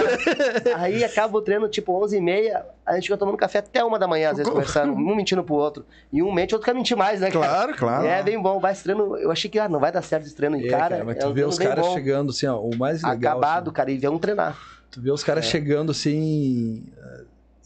Aí 0.75 1.01
acaba 1.03 1.37
o 1.37 1.41
treino, 1.41 1.69
tipo, 1.69 1.93
11 2.03 2.17
e 2.17 2.21
meia, 2.21 2.65
a 2.85 2.95
gente 2.95 3.03
fica 3.05 3.17
tomando 3.17 3.37
café 3.37 3.59
até 3.59 3.81
uma 3.81 3.97
da 3.97 4.05
manhã, 4.05 4.31
às 4.31 4.37
vezes, 4.37 4.51
conversando, 4.51 4.91
um 4.93 5.15
mentindo 5.15 5.41
pro 5.41 5.55
outro. 5.55 5.85
E 6.11 6.21
um 6.21 6.33
mente, 6.33 6.53
o 6.53 6.57
outro 6.57 6.65
quer 6.69 6.75
mentir 6.75 6.97
mais, 6.97 7.21
né, 7.21 7.31
cara? 7.31 7.45
Claro, 7.47 7.75
claro. 7.77 8.05
É 8.07 8.21
bem 8.21 8.41
bom, 8.41 8.59
vai 8.59 8.73
esse 8.73 8.83
treino. 8.83 9.15
Eu 9.17 9.31
achei 9.31 9.49
que 9.49 9.57
ah, 9.57 9.69
não 9.69 9.79
vai 9.79 9.91
dar 9.93 10.01
certo 10.01 10.25
esse 10.25 10.35
treino 10.35 10.57
em 10.57 10.65
É, 10.65 10.69
cara. 10.69 10.89
cara, 10.89 11.03
mas 11.05 11.15
é 11.15 11.19
tu 11.21 11.27
um 11.29 11.33
vê 11.33 11.45
os 11.45 11.57
caras 11.57 11.85
chegando 11.93 12.31
assim, 12.31 12.45
ó, 12.47 12.57
o 12.59 12.75
mais 12.77 13.01
legal. 13.03 13.37
Acabado, 13.37 13.71
cara, 13.71 13.89
e 13.89 13.97
vê 13.97 14.09
um 14.09 14.17
treinar. 14.19 14.57
Tu 14.91 15.01
vê 15.01 15.11
os 15.11 15.23
caras 15.23 15.45
chegando 15.45 15.91
assim, 15.91 16.85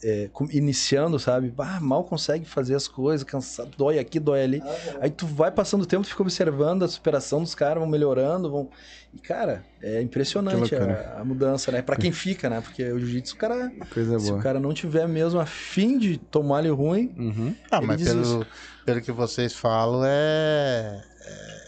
é, 0.02 0.28
com- 0.32 0.46
iniciando, 0.50 1.18
sabe? 1.18 1.52
Ah, 1.56 1.80
mal 1.80 2.04
consegue 2.04 2.44
fazer 2.44 2.74
as 2.74 2.86
coisas, 2.86 3.24
cansado, 3.24 3.70
dói 3.76 3.98
aqui, 3.98 4.20
dói 4.20 4.42
ali. 4.42 4.62
Aí 5.00 5.10
tu 5.10 5.26
vai 5.26 5.50
passando 5.50 5.82
o 5.82 5.86
tempo, 5.86 6.02
tu 6.02 6.10
fica 6.10 6.20
observando 6.22 6.82
a 6.82 6.88
superação 6.88 7.40
dos 7.42 7.54
caras, 7.54 7.78
vão 7.78 7.88
melhorando, 7.88 8.50
vão. 8.50 8.68
E, 9.14 9.18
cara, 9.18 9.64
é 9.80 10.02
impressionante 10.02 10.74
a, 10.74 11.20
a 11.20 11.24
mudança, 11.24 11.70
né? 11.72 11.80
Pra 11.80 11.96
quem 11.96 12.12
fica, 12.12 12.50
né? 12.50 12.60
Porque 12.60 12.82
o 12.92 12.98
jiu-jitsu, 12.98 13.34
o 13.34 13.38
cara. 13.38 13.72
Coisa 13.94 14.18
Se 14.18 14.26
o 14.26 14.32
boa. 14.32 14.42
cara 14.42 14.60
não 14.60 14.74
tiver 14.74 15.06
mesmo 15.08 15.40
a 15.40 15.46
fim 15.46 15.96
de 15.98 16.18
tomar 16.18 16.58
ali 16.58 16.68
ruim, 16.70 17.14
Uhum. 17.16 17.54
Ah, 17.70 17.78
Ele 17.78 17.86
mas 17.86 17.98
diz 17.98 18.08
pelo, 18.08 18.20
isso. 18.22 18.46
pelo 18.84 19.00
que 19.00 19.12
vocês 19.12 19.54
falam, 19.54 20.02
é, 20.04 21.00
é- 21.22 21.63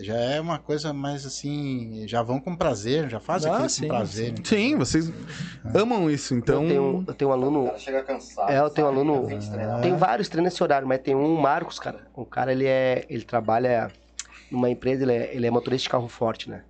Já 0.00 0.14
é 0.16 0.40
uma 0.40 0.58
coisa 0.58 0.92
mais 0.92 1.24
assim. 1.24 2.04
Já 2.08 2.22
vão 2.22 2.40
com 2.40 2.56
prazer, 2.56 3.08
já 3.08 3.20
fazem 3.20 3.50
Ah, 3.50 3.54
aquilo 3.54 3.68
sim, 3.70 3.82
com 3.82 3.88
prazer. 3.88 4.34
sim. 4.36 4.44
Sim, 4.44 4.76
vocês 4.76 5.12
amam 5.74 6.10
isso, 6.10 6.34
então. 6.34 6.62
Eu, 6.62 6.68
tenho, 6.68 7.04
eu 7.08 7.14
tenho 7.14 7.30
um 7.30 7.32
O 7.32 7.36
aluno. 7.36 7.66
cara 7.66 7.78
chega 7.78 8.02
cansado. 8.02 8.50
É, 8.50 8.58
eu 8.58 8.70
tenho 8.70 8.86
um 8.86 8.90
aluno. 8.90 9.26
Treinar. 9.26 9.80
Tem 9.80 9.96
vários 9.96 10.28
treinos 10.28 10.52
nesse 10.52 10.62
horário, 10.62 10.86
mas 10.88 11.00
tem 11.00 11.14
um, 11.14 11.34
o 11.34 11.40
Marcos, 11.40 11.78
cara. 11.78 12.00
O 12.14 12.24
cara, 12.24 12.50
ele 12.52 12.66
é. 12.66 13.04
Ele 13.08 13.22
trabalha 13.24 13.90
numa 14.50 14.68
empresa, 14.68 15.04
ele 15.04 15.12
é, 15.12 15.34
ele 15.34 15.46
é 15.46 15.50
motorista 15.50 15.84
de 15.84 15.90
carro 15.90 16.08
forte, 16.08 16.50
né? 16.50 16.62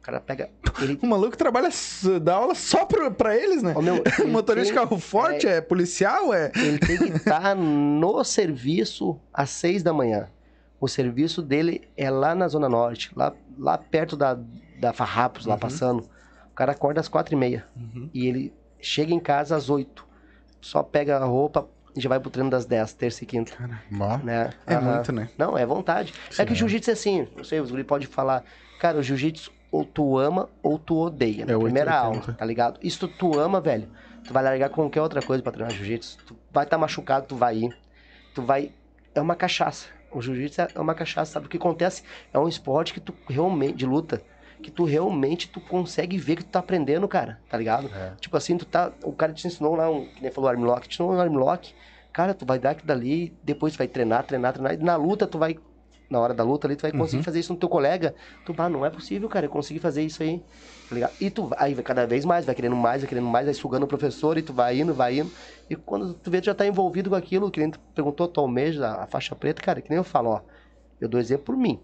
O 0.00 0.02
cara 0.02 0.20
pega. 0.20 0.50
Ele, 0.82 0.98
O 1.02 1.06
maluco 1.06 1.36
trabalha, 1.36 1.68
dá 2.22 2.34
aula 2.34 2.54
só 2.56 2.84
pra, 2.84 3.08
pra 3.10 3.36
eles, 3.36 3.62
né? 3.62 3.72
Ô, 3.76 3.80
meu, 3.80 4.02
ele 4.18 4.30
Motorista 4.30 4.72
de 4.72 4.78
tem- 4.78 4.84
carro 4.88 4.98
forte, 5.00 5.46
é, 5.46 5.60
policial, 5.60 6.34
é. 6.34 6.50
ele 6.56 6.78
tem 6.80 6.98
que 6.98 7.04
estar 7.18 7.54
no 7.54 8.22
serviço 8.24 9.18
às 9.32 9.50
seis 9.50 9.82
da 9.82 9.92
manhã. 9.92 10.28
O 10.80 10.88
serviço 10.88 11.40
dele 11.42 11.88
é 11.96 12.10
lá 12.10 12.34
na 12.34 12.46
Zona 12.48 12.68
Norte, 12.68 13.10
lá, 13.16 13.32
lá 13.58 13.78
perto 13.78 14.16
da, 14.16 14.36
da 14.76 14.92
Farrapos, 14.92 15.46
lá 15.46 15.56
passando. 15.56 16.00
O 16.50 16.54
cara 16.54 16.72
acorda 16.72 17.00
às 17.00 17.08
quatro 17.08 17.34
e 17.34 17.36
meia. 17.36 17.66
E 18.12 18.26
ele 18.26 18.52
chega 18.80 19.12
em 19.14 19.20
casa 19.20 19.56
às 19.56 19.70
oito. 19.70 20.06
Só 20.60 20.82
pega 20.82 21.16
a 21.18 21.24
roupa 21.24 21.68
e 21.96 22.00
já 22.00 22.08
vai 22.08 22.18
pro 22.20 22.30
treino 22.30 22.50
das 22.50 22.64
dez, 22.66 22.92
terça 22.92 23.24
e 23.24 23.26
quinta. 23.26 23.52
Bom, 23.90 24.18
Né? 24.18 24.50
É 24.66 24.74
Aham. 24.74 24.94
muito, 24.94 25.12
né? 25.12 25.30
Não, 25.38 25.56
é 25.56 25.64
vontade. 25.64 26.12
É 26.38 26.44
que 26.44 26.52
o 26.52 26.56
jiu-jitsu 26.56 26.90
é 26.90 26.92
assim, 26.92 27.28
não 27.36 27.44
sei, 27.44 27.60
os 27.60 27.70
guri 27.70 27.84
pode 27.84 28.06
falar, 28.06 28.44
cara, 28.78 28.98
o 28.98 29.02
jiu-jitsu 29.02 29.52
ou 29.70 29.84
tu 29.84 30.18
ama 30.18 30.48
ou 30.62 30.78
tu 30.78 30.96
odeia, 30.96 31.44
na 31.46 31.52
É 31.52 31.58
primeira 31.58 31.90
880. 31.90 32.06
aula, 32.26 32.36
tá 32.38 32.44
ligado? 32.44 32.78
Isso 32.82 33.06
tu, 33.06 33.08
tu 33.08 33.38
ama, 33.38 33.60
velho, 33.60 33.88
tu 34.26 34.32
vai 34.32 34.42
largar 34.42 34.70
qualquer 34.70 35.00
outra 35.02 35.22
coisa 35.22 35.42
pra 35.42 35.52
treinar 35.52 35.72
jiu-jitsu, 35.74 36.18
tu 36.26 36.36
vai 36.50 36.64
estar 36.64 36.78
machucado, 36.78 37.26
tu 37.26 37.36
vai 37.36 37.56
ir, 37.58 37.76
tu 38.32 38.42
vai, 38.42 38.72
é 39.14 39.20
uma 39.20 39.34
cachaça, 39.36 39.88
o 40.14 40.22
jiu-jitsu 40.22 40.60
é 40.74 40.80
uma 40.80 40.94
cachaça, 40.94 41.32
sabe? 41.32 41.46
O 41.46 41.48
que 41.48 41.56
acontece 41.56 42.02
é 42.32 42.38
um 42.38 42.48
esporte 42.48 42.92
que 42.94 43.00
tu 43.00 43.14
realmente, 43.28 43.76
de 43.76 43.86
luta, 43.86 44.22
que 44.62 44.70
tu 44.70 44.84
realmente, 44.84 45.48
tu 45.48 45.60
consegue 45.60 46.16
ver 46.16 46.36
que 46.36 46.44
tu 46.44 46.50
tá 46.50 46.60
aprendendo, 46.60 47.06
cara, 47.06 47.38
tá 47.50 47.58
ligado? 47.58 47.88
Tipo 48.20 48.36
assim, 48.36 48.56
tu 48.56 48.64
tá, 48.64 48.92
o 49.02 49.12
cara 49.12 49.32
te 49.32 49.46
ensinou 49.46 49.74
lá, 49.74 49.90
um, 49.90 50.06
que 50.06 50.22
nem 50.22 50.30
falou 50.30 50.48
armlock, 50.48 50.88
te 50.88 50.94
ensinou 50.94 51.12
um 51.12 51.20
armlock, 51.20 51.74
cara, 52.12 52.32
tu 52.32 52.46
vai 52.46 52.58
dar 52.58 52.70
aquilo 52.70 52.86
dali, 52.86 53.36
depois 53.42 53.74
tu 53.74 53.78
vai 53.78 53.88
treinar, 53.88 54.24
treinar, 54.24 54.52
treinar, 54.52 54.74
e 54.74 54.76
na 54.78 54.96
luta 54.96 55.26
tu 55.26 55.38
vai, 55.38 55.58
na 56.14 56.20
hora 56.20 56.32
da 56.32 56.44
luta 56.44 56.66
ali, 56.66 56.76
tu 56.76 56.82
vai 56.82 56.92
conseguir 56.92 57.22
fazer 57.22 57.40
isso 57.40 57.52
no 57.52 57.58
teu 57.58 57.68
colega, 57.68 58.14
tu, 58.44 58.54
ah, 58.56 58.68
não 58.68 58.86
é 58.86 58.90
possível, 58.90 59.28
cara, 59.28 59.46
eu 59.46 59.50
consegui 59.50 59.80
fazer 59.80 60.02
isso 60.02 60.22
aí, 60.22 60.42
tá 60.88 60.94
ligado? 60.94 61.14
E 61.20 61.28
tu 61.28 61.46
vai, 61.48 61.74
cada 61.74 62.06
vez 62.06 62.24
mais, 62.24 62.46
vai 62.46 62.54
querendo 62.54 62.76
mais, 62.76 63.02
vai 63.02 63.08
querendo 63.08 63.26
mais, 63.26 63.44
vai 63.44 63.54
sugando 63.54 63.82
o 63.82 63.86
professor, 63.86 64.38
e 64.38 64.42
tu 64.42 64.52
vai 64.52 64.80
indo, 64.80 64.94
vai 64.94 65.18
indo, 65.18 65.30
e 65.68 65.76
quando 65.76 66.14
tu 66.14 66.30
vê, 66.30 66.40
tu 66.40 66.46
já 66.46 66.54
tá 66.54 66.66
envolvido 66.66 67.10
com 67.10 67.16
aquilo, 67.16 67.50
que 67.50 67.60
nem 67.60 67.70
tu 67.70 67.80
perguntou, 67.94 68.28
tu 68.28 68.40
almeja 68.40 68.86
a, 68.86 69.04
a 69.04 69.06
faixa 69.06 69.34
preta, 69.34 69.60
cara, 69.60 69.82
que 69.82 69.90
nem 69.90 69.96
eu 69.98 70.04
falo, 70.04 70.30
ó, 70.30 70.40
eu 71.00 71.08
dou 71.08 71.20
exemplo 71.20 71.44
por 71.46 71.56
mim, 71.56 71.82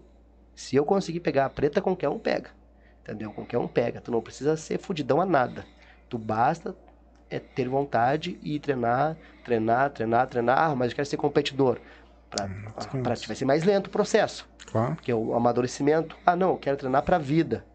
se 0.55 0.75
eu 0.75 0.85
conseguir 0.85 1.19
pegar 1.19 1.45
a 1.45 1.49
preta, 1.49 1.81
qualquer 1.81 2.09
um 2.09 2.17
pega, 2.17 2.51
entendeu? 3.01 3.33
Qualquer 3.33 3.57
um 3.57 3.67
pega, 3.67 4.01
tu 4.01 4.11
não 4.11 4.21
precisa 4.21 4.55
ser 4.55 4.79
fudidão 4.79 5.19
a 5.21 5.25
nada, 5.25 5.67
tu 6.09 6.17
basta 6.17 6.75
é 7.31 7.39
ter 7.39 7.69
vontade 7.69 8.37
e 8.43 8.59
treinar, 8.59 9.17
treinar, 9.41 9.89
treinar, 9.91 10.27
treinar. 10.27 10.59
Ah, 10.59 10.75
mas 10.75 10.91
eu 10.91 10.95
quero 10.97 11.07
ser 11.07 11.17
competidor. 11.17 11.81
Pra, 12.31 12.45
Hum, 12.45 13.03
pra 13.03 13.15
ti 13.15 13.27
vai 13.27 13.35
ser 13.35 13.43
mais 13.45 13.63
lento 13.65 13.87
o 13.87 13.89
processo, 13.89 14.49
Claro. 14.65 14.95
que 15.01 15.11
é 15.11 15.15
o 15.15 15.35
amadurecimento. 15.35 16.17
Ah, 16.25 16.35
não, 16.35 16.51
eu 16.51 16.57
quero 16.57 16.77
treinar 16.77 17.03
pra 17.03 17.17
vida. 17.17 17.65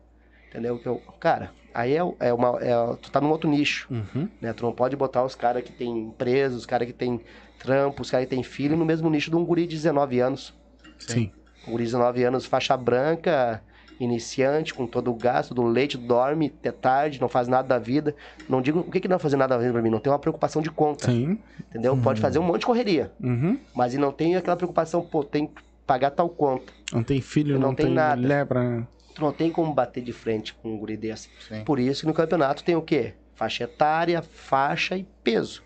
Entendeu? 0.48 0.78
Que 0.78 0.88
eu, 0.88 1.02
cara, 1.20 1.52
aí 1.74 1.94
é, 1.94 2.00
é 2.20 2.32
uma. 2.32 2.58
É, 2.62 2.72
tu 3.02 3.10
tá 3.10 3.20
num 3.20 3.28
outro 3.30 3.48
nicho, 3.50 3.86
Uhum. 3.90 4.28
né? 4.40 4.52
Tu 4.54 4.64
não 4.64 4.72
pode 4.72 4.96
botar 4.96 5.22
os 5.22 5.34
caras 5.34 5.62
que 5.62 5.70
tem 5.72 5.90
empresa, 5.98 6.56
os 6.56 6.64
caras 6.64 6.86
que 6.86 6.94
tem 6.94 7.20
trampo, 7.58 8.00
os 8.00 8.10
caras 8.10 8.26
que 8.26 8.34
tem 8.34 8.42
filho 8.42 8.76
no 8.76 8.84
mesmo 8.86 9.10
nicho 9.10 9.30
de 9.30 9.36
um 9.36 9.44
guri 9.44 9.66
de 9.66 9.76
19 9.76 10.18
anos. 10.20 10.54
Sim. 10.98 11.30
Um 11.68 11.72
guri 11.72 11.84
de 11.84 11.90
19 11.90 12.24
anos, 12.24 12.46
faixa 12.46 12.74
branca, 12.78 13.62
iniciante, 13.98 14.74
com 14.74 14.86
todo 14.86 15.10
o 15.10 15.14
gasto 15.14 15.54
do 15.54 15.62
leite, 15.64 15.96
dorme 15.96 16.52
até 16.58 16.70
tarde, 16.70 17.20
não 17.20 17.28
faz 17.28 17.48
nada 17.48 17.66
da 17.68 17.78
vida. 17.78 18.14
Não 18.48 18.60
digo, 18.60 18.80
o 18.80 18.90
que 18.90 19.00
que 19.00 19.08
não 19.08 19.16
é 19.16 19.18
fazer 19.18 19.36
nada 19.36 19.54
da 19.54 19.60
vida 19.60 19.72
pra 19.72 19.82
mim? 19.82 19.90
Não 19.90 19.98
tem 20.00 20.12
uma 20.12 20.18
preocupação 20.18 20.60
de 20.62 20.70
conta, 20.70 21.06
Sim. 21.06 21.38
entendeu? 21.70 21.96
Pode 21.96 22.20
fazer 22.20 22.38
um 22.38 22.42
monte 22.42 22.60
de 22.60 22.66
correria, 22.66 23.10
Uhum. 23.22 23.58
mas 23.74 23.94
e 23.94 23.98
não 23.98 24.12
tem 24.12 24.36
aquela 24.36 24.56
preocupação, 24.56 25.02
pô, 25.02 25.24
tem 25.24 25.46
que 25.46 25.62
pagar 25.86 26.10
tal 26.10 26.28
conta. 26.28 26.72
Não 26.92 27.02
tem 27.02 27.20
filho, 27.20 27.54
Não 27.58 27.68
não, 27.68 27.74
tem 27.74 27.86
tem, 27.86 27.94
nada. 27.94 28.20
mulher 28.20 28.44
pra. 28.46 28.82
Tu 29.14 29.22
não 29.22 29.32
tem 29.32 29.50
como 29.50 29.72
bater 29.72 30.02
de 30.02 30.12
frente 30.12 30.52
com 30.54 30.74
um 30.74 30.76
guri 30.78 30.96
desse. 30.96 31.30
Sim. 31.48 31.64
Por 31.64 31.78
isso 31.78 32.02
que 32.02 32.06
no 32.06 32.12
campeonato 32.14 32.62
tem 32.62 32.76
o 32.76 32.82
quê? 32.82 33.14
Faixa 33.34 33.64
etária, 33.64 34.20
faixa 34.20 34.96
e 34.96 35.04
peso. 35.24 35.62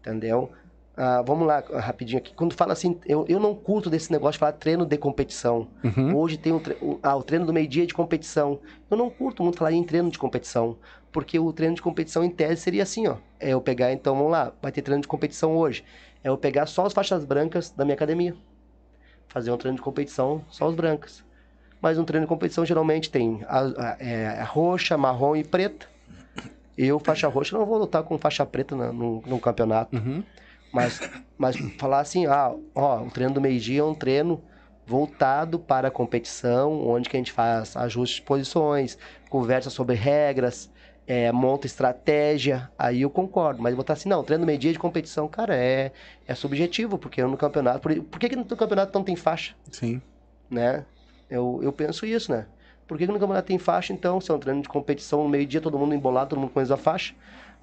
Entendeu? 0.00 0.52
Ah, 0.96 1.20
vamos 1.22 1.46
lá, 1.46 1.62
rapidinho 1.74 2.18
aqui. 2.18 2.32
Quando 2.34 2.54
fala 2.54 2.72
assim, 2.72 2.98
eu, 3.04 3.26
eu 3.28 3.38
não 3.38 3.54
curto 3.54 3.90
desse 3.90 4.10
negócio 4.10 4.32
de 4.32 4.38
falar 4.38 4.52
treino 4.52 4.86
de 4.86 4.96
competição. 4.96 5.68
Uhum. 5.84 6.16
Hoje 6.16 6.38
tem 6.38 6.52
o, 6.54 6.60
tre- 6.60 6.78
ah, 7.02 7.14
o 7.16 7.22
treino 7.22 7.44
do 7.44 7.52
meio-dia 7.52 7.82
é 7.82 7.86
de 7.86 7.92
competição. 7.92 8.58
Eu 8.90 8.96
não 8.96 9.10
curto 9.10 9.42
muito 9.42 9.58
falar 9.58 9.72
em 9.72 9.84
treino 9.84 10.10
de 10.10 10.18
competição. 10.18 10.78
Porque 11.12 11.38
o 11.38 11.52
treino 11.52 11.74
de 11.74 11.82
competição, 11.82 12.24
em 12.24 12.30
tese, 12.30 12.62
seria 12.62 12.82
assim, 12.82 13.06
ó. 13.08 13.16
É 13.38 13.50
eu 13.50 13.60
pegar, 13.60 13.92
então, 13.92 14.16
vamos 14.16 14.32
lá, 14.32 14.52
vai 14.62 14.72
ter 14.72 14.80
treino 14.82 15.02
de 15.02 15.08
competição 15.08 15.54
hoje. 15.56 15.84
É 16.24 16.28
eu 16.30 16.38
pegar 16.38 16.64
só 16.66 16.86
as 16.86 16.92
faixas 16.94 17.24
brancas 17.26 17.70
da 17.70 17.84
minha 17.84 17.94
academia. 17.94 18.34
Fazer 19.28 19.50
um 19.50 19.56
treino 19.58 19.76
de 19.76 19.82
competição, 19.82 20.42
só 20.48 20.66
as 20.68 20.74
brancas. 20.74 21.22
Mas 21.80 21.98
um 21.98 22.04
treino 22.04 22.24
de 22.24 22.28
competição 22.28 22.64
geralmente 22.64 23.10
tem 23.10 23.44
a, 23.46 23.60
a- 23.60 23.96
é, 24.00 24.28
a 24.40 24.44
roxa, 24.44 24.96
marrom 24.96 25.36
e 25.36 25.44
preta. 25.44 25.86
Eu, 26.76 26.98
faixa 26.98 27.28
roxa, 27.28 27.56
não 27.56 27.66
vou 27.66 27.78
lutar 27.78 28.02
com 28.02 28.18
faixa 28.18 28.44
preta 28.46 28.74
na- 28.74 28.92
num, 28.92 29.22
num 29.26 29.38
campeonato. 29.38 29.94
Uhum. 29.96 30.22
Mas, 30.76 31.00
mas 31.38 31.56
falar 31.78 32.00
assim, 32.00 32.26
ah, 32.26 32.54
ó, 32.74 33.02
o 33.02 33.10
treino 33.10 33.32
do 33.32 33.40
meio-dia 33.40 33.80
é 33.80 33.84
um 33.84 33.94
treino 33.94 34.42
voltado 34.84 35.58
para 35.58 35.88
a 35.88 35.90
competição, 35.90 36.86
onde 36.86 37.08
que 37.08 37.16
a 37.16 37.18
gente 37.18 37.32
faz 37.32 37.74
ajustes 37.76 38.16
de 38.16 38.22
posições, 38.22 38.98
conversa 39.30 39.70
sobre 39.70 39.96
regras, 39.96 40.70
é, 41.06 41.32
monta 41.32 41.66
estratégia, 41.66 42.70
aí 42.78 43.00
eu 43.00 43.10
concordo. 43.10 43.62
Mas 43.62 43.74
botar 43.74 43.94
assim, 43.94 44.08
não, 44.08 44.22
treino 44.22 44.44
do 44.44 44.46
meio-dia 44.46 44.70
de 44.70 44.78
competição, 44.78 45.26
cara, 45.26 45.56
é, 45.56 45.92
é 46.26 46.34
subjetivo, 46.34 46.98
porque 46.98 47.22
no 47.22 47.38
campeonato... 47.38 47.80
Por, 47.80 47.94
por 48.02 48.20
que, 48.20 48.28
que 48.28 48.36
no 48.36 48.44
campeonato 48.44 48.96
não 48.96 49.04
tem 49.04 49.16
faixa? 49.16 49.54
Sim. 49.72 50.02
né? 50.50 50.84
Eu, 51.30 51.58
eu 51.62 51.72
penso 51.72 52.04
isso, 52.04 52.30
né? 52.30 52.46
Por 52.86 52.98
que, 52.98 53.06
que 53.06 53.12
no 53.12 53.18
campeonato 53.18 53.48
tem 53.48 53.58
faixa, 53.58 53.92
então? 53.92 54.20
Se 54.20 54.30
é 54.30 54.34
um 54.34 54.38
treino 54.38 54.62
de 54.62 54.68
competição, 54.68 55.22
no 55.24 55.28
meio-dia, 55.28 55.60
todo 55.60 55.78
mundo 55.78 55.94
embolado, 55.94 56.30
todo 56.30 56.38
mundo 56.38 56.50
com 56.50 56.60
a 56.60 56.76
faixa. 56.76 57.14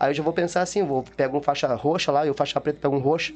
Aí 0.03 0.09
eu 0.09 0.13
já 0.15 0.21
vou 0.21 0.33
pensar 0.33 0.61
assim, 0.61 0.83
vou 0.83 1.01
pego 1.15 1.37
um 1.37 1.41
faixa 1.41 1.73
roxa 1.75 2.11
lá, 2.11 2.25
e 2.27 2.29
o 2.29 2.33
faixa 2.33 2.59
preta 2.59 2.77
pega 2.77 2.93
um 2.93 2.99
roxo. 2.99 3.33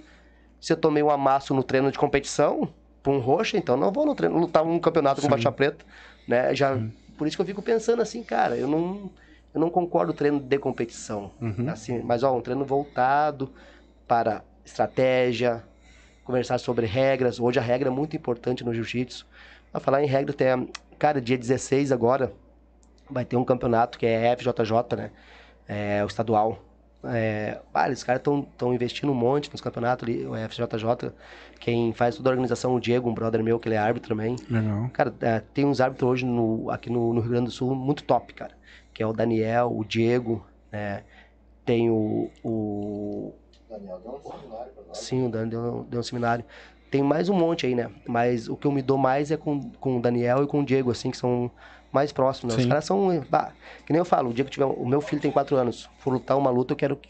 Se 0.60 0.74
eu 0.74 0.78
tomei 0.78 1.02
um 1.02 1.10
amasso 1.10 1.54
no 1.54 1.64
treino 1.64 1.90
de 1.90 1.98
competição, 1.98 2.68
por 3.02 3.14
um 3.14 3.20
roxo, 3.20 3.56
então 3.56 3.78
não 3.78 3.90
vou 3.90 4.06
no 4.06 4.14
treino, 4.14 4.38
lutar 4.38 4.64
um 4.64 4.78
campeonato 4.78 5.22
com 5.22 5.30
faixa 5.30 5.50
preta, 5.50 5.86
né? 6.28 6.54
Já, 6.54 6.78
Por 7.18 7.26
isso 7.26 7.38
que 7.38 7.42
eu 7.42 7.46
fico 7.46 7.62
pensando 7.62 8.02
assim, 8.02 8.22
cara, 8.22 8.58
eu 8.58 8.68
não, 8.68 9.10
eu 9.54 9.62
não 9.62 9.70
concordo 9.70 10.12
com 10.12 10.18
treino 10.18 10.42
de 10.42 10.60
competição. 10.60 11.32
Uhum. 11.40 11.70
Assim, 11.70 12.02
mas 12.02 12.22
ó, 12.22 12.36
um 12.36 12.42
treino 12.42 12.66
voltado 12.66 13.50
para 14.06 14.44
estratégia, 14.66 15.64
conversar 16.26 16.58
sobre 16.58 16.86
regras. 16.86 17.40
Hoje 17.40 17.60
a 17.60 17.62
regra 17.62 17.88
é 17.88 17.92
muito 17.92 18.14
importante 18.14 18.66
no 18.66 18.74
jiu-jitsu. 18.74 19.26
Pra 19.72 19.80
falar 19.80 20.04
em 20.04 20.08
regra, 20.08 20.34
tem, 20.34 20.70
cara, 21.00 21.22
dia 21.22 21.38
16 21.38 21.94
agora 21.94 22.34
vai 23.10 23.24
ter 23.24 23.38
um 23.38 23.46
campeonato 23.46 23.98
que 23.98 24.06
é 24.06 24.36
FJJ, 24.36 24.98
né? 24.98 25.12
É 25.68 26.04
o 26.04 26.08
estadual. 26.08 26.64
É, 27.04 27.60
ah, 27.74 27.90
esses 27.90 28.04
caras 28.04 28.22
estão 28.22 28.74
investindo 28.74 29.12
um 29.12 29.16
monte 29.16 29.52
nos 29.52 29.62
campeonatos 29.62 30.08
ali, 30.08 30.26
o 30.26 30.34
FJJ. 30.34 31.12
Quem 31.60 31.94
faz 31.94 32.16
toda 32.16 32.30
a 32.30 32.32
organização, 32.32 32.76
o 32.76 32.80
Diego, 32.80 33.10
um 33.10 33.14
brother 33.14 33.44
meu, 33.44 33.60
que 33.60 33.68
ele 33.68 33.76
é 33.76 33.78
árbitro 33.78 34.10
também. 34.10 34.36
Legal. 34.50 34.90
Cara, 34.94 35.14
é, 35.22 35.40
tem 35.54 35.66
uns 35.66 35.80
árbitros 35.80 36.10
hoje 36.10 36.26
no, 36.26 36.70
aqui 36.72 36.90
no, 36.90 37.14
no 37.14 37.22
Rio 37.22 37.32
Grande 37.32 37.46
do 37.46 37.52
Sul 37.52 37.76
muito 37.76 38.04
top, 38.04 38.34
cara. 38.34 38.58
Que 38.94 39.04
é 39.04 39.08
o 39.08 39.14
Daniel, 39.14 39.72
o 39.76 39.86
Diego, 39.86 40.46
né? 40.72 41.04
Tem 41.64 41.90
o, 41.90 42.32
o 42.44 43.34
Daniel 43.70 44.00
deu 44.00 44.12
um 44.14 44.32
seminário 44.32 44.72
pra 44.74 44.84
nós. 44.88 44.98
Sim, 44.98 45.26
o 45.26 45.30
Dan 45.30 45.48
deu, 45.48 45.86
deu 45.90 46.00
um 46.00 46.04
seminário. 46.04 46.46
Tem 46.90 47.04
mais 47.04 47.28
um 47.28 47.36
monte 47.36 47.66
aí, 47.66 47.76
né? 47.76 47.92
Mas 48.08 48.48
o 48.48 48.56
que 48.56 48.66
eu 48.66 48.72
me 48.72 48.82
dou 48.82 48.98
mais 48.98 49.30
é 49.30 49.38
com, 49.38 49.70
com 49.72 49.98
o 49.98 50.02
Daniel 50.02 50.44
e 50.44 50.48
com 50.48 50.62
o 50.62 50.66
Diego, 50.66 50.90
assim, 50.90 51.12
que 51.12 51.18
são 51.18 51.52
mais 51.92 52.12
próximos, 52.12 52.56
né? 52.56 52.62
Os 52.62 52.66
caras 52.68 52.86
são. 52.86 53.26
bah, 53.30 53.54
que 53.86 53.92
nem 53.94 54.00
eu 54.00 54.06
falo, 54.06 54.30
o 54.30 54.34
dia 54.34 54.44
que 54.46 54.52
tiver. 54.52 54.66
O 54.66 54.86
meu 54.86 55.02
filho 55.02 55.22
tem 55.22 55.32
quatro 55.32 55.56
anos. 55.56 55.90
For 56.00 56.12
lutar 56.14 56.38
uma 56.38 56.50
luta, 56.50 56.74
eu 56.74 56.78
quero. 56.78 56.96
que- 56.98 57.10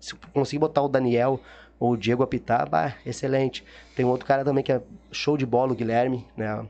Se 0.00 0.14
eu 0.14 0.18
conseguir 0.32 0.58
botar 0.58 0.82
o 0.82 0.88
Daniel 0.88 1.40
ou 1.78 1.92
o 1.92 1.96
Diego 1.96 2.22
apitar, 2.22 2.68
bah, 2.68 2.94
excelente. 3.06 3.64
Tem 3.94 4.04
um 4.04 4.08
outro 4.08 4.26
cara 4.26 4.44
também 4.44 4.64
que 4.64 4.72
é 4.72 4.80
show 5.12 5.36
de 5.36 5.46
bola, 5.46 5.72
o 5.72 5.76
Guilherme, 5.76 6.26
né? 6.36 6.66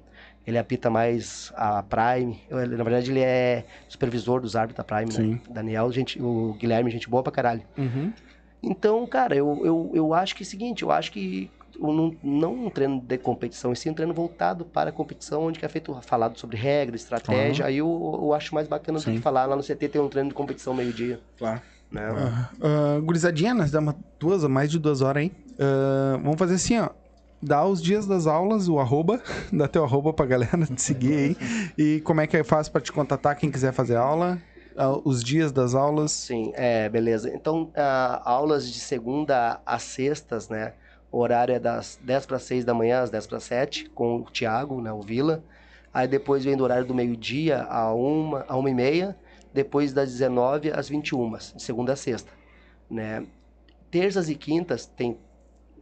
Ele 0.47 0.59
apita 0.59 0.91
mais 0.91 1.53
a 1.57 1.83
Prime. 1.83 2.41
Ele- 2.51 2.77
na 2.77 2.85
verdade, 2.85 3.11
ele 3.11 3.21
é 3.21 3.65
supervisor 3.89 4.41
dos 4.41 4.55
árbitros 4.57 4.77
da 4.77 4.97
Prime, 4.97 5.13
Sim. 5.13 5.31
né? 5.35 5.41
Daniel, 5.49 5.91
gente, 5.93 6.21
o 6.21 6.53
Guilherme, 6.59 6.91
gente 6.91 7.09
boa 7.09 7.23
pra 7.23 7.33
caralho. 7.33 7.63
Uhum. 7.79 8.13
Então, 8.63 9.07
cara, 9.07 9.35
eu, 9.35 9.61
eu, 9.65 9.91
eu 9.95 10.15
acho 10.15 10.35
que 10.37 10.43
é 10.43 10.47
o 10.47 10.49
seguinte, 10.49 10.83
eu 10.83 10.91
acho 10.91 11.11
que 11.13 11.51
um- 11.81 11.93
não, 11.93 12.17
não 12.23 12.67
um 12.67 12.71
treino 12.71 13.01
de 13.01 13.19
competição, 13.19 13.73
e 13.73 13.77
sim 13.77 13.91
um 13.91 13.95
treino 13.95 14.13
voltado 14.15 14.65
para 14.65 14.91
a 14.91 14.93
competição, 14.93 15.45
onde 15.45 15.59
que 15.59 15.65
é 15.65 15.69
feito 15.69 15.97
falado 16.03 16.39
sobre 16.39 16.57
regra, 16.57 16.97
estratégia, 16.97 17.67
aí 17.67 17.79
eu, 17.79 18.21
eu 18.23 18.33
acho 18.35 18.55
mais 18.55 18.69
bacana 18.69 18.99
do 18.99 19.05
que 19.05 19.19
falar 19.21 19.47
lá 19.47 19.57
no 19.57 19.63
CT 19.63 19.89
tem 19.89 20.01
um 20.01 20.09
treino 20.09 20.29
de 20.29 20.35
competição 20.35 20.75
meio-dia. 20.75 21.21
Claro. 21.39 21.61
Né? 21.91 22.03
Ah, 22.63 22.99
gurizadinha, 23.03 23.53
nós 23.55 23.71
damos 23.71 23.95
duas, 24.19 24.43
mais 24.45 24.71
de 24.71 24.79
duas 24.79 25.03
horas, 25.03 25.25
hein? 25.25 25.33
Ah, 25.59 26.19
vamos 26.23 26.39
fazer 26.39 26.55
assim, 26.55 26.79
ó. 26.79 26.89
Dá 27.45 27.67
os 27.67 27.83
dias 27.83 28.07
das 28.07 28.27
aulas, 28.29 28.69
o 28.69 28.79
arroba, 28.79 29.21
dá 29.53 29.67
teu 29.67 29.83
arroba 29.85 30.13
pra 30.13 30.25
galera 30.25 30.65
te 30.65 30.81
seguir 30.81 31.13
aí. 31.13 31.37
E 31.77 32.01
como 32.03 32.21
é 32.21 32.27
que 32.27 32.37
é 32.37 32.45
fácil 32.45 32.73
pra 32.73 32.81
te 32.81 32.93
contatar 32.93 33.35
quem 33.37 33.51
quiser 33.51 33.73
fazer 33.73 33.97
aula? 33.97 34.41
Ah, 34.77 34.93
os 35.05 35.23
dias 35.23 35.51
das 35.53 35.75
aulas. 35.75 36.13
Sim, 36.13 36.53
é, 36.55 36.89
beleza. 36.89 37.29
Então, 37.35 37.71
ah, 37.77 38.23
aulas 38.25 38.71
de 38.73 38.79
segunda 38.81 39.61
a 39.67 39.79
sextas, 39.79 40.49
né? 40.49 40.73
O 41.13 41.19
horário 41.19 41.55
é 41.55 41.59
das 41.61 41.99
10 42.03 42.25
para 42.27 42.39
6 42.39 42.65
da 42.65 42.73
manhã 42.73 43.03
às 43.03 43.11
10 43.11 43.27
para 43.27 43.39
7, 43.39 43.91
com 43.91 44.17
o 44.17 44.25
Thiago, 44.25 44.81
né, 44.81 44.91
o 44.91 45.03
Vila. 45.03 45.45
Aí 45.93 46.09
depois 46.09 46.43
vem 46.43 46.57
do 46.57 46.65
horário 46.65 46.87
do 46.87 46.95
meio-dia 46.95 47.65
a 47.65 47.95
1 47.95 48.45
a 48.49 48.57
uma 48.57 48.71
e 48.71 48.75
meia, 48.75 49.15
depois 49.53 49.93
das 49.93 50.11
19 50.11 50.71
às 50.73 50.89
21, 50.89 51.37
de 51.37 51.63
segunda 51.63 51.93
a 51.93 51.97
sexta, 51.97 52.33
né? 52.91 53.27
Terças 53.91 54.31
e 54.31 54.35
quintas 54.35 54.87
tem 54.87 55.19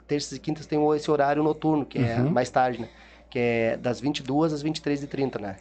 terças 0.09 0.33
e 0.33 0.41
quintas 0.41 0.67
tem 0.67 0.81
esse 0.97 1.09
horário 1.09 1.45
noturno, 1.45 1.87
que 1.87 1.99
é 1.99 2.17
Uhum. 2.19 2.31
mais 2.31 2.51
tarde, 2.51 2.81
né? 2.81 2.89
Que 3.31 3.39
é 3.39 3.77
das 3.77 4.01
22 4.01 4.53
às 4.53 4.65
23h30, 4.65 5.41
né? 5.41 5.57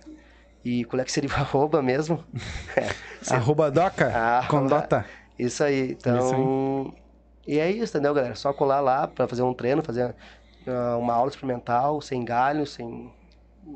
E 0.66 0.84
qual 0.86 1.00
é 1.00 1.06
que 1.06 1.12
seria 1.12 1.30
o 1.30 1.34
arroba 1.38 1.84
mesmo? 1.84 2.24
Arroba 3.30 3.70
doca 3.70 4.10
Ah, 4.16 4.48
com 4.50 4.66
dota. 4.66 5.06
Isso 5.38 5.64
aí, 5.64 5.92
então. 5.92 6.92
E 7.50 7.58
é 7.60 7.72
isso, 7.72 7.96
entendeu, 7.98 8.14
galera? 8.14 8.36
Só 8.36 8.54
colar 8.54 8.80
lá 8.80 9.08
pra 9.08 9.28
fazer 9.28 9.42
um 9.42 9.54
treino, 9.56 9.82
fazer 9.82 10.14
ah, 10.68 10.98
uma 10.98 11.14
aula 11.14 11.30
experimental, 11.30 12.00
sem 12.00 12.24
galho, 12.24 12.66
sem. 12.66 13.12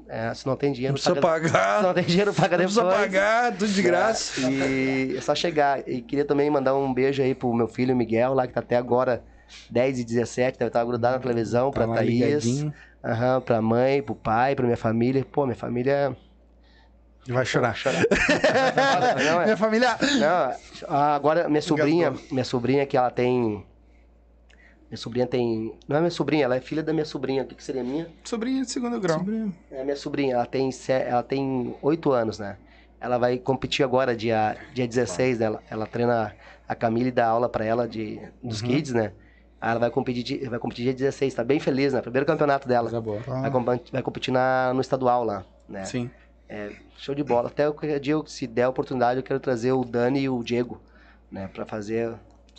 é, 0.07 0.31
se 0.33 0.45
não 0.45 0.55
tem 0.55 0.69
Não 0.69 0.75
dinheiro, 0.75 0.93
precisa 0.93 1.15
paga- 1.15 1.49
pagar. 1.49 1.77
Se 1.79 1.83
não 1.87 1.93
tem 1.95 2.03
dinheiro, 2.03 2.33
paga 2.33 2.57
Não 2.57 2.65
depois. 2.65 2.75
precisa 2.75 3.01
pagar, 3.01 3.51
tudo 3.57 3.67
de 3.71 3.81
graça. 3.81 4.41
E 4.41 5.15
é 5.17 5.21
só 5.21 5.33
chegar. 5.33 5.87
E 5.89 6.01
queria 6.01 6.23
também 6.23 6.49
mandar 6.51 6.75
um 6.75 6.93
beijo 6.93 7.23
aí 7.23 7.33
pro 7.33 7.51
meu 7.53 7.67
filho 7.67 7.95
Miguel, 7.95 8.33
lá 8.35 8.45
que 8.45 8.53
tá 8.53 8.59
até 8.59 8.75
agora 8.77 9.23
10 9.71 9.99
e 9.99 10.03
17, 10.05 10.59
deve 10.59 10.69
estar 10.69 10.85
grudado 10.85 11.15
na 11.15 11.21
televisão, 11.21 11.71
pra 11.71 11.85
Tá 11.85 11.89
lá 11.89 11.95
Thaís, 11.95 12.09
ligadinho. 12.09 12.73
aham, 13.03 13.41
pra 13.41 13.59
mãe, 13.59 14.03
pro 14.03 14.13
pai, 14.13 14.55
pra 14.55 14.65
minha 14.65 14.77
família. 14.77 15.25
Pô, 15.31 15.45
minha 15.45 15.55
família. 15.55 16.15
Vai 17.27 17.45
chorar. 17.45 17.73
Chorar. 17.75 18.03
Não, 19.25 19.41
é- 19.41 19.45
Minha 19.45 19.57
família. 19.57 19.97
não, 20.19 20.95
agora 20.95 21.47
minha 21.47 21.61
sobrinha, 21.61 22.13
minha 22.31 22.43
sobrinha 22.43 22.85
que 22.85 22.97
ela 22.97 23.09
tem. 23.09 23.65
Minha 24.89 24.97
sobrinha 24.97 25.25
tem. 25.25 25.73
Não 25.87 25.97
é 25.97 25.99
minha 25.99 26.11
sobrinha, 26.11 26.45
ela 26.45 26.55
é 26.55 26.61
filha 26.61 26.83
da 26.83 26.91
minha 26.93 27.05
sobrinha. 27.05 27.43
O 27.43 27.45
que, 27.47 27.55
que 27.55 27.63
seria 27.63 27.83
minha? 27.83 28.07
Sobrinha 28.23 28.61
de 28.61 28.69
segundo 28.71 28.99
grau. 28.99 29.25
É 29.71 29.83
minha 29.83 29.95
sobrinha, 29.95 30.35
ela 30.35 30.45
tem, 30.45 30.69
ela 30.89 31.23
tem 31.23 31.75
8 31.81 32.11
anos, 32.11 32.37
né? 32.39 32.57
Ela 32.99 33.17
vai 33.17 33.37
competir 33.37 33.83
agora, 33.83 34.15
dia, 34.15 34.55
dia 34.73 34.87
16, 34.87 35.39
né? 35.39 35.45
Ela, 35.45 35.63
ela 35.69 35.87
treina 35.87 36.33
a 36.67 36.75
Camille 36.75 37.11
dá 37.11 37.27
aula 37.27 37.49
pra 37.49 37.65
ela 37.65 37.87
de, 37.87 38.19
dos 38.41 38.61
Uhum. 38.61 38.67
kids, 38.69 38.93
né? 38.93 39.11
Aí 39.59 39.71
ela 39.71 39.79
vai 39.79 39.89
competir, 39.89 40.47
vai 40.49 40.59
competir 40.59 40.83
dia 40.85 40.93
16, 40.93 41.33
tá 41.33 41.43
bem 41.43 41.59
feliz, 41.59 41.91
né? 41.93 42.01
Primeiro 42.01 42.25
campeonato 42.25 42.67
dela. 42.67 42.83
Coisa 42.89 43.01
boa. 43.01 43.19
Vai, 43.19 43.49
com- 43.51 43.63
vai 43.63 44.01
competir 44.01 44.31
na, 44.31 44.73
no 44.73 44.79
estadual 44.81 45.23
lá, 45.23 45.43
né? 45.67 45.83
Sim. 45.85 46.09
É, 46.49 46.72
show 46.98 47.15
de 47.15 47.24
bola. 47.24 47.48
Até 47.49 47.64
qualquer 47.65 47.99
dia, 47.99 48.15
se 48.28 48.45
der 48.48 48.64
a 48.64 48.70
oportunidade, 48.70 49.20
eu 49.20 49.24
quero 49.24 49.40
trazer 49.40 49.72
o 49.72 49.84
Dani 49.84 50.22
e 50.22 50.30
o 50.30 50.44
Diego, 50.44 50.82
né? 51.32 51.49
Pra 51.53 51.65
fazer. 51.65 52.14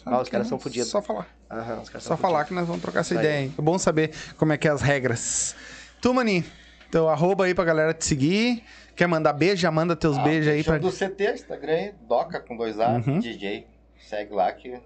Ah, 0.05 0.21
os 0.21 0.29
caras 0.29 0.47
são 0.49 0.59
fodidos. 0.59 0.89
Só 0.89 1.01
falar. 1.01 1.27
Aham, 1.51 1.81
os 1.83 1.89
caras 1.89 2.03
Só 2.03 2.09
são 2.09 2.17
falar 2.17 2.39
fudidos. 2.45 2.49
que 2.49 2.55
nós 2.55 2.67
vamos 2.67 2.83
trocar 2.83 3.01
essa 3.01 3.15
aí. 3.15 3.21
ideia, 3.21 3.41
hein? 3.43 3.55
É 3.57 3.63
bom 3.63 3.79
saber 3.79 4.11
como 4.37 4.53
é 4.53 4.59
que 4.59 4.67
é 4.67 4.71
as 4.71 4.83
regras. 4.83 5.55
Tu, 6.01 6.13
Maninho, 6.13 6.45
teu 6.91 7.09
arroba 7.09 7.45
aí 7.45 7.55
pra 7.55 7.65
galera 7.65 7.95
te 7.95 8.05
seguir. 8.05 8.63
Quer 8.97 9.07
mandar 9.07 9.33
beijo? 9.33 9.57
Já 9.63 9.71
manda 9.71 9.95
teus 9.97 10.19
beijos 10.19 10.53
aí 10.53 10.63
pra. 10.65 10.79
Do 10.79 10.91
CT, 10.91 11.33
Instagram 11.35 11.93
Doca 12.09 12.41
com 12.41 12.57
dois 12.57 12.79
A, 12.81 12.91
Uhum. 12.91 13.19
DJ. 13.19 13.67
Segue 14.01 14.35
lá 14.35 14.53
que 14.53 14.79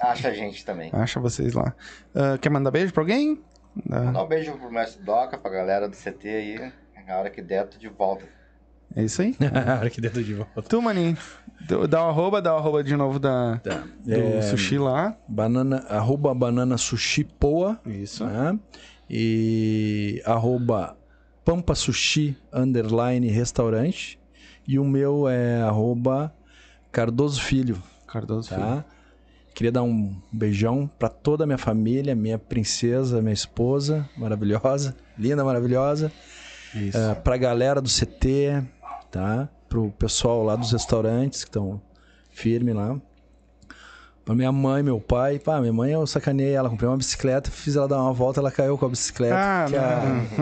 acha 0.00 0.28
a 0.28 0.32
gente 0.34 0.64
também. 0.64 0.90
Acha 0.92 1.18
vocês 1.20 1.54
lá. 1.54 1.74
Ah, 2.14 2.36
quer 2.38 2.50
mandar 2.50 2.70
beijo 2.70 2.92
pra 2.92 3.02
alguém? 3.02 3.42
Ah, 3.90 4.00
Mandar 4.02 4.22
um 4.24 4.26
beijo 4.28 4.52
pro 4.58 4.70
mestre 4.70 5.02
Doca, 5.02 5.38
pra 5.38 5.50
galera 5.50 5.88
do 5.88 5.96
CT 5.96 6.28
aí. 6.28 6.72
Na 7.06 7.18
hora 7.18 7.30
que 7.30 7.40
der, 7.40 7.66
tô 7.68 7.78
de 7.78 7.88
volta. 7.88 8.24
É 8.96 9.04
isso 9.04 9.22
aí. 9.22 9.36
A 9.68 9.78
hora 9.78 9.90
que 9.90 10.00
dentro 10.00 10.24
de 10.24 10.34
volta. 10.34 10.62
tu, 10.62 10.80
Maninho, 10.82 11.16
dá 11.88 12.04
o 12.04 12.08
arroba, 12.08 12.40
dá 12.42 12.54
o 12.54 12.58
arroba 12.58 12.82
de 12.82 12.96
novo 12.96 13.18
da, 13.18 13.58
Tá. 13.62 13.84
do 14.04 14.12
É, 14.12 14.42
sushi 14.42 14.78
lá. 14.78 15.14
banana, 15.28 15.84
arroba 15.88 16.34
banana 16.34 16.76
sushi 16.78 17.22
poa. 17.24 17.78
Isso. 17.86 18.24
né? 18.24 18.58
E 19.08 20.20
arroba 20.24 20.96
pampa 21.44 21.74
sushi 21.74 22.36
underline 22.52 23.28
restaurante. 23.28 24.18
E 24.66 24.78
o 24.78 24.84
meu 24.84 25.28
é 25.28 25.62
arroba 25.62 26.34
Cardoso 26.90 27.40
Filho, 27.40 27.80
Cardoso 28.06 28.48
Filho. 28.48 28.60
tá? 28.60 28.84
Queria 29.54 29.70
dar 29.72 29.82
um 29.84 30.14
beijão 30.32 30.90
pra 30.98 31.08
toda 31.08 31.44
a 31.44 31.46
minha 31.46 31.56
família, 31.56 32.14
minha 32.14 32.38
princesa, 32.38 33.22
minha 33.22 33.32
esposa, 33.32 34.06
maravilhosa, 34.16 34.94
linda, 35.16 35.42
maravilhosa. 35.44 36.10
Isso. 36.74 36.98
É, 36.98 37.14
pra 37.14 37.36
galera 37.38 37.80
do 37.80 37.88
CT, 37.88 38.62
tá? 39.16 39.48
Pro 39.68 39.90
pessoal 39.92 40.42
lá 40.44 40.56
dos 40.56 40.72
restaurantes 40.72 41.42
que 41.44 41.50
estão 41.50 41.80
firme 42.30 42.72
lá. 42.72 42.96
Pra 44.24 44.34
minha 44.34 44.50
mãe, 44.50 44.82
meu 44.82 45.00
pai. 45.00 45.38
Pá, 45.38 45.60
minha 45.60 45.72
mãe 45.72 45.92
eu 45.92 46.04
sacaneei 46.04 46.52
ela, 46.52 46.68
comprei 46.68 46.88
uma 46.88 46.96
bicicleta, 46.96 47.48
fiz 47.48 47.76
ela 47.76 47.86
dar 47.86 48.02
uma 48.02 48.12
volta, 48.12 48.40
ela 48.40 48.50
caiu 48.50 48.76
com 48.76 48.84
a 48.84 48.88
bicicleta. 48.88 49.36
Ah, 49.36 49.66
a- 49.66 49.68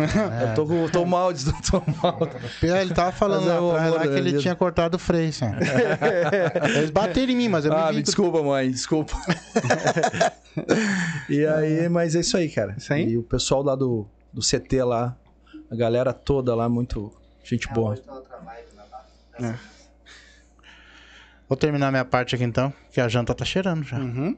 Eu 0.48 0.54
tô, 0.54 0.66
com- 0.66 0.88
tô 0.88 1.04
mal, 1.04 1.30
de- 1.34 1.44
tô 1.70 1.82
mal. 2.02 2.18
Ele 2.62 2.94
tava 2.94 3.12
falando 3.12 3.44
é 3.46 3.52
lá 3.52 3.58
amor 3.58 3.74
lá 3.98 4.02
que 4.08 4.14
ele 4.14 4.30
vida. 4.30 4.38
tinha 4.38 4.54
cortado 4.56 4.96
o 4.96 4.98
freio, 4.98 5.28
assim. 5.28 5.44
Eles 6.78 6.90
bateram 6.90 7.32
em 7.32 7.36
mim, 7.36 7.48
mas 7.48 7.66
eu 7.66 7.72
Ah, 7.74 7.92
me 7.92 8.02
desculpa, 8.02 8.42
mãe, 8.42 8.70
desculpa. 8.70 9.14
e 11.28 11.44
aí, 11.46 11.86
mas 11.88 12.14
é 12.14 12.20
isso 12.20 12.36
aí, 12.38 12.48
cara. 12.48 12.74
Isso 12.78 12.90
aí? 12.92 13.10
E 13.10 13.18
o 13.18 13.22
pessoal 13.22 13.62
lá 13.62 13.74
do, 13.74 14.06
do 14.32 14.40
CT 14.40 14.82
lá, 14.82 15.14
a 15.70 15.76
galera 15.76 16.14
toda 16.14 16.54
lá, 16.54 16.70
muito 16.70 17.12
gente 17.42 17.68
boa. 17.68 17.96
Vou 21.48 21.56
terminar 21.56 21.90
minha 21.90 22.04
parte 22.04 22.34
aqui 22.34 22.44
então, 22.44 22.72
que 22.90 23.00
a 23.00 23.08
janta 23.08 23.34
tá 23.34 23.44
cheirando 23.44 23.84
já. 23.84 23.98
Uhum. 23.98 24.36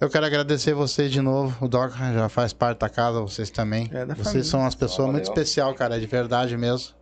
Eu 0.00 0.08
quero 0.08 0.24
agradecer 0.24 0.72
vocês 0.72 1.12
de 1.12 1.20
novo. 1.20 1.62
O 1.64 1.68
Doc 1.68 1.92
já 1.94 2.28
faz 2.28 2.52
parte 2.54 2.78
da 2.78 2.88
casa, 2.88 3.20
vocês 3.20 3.50
também. 3.50 3.88
É 3.92 4.06
da 4.06 4.14
vocês 4.14 4.24
família. 4.28 4.44
são 4.44 4.60
umas 4.60 4.74
pessoas 4.74 4.98
Valeu. 5.08 5.12
muito 5.12 5.24
especial, 5.24 5.74
cara, 5.74 6.00
de 6.00 6.06
verdade 6.06 6.56
mesmo. 6.56 6.94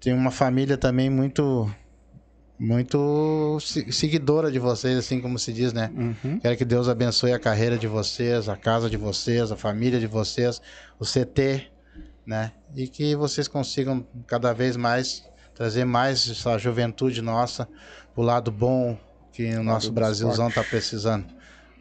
Tem 0.00 0.12
uma 0.14 0.30
família 0.30 0.76
também 0.78 1.10
muito 1.10 1.70
muito 2.58 3.58
se- 3.60 3.90
seguidora 3.92 4.50
de 4.50 4.58
vocês, 4.60 4.96
assim 4.96 5.20
como 5.20 5.38
se 5.38 5.52
diz, 5.52 5.72
né? 5.72 5.90
Uhum. 5.94 6.38
Quero 6.38 6.56
que 6.56 6.64
Deus 6.64 6.88
abençoe 6.88 7.32
a 7.32 7.38
carreira 7.38 7.76
de 7.76 7.88
vocês, 7.88 8.48
a 8.48 8.56
casa 8.56 8.88
de 8.88 8.96
vocês, 8.96 9.50
a 9.52 9.56
família 9.56 9.98
de 10.00 10.06
vocês, 10.06 10.62
o 10.98 11.04
CT, 11.04 11.66
né? 12.24 12.52
E 12.74 12.86
que 12.88 13.14
vocês 13.16 13.48
consigam 13.48 14.06
cada 14.26 14.52
vez 14.54 14.76
mais 14.76 15.24
trazer 15.54 15.84
mais 15.84 16.28
essa 16.28 16.58
juventude 16.58 17.22
nossa 17.22 17.68
pro 18.14 18.22
lado 18.22 18.50
bom 18.50 18.98
que 19.32 19.54
o 19.54 19.62
nosso 19.62 19.90
Brasilzão 19.92 20.50
tá 20.50 20.62
precisando. 20.62 21.26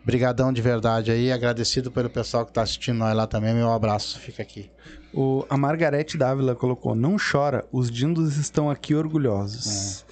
Brigadão 0.05 0.51
de 0.51 0.61
verdade 0.61 1.11
aí, 1.11 1.31
agradecido 1.31 1.89
pelo 1.89 2.09
pessoal 2.09 2.45
que 2.45 2.51
tá 2.51 2.61
assistindo 2.61 2.97
nós 2.97 3.15
lá 3.15 3.25
também. 3.25 3.53
Meu 3.53 3.71
abraço, 3.71 4.19
fica 4.19 4.41
aqui. 4.41 4.69
O, 5.13 5.45
a 5.49 5.55
Margarete 5.55 6.17
Dávila 6.17 6.55
colocou: 6.55 6.93
Não 6.93 7.15
chora, 7.17 7.65
os 7.71 7.89
dindos 7.89 8.35
estão 8.35 8.69
aqui 8.69 8.93
orgulhosos. 8.95 10.05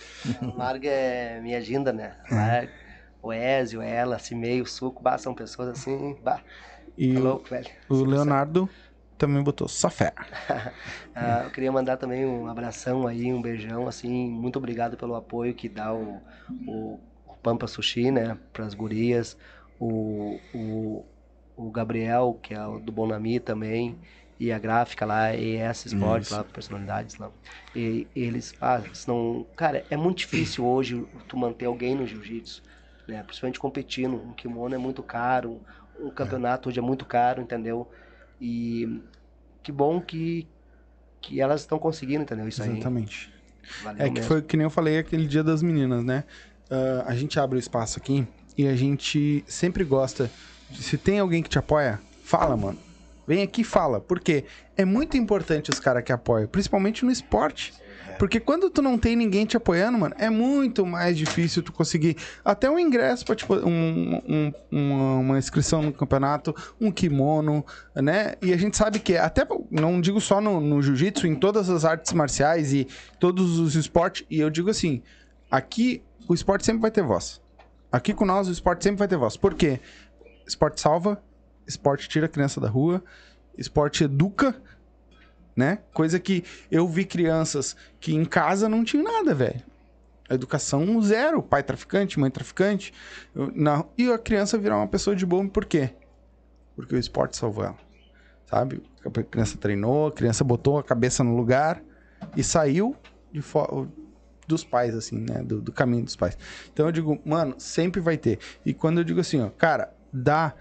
Marga 0.56 0.88
é 0.88 1.42
minha 1.42 1.60
ginda, 1.60 1.92
né? 1.92 2.14
Lá, 2.32 2.68
o 3.22 3.34
Ezio, 3.34 3.82
ela, 3.82 4.16
assim, 4.16 4.36
meio 4.36 4.66
suco, 4.66 5.02
bah, 5.04 5.18
são 5.18 5.34
pessoas 5.34 5.70
assim, 5.70 6.16
bah, 6.24 6.40
E 6.98 7.14
tá 7.14 7.20
o, 7.20 7.24
louco, 7.24 7.50
velho. 7.50 7.68
o 7.90 8.04
Leonardo 8.04 8.70
também 9.22 9.44
botou 9.44 9.68
só 9.68 9.90
fé. 9.90 10.14
Ah, 11.14 11.42
eu 11.44 11.52
queria 11.52 11.72
mandar 11.72 11.98
também 11.98 12.26
um 12.26 12.48
abração 12.48 13.06
aí, 13.06 13.34
um 13.34 13.42
beijão, 13.42 13.88
assim, 13.88 14.30
muito 14.32 14.58
obrigado 14.58 14.96
pelo 14.98 15.14
apoio 15.16 15.54
que 15.54 15.68
dá 15.68 15.94
o, 15.94 16.24
o, 16.66 17.00
o 17.26 17.36
Pampa 17.44 17.68
Sushi, 17.68 18.12
né, 18.12 18.38
pras 18.54 18.74
gurias, 18.74 19.38
o, 19.78 20.42
o, 20.54 21.06
o 21.56 21.70
Gabriel, 21.72 22.40
que 22.42 22.54
é 22.54 22.66
o 22.66 22.80
do 22.80 22.92
Bonami 22.94 23.40
também, 23.42 24.00
e 24.40 24.52
a 24.52 24.58
gráfica 24.60 25.06
lá, 25.06 25.36
ES 25.36 25.86
Sport, 25.88 26.24
Isso. 26.24 26.34
lá, 26.34 26.44
personalidades 26.46 27.18
lá. 27.18 27.32
E 27.76 28.10
eles, 28.16 28.54
ah, 28.62 28.82
senão, 28.94 29.46
cara, 29.56 29.86
é 29.90 29.98
muito 29.98 30.20
difícil 30.20 30.66
hoje 30.66 31.06
tu 31.28 31.38
manter 31.38 31.66
alguém 31.66 31.94
no 31.96 32.08
jiu-jitsu, 32.08 32.64
né, 33.08 33.22
principalmente 33.24 33.60
competindo, 33.60 34.16
um 34.16 34.34
kimono 34.34 34.74
é 34.76 34.78
muito 34.78 35.04
caro, 35.04 35.62
um 36.00 36.10
campeonato 36.10 36.70
hoje 36.70 36.80
é 36.80 36.82
muito 36.82 37.06
caro, 37.06 37.42
entendeu? 37.42 37.92
E 38.42 39.00
que 39.62 39.72
bom 39.72 40.02
que, 40.02 40.48
que 41.22 41.40
elas 41.40 41.62
estão 41.62 41.78
conseguindo, 41.78 42.24
entendeu? 42.24 42.48
Isso 42.48 42.64
aí. 42.64 42.72
Exatamente. 42.72 43.32
Valeu 43.84 44.02
É 44.06 44.08
que 44.10 44.16
mesmo. 44.16 44.28
foi 44.28 44.42
que 44.42 44.58
nem 44.58 44.64
eu 44.66 44.70
falei 44.72 44.98
aquele 44.98 45.28
dia 45.28 45.44
das 45.44 45.62
meninas, 45.62 46.04
né? 46.04 46.24
Ah, 46.70 47.04
a 47.08 47.16
gente 47.16 47.40
abre 47.40 47.58
o 47.58 47.60
espaço 47.60 48.00
aqui 48.00 48.28
e 48.58 48.68
a 48.68 48.76
gente 48.76 49.44
sempre 49.48 49.84
gosta. 49.84 50.30
de- 50.70 50.82
se 50.82 50.98
tem 50.98 51.20
alguém 51.20 51.44
que 51.44 51.50
te 51.50 51.60
apoia, 51.60 52.02
fala, 52.24 52.58
mano. 52.58 52.80
Vem 53.28 53.44
aqui 53.44 53.62
e 53.62 53.64
fala. 53.64 54.02
Porque 54.02 54.46
é 54.76 54.84
muito 54.86 55.16
importante 55.18 55.70
os 55.70 55.80
caras 55.80 56.04
que 56.04 56.12
apoiam, 56.12 56.48
principalmente 56.48 57.06
no 57.06 57.12
esporte. 57.12 57.74
Porque 58.22 58.40
quando 58.40 58.70
tu 58.70 58.84
não 58.84 59.00
tem 59.00 59.16
ninguém 59.16 59.48
te 59.48 59.58
apoiando, 59.58 59.98
mano, 59.98 60.14
é 60.16 60.30
muito 60.30 60.86
mais 60.86 61.18
difícil 61.18 61.64
tu 61.64 61.74
conseguir 61.74 62.16
até 62.46 62.70
um 62.70 62.78
ingresso 62.78 63.26
pra, 63.26 63.36
tipo, 63.36 63.56
um, 63.56 64.22
um- 64.30 64.54
uma, 64.72 65.14
uma 65.16 65.40
inscrição 65.40 65.82
no 65.82 65.92
campeonato, 65.92 66.54
um 66.80 66.92
kimono, 66.92 67.66
né? 67.96 68.36
E 68.40 68.54
a 68.54 68.58
gente 68.58 68.78
sabe 68.78 69.00
que 69.00 69.18
até, 69.18 69.44
não 69.72 70.00
digo 70.00 70.22
só 70.22 70.40
no, 70.40 70.62
no 70.62 70.84
jiu-jitsu, 70.84 71.26
em 71.26 71.34
todas 71.34 71.68
as 71.68 71.84
artes 71.84 72.14
marciais 72.14 72.72
e 72.74 72.88
todos 73.20 73.58
os 73.58 73.74
esportes, 73.74 74.24
e 74.30 74.40
eu 74.40 74.52
digo 74.52 74.70
assim, 74.70 75.02
aqui 75.50 76.04
o 76.30 76.36
esporte 76.36 76.64
sempre 76.64 76.84
vai 76.84 76.92
ter 76.92 77.02
voz. 77.02 77.42
Aqui 77.92 78.14
com 78.14 78.24
nós 78.24 78.48
o 78.48 78.52
esporte 78.52 78.84
sempre 78.84 79.00
vai 79.00 79.08
ter 79.08 79.18
voz. 79.18 79.36
Por 79.36 79.56
quê? 79.56 79.80
Esporte 80.46 80.80
salva, 80.80 81.20
esporte 81.66 82.08
tira 82.08 82.28
a 82.28 82.30
criança 82.30 82.62
da 82.62 82.70
rua, 82.70 83.04
esporte 83.58 84.04
educa, 84.04 84.56
né? 85.56 85.80
Coisa 85.94 86.20
que 86.20 86.44
eu 86.70 86.88
vi 86.88 87.06
crianças 87.06 87.76
que 88.00 88.14
em 88.16 88.26
casa 88.26 88.68
não 88.70 88.84
tinham 88.84 89.04
nada, 89.04 89.34
velho. 89.34 89.62
Educação 90.30 91.02
zero, 91.02 91.44
pai 91.44 91.62
traficante, 91.62 92.20
mãe 92.20 92.32
traficante. 92.32 92.94
Na- 93.54 93.84
E 93.98 94.10
a 94.12 94.18
criança 94.18 94.58
virar 94.58 94.78
uma 94.78 94.88
pessoa 94.88 95.16
de 95.16 95.26
boa, 95.26 95.46
por 95.48 95.66
quê? 95.66 95.90
Porque 96.76 96.96
o 96.96 97.00
esporte 97.00 97.36
salvou 97.36 97.66
ela. 97.66 97.78
Sabe? 98.46 98.82
A 99.06 99.24
criança 99.24 99.58
treinou, 99.58 100.08
a 100.08 100.12
criança 100.12 100.44
botou 100.44 100.78
a 100.78 100.84
cabeça 100.84 101.24
no 101.24 101.36
lugar 101.36 101.82
e 102.36 102.44
saiu 102.44 102.96
de 103.32 103.42
dos 104.48 104.64
pais, 104.66 104.94
assim, 104.96 105.18
né? 105.20 105.42
Do, 105.44 105.62
do 105.62 105.72
caminho 105.72 106.04
dos 106.04 106.16
pais. 106.16 106.38
Então 106.74 106.86
eu 106.86 106.92
digo, 106.92 107.20
mano, 107.26 107.56
sempre 107.58 108.02
vai 108.02 108.18
ter. 108.18 108.40
E 108.66 108.74
quando 108.74 108.98
eu 109.00 109.04
digo 109.04 109.20
assim, 109.20 109.40
ó, 109.42 109.50
cara, 109.50 109.94
dá. 110.12 110.54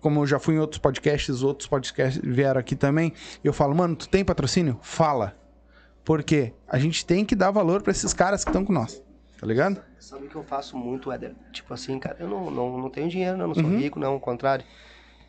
Como 0.00 0.20
eu 0.20 0.26
já 0.26 0.38
fui 0.38 0.54
em 0.54 0.58
outros 0.58 0.78
podcasts, 0.78 1.42
outros 1.42 1.68
podcasts 1.68 2.20
vieram 2.24 2.60
aqui 2.60 2.76
também, 2.76 3.12
eu 3.42 3.52
falo, 3.52 3.74
mano, 3.74 3.96
tu 3.96 4.08
tem 4.08 4.24
patrocínio? 4.24 4.78
Fala. 4.82 5.36
Porque 6.04 6.52
a 6.68 6.78
gente 6.78 7.04
tem 7.04 7.24
que 7.24 7.34
dar 7.34 7.50
valor 7.50 7.82
pra 7.82 7.90
esses 7.90 8.12
caras 8.12 8.44
que 8.44 8.50
estão 8.50 8.64
com 8.64 8.72
nós. 8.72 9.02
Tá 9.40 9.46
ligado? 9.46 9.82
Sabe 9.98 10.26
o 10.26 10.28
que 10.28 10.36
eu 10.36 10.44
faço 10.44 10.76
muito, 10.76 11.10
Éder? 11.10 11.34
Tipo 11.52 11.74
assim, 11.74 11.98
cara, 11.98 12.16
eu 12.20 12.28
não, 12.28 12.50
não, 12.50 12.78
não 12.78 12.88
tenho 12.90 13.08
dinheiro, 13.08 13.36
não, 13.36 13.48
não 13.48 13.54
sou 13.54 13.64
Uhum. 13.64 13.76
rico, 13.78 13.98
não, 13.98 14.12
ao 14.12 14.20
contrário. 14.20 14.64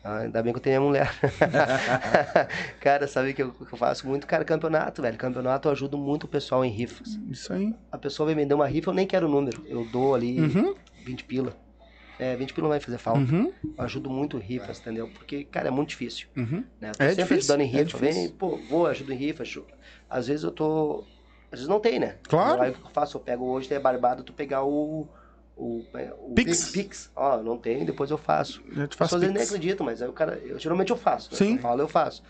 Ah, 0.04 0.18
ainda 0.18 0.40
bem 0.42 0.52
que 0.52 0.58
eu 0.58 0.62
tenho 0.62 0.78
a 0.78 0.84
mulher. 0.84 1.10
cara, 2.80 3.06
sabe 3.08 3.30
o 3.30 3.34
que 3.34 3.42
eu, 3.42 3.50
que 3.52 3.72
eu 3.72 3.78
faço 3.78 4.06
muito? 4.06 4.26
Cara, 4.26 4.44
campeonato, 4.44 5.02
velho. 5.02 5.18
Campeonato 5.18 5.68
eu 5.68 5.72
ajudo 5.72 5.98
muito 5.98 6.24
o 6.24 6.28
pessoal 6.28 6.64
em 6.64 6.70
rifas. 6.70 7.18
Isso 7.28 7.52
aí. 7.52 7.74
A 7.90 7.98
pessoa 7.98 8.26
vem 8.28 8.36
me 8.36 8.46
dar 8.46 8.54
uma 8.54 8.66
rifa, 8.66 8.90
eu 8.90 8.94
nem 8.94 9.06
quero 9.06 9.26
o 9.26 9.30
número. 9.30 9.64
Eu 9.66 9.84
dou 9.84 10.14
ali 10.14 10.40
Uhum, 10.40 10.74
20 11.04 11.24
pila. 11.24 11.56
É, 12.18 12.34
20 12.36 12.52
pila 12.52 12.64
não 12.64 12.70
vai 12.70 12.80
fazer 12.80 12.98
falta. 12.98 13.20
uhum, 13.20 13.52
Eu 13.76 13.84
ajudo 13.84 14.10
muito 14.10 14.36
rifas, 14.38 14.80
entendeu? 14.80 15.08
Porque, 15.08 15.44
cara, 15.44 15.68
é 15.68 15.70
muito 15.70 15.90
difícil. 15.90 16.26
uhum. 16.36 16.64
né? 16.80 16.92
Tô 16.92 17.02
É 17.04 17.10
sempre 17.10 17.22
difícil, 17.24 17.36
ajudando 17.54 17.60
em 17.60 17.64
é 17.64 17.66
rifa, 17.66 17.84
difícil. 17.84 18.12
vem, 18.22 18.28
pô, 18.30 18.56
vou, 18.68 18.86
ajudo 18.86 19.12
em 19.12 19.16
rifa. 19.16 19.42
ajudo. 19.42 19.68
Às 20.10 20.26
vezes 20.26 20.42
eu 20.44 20.50
tô. 20.50 21.04
Às 21.50 21.60
vezes 21.60 21.68
não 21.68 21.80
tem, 21.80 21.98
né? 21.98 22.16
Claro. 22.28 22.60
Aí 22.60 22.70
o 22.70 22.74
que 22.74 22.84
eu 22.84 22.90
faço? 22.90 23.16
Eu 23.16 23.20
pego 23.20 23.44
hoje, 23.46 23.72
é 23.72 23.78
barbado, 23.78 24.22
tu 24.22 24.32
pegar 24.32 24.64
o. 24.64 25.06
O, 25.56 25.84
o 26.20 26.34
Pix. 26.34 26.70
Pix. 26.70 27.10
Ó, 27.16 27.38
não 27.42 27.58
tem, 27.58 27.84
depois 27.84 28.10
eu 28.12 28.18
faço. 28.18 28.62
Já 28.72 28.86
te 28.86 28.96
faço 28.96 29.14
pessoas 29.16 29.22
nem 29.22 29.32
pix. 29.32 29.48
acreditam, 29.52 29.84
mas 29.84 30.00
aí 30.00 30.08
o 30.08 30.12
cara. 30.12 30.40
Eu, 30.44 30.56
geralmente 30.58 30.90
eu 30.90 30.96
faço. 30.96 31.30
Né? 31.32 31.36
Sim. 31.36 31.56
Eu 31.56 31.58
falo, 31.62 31.80
eu 31.82 31.88
faço. 31.88 32.22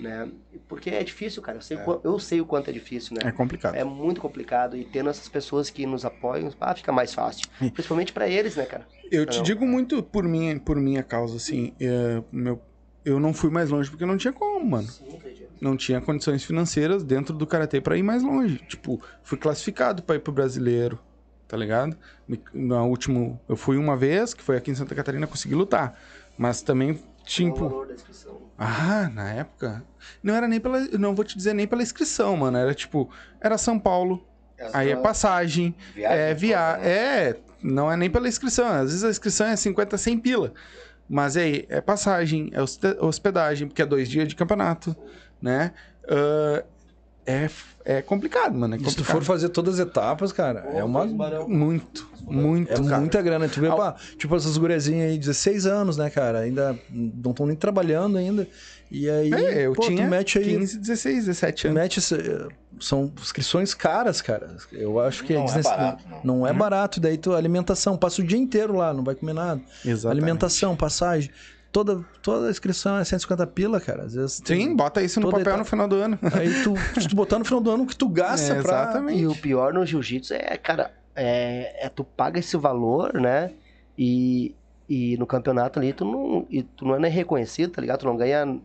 Né? 0.00 0.28
Porque 0.68 0.90
é 0.90 1.02
difícil, 1.04 1.40
cara. 1.42 1.58
Eu 1.58 1.62
sei, 1.62 1.76
o 1.76 1.80
qua- 1.84 2.00
eu 2.02 2.18
sei 2.18 2.40
o 2.40 2.46
quanto 2.46 2.68
é 2.70 2.72
difícil, 2.72 3.14
né? 3.14 3.28
É 3.28 3.32
complicado. 3.32 3.74
É 3.74 3.84
muito 3.84 4.20
complicado 4.20 4.76
e 4.76 4.84
tendo 4.84 5.08
essas 5.10 5.28
pessoas 5.28 5.70
que 5.70 5.86
nos 5.86 6.04
apoiam, 6.04 6.50
ah, 6.60 6.74
fica 6.74 6.90
mais 6.90 7.14
fácil. 7.14 7.48
Principalmente 7.72 8.12
pra 8.12 8.28
eles, 8.28 8.56
né, 8.56 8.64
cara? 8.66 8.86
Eu 9.10 9.26
te 9.26 9.36
Não. 9.36 9.42
digo 9.44 9.66
muito 9.66 10.02
por 10.02 10.24
minha, 10.24 10.58
por 10.58 10.76
minha 10.76 11.02
causa, 11.02 11.36
assim. 11.36 11.72
é, 11.78 12.22
meu, 12.32 12.60
eu 13.04 13.20
não 13.20 13.32
fui 13.34 13.50
mais 13.50 13.70
longe 13.70 13.90
porque 13.90 14.06
não 14.06 14.16
tinha 14.16 14.32
como, 14.32 14.64
mano. 14.64 14.88
Sim. 14.88 15.18
Não 15.60 15.76
tinha 15.76 16.00
condições 16.00 16.42
financeiras 16.42 17.04
dentro 17.04 17.36
do 17.36 17.46
karatê 17.46 17.80
pra 17.80 17.96
ir 17.96 18.02
mais 18.02 18.22
longe. 18.24 18.58
Tipo, 18.66 19.00
fui 19.22 19.38
classificado 19.38 20.02
pra 20.02 20.16
ir 20.16 20.18
pro 20.18 20.32
brasileiro, 20.32 20.98
tá 21.46 21.56
ligado? 21.56 21.96
Na 22.52 22.82
último, 22.82 23.40
eu 23.48 23.54
fui 23.56 23.76
uma 23.76 23.96
vez, 23.96 24.34
que 24.34 24.42
foi 24.42 24.56
aqui 24.56 24.72
em 24.72 24.74
Santa 24.74 24.94
Catarina, 24.96 25.26
consegui 25.28 25.54
lutar. 25.54 25.96
Mas 26.36 26.62
também, 26.62 26.92
o 26.92 26.98
tipo. 27.24 27.86
Ah, 28.64 29.10
na 29.12 29.32
época. 29.32 29.82
Não 30.22 30.34
era 30.34 30.46
nem 30.48 30.60
pela. 30.60 30.78
Não 30.98 31.14
vou 31.14 31.24
te 31.24 31.36
dizer 31.36 31.54
nem 31.54 31.66
pela 31.66 31.82
inscrição, 31.82 32.36
mano. 32.36 32.56
Era 32.58 32.74
tipo. 32.74 33.10
Era 33.40 33.56
São 33.58 33.78
Paulo. 33.78 34.26
Aí 34.72 34.90
é 34.90 34.96
passagem. 34.96 35.74
Viagem 35.94 36.18
é 36.18 36.34
via... 36.34 36.76
né? 36.78 36.88
É. 36.88 37.36
Não 37.62 37.90
é 37.90 37.96
nem 37.96 38.08
pela 38.10 38.28
inscrição. 38.28 38.66
Às 38.68 38.90
vezes 38.90 39.04
a 39.04 39.10
inscrição 39.10 39.46
é 39.48 39.56
50, 39.56 39.96
100 39.98 40.18
pila. 40.18 40.52
Mas 41.08 41.36
aí 41.36 41.66
é 41.68 41.80
passagem, 41.80 42.48
é 42.52 42.62
hospe- 42.62 42.96
hospedagem, 43.00 43.66
porque 43.68 43.82
é 43.82 43.86
dois 43.86 44.08
dias 44.08 44.28
de 44.28 44.36
campeonato, 44.36 44.94
né? 45.40 45.72
Ah, 46.08 46.64
é, 47.26 47.48
é 47.84 48.02
complicado, 48.02 48.54
mano. 48.54 48.74
É 48.74 48.76
E 48.76 48.80
se 48.80 48.84
tu 48.86 48.88
complicado. 48.90 49.14
for 49.16 49.24
fazer 49.24 49.48
todas 49.50 49.74
as 49.80 49.86
etapas, 49.86 50.32
cara, 50.32 50.60
é 50.74 50.82
uma. 50.82 51.04
Muito, 51.06 52.08
muito, 52.22 52.72
É 52.72 52.78
muita 52.98 53.20
grana. 53.22 53.48
Tu 53.48 53.60
vê, 53.60 53.68
Ao- 53.68 53.76
pá, 53.76 53.96
tipo, 54.18 54.34
essas 54.36 54.56
gurezinhas 54.56 55.10
aí, 55.10 55.18
16 55.18 55.66
anos, 55.66 55.96
né, 55.96 56.10
cara? 56.10 56.40
Ainda 56.40 56.78
não 56.90 57.30
estão 57.32 57.46
nem 57.46 57.56
trabalhando 57.56 58.16
ainda. 58.18 58.46
E 58.90 59.08
aí, 59.08 59.32
É, 59.32 59.66
eu 59.66 59.72
pô, 59.72 59.82
tinha 59.82 60.04
tu 60.04 60.10
mete 60.10 60.38
aí. 60.38 60.44
15, 60.44 60.78
16, 60.78 61.24
17 61.24 61.62
Tu 61.62 61.68
anos. 61.68 61.80
mete 61.80 61.96
esse- 61.98 62.46
são 62.78 63.10
inscrições 63.20 63.72
caras, 63.72 64.20
cara. 64.20 64.54
Eu 64.70 65.00
acho 65.00 65.24
que 65.24 65.32
Não 65.32 65.42
é 65.42 65.44
desnece- 65.46 65.68
barato, 65.70 66.04
não. 66.10 66.20
não 66.40 66.46
é 66.46 66.52
barato. 66.52 67.00
Daí 67.00 67.16
tu 67.16 67.32
alimentação, 67.34 67.96
passa 67.96 68.20
o 68.20 68.24
dia 68.24 68.36
inteiro 68.38 68.74
lá, 68.76 68.92
não 68.92 69.02
vai 69.02 69.14
comer 69.14 69.32
nada. 69.32 69.60
Exatamente. 69.84 70.06
Alimentação, 70.22 70.76
passagem, 70.76 71.30
toda 71.72 72.04
toda 72.22 72.46
a 72.46 72.50
inscrição 72.50 72.98
é 72.98 73.04
150 73.04 73.46
pila, 73.48 73.80
cara. 73.80 74.04
Às 74.04 74.14
vezes 74.14 74.40
tem- 74.40 74.60
Sim, 74.68 74.76
bota 74.76 75.02
isso 75.02 75.18
no 75.18 75.26
papel 75.26 75.40
etapa. 75.40 75.56
no 75.58 75.64
final 75.64 75.88
do 75.88 75.96
ano. 75.96 76.18
Aí 76.34 76.62
tu, 76.62 76.74
tu 77.08 77.16
botar 77.16 77.38
no 77.38 77.44
final 77.44 77.60
do 77.60 77.70
ano 77.70 77.84
o 77.84 77.86
que 77.86 77.96
tu 77.96 78.08
gasta 78.08 78.52
É, 78.52 78.62
pra. 78.62 78.82
exatamente. 78.82 79.18
E 79.20 79.26
o 79.26 79.34
pior 79.34 79.72
no 79.72 79.84
jiu-jitsu 79.84 80.34
é, 80.34 80.56
cara, 80.58 80.92
é, 81.16 81.86
é 81.86 81.88
tu 81.88 82.04
paga 82.04 82.38
esse 82.38 82.56
valor, 82.56 83.14
né? 83.14 83.52
E, 83.98 84.54
e 84.88 85.16
no 85.16 85.26
campeonato 85.26 85.78
ali 85.78 85.92
tu 85.92 86.04
não, 86.04 86.46
e 86.50 86.62
tu 86.62 86.84
não 86.84 86.94
é 86.96 86.98
nem 86.98 87.10
reconhecido, 87.10 87.72
tá 87.72 87.80
ligado? 87.80 88.00
Tu 88.00 88.06
não 88.06 88.16
ganha. 88.16 88.58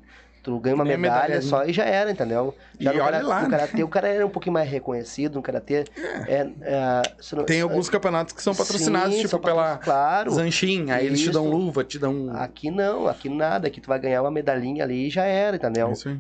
Tu 0.47 0.57
ganha 0.61 0.75
uma 0.75 0.85
medalha 0.85 0.97
medalha, 1.35 1.41
só 1.41 1.65
e 1.65 1.73
já 1.73 1.83
era, 1.83 2.09
entendeu? 2.09 2.55
Já 2.79 2.93
E 2.93 2.99
olha 3.01 3.21
lá, 3.21 3.41
no 3.43 3.49
karatê 3.49 3.83
o 3.83 3.87
cara 3.89 4.07
era 4.07 4.25
um 4.25 4.29
pouquinho 4.29 4.53
mais 4.53 4.69
reconhecido, 4.69 5.35
no 5.35 5.41
karatê. 5.41 5.83
É, 6.25 6.47
é, 6.61 7.11
se 7.19 7.35
não- 7.35 7.43
Tem 7.43 7.59
alguns 7.59 7.89
campeonatos 7.89 8.31
que 8.33 8.41
são 8.41 8.55
patrocinados, 8.55 9.11
Sim, 9.11 9.17
tipo 9.17 9.29
são 9.31 9.39
pela 9.41 9.77
Claro. 9.77 10.31
Zanchin, 10.31 10.89
aí 10.89 11.05
eles 11.05 11.19
te 11.19 11.31
dão 11.31 11.43
Isso. 11.47 11.53
luva, 11.53 11.83
te 11.83 11.99
dão. 11.99 12.29
Aqui 12.33 12.71
não, 12.71 13.07
aqui 13.09 13.27
nada. 13.27 13.67
Aqui 13.67 13.81
tu 13.81 13.87
vai 13.89 13.99
ganhar 13.99 14.21
uma 14.21 14.31
medalhinha 14.31 14.85
ali 14.85 15.07
e 15.07 15.09
já 15.09 15.25
era, 15.25 15.57
entendeu? 15.57 15.89
É 15.89 15.91
Isso 15.91 16.07
aí. 16.07 16.19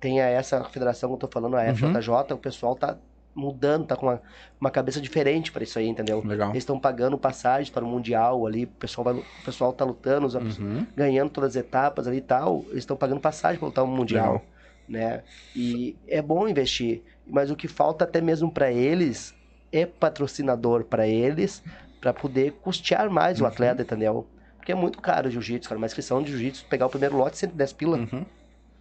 Tem 0.00 0.20
a- 0.20 0.26
essa 0.26 0.64
federação 0.64 1.08
que 1.10 1.14
eu 1.14 1.18
tô 1.20 1.28
falando, 1.28 1.56
a 1.56 1.60
Uhum. 1.62 1.68
FJJ, 1.68 2.34
o 2.34 2.38
pessoal 2.38 2.74
tá 2.74 2.96
mudando, 3.34 3.86
tá 3.86 3.96
com 3.96 4.06
uma, 4.06 4.20
uma 4.60 4.70
cabeça 4.70 5.00
diferente 5.00 5.52
para 5.52 5.62
isso 5.62 5.78
aí, 5.78 5.86
entendeu? 5.86 6.24
Legal. 6.26 6.50
Eles 6.50 6.62
estão 6.62 6.78
pagando 6.78 7.16
passagem 7.18 7.72
para 7.72 7.84
o 7.84 7.88
Mundial 7.88 8.46
ali, 8.46 8.64
o 8.64 8.68
pessoal, 8.68 9.04
vai, 9.04 9.14
o 9.14 9.24
pessoal 9.42 9.72
tá 9.72 9.84
lutando, 9.84 10.26
os- 10.26 10.34
Uhum. 10.34 10.86
ganhando 10.96 11.30
todas 11.30 11.50
as 11.50 11.56
etapas 11.56 12.06
ali 12.08 12.18
e 12.18 12.20
tal, 12.22 12.64
eles 12.70 12.78
estão 12.78 12.96
pagando 12.96 13.20
passagem 13.20 13.58
para 13.58 13.66
lutar 13.68 13.84
o 13.84 13.88
Mundial, 13.88 14.32
Legal. 14.32 14.46
né? 14.88 15.24
E 15.54 15.96
é 16.06 16.20
bom 16.22 16.48
investir, 16.48 17.02
mas 17.26 17.50
o 17.50 17.56
que 17.56 17.68
falta 17.68 18.04
até 18.04 18.20
mesmo 18.20 18.50
para 18.52 18.70
eles 18.72 19.34
é 19.70 19.84
patrocinador 19.86 20.84
para 20.84 21.06
eles, 21.06 21.62
para 22.00 22.12
poder 22.12 22.52
custear 22.60 23.10
mais 23.10 23.40
o 23.40 23.42
Uhum. 23.44 23.48
atleta, 23.48 23.82
entendeu? 23.82 24.26
Porque 24.56 24.72
é 24.72 24.74
muito 24.74 25.00
caro 25.00 25.28
o 25.28 25.30
jiu-jitsu, 25.30 25.68
cara, 25.68 25.78
uma 25.78 25.86
inscrição 25.86 26.22
de 26.22 26.30
jiu-jitsu, 26.30 26.66
pegar 26.66 26.86
o 26.86 26.90
primeiro 26.90 27.16
lote 27.16 27.36
110 27.38 27.72
pila, 27.72 27.98
Uhum. 27.98 28.24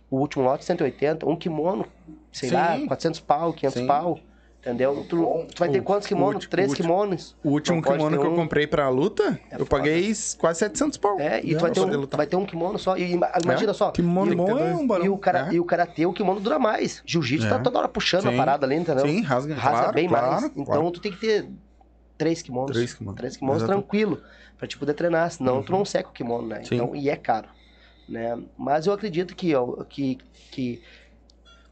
o 0.09 0.17
último 0.19 0.43
lote 0.43 0.63
180, 0.65 1.27
um 1.27 1.35
kimono, 1.35 1.85
sei 2.31 2.49
Sim. 2.49 2.55
lá, 2.55 2.77
400 2.87 3.19
pau, 3.19 3.53
500 3.53 3.79
Sim. 3.79 3.87
pau, 3.87 4.19
entendeu? 4.67 5.05
Tu, 5.07 5.17
tu 5.55 5.59
vai 5.59 5.69
ter 5.69 5.79
O- 5.79 5.83
quantos 5.83 6.07
kimonos? 6.07 6.45
Três 6.47 6.71
o 6.71 6.75
kimonos. 6.75 7.35
O 7.43 7.49
último 7.49 7.81
kimono 7.81 8.19
que 8.19 8.25
eu 8.25 8.33
um- 8.33 8.35
comprei 8.35 8.67
pra 8.67 8.89
luta, 8.89 9.39
É 9.49 9.55
eu 9.55 9.59
foda. 9.59 9.69
paguei 9.69 10.11
quase 10.37 10.59
700 10.59 10.97
pau. 10.97 11.19
É, 11.19 11.39
e 11.43 11.55
tu 11.55 11.61
vai 11.61 11.71
ter, 11.71 11.79
um, 11.79 12.05
vai 12.07 12.27
ter 12.27 12.35
um 12.35 12.45
kimono 12.45 12.77
só. 12.77 12.97
E 12.97 13.11
ima- 13.13 13.31
imagina 13.43 13.73
só. 13.73 13.91
Kimono 13.91 14.33
e, 14.33 14.35
bom 14.35 14.57
é 14.57 14.75
um 14.75 14.85
barão. 14.85 15.05
e 15.05 15.09
o 15.09 15.17
cara, 15.17 15.49
É. 15.49 15.53
e 15.55 15.59
o 15.59 15.65
karatê, 15.65 16.05
o 16.05 16.13
kimono 16.13 16.39
dura 16.39 16.59
mais. 16.59 17.01
Jiu-jitsu 17.05 17.47
É. 17.47 17.49
tá 17.49 17.59
toda 17.59 17.79
hora 17.79 17.87
puxando 17.87 18.23
Sim. 18.23 18.33
a 18.33 18.37
parada 18.37 18.65
ali, 18.65 18.75
entendeu? 18.75 19.05
Sim, 19.05 19.21
rasga, 19.21 19.55
Rasga 19.55 19.79
claro, 19.79 19.93
bem 19.93 20.07
claro, 20.07 20.27
mais. 20.27 20.39
claro. 20.53 20.61
Então 20.61 20.91
tu 20.91 20.99
tem 21.01 21.11
que 21.11 21.19
ter 21.19 21.47
três 22.17 22.41
kimonos. 22.41 22.71
Três 22.75 22.93
kimonos. 22.93 23.17
Três 23.17 23.37
kimonos 23.37 23.63
tranquilo. 23.63 24.21
Pra 24.57 24.67
te 24.67 24.77
poder 24.77 24.93
treinar. 24.93 25.29
Senão 25.31 25.61
tu 25.61 25.71
não 25.71 25.85
seca 25.85 26.09
o 26.09 26.11
kimono, 26.11 26.47
né? 26.47 26.63
Sim. 26.63 26.75
Então, 26.75 26.95
e 26.95 27.09
é 27.09 27.15
caro. 27.15 27.47
Né? 28.09 28.39
Mas 28.57 28.87
eu 28.87 28.93
acredito 28.93 29.35
que, 29.35 29.53
ó, 29.53 29.83
que, 29.83 30.17
que 30.51 30.81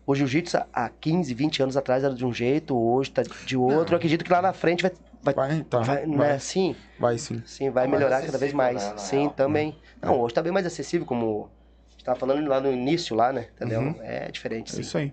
o 0.06 0.14
jiu-jitsu 0.16 0.58
há 0.74 0.90
15, 0.90 1.34
20 1.34 1.64
anos 1.64 1.78
atrás 1.78 2.04
era 2.04 2.14
de 2.14 2.26
um 2.26 2.34
jeito, 2.34 2.78
hoje 2.78 3.12
tá 3.12 3.24
de 3.46 3.58
outro. 3.58 3.94
Eu 3.94 3.98
acredito 3.98 4.24
que 4.24 4.32
lá 4.32 4.42
na 4.42 4.54
frente 4.54 4.82
vai. 4.84 4.92
Vai, 5.24 5.34
Vai, 5.34 5.64
tá. 5.64 5.80
vai, 5.80 6.06
vai, 6.06 6.08
né? 6.08 6.40
Sim, 6.40 6.76
vai 7.00 7.18
sim. 7.18 7.42
sim, 7.48 7.72
vai 7.72 7.86
Tá 7.86 7.90
mais 7.90 8.00
melhorar 8.00 8.24
cada 8.24 8.38
vez 8.38 8.54
mais. 8.54 8.76
né, 8.84 8.94
sim, 8.98 9.20
real. 9.22 9.30
também. 9.32 9.76
Não, 10.00 10.20
hoje 10.20 10.36
tá 10.36 10.44
bem 10.44 10.52
mais 10.52 10.68
acessível, 10.68 11.04
como 11.08 11.50
a 11.90 11.92
gente 11.94 12.04
tava 12.04 12.20
falando 12.20 12.48
lá 12.48 12.62
no 12.62 12.72
início, 12.72 13.16
lá, 13.16 13.34
né? 13.34 13.48
Entendeu? 13.56 13.82
Uhum. 13.82 13.96
É 14.04 14.30
diferente, 14.32 14.72
É 14.72 14.76
sim. 14.76 14.82
isso 14.82 14.96
aí. 15.00 15.12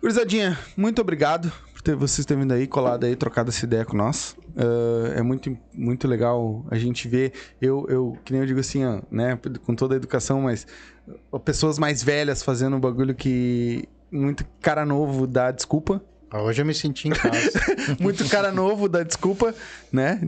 Gurizadinha, 0.00 0.58
muito 0.76 1.00
obrigado 1.00 1.52
por 1.72 1.80
ter 1.82 1.94
vocês 1.94 2.26
terem 2.26 2.42
vindo 2.42 2.52
aí, 2.52 2.66
colado 2.66 3.04
aí, 3.04 3.14
trocado 3.14 3.50
essa 3.50 3.64
ideia 3.64 3.84
com 3.84 3.96
nós. 3.96 4.36
Ah, 4.56 5.12
é 5.16 5.22
muito, 5.22 5.56
muito 5.72 6.08
legal 6.08 6.66
a 6.70 6.76
gente 6.76 7.06
ver. 7.06 7.32
Eu, 7.60 7.86
eu, 7.88 8.18
que 8.24 8.32
nem 8.32 8.42
eu 8.42 8.46
digo 8.46 8.58
assim, 8.58 8.84
ó, 8.84 9.00
né, 9.10 9.38
com 9.64 9.76
toda 9.76 9.94
a 9.94 9.96
educação, 9.96 10.40
mas 10.42 10.66
pessoas 11.44 11.78
mais 11.78 12.02
velhas 12.02 12.42
fazendo 12.42 12.76
um 12.76 12.80
bagulho 12.80 13.14
que 13.14 13.88
muito 14.10 14.44
cara 14.60 14.84
novo 14.84 15.26
dá 15.26 15.50
desculpa. 15.50 16.02
Hoje 16.34 16.62
eu 16.62 16.66
me 16.66 16.72
senti 16.72 17.08
em 17.08 17.10
casa. 17.10 17.60
Muito 18.00 18.26
cara 18.26 18.50
novo 18.50 18.88
dá 18.88 19.02
desculpa, 19.02 19.54
né? 19.92 20.18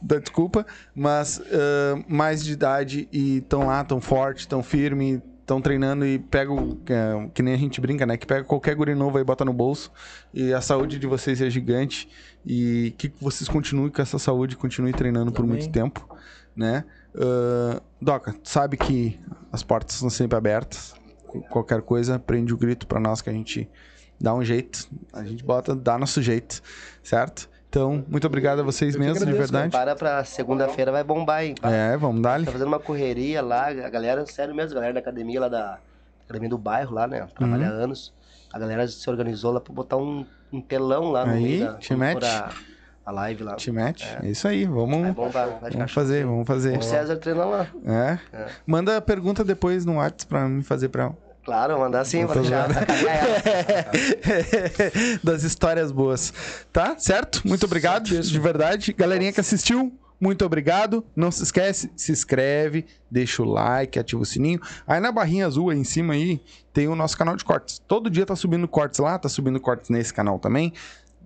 Dá 0.00 0.18
desculpa, 0.18 0.64
mas 0.94 1.42
ah, 1.52 2.02
mais 2.08 2.42
de 2.42 2.52
idade 2.52 3.06
e 3.12 3.42
tão 3.42 3.66
lá, 3.66 3.84
tão 3.84 4.00
forte, 4.00 4.48
tão 4.48 4.62
firme, 4.62 5.20
tão 5.44 5.60
treinando 5.60 6.06
e 6.06 6.18
pegam, 6.18 6.78
é, 6.86 7.28
que 7.34 7.42
nem 7.42 7.52
a 7.52 7.58
gente 7.58 7.80
brinca, 7.82 8.06
né? 8.06 8.16
Que 8.16 8.26
pega 8.26 8.44
qualquer 8.44 8.74
guri 8.74 8.94
novo 8.94 9.18
aí, 9.18 9.24
bota 9.24 9.44
no 9.44 9.52
bolso 9.52 9.90
e 10.32 10.54
a 10.54 10.62
saúde 10.62 10.98
de 10.98 11.06
vocês 11.06 11.40
é 11.42 11.50
gigante 11.50 12.08
e 12.46 12.94
que 12.96 13.12
vocês 13.20 13.48
continuem 13.48 13.90
com 13.90 14.00
essa 14.00 14.18
saúde, 14.18 14.56
continuem 14.56 14.94
treinando 14.94 15.30
por 15.30 15.44
Amém. 15.44 15.58
muito 15.58 15.70
tempo, 15.70 16.16
né? 16.56 16.84
Ah, 17.16 17.80
Doca, 18.00 18.32
tu 18.32 18.48
sabe 18.48 18.76
que 18.76 19.20
as 19.50 19.62
portas 19.62 19.94
estão 19.96 20.10
sempre 20.10 20.36
abertas. 20.36 20.94
Qu- 21.26 21.42
Qualquer 21.50 21.82
coisa, 21.82 22.18
prende 22.18 22.52
o 22.52 22.56
grito 22.56 22.86
pra 22.86 22.98
nós 23.00 23.20
que 23.20 23.30
a 23.30 23.32
gente 23.32 23.68
dá 24.20 24.34
um 24.34 24.44
jeito. 24.44 24.88
A 25.12 25.24
gente 25.24 25.44
bota, 25.44 25.74
dá 25.74 25.98
nosso 25.98 26.20
jeito, 26.22 26.60
certo? 27.02 27.48
Então, 27.68 28.04
muito 28.06 28.26
obrigado 28.26 28.60
a 28.60 28.62
vocês 28.62 28.94
Eu 28.94 29.00
que 29.00 29.06
mesmo, 29.06 29.24
de 29.24 29.32
verdade. 29.32 29.70
Para 29.72 29.96
pra 29.96 30.22
segunda-feira 30.24 30.92
vai 30.92 31.02
bombar, 31.02 31.42
hein? 31.44 31.54
É, 31.62 31.96
vamos 31.96 32.20
dar 32.20 32.34
ali. 32.34 32.44
Tá 32.44 32.52
fazendo 32.52 32.68
uma 32.68 32.78
correria 32.78 33.40
lá, 33.40 33.68
a 33.68 33.88
galera, 33.88 34.26
sério 34.26 34.54
mesmo, 34.54 34.72
a 34.72 34.74
galera 34.74 34.92
da 34.94 35.00
academia 35.00 35.40
lá 35.40 35.48
da 35.48 35.78
academia 36.24 36.50
do 36.50 36.58
bairro 36.58 36.92
lá, 36.94 37.06
né? 37.06 37.26
Trabalha 37.34 37.68
Uhum. 37.68 37.72
há 37.72 37.74
anos. 37.84 38.12
A 38.52 38.58
galera 38.58 38.86
se 38.86 39.08
organizou 39.08 39.52
lá 39.52 39.60
pra 39.60 39.72
botar 39.72 39.96
um, 39.96 40.26
um 40.52 40.60
telão 40.60 41.10
lá 41.10 41.24
no 41.24 41.32
Aí, 41.32 41.42
meio 41.42 41.66
da 41.66 41.74
te 41.78 41.94
mete. 41.96 42.20
A, 43.04 43.10
live 43.10 43.44
lá. 43.44 43.56
Te 43.56 43.70
mete. 43.70 44.06
É 44.22 44.28
isso 44.28 44.46
aí, 44.46 44.64
vamos, 44.64 45.08
ficar 45.08 45.60
vamos 45.70 45.92
fazer, 45.92 46.24
vamos 46.24 46.46
fazer. 46.46 46.78
O 46.78 46.82
César 46.82 47.16
treina 47.16 47.44
lá. 47.44 47.66
É. 47.84 48.18
É. 48.32 48.46
Manda 48.66 48.96
a 48.96 49.00
pergunta 49.00 49.44
depois 49.44 49.84
no 49.84 49.96
WhatsApp 49.96 50.26
pra 50.26 50.48
me 50.48 50.62
fazer 50.62 50.88
pra 50.88 51.12
Claro, 51.44 51.78
mandar 51.78 52.04
sim, 52.04 52.24
vou 52.24 52.36
deixar 52.36 52.68
das 55.24 55.42
histórias 55.42 55.90
boas. 55.90 56.32
Tá? 56.72 56.96
Certo? 56.96 57.42
Muito 57.44 57.66
obrigado, 57.66 58.04
de 58.04 58.38
verdade. 58.38 58.92
Galerinha 58.92 59.32
que 59.32 59.40
assistiu, 59.40 59.92
muito 60.20 60.44
obrigado. 60.44 61.04
Não 61.16 61.32
se 61.32 61.42
esquece, 61.42 61.90
se 61.96 62.12
inscreve, 62.12 62.86
deixa 63.10 63.42
o 63.42 63.44
like, 63.44 63.98
ativa 63.98 64.22
o 64.22 64.24
sininho. 64.24 64.60
Aí 64.86 65.00
na 65.00 65.10
barrinha 65.10 65.44
azul 65.44 65.70
aí 65.70 65.76
em 65.76 65.82
cima 65.82 66.14
aí 66.14 66.40
tem 66.72 66.86
o 66.86 66.94
nosso 66.94 67.18
canal 67.18 67.34
de 67.34 67.44
cortes. 67.44 67.82
Todo 67.88 68.08
dia 68.08 68.24
tá 68.24 68.36
subindo 68.36 68.68
cortes 68.68 69.00
lá, 69.00 69.18
tá 69.18 69.28
subindo 69.28 69.58
cortes 69.58 69.90
nesse 69.90 70.14
canal 70.14 70.38
também. 70.38 70.72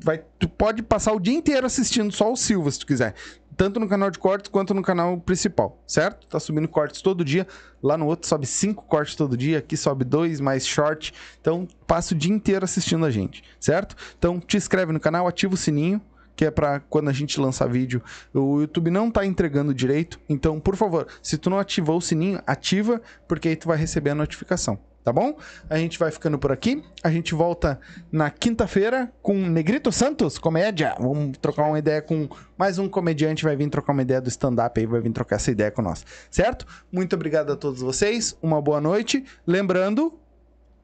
Vai, 0.02 0.22
tu 0.38 0.48
pode 0.48 0.82
passar 0.82 1.12
o 1.12 1.20
dia 1.20 1.34
inteiro 1.34 1.66
assistindo 1.66 2.12
só 2.12 2.30
o 2.30 2.36
Silva, 2.36 2.70
se 2.70 2.78
tu 2.78 2.86
quiser. 2.86 3.14
Tanto 3.56 3.80
no 3.80 3.88
canal 3.88 4.10
de 4.10 4.18
cortes 4.18 4.50
quanto 4.50 4.74
no 4.74 4.82
canal 4.82 5.18
principal, 5.18 5.82
certo? 5.86 6.26
Tá 6.26 6.38
subindo 6.38 6.68
cortes 6.68 7.00
todo 7.00 7.24
dia. 7.24 7.46
Lá 7.82 7.96
no 7.96 8.04
outro 8.04 8.28
sobe 8.28 8.46
cinco 8.46 8.84
cortes 8.84 9.14
todo 9.14 9.34
dia. 9.34 9.58
Aqui 9.58 9.78
sobe 9.78 10.04
dois, 10.04 10.40
mais 10.40 10.66
short. 10.66 11.14
Então, 11.40 11.66
passa 11.86 12.14
o 12.14 12.16
dia 12.16 12.30
inteiro 12.30 12.66
assistindo 12.66 13.06
a 13.06 13.10
gente, 13.10 13.42
certo? 13.58 13.96
Então, 14.18 14.38
te 14.38 14.58
inscreve 14.58 14.92
no 14.92 15.00
canal, 15.00 15.26
ativa 15.26 15.54
o 15.54 15.56
sininho, 15.56 16.02
que 16.36 16.44
é 16.44 16.50
pra 16.50 16.80
quando 16.80 17.08
a 17.08 17.12
gente 17.14 17.40
lançar 17.40 17.66
vídeo. 17.66 18.02
O 18.34 18.60
YouTube 18.60 18.90
não 18.90 19.10
tá 19.10 19.24
entregando 19.24 19.72
direito. 19.72 20.20
Então, 20.28 20.60
por 20.60 20.76
favor, 20.76 21.06
se 21.22 21.38
tu 21.38 21.48
não 21.48 21.58
ativou 21.58 21.96
o 21.96 22.02
sininho, 22.02 22.42
ativa, 22.46 23.00
porque 23.26 23.48
aí 23.48 23.56
tu 23.56 23.68
vai 23.68 23.78
receber 23.78 24.10
a 24.10 24.14
notificação. 24.14 24.78
Tá 25.06 25.12
bom? 25.12 25.38
A 25.70 25.78
gente 25.78 26.00
vai 26.00 26.10
ficando 26.10 26.36
por 26.36 26.50
aqui. 26.50 26.82
A 27.00 27.08
gente 27.12 27.32
volta 27.32 27.78
na 28.10 28.28
quinta-feira 28.28 29.12
com 29.22 29.36
Negrito 29.36 29.92
Santos, 29.92 30.36
comédia. 30.36 30.96
Vamos 30.98 31.38
trocar 31.38 31.62
uma 31.62 31.78
ideia 31.78 32.02
com 32.02 32.28
mais 32.58 32.76
um 32.76 32.88
comediante. 32.88 33.44
Vai 33.44 33.54
vir 33.54 33.70
trocar 33.70 33.92
uma 33.92 34.02
ideia 34.02 34.20
do 34.20 34.28
stand-up 34.28 34.80
aí, 34.80 34.84
vai 34.84 35.00
vir 35.00 35.12
trocar 35.12 35.36
essa 35.36 35.48
ideia 35.52 35.70
com 35.70 35.80
nós. 35.80 36.04
Certo? 36.28 36.66
Muito 36.90 37.14
obrigado 37.14 37.52
a 37.52 37.56
todos 37.56 37.82
vocês. 37.82 38.36
Uma 38.42 38.60
boa 38.60 38.80
noite. 38.80 39.24
Lembrando, 39.46 40.12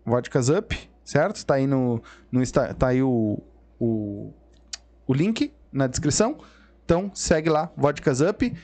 Vodkas 0.06 0.48
Up, 0.48 0.78
certo? 1.04 1.44
Tá 1.44 1.54
aí 1.54 1.66
no, 1.66 2.00
no 2.30 2.40
tá 2.48 2.86
aí 2.86 3.02
o, 3.02 3.42
o, 3.80 4.32
o 5.04 5.12
link 5.12 5.52
na 5.72 5.88
descrição. 5.88 6.38
Então 6.84 7.10
segue 7.12 7.50
lá, 7.50 7.72
Vodkas 7.76 8.20
Up. 8.20 8.54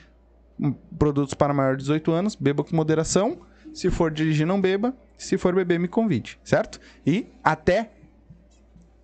Hum, 0.57 0.73
Produtos 0.97 1.33
para 1.33 1.53
maior 1.53 1.75
de 1.75 1.81
18 1.81 2.13
anos. 2.13 2.33
Beba 2.33 2.63
com 2.63 2.73
moderação. 2.73 3.41
Se 3.73 3.91
for 3.91 4.09
dirigir, 4.09 4.47
não 4.47 4.61
beba. 4.61 4.95
Se 5.19 5.37
for 5.37 5.53
beber, 5.53 5.77
me 5.77 5.89
convide, 5.89 6.39
certo? 6.43 6.79
E 7.05 7.27
até 7.43 7.91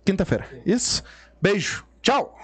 quinta-feira. 0.02 0.48
Isso? 0.64 1.04
Beijo. 1.40 1.86
Tchau! 2.00 2.34